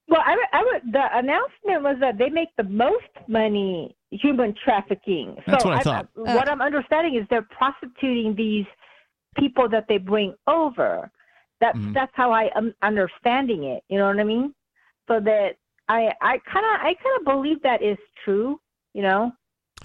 Well, 0.07 0.21
I, 0.25 0.35
I 0.53 0.63
would. 0.63 0.91
The 0.91 1.03
announcement 1.13 1.83
was 1.83 1.97
that 1.99 2.17
they 2.17 2.29
make 2.29 2.49
the 2.57 2.63
most 2.63 3.05
money 3.27 3.95
human 4.11 4.53
trafficking. 4.63 5.35
That's 5.47 5.63
so 5.63 5.69
what 5.69 5.79
I 5.79 5.81
thought. 5.81 6.09
what 6.15 6.49
I'm 6.49 6.61
understanding 6.61 7.15
is 7.15 7.25
they're 7.29 7.41
prostituting 7.57 8.35
these 8.35 8.65
people 9.37 9.69
that 9.69 9.85
they 9.87 9.97
bring 9.97 10.33
over. 10.47 11.11
That's 11.61 11.77
Mm-hmm. 11.77 11.93
that's 11.93 12.11
how 12.15 12.31
I 12.31 12.49
am 12.55 12.73
understanding 12.81 13.63
it. 13.65 13.83
You 13.89 13.97
know 13.99 14.07
what 14.07 14.19
I 14.19 14.23
mean? 14.23 14.53
So 15.07 15.19
that 15.19 15.57
I 15.87 16.11
I 16.21 16.37
kind 16.51 16.65
of 16.65 16.81
I 16.81 16.93
kind 17.03 17.19
of 17.19 17.25
believe 17.25 17.61
that 17.63 17.81
is 17.83 17.97
true. 18.23 18.59
You 18.93 19.03
know. 19.03 19.31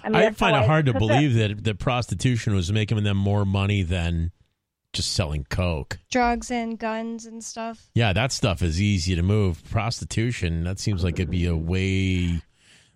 I, 0.03 0.09
mean, 0.09 0.15
I 0.21 0.31
find 0.31 0.55
how 0.55 0.63
it 0.63 0.67
hard 0.67 0.85
to 0.87 0.93
'cause 0.93 1.01
that- 1.01 1.07
believe 1.07 1.33
that 1.35 1.63
that 1.63 1.79
prostitution 1.79 2.53
was 2.55 2.71
making 2.71 3.01
them 3.03 3.17
more 3.17 3.45
money 3.45 3.81
than 3.81 4.31
just 4.93 5.11
selling 5.13 5.45
coke. 5.49 5.99
Drugs 6.11 6.49
and 6.51 6.77
guns 6.79 7.25
and 7.25 7.43
stuff. 7.43 7.89
Yeah, 7.93 8.13
that 8.13 8.31
stuff 8.31 8.61
is 8.61 8.81
easy 8.81 9.15
to 9.15 9.21
move. 9.23 9.63
Prostitution, 9.69 10.63
that 10.65 10.79
seems 10.79 11.03
like 11.03 11.15
it'd 11.15 11.29
be 11.29 11.45
a 11.45 11.55
way 11.55 12.41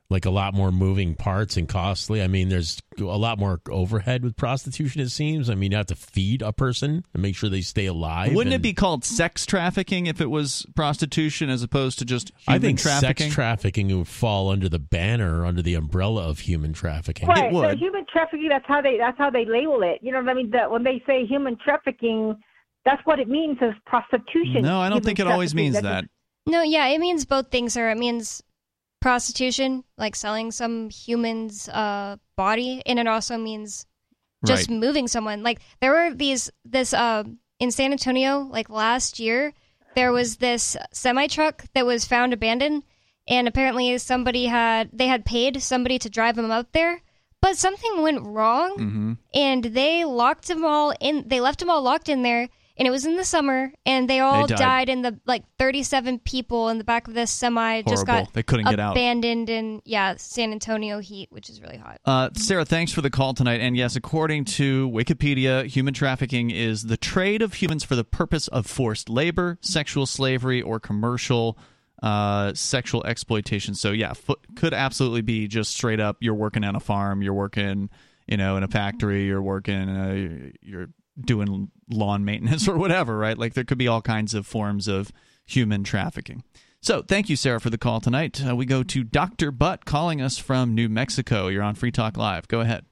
like 0.09 0.25
a 0.25 0.29
lot 0.31 0.55
more 0.55 0.71
moving 0.71 1.13
parts 1.13 1.55
and 1.55 1.67
costly. 1.67 2.23
I 2.23 2.27
mean, 2.27 2.49
there's 2.49 2.81
a 2.97 3.03
lot 3.03 3.37
more 3.37 3.61
overhead 3.69 4.23
with 4.23 4.35
prostitution 4.35 5.01
it 5.01 5.09
seems. 5.09 5.49
I 5.49 5.55
mean, 5.55 5.71
you 5.71 5.77
have 5.77 5.85
to 5.87 5.95
feed 5.95 6.41
a 6.41 6.51
person 6.51 7.05
and 7.13 7.21
make 7.21 7.35
sure 7.35 7.49
they 7.49 7.61
stay 7.61 7.85
alive. 7.85 8.33
Wouldn't 8.33 8.55
it 8.55 8.63
be 8.63 8.73
called 8.73 9.05
sex 9.05 9.45
trafficking 9.45 10.07
if 10.07 10.19
it 10.19 10.31
was 10.31 10.65
prostitution 10.75 11.51
as 11.51 11.61
opposed 11.61 11.99
to 11.99 12.05
just 12.05 12.31
human 12.39 12.55
I 12.55 12.59
think 12.59 12.79
trafficking? 12.79 13.27
sex 13.27 13.35
trafficking 13.35 13.95
would 13.95 14.07
fall 14.07 14.49
under 14.49 14.67
the 14.67 14.79
banner, 14.79 15.45
under 15.45 15.61
the 15.61 15.75
umbrella 15.75 16.27
of 16.27 16.39
human 16.39 16.73
trafficking. 16.73 17.27
Right. 17.27 17.51
So 17.53 17.75
human 17.75 18.05
trafficking. 18.11 18.49
That's 18.49 18.65
how 18.67 18.81
they. 18.81 18.97
That's 18.97 19.17
how 19.17 19.29
they 19.29 19.45
label 19.45 19.83
it. 19.83 19.99
You 20.01 20.11
know 20.11 20.21
what 20.21 20.29
I 20.29 20.33
mean? 20.33 20.49
That 20.49 20.71
when 20.71 20.83
they 20.83 21.03
say 21.05 21.25
human 21.27 21.55
trafficking, 21.63 22.35
that's 22.83 23.05
what 23.05 23.19
it 23.19 23.27
means 23.27 23.57
as 23.61 23.73
prostitution. 23.85 24.63
No, 24.63 24.79
I 24.79 24.89
don't 24.89 24.97
Human 24.97 25.03
think 25.03 25.19
it 25.19 25.27
always 25.27 25.53
means 25.53 25.79
that. 25.79 26.05
No, 26.47 26.63
yeah, 26.63 26.87
it 26.87 26.99
means 26.99 27.25
both 27.25 27.51
things, 27.51 27.73
sir. 27.73 27.91
It 27.91 27.97
means 27.97 28.41
prostitution, 28.99 29.83
like 29.97 30.15
selling 30.15 30.51
some 30.51 30.89
human's 30.89 31.69
uh, 31.69 32.17
body, 32.35 32.81
and 32.85 32.99
it 32.99 33.07
also 33.07 33.37
means 33.37 33.85
just 34.45 34.69
Right. 34.69 34.77
moving 34.79 35.07
someone. 35.07 35.43
Like 35.43 35.59
there 35.81 35.91
were 35.91 36.13
these 36.13 36.49
this 36.65 36.93
uh, 36.93 37.23
in 37.59 37.71
San 37.71 37.91
Antonio, 37.91 38.39
like 38.39 38.69
last 38.69 39.19
year, 39.19 39.53
there 39.95 40.11
was 40.11 40.37
this 40.37 40.77
semi 40.91 41.27
truck 41.27 41.65
that 41.73 41.85
was 41.85 42.05
found 42.05 42.33
abandoned, 42.33 42.83
and 43.27 43.47
apparently 43.47 43.97
somebody 43.97 44.45
had 44.45 44.89
they 44.93 45.07
had 45.07 45.25
paid 45.25 45.61
somebody 45.61 45.99
to 45.99 46.09
drive 46.09 46.35
them 46.35 46.51
out 46.51 46.71
there, 46.73 47.01
but 47.41 47.57
something 47.57 48.01
went 48.01 48.21
wrong, 48.25 48.77
Mm-hmm. 48.77 49.13
and 49.33 49.63
they 49.65 50.05
locked 50.05 50.47
them 50.47 50.63
all 50.63 50.93
in. 50.99 51.27
They 51.27 51.39
left 51.41 51.59
them 51.59 51.69
all 51.69 51.81
locked 51.81 52.07
in 52.09 52.21
there, 52.23 52.47
and 52.79 52.87
it 52.87 52.91
was 52.91 53.05
in 53.05 53.17
the 53.17 53.25
summer, 53.25 53.71
and 53.85 54.09
they 54.09 54.21
all 54.21 54.47
died. 54.47 54.57
died. 54.57 54.89
in 54.89 55.01
the 55.03 55.19
like 55.27 55.43
thirty-seven 55.59 56.19
people 56.19 56.69
in 56.69 56.77
the 56.79 56.83
back 56.83 57.07
of 57.07 57.13
this 57.13 57.29
semi 57.29 57.81
just 57.83 58.07
Horrible. 58.07 58.25
got 58.25 58.33
They 58.33 58.41
couldn't 58.41 58.65
get 58.67 58.79
out. 58.79 58.93
abandoned 58.93 59.49
in 59.49 59.81
yeah 59.85 60.15
San 60.17 60.51
Antonio 60.51 60.99
heat, 60.99 61.31
which 61.31 61.49
is 61.49 61.61
really 61.61 61.77
hot. 61.77 61.99
Uh, 62.05 62.29
Sarah, 62.33 62.65
thanks 62.65 62.91
for 62.91 63.01
the 63.01 63.09
call 63.11 63.33
tonight. 63.35 63.59
And 63.61 63.77
yes, 63.77 63.95
according 63.95 64.45
to 64.45 64.89
Wikipedia, 64.89 65.65
human 65.67 65.93
trafficking 65.93 66.49
is 66.49 66.83
the 66.83 66.97
trade 66.97 67.41
of 67.41 67.55
humans 67.55 67.83
for 67.83 67.95
the 67.95 68.03
purpose 68.05 68.47
of 68.47 68.65
forced 68.65 69.09
labor, 69.09 69.57
sexual 69.61 70.05
slavery, 70.05 70.61
or 70.61 70.79
commercial 70.79 71.57
uh, 72.01 72.53
sexual 72.53 73.03
exploitation. 73.05 73.75
So 73.75 73.91
yeah, 73.91 74.13
fo- 74.13 74.37
could 74.55 74.73
absolutely 74.73 75.21
be 75.21 75.49
just 75.49 75.71
straight 75.71 75.99
up. 75.99 76.15
You're 76.21 76.33
working 76.33 76.63
on 76.63 76.77
a 76.77 76.79
farm. 76.79 77.21
You're 77.21 77.33
working, 77.33 77.89
you 78.25 78.37
know, 78.37 78.55
in 78.55 78.63
a 78.63 78.69
factory. 78.69 79.25
You're 79.25 79.41
working. 79.41 79.89
Uh, 79.89 80.51
you're 80.61 80.87
doing 81.21 81.71
lawn 81.89 82.23
maintenance 82.25 82.67
or 82.69 82.77
whatever. 82.77 83.17
Right? 83.17 83.37
Like 83.37 83.53
there 83.53 83.63
could 83.63 83.77
be 83.77 83.87
all 83.87 84.01
kinds 84.01 84.33
of 84.33 84.45
forms 84.47 84.87
of 84.87 85.11
human 85.45 85.83
trafficking. 85.83 86.43
So, 86.81 87.01
thank 87.01 87.27
you, 87.29 87.35
Sarah, 87.35 87.59
for 87.59 87.69
the 87.69 87.77
call 87.77 87.99
tonight. 87.99 88.41
Uh, 88.47 88.55
we 88.55 88.65
go 88.65 88.83
to 88.83 89.03
Dr. 89.03 89.51
Butt 89.51 89.83
calling 89.83 90.21
us 90.21 90.37
from 90.37 90.73
New 90.73 90.87
Mexico. 90.87 91.49
You're 91.49 91.61
on 91.63 91.75
Free 91.75 91.91
Talk 91.91 92.15
Live. 92.15 92.47
Go 92.47 92.61
ahead. 92.61 92.85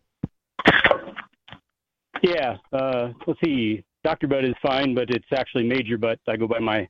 Yeah, 2.24 2.58
uh, 2.74 3.10
let's 3.26 3.40
see. 3.44 3.84
Dr. 4.04 4.28
Butt 4.28 4.44
is 4.44 4.56
fine, 4.62 4.96
but 4.96 5.10
it's 5.10 5.26
actually 5.34 5.68
Major 5.68 5.98
Butt. 5.98 6.20
I 6.28 6.36
go 6.36 6.48
by 6.48 6.60
my 6.60 6.88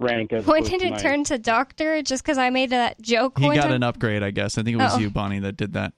rank. 0.00 0.32
As 0.32 0.44
When 0.46 0.58
opposed 0.58 0.72
did 0.72 0.80
to 0.80 0.86
it 0.88 0.90
my- 0.90 0.96
turn 0.98 1.24
to 1.24 1.38
doctor? 1.38 2.02
Just 2.02 2.24
because 2.24 2.38
I 2.38 2.50
made 2.50 2.70
that 2.70 3.00
joke 3.00 3.38
He 3.38 3.46
got 3.54 3.62
time? 3.64 3.72
an 3.72 3.82
upgrade, 3.82 4.22
I 4.22 4.30
guess. 4.30 4.58
I 4.58 4.62
think 4.62 4.74
it 4.74 4.82
was 4.82 4.94
Oh. 4.96 4.98
you, 4.98 5.10
Bonnie, 5.10 5.38
that 5.40 5.56
did 5.56 5.74
that. 5.74 5.92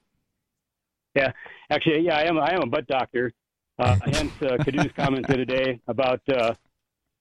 Yeah, 1.15 1.33
actually, 1.71 2.01
yeah, 2.05 2.19
I 2.19 2.23
am. 2.25 2.39
I 2.39 2.53
am 2.55 2.63
a 2.63 2.67
butt 2.67 2.87
doctor. 2.87 3.33
Uh, 3.79 3.97
hence, 4.07 4.33
uh, 4.43 4.57
Cadu's 4.65 4.93
comment 4.97 5.27
the 5.27 5.35
other 5.35 5.45
day 5.45 5.81
about 5.89 6.21
uh, 6.29 6.55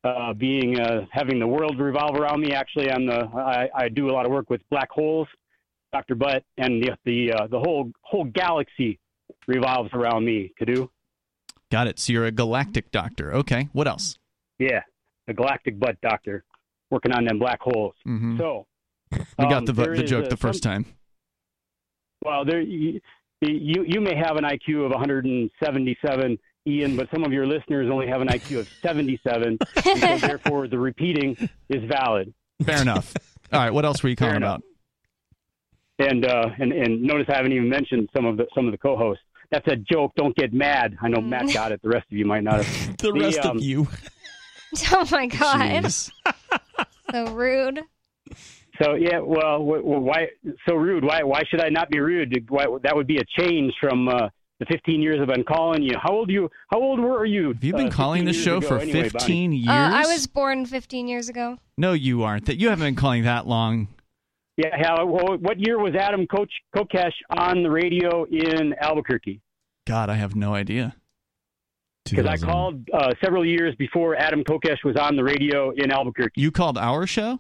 uh, 0.04 0.34
being 0.34 0.80
uh, 0.80 1.06
having 1.12 1.40
the 1.40 1.48
world 1.48 1.80
revolve 1.80 2.16
around 2.16 2.42
me. 2.42 2.54
Actually, 2.54 2.92
I'm 2.92 3.06
the 3.06 3.28
I, 3.36 3.70
I 3.76 3.90
do 3.90 4.10
a 4.10 4.14
lot 4.14 4.26
of 4.26 4.32
work 4.32 4.50
with 4.50 4.62
black 4.70 4.90
holes, 4.92 5.28
Doctor 5.92 6.16
Butt, 6.16 6.44
and 6.58 6.82
the 6.84 6.98
the 7.06 7.34
uh, 7.34 7.48
the 7.48 7.60
whole 7.60 7.92
whole 8.02 8.26
galaxy 8.26 9.00
revolves 9.48 9.90
around 9.94 10.26
me. 10.26 10.54
Cadu. 10.58 10.90
Got 11.72 11.88
it. 11.88 12.00
So 12.00 12.14
you're 12.14 12.26
a 12.26 12.32
galactic 12.32 12.92
doctor. 12.92 13.34
Okay. 13.34 13.68
What 13.74 13.88
else? 13.88 14.18
Yeah, 14.60 14.82
the 15.28 15.34
galactic 15.34 15.80
butt 15.80 16.00
doctor, 16.02 16.46
working 16.92 17.12
on 17.12 17.26
them 17.26 17.40
black 17.40 17.60
holes. 17.60 17.96
Mhm. 18.08 18.38
So 18.38 18.68
We 19.12 19.46
got 19.46 19.54
um, 19.54 19.66
the, 19.66 19.74
the 19.74 20.04
joke 20.04 20.26
uh, 20.26 20.30
the 20.30 20.38
first 20.38 20.64
some- 20.64 20.72
time. 20.72 20.86
Well, 22.24 22.46
there 22.46 22.62
you, 22.62 23.02
you 23.42 23.84
you 23.88 24.02
may 24.02 24.16
have 24.16 24.38
an 24.38 24.46
IQ 24.46 24.86
of 24.86 24.92
177, 24.92 26.40
Ian, 26.68 26.96
but 26.96 27.08
some 27.14 27.24
of 27.24 27.32
your 27.32 27.46
listeners 27.46 27.90
only 27.92 28.08
have 28.08 28.22
an 28.22 28.28
IQ 28.28 28.60
of 28.60 28.70
77, 28.82 29.58
and 29.86 30.00
so 30.00 30.18
therefore 30.28 30.68
the 30.68 30.80
repeating 30.80 31.38
is 31.70 31.84
valid. 31.84 32.34
Fair 32.64 32.82
enough. 32.82 33.14
All 33.54 33.60
right. 33.60 33.72
What 33.72 33.86
else 33.86 34.02
were 34.02 34.10
you 34.10 34.16
Fair 34.16 34.30
calling 34.30 34.44
about? 34.44 34.64
And 36.00 36.26
uh, 36.26 36.50
and 36.60 36.74
and 36.74 37.02
notice 37.02 37.28
I 37.30 37.38
haven't 37.38 37.54
even 37.54 37.70
mentioned 37.70 38.10
some 38.16 38.26
of 38.26 38.38
the 38.38 38.48
some 38.54 38.66
of 38.66 38.72
the 38.72 38.78
co-hosts. 38.78 39.24
That's 39.52 39.68
a 39.68 39.76
joke. 39.76 40.12
Don't 40.18 40.36
get 40.36 40.54
mad. 40.54 40.98
I 41.02 41.08
know 41.08 41.22
Matt 41.22 41.54
got 41.54 41.72
it. 41.72 41.82
The 41.82 41.90
rest 41.90 42.08
of 42.12 42.18
you 42.18 42.26
might 42.26 42.44
not 42.44 42.64
have. 42.64 42.98
The 42.98 43.14
rest 43.14 43.40
of 43.40 43.52
um, 43.52 43.58
you. 43.60 43.88
oh 44.92 45.08
my 45.12 45.28
god, 45.28 45.94
so 47.12 47.28
rude. 47.34 47.82
So 48.82 48.96
yeah, 48.96 49.20
well, 49.20 49.60
wh- 49.60 49.82
wh- 49.82 50.04
why 50.04 50.28
so 50.68 50.76
rude? 50.76 51.06
Why 51.06 51.24
why 51.24 51.44
should 51.50 51.62
I 51.62 51.70
not 51.70 51.90
be 51.90 52.00
rude? 52.00 52.50
Why, 52.50 52.66
that 52.84 52.96
would 52.96 53.08
be 53.08 53.18
a 53.18 53.42
change 53.42 53.74
from 53.80 54.10
uh, 54.10 54.30
the 54.60 54.66
15 54.66 55.02
years 55.02 55.20
I've 55.22 55.28
been 55.28 55.44
calling 55.44 55.82
you. 55.82 55.96
How 56.02 56.12
old 56.12 56.30
you? 56.30 56.50
How 56.70 56.82
old 56.82 57.00
were 57.00 57.26
you? 57.26 57.54
Have 57.54 57.64
you 57.64 57.74
been 57.74 57.88
uh, 57.88 57.92
calling 57.92 58.26
15 58.26 58.26
this 58.26 58.44
show 58.44 58.58
ago 58.58 58.68
for 58.68 58.80
anyway, 58.80 59.10
Bonnie? 59.10 59.10
15 59.10 59.54
years? 59.54 59.68
Uh, 59.68 59.72
I 59.72 60.02
was 60.06 60.28
born 60.28 60.66
15 60.66 61.08
years 61.08 61.30
ago. 61.30 61.58
No, 61.78 61.94
you 61.94 62.24
aren't. 62.24 62.46
That 62.46 62.58
You 62.58 62.70
haven't 62.70 62.86
been 62.86 62.96
calling 62.96 63.24
that 63.24 63.48
long. 63.48 63.90
Yeah. 64.58 64.70
How, 64.82 65.06
well, 65.06 65.38
what 65.38 65.60
year 65.60 65.78
was 65.80 65.94
Adam 65.96 66.26
Coach 66.28 66.52
Kokesh 66.76 67.12
on 67.30 67.64
the 67.64 67.70
radio 67.70 68.24
in 68.26 68.74
Albuquerque? 68.82 69.42
God, 69.86 70.10
I 70.10 70.16
have 70.16 70.36
no 70.36 70.56
idea. 70.56 70.96
Because 72.10 72.28
I 72.28 72.38
called 72.38 72.88
uh, 72.94 73.10
several 73.24 73.44
years 73.44 73.76
before 73.76 74.16
Adam 74.16 74.44
Kokesh 74.44 74.84
was 74.84 74.96
on 74.96 75.16
the 75.16 75.24
radio 75.24 75.72
in 75.72 75.92
Albuquerque. 75.92 76.40
You 76.40 76.52
called 76.52 76.78
our 76.78 77.08
show? 77.08 77.40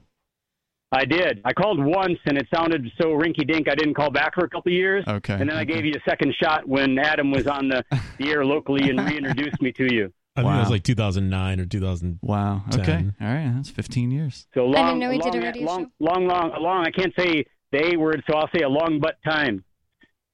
I 0.95 1.05
did. 1.05 1.41
I 1.43 1.51
called 1.51 1.83
once, 1.83 2.17
and 2.25 2.37
it 2.37 2.47
sounded 2.53 2.89
so 2.99 3.07
rinky-dink. 3.07 3.67
I 3.69 3.75
didn't 3.75 3.95
call 3.95 4.09
back 4.09 4.35
for 4.35 4.45
a 4.45 4.49
couple 4.49 4.71
of 4.71 4.77
years. 4.77 5.03
Okay. 5.05 5.33
And 5.33 5.49
then 5.49 5.57
I 5.57 5.65
gave 5.65 5.83
you 5.83 5.93
a 5.93 6.09
second 6.09 6.33
shot 6.41 6.67
when 6.67 6.97
Adam 6.97 7.31
was 7.31 7.47
on 7.47 7.67
the, 7.67 7.83
the 8.17 8.29
air 8.29 8.45
locally 8.45 8.89
and 8.89 8.99
reintroduced 8.99 9.61
me 9.61 9.71
to 9.73 9.93
you. 9.93 10.13
I 10.37 10.41
think 10.41 10.53
it 10.53 10.59
was 10.59 10.69
like 10.69 10.83
2009 10.83 11.59
or 11.59 11.65
2000. 11.65 12.19
Wow. 12.21 12.63
Okay. 12.73 13.05
All 13.21 13.27
right. 13.27 13.51
That's 13.55 13.69
15 13.69 14.11
years. 14.11 14.47
So 14.53 14.65
long, 14.65 14.75
I 14.75 14.87
didn't 14.87 14.99
know 14.99 15.11
he 15.11 15.19
long, 15.19 15.31
did 15.31 15.43
a 15.43 15.45
radio 15.45 15.65
long, 15.65 15.83
show. 15.83 15.91
long, 15.99 16.27
long, 16.27 16.51
long. 16.61 16.85
I 16.85 16.91
can't 16.91 17.13
say 17.17 17.45
the 17.71 17.93
A 17.93 17.97
word, 17.97 18.23
so 18.29 18.35
I'll 18.35 18.49
say 18.55 18.63
a 18.63 18.69
long 18.69 18.99
but 19.01 19.15
time. 19.25 19.63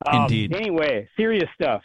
Um, 0.05 0.23
Indeed. 0.23 0.55
Anyway, 0.55 1.07
serious 1.17 1.49
stuff. 1.53 1.81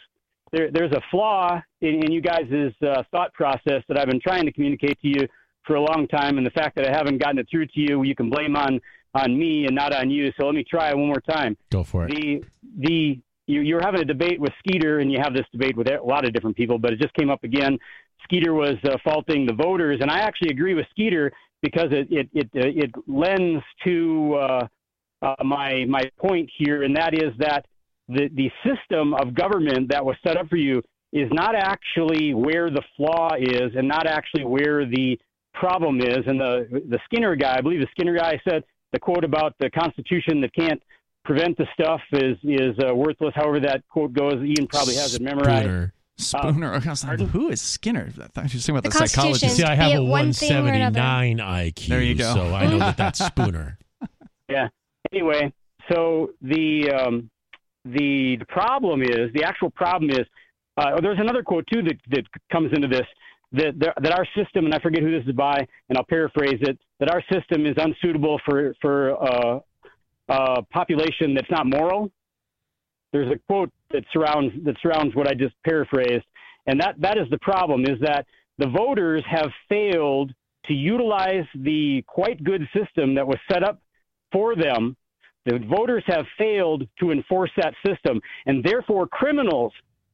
There, 0.51 0.71
there's 0.71 0.91
a 0.93 1.01
flaw 1.11 1.61
in, 1.81 2.03
in 2.05 2.11
you 2.11 2.21
guys' 2.21 2.73
uh, 2.81 3.03
thought 3.11 3.33
process 3.33 3.83
that 3.87 3.99
I've 3.99 4.07
been 4.07 4.21
trying 4.21 4.45
to 4.45 4.51
communicate 4.51 4.99
to 5.01 5.07
you 5.07 5.27
for 5.67 5.75
a 5.75 5.81
long 5.81 6.07
time, 6.07 6.37
and 6.37 6.47
the 6.47 6.51
fact 6.51 6.75
that 6.77 6.87
I 6.87 6.91
haven't 6.91 7.19
gotten 7.19 7.37
it 7.37 7.47
through 7.51 7.67
to 7.67 7.79
you, 7.79 8.03
you 8.03 8.15
can 8.15 8.29
blame 8.29 8.55
on 8.55 8.79
on 9.13 9.37
me 9.37 9.65
and 9.65 9.75
not 9.75 9.93
on 9.93 10.09
you. 10.09 10.31
So 10.39 10.45
let 10.45 10.55
me 10.55 10.63
try 10.63 10.93
one 10.93 11.07
more 11.07 11.21
time. 11.21 11.57
Go 11.71 11.83
for 11.83 12.05
it. 12.05 12.11
The 12.11 12.43
the 12.79 13.19
you, 13.47 13.61
you're 13.61 13.81
having 13.81 14.01
a 14.01 14.05
debate 14.05 14.39
with 14.39 14.51
Skeeter, 14.59 14.99
and 14.99 15.11
you 15.11 15.19
have 15.21 15.33
this 15.33 15.45
debate 15.51 15.77
with 15.77 15.87
a 15.87 15.99
lot 16.03 16.25
of 16.25 16.33
different 16.33 16.55
people, 16.55 16.77
but 16.77 16.93
it 16.93 16.99
just 16.99 17.13
came 17.13 17.29
up 17.29 17.43
again. 17.43 17.77
Skeeter 18.23 18.53
was 18.53 18.75
uh, 18.83 18.97
faulting 19.03 19.45
the 19.45 19.53
voters, 19.53 19.99
and 20.01 20.09
I 20.09 20.19
actually 20.19 20.49
agree 20.49 20.73
with 20.73 20.85
Skeeter 20.91 21.31
because 21.61 21.89
it 21.91 22.07
it 22.11 22.29
it, 22.33 22.49
uh, 22.55 22.83
it 22.83 22.91
lends 23.07 23.63
to 23.85 24.35
uh, 24.35 24.67
uh, 25.21 25.43
my 25.43 25.85
my 25.85 26.03
point 26.17 26.49
here, 26.57 26.83
and 26.83 26.95
that 26.95 27.13
is 27.13 27.33
that 27.39 27.65
the 28.07 28.29
the 28.35 28.51
system 28.65 29.13
of 29.13 29.33
government 29.33 29.89
that 29.89 30.03
was 30.03 30.15
set 30.25 30.37
up 30.37 30.47
for 30.49 30.57
you 30.57 30.81
is 31.13 31.29
not 31.31 31.55
actually 31.55 32.33
where 32.33 32.69
the 32.69 32.83
flaw 32.95 33.29
is, 33.39 33.71
and 33.75 33.87
not 33.87 34.05
actually 34.05 34.43
where 34.43 34.85
the 34.85 35.17
problem 35.59 35.99
is. 36.01 36.19
And 36.25 36.39
the 36.39 36.67
the 36.89 36.99
Skinner 37.05 37.35
guy, 37.35 37.57
I 37.57 37.61
believe 37.61 37.79
the 37.79 37.87
Skinner 37.91 38.15
guy 38.15 38.39
said 38.47 38.63
the 38.91 38.99
quote 38.99 39.23
about 39.23 39.55
the 39.59 39.69
Constitution 39.69 40.41
that 40.41 40.53
can't 40.53 40.81
prevent 41.25 41.57
the 41.57 41.67
stuff 41.73 42.01
is 42.13 42.37
is 42.43 42.75
uh, 42.79 42.93
worthless. 42.93 43.33
However, 43.35 43.59
that 43.61 43.87
quote 43.87 44.13
goes. 44.13 44.35
Ian 44.35 44.67
probably 44.67 44.95
has 44.95 45.15
it 45.15 45.21
memorized. 45.21 45.65
Spooner. 45.65 45.93
Spooner. 46.19 46.73
I 46.73 46.89
was 46.89 47.03
like, 47.03 47.19
who 47.19 47.49
is 47.49 47.61
Skinner? 47.61 48.09
I 48.19 48.27
thought 48.27 48.53
you 48.53 48.57
were 48.57 48.61
talking 48.61 48.75
about 48.75 48.83
The 48.83 48.89
the, 48.89 49.07
psychologist. 49.07 49.43
Constitution. 49.43 49.55
See, 49.55 49.63
I 49.63 49.75
have 49.75 49.99
a 49.99 50.03
one 50.03 50.33
thing 50.33 50.51
or 50.51 50.73
another. 50.73 50.99
179 50.99 51.37
IQ. 51.37 51.87
There 51.87 52.01
you 52.01 52.15
go. 52.15 52.33
So 52.33 52.55
I 52.55 52.65
know 52.65 52.79
that 52.79 52.97
that's 52.97 53.23
Spooner. 53.25 53.77
Yeah. 54.49 54.69
Anyway, 55.11 55.53
so 55.91 56.31
the 56.41 56.91
um, 56.91 57.29
the, 57.85 58.37
the 58.37 58.45
problem 58.45 59.01
is 59.01 59.31
the 59.33 59.43
actual 59.43 59.69
problem 59.69 60.09
is 60.09 60.25
uh, 60.77 60.99
there's 61.01 61.19
another 61.19 61.43
quote 61.43 61.65
too 61.71 61.81
that, 61.83 61.97
that 62.09 62.23
comes 62.51 62.71
into 62.73 62.87
this 62.87 63.05
that 63.53 63.79
that 63.79 64.11
our 64.11 64.25
system 64.35 64.65
and 64.65 64.73
I 64.73 64.79
forget 64.79 65.01
who 65.01 65.11
this 65.11 65.27
is 65.27 65.35
by 65.35 65.65
and 65.89 65.97
I'll 65.97 66.03
paraphrase 66.03 66.59
it 66.61 66.77
that 66.99 67.09
our 67.09 67.23
system 67.31 67.65
is 67.65 67.75
unsuitable 67.77 68.39
for 68.45 68.73
for 68.81 69.23
uh, 69.23 69.59
a 70.29 70.61
population 70.63 71.33
that's 71.33 71.49
not 71.49 71.65
moral. 71.65 72.11
There's 73.13 73.31
a 73.31 73.39
quote 73.47 73.71
that 73.91 74.03
surrounds 74.11 74.53
that 74.65 74.75
surrounds 74.81 75.15
what 75.15 75.27
I 75.27 75.33
just 75.33 75.55
paraphrased, 75.65 76.25
and 76.65 76.79
that 76.81 76.95
that 76.99 77.17
is 77.17 77.29
the 77.29 77.39
problem 77.39 77.85
is 77.85 77.99
that 78.01 78.25
the 78.57 78.67
voters 78.67 79.23
have 79.29 79.49
failed 79.69 80.33
to 80.65 80.73
utilize 80.73 81.45
the 81.55 82.03
quite 82.07 82.43
good 82.43 82.67
system 82.75 83.15
that 83.15 83.25
was 83.25 83.37
set 83.49 83.63
up 83.63 83.81
for 84.31 84.55
them. 84.55 84.97
The 85.45 85.59
voters 85.59 86.03
have 86.07 86.25
failed 86.37 86.85
to 86.99 87.11
enforce 87.11 87.51
that 87.55 87.73
system, 87.85 88.19
and 88.45 88.63
therefore 88.63 89.07
criminals. 89.07 89.71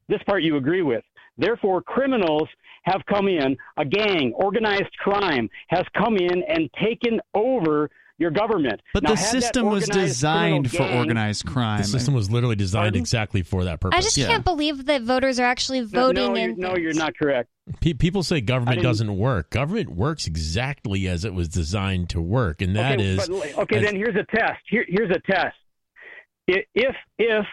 This 0.08 0.22
part 0.24 0.42
you 0.42 0.56
agree 0.56 0.82
with. 0.82 1.02
Therefore, 1.36 1.82
criminals 1.82 2.48
have 2.84 3.02
come 3.08 3.28
in. 3.28 3.56
A 3.76 3.84
gang, 3.84 4.32
organized 4.36 4.96
crime, 4.98 5.48
has 5.68 5.84
come 5.96 6.16
in 6.16 6.42
and 6.48 6.70
taken 6.82 7.20
over 7.34 7.90
your 8.18 8.30
government. 8.30 8.80
But 8.92 9.02
now, 9.02 9.10
the 9.10 9.16
system 9.16 9.66
was 9.66 9.88
designed 9.88 10.70
for 10.70 10.78
gang, 10.78 10.98
organized 10.98 11.46
crime. 11.46 11.78
The 11.78 11.88
system 11.88 12.14
was 12.14 12.30
literally 12.30 12.54
designed 12.54 12.84
Pardon? 12.92 13.00
exactly 13.00 13.42
for 13.42 13.64
that 13.64 13.80
purpose. 13.80 13.98
I 13.98 14.02
just 14.02 14.16
can't 14.16 14.44
believe 14.44 14.86
that 14.86 15.02
voters 15.02 15.40
are 15.40 15.44
actually 15.44 15.80
voting 15.80 16.32
no, 16.32 16.38
you're, 16.38 16.50
in. 16.50 16.56
no, 16.60 16.76
you're 16.76 16.94
not 16.94 17.16
correct. 17.18 17.48
Pe- 17.80 17.94
people 17.94 18.22
say 18.22 18.40
government 18.40 18.76
didn't- 18.76 18.84
doesn't 18.84 19.18
work. 19.18 19.50
Government 19.50 19.90
works 19.90 20.28
exactly 20.28 21.08
as 21.08 21.24
it 21.24 21.34
was 21.34 21.48
designed 21.48 22.08
to 22.10 22.20
work, 22.20 22.62
and 22.62 22.76
that 22.76 23.00
okay, 23.00 23.04
is 23.04 23.28
but, 23.28 23.58
okay. 23.58 23.76
as- 23.78 23.82
then 23.84 23.96
here's 23.96 24.14
a 24.14 24.24
test. 24.36 24.60
Here, 24.68 24.84
here's 24.86 25.10
a 25.10 25.20
test. 25.20 25.56
If 26.46 26.94
if 27.18 27.46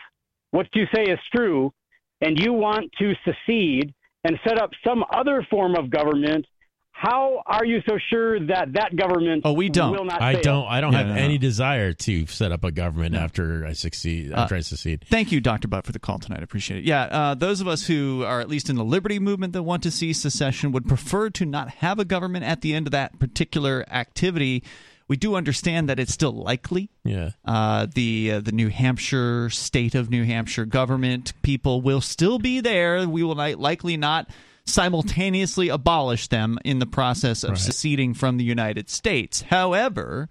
what 0.52 0.68
you 0.76 0.86
say 0.94 1.06
is 1.06 1.18
true, 1.34 1.74
and 2.22 2.40
you 2.40 2.54
want 2.54 2.92
to 3.00 3.14
secede 3.26 3.94
and 4.24 4.40
set 4.48 4.62
up 4.62 4.72
some 4.86 5.04
other 5.14 5.46
form 5.50 5.76
of 5.76 5.90
government, 5.90 6.46
how 6.92 7.42
are 7.48 7.66
you 7.66 7.82
so 7.90 7.98
sure 8.12 8.40
that 8.46 8.74
that 8.74 8.96
government 8.96 9.42
Oh, 9.44 9.54
we 9.54 9.70
don't. 9.70 9.92
will 9.92 10.06
not 10.06 10.22
I 10.22 10.34
fail? 10.34 10.42
don't. 10.44 10.68
I 10.68 10.82
don't 10.82 10.92
Yeah, 10.92 11.00
have 11.00 11.08
no, 11.08 11.14
any 11.16 11.34
no. 11.36 11.40
desire 11.42 11.94
to 11.94 12.28
set 12.28 12.52
up 12.52 12.64
a 12.64 12.72
government 12.72 13.16
after 13.16 13.66
I 13.66 13.74
succeed. 13.74 14.32
After 14.32 14.54
I 14.54 14.60
succeed. 14.60 15.04
Thank 15.10 15.32
you, 15.32 15.42
Dr. 15.42 15.68
Butt, 15.68 15.84
for 15.88 15.94
the 15.94 16.00
call 16.00 16.20
tonight. 16.20 16.42
I 16.42 16.44
appreciate 16.44 16.80
it. 16.82 16.84
Yeah, 16.84 17.04
uh, 17.06 17.34
those 17.34 17.60
of 17.60 17.68
us 17.68 17.88
who 17.88 18.24
are 18.24 18.40
at 18.40 18.50
least 18.50 18.70
in 18.70 18.76
the 18.76 18.84
liberty 18.86 19.18
movement 19.18 19.54
that 19.54 19.64
want 19.64 19.82
to 19.84 19.90
see 19.90 20.14
secession 20.14 20.72
would 20.74 20.88
prefer 20.88 21.32
to 21.32 21.46
not 21.46 21.70
have 21.70 21.98
a 21.98 22.06
government 22.06 22.46
at 22.46 22.62
the 22.62 22.76
end 22.76 22.86
of 22.86 22.92
that 22.92 23.18
particular 23.18 23.84
activity. 23.90 24.64
We 25.12 25.18
do 25.18 25.36
understand 25.36 25.90
that 25.90 26.00
it's 26.00 26.14
still 26.14 26.32
likely. 26.32 26.90
Yeah. 27.04 27.32
Uh, 27.44 27.86
the 27.94 28.32
uh, 28.32 28.40
the 28.40 28.54
New 28.54 28.70
Hampshire 28.70 29.50
state 29.50 29.94
of 29.94 30.10
New 30.10 30.24
Hampshire 30.24 30.64
government 30.64 31.34
people 31.42 31.82
will 31.82 32.00
still 32.00 32.40
be 32.40 32.62
there. 32.62 33.06
We 33.06 33.22
will 33.22 33.36
not, 33.36 33.60
likely 33.60 33.98
not 33.98 34.30
simultaneously 34.66 35.68
abolish 35.68 36.30
them 36.30 36.60
in 36.64 36.80
the 36.80 36.86
process 36.86 37.44
of 37.44 37.60
seceding 37.60 38.14
from 38.14 38.38
the 38.38 38.46
United 38.46 38.90
States. 38.90 39.42
However, 39.42 40.30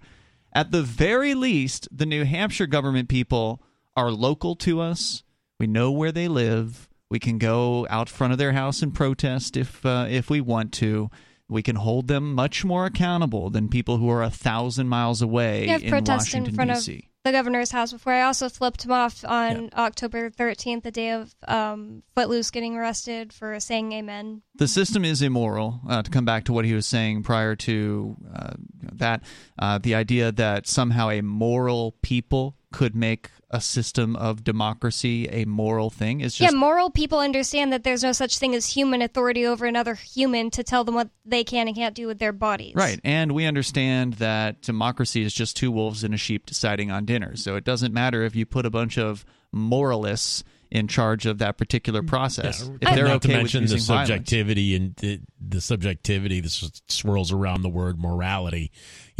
at 0.51 0.71
the 0.71 0.81
very 0.81 1.35
least, 1.35 1.87
the 1.91 2.07
New 2.07 2.25
Hampshire 2.25 2.65
government 2.65 3.07
people 3.07 3.61
are 3.95 4.09
local 4.09 4.55
to 4.55 4.81
us. 4.81 5.21
We 5.59 5.67
know 5.67 5.91
where 5.91 6.11
they 6.11 6.27
live. 6.27 6.89
We 7.07 7.19
can 7.19 7.37
go 7.37 7.85
out 7.87 8.09
front 8.09 8.33
of 8.33 8.39
their 8.39 8.53
house 8.53 8.81
and 8.81 8.95
protest 8.95 9.57
if 9.57 9.85
uh, 9.85 10.07
if 10.09 10.31
we 10.31 10.41
want 10.41 10.73
to. 10.73 11.11
We 11.51 11.61
can 11.61 11.75
hold 11.75 12.07
them 12.07 12.33
much 12.33 12.63
more 12.63 12.85
accountable 12.85 13.49
than 13.49 13.67
people 13.67 13.97
who 13.97 14.09
are 14.09 14.23
a 14.23 14.29
thousand 14.29 14.87
miles 14.87 15.21
away 15.21 15.69
I've 15.69 15.83
in 15.83 15.91
Washington 16.05 16.49
in 16.49 16.55
front 16.55 16.71
D.C. 16.71 16.95
of 16.95 17.01
the 17.25 17.33
governor's 17.33 17.71
house 17.71 17.91
before. 17.91 18.13
I 18.13 18.21
also 18.21 18.47
flipped 18.47 18.85
him 18.85 18.91
off 18.93 19.25
on 19.25 19.69
October 19.75 20.29
13th, 20.29 20.83
the 20.83 20.91
day 20.91 21.11
of 21.11 21.35
um, 21.49 22.03
Footloose 22.15 22.51
getting 22.51 22.77
arrested 22.77 23.33
for 23.33 23.59
saying 23.59 23.91
amen. 23.91 24.43
the 24.55 24.67
system 24.67 25.03
is 25.03 25.21
immoral. 25.21 25.81
Uh, 25.89 26.01
to 26.01 26.09
come 26.09 26.23
back 26.23 26.45
to 26.45 26.53
what 26.53 26.63
he 26.63 26.73
was 26.73 26.87
saying 26.87 27.23
prior 27.23 27.53
to 27.57 28.15
uh, 28.33 28.53
that, 28.93 29.21
uh, 29.59 29.77
the 29.77 29.93
idea 29.93 30.31
that 30.31 30.67
somehow 30.67 31.09
a 31.09 31.19
moral 31.21 31.95
people 32.01 32.55
could 32.71 32.95
make 32.95 33.29
a 33.51 33.61
system 33.61 34.15
of 34.15 34.43
democracy 34.43 35.27
a 35.29 35.45
moral 35.45 35.89
thing 35.89 36.21
is 36.21 36.35
just 36.35 36.51
yeah, 36.51 36.57
moral 36.57 36.89
people 36.89 37.19
understand 37.19 37.73
that 37.73 37.83
there's 37.83 38.01
no 38.03 38.13
such 38.13 38.37
thing 38.37 38.55
as 38.55 38.65
human 38.65 39.01
authority 39.01 39.45
over 39.45 39.65
another 39.65 39.93
human 39.95 40.49
to 40.49 40.63
tell 40.63 40.83
them 40.83 40.95
what 40.95 41.09
they 41.25 41.43
can 41.43 41.67
and 41.67 41.75
can't 41.75 41.93
do 41.93 42.07
with 42.07 42.17
their 42.17 42.31
bodies. 42.31 42.73
Right. 42.75 42.99
And 43.03 43.33
we 43.33 43.45
understand 43.45 44.13
that 44.15 44.61
democracy 44.61 45.21
is 45.21 45.33
just 45.33 45.57
two 45.57 45.71
wolves 45.71 46.03
and 46.03 46.13
a 46.13 46.17
sheep 46.17 46.45
deciding 46.45 46.91
on 46.91 47.05
dinner. 47.05 47.35
So 47.35 47.55
it 47.55 47.63
doesn't 47.63 47.93
matter 47.93 48.23
if 48.23 48.35
you 48.35 48.45
put 48.45 48.65
a 48.65 48.69
bunch 48.69 48.97
of 48.97 49.25
moralists 49.51 50.43
in 50.71 50.87
charge 50.87 51.25
of 51.25 51.39
that 51.39 51.57
particular 51.57 52.01
mm, 52.01 52.07
process. 52.07 52.61
if 52.61 52.79
they're 52.79 53.03
not 53.03 53.17
okay 53.17 53.33
to 53.33 53.33
with 53.33 53.37
mention 53.37 53.65
the 53.65 53.73
using 53.73 53.93
violence. 53.93 54.09
subjectivity 54.09 54.73
and 54.73 54.95
the, 54.95 55.19
the 55.45 55.59
subjectivity 55.59 56.39
that 56.39 56.47
s- 56.47 56.81
swirls 56.87 57.31
around 57.33 57.61
the 57.61 57.69
word 57.69 57.99
morality. 57.99 58.71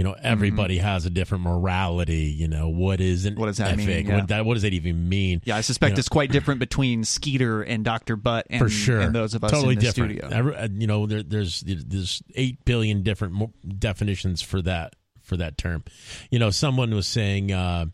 You 0.01 0.07
know, 0.07 0.15
everybody 0.19 0.79
has 0.79 1.05
a 1.05 1.11
different 1.11 1.43
morality. 1.43 2.33
You 2.35 2.47
know, 2.47 2.69
what 2.69 2.99
is 2.99 3.27
an 3.27 3.33
Mm-hmm. 3.33 3.39
What 3.39 3.45
does 3.45 3.57
that 3.57 3.77
mean? 3.77 4.07
Yeah. 4.07 4.15
What, 4.15 4.27
that, 4.29 4.45
what 4.47 4.55
does 4.55 4.63
that 4.63 4.73
even 4.73 5.07
mean? 5.07 5.41
Yeah, 5.45 5.57
I 5.57 5.61
suspect 5.61 5.91
You 5.91 5.97
know, 5.97 5.99
it's 5.99 6.09
quite 6.09 6.31
different 6.31 6.59
between 6.59 7.03
Skeeter 7.03 7.61
and 7.61 7.85
Dr. 7.85 8.15
Butt 8.15 8.47
and, 8.49 8.59
for 8.59 8.67
sure. 8.67 8.99
and 8.99 9.13
those 9.13 9.35
of 9.35 9.43
us 9.43 9.51
totally 9.51 9.73
in 9.73 9.79
the 9.79 9.85
different. 9.85 10.17
studio. 10.17 10.35
Every- 10.35 10.55
uh, 10.55 10.69
you 10.73 10.87
know, 10.87 11.05
there, 11.05 11.21
there's 11.21 11.61
there's 11.61 12.23
eight 12.33 12.65
billion 12.65 13.03
different 13.03 13.35
mo- 13.35 13.53
definitions 13.77 14.41
for 14.41 14.59
that 14.63 14.95
for 15.21 15.37
that 15.37 15.59
term. 15.59 15.83
You 16.31 16.39
know, 16.39 16.49
someone 16.49 16.95
was 16.95 17.05
saying. 17.05 17.51
Uh, 17.51 17.85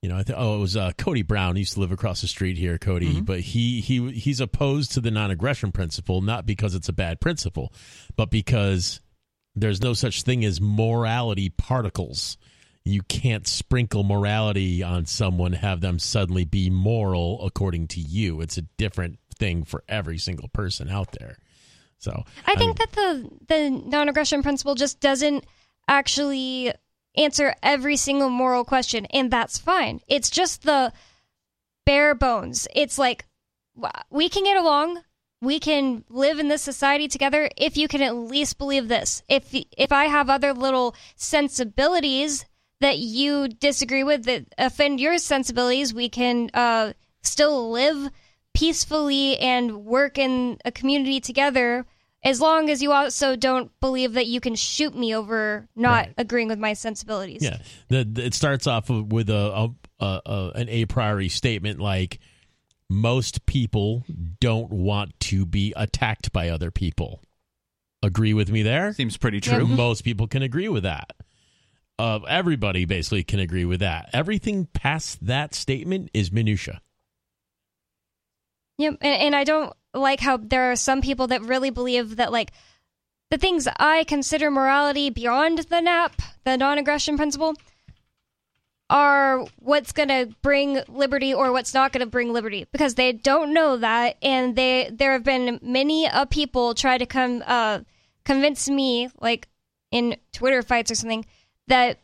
you 0.00 0.08
know, 0.08 0.16
I 0.16 0.22
think 0.22 0.38
oh, 0.38 0.56
it 0.56 0.60
was 0.60 0.74
uh, 0.74 0.92
Cody 0.96 1.22
Brown. 1.22 1.56
He 1.56 1.60
used 1.60 1.74
to 1.74 1.80
live 1.80 1.92
across 1.92 2.22
the 2.22 2.28
street 2.28 2.56
here, 2.56 2.78
Cody. 2.78 3.14
Mm-hmm. 3.14 3.24
But 3.24 3.40
he 3.40 3.82
he 3.82 4.10
he's 4.12 4.40
opposed 4.40 4.92
to 4.92 5.00
the 5.00 5.10
non-aggression 5.10 5.72
principle, 5.72 6.22
not 6.22 6.46
because 6.46 6.74
it's 6.74 6.88
a 6.88 6.94
bad 6.94 7.20
principle, 7.20 7.74
but 8.14 8.30
because 8.30 9.00
there's 9.56 9.80
no 9.80 9.94
such 9.94 10.22
thing 10.22 10.44
as 10.44 10.60
morality 10.60 11.48
particles. 11.48 12.36
You 12.84 13.02
can't 13.02 13.48
sprinkle 13.48 14.04
morality 14.04 14.82
on 14.82 15.06
someone, 15.06 15.54
have 15.54 15.80
them 15.80 15.98
suddenly 15.98 16.44
be 16.44 16.70
moral 16.70 17.44
according 17.44 17.88
to 17.88 18.00
you. 18.00 18.40
It's 18.40 18.58
a 18.58 18.62
different 18.62 19.18
thing 19.38 19.64
for 19.64 19.82
every 19.88 20.18
single 20.18 20.48
person 20.48 20.88
out 20.88 21.12
there. 21.18 21.38
So 21.98 22.24
I 22.46 22.54
think 22.54 22.78
that 22.78 22.92
the 22.92 23.28
the 23.48 23.70
non-aggression 23.70 24.42
principle 24.42 24.74
just 24.74 25.00
doesn't 25.00 25.44
actually 25.88 26.72
answer 27.16 27.54
every 27.62 27.96
single 27.96 28.28
moral 28.28 28.64
question, 28.64 29.06
and 29.06 29.30
that's 29.30 29.58
fine. 29.58 30.00
It's 30.06 30.30
just 30.30 30.62
the 30.62 30.92
bare 31.86 32.14
bones. 32.14 32.68
It's 32.74 32.98
like 32.98 33.26
we 34.10 34.28
can 34.28 34.44
get 34.44 34.58
along. 34.58 35.00
We 35.42 35.58
can 35.60 36.04
live 36.08 36.38
in 36.38 36.48
this 36.48 36.62
society 36.62 37.08
together 37.08 37.48
if 37.56 37.76
you 37.76 37.88
can 37.88 38.02
at 38.02 38.16
least 38.16 38.56
believe 38.58 38.88
this. 38.88 39.22
If 39.28 39.48
if 39.52 39.92
I 39.92 40.06
have 40.06 40.30
other 40.30 40.52
little 40.52 40.94
sensibilities 41.16 42.44
that 42.80 42.98
you 42.98 43.48
disagree 43.48 44.02
with 44.04 44.24
that 44.24 44.46
offend 44.58 45.00
your 45.00 45.18
sensibilities, 45.18 45.94
we 45.94 46.08
can 46.08 46.50
uh, 46.54 46.92
still 47.22 47.70
live 47.70 48.10
peacefully 48.54 49.38
and 49.38 49.84
work 49.84 50.18
in 50.18 50.58
a 50.64 50.72
community 50.72 51.20
together 51.20 51.84
as 52.24 52.40
long 52.40 52.70
as 52.70 52.82
you 52.82 52.90
also 52.92 53.36
don't 53.36 53.70
believe 53.80 54.14
that 54.14 54.26
you 54.26 54.40
can 54.40 54.54
shoot 54.54 54.96
me 54.96 55.14
over 55.14 55.68
not 55.76 56.08
agreeing 56.18 56.48
with 56.48 56.58
my 56.58 56.72
sensibilities. 56.72 57.42
Yeah, 57.42 57.58
the, 57.88 58.04
the- 58.04 58.24
it 58.26 58.34
starts 58.34 58.66
off 58.66 58.88
with 58.90 59.28
a, 59.30 59.34
a, 60.00 60.04
a, 60.04 60.20
a 60.26 60.52
an 60.56 60.68
a 60.70 60.86
priori 60.86 61.28
statement 61.28 61.78
like 61.80 62.18
most 62.88 63.46
people 63.46 64.04
don't 64.40 64.70
want 64.70 65.18
to 65.20 65.44
be 65.44 65.72
attacked 65.76 66.32
by 66.32 66.48
other 66.48 66.70
people. 66.70 67.22
Agree 68.02 68.34
with 68.34 68.50
me 68.50 68.62
there? 68.62 68.92
Seems 68.92 69.16
pretty 69.16 69.40
true. 69.40 69.66
Most 69.66 70.02
people 70.02 70.26
can 70.26 70.42
agree 70.42 70.68
with 70.68 70.84
that. 70.84 71.12
Uh, 71.98 72.20
everybody 72.28 72.84
basically 72.84 73.24
can 73.24 73.40
agree 73.40 73.64
with 73.64 73.80
that. 73.80 74.10
Everything 74.12 74.66
past 74.66 75.24
that 75.26 75.54
statement 75.54 76.10
is 76.12 76.30
minutia. 76.30 76.82
Yep, 78.78 78.98
and, 79.00 79.22
and 79.22 79.36
I 79.36 79.44
don't 79.44 79.72
like 79.94 80.20
how 80.20 80.36
there 80.36 80.70
are 80.70 80.76
some 80.76 81.00
people 81.00 81.28
that 81.28 81.42
really 81.42 81.70
believe 81.70 82.16
that 82.16 82.30
like 82.30 82.52
the 83.30 83.38
things 83.38 83.66
I 83.78 84.04
consider 84.04 84.50
morality 84.50 85.10
beyond 85.10 85.58
the 85.58 85.80
NAP, 85.80 86.20
the 86.44 86.56
non-aggression 86.56 87.16
principle, 87.16 87.54
are 88.88 89.44
what's 89.58 89.92
going 89.92 90.08
to 90.08 90.28
bring 90.42 90.80
liberty 90.88 91.34
or 91.34 91.52
what's 91.52 91.74
not 91.74 91.92
going 91.92 92.04
to 92.04 92.10
bring 92.10 92.32
liberty 92.32 92.66
because 92.70 92.94
they 92.94 93.12
don't 93.12 93.52
know 93.52 93.76
that 93.76 94.16
and 94.22 94.54
they 94.54 94.88
there 94.92 95.12
have 95.12 95.24
been 95.24 95.58
many 95.60 96.06
uh, 96.06 96.24
people 96.26 96.74
try 96.74 96.96
to 96.96 97.06
come 97.06 97.42
uh, 97.46 97.80
convince 98.24 98.68
me 98.68 99.08
like 99.20 99.48
in 99.90 100.16
Twitter 100.32 100.62
fights 100.62 100.90
or 100.90 100.94
something 100.94 101.24
that 101.66 101.98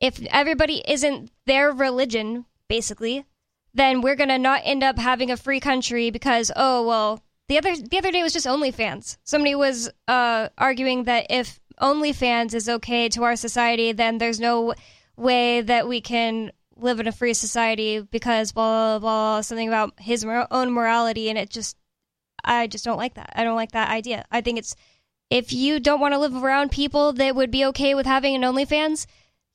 if 0.00 0.20
everybody 0.26 0.82
isn't 0.86 1.30
their 1.46 1.72
religion 1.72 2.44
basically 2.68 3.24
then 3.72 4.02
we're 4.02 4.16
gonna 4.16 4.38
not 4.38 4.60
end 4.64 4.82
up 4.82 4.98
having 4.98 5.30
a 5.30 5.36
free 5.36 5.60
country 5.60 6.10
because 6.10 6.52
oh 6.56 6.86
well 6.86 7.22
the 7.48 7.58
other 7.58 7.76
the 7.76 7.98
other 7.98 8.10
day 8.10 8.22
was 8.22 8.32
just 8.32 8.46
OnlyFans. 8.46 9.18
Somebody 9.24 9.54
was 9.54 9.90
uh, 10.08 10.48
arguing 10.56 11.04
that 11.04 11.26
if 11.28 11.60
OnlyFans 11.80 12.54
is 12.54 12.68
okay 12.68 13.10
to 13.10 13.24
our 13.24 13.36
society, 13.36 13.92
then 13.92 14.18
there's 14.18 14.40
no 14.40 14.74
way 15.16 15.60
that 15.60 15.88
we 15.88 16.00
can 16.00 16.52
live 16.76 17.00
in 17.00 17.06
a 17.06 17.12
free 17.12 17.34
society 17.34 18.00
because 18.00 18.52
blah 18.52 18.98
blah 18.98 18.98
blah 18.98 19.40
something 19.40 19.68
about 19.68 19.94
his 19.98 20.24
own 20.24 20.72
morality, 20.72 21.28
and 21.28 21.38
it 21.38 21.50
just 21.50 21.76
I 22.44 22.66
just 22.66 22.84
don't 22.84 22.98
like 22.98 23.14
that. 23.14 23.32
I 23.34 23.44
don't 23.44 23.56
like 23.56 23.72
that 23.72 23.90
idea. 23.90 24.24
I 24.30 24.40
think 24.40 24.58
it's 24.58 24.74
if 25.30 25.52
you 25.52 25.80
don't 25.80 26.00
want 26.00 26.12
to 26.12 26.18
live 26.18 26.34
around 26.34 26.70
people 26.70 27.12
that 27.14 27.34
would 27.34 27.50
be 27.50 27.64
okay 27.66 27.94
with 27.94 28.06
having 28.06 28.34
an 28.34 28.42
OnlyFans, 28.42 29.06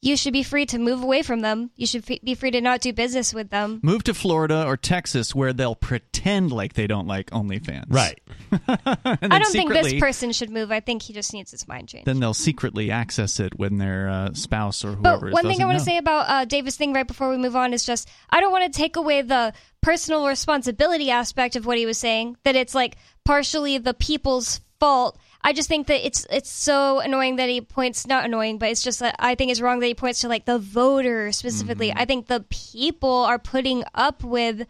you 0.02 0.18
should 0.18 0.34
be 0.34 0.44
free 0.44 0.66
to 0.68 0.78
move 0.78 1.02
away 1.02 1.22
from 1.22 1.40
them. 1.40 1.72
You 1.76 1.88
should 1.88 2.10
f- 2.10 2.20
be 2.24 2.36
free 2.36 2.52
to 2.52 2.62
not 2.62 2.82
do 2.82 2.92
business 2.92 3.34
with 3.34 3.50
them. 3.50 3.80
Move 3.82 4.04
to 4.04 4.14
Florida 4.14 4.66
or 4.66 4.76
Texas 4.76 5.34
where 5.34 5.54
they'll 5.54 5.76
pretend 5.76 6.52
like 6.52 6.74
they 6.74 6.88
don't 6.88 7.08
like 7.08 7.30
OnlyFans. 7.32 7.86
Right. 7.90 8.20
I 8.68 9.40
don't 9.40 9.52
think 9.52 9.72
this 9.72 10.00
person 10.00 10.34
should 10.34 10.50
move. 10.50 10.72
I 10.72 10.82
think 10.82 11.02
he 11.02 11.14
just 11.14 11.34
needs 11.34 11.52
his 11.52 11.68
mind 11.68 11.88
changed. 11.88 12.06
Then 12.06 12.20
they'll 12.20 12.34
secretly 12.34 12.92
access 12.92 13.40
it 13.40 13.58
when 13.58 13.78
their 13.78 14.10
uh, 14.10 14.34
spouse 14.34 14.84
or 14.84 14.90
whoever. 14.90 15.02
But 15.02 15.20
whoever. 15.20 15.32
one 15.32 15.48
thing 15.48 15.62
I 15.62 15.66
want 15.66 15.78
want 15.78 15.86
to 15.86 15.92
say 15.92 15.98
about 15.98 16.30
uh, 16.30 16.46
Davis' 16.46 16.76
thing 16.76 16.94
right 16.94 17.08
before 17.08 17.30
we 17.30 17.38
move 17.38 17.56
on 17.56 17.74
is 17.74 17.86
just 17.86 18.10
I 18.30 18.42
don't 18.42 18.52
want 18.52 18.72
to 18.72 18.78
take 18.78 18.96
away 18.96 19.22
the 19.22 19.54
personal 19.82 20.28
responsibility 20.28 21.12
aspect 21.12 21.56
of 21.56 21.66
what 21.66 21.78
he 21.78 21.86
was 21.86 21.98
saying. 21.98 22.38
That 22.44 22.56
it's 22.56 22.76
like 22.76 22.98
partially 23.26 23.78
the 23.78 23.94
people's 23.94 24.62
fault. 24.80 25.18
I 25.42 25.54
just 25.54 25.70
think 25.70 25.88
that 25.88 26.06
it's 26.06 26.26
it's 26.30 26.50
so 26.50 27.00
annoying 27.00 27.38
that 27.38 27.50
he 27.50 27.62
points 27.62 28.08
not 28.08 28.26
annoying, 28.26 28.58
but 28.58 28.70
it's 28.70 28.84
just 28.84 29.00
that 29.00 29.16
I 29.20 29.36
think 29.36 29.52
it's 29.52 29.62
wrong 29.62 29.80
that 29.80 29.88
he 29.88 29.96
points 29.96 30.22
to 30.22 30.28
like 30.28 30.46
the 30.46 30.60
voter 30.60 31.32
specifically. 31.32 31.94
I 31.94 32.06
think 32.06 32.28
the 32.28 32.46
people 32.50 33.10
are 33.10 33.40
putting 33.40 33.84
up 33.94 34.24
with 34.24 34.68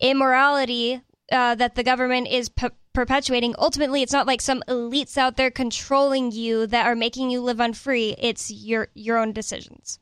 immorality 0.00 1.02
uh, 1.30 1.54
that 1.56 1.74
the 1.74 1.82
government 1.82 2.28
is 2.28 2.48
p- 2.48 2.68
perpetuating. 2.94 3.54
Ultimately, 3.58 4.02
it's 4.02 4.12
not 4.12 4.26
like 4.26 4.40
some 4.40 4.62
elites 4.66 5.16
out 5.16 5.36
there 5.36 5.50
controlling 5.50 6.32
you 6.32 6.66
that 6.66 6.86
are 6.86 6.96
making 6.96 7.30
you 7.30 7.40
live 7.40 7.60
on 7.60 7.72
free. 7.72 8.14
It's 8.18 8.50
your 8.50 8.88
your 8.94 9.18
own 9.18 9.32
decisions. 9.32 9.98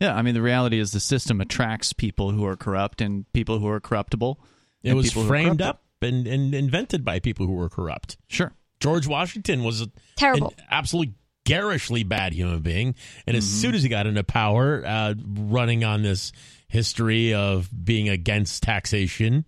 Yeah, 0.00 0.14
I 0.14 0.22
mean 0.22 0.34
the 0.34 0.42
reality 0.42 0.78
is 0.78 0.92
the 0.92 1.00
system 1.00 1.40
attracts 1.40 1.92
people 1.92 2.30
who 2.30 2.44
are 2.46 2.56
corrupt 2.56 3.00
and 3.00 3.30
people 3.32 3.58
who 3.58 3.68
are 3.68 3.80
corruptible. 3.80 4.40
It 4.82 4.94
was 4.94 5.08
people 5.08 5.22
who 5.22 5.26
are 5.26 5.28
framed 5.28 5.62
up 5.62 5.82
and, 6.00 6.26
and 6.26 6.54
invented 6.54 7.04
by 7.04 7.18
people 7.18 7.46
who 7.46 7.54
were 7.54 7.68
corrupt. 7.68 8.16
Sure. 8.28 8.52
George 8.80 9.06
Washington 9.06 9.62
was 9.64 9.82
a, 9.82 9.90
Terrible. 10.16 10.48
an 10.56 10.64
absolutely 10.70 11.14
garishly 11.44 12.02
bad 12.04 12.32
human 12.32 12.60
being. 12.60 12.94
And 13.26 13.36
as 13.36 13.44
Mm-hmm. 13.44 13.60
soon 13.60 13.74
as 13.74 13.82
he 13.82 13.88
got 13.88 14.06
into 14.06 14.22
power, 14.24 14.84
uh, 14.86 15.14
running 15.26 15.84
on 15.84 16.02
this 16.02 16.32
history 16.68 17.32
of 17.34 17.68
being 17.84 18.08
against 18.08 18.62
taxation, 18.62 19.44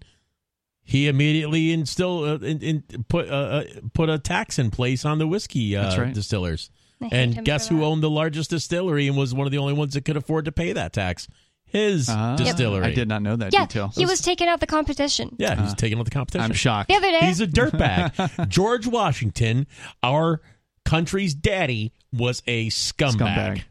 he 0.82 1.06
immediately 1.08 1.72
instilled 1.72 2.42
uh, 2.42 2.46
in, 2.46 2.60
in, 2.62 3.04
put 3.08 3.28
uh, 3.28 3.32
uh, 3.32 3.64
put 3.92 4.08
a 4.08 4.18
tax 4.18 4.58
in 4.58 4.70
place 4.70 5.04
on 5.04 5.18
the 5.18 5.26
whiskey 5.26 5.76
uh, 5.76 5.82
That's 5.82 5.98
right. 5.98 6.14
distillers. 6.14 6.70
I 7.02 7.04
hate 7.04 7.12
him 7.12 7.32
And 7.36 7.44
guess 7.46 7.68
who 7.68 7.84
owned 7.84 8.02
the 8.02 8.10
largest 8.10 8.50
distillery 8.50 9.06
and 9.08 9.16
was 9.16 9.32
one 9.34 9.46
of 9.46 9.52
the 9.52 9.58
only 9.58 9.72
ones 9.74 9.94
that 9.94 10.04
could 10.04 10.16
afford 10.16 10.46
to 10.46 10.52
pay 10.52 10.72
that 10.72 10.92
tax? 10.92 11.28
His 11.70 12.08
Ah, 12.08 12.36
distillery. 12.36 12.86
I 12.86 12.94
did 12.94 13.08
not 13.08 13.22
know 13.22 13.36
that 13.36 13.52
yeah, 13.52 13.66
detail. 13.66 13.92
he 13.94 14.04
was 14.06 14.20
taking 14.20 14.48
out 14.48 14.60
the 14.60 14.66
competition. 14.66 15.34
Yeah, 15.38 15.60
he's 15.62 15.74
taking 15.74 15.98
out 15.98 16.04
the 16.04 16.10
competition. 16.10 16.44
I'm 16.44 16.52
shocked. 16.52 16.88
The 16.88 16.96
other 16.96 17.10
day, 17.10 17.20
He's 17.26 17.40
a 17.40 17.46
dirtbag. 17.46 18.48
George 18.48 18.86
Washington, 18.86 19.66
our 20.02 20.40
country's 20.84 21.34
daddy, 21.34 21.92
was 22.12 22.42
a 22.46 22.68
scumbag. 22.68 23.16
Scumbag. 23.18 23.62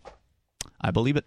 I 0.82 0.92
believe 0.92 1.18
it. 1.18 1.26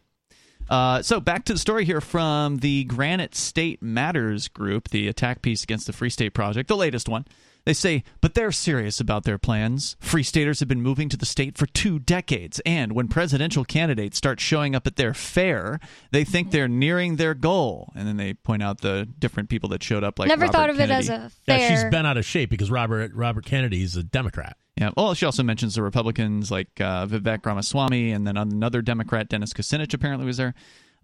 Uh, 0.70 1.03
so 1.03 1.20
back 1.20 1.44
to 1.44 1.53
the 1.53 1.59
story 1.59 1.85
here 1.85 2.01
from 2.01 2.59
the 2.59 2.85
Granite 2.85 3.35
State 3.35 3.82
Matters 3.82 4.49
group, 4.49 4.89
the 4.89 5.09
attack 5.09 5.43
piece 5.43 5.62
against 5.62 5.86
the 5.86 5.93
Free 5.93 6.09
State 6.09 6.32
Project, 6.32 6.69
the 6.69 6.77
latest 6.77 7.09
one. 7.09 7.27
They 7.64 7.74
say, 7.74 8.02
but 8.20 8.34
they're 8.34 8.51
serious 8.51 8.98
about 8.98 9.22
their 9.24 9.39
plans. 9.39 9.97
Free 10.01 10.24
Staters 10.24 10.59
have 10.60 10.68
been 10.68 10.82
moving 10.82 11.09
to 11.09 11.16
the 11.16 11.26
state 11.26 11.56
for 11.56 11.66
two 11.66 12.01
decades, 12.01 12.60
and 12.66 12.93
when 12.93 13.06
presidential 13.06 13.64
candidates 13.64 14.18
start 14.18 14.40
showing 14.40 14.74
up 14.74 14.86
at 14.86 14.97
their 14.97 15.14
fair, 15.14 15.78
they 16.10 16.24
think 16.24 16.51
they're 16.51 16.66
nearing 16.66 17.16
their 17.16 17.34
goal. 17.34 17.93
And 17.94 18.09
then 18.09 18.16
they 18.16 18.34
point 18.34 18.62
out 18.62 18.80
the 18.80 19.09
different 19.18 19.48
people 19.48 19.68
that 19.70 19.82
showed 19.82 20.02
up, 20.02 20.18
like 20.18 20.28
never 20.28 20.43
Robert 20.43 20.52
thought 20.52 20.70
of 20.70 20.76
Kennedy. 20.76 20.93
it 20.93 20.98
as 20.98 21.09
a 21.09 21.30
fair. 21.47 21.59
Yeah, 21.59 21.68
she's 21.68 21.84
been 21.90 22.05
out 22.05 22.16
of 22.16 22.24
shape 22.24 22.51
because 22.51 22.70
Robert 22.70 23.12
Robert 23.14 23.45
Kennedy 23.45 23.82
is 23.82 23.96
a 23.96 24.03
Democrat. 24.03 24.56
Yeah. 24.77 24.90
Well, 24.96 25.14
she 25.14 25.27
also 25.27 25.43
mentions 25.43 25.74
the 25.74 25.82
Republicans 25.82 26.51
like 26.51 26.69
uh, 26.80 27.06
Vivek 27.06 27.45
Ramaswamy 27.46 28.11
and 28.11 28.27
then 28.27 28.37
another 28.37 28.82
Democrat, 28.82 29.28
Dennis 29.28 29.53
Kucinich, 29.53 29.95
apparently 29.95 30.27
was 30.27 30.38
there. 30.38 30.54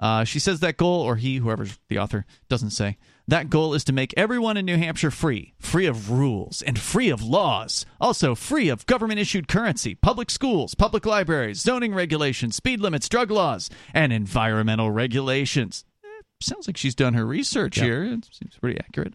Uh, 0.01 0.25
she 0.25 0.39
says 0.39 0.61
that 0.61 0.77
goal, 0.77 1.03
or 1.03 1.17
he, 1.17 1.37
whoever's 1.37 1.79
the 1.89 1.99
author, 1.99 2.25
doesn't 2.49 2.71
say. 2.71 2.97
That 3.29 3.51
goal 3.51 3.75
is 3.75 3.85
to 3.85 3.93
make 3.93 4.15
everyone 4.17 4.57
in 4.57 4.65
New 4.65 4.79
Hampshire 4.79 5.11
free, 5.11 5.53
free 5.61 5.85
of 5.85 6.11
rules 6.11 6.63
and 6.63 6.79
free 6.79 7.11
of 7.11 7.23
laws. 7.23 7.85
Also, 8.01 8.35
free 8.35 8.71
of 8.71 8.87
government 8.87 9.21
issued 9.21 9.49
currency, 9.49 9.95
public 9.95 10.31
schools, 10.31 10.75
public 10.75 11.05
libraries, 11.05 11.61
zoning 11.61 11.95
regulations, 11.95 12.57
speed 12.57 12.81
limits, 12.81 13.07
drug 13.07 13.31
laws, 13.31 13.69
and 13.93 14.15
environmental 14.15 14.91
regulations. 14.91 15.85
Eh, 16.03 16.09
sounds 16.41 16.67
like 16.67 16.79
she's 16.79 16.95
done 16.95 17.13
her 17.13 17.27
research 17.27 17.77
Yep. 17.77 17.85
here. 17.85 18.05
It 18.05 18.29
seems 18.33 18.57
pretty 18.59 18.81
accurate. 18.81 19.13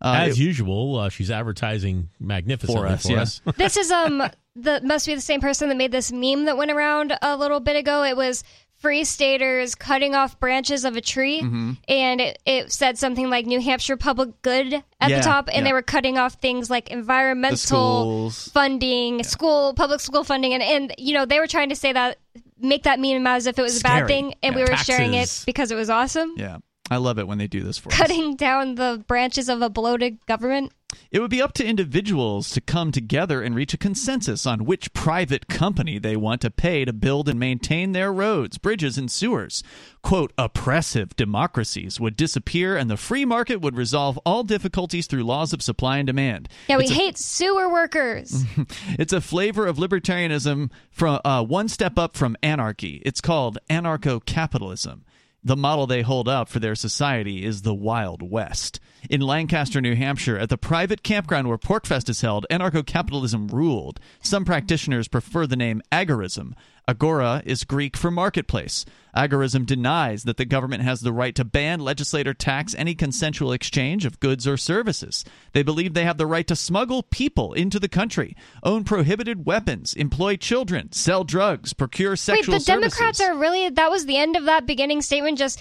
Uh, 0.00 0.26
As 0.28 0.38
it- 0.38 0.42
usual, 0.44 0.96
uh, 0.96 1.08
she's 1.08 1.28
advertising 1.30 2.10
magnificently 2.20 2.80
For 2.80 2.86
us, 2.86 3.02
for 3.02 3.12
yeah. 3.12 3.22
us. 3.22 3.40
this 3.56 3.76
is 3.76 3.90
um 3.90 4.22
the 4.54 4.80
must 4.84 5.04
be 5.06 5.16
the 5.16 5.20
same 5.20 5.40
person 5.40 5.68
that 5.68 5.74
made 5.76 5.90
this 5.90 6.12
meme 6.12 6.44
that 6.44 6.56
went 6.56 6.70
around 6.70 7.12
a 7.20 7.36
little 7.36 7.58
bit 7.58 7.74
ago. 7.74 8.04
It 8.04 8.16
was 8.16 8.44
free 8.78 9.02
staters 9.04 9.74
cutting 9.74 10.14
off 10.14 10.38
branches 10.40 10.84
of 10.84 10.96
a 10.96 11.00
tree, 11.00 11.40
Mm-hmm. 11.42 11.72
and 11.88 12.20
it, 12.20 12.38
it 12.46 12.72
said 12.72 12.96
something 12.98 13.28
like 13.28 13.44
New 13.46 13.60
Hampshire 13.60 13.96
Public 13.96 14.40
Good 14.42 14.72
at 15.00 15.10
Yeah, 15.10 15.18
the 15.18 15.22
top, 15.24 15.48
and 15.48 15.58
yeah. 15.58 15.64
they 15.64 15.72
were 15.72 15.82
cutting 15.82 16.16
off 16.18 16.34
things 16.34 16.70
like 16.70 16.90
environmental 16.90 18.30
funding, 18.30 19.22
school 19.24 19.74
public 19.74 20.00
school 20.00 20.24
funding, 20.24 20.54
and 20.54 20.62
and 20.62 20.94
you 20.98 21.14
know 21.14 21.24
they 21.26 21.38
were 21.40 21.46
trying 21.46 21.68
to 21.70 21.76
say 21.76 21.92
that 21.92 22.18
make 22.60 22.82
that 22.84 22.98
meme 22.98 23.26
as 23.26 23.46
if 23.46 23.58
it 23.58 23.62
was 23.62 23.80
a 23.80 23.82
bad 23.82 24.06
thing, 24.06 24.34
and 24.42 24.54
Yeah. 24.54 24.64
we 24.64 24.70
were 24.70 24.76
sharing 24.76 25.14
it 25.14 25.42
because 25.46 25.70
it 25.70 25.76
was 25.76 25.90
awesome. 25.90 26.34
yeah. 26.36 26.58
I 26.90 26.96
love 26.96 27.18
it 27.18 27.26
when 27.28 27.38
they 27.38 27.46
do 27.46 27.62
this 27.62 27.78
for 27.78 27.90
us. 27.90 27.96
Cutting 27.98 28.36
down 28.36 28.74
the 28.76 29.04
branches 29.06 29.48
of 29.48 29.62
a 29.62 29.68
bloated 29.70 30.24
government. 30.26 30.72
It 31.10 31.20
would 31.20 31.30
be 31.30 31.42
up 31.42 31.52
to 31.54 31.66
individuals 31.66 32.48
to 32.52 32.62
come 32.62 32.92
together 32.92 33.42
and 33.42 33.54
reach 33.54 33.74
a 33.74 33.78
consensus 33.78 34.46
on 34.46 34.64
which 34.64 34.94
private 34.94 35.46
company 35.46 35.98
they 35.98 36.16
want 36.16 36.40
to 36.40 36.50
pay 36.50 36.86
to 36.86 36.94
build 36.94 37.28
and 37.28 37.38
maintain 37.38 37.92
their 37.92 38.10
roads, 38.10 38.56
bridges, 38.56 38.96
and 38.96 39.10
sewers. 39.10 39.62
Quote, 40.02 40.32
oppressive 40.38 41.14
democracies 41.14 42.00
would 42.00 42.16
disappear 42.16 42.74
and 42.74 42.90
the 42.90 42.96
free 42.96 43.26
market 43.26 43.60
would 43.60 43.76
resolve 43.76 44.18
all 44.24 44.42
difficulties 44.42 45.06
through 45.06 45.24
laws 45.24 45.52
of 45.52 45.62
supply 45.62 45.98
and 45.98 46.06
demand. 46.06 46.48
Yeah, 46.68 46.78
we 46.78 46.84
It's 46.84 46.92
a- 46.92 46.94
hate 46.94 47.18
sewer 47.18 47.70
workers. 47.70 48.44
it's 48.98 49.12
a 49.12 49.20
flavor 49.20 49.66
of 49.66 49.76
libertarianism 49.76 50.70
from 50.90 51.20
uh, 51.22 51.44
one 51.44 51.68
step 51.68 51.98
up 51.98 52.16
from 52.16 52.34
anarchy. 52.42 53.02
It's 53.04 53.20
called 53.20 53.58
anarcho 53.68 54.24
capitalism. 54.24 55.04
The 55.48 55.56
model 55.56 55.86
they 55.86 56.02
hold 56.02 56.28
up 56.28 56.50
for 56.50 56.58
their 56.58 56.74
society 56.74 57.42
is 57.42 57.62
the 57.62 57.72
Wild 57.72 58.20
West. 58.20 58.80
In 59.08 59.22
Lancaster, 59.22 59.80
New 59.80 59.96
Hampshire, 59.96 60.36
at 60.36 60.50
the 60.50 60.58
private 60.58 61.02
campground 61.02 61.48
where 61.48 61.56
PorcFest 61.56 62.10
is 62.10 62.20
held, 62.20 62.44
anarcho 62.50 62.84
capitalism 62.84 63.48
ruled. 63.48 63.98
Some 64.20 64.44
practitioners 64.44 65.08
prefer 65.08 65.46
the 65.46 65.56
name 65.56 65.80
agorism. 65.90 66.52
Agora 66.88 67.42
is 67.44 67.64
Greek 67.64 67.98
for 67.98 68.10
marketplace. 68.10 68.86
Agorism 69.14 69.66
denies 69.66 70.22
that 70.22 70.38
the 70.38 70.46
government 70.46 70.82
has 70.82 71.00
the 71.00 71.12
right 71.12 71.34
to 71.34 71.44
ban, 71.44 71.80
legislate, 71.80 72.26
or 72.26 72.32
tax 72.32 72.74
any 72.78 72.94
consensual 72.94 73.52
exchange 73.52 74.06
of 74.06 74.18
goods 74.20 74.46
or 74.48 74.56
services. 74.56 75.22
They 75.52 75.62
believe 75.62 75.92
they 75.92 76.04
have 76.04 76.16
the 76.16 76.26
right 76.26 76.46
to 76.46 76.56
smuggle 76.56 77.02
people 77.02 77.52
into 77.52 77.78
the 77.78 77.88
country, 77.90 78.34
own 78.62 78.84
prohibited 78.84 79.44
weapons, 79.44 79.92
employ 79.92 80.36
children, 80.36 80.90
sell 80.92 81.24
drugs, 81.24 81.74
procure 81.74 82.16
sexual 82.16 82.54
Wait, 82.54 82.58
the 82.60 82.64
services. 82.64 82.98
Democrats 82.98 83.20
are 83.20 83.36
really 83.36 83.68
that 83.68 83.90
was 83.90 84.06
the 84.06 84.16
end 84.16 84.36
of 84.36 84.44
that 84.46 84.66
beginning 84.66 85.02
statement 85.02 85.36
just 85.36 85.60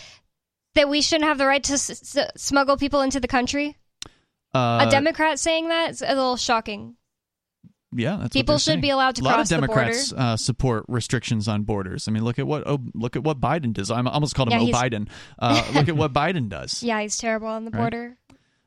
that 0.75 0.87
we 0.89 1.01
shouldn't 1.01 1.27
have 1.27 1.37
the 1.39 1.47
right 1.47 1.63
to 1.63 1.73
s- 1.73 2.15
s- 2.17 2.31
smuggle 2.37 2.77
people 2.77 3.01
into 3.01 3.19
the 3.19 3.27
country? 3.27 3.75
uh, 4.53 4.85
a 4.87 4.89
Democrat 4.89 5.39
saying 5.39 5.67
that 5.69 5.89
is 5.91 6.01
a 6.01 6.07
little 6.07 6.37
shocking. 6.37 6.95
Yeah, 7.93 8.17
that's 8.21 8.33
People 8.33 8.55
what 8.55 8.61
should 8.61 8.71
they're 8.73 8.77
be 8.81 8.87
saying. 8.87 8.93
allowed 8.95 9.15
to 9.15 9.21
a 9.21 9.23
lot 9.23 9.33
cross 9.35 9.51
of 9.51 9.61
the 9.61 9.67
Democrats 9.67 10.13
uh, 10.13 10.35
support 10.37 10.83
restrictions 10.89 11.47
on 11.47 11.63
borders. 11.63 12.07
I 12.07 12.11
mean, 12.11 12.23
look 12.23 12.37
at 12.37 12.45
what 12.45 12.63
oh, 12.67 12.79
look 12.93 13.15
at 13.15 13.23
what 13.23 13.39
Biden 13.39 13.71
does. 13.73 13.89
I 13.91 14.01
almost 14.01 14.35
called 14.35 14.51
him 14.51 14.61
Yeah, 14.61 14.75
oh 14.75 14.81
Biden. 14.81 15.07
Uh, 15.39 15.63
look 15.73 15.87
at 15.87 15.95
what 15.95 16.11
Biden 16.13 16.49
does. 16.49 16.83
Yeah, 16.83 16.99
he's 17.01 17.17
terrible 17.17 17.47
on 17.47 17.63
the 17.65 17.71
Right. 17.71 17.79
border. 17.79 18.17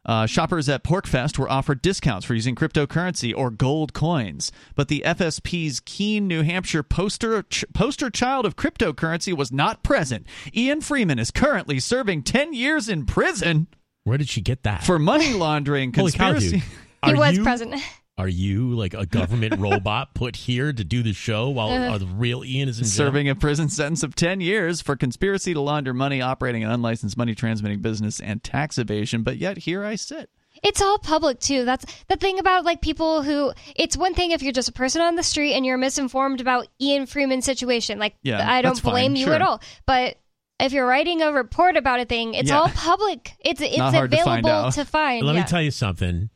Uh, 0.06 0.24
shoppers 0.24 0.66
at 0.70 0.82
PorcFest 0.82 1.38
were 1.38 1.50
offered 1.50 1.82
discounts 1.82 2.24
for 2.24 2.32
using 2.32 2.54
cryptocurrency 2.54 3.34
or 3.36 3.50
gold 3.50 3.92
coins, 3.92 4.50
but 4.74 4.88
the 4.88 5.02
FSP's 5.04 5.78
Keene, 5.80 6.26
New 6.26 6.40
Hampshire 6.42 6.82
poster 6.82 7.42
ch- 7.42 7.66
poster 7.74 8.08
child 8.08 8.46
of 8.46 8.56
cryptocurrency 8.56 9.36
was 9.36 9.52
not 9.52 9.82
present. 9.82 10.26
Ian 10.56 10.80
Freeman 10.80 11.18
is 11.18 11.30
currently 11.30 11.78
serving 11.78 12.22
10 12.22 12.54
years 12.54 12.88
in 12.88 13.04
prison 13.04 13.66
Where 14.04 14.16
did 14.16 14.30
she 14.30 14.40
get 14.40 14.62
that? 14.62 14.84
for 14.84 14.98
money 14.98 15.34
laundering, 15.34 15.92
Holy 15.94 16.10
cow, 16.12 16.30
conspiracy. 16.32 16.62
He 17.04 17.12
was 17.14 17.36
you- 17.36 17.42
president. 17.42 17.82
Are 18.20 18.28
you 18.28 18.70
like 18.74 18.94
a 18.94 19.06
government 19.06 19.58
robot 19.58 20.14
put 20.14 20.36
here 20.36 20.72
to 20.72 20.84
do 20.84 21.02
the 21.02 21.12
show 21.12 21.48
while 21.48 21.68
Uh. 21.70 21.94
uh, 21.94 21.98
the 21.98 22.06
real 22.06 22.44
Ian 22.44 22.68
is 22.68 22.78
in 22.78 22.84
jail? 22.84 22.90
serving 22.92 23.28
a 23.28 23.34
prison 23.34 23.68
sentence 23.68 24.02
of 24.02 24.14
10 24.14 24.40
years 24.40 24.80
for 24.80 24.94
conspiracy 24.96 25.54
to 25.54 25.60
launder 25.60 25.94
money, 25.94 26.20
operating 26.20 26.62
an 26.64 26.70
unlicensed 26.70 27.16
money 27.16 27.34
transmitting 27.34 27.80
business, 27.80 28.20
and 28.20 28.42
tax 28.44 28.78
evasion. 28.78 29.22
But 29.22 29.38
yet 29.38 29.58
here 29.58 29.84
I 29.84 29.94
sit. 29.96 30.30
It's 30.62 30.82
all 30.82 30.98
public 30.98 31.40
too. 31.40 31.64
That's 31.64 31.86
the 32.08 32.16
thing 32.16 32.38
about 32.38 32.64
like 32.66 32.82
people 32.82 33.22
who. 33.22 33.52
It's 33.76 33.96
one 33.96 34.12
thing 34.12 34.32
if 34.32 34.42
you're 34.42 34.52
just 34.52 34.68
a 34.68 34.72
person 34.72 35.00
on 35.00 35.14
the 35.14 35.22
street 35.22 35.54
and 35.54 35.64
you're 35.64 35.78
misinformed 35.78 36.42
about 36.42 36.66
Ian 36.80 37.06
Freeman's 37.06 37.46
situation. 37.46 37.98
Like 37.98 38.16
Yeah, 38.22 38.38
I 38.46 38.60
don't 38.60 38.72
that's 38.72 38.80
fine, 38.80 38.92
blame 38.92 39.16
you 39.16 39.24
sure. 39.26 39.34
at 39.34 39.40
all. 39.42 39.62
But 39.86 40.16
if 40.58 40.72
you're 40.74 40.86
writing 40.86 41.22
a 41.22 41.32
report 41.32 41.78
about 41.78 42.00
a 42.00 42.04
thing, 42.04 42.34
it's 42.34 42.50
Yeah. 42.50 42.58
all 42.60 42.68
public. 42.68 43.32
It's 43.40 43.62
it's 43.62 43.78
Not 43.78 43.94
hard 43.94 44.10
to 44.10 44.18
find 44.22 44.44
available 44.44 44.72
to 44.72 44.84
find. 44.84 45.24
Let 45.24 45.34
yeah. 45.36 45.40
me 45.40 45.46
tell 45.48 45.62
you 45.62 45.70
something. 45.70 46.28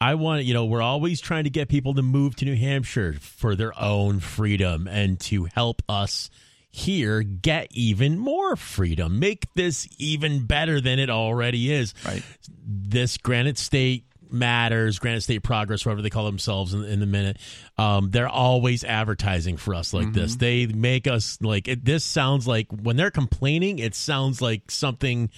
I 0.00 0.14
want 0.14 0.44
you 0.44 0.54
know 0.54 0.64
we're 0.64 0.82
always 0.82 1.20
trying 1.20 1.44
to 1.44 1.50
get 1.50 1.68
people 1.68 1.94
to 1.94 2.02
move 2.02 2.36
to 2.36 2.44
New 2.44 2.56
Hampshire 2.56 3.14
for 3.14 3.56
their 3.56 3.78
own 3.80 4.20
freedom 4.20 4.86
and 4.86 5.18
to 5.20 5.44
help 5.46 5.82
us 5.88 6.30
here 6.70 7.22
get 7.22 7.68
even 7.72 8.18
more 8.18 8.56
freedom. 8.56 9.18
Make 9.18 9.52
this 9.54 9.88
even 9.98 10.46
better 10.46 10.80
than 10.80 10.98
it 10.98 11.10
already 11.10 11.72
is. 11.72 11.94
Right. 12.04 12.22
This 12.64 13.16
Granite 13.16 13.58
State 13.58 14.04
matters, 14.30 14.98
Granite 14.98 15.22
State 15.22 15.42
Progress, 15.42 15.84
whatever 15.84 16.02
they 16.02 16.10
call 16.10 16.26
themselves 16.26 16.74
in, 16.74 16.84
in 16.84 17.00
the 17.00 17.06
minute. 17.06 17.38
Um, 17.76 18.10
they're 18.10 18.28
always 18.28 18.84
advertising 18.84 19.56
for 19.56 19.74
us 19.74 19.92
like 19.92 20.12
this. 20.12 20.32
Mm-hmm. 20.32 20.38
They 20.38 20.66
make 20.66 21.06
us 21.06 21.38
like 21.40 21.68
it, 21.68 21.84
this. 21.84 22.04
Sounds 22.04 22.46
like 22.46 22.66
when 22.70 22.96
they're 22.96 23.10
complaining, 23.10 23.78
it 23.78 23.94
sounds 23.94 24.40
like 24.40 24.70
something 24.70 25.30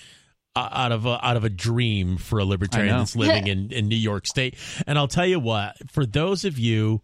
out 0.56 0.92
of 0.92 1.06
a, 1.06 1.24
out 1.24 1.36
of 1.36 1.44
a 1.44 1.48
dream 1.48 2.16
for 2.16 2.38
a 2.38 2.44
libertarian 2.44 2.98
that's 2.98 3.14
living 3.14 3.46
in, 3.46 3.70
in 3.72 3.88
New 3.88 3.96
York 3.96 4.26
State. 4.26 4.56
And 4.86 4.98
I'll 4.98 5.08
tell 5.08 5.26
you 5.26 5.38
what, 5.38 5.76
for 5.90 6.04
those 6.04 6.44
of 6.44 6.58
you 6.58 7.02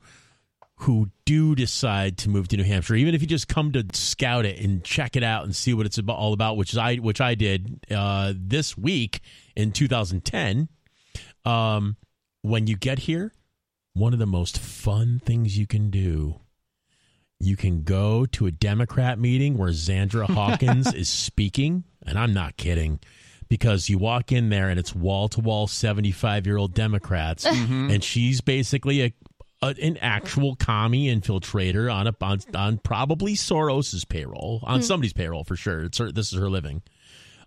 who 0.81 1.10
do 1.25 1.55
decide 1.55 2.18
to 2.18 2.28
move 2.28 2.49
to 2.49 2.57
New 2.57 2.65
Hampshire, 2.65 2.97
even 2.97 3.15
if 3.15 3.23
you 3.23 3.26
just 3.26 3.49
come 3.49 3.73
to 3.73 3.86
scout 3.92 4.44
it 4.44 4.60
and 4.60 4.84
check 4.84 5.16
it 5.16 5.23
out 5.23 5.44
and 5.44 5.55
see 5.55 5.73
what 5.73 5.86
it's 5.86 5.97
about, 5.97 6.18
all 6.18 6.33
about, 6.33 6.57
which 6.57 6.73
is 6.73 6.78
I 6.78 6.97
which 6.97 7.20
I 7.20 7.34
did 7.34 7.84
uh, 7.91 8.34
this 8.36 8.76
week 8.76 9.20
in 9.55 9.73
2010. 9.73 10.68
Um, 11.44 11.97
when 12.42 12.66
you 12.66 12.76
get 12.76 13.00
here, 13.00 13.33
one 13.94 14.12
of 14.12 14.18
the 14.18 14.26
most 14.26 14.58
fun 14.58 15.20
things 15.25 15.57
you 15.57 15.66
can 15.66 15.91
do. 15.91 16.41
You 17.39 17.57
can 17.57 17.83
go 17.83 18.25
to 18.26 18.47
a 18.47 18.50
Democrat 18.50 19.18
meeting 19.18 19.57
where 19.58 19.70
Zandra 19.70 20.28
Hawkins 20.28 20.92
is 20.94 21.08
speaking, 21.08 21.84
and 22.05 22.18
I'm 22.18 22.33
not 22.33 22.57
kidding, 22.57 23.00
because 23.49 23.89
you 23.89 23.99
walk 23.99 24.33
in 24.33 24.49
there 24.49 24.68
and 24.68 24.78
it's 24.78 24.94
wall 24.94 25.28
to 25.28 25.41
wall 25.41 25.66
75 25.66 26.47
year 26.47 26.57
old 26.57 26.75
Democrats, 26.75 27.44
Mhm. 27.47 27.92
and 27.94 28.02
she's 28.05 28.41
basically 28.41 29.02
a, 29.02 29.12
a 29.62 29.75
an 29.83 29.97
actual 29.99 30.55
commie 30.57 31.07
infiltrator 31.15 31.92
on 31.92 32.07
a 32.07 32.15
on, 32.20 32.41
on 32.55 32.78
probably 32.78 33.34
Soros's 33.34 34.05
payroll, 34.05 34.60
on 34.65 34.81
Hmm. 34.81 34.84
somebody's 34.84 35.12
payroll 35.12 35.44
for 35.44 35.57
sure. 35.57 35.84
It's 35.84 35.99
her, 35.99 36.10
this 36.12 36.33
is 36.33 36.39
her 36.39 36.50
living. 36.50 36.83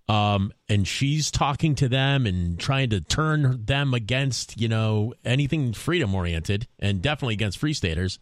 Um, 0.08 0.52
and 0.68 0.88
she's 0.88 1.30
talking 1.30 1.76
to 1.76 1.88
them 1.88 2.26
and 2.26 2.60
trying 2.60 2.90
to 2.90 3.00
turn 3.00 3.64
them 3.66 3.94
against, 3.94 4.60
you 4.60 4.68
know, 4.68 5.14
anything 5.24 5.72
freedom 5.74 6.16
oriented 6.16 6.68
and 6.80 7.00
definitely 7.00 7.36
against 7.36 7.60
free 7.60 7.74
staters. 7.76 8.18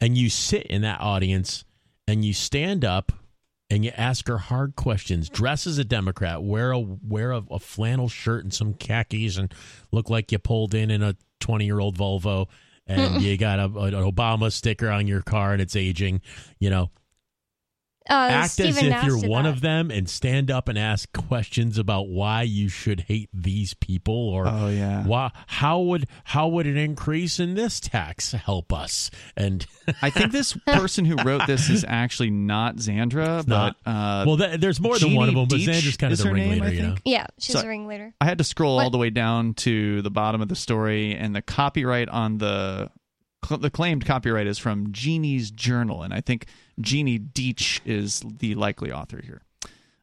And 0.00 0.16
you 0.16 0.30
sit 0.30 0.62
in 0.68 0.80
that 0.80 1.02
audience 1.02 1.66
and 2.08 2.24
you 2.24 2.32
stand 2.32 2.86
up 2.86 3.12
and 3.70 3.84
you 3.84 3.92
ask 3.96 4.26
her 4.26 4.38
hard 4.38 4.74
questions. 4.76 5.28
Dress 5.28 5.66
as 5.66 5.78
a 5.78 5.84
Democrat, 5.84 6.42
wear 6.42 6.72
a 6.72 6.78
wear 6.80 7.32
a, 7.32 7.42
a 7.50 7.58
flannel 7.58 8.08
shirt 8.08 8.42
and 8.42 8.52
some 8.52 8.74
khakis, 8.74 9.36
and 9.36 9.54
look 9.92 10.10
like 10.10 10.32
you 10.32 10.38
pulled 10.38 10.74
in 10.74 10.90
in 10.90 11.02
a 11.02 11.16
twenty 11.38 11.64
year 11.64 11.78
old 11.80 11.96
Volvo, 11.96 12.48
and 12.86 13.22
you 13.22 13.36
got 13.38 13.60
a, 13.60 13.64
an 13.64 13.94
Obama 13.94 14.52
sticker 14.52 14.90
on 14.90 15.06
your 15.06 15.22
car 15.22 15.52
and 15.52 15.62
it's 15.62 15.76
aging. 15.76 16.20
You 16.58 16.70
know, 16.70 16.90
Uh, 18.10 18.28
act 18.30 18.58
as 18.60 18.76
if 18.76 18.82
Nash 18.88 19.06
you're 19.06 19.28
one 19.28 19.44
that. 19.44 19.50
of 19.50 19.60
them 19.60 19.90
and 19.90 20.08
stand 20.10 20.50
up 20.50 20.68
and 20.68 20.76
ask 20.78 21.10
questions 21.12 21.78
about 21.78 22.08
why 22.08 22.42
you 22.42 22.68
should 22.68 23.00
hate 23.02 23.28
these 23.32 23.74
people 23.74 24.14
or 24.30 24.46
Oh, 24.48 24.68
yeah. 24.68 25.04
why 25.06 25.30
how 25.46 25.80
would 25.80 26.06
how 26.24 26.48
would 26.48 26.66
an 26.66 26.76
increase 26.76 27.38
in 27.38 27.54
this 27.54 27.78
tax 27.80 28.32
help 28.32 28.72
us 28.72 29.10
and 29.36 29.64
I 30.02 30.10
think 30.10 30.32
this 30.32 30.52
person 30.66 31.04
who 31.04 31.16
wrote 31.22 31.46
this 31.46 31.70
is 31.70 31.84
actually 31.86 32.30
not 32.30 32.76
Zandra, 32.76 33.46
not. 33.46 33.76
but 33.84 33.90
uh, 33.90 34.24
Well, 34.26 34.36
th- 34.38 34.60
there's 34.60 34.80
more 34.80 34.98
than 34.98 35.14
one 35.14 35.28
of 35.28 35.34
Jeannie 35.34 35.46
them, 35.48 35.66
but 35.66 35.72
Dietsch 35.72 35.82
Zandra's 35.82 35.96
kind 35.96 36.12
of 36.12 36.18
is 36.18 36.22
the 36.24 36.28
her 36.30 36.34
name, 36.34 36.50
ringleader, 36.50 36.74
you 36.74 36.82
know. 36.82 36.94
Yeah, 37.04 37.26
she's 37.38 37.54
So- 37.58 37.64
a 37.64 37.68
ringleader. 37.68 38.12
I 38.20 38.24
had 38.24 38.38
to 38.38 38.44
scroll 38.44 38.80
all 38.80 38.90
the 38.90 38.98
way 38.98 39.10
down 39.10 39.54
to 39.54 40.02
the 40.02 40.10
bottom 40.10 40.40
of 40.42 40.48
the 40.48 40.56
story, 40.56 41.14
and 41.14 41.34
the 41.34 41.42
copyright 41.42 42.08
on 42.08 42.38
the 42.38 42.90
cl- 43.44 43.58
the 43.58 43.70
claimed 43.70 44.04
copyright 44.06 44.46
is 44.46 44.58
from 44.58 44.92
Jeannie's 44.92 45.50
journal, 45.50 46.02
and 46.02 46.12
I 46.14 46.20
think 46.20 46.46
Jeannie 46.80 47.18
Dietsch 47.18 47.80
is 47.84 48.22
the 48.24 48.54
likely 48.54 48.92
author 48.92 49.20
here. 49.24 49.42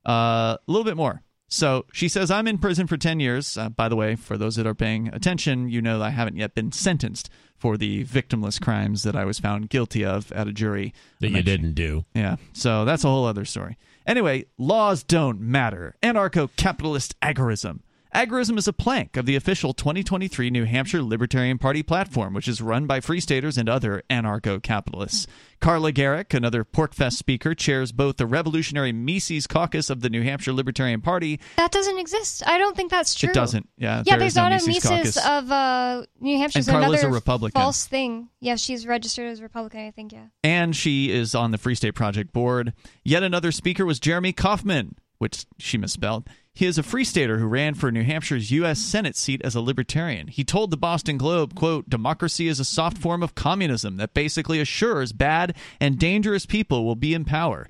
Uh, 0.08 0.58
a 0.58 0.60
little 0.68 0.86
bit 0.86 0.98
more. 0.98 1.22
So 1.50 1.86
she 1.94 2.10
says, 2.10 2.30
I'm 2.30 2.48
in 2.48 2.58
prison 2.58 2.88
for 2.88 2.98
10 2.98 3.20
years. 3.22 3.58
Uh, 3.58 3.70
by 3.70 3.88
the 3.88 3.96
way, 3.96 4.16
for 4.16 4.38
those 4.38 4.58
that 4.58 4.68
are 4.68 4.76
paying 4.76 5.08
attention, 5.14 5.70
you 5.70 5.82
know 5.82 6.00
that 6.00 6.06
I 6.06 6.10
haven't 6.10 6.36
yet 6.36 6.54
been 6.54 6.74
sentenced 6.74 7.30
for 7.58 7.78
the 7.78 8.04
victimless 8.04 8.62
crimes 8.62 9.04
that 9.04 9.16
I 9.16 9.24
was 9.26 9.40
found 9.40 9.70
guilty 9.70 10.04
of 10.04 10.32
at 10.34 10.48
a 10.48 10.52
jury. 10.54 10.94
That 11.22 11.30
you 11.30 11.42
didn't 11.42 11.74
do. 11.74 12.06
Yeah. 12.14 12.36
So 12.54 12.84
that's 12.86 13.04
a 13.06 13.08
whole 13.08 13.26
other 13.26 13.46
story. 13.46 13.78
Anyway, 14.06 14.46
laws 14.58 15.04
don't 15.04 15.40
matter. 15.40 15.96
Anarcho 16.04 16.50
capitalist 16.58 17.20
agorism. 17.22 17.80
Agorism 18.16 18.58
is 18.58 18.68
a 18.68 18.74
plank 18.74 19.18
of 19.18 19.26
the 19.26 19.36
official 19.36 19.74
2023 19.74 20.50
New 20.50 20.64
Hampshire 20.66 21.02
Libertarian 21.02 21.58
Party 21.58 21.84
platform, 21.84 22.34
which 22.34 22.48
is 22.48 22.62
run 22.62 22.88
by 22.88 23.00
free 23.02 23.20
staters 23.20 23.58
and 23.58 23.68
other 23.68 24.02
anarcho 24.10 24.62
capitalists. 24.62 25.28
Carla 25.60 25.92
Gericke, 25.92 26.34
another 26.34 26.64
PorcFest 26.64 27.14
speaker, 27.14 27.54
chairs 27.54 27.92
both 27.92 28.18
the 28.18 28.26
revolutionary 28.26 28.92
Mises 28.92 29.48
caucus 29.48 29.90
of 29.90 30.02
the 30.02 30.10
New 30.10 30.22
Hampshire 30.24 30.54
Libertarian 30.54 31.02
Party. 31.02 31.40
That 31.58 31.72
doesn't 31.72 31.98
exist. 31.98 32.44
I 32.48 32.58
don't 32.58 32.76
think 32.78 32.92
that's 32.92 33.14
true. 33.16 33.30
It 33.30 33.34
doesn't. 33.34 33.68
Yeah, 33.78 33.98
Yeah, 33.98 34.04
there 34.14 34.20
there's 34.20 34.34
is 34.34 34.36
no 34.38 34.44
not 34.44 34.52
a 34.52 34.56
Mises 34.56 34.68
Mises 34.68 34.90
caucus. 34.90 35.18
of 35.18 35.52
uh, 35.52 36.06
New 36.20 36.38
Hampshire. 36.38 36.60
And 36.60 36.68
Carla's 36.68 37.02
a 37.04 37.06
another 37.06 37.14
Republican. 37.14 37.60
false 37.60 37.86
thing. 37.88 38.30
Yeah, 38.40 38.56
she's 38.56 38.88
registered 38.88 39.30
as 39.30 39.42
Republican. 39.42 39.82
I 39.82 39.92
think. 39.92 40.14
Yeah. 40.14 40.28
and 40.44 40.76
she 40.76 41.12
is 41.12 41.36
on 41.36 41.52
the 41.52 41.58
Free 41.58 41.76
State 41.76 41.96
Project 41.96 42.32
board. 42.34 42.74
Yet 43.04 43.24
another 43.24 43.52
speaker 43.52 43.86
was 43.86 44.00
Jeremy 44.00 44.32
Kauffman, 44.34 44.96
which 45.18 45.46
she 45.58 45.78
misspelled. 45.78 46.28
He 46.58 46.66
is 46.66 46.80
a 46.80 46.84
Free 46.84 47.04
Stater 47.04 47.38
who 47.38 47.46
ran 47.46 47.76
for 47.76 47.92
New 47.92 48.04
Hampshire's 48.04 48.50
U.S. 48.50 48.80
Senate 48.80 49.16
seat 49.16 49.44
as 49.44 49.54
a 49.54 49.62
libertarian. 49.62 50.28
He 50.28 50.44
told 50.44 50.72
the 50.72 50.76
Boston 50.76 51.20
Globe, 51.20 51.54
quote, 51.54 51.88
democracy 51.88 52.48
is 52.48 52.60
a 52.60 52.66
soft 52.66 52.98
form 52.98 53.22
of 53.22 53.36
communism 53.36 53.98
that 53.98 54.16
basically 54.16 54.60
assures 54.60 55.12
bad 55.12 55.56
and 55.80 56.00
dangerous 56.00 56.48
people 56.48 56.84
will 56.84 56.96
be 56.96 57.14
in 57.14 57.26
power. 57.26 57.68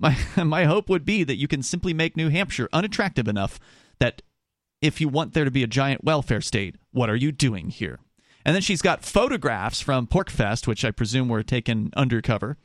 My, 0.00 0.16
my, 0.36 0.44
my 0.44 0.64
hope 0.64 0.88
would 0.90 1.04
be 1.04 1.22
that 1.22 1.36
you 1.36 1.46
can 1.46 1.62
simply 1.62 1.94
make 1.94 2.16
New 2.16 2.28
Hampshire 2.28 2.68
unattractive 2.72 3.28
enough 3.28 3.60
that 4.00 4.20
if 4.82 5.00
you 5.00 5.08
want 5.08 5.34
there 5.34 5.44
to 5.44 5.52
be 5.52 5.62
a 5.62 5.68
giant 5.68 6.02
welfare 6.02 6.40
state, 6.40 6.74
what 6.90 7.08
are 7.08 7.14
you 7.14 7.30
doing 7.30 7.70
here? 7.70 8.00
And 8.44 8.52
then 8.52 8.62
she's 8.62 8.82
got 8.82 9.04
photographs 9.04 9.80
from 9.80 10.08
PorcFest, 10.08 10.66
which 10.66 10.84
I 10.84 10.90
presume 10.90 11.28
were 11.28 11.44
taken 11.44 11.92
undercover. 11.96 12.56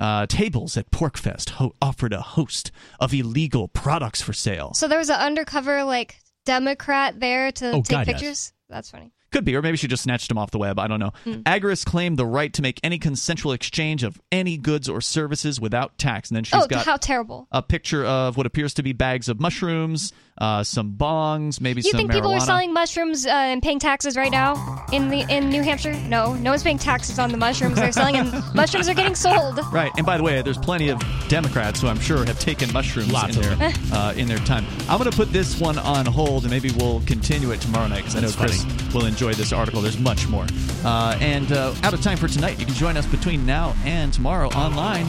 Uh, 0.00 0.24
tables 0.26 0.76
at 0.78 0.90
PorcFest 0.90 1.50
ho- 1.50 1.74
offered 1.82 2.12
a 2.14 2.22
host 2.22 2.72
of 2.98 3.12
illegal 3.12 3.68
products 3.68 4.22
for 4.22 4.32
sale. 4.32 4.72
So 4.74 4.88
there 4.88 4.98
was 4.98 5.10
an 5.10 5.20
undercover 5.20 5.84
like 5.84 6.18
Democrat 6.46 7.20
there 7.20 7.52
to 7.52 7.70
Oh, 7.70 7.82
take 7.82 7.88
God, 7.88 8.06
yes. 8.06 8.06
pictures. 8.06 8.52
That's 8.68 8.90
funny. 8.90 9.12
Could 9.30 9.44
be, 9.44 9.54
or 9.54 9.62
maybe 9.62 9.76
she 9.76 9.86
just 9.86 10.02
snatched 10.02 10.28
them 10.28 10.38
off 10.38 10.50
the 10.50 10.58
web. 10.58 10.78
I 10.80 10.88
don't 10.88 10.98
know. 10.98 11.12
Hmm. 11.22 11.34
Agorists 11.42 11.84
claim 11.84 12.16
the 12.16 12.26
right 12.26 12.52
to 12.54 12.62
make 12.62 12.80
any 12.82 12.98
consensual 12.98 13.52
exchange 13.52 14.02
of 14.02 14.20
any 14.32 14.56
goods 14.56 14.88
or 14.88 15.00
services 15.00 15.60
without 15.60 15.98
tax. 15.98 16.30
And 16.30 16.36
then 16.36 16.42
she's 16.42 16.60
oh, 16.64 16.66
got 16.66 16.84
how 16.84 16.96
terrible! 16.96 17.46
a 17.52 17.62
picture 17.62 18.04
of 18.04 18.36
what 18.36 18.46
appears 18.46 18.74
to 18.74 18.82
be 18.82 18.92
bags 18.92 19.28
of 19.28 19.38
mushrooms, 19.38 20.12
uh, 20.40 20.64
some 20.64 20.92
bongs, 20.94 21.60
maybe 21.60 21.80
You 21.82 21.90
some 21.90 21.98
think 21.98 22.10
marijuana. 22.10 22.14
people 22.14 22.32
are 22.32 22.40
selling 22.40 22.72
mushrooms 22.72 23.26
uh, 23.26 23.30
and 23.30 23.62
paying 23.62 23.78
taxes 23.78 24.16
right 24.16 24.30
now 24.32 24.86
in 24.92 25.08
the 25.10 25.20
in 25.28 25.50
New 25.50 25.62
Hampshire? 25.62 25.92
No, 26.08 26.34
no 26.34 26.50
one's 26.50 26.62
paying 26.62 26.78
taxes 26.78 27.18
on 27.18 27.30
the 27.30 27.36
mushrooms 27.36 27.76
they're 27.76 27.92
selling, 27.92 28.16
and 28.16 28.32
mushrooms 28.54 28.88
are 28.88 28.94
getting 28.94 29.14
sold. 29.14 29.60
Right, 29.72 29.92
and 29.96 30.06
by 30.06 30.16
the 30.16 30.22
way, 30.22 30.40
there's 30.42 30.58
plenty 30.58 30.88
of 30.88 31.00
Democrats 31.28 31.80
who 31.82 31.88
I'm 31.88 32.00
sure 32.00 32.24
have 32.24 32.38
taken 32.40 32.72
mushrooms 32.72 33.12
Lots 33.12 33.36
in 33.36 33.44
of 33.44 33.58
their 33.58 33.72
uh, 33.92 34.12
in 34.14 34.26
their 34.28 34.38
time. 34.38 34.64
I'm 34.88 34.98
going 34.98 35.10
to 35.10 35.16
put 35.16 35.30
this 35.32 35.60
one 35.60 35.78
on 35.78 36.06
hold, 36.06 36.44
and 36.44 36.50
maybe 36.50 36.70
we'll 36.76 37.00
continue 37.02 37.50
it 37.50 37.60
tomorrow 37.60 37.86
night 37.88 37.98
because 37.98 38.16
I 38.16 38.20
know 38.20 38.28
That's 38.28 38.36
Chris 38.36 38.64
funny. 38.64 38.94
will 38.94 39.04
enjoy 39.06 39.34
this 39.34 39.52
article. 39.52 39.80
There's 39.82 39.98
much 40.00 40.26
more, 40.28 40.46
uh, 40.84 41.18
and 41.20 41.52
uh, 41.52 41.74
out 41.82 41.92
of 41.92 42.00
time 42.00 42.16
for 42.16 42.28
tonight. 42.28 42.58
You 42.58 42.66
can 42.66 42.74
join 42.74 42.96
us 42.96 43.06
between 43.06 43.44
now 43.44 43.74
and 43.84 44.12
tomorrow 44.12 44.48
online 44.50 45.06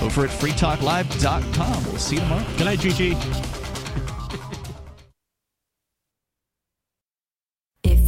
over 0.00 0.24
at 0.24 0.30
freetalklive.com. 0.30 1.84
We'll 1.84 1.98
see 1.98 2.16
you 2.16 2.22
tomorrow. 2.22 2.44
Good 2.56 2.64
night, 2.66 2.78
Gigi. 2.80 3.16